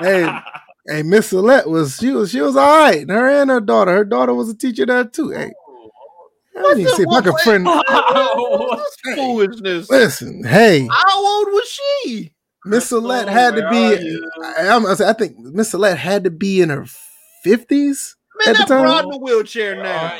Hey, 0.00 0.38
hey, 0.88 1.02
Miss 1.02 1.28
Salette 1.28 1.68
was 1.68 1.96
she 1.96 2.10
was 2.12 2.30
she 2.30 2.40
was 2.40 2.56
all 2.56 2.78
right. 2.78 3.08
Her 3.08 3.28
and 3.42 3.50
her 3.50 3.60
daughter. 3.60 3.92
Her 3.92 4.04
daughter 4.04 4.32
was 4.34 4.48
a 4.48 4.56
teacher 4.56 4.86
there 4.86 5.04
too. 5.04 5.30
Hey, 5.30 5.52
I 6.56 6.74
need 6.74 6.84
to 6.84 6.90
see 6.90 7.02
if 7.02 7.08
I 7.10 7.20
can 7.22 7.36
friend. 7.38 7.66
What's 8.36 8.96
this 9.04 9.14
foolishness? 9.16 9.90
Listen, 9.90 10.44
hey, 10.44 10.86
How 10.90 11.26
old 11.26 11.48
was 11.48 11.68
she? 11.68 12.32
Miss 12.66 12.78
Crystal, 12.88 13.00
Salette 13.02 13.28
oh, 13.28 13.32
had 13.32 13.56
to 13.56 13.68
be. 13.68 14.18
I, 14.44 14.68
I'm- 14.68 14.86
I 14.86 15.12
think 15.12 15.38
Miss 15.38 15.70
Salette 15.70 15.98
had 15.98 16.24
to 16.24 16.30
be 16.30 16.60
in 16.62 16.70
her 16.70 16.86
fifties. 17.42 18.16
Man, 18.46 18.48
At 18.48 18.52
the 18.54 18.58
that 18.64 18.68
time? 18.68 18.82
broad 18.84 19.04
in 19.04 19.10
the 19.10 19.18
wheelchair 19.18 19.74
Where 19.76 19.84
now. 19.84 20.18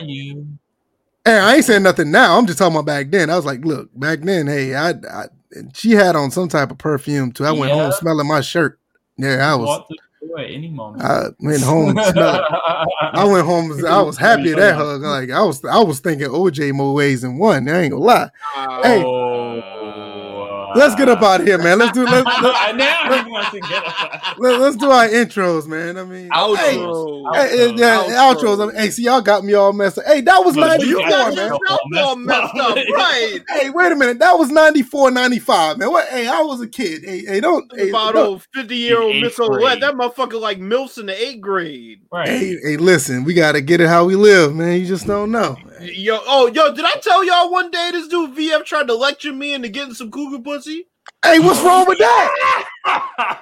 Hey, 1.24 1.38
I 1.38 1.54
ain't 1.54 1.64
saying 1.64 1.82
nothing 1.82 2.10
now. 2.10 2.36
I'm 2.36 2.46
just 2.46 2.58
talking 2.58 2.74
about 2.74 2.86
back 2.86 3.10
then. 3.10 3.30
I 3.30 3.36
was 3.36 3.46
like, 3.46 3.64
look, 3.64 3.88
back 3.98 4.20
then, 4.20 4.46
hey, 4.46 4.74
I, 4.74 4.90
I 4.90 5.26
and 5.52 5.74
she 5.76 5.92
had 5.92 6.16
on 6.16 6.30
some 6.30 6.48
type 6.48 6.70
of 6.70 6.78
perfume 6.78 7.32
too. 7.32 7.44
I 7.44 7.52
went 7.52 7.72
home 7.72 7.92
smelling 7.92 8.28
my 8.28 8.40
shirt. 8.40 8.78
Yeah, 9.16 9.52
I 9.52 9.54
was. 9.54 9.66
Walk 9.66 9.88
through 9.88 9.96
the 10.20 10.26
door 10.26 10.40
at 10.40 10.50
any 10.50 10.68
moment. 10.68 11.02
I 11.02 11.28
went 11.38 11.62
home. 11.62 11.96
I 11.98 13.24
went 13.24 13.46
home. 13.46 13.84
I 13.86 14.02
was 14.02 14.18
happy 14.18 14.50
at 14.50 14.58
that 14.58 14.74
hug. 14.74 15.02
Like 15.02 15.30
I 15.30 15.42
was, 15.42 15.64
I 15.64 15.78
was 15.78 16.00
thinking 16.00 16.28
OJ 16.28 16.72
more 16.72 16.92
ways 16.92 17.22
than 17.22 17.38
one. 17.38 17.68
I 17.68 17.82
ain't 17.82 17.92
gonna 17.92 18.04
lie. 18.04 18.30
Hey. 18.82 19.02
Oh. 19.04 19.73
Let's 20.74 20.94
get 20.94 21.08
up 21.08 21.22
out 21.22 21.40
of 21.40 21.46
here, 21.46 21.58
man. 21.58 21.78
Let's 21.78 21.92
do 21.92 22.04
let's 22.04 22.26
let, 22.42 22.76
now 22.76 23.22
he 23.24 23.30
wants 23.30 23.50
to 23.50 23.60
get 23.60 23.84
up. 23.84 24.38
let, 24.38 24.60
us 24.60 24.76
do 24.76 24.90
our 24.90 25.08
intros, 25.08 25.66
man. 25.66 25.96
I 25.96 26.04
mean, 26.04 26.24
hey, 26.24 26.30
Outro. 26.30 27.34
hey, 27.34 27.48
hey, 27.56 27.74
yeah, 27.74 28.04
Outro. 28.08 28.34
outros. 28.34 28.62
I 28.62 28.66
mean, 28.66 28.76
hey, 28.76 28.90
see, 28.90 29.04
y'all 29.04 29.20
got 29.20 29.44
me 29.44 29.54
all 29.54 29.72
messed 29.72 29.98
up. 29.98 30.04
Hey, 30.04 30.20
that 30.22 30.44
was 30.44 30.56
Look, 30.56 30.68
ninety 30.68 30.86
you 30.86 30.98
got 31.00 31.34
man. 31.34 31.36
yourself 31.36 31.60
Yourself 31.90 32.08
all 32.08 32.16
messed 32.16 32.56
up, 32.56 32.76
right? 32.94 33.38
Hey, 33.48 33.70
wait 33.70 33.92
a 33.92 33.96
minute. 33.96 34.18
That 34.18 34.38
was 34.38 34.50
94, 34.50 35.10
95, 35.10 35.78
man. 35.78 35.90
What? 35.90 36.08
Hey, 36.08 36.26
I 36.26 36.40
was 36.40 36.60
a 36.60 36.68
kid. 36.68 37.02
Hey, 37.04 37.24
hey, 37.24 37.40
don't. 37.40 37.70
Hey, 37.74 37.90
About 37.90 38.16
old 38.16 38.46
50 38.54 38.76
year 38.76 39.00
old 39.00 39.14
In 39.14 39.22
Miss 39.22 39.38
Olette. 39.38 39.80
That 39.80 39.94
motherfucker 39.94 40.40
like 40.40 40.58
MILFs 40.58 40.98
in 40.98 41.06
the 41.06 41.22
eighth 41.22 41.40
grade. 41.40 42.00
Right. 42.12 42.28
hey, 42.28 42.56
hey, 42.62 42.76
listen, 42.76 43.24
we 43.24 43.34
gotta 43.34 43.60
get 43.60 43.80
it 43.80 43.88
how 43.88 44.04
we 44.04 44.16
live, 44.16 44.54
man. 44.54 44.80
You 44.80 44.86
just 44.86 45.06
don't 45.06 45.30
know. 45.30 45.56
Yo, 45.84 46.18
oh, 46.26 46.46
yo, 46.46 46.72
did 46.74 46.84
I 46.84 46.94
tell 46.96 47.24
y'all 47.24 47.50
one 47.50 47.70
day 47.70 47.90
this 47.92 48.08
dude 48.08 48.34
VF 48.34 48.64
tried 48.64 48.86
to 48.86 48.94
lecture 48.94 49.32
me 49.32 49.52
into 49.54 49.68
getting 49.68 49.94
some 49.94 50.10
cougar 50.10 50.42
pussy? 50.42 50.88
Hey, 51.22 51.38
what's 51.38 51.60
wrong 51.60 51.86
with 51.86 51.98
that? 51.98 52.64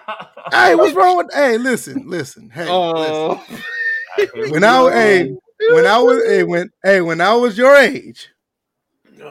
Hey, 0.53 0.75
what's 0.75 0.95
wrong 0.95 1.17
with? 1.17 1.33
Hey, 1.33 1.57
listen, 1.57 2.05
listen. 2.07 2.51
Hey, 2.51 2.67
Oh, 2.69 3.41
listen. 4.19 4.51
when 4.51 4.63
I 4.65 4.91
hey, 4.93 5.35
when 5.71 5.87
I 5.87 5.99
was 5.99 6.23
hey, 6.27 6.43
when 6.43 6.71
hey, 6.85 7.01
when 7.01 7.21
I 7.23 7.33
was 7.35 7.57
your 7.57 7.75
age, 7.75 8.29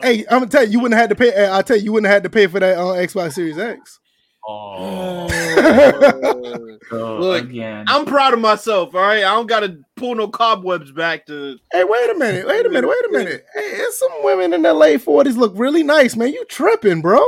hey, 0.01 0.25
I'm 0.31 0.39
gonna 0.39 0.47
tell 0.47 0.65
you, 0.65 0.71
you 0.71 0.79
wouldn't 0.79 0.99
have 0.99 1.09
had 1.09 1.17
to 1.17 1.23
pay. 1.23 1.51
I 1.51 1.61
tell 1.61 1.77
you, 1.77 1.83
you 1.83 1.91
wouldn't 1.91 2.07
have 2.07 2.15
had 2.15 2.23
to 2.23 2.29
pay 2.29 2.47
for 2.47 2.59
that 2.59 2.77
on 2.77 2.97
uh, 2.97 3.01
Xbox 3.01 3.33
Series 3.33 3.59
X. 3.59 3.99
Oh, 4.47 5.27
Oh. 6.93 7.17
Look, 7.19 7.45
again. 7.45 7.85
I'm 7.87 8.05
proud 8.05 8.33
of 8.33 8.39
myself. 8.39 8.93
All 8.95 9.01
right, 9.01 9.23
I 9.23 9.33
don't 9.35 9.47
gotta 9.47 9.77
pull 9.95 10.15
no 10.15 10.27
cobwebs 10.27 10.91
back 10.91 11.25
to. 11.27 11.57
Hey, 11.71 11.83
wait 11.85 12.09
a 12.09 12.15
minute, 12.15 12.45
wait 12.47 12.65
a 12.65 12.69
minute, 12.69 12.87
wait 12.87 13.05
a 13.07 13.11
minute. 13.11 13.45
Hey, 13.53 13.71
there's 13.77 13.95
some 13.97 14.11
women 14.23 14.51
in 14.53 14.61
their 14.61 14.73
late 14.73 15.01
forties 15.01 15.37
look 15.37 15.53
really 15.55 15.83
nice, 15.83 16.15
man. 16.17 16.33
You 16.33 16.43
tripping, 16.45 17.01
bro? 17.01 17.23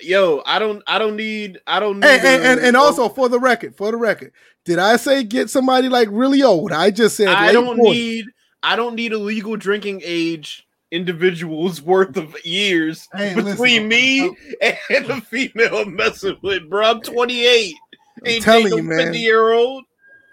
Yo, 0.00 0.42
I 0.44 0.58
don't, 0.58 0.82
I 0.86 0.98
don't 0.98 1.16
need, 1.16 1.58
I 1.66 1.80
don't 1.80 2.00
need. 2.00 2.06
Hey, 2.06 2.34
and, 2.34 2.44
and, 2.44 2.60
and 2.60 2.76
also 2.76 3.08
for 3.08 3.30
the 3.30 3.38
record, 3.40 3.74
for 3.74 3.90
the 3.90 3.96
record, 3.96 4.32
did 4.66 4.78
I 4.78 4.96
say 4.96 5.22
get 5.24 5.48
somebody 5.48 5.88
like 5.88 6.08
really 6.10 6.42
old? 6.42 6.72
I 6.72 6.90
just 6.90 7.16
said 7.16 7.28
I 7.28 7.46
late 7.46 7.52
don't 7.54 7.78
40s. 7.78 7.92
need, 7.92 8.24
I 8.62 8.76
don't 8.76 8.94
need 8.96 9.14
a 9.14 9.18
legal 9.18 9.56
drinking 9.56 10.02
age 10.04 10.65
individuals 10.96 11.80
worth 11.82 12.16
of 12.16 12.34
years 12.44 13.06
Hey, 13.14 13.34
between 13.34 13.54
listen, 13.54 13.88
me 13.88 14.36
and 14.60 15.06
the 15.06 15.20
female 15.28 15.76
I'm 15.78 15.94
messing 15.94 16.36
with, 16.42 16.68
bro. 16.68 16.84
I'm 16.90 17.00
28. 17.02 17.74
I'm 18.22 18.26
Ain't 18.26 18.42
telling 18.42 18.70
no 18.70 18.76
you, 18.78 18.82
man. 18.82 18.98
50 18.98 19.18
year 19.18 19.52
old. 19.52 19.84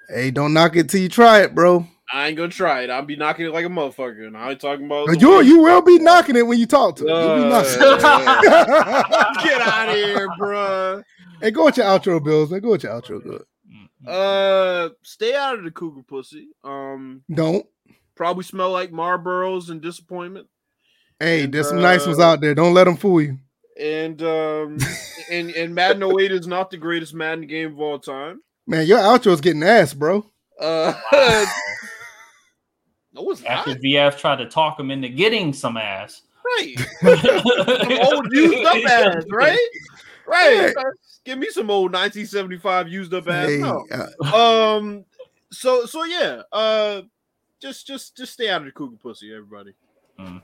Hey, 0.10 0.31
don't 0.31 0.53
knock 0.53 0.76
it 0.76 0.90
till 0.90 1.02
you 1.02 1.10
try 1.10 1.41
it, 1.41 1.53
bro. 1.53 1.85
I 2.11 2.27
ain't 2.27 2.38
gonna 2.38 2.49
try 2.49 2.84
it. 2.84 2.90
I'll 2.91 3.02
be 3.06 3.15
knocking 3.15 3.45
it 3.48 3.53
like 3.53 3.65
a 3.65 3.69
motherfucker. 3.69 4.27
And 4.27 4.38
I 4.38 4.52
ain't 4.52 4.60
talking 4.61 4.85
about 4.85 5.19
You 5.19 5.41
you 5.41 5.60
will 5.64 5.81
be 5.81 5.98
knocking 5.99 6.35
it 6.35 6.45
when 6.45 6.60
you 6.60 6.65
talk 6.68 6.95
to 6.98 7.03
her. 7.03 7.10
You'll 7.10 7.49
be 7.49 7.56
Uh. 7.56 9.44
Get 9.44 9.61
out 9.61 9.90
of 9.90 9.95
here, 9.95 10.27
bro. 10.38 11.02
hey, 11.41 11.52
go 11.52 11.65
with 11.65 11.77
your 11.77 11.85
outro, 11.88 12.23
Bills. 12.23 12.52
Man, 12.52 12.61
go 12.61 12.72
with 12.72 12.84
your 12.84 12.91
outro. 12.94 13.23
Good. 13.23 13.44
Uh, 14.07 14.90
stay 15.02 15.34
out 15.35 15.57
of 15.57 15.64
the 15.64 15.72
cougar 15.72 16.03
pussy. 16.03 16.49
Um, 16.64 17.23
Don't. 17.34 17.65
probably 18.15 18.44
smell 18.44 18.69
like 18.72 18.91
Marlboros 18.91 19.69
and 19.69 19.81
disappointment. 19.81 20.48
Hey, 21.19 21.44
And, 21.44 21.53
there's 21.53 21.69
some 21.69 21.81
nice 21.81 22.06
ones 22.06 22.19
uh, 22.19 22.23
out 22.23 22.41
there. 22.41 22.53
Don't 22.56 22.73
let 22.73 22.85
them 22.85 22.98
fool 22.98 23.22
you. 23.22 23.38
And 23.80 24.22
um, 24.22 24.77
and 25.31 25.49
and 25.52 25.73
Madden 25.73 26.03
08 26.03 26.31
is 26.31 26.48
not 26.48 26.69
the 26.72 26.77
greatest 26.77 27.14
Madden 27.14 27.48
game 27.48 27.73
of 27.73 27.80
all 27.80 27.99
time. 27.99 28.41
Man, 28.68 28.85
your 28.88 28.99
outro's 28.99 29.41
getting 29.41 29.64
ass, 29.64 29.94
bro. 29.94 30.26
Uh, 30.60 30.94
no, 33.14 33.30
it's 33.31 33.44
After 33.44 33.72
not. 33.72 33.80
VF 33.80 34.18
tried 34.18 34.38
to 34.38 34.45
talk 34.48 34.80
him 34.80 34.91
into 34.91 35.10
getting 35.10 35.53
some 35.53 35.77
ass. 35.77 36.22
right. 36.45 36.76
some 37.02 38.15
old 38.15 38.27
used 38.31 38.65
up 38.65 38.85
ass, 38.85 39.23
right? 39.30 39.57
Right. 40.26 40.73
Yeah. 40.76 40.84
Give 41.26 41.40
me 41.40 41.49
some 41.49 41.69
old 41.69 41.91
1975 41.94 42.88
used 42.90 43.14
up 43.14 43.27
ass. 43.27 43.49
Hey, 43.49 43.57
No. 43.57 43.85
uh, 44.23 44.77
Um. 44.77 45.06
So 45.52 45.85
so 45.85 46.03
yeah. 46.03 46.41
Uh. 46.52 47.02
Just 47.61 47.88
just 47.88 48.15
just 48.18 48.34
stay 48.34 48.49
out 48.49 48.61
of 48.61 48.65
the 48.65 48.72
cougar 48.72 48.98
pussy, 49.02 49.34
everybody. 49.34 49.73
Mm. 50.19 50.41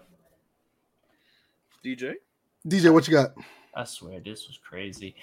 DJ. 1.96 2.16
DJ, 2.68 2.94
what 2.94 3.08
you 3.08 3.14
got? 3.14 3.32
I 3.74 3.84
swear 3.84 4.20
this 4.20 4.48
was 4.48 4.58
crazy. 4.58 5.16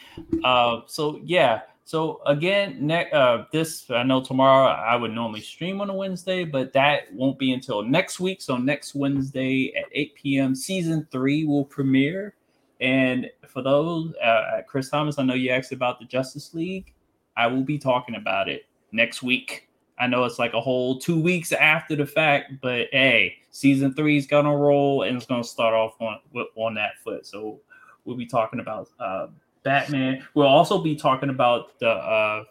Uh, 0.42 0.80
so 0.86 1.20
yeah. 1.24 1.60
So 1.84 2.20
again, 2.26 2.84
ne- 2.84 3.10
uh, 3.12 3.44
this 3.52 3.88
I 3.90 4.02
know 4.02 4.20
tomorrow 4.20 4.68
I 4.68 4.96
would 4.96 5.12
normally 5.12 5.42
stream 5.42 5.80
on 5.80 5.90
a 5.90 5.94
Wednesday, 5.94 6.44
but 6.44 6.72
that 6.72 7.12
won't 7.12 7.38
be 7.38 7.52
until 7.52 7.82
next 7.82 8.18
week. 8.18 8.42
So 8.42 8.56
next 8.56 8.94
Wednesday 8.96 9.72
at 9.76 9.84
8 9.92 10.14
p.m. 10.16 10.54
season 10.56 11.06
three 11.12 11.44
will 11.44 11.64
premiere. 11.64 12.34
And 12.80 13.30
for 13.46 13.62
those, 13.62 14.14
uh, 14.16 14.62
Chris 14.66 14.90
Thomas, 14.90 15.18
I 15.18 15.22
know 15.22 15.34
you 15.34 15.50
asked 15.50 15.72
about 15.72 16.00
the 16.00 16.04
Justice 16.04 16.52
League. 16.52 16.92
I 17.36 17.46
will 17.46 17.62
be 17.62 17.78
talking 17.78 18.16
about 18.16 18.48
it 18.48 18.66
next 18.90 19.22
week. 19.22 19.65
I 19.98 20.06
know 20.06 20.24
it's 20.24 20.38
like 20.38 20.52
a 20.54 20.60
whole 20.60 20.98
two 20.98 21.20
weeks 21.20 21.52
after 21.52 21.96
the 21.96 22.06
fact, 22.06 22.52
but 22.60 22.88
hey, 22.92 23.36
season 23.50 23.94
three 23.94 24.16
is 24.16 24.26
gonna 24.26 24.54
roll 24.54 25.02
and 25.02 25.16
it's 25.16 25.26
gonna 25.26 25.44
start 25.44 25.74
off 25.74 26.00
on 26.00 26.18
on 26.56 26.74
that 26.74 26.98
foot. 27.02 27.26
So 27.26 27.60
we'll 28.04 28.16
be 28.16 28.26
talking 28.26 28.60
about 28.60 28.90
uh, 29.00 29.28
Batman. 29.62 30.24
We'll 30.34 30.46
also 30.46 30.78
be 30.82 30.96
talking 30.96 31.30
about 31.30 31.78
the 31.78 31.90
uh, 31.90 32.44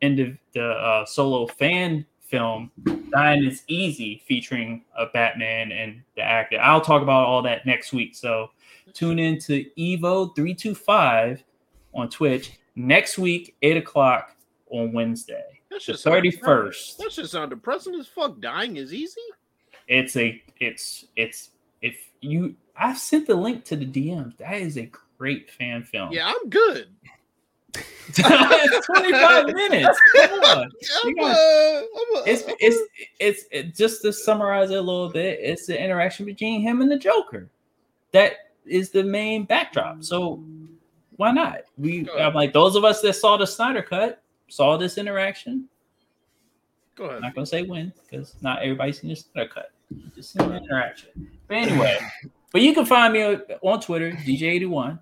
end 0.00 0.20
of 0.20 0.38
the 0.54 0.64
uh, 0.64 1.04
solo 1.04 1.46
fan 1.46 2.06
film 2.20 2.70
"Dying 3.10 3.44
Is 3.44 3.62
Easy" 3.68 4.22
featuring 4.26 4.84
a 4.96 5.06
Batman 5.06 5.72
and 5.72 6.02
the 6.16 6.22
actor. 6.22 6.58
I'll 6.60 6.80
talk 6.80 7.02
about 7.02 7.26
all 7.26 7.42
that 7.42 7.66
next 7.66 7.92
week. 7.92 8.14
So 8.14 8.50
tune 8.92 9.18
in 9.18 9.38
to 9.40 9.64
Evo 9.78 10.34
three 10.34 10.54
two 10.54 10.74
five 10.74 11.42
on 11.94 12.08
Twitch 12.08 12.52
next 12.74 13.18
week, 13.18 13.54
eight 13.62 13.76
o'clock 13.76 14.34
on 14.70 14.92
Wednesday, 14.92 15.60
That 15.72 15.78
the 15.78 15.80
should 15.80 15.98
sound 15.98 16.14
thirty 16.16 16.30
first. 16.30 16.98
That 16.98 17.12
should 17.12 17.28
sound 17.30 17.50
depressing 17.50 17.94
as 17.94 18.06
fuck. 18.06 18.40
Dying 18.40 18.76
is 18.76 18.92
easy. 18.92 19.20
It's 19.88 20.16
a 20.16 20.42
it's 20.60 21.06
it's 21.16 21.50
if 21.80 22.10
you 22.20 22.54
I've 22.76 22.98
sent 22.98 23.26
the 23.26 23.34
link 23.34 23.64
to 23.66 23.76
the 23.76 23.86
DMs. 23.86 24.36
That 24.36 24.54
is 24.60 24.76
a 24.76 24.90
great 25.18 25.50
fan 25.50 25.82
film. 25.82 26.12
Yeah, 26.12 26.30
I'm 26.34 26.48
good. 26.50 26.88
it's 27.74 28.86
25 28.86 29.46
minutes. 29.54 29.98
Come 30.14 30.40
on. 30.40 30.70
I'm, 31.04 31.14
got- 31.14 31.30
uh, 31.36 31.78
I'm, 31.80 32.16
uh, 32.16 32.22
It's 32.26 32.44
it's 32.60 32.78
it's 33.18 33.44
it, 33.50 33.74
just 33.74 34.02
to 34.02 34.12
summarize 34.12 34.70
it 34.70 34.76
a 34.76 34.80
little 34.80 35.08
bit. 35.10 35.38
It's 35.40 35.66
the 35.66 35.82
interaction 35.82 36.26
between 36.26 36.60
him 36.60 36.82
and 36.82 36.90
the 36.90 36.98
Joker. 36.98 37.48
That 38.12 38.32
is 38.66 38.90
the 38.90 39.02
main 39.04 39.44
backdrop. 39.44 40.04
So 40.04 40.42
why 41.16 41.32
not? 41.32 41.62
We. 41.78 42.08
I'm 42.18 42.34
like 42.34 42.52
those 42.52 42.76
of 42.76 42.84
us 42.84 43.00
that 43.00 43.14
saw 43.14 43.36
the 43.36 43.46
Snyder 43.46 43.82
cut 43.82 44.21
saw 44.52 44.76
this 44.76 44.98
interaction. 44.98 45.66
Go 46.94 47.04
I'm 47.04 47.10
ahead. 47.10 47.22
not 47.22 47.34
gonna 47.34 47.46
say 47.46 47.62
when 47.62 47.90
because 48.02 48.36
not 48.42 48.60
everybody's 48.60 49.00
seen 49.00 49.08
this 49.08 49.24
cut. 49.34 49.70
Just 50.14 50.32
seen 50.32 50.46
the 50.46 50.56
interaction. 50.56 51.30
But 51.48 51.56
anyway, 51.56 51.98
but 52.52 52.60
you 52.60 52.74
can 52.74 52.84
find 52.84 53.14
me 53.14 53.22
on 53.62 53.80
Twitter, 53.80 54.12
DJ81. 54.12 54.98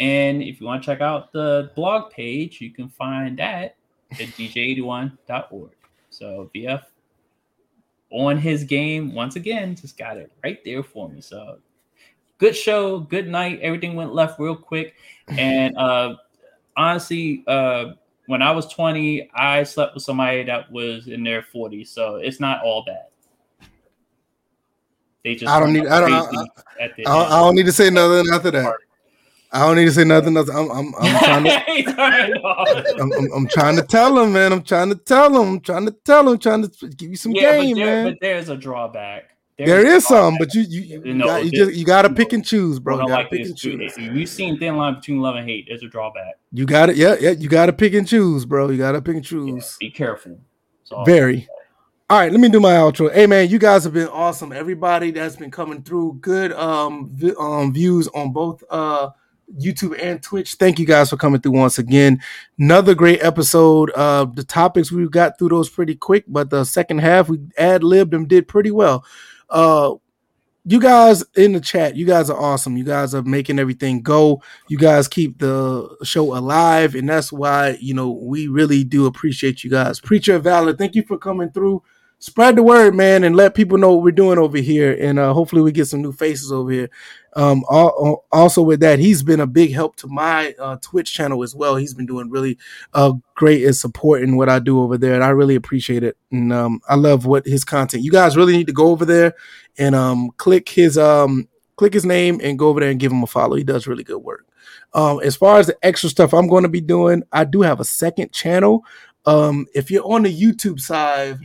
And 0.00 0.42
if 0.42 0.58
you 0.58 0.66
want 0.66 0.82
to 0.82 0.86
check 0.86 1.02
out 1.02 1.32
the 1.32 1.70
blog 1.76 2.10
page, 2.12 2.62
you 2.62 2.70
can 2.70 2.88
find 2.88 3.38
that 3.38 3.76
at 4.12 4.18
dj81.org. 4.18 5.70
So 6.08 6.50
VF 6.54 6.82
on 8.10 8.38
his 8.38 8.64
game 8.64 9.14
once 9.14 9.36
again, 9.36 9.76
just 9.76 9.98
got 9.98 10.16
it 10.16 10.32
right 10.42 10.58
there 10.64 10.82
for 10.82 11.10
me. 11.10 11.20
So 11.20 11.58
good 12.38 12.56
show, 12.56 13.00
good 13.00 13.28
night. 13.28 13.60
Everything 13.60 13.96
went 13.96 14.14
left 14.14 14.40
real 14.40 14.56
quick. 14.56 14.94
And 15.28 15.76
uh 15.76 16.16
honestly, 16.74 17.44
uh 17.46 17.92
when 18.26 18.42
I 18.42 18.50
was 18.52 18.66
20, 18.72 19.30
I 19.34 19.62
slept 19.64 19.94
with 19.94 20.02
somebody 20.04 20.44
that 20.44 20.70
was 20.70 21.08
in 21.08 21.24
their 21.24 21.42
40s. 21.42 21.88
So 21.88 22.16
it's 22.16 22.40
not 22.40 22.62
all 22.62 22.84
bad. 22.84 23.06
They 25.24 25.34
just 25.34 25.52
I 25.52 25.60
don't 25.60 25.72
need- 25.72 25.86
I 25.86 26.00
don't- 26.00 26.30
the 26.96 27.06
I, 27.06 27.12
I 27.12 27.40
don't 27.40 27.54
need 27.54 27.66
to 27.66 27.72
say 27.72 27.90
nothing 27.90 28.32
after 28.32 28.50
that. 28.50 28.74
I 29.54 29.66
don't 29.66 29.76
need 29.76 29.84
to 29.84 29.92
say 29.92 30.04
nothing 30.04 30.34
else. 30.36 30.48
I'm, 30.48 30.70
I'm, 30.70 30.94
I'm 30.98 31.18
trying 31.18 31.44
to. 31.44 31.58
He 31.66 31.82
turned 31.82 32.38
off. 32.38 32.68
I'm, 32.98 33.12
I'm, 33.12 33.32
I'm 33.34 33.46
trying 33.48 33.76
to 33.76 33.82
tell 33.82 34.18
him, 34.18 34.32
man. 34.32 34.50
I'm 34.50 34.62
trying 34.62 34.88
to 34.88 34.94
tell 34.94 35.30
him. 35.30 35.48
I'm 35.48 35.60
trying 35.60 35.84
to 35.84 35.92
tell 35.92 36.26
him. 36.26 36.38
Trying 36.38 36.66
to 36.66 36.88
give 36.88 37.10
you 37.10 37.16
some 37.16 37.32
yeah, 37.32 37.60
game, 37.60 37.74
but, 37.74 37.84
there, 37.84 38.04
man. 38.04 38.12
but 38.12 38.18
there's 38.22 38.48
a 38.48 38.56
drawback. 38.56 39.31
There's 39.66 39.84
there 39.84 39.96
a 39.96 40.00
some, 40.00 40.36
but 40.38 40.54
you, 40.54 40.62
you, 40.62 41.02
you, 41.04 41.14
No, 41.14 41.26
got, 41.26 41.44
you 41.44 41.50
this- 41.50 41.58
just, 41.60 41.74
you 41.74 41.84
got 41.84 42.02
to 42.02 42.10
pick 42.10 42.32
and 42.32 42.44
choose, 42.44 42.78
bro. 42.78 42.96
You 42.96 43.02
on, 43.02 43.08
got 43.08 43.16
to 43.16 43.22
like 43.22 43.30
pick 43.30 43.40
this, 43.42 43.48
and 43.50 43.58
dude. 43.58 43.80
choose. 43.80 43.98
If 43.98 44.14
You've 44.16 44.28
seen 44.28 44.58
thin 44.58 44.76
line 44.76 44.94
between 44.94 45.20
love 45.20 45.36
and 45.36 45.48
hate. 45.48 45.66
There's 45.68 45.82
a 45.82 45.88
drawback. 45.88 46.34
You 46.52 46.66
got 46.66 46.90
it. 46.90 46.96
Yeah, 46.96 47.16
yeah. 47.20 47.30
You 47.30 47.48
got 47.48 47.66
to 47.66 47.72
pick 47.72 47.94
and 47.94 48.06
choose, 48.06 48.44
bro. 48.44 48.70
You 48.70 48.78
got 48.78 48.92
to 48.92 49.02
pick 49.02 49.16
and 49.16 49.24
Yeah, 49.24 49.28
choose. 49.30 49.76
be 49.78 49.90
careful. 49.90 50.38
Very. 51.06 51.48
All 52.10 52.18
right, 52.18 52.30
let 52.30 52.40
me 52.40 52.50
do 52.50 52.60
my 52.60 52.72
outro. 52.74 53.10
Hey 53.10 53.26
man, 53.26 53.48
you 53.48 53.58
guys 53.58 53.84
have 53.84 53.94
been 53.94 54.08
awesome. 54.08 54.52
Everybody 54.52 55.10
that's 55.12 55.36
been 55.36 55.50
coming 55.50 55.82
through, 55.82 56.18
good 56.20 56.52
um, 56.52 57.08
vi- 57.14 57.32
um 57.38 57.72
views 57.72 58.06
on 58.08 58.32
both 58.32 58.62
uh 58.68 59.08
YouTube 59.58 59.98
and 60.02 60.22
Twitch. 60.22 60.54
Thank 60.56 60.78
you 60.78 60.84
guys 60.84 61.08
for 61.08 61.16
coming 61.16 61.40
through 61.40 61.52
once 61.52 61.78
again. 61.78 62.20
Another 62.58 62.94
great 62.94 63.22
episode. 63.22 63.90
Uh 63.94 64.26
the 64.26 64.44
topics 64.44 64.92
we 64.92 65.08
got 65.08 65.38
through 65.38 65.48
those 65.48 65.70
pretty 65.70 65.94
quick, 65.94 66.24
but 66.28 66.50
the 66.50 66.64
second 66.64 66.98
half 66.98 67.30
we 67.30 67.38
ad 67.56 67.82
libbed 67.82 68.12
and 68.12 68.28
did 68.28 68.46
pretty 68.46 68.70
well. 68.70 69.06
Uh 69.52 69.94
you 70.64 70.78
guys 70.78 71.24
in 71.36 71.52
the 71.52 71.60
chat, 71.60 71.96
you 71.96 72.06
guys 72.06 72.30
are 72.30 72.38
awesome. 72.38 72.76
You 72.76 72.84
guys 72.84 73.14
are 73.14 73.22
making 73.22 73.58
everything 73.58 74.00
go. 74.00 74.42
You 74.68 74.78
guys 74.78 75.08
keep 75.08 75.38
the 75.38 75.96
show 76.04 76.36
alive, 76.36 76.94
and 76.94 77.08
that's 77.08 77.32
why 77.32 77.76
you 77.80 77.94
know 77.94 78.10
we 78.10 78.46
really 78.48 78.84
do 78.84 79.06
appreciate 79.06 79.64
you 79.64 79.70
guys. 79.70 80.00
Preacher 80.00 80.38
Valor, 80.38 80.74
thank 80.74 80.94
you 80.94 81.02
for 81.02 81.18
coming 81.18 81.50
through. 81.50 81.82
Spread 82.20 82.54
the 82.54 82.62
word, 82.62 82.94
man, 82.94 83.24
and 83.24 83.34
let 83.34 83.56
people 83.56 83.76
know 83.76 83.94
what 83.94 84.04
we're 84.04 84.12
doing 84.12 84.38
over 84.38 84.58
here. 84.58 84.96
And 85.00 85.18
uh, 85.18 85.32
hopefully, 85.32 85.62
we 85.62 85.72
get 85.72 85.86
some 85.88 86.02
new 86.02 86.12
faces 86.12 86.52
over 86.52 86.70
here. 86.70 86.90
Um, 87.34 87.64
al- 87.70 88.24
also, 88.30 88.62
with 88.62 88.80
that, 88.80 88.98
he's 88.98 89.22
been 89.22 89.40
a 89.40 89.46
big 89.46 89.72
help 89.72 89.96
to 89.96 90.06
my 90.06 90.54
uh, 90.58 90.76
Twitch 90.82 91.12
channel 91.12 91.42
as 91.42 91.54
well. 91.54 91.76
He's 91.76 91.94
been 91.94 92.06
doing 92.06 92.30
really 92.30 92.58
uh, 92.94 93.14
great 93.34 93.64
and 93.64 93.74
supporting 93.74 94.36
what 94.36 94.48
I 94.48 94.58
do 94.58 94.80
over 94.80 94.98
there, 94.98 95.14
and 95.14 95.24
I 95.24 95.30
really 95.30 95.54
appreciate 95.54 96.04
it. 96.04 96.16
And 96.30 96.52
um, 96.52 96.80
I 96.88 96.96
love 96.96 97.26
what 97.26 97.46
his 97.46 97.64
content. 97.64 98.04
You 98.04 98.12
guys 98.12 98.36
really 98.36 98.56
need 98.56 98.66
to 98.66 98.72
go 98.72 98.88
over 98.88 99.04
there 99.04 99.34
and 99.78 99.94
um, 99.94 100.30
click 100.36 100.68
his 100.68 100.98
um, 100.98 101.48
click 101.76 101.94
his 101.94 102.04
name 102.04 102.40
and 102.42 102.58
go 102.58 102.68
over 102.68 102.80
there 102.80 102.90
and 102.90 103.00
give 103.00 103.12
him 103.12 103.22
a 103.22 103.26
follow. 103.26 103.56
He 103.56 103.64
does 103.64 103.86
really 103.86 104.04
good 104.04 104.22
work. 104.22 104.46
Um, 104.94 105.20
as 105.22 105.36
far 105.36 105.58
as 105.58 105.68
the 105.68 105.76
extra 105.82 106.10
stuff 106.10 106.34
I'm 106.34 106.48
going 106.48 106.64
to 106.64 106.68
be 106.68 106.80
doing, 106.80 107.22
I 107.32 107.44
do 107.44 107.62
have 107.62 107.80
a 107.80 107.84
second 107.84 108.32
channel. 108.32 108.84
Um, 109.24 109.66
if 109.74 109.90
you're 109.90 110.06
on 110.06 110.24
the 110.24 110.40
YouTube 110.40 110.80
side, 110.80 111.38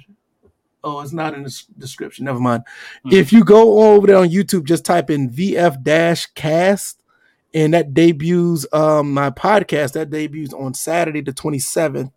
oh, 0.87 1.01
it's 1.01 1.13
not 1.13 1.33
in 1.33 1.43
the 1.43 1.63
description. 1.77 2.25
Never 2.25 2.39
mind. 2.39 2.63
Hmm. 3.03 3.13
If 3.13 3.33
you 3.33 3.43
go 3.43 3.93
over 3.95 4.07
there 4.07 4.17
on 4.17 4.29
YouTube, 4.29 4.63
just 4.63 4.85
type 4.85 5.09
in 5.09 5.29
VF 5.29 5.83
dash 5.83 6.27
cast, 6.27 7.01
and 7.53 7.73
that 7.73 7.93
debuts 7.93 8.65
um 8.71 9.13
my 9.13 9.29
podcast. 9.29 9.93
That 9.93 10.09
debuts 10.09 10.53
on 10.53 10.73
Saturday 10.73 11.21
the 11.21 11.33
27th. 11.33 12.11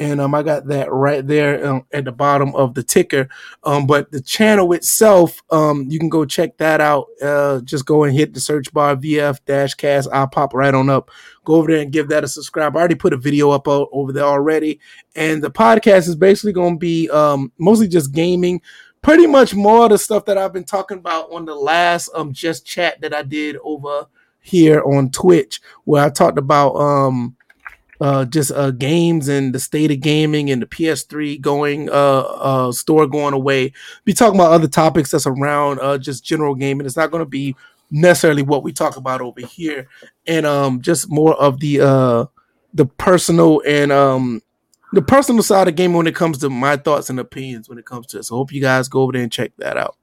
And 0.00 0.18
um, 0.18 0.34
I 0.34 0.42
got 0.42 0.66
that 0.68 0.90
right 0.90 1.24
there 1.24 1.64
um, 1.66 1.86
at 1.92 2.06
the 2.06 2.12
bottom 2.12 2.54
of 2.54 2.72
the 2.72 2.82
ticker. 2.82 3.28
Um, 3.64 3.86
but 3.86 4.10
the 4.10 4.22
channel 4.22 4.72
itself, 4.72 5.42
um, 5.50 5.84
you 5.90 5.98
can 5.98 6.08
go 6.08 6.24
check 6.24 6.56
that 6.56 6.80
out. 6.80 7.08
Uh, 7.22 7.60
just 7.60 7.84
go 7.84 8.04
and 8.04 8.16
hit 8.16 8.32
the 8.32 8.40
search 8.40 8.72
bar 8.72 8.96
VF 8.96 9.40
dash 9.44 9.74
cast. 9.74 10.08
I'll 10.10 10.26
pop 10.26 10.54
right 10.54 10.72
on 10.72 10.88
up. 10.88 11.10
Go 11.44 11.56
over 11.56 11.70
there 11.70 11.82
and 11.82 11.92
give 11.92 12.08
that 12.08 12.24
a 12.24 12.28
subscribe. 12.28 12.74
I 12.74 12.78
already 12.78 12.94
put 12.94 13.12
a 13.12 13.18
video 13.18 13.50
up 13.50 13.68
o- 13.68 13.90
over 13.92 14.10
there 14.10 14.24
already. 14.24 14.80
And 15.14 15.42
the 15.42 15.50
podcast 15.50 16.08
is 16.08 16.16
basically 16.16 16.54
going 16.54 16.76
to 16.76 16.80
be 16.80 17.10
um, 17.10 17.52
mostly 17.58 17.86
just 17.86 18.12
gaming. 18.12 18.62
Pretty 19.02 19.26
much 19.26 19.54
more 19.54 19.84
of 19.84 19.90
the 19.90 19.98
stuff 19.98 20.24
that 20.24 20.38
I've 20.38 20.52
been 20.54 20.64
talking 20.64 20.98
about 20.98 21.30
on 21.30 21.44
the 21.44 21.54
last 21.54 22.10
um 22.14 22.32
just 22.32 22.66
chat 22.66 23.00
that 23.00 23.14
I 23.14 23.22
did 23.22 23.56
over 23.62 24.06
here 24.40 24.82
on 24.82 25.10
Twitch, 25.10 25.60
where 25.84 26.04
I 26.04 26.10
talked 26.10 26.38
about 26.38 26.74
um 26.76 27.36
uh 28.00 28.24
just 28.24 28.50
uh 28.52 28.70
games 28.70 29.28
and 29.28 29.54
the 29.54 29.60
state 29.60 29.90
of 29.90 30.00
gaming 30.00 30.50
and 30.50 30.62
the 30.62 30.66
PS3 30.66 31.40
going 31.40 31.88
uh 31.90 32.20
uh 32.20 32.72
store 32.72 33.06
going 33.06 33.34
away. 33.34 33.72
Be 34.04 34.12
talking 34.12 34.38
about 34.38 34.52
other 34.52 34.68
topics 34.68 35.10
that's 35.10 35.26
around 35.26 35.80
uh 35.80 35.98
just 35.98 36.24
general 36.24 36.54
gaming. 36.54 36.86
It's 36.86 36.96
not 36.96 37.10
going 37.10 37.22
to 37.22 37.28
be 37.28 37.56
necessarily 37.90 38.42
what 38.42 38.62
we 38.62 38.72
talk 38.72 38.96
about 38.96 39.20
over 39.20 39.40
here 39.40 39.88
and 40.26 40.46
um 40.46 40.80
just 40.80 41.10
more 41.10 41.34
of 41.34 41.58
the 41.58 41.80
uh 41.80 42.24
the 42.72 42.86
personal 42.86 43.60
and 43.66 43.90
um 43.90 44.40
the 44.92 45.02
personal 45.02 45.42
side 45.42 45.68
of 45.68 45.76
gaming 45.76 45.96
when 45.96 46.06
it 46.06 46.14
comes 46.14 46.38
to 46.38 46.50
my 46.50 46.76
thoughts 46.76 47.10
and 47.10 47.20
opinions 47.20 47.68
when 47.68 47.78
it 47.78 47.86
comes 47.86 48.08
to 48.08 48.18
it. 48.18 48.24
So 48.24 48.36
hope 48.36 48.52
you 48.52 48.60
guys 48.60 48.88
go 48.88 49.02
over 49.02 49.12
there 49.12 49.22
and 49.22 49.30
check 49.30 49.52
that 49.58 49.76
out. 49.76 49.96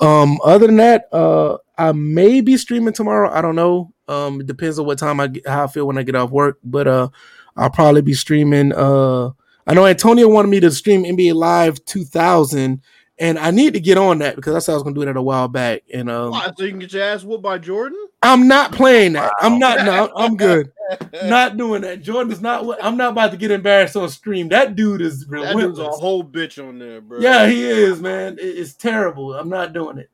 Um, 0.00 0.38
other 0.44 0.66
than 0.66 0.76
that, 0.76 1.08
uh, 1.12 1.58
I 1.78 1.92
may 1.92 2.40
be 2.40 2.56
streaming 2.56 2.94
tomorrow. 2.94 3.30
I 3.30 3.40
don't 3.42 3.54
know. 3.54 3.92
Um, 4.08 4.40
it 4.40 4.46
depends 4.46 4.78
on 4.78 4.86
what 4.86 4.98
time 4.98 5.20
I 5.20 5.28
get, 5.28 5.46
how 5.46 5.64
I 5.64 5.66
feel 5.66 5.86
when 5.86 5.98
I 5.98 6.02
get 6.02 6.14
off 6.14 6.30
work. 6.30 6.58
But 6.62 6.86
uh, 6.86 7.08
I'll 7.56 7.70
probably 7.70 8.02
be 8.02 8.14
streaming. 8.14 8.72
Uh, 8.72 9.30
I 9.66 9.74
know 9.74 9.86
Antonio 9.86 10.28
wanted 10.28 10.48
me 10.48 10.60
to 10.60 10.70
stream 10.70 11.04
NBA 11.04 11.34
Live 11.34 11.84
2000, 11.86 12.82
and 13.18 13.38
I 13.38 13.50
need 13.50 13.72
to 13.74 13.80
get 13.80 13.96
on 13.96 14.18
that 14.18 14.36
because 14.36 14.54
I 14.54 14.58
said 14.58 14.72
I 14.72 14.74
was 14.74 14.82
gonna 14.82 14.94
do 14.94 15.04
that 15.04 15.16
a 15.16 15.22
while 15.22 15.48
back. 15.48 15.82
And 15.92 16.10
um, 16.10 16.32
Why, 16.32 16.50
so 16.56 16.64
you 16.64 16.70
can 16.70 16.80
get 16.80 16.92
your 16.92 17.02
ass 17.04 17.24
whooped 17.24 17.42
by 17.42 17.58
Jordan? 17.58 17.98
I'm 18.22 18.48
not 18.48 18.72
playing 18.72 19.14
that. 19.14 19.32
I'm 19.40 19.58
not. 19.58 19.84
No, 19.84 20.10
I'm 20.16 20.36
good. 20.36 20.70
not 21.24 21.56
doing 21.56 21.82
that. 21.82 22.02
Jordan 22.02 22.32
is 22.32 22.40
not. 22.40 22.64
what- 22.64 22.82
I'm 22.84 22.96
not 22.96 23.12
about 23.12 23.30
to 23.30 23.36
get 23.36 23.50
embarrassed 23.50 23.96
on 23.96 24.08
stream. 24.08 24.48
That 24.48 24.76
dude 24.76 25.00
is 25.00 25.26
That 25.26 25.56
dude's 25.56 25.78
a 25.78 25.88
whole 25.88 26.24
bitch 26.24 26.62
on 26.62 26.78
there, 26.78 27.00
bro. 27.00 27.20
Yeah, 27.20 27.46
he 27.46 27.64
is, 27.64 28.00
man. 28.00 28.38
It- 28.38 28.42
it's 28.58 28.74
terrible. 28.74 29.34
I'm 29.34 29.48
not 29.48 29.72
doing 29.72 29.98
it. 29.98 30.10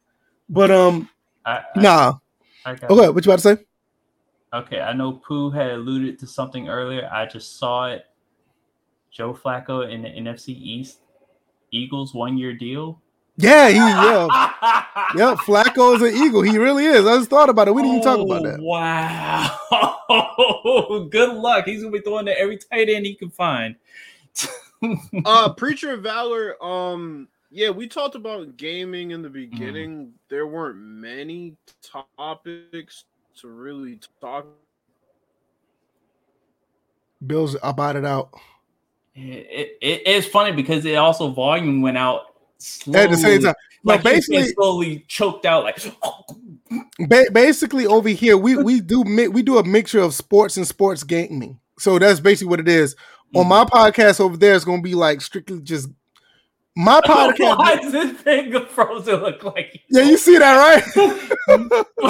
But 0.48 0.70
um, 0.70 1.08
I, 1.44 1.58
I, 1.58 1.64
nah. 1.76 2.14
I 2.64 2.74
got 2.74 2.90
Okay, 2.90 3.08
what 3.08 3.24
you 3.24 3.32
about 3.32 3.42
to 3.42 3.56
say? 3.56 3.64
Okay, 4.52 4.80
I 4.80 4.92
know 4.92 5.12
Pooh 5.12 5.50
had 5.50 5.70
alluded 5.70 6.18
to 6.20 6.26
something 6.26 6.68
earlier. 6.68 7.08
I 7.12 7.26
just 7.26 7.58
saw 7.58 7.86
it. 7.86 8.06
Joe 9.10 9.32
Flacco 9.34 9.90
in 9.90 10.02
the 10.02 10.08
NFC 10.08 10.48
East 10.50 11.00
Eagles 11.70 12.14
one 12.14 12.38
year 12.38 12.52
deal. 12.52 13.00
Yeah, 13.36 13.68
he 13.68 13.76
yeah. 13.76 14.26
Yeah, 15.16 15.34
Flacco's 15.34 16.02
an 16.02 16.14
eagle. 16.14 16.42
He 16.42 16.58
really 16.58 16.84
is. 16.84 17.06
I 17.06 17.16
just 17.16 17.30
thought 17.30 17.48
about 17.48 17.68
it. 17.68 17.74
We 17.74 17.82
didn't 17.82 17.98
even 17.98 18.04
talk 18.04 18.20
about 18.20 18.44
that. 18.44 18.60
Wow. 18.60 19.56
Good 21.10 21.36
luck. 21.36 21.64
He's 21.64 21.82
gonna 21.82 21.92
be 21.92 22.00
throwing 22.00 22.26
to 22.26 22.38
every 22.38 22.58
tight 22.58 22.88
end 22.88 23.06
he 23.06 23.14
can 23.14 23.30
find. 23.30 23.76
uh 25.26 25.52
preacher 25.52 25.92
of 25.92 26.02
valor 26.02 26.56
um 26.64 27.28
yeah 27.50 27.68
we 27.68 27.86
talked 27.86 28.14
about 28.14 28.56
gaming 28.56 29.10
in 29.10 29.20
the 29.20 29.28
beginning 29.28 30.10
there 30.30 30.46
weren't 30.46 30.78
many 30.78 31.54
topics 31.82 33.04
to 33.40 33.48
really 33.48 33.98
talk 34.20 34.46
Bills 37.26 37.56
about 37.62 37.96
it 37.96 38.04
out. 38.04 38.30
It, 39.14 39.78
it, 39.82 40.02
it's 40.06 40.26
funny 40.26 40.52
because 40.52 40.84
it 40.84 40.94
also 40.94 41.30
volume 41.30 41.82
went 41.82 41.98
out 41.98 42.34
slowly. 42.58 42.98
At 42.98 43.10
the 43.10 43.16
same 43.16 43.42
time. 43.42 43.54
No, 43.84 43.94
Like 43.94 44.02
basically 44.02 44.38
basically, 44.38 44.54
slowly 44.54 45.04
choked 45.08 45.46
out 45.46 45.64
like 45.64 45.78
ba- 47.08 47.30
basically 47.32 47.86
over 47.86 48.08
here 48.08 48.36
we 48.36 48.56
we 48.56 48.80
do 48.80 49.04
mi- 49.04 49.28
we 49.28 49.42
do 49.42 49.58
a 49.58 49.64
mixture 49.64 50.00
of 50.00 50.14
sports 50.14 50.56
and 50.56 50.66
sports 50.66 51.02
gaming. 51.02 51.58
So 51.78 51.98
that's 51.98 52.20
basically 52.20 52.50
what 52.50 52.60
it 52.60 52.68
is. 52.68 52.94
On 53.34 53.44
mm. 53.44 53.48
my 53.48 53.64
podcast 53.64 54.20
over 54.20 54.36
there, 54.36 54.54
it's 54.54 54.64
gonna 54.64 54.82
be 54.82 54.94
like 54.94 55.20
strictly 55.20 55.60
just 55.60 55.88
my 56.76 57.00
podcast. 57.00 57.58
Why 57.58 57.76
podcast. 57.76 57.80
does 57.82 57.92
this 57.92 58.12
thing 58.22 58.54
of 58.54 58.68
Frozen 58.68 59.20
look 59.20 59.42
like? 59.42 59.80
You? 59.88 60.00
yeah, 60.00 60.08
you 60.08 60.16
see 60.16 60.38
that, 60.38 60.56
right? 60.56 60.82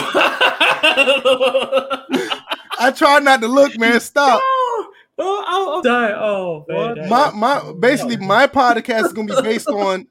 I 2.79 2.91
try 2.93 3.19
not 3.19 3.41
to 3.41 3.49
look, 3.49 3.79
man. 3.79 4.01
Stop. 4.01 4.41
oh, 4.43 4.93
oh, 5.19 5.45
I'll 5.47 5.83
die. 5.83 6.13
Oh, 6.13 6.65
man, 6.69 7.09
My 7.09 7.31
my 7.31 7.73
basically 7.79 8.17
my 8.17 8.47
podcast 8.47 9.07
is 9.07 9.13
gonna 9.13 9.37
be 9.37 9.43
based 9.43 9.69
on 9.69 10.07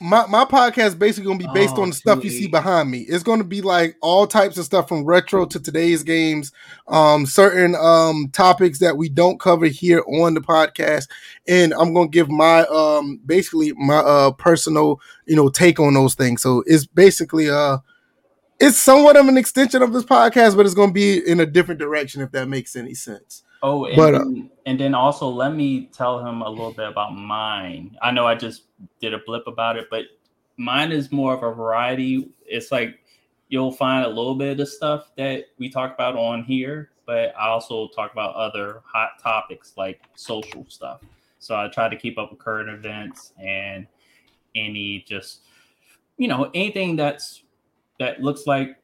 my 0.00 0.26
my 0.26 0.44
podcast 0.44 0.86
is 0.88 0.94
basically 0.94 1.26
gonna 1.26 1.38
be 1.38 1.46
based 1.52 1.78
Oh, 1.78 1.82
on 1.82 1.90
the 1.90 1.94
stuff 1.94 2.24
you 2.24 2.30
see 2.30 2.46
behind 2.46 2.90
me. 2.90 3.00
It's 3.00 3.22
gonna 3.22 3.44
be 3.44 3.60
like 3.60 3.96
all 4.00 4.26
types 4.26 4.56
of 4.56 4.64
stuff 4.64 4.88
from 4.88 5.04
retro 5.04 5.44
to 5.46 5.60
today's 5.60 6.02
games, 6.02 6.52
um, 6.88 7.26
certain 7.26 7.74
um 7.76 8.28
topics 8.32 8.78
that 8.78 8.96
we 8.96 9.08
don't 9.10 9.38
cover 9.38 9.66
here 9.66 10.02
on 10.08 10.34
the 10.34 10.40
podcast, 10.40 11.08
and 11.46 11.74
I'm 11.74 11.92
gonna 11.92 12.08
give 12.08 12.30
my 12.30 12.62
um 12.66 13.20
basically 13.26 13.72
my 13.74 13.96
uh 13.98 14.30
personal 14.32 15.00
you 15.26 15.36
know 15.36 15.48
take 15.50 15.78
on 15.78 15.94
those 15.94 16.14
things. 16.14 16.42
So 16.42 16.64
it's 16.66 16.86
basically 16.86 17.50
uh 17.50 17.78
it's 18.60 18.78
somewhat 18.78 19.16
of 19.16 19.28
an 19.28 19.36
extension 19.38 19.82
of 19.82 19.92
this 19.92 20.04
podcast, 20.04 20.56
but 20.56 20.66
it's 20.66 20.74
gonna 20.74 20.92
be 20.92 21.18
in 21.26 21.40
a 21.40 21.46
different 21.46 21.80
direction 21.80 22.22
if 22.22 22.32
that 22.32 22.48
makes 22.48 22.76
any 22.76 22.94
sense. 22.94 23.42
Oh, 23.62 23.84
and, 23.84 23.96
But, 23.96 24.14
uh, 24.14 24.18
then, 24.18 24.50
and 24.66 24.80
then 24.80 24.94
also 24.94 25.28
let 25.28 25.54
me 25.54 25.86
tell 25.92 26.24
him 26.24 26.42
a 26.42 26.48
little 26.48 26.72
bit 26.72 26.88
about 26.88 27.14
mine. 27.14 27.96
I 28.00 28.10
know 28.10 28.26
I 28.26 28.34
just 28.34 28.64
did 29.00 29.12
a 29.12 29.18
blip 29.18 29.46
about 29.46 29.76
it, 29.76 29.88
but 29.90 30.04
mine 30.56 30.92
is 30.92 31.12
more 31.12 31.34
of 31.34 31.42
a 31.42 31.54
variety. 31.54 32.30
It's 32.46 32.72
like 32.72 33.00
you'll 33.48 33.72
find 33.72 34.04
a 34.04 34.08
little 34.08 34.34
bit 34.34 34.52
of 34.52 34.58
the 34.58 34.66
stuff 34.66 35.10
that 35.16 35.46
we 35.58 35.68
talk 35.68 35.92
about 35.92 36.16
on 36.16 36.44
here, 36.44 36.90
but 37.06 37.34
I 37.36 37.48
also 37.48 37.88
talk 37.88 38.12
about 38.12 38.34
other 38.34 38.82
hot 38.84 39.20
topics 39.22 39.74
like 39.76 40.00
social 40.14 40.64
stuff. 40.68 41.00
So 41.38 41.56
I 41.56 41.68
try 41.68 41.88
to 41.88 41.96
keep 41.96 42.18
up 42.18 42.30
with 42.30 42.38
current 42.38 42.70
events 42.70 43.32
and 43.42 43.86
any 44.54 45.04
just 45.06 45.42
you 46.18 46.28
know 46.28 46.50
anything 46.54 46.96
that's 46.96 47.44
that 47.98 48.22
looks 48.22 48.46
like 48.46 48.76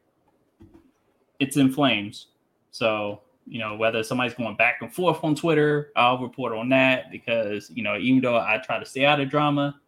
it's 1.39 1.57
in 1.57 1.73
flames. 1.73 2.29
So 2.71 3.23
you 3.47 3.59
know 3.59 3.77
whether 3.77 4.03
somebody's 4.03 4.35
going 4.35 4.57
back 4.57 4.79
and 4.81 4.93
forth 4.93 5.23
on 5.23 5.35
Twitter, 5.35 5.93
I'll 5.97 6.19
report 6.19 6.53
on 6.53 6.69
that 6.71 7.11
because 7.11 7.71
you 7.71 7.83
know 7.83 7.97
even 7.97 8.21
though 8.23 8.37
I 8.37 8.61
try 8.65 8.79
to 8.79 8.85
stay 8.85 9.05
out 9.05 9.21
of 9.21 9.31
drama, 9.31 9.81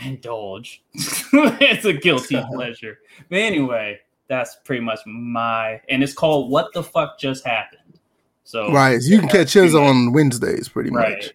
I 0.00 0.06
indulge. 0.08 0.82
it's 0.94 1.84
a 1.84 1.92
guilty 1.92 2.42
pleasure. 2.52 2.98
But 3.28 3.38
anyway, 3.38 4.00
that's 4.28 4.56
pretty 4.64 4.82
much 4.82 5.00
my 5.06 5.80
and 5.88 6.02
it's 6.02 6.14
called 6.14 6.50
"What 6.50 6.72
the 6.72 6.82
Fuck 6.82 7.18
Just 7.18 7.46
Happened." 7.46 8.00
So 8.44 8.72
Right. 8.72 9.00
So 9.02 9.10
you 9.10 9.18
can 9.18 9.28
catch 9.28 9.52
his 9.52 9.74
on 9.74 10.12
Wednesdays 10.12 10.68
pretty 10.68 10.90
much. 10.90 11.32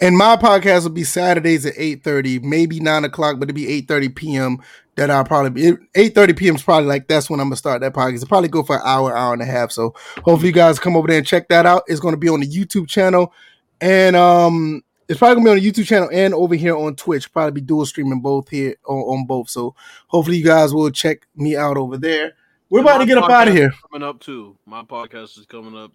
And 0.00 0.16
my 0.16 0.36
podcast 0.36 0.82
will 0.82 0.90
be 0.90 1.04
Saturdays 1.04 1.64
at 1.66 1.74
8:30, 1.74 2.42
maybe 2.42 2.80
9 2.80 3.04
o'clock, 3.04 3.38
but 3.38 3.48
it'll 3.48 3.54
be 3.54 3.82
8:30 3.82 4.14
p.m. 4.14 4.58
That 4.96 5.10
I'll 5.10 5.24
probably 5.24 5.50
be 5.50 5.76
8:30 5.94 6.36
p.m. 6.36 6.56
is 6.56 6.62
probably 6.62 6.88
like 6.88 7.08
that's 7.08 7.30
when 7.30 7.40
I'm 7.40 7.46
gonna 7.46 7.56
start 7.56 7.80
that 7.80 7.94
podcast. 7.94 8.16
It'll 8.16 8.28
probably 8.28 8.48
go 8.48 8.62
for 8.62 8.76
an 8.76 8.82
hour, 8.84 9.16
hour 9.16 9.32
and 9.32 9.42
a 9.42 9.46
half. 9.46 9.72
So 9.72 9.94
hopefully 10.24 10.48
you 10.48 10.52
guys 10.52 10.78
come 10.78 10.96
over 10.96 11.08
there 11.08 11.18
and 11.18 11.26
check 11.26 11.48
that 11.48 11.66
out. 11.66 11.82
It's 11.86 12.00
gonna 12.00 12.16
be 12.16 12.28
on 12.28 12.40
the 12.40 12.48
YouTube 12.48 12.88
channel. 12.88 13.32
And 13.80 14.16
um 14.16 14.82
it's 15.08 15.18
probably 15.18 15.36
gonna 15.36 15.44
be 15.44 15.50
on 15.50 15.62
the 15.62 15.70
YouTube 15.70 15.86
channel 15.86 16.08
and 16.12 16.34
over 16.34 16.54
here 16.54 16.76
on 16.76 16.96
Twitch. 16.96 17.32
Probably 17.32 17.52
be 17.52 17.60
dual 17.60 17.86
streaming 17.86 18.20
both 18.20 18.48
here 18.48 18.76
on, 18.86 18.98
on 18.98 19.26
both. 19.26 19.50
So 19.50 19.74
hopefully 20.06 20.38
you 20.38 20.44
guys 20.44 20.72
will 20.72 20.90
check 20.90 21.26
me 21.36 21.56
out 21.56 21.76
over 21.76 21.96
there. 21.96 22.34
We're 22.70 22.80
about 22.80 22.98
to 22.98 23.06
get 23.06 23.18
up 23.18 23.30
out 23.30 23.48
of 23.48 23.54
here. 23.54 23.72
Coming 23.90 24.06
up 24.06 24.20
too. 24.20 24.56
My 24.66 24.82
podcast 24.82 25.38
is 25.38 25.46
coming 25.46 25.76
up. 25.76 25.92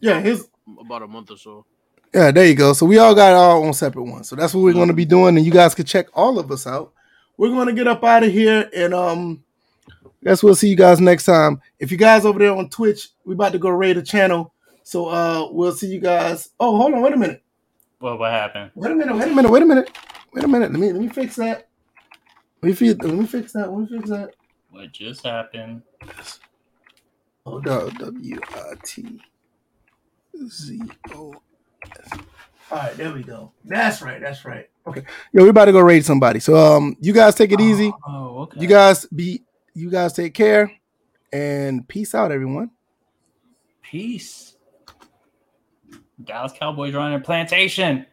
Yeah, 0.00 0.20
his 0.20 0.48
about 0.80 1.02
a 1.02 1.06
month 1.06 1.30
or 1.30 1.36
so. 1.36 1.64
Yeah, 2.14 2.30
there 2.30 2.46
you 2.46 2.54
go. 2.54 2.72
So 2.72 2.86
we 2.86 2.98
all 2.98 3.14
got 3.14 3.32
our 3.32 3.56
own 3.56 3.74
separate 3.74 4.04
ones. 4.04 4.28
So 4.28 4.36
that's 4.36 4.54
what 4.54 4.62
we're 4.62 4.72
going 4.72 4.88
to 4.88 4.94
be 4.94 5.04
doing, 5.04 5.36
and 5.36 5.44
you 5.44 5.52
guys 5.52 5.74
can 5.74 5.84
check 5.84 6.06
all 6.14 6.38
of 6.38 6.50
us 6.50 6.66
out. 6.66 6.92
We're 7.36 7.50
going 7.50 7.66
to 7.66 7.74
get 7.74 7.86
up 7.88 8.02
out 8.04 8.22
of 8.24 8.32
here, 8.32 8.70
and 8.74 8.94
um, 8.94 9.44
guess 10.24 10.42
we'll 10.42 10.54
see 10.54 10.68
you 10.68 10.76
guys 10.76 11.00
next 11.00 11.24
time. 11.24 11.60
If 11.78 11.90
you 11.92 11.98
guys 11.98 12.24
over 12.24 12.38
there 12.38 12.54
on 12.54 12.70
Twitch, 12.70 13.08
we 13.24 13.34
about 13.34 13.52
to 13.52 13.58
go 13.58 13.68
raid 13.68 13.98
a 13.98 14.02
channel. 14.02 14.54
So 14.82 15.08
uh, 15.08 15.48
we'll 15.50 15.72
see 15.72 15.88
you 15.88 16.00
guys. 16.00 16.50
Oh, 16.58 16.76
hold 16.76 16.94
on, 16.94 17.02
wait 17.02 17.12
a 17.12 17.16
minute, 17.16 17.42
Well, 18.00 18.16
what 18.18 18.30
happened? 18.30 18.70
wait 18.74 18.92
a 18.92 18.94
minute, 18.94 19.14
wait 19.16 19.28
a 19.30 19.34
minute, 19.34 19.50
wait 19.50 19.62
a 19.62 19.66
minute, 19.66 19.90
wait 20.32 20.44
a 20.44 20.48
minute. 20.48 20.70
Let 20.72 20.80
me 20.80 20.92
let 20.92 21.02
me 21.02 21.08
fix 21.08 21.36
that. 21.36 21.68
Let 22.62 22.68
me 22.68 22.72
fix, 22.72 23.02
let 23.04 23.14
me 23.14 23.26
fix 23.26 23.52
that. 23.52 23.70
Let 23.70 23.78
me 23.80 23.98
fix 23.98 24.08
that. 24.10 24.30
What 24.70 24.92
just 24.92 25.24
happened? 25.24 25.82
Oh, 27.44 27.60
W 27.60 28.40
I 28.54 28.72
T 28.84 29.20
Z 30.48 30.80
O. 31.14 31.34
All 32.70 32.78
right, 32.78 32.96
there 32.96 33.12
we 33.12 33.22
go. 33.22 33.52
That's 33.64 34.02
right. 34.02 34.20
That's 34.20 34.44
right. 34.44 34.68
Okay. 34.86 35.02
Yo, 35.32 35.44
we 35.44 35.48
about 35.48 35.66
to 35.66 35.72
go 35.72 35.80
raid 35.80 36.04
somebody. 36.04 36.40
So 36.40 36.56
um, 36.56 36.96
you 37.00 37.12
guys 37.12 37.34
take 37.34 37.52
it 37.52 37.60
easy. 37.60 37.92
Oh, 38.06 38.38
okay. 38.42 38.60
You 38.60 38.68
guys 38.68 39.06
be. 39.06 39.42
You 39.74 39.90
guys 39.90 40.14
take 40.14 40.32
care, 40.32 40.72
and 41.32 41.86
peace 41.86 42.14
out, 42.14 42.32
everyone. 42.32 42.70
Peace. 43.82 44.56
Dallas 46.24 46.52
Cowboys 46.58 46.94
running 46.94 47.18
a 47.18 47.22
plantation. 47.22 48.06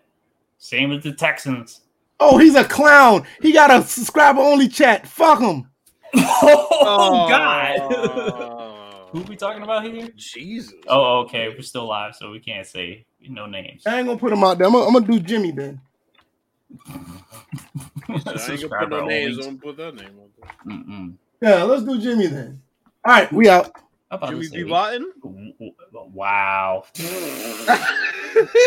Same 0.58 0.92
as 0.92 1.04
the 1.04 1.14
Texans. 1.14 1.82
Oh, 2.20 2.38
he's 2.38 2.56
a 2.56 2.64
clown. 2.64 3.26
He 3.42 3.52
got 3.52 3.72
a 3.72 3.84
subscriber 3.84 4.42
only 4.42 4.68
chat. 4.68 5.08
Fuck 5.08 5.40
him. 5.40 5.70
Oh, 6.46 7.28
God. 7.30 8.60
Who 9.14 9.22
we 9.22 9.36
talking 9.36 9.62
about 9.62 9.86
here? 9.86 10.10
Jesus. 10.16 10.74
Oh, 10.88 11.20
okay. 11.20 11.48
We're 11.50 11.62
still 11.62 11.88
live, 11.88 12.16
so 12.16 12.32
we 12.32 12.40
can't 12.40 12.66
say 12.66 13.06
no 13.22 13.46
names. 13.46 13.84
I 13.86 14.00
ain't 14.00 14.08
gonna 14.08 14.18
put 14.20 14.32
them 14.32 14.44
out 14.44 14.58
there. 14.58 14.66
I'm 14.66 14.74
gonna, 14.74 14.88
I'm 14.88 14.94
gonna 14.94 15.06
do 15.06 15.20
Jimmy 15.20 15.52
then. 15.52 15.80
I 16.90 16.94
ain't 18.52 18.62
gonna 18.64 18.70
put 18.70 18.90
no 18.90 19.06
names. 19.06 19.38
only. 19.38 19.44
Don't 19.44 19.62
put 19.62 19.78
that 19.78 19.94
name 19.94 20.20
on 20.20 21.16
there. 21.40 21.58
Yeah, 21.58 21.64
let's 21.64 21.84
do 21.84 22.02
Jimmy 22.02 22.26
then. 22.26 22.60
All 23.06 23.14
right, 23.14 23.32
we 23.32 23.48
out. 23.50 23.72
Jimmy 24.28 24.32
to 24.32 24.38
B. 24.40 24.48
say, 24.48 24.64
Button? 24.64 25.12
w- 25.24 25.54
w- 25.60 25.76
wow. 26.12 26.84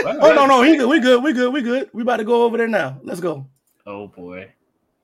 Oh 0.05 0.33
no, 0.33 0.47
no, 0.47 0.63
he 0.63 0.77
good. 0.77 0.89
We 0.89 1.01
good. 1.01 1.21
We 1.25 1.33
good. 1.33 1.53
We 1.53 1.61
good. 1.61 1.91
We 1.93 2.03
about 2.03 2.19
to 2.19 2.25
go 2.25 2.45
over 2.45 2.57
there 2.57 2.69
now. 2.69 3.01
Let's 3.03 3.19
go. 3.19 3.45
Oh 3.85 4.07
boy. 4.07 4.49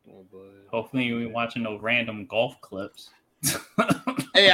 Oh, 0.09 0.24
boy. 0.31 0.47
Hopefully, 0.70 1.12
we 1.12 1.27
watching 1.27 1.64
no 1.64 1.81
random 1.81 2.27
golf 2.27 2.60
clips. 2.60 3.10
Hey, 4.35 4.48
I 4.48 4.51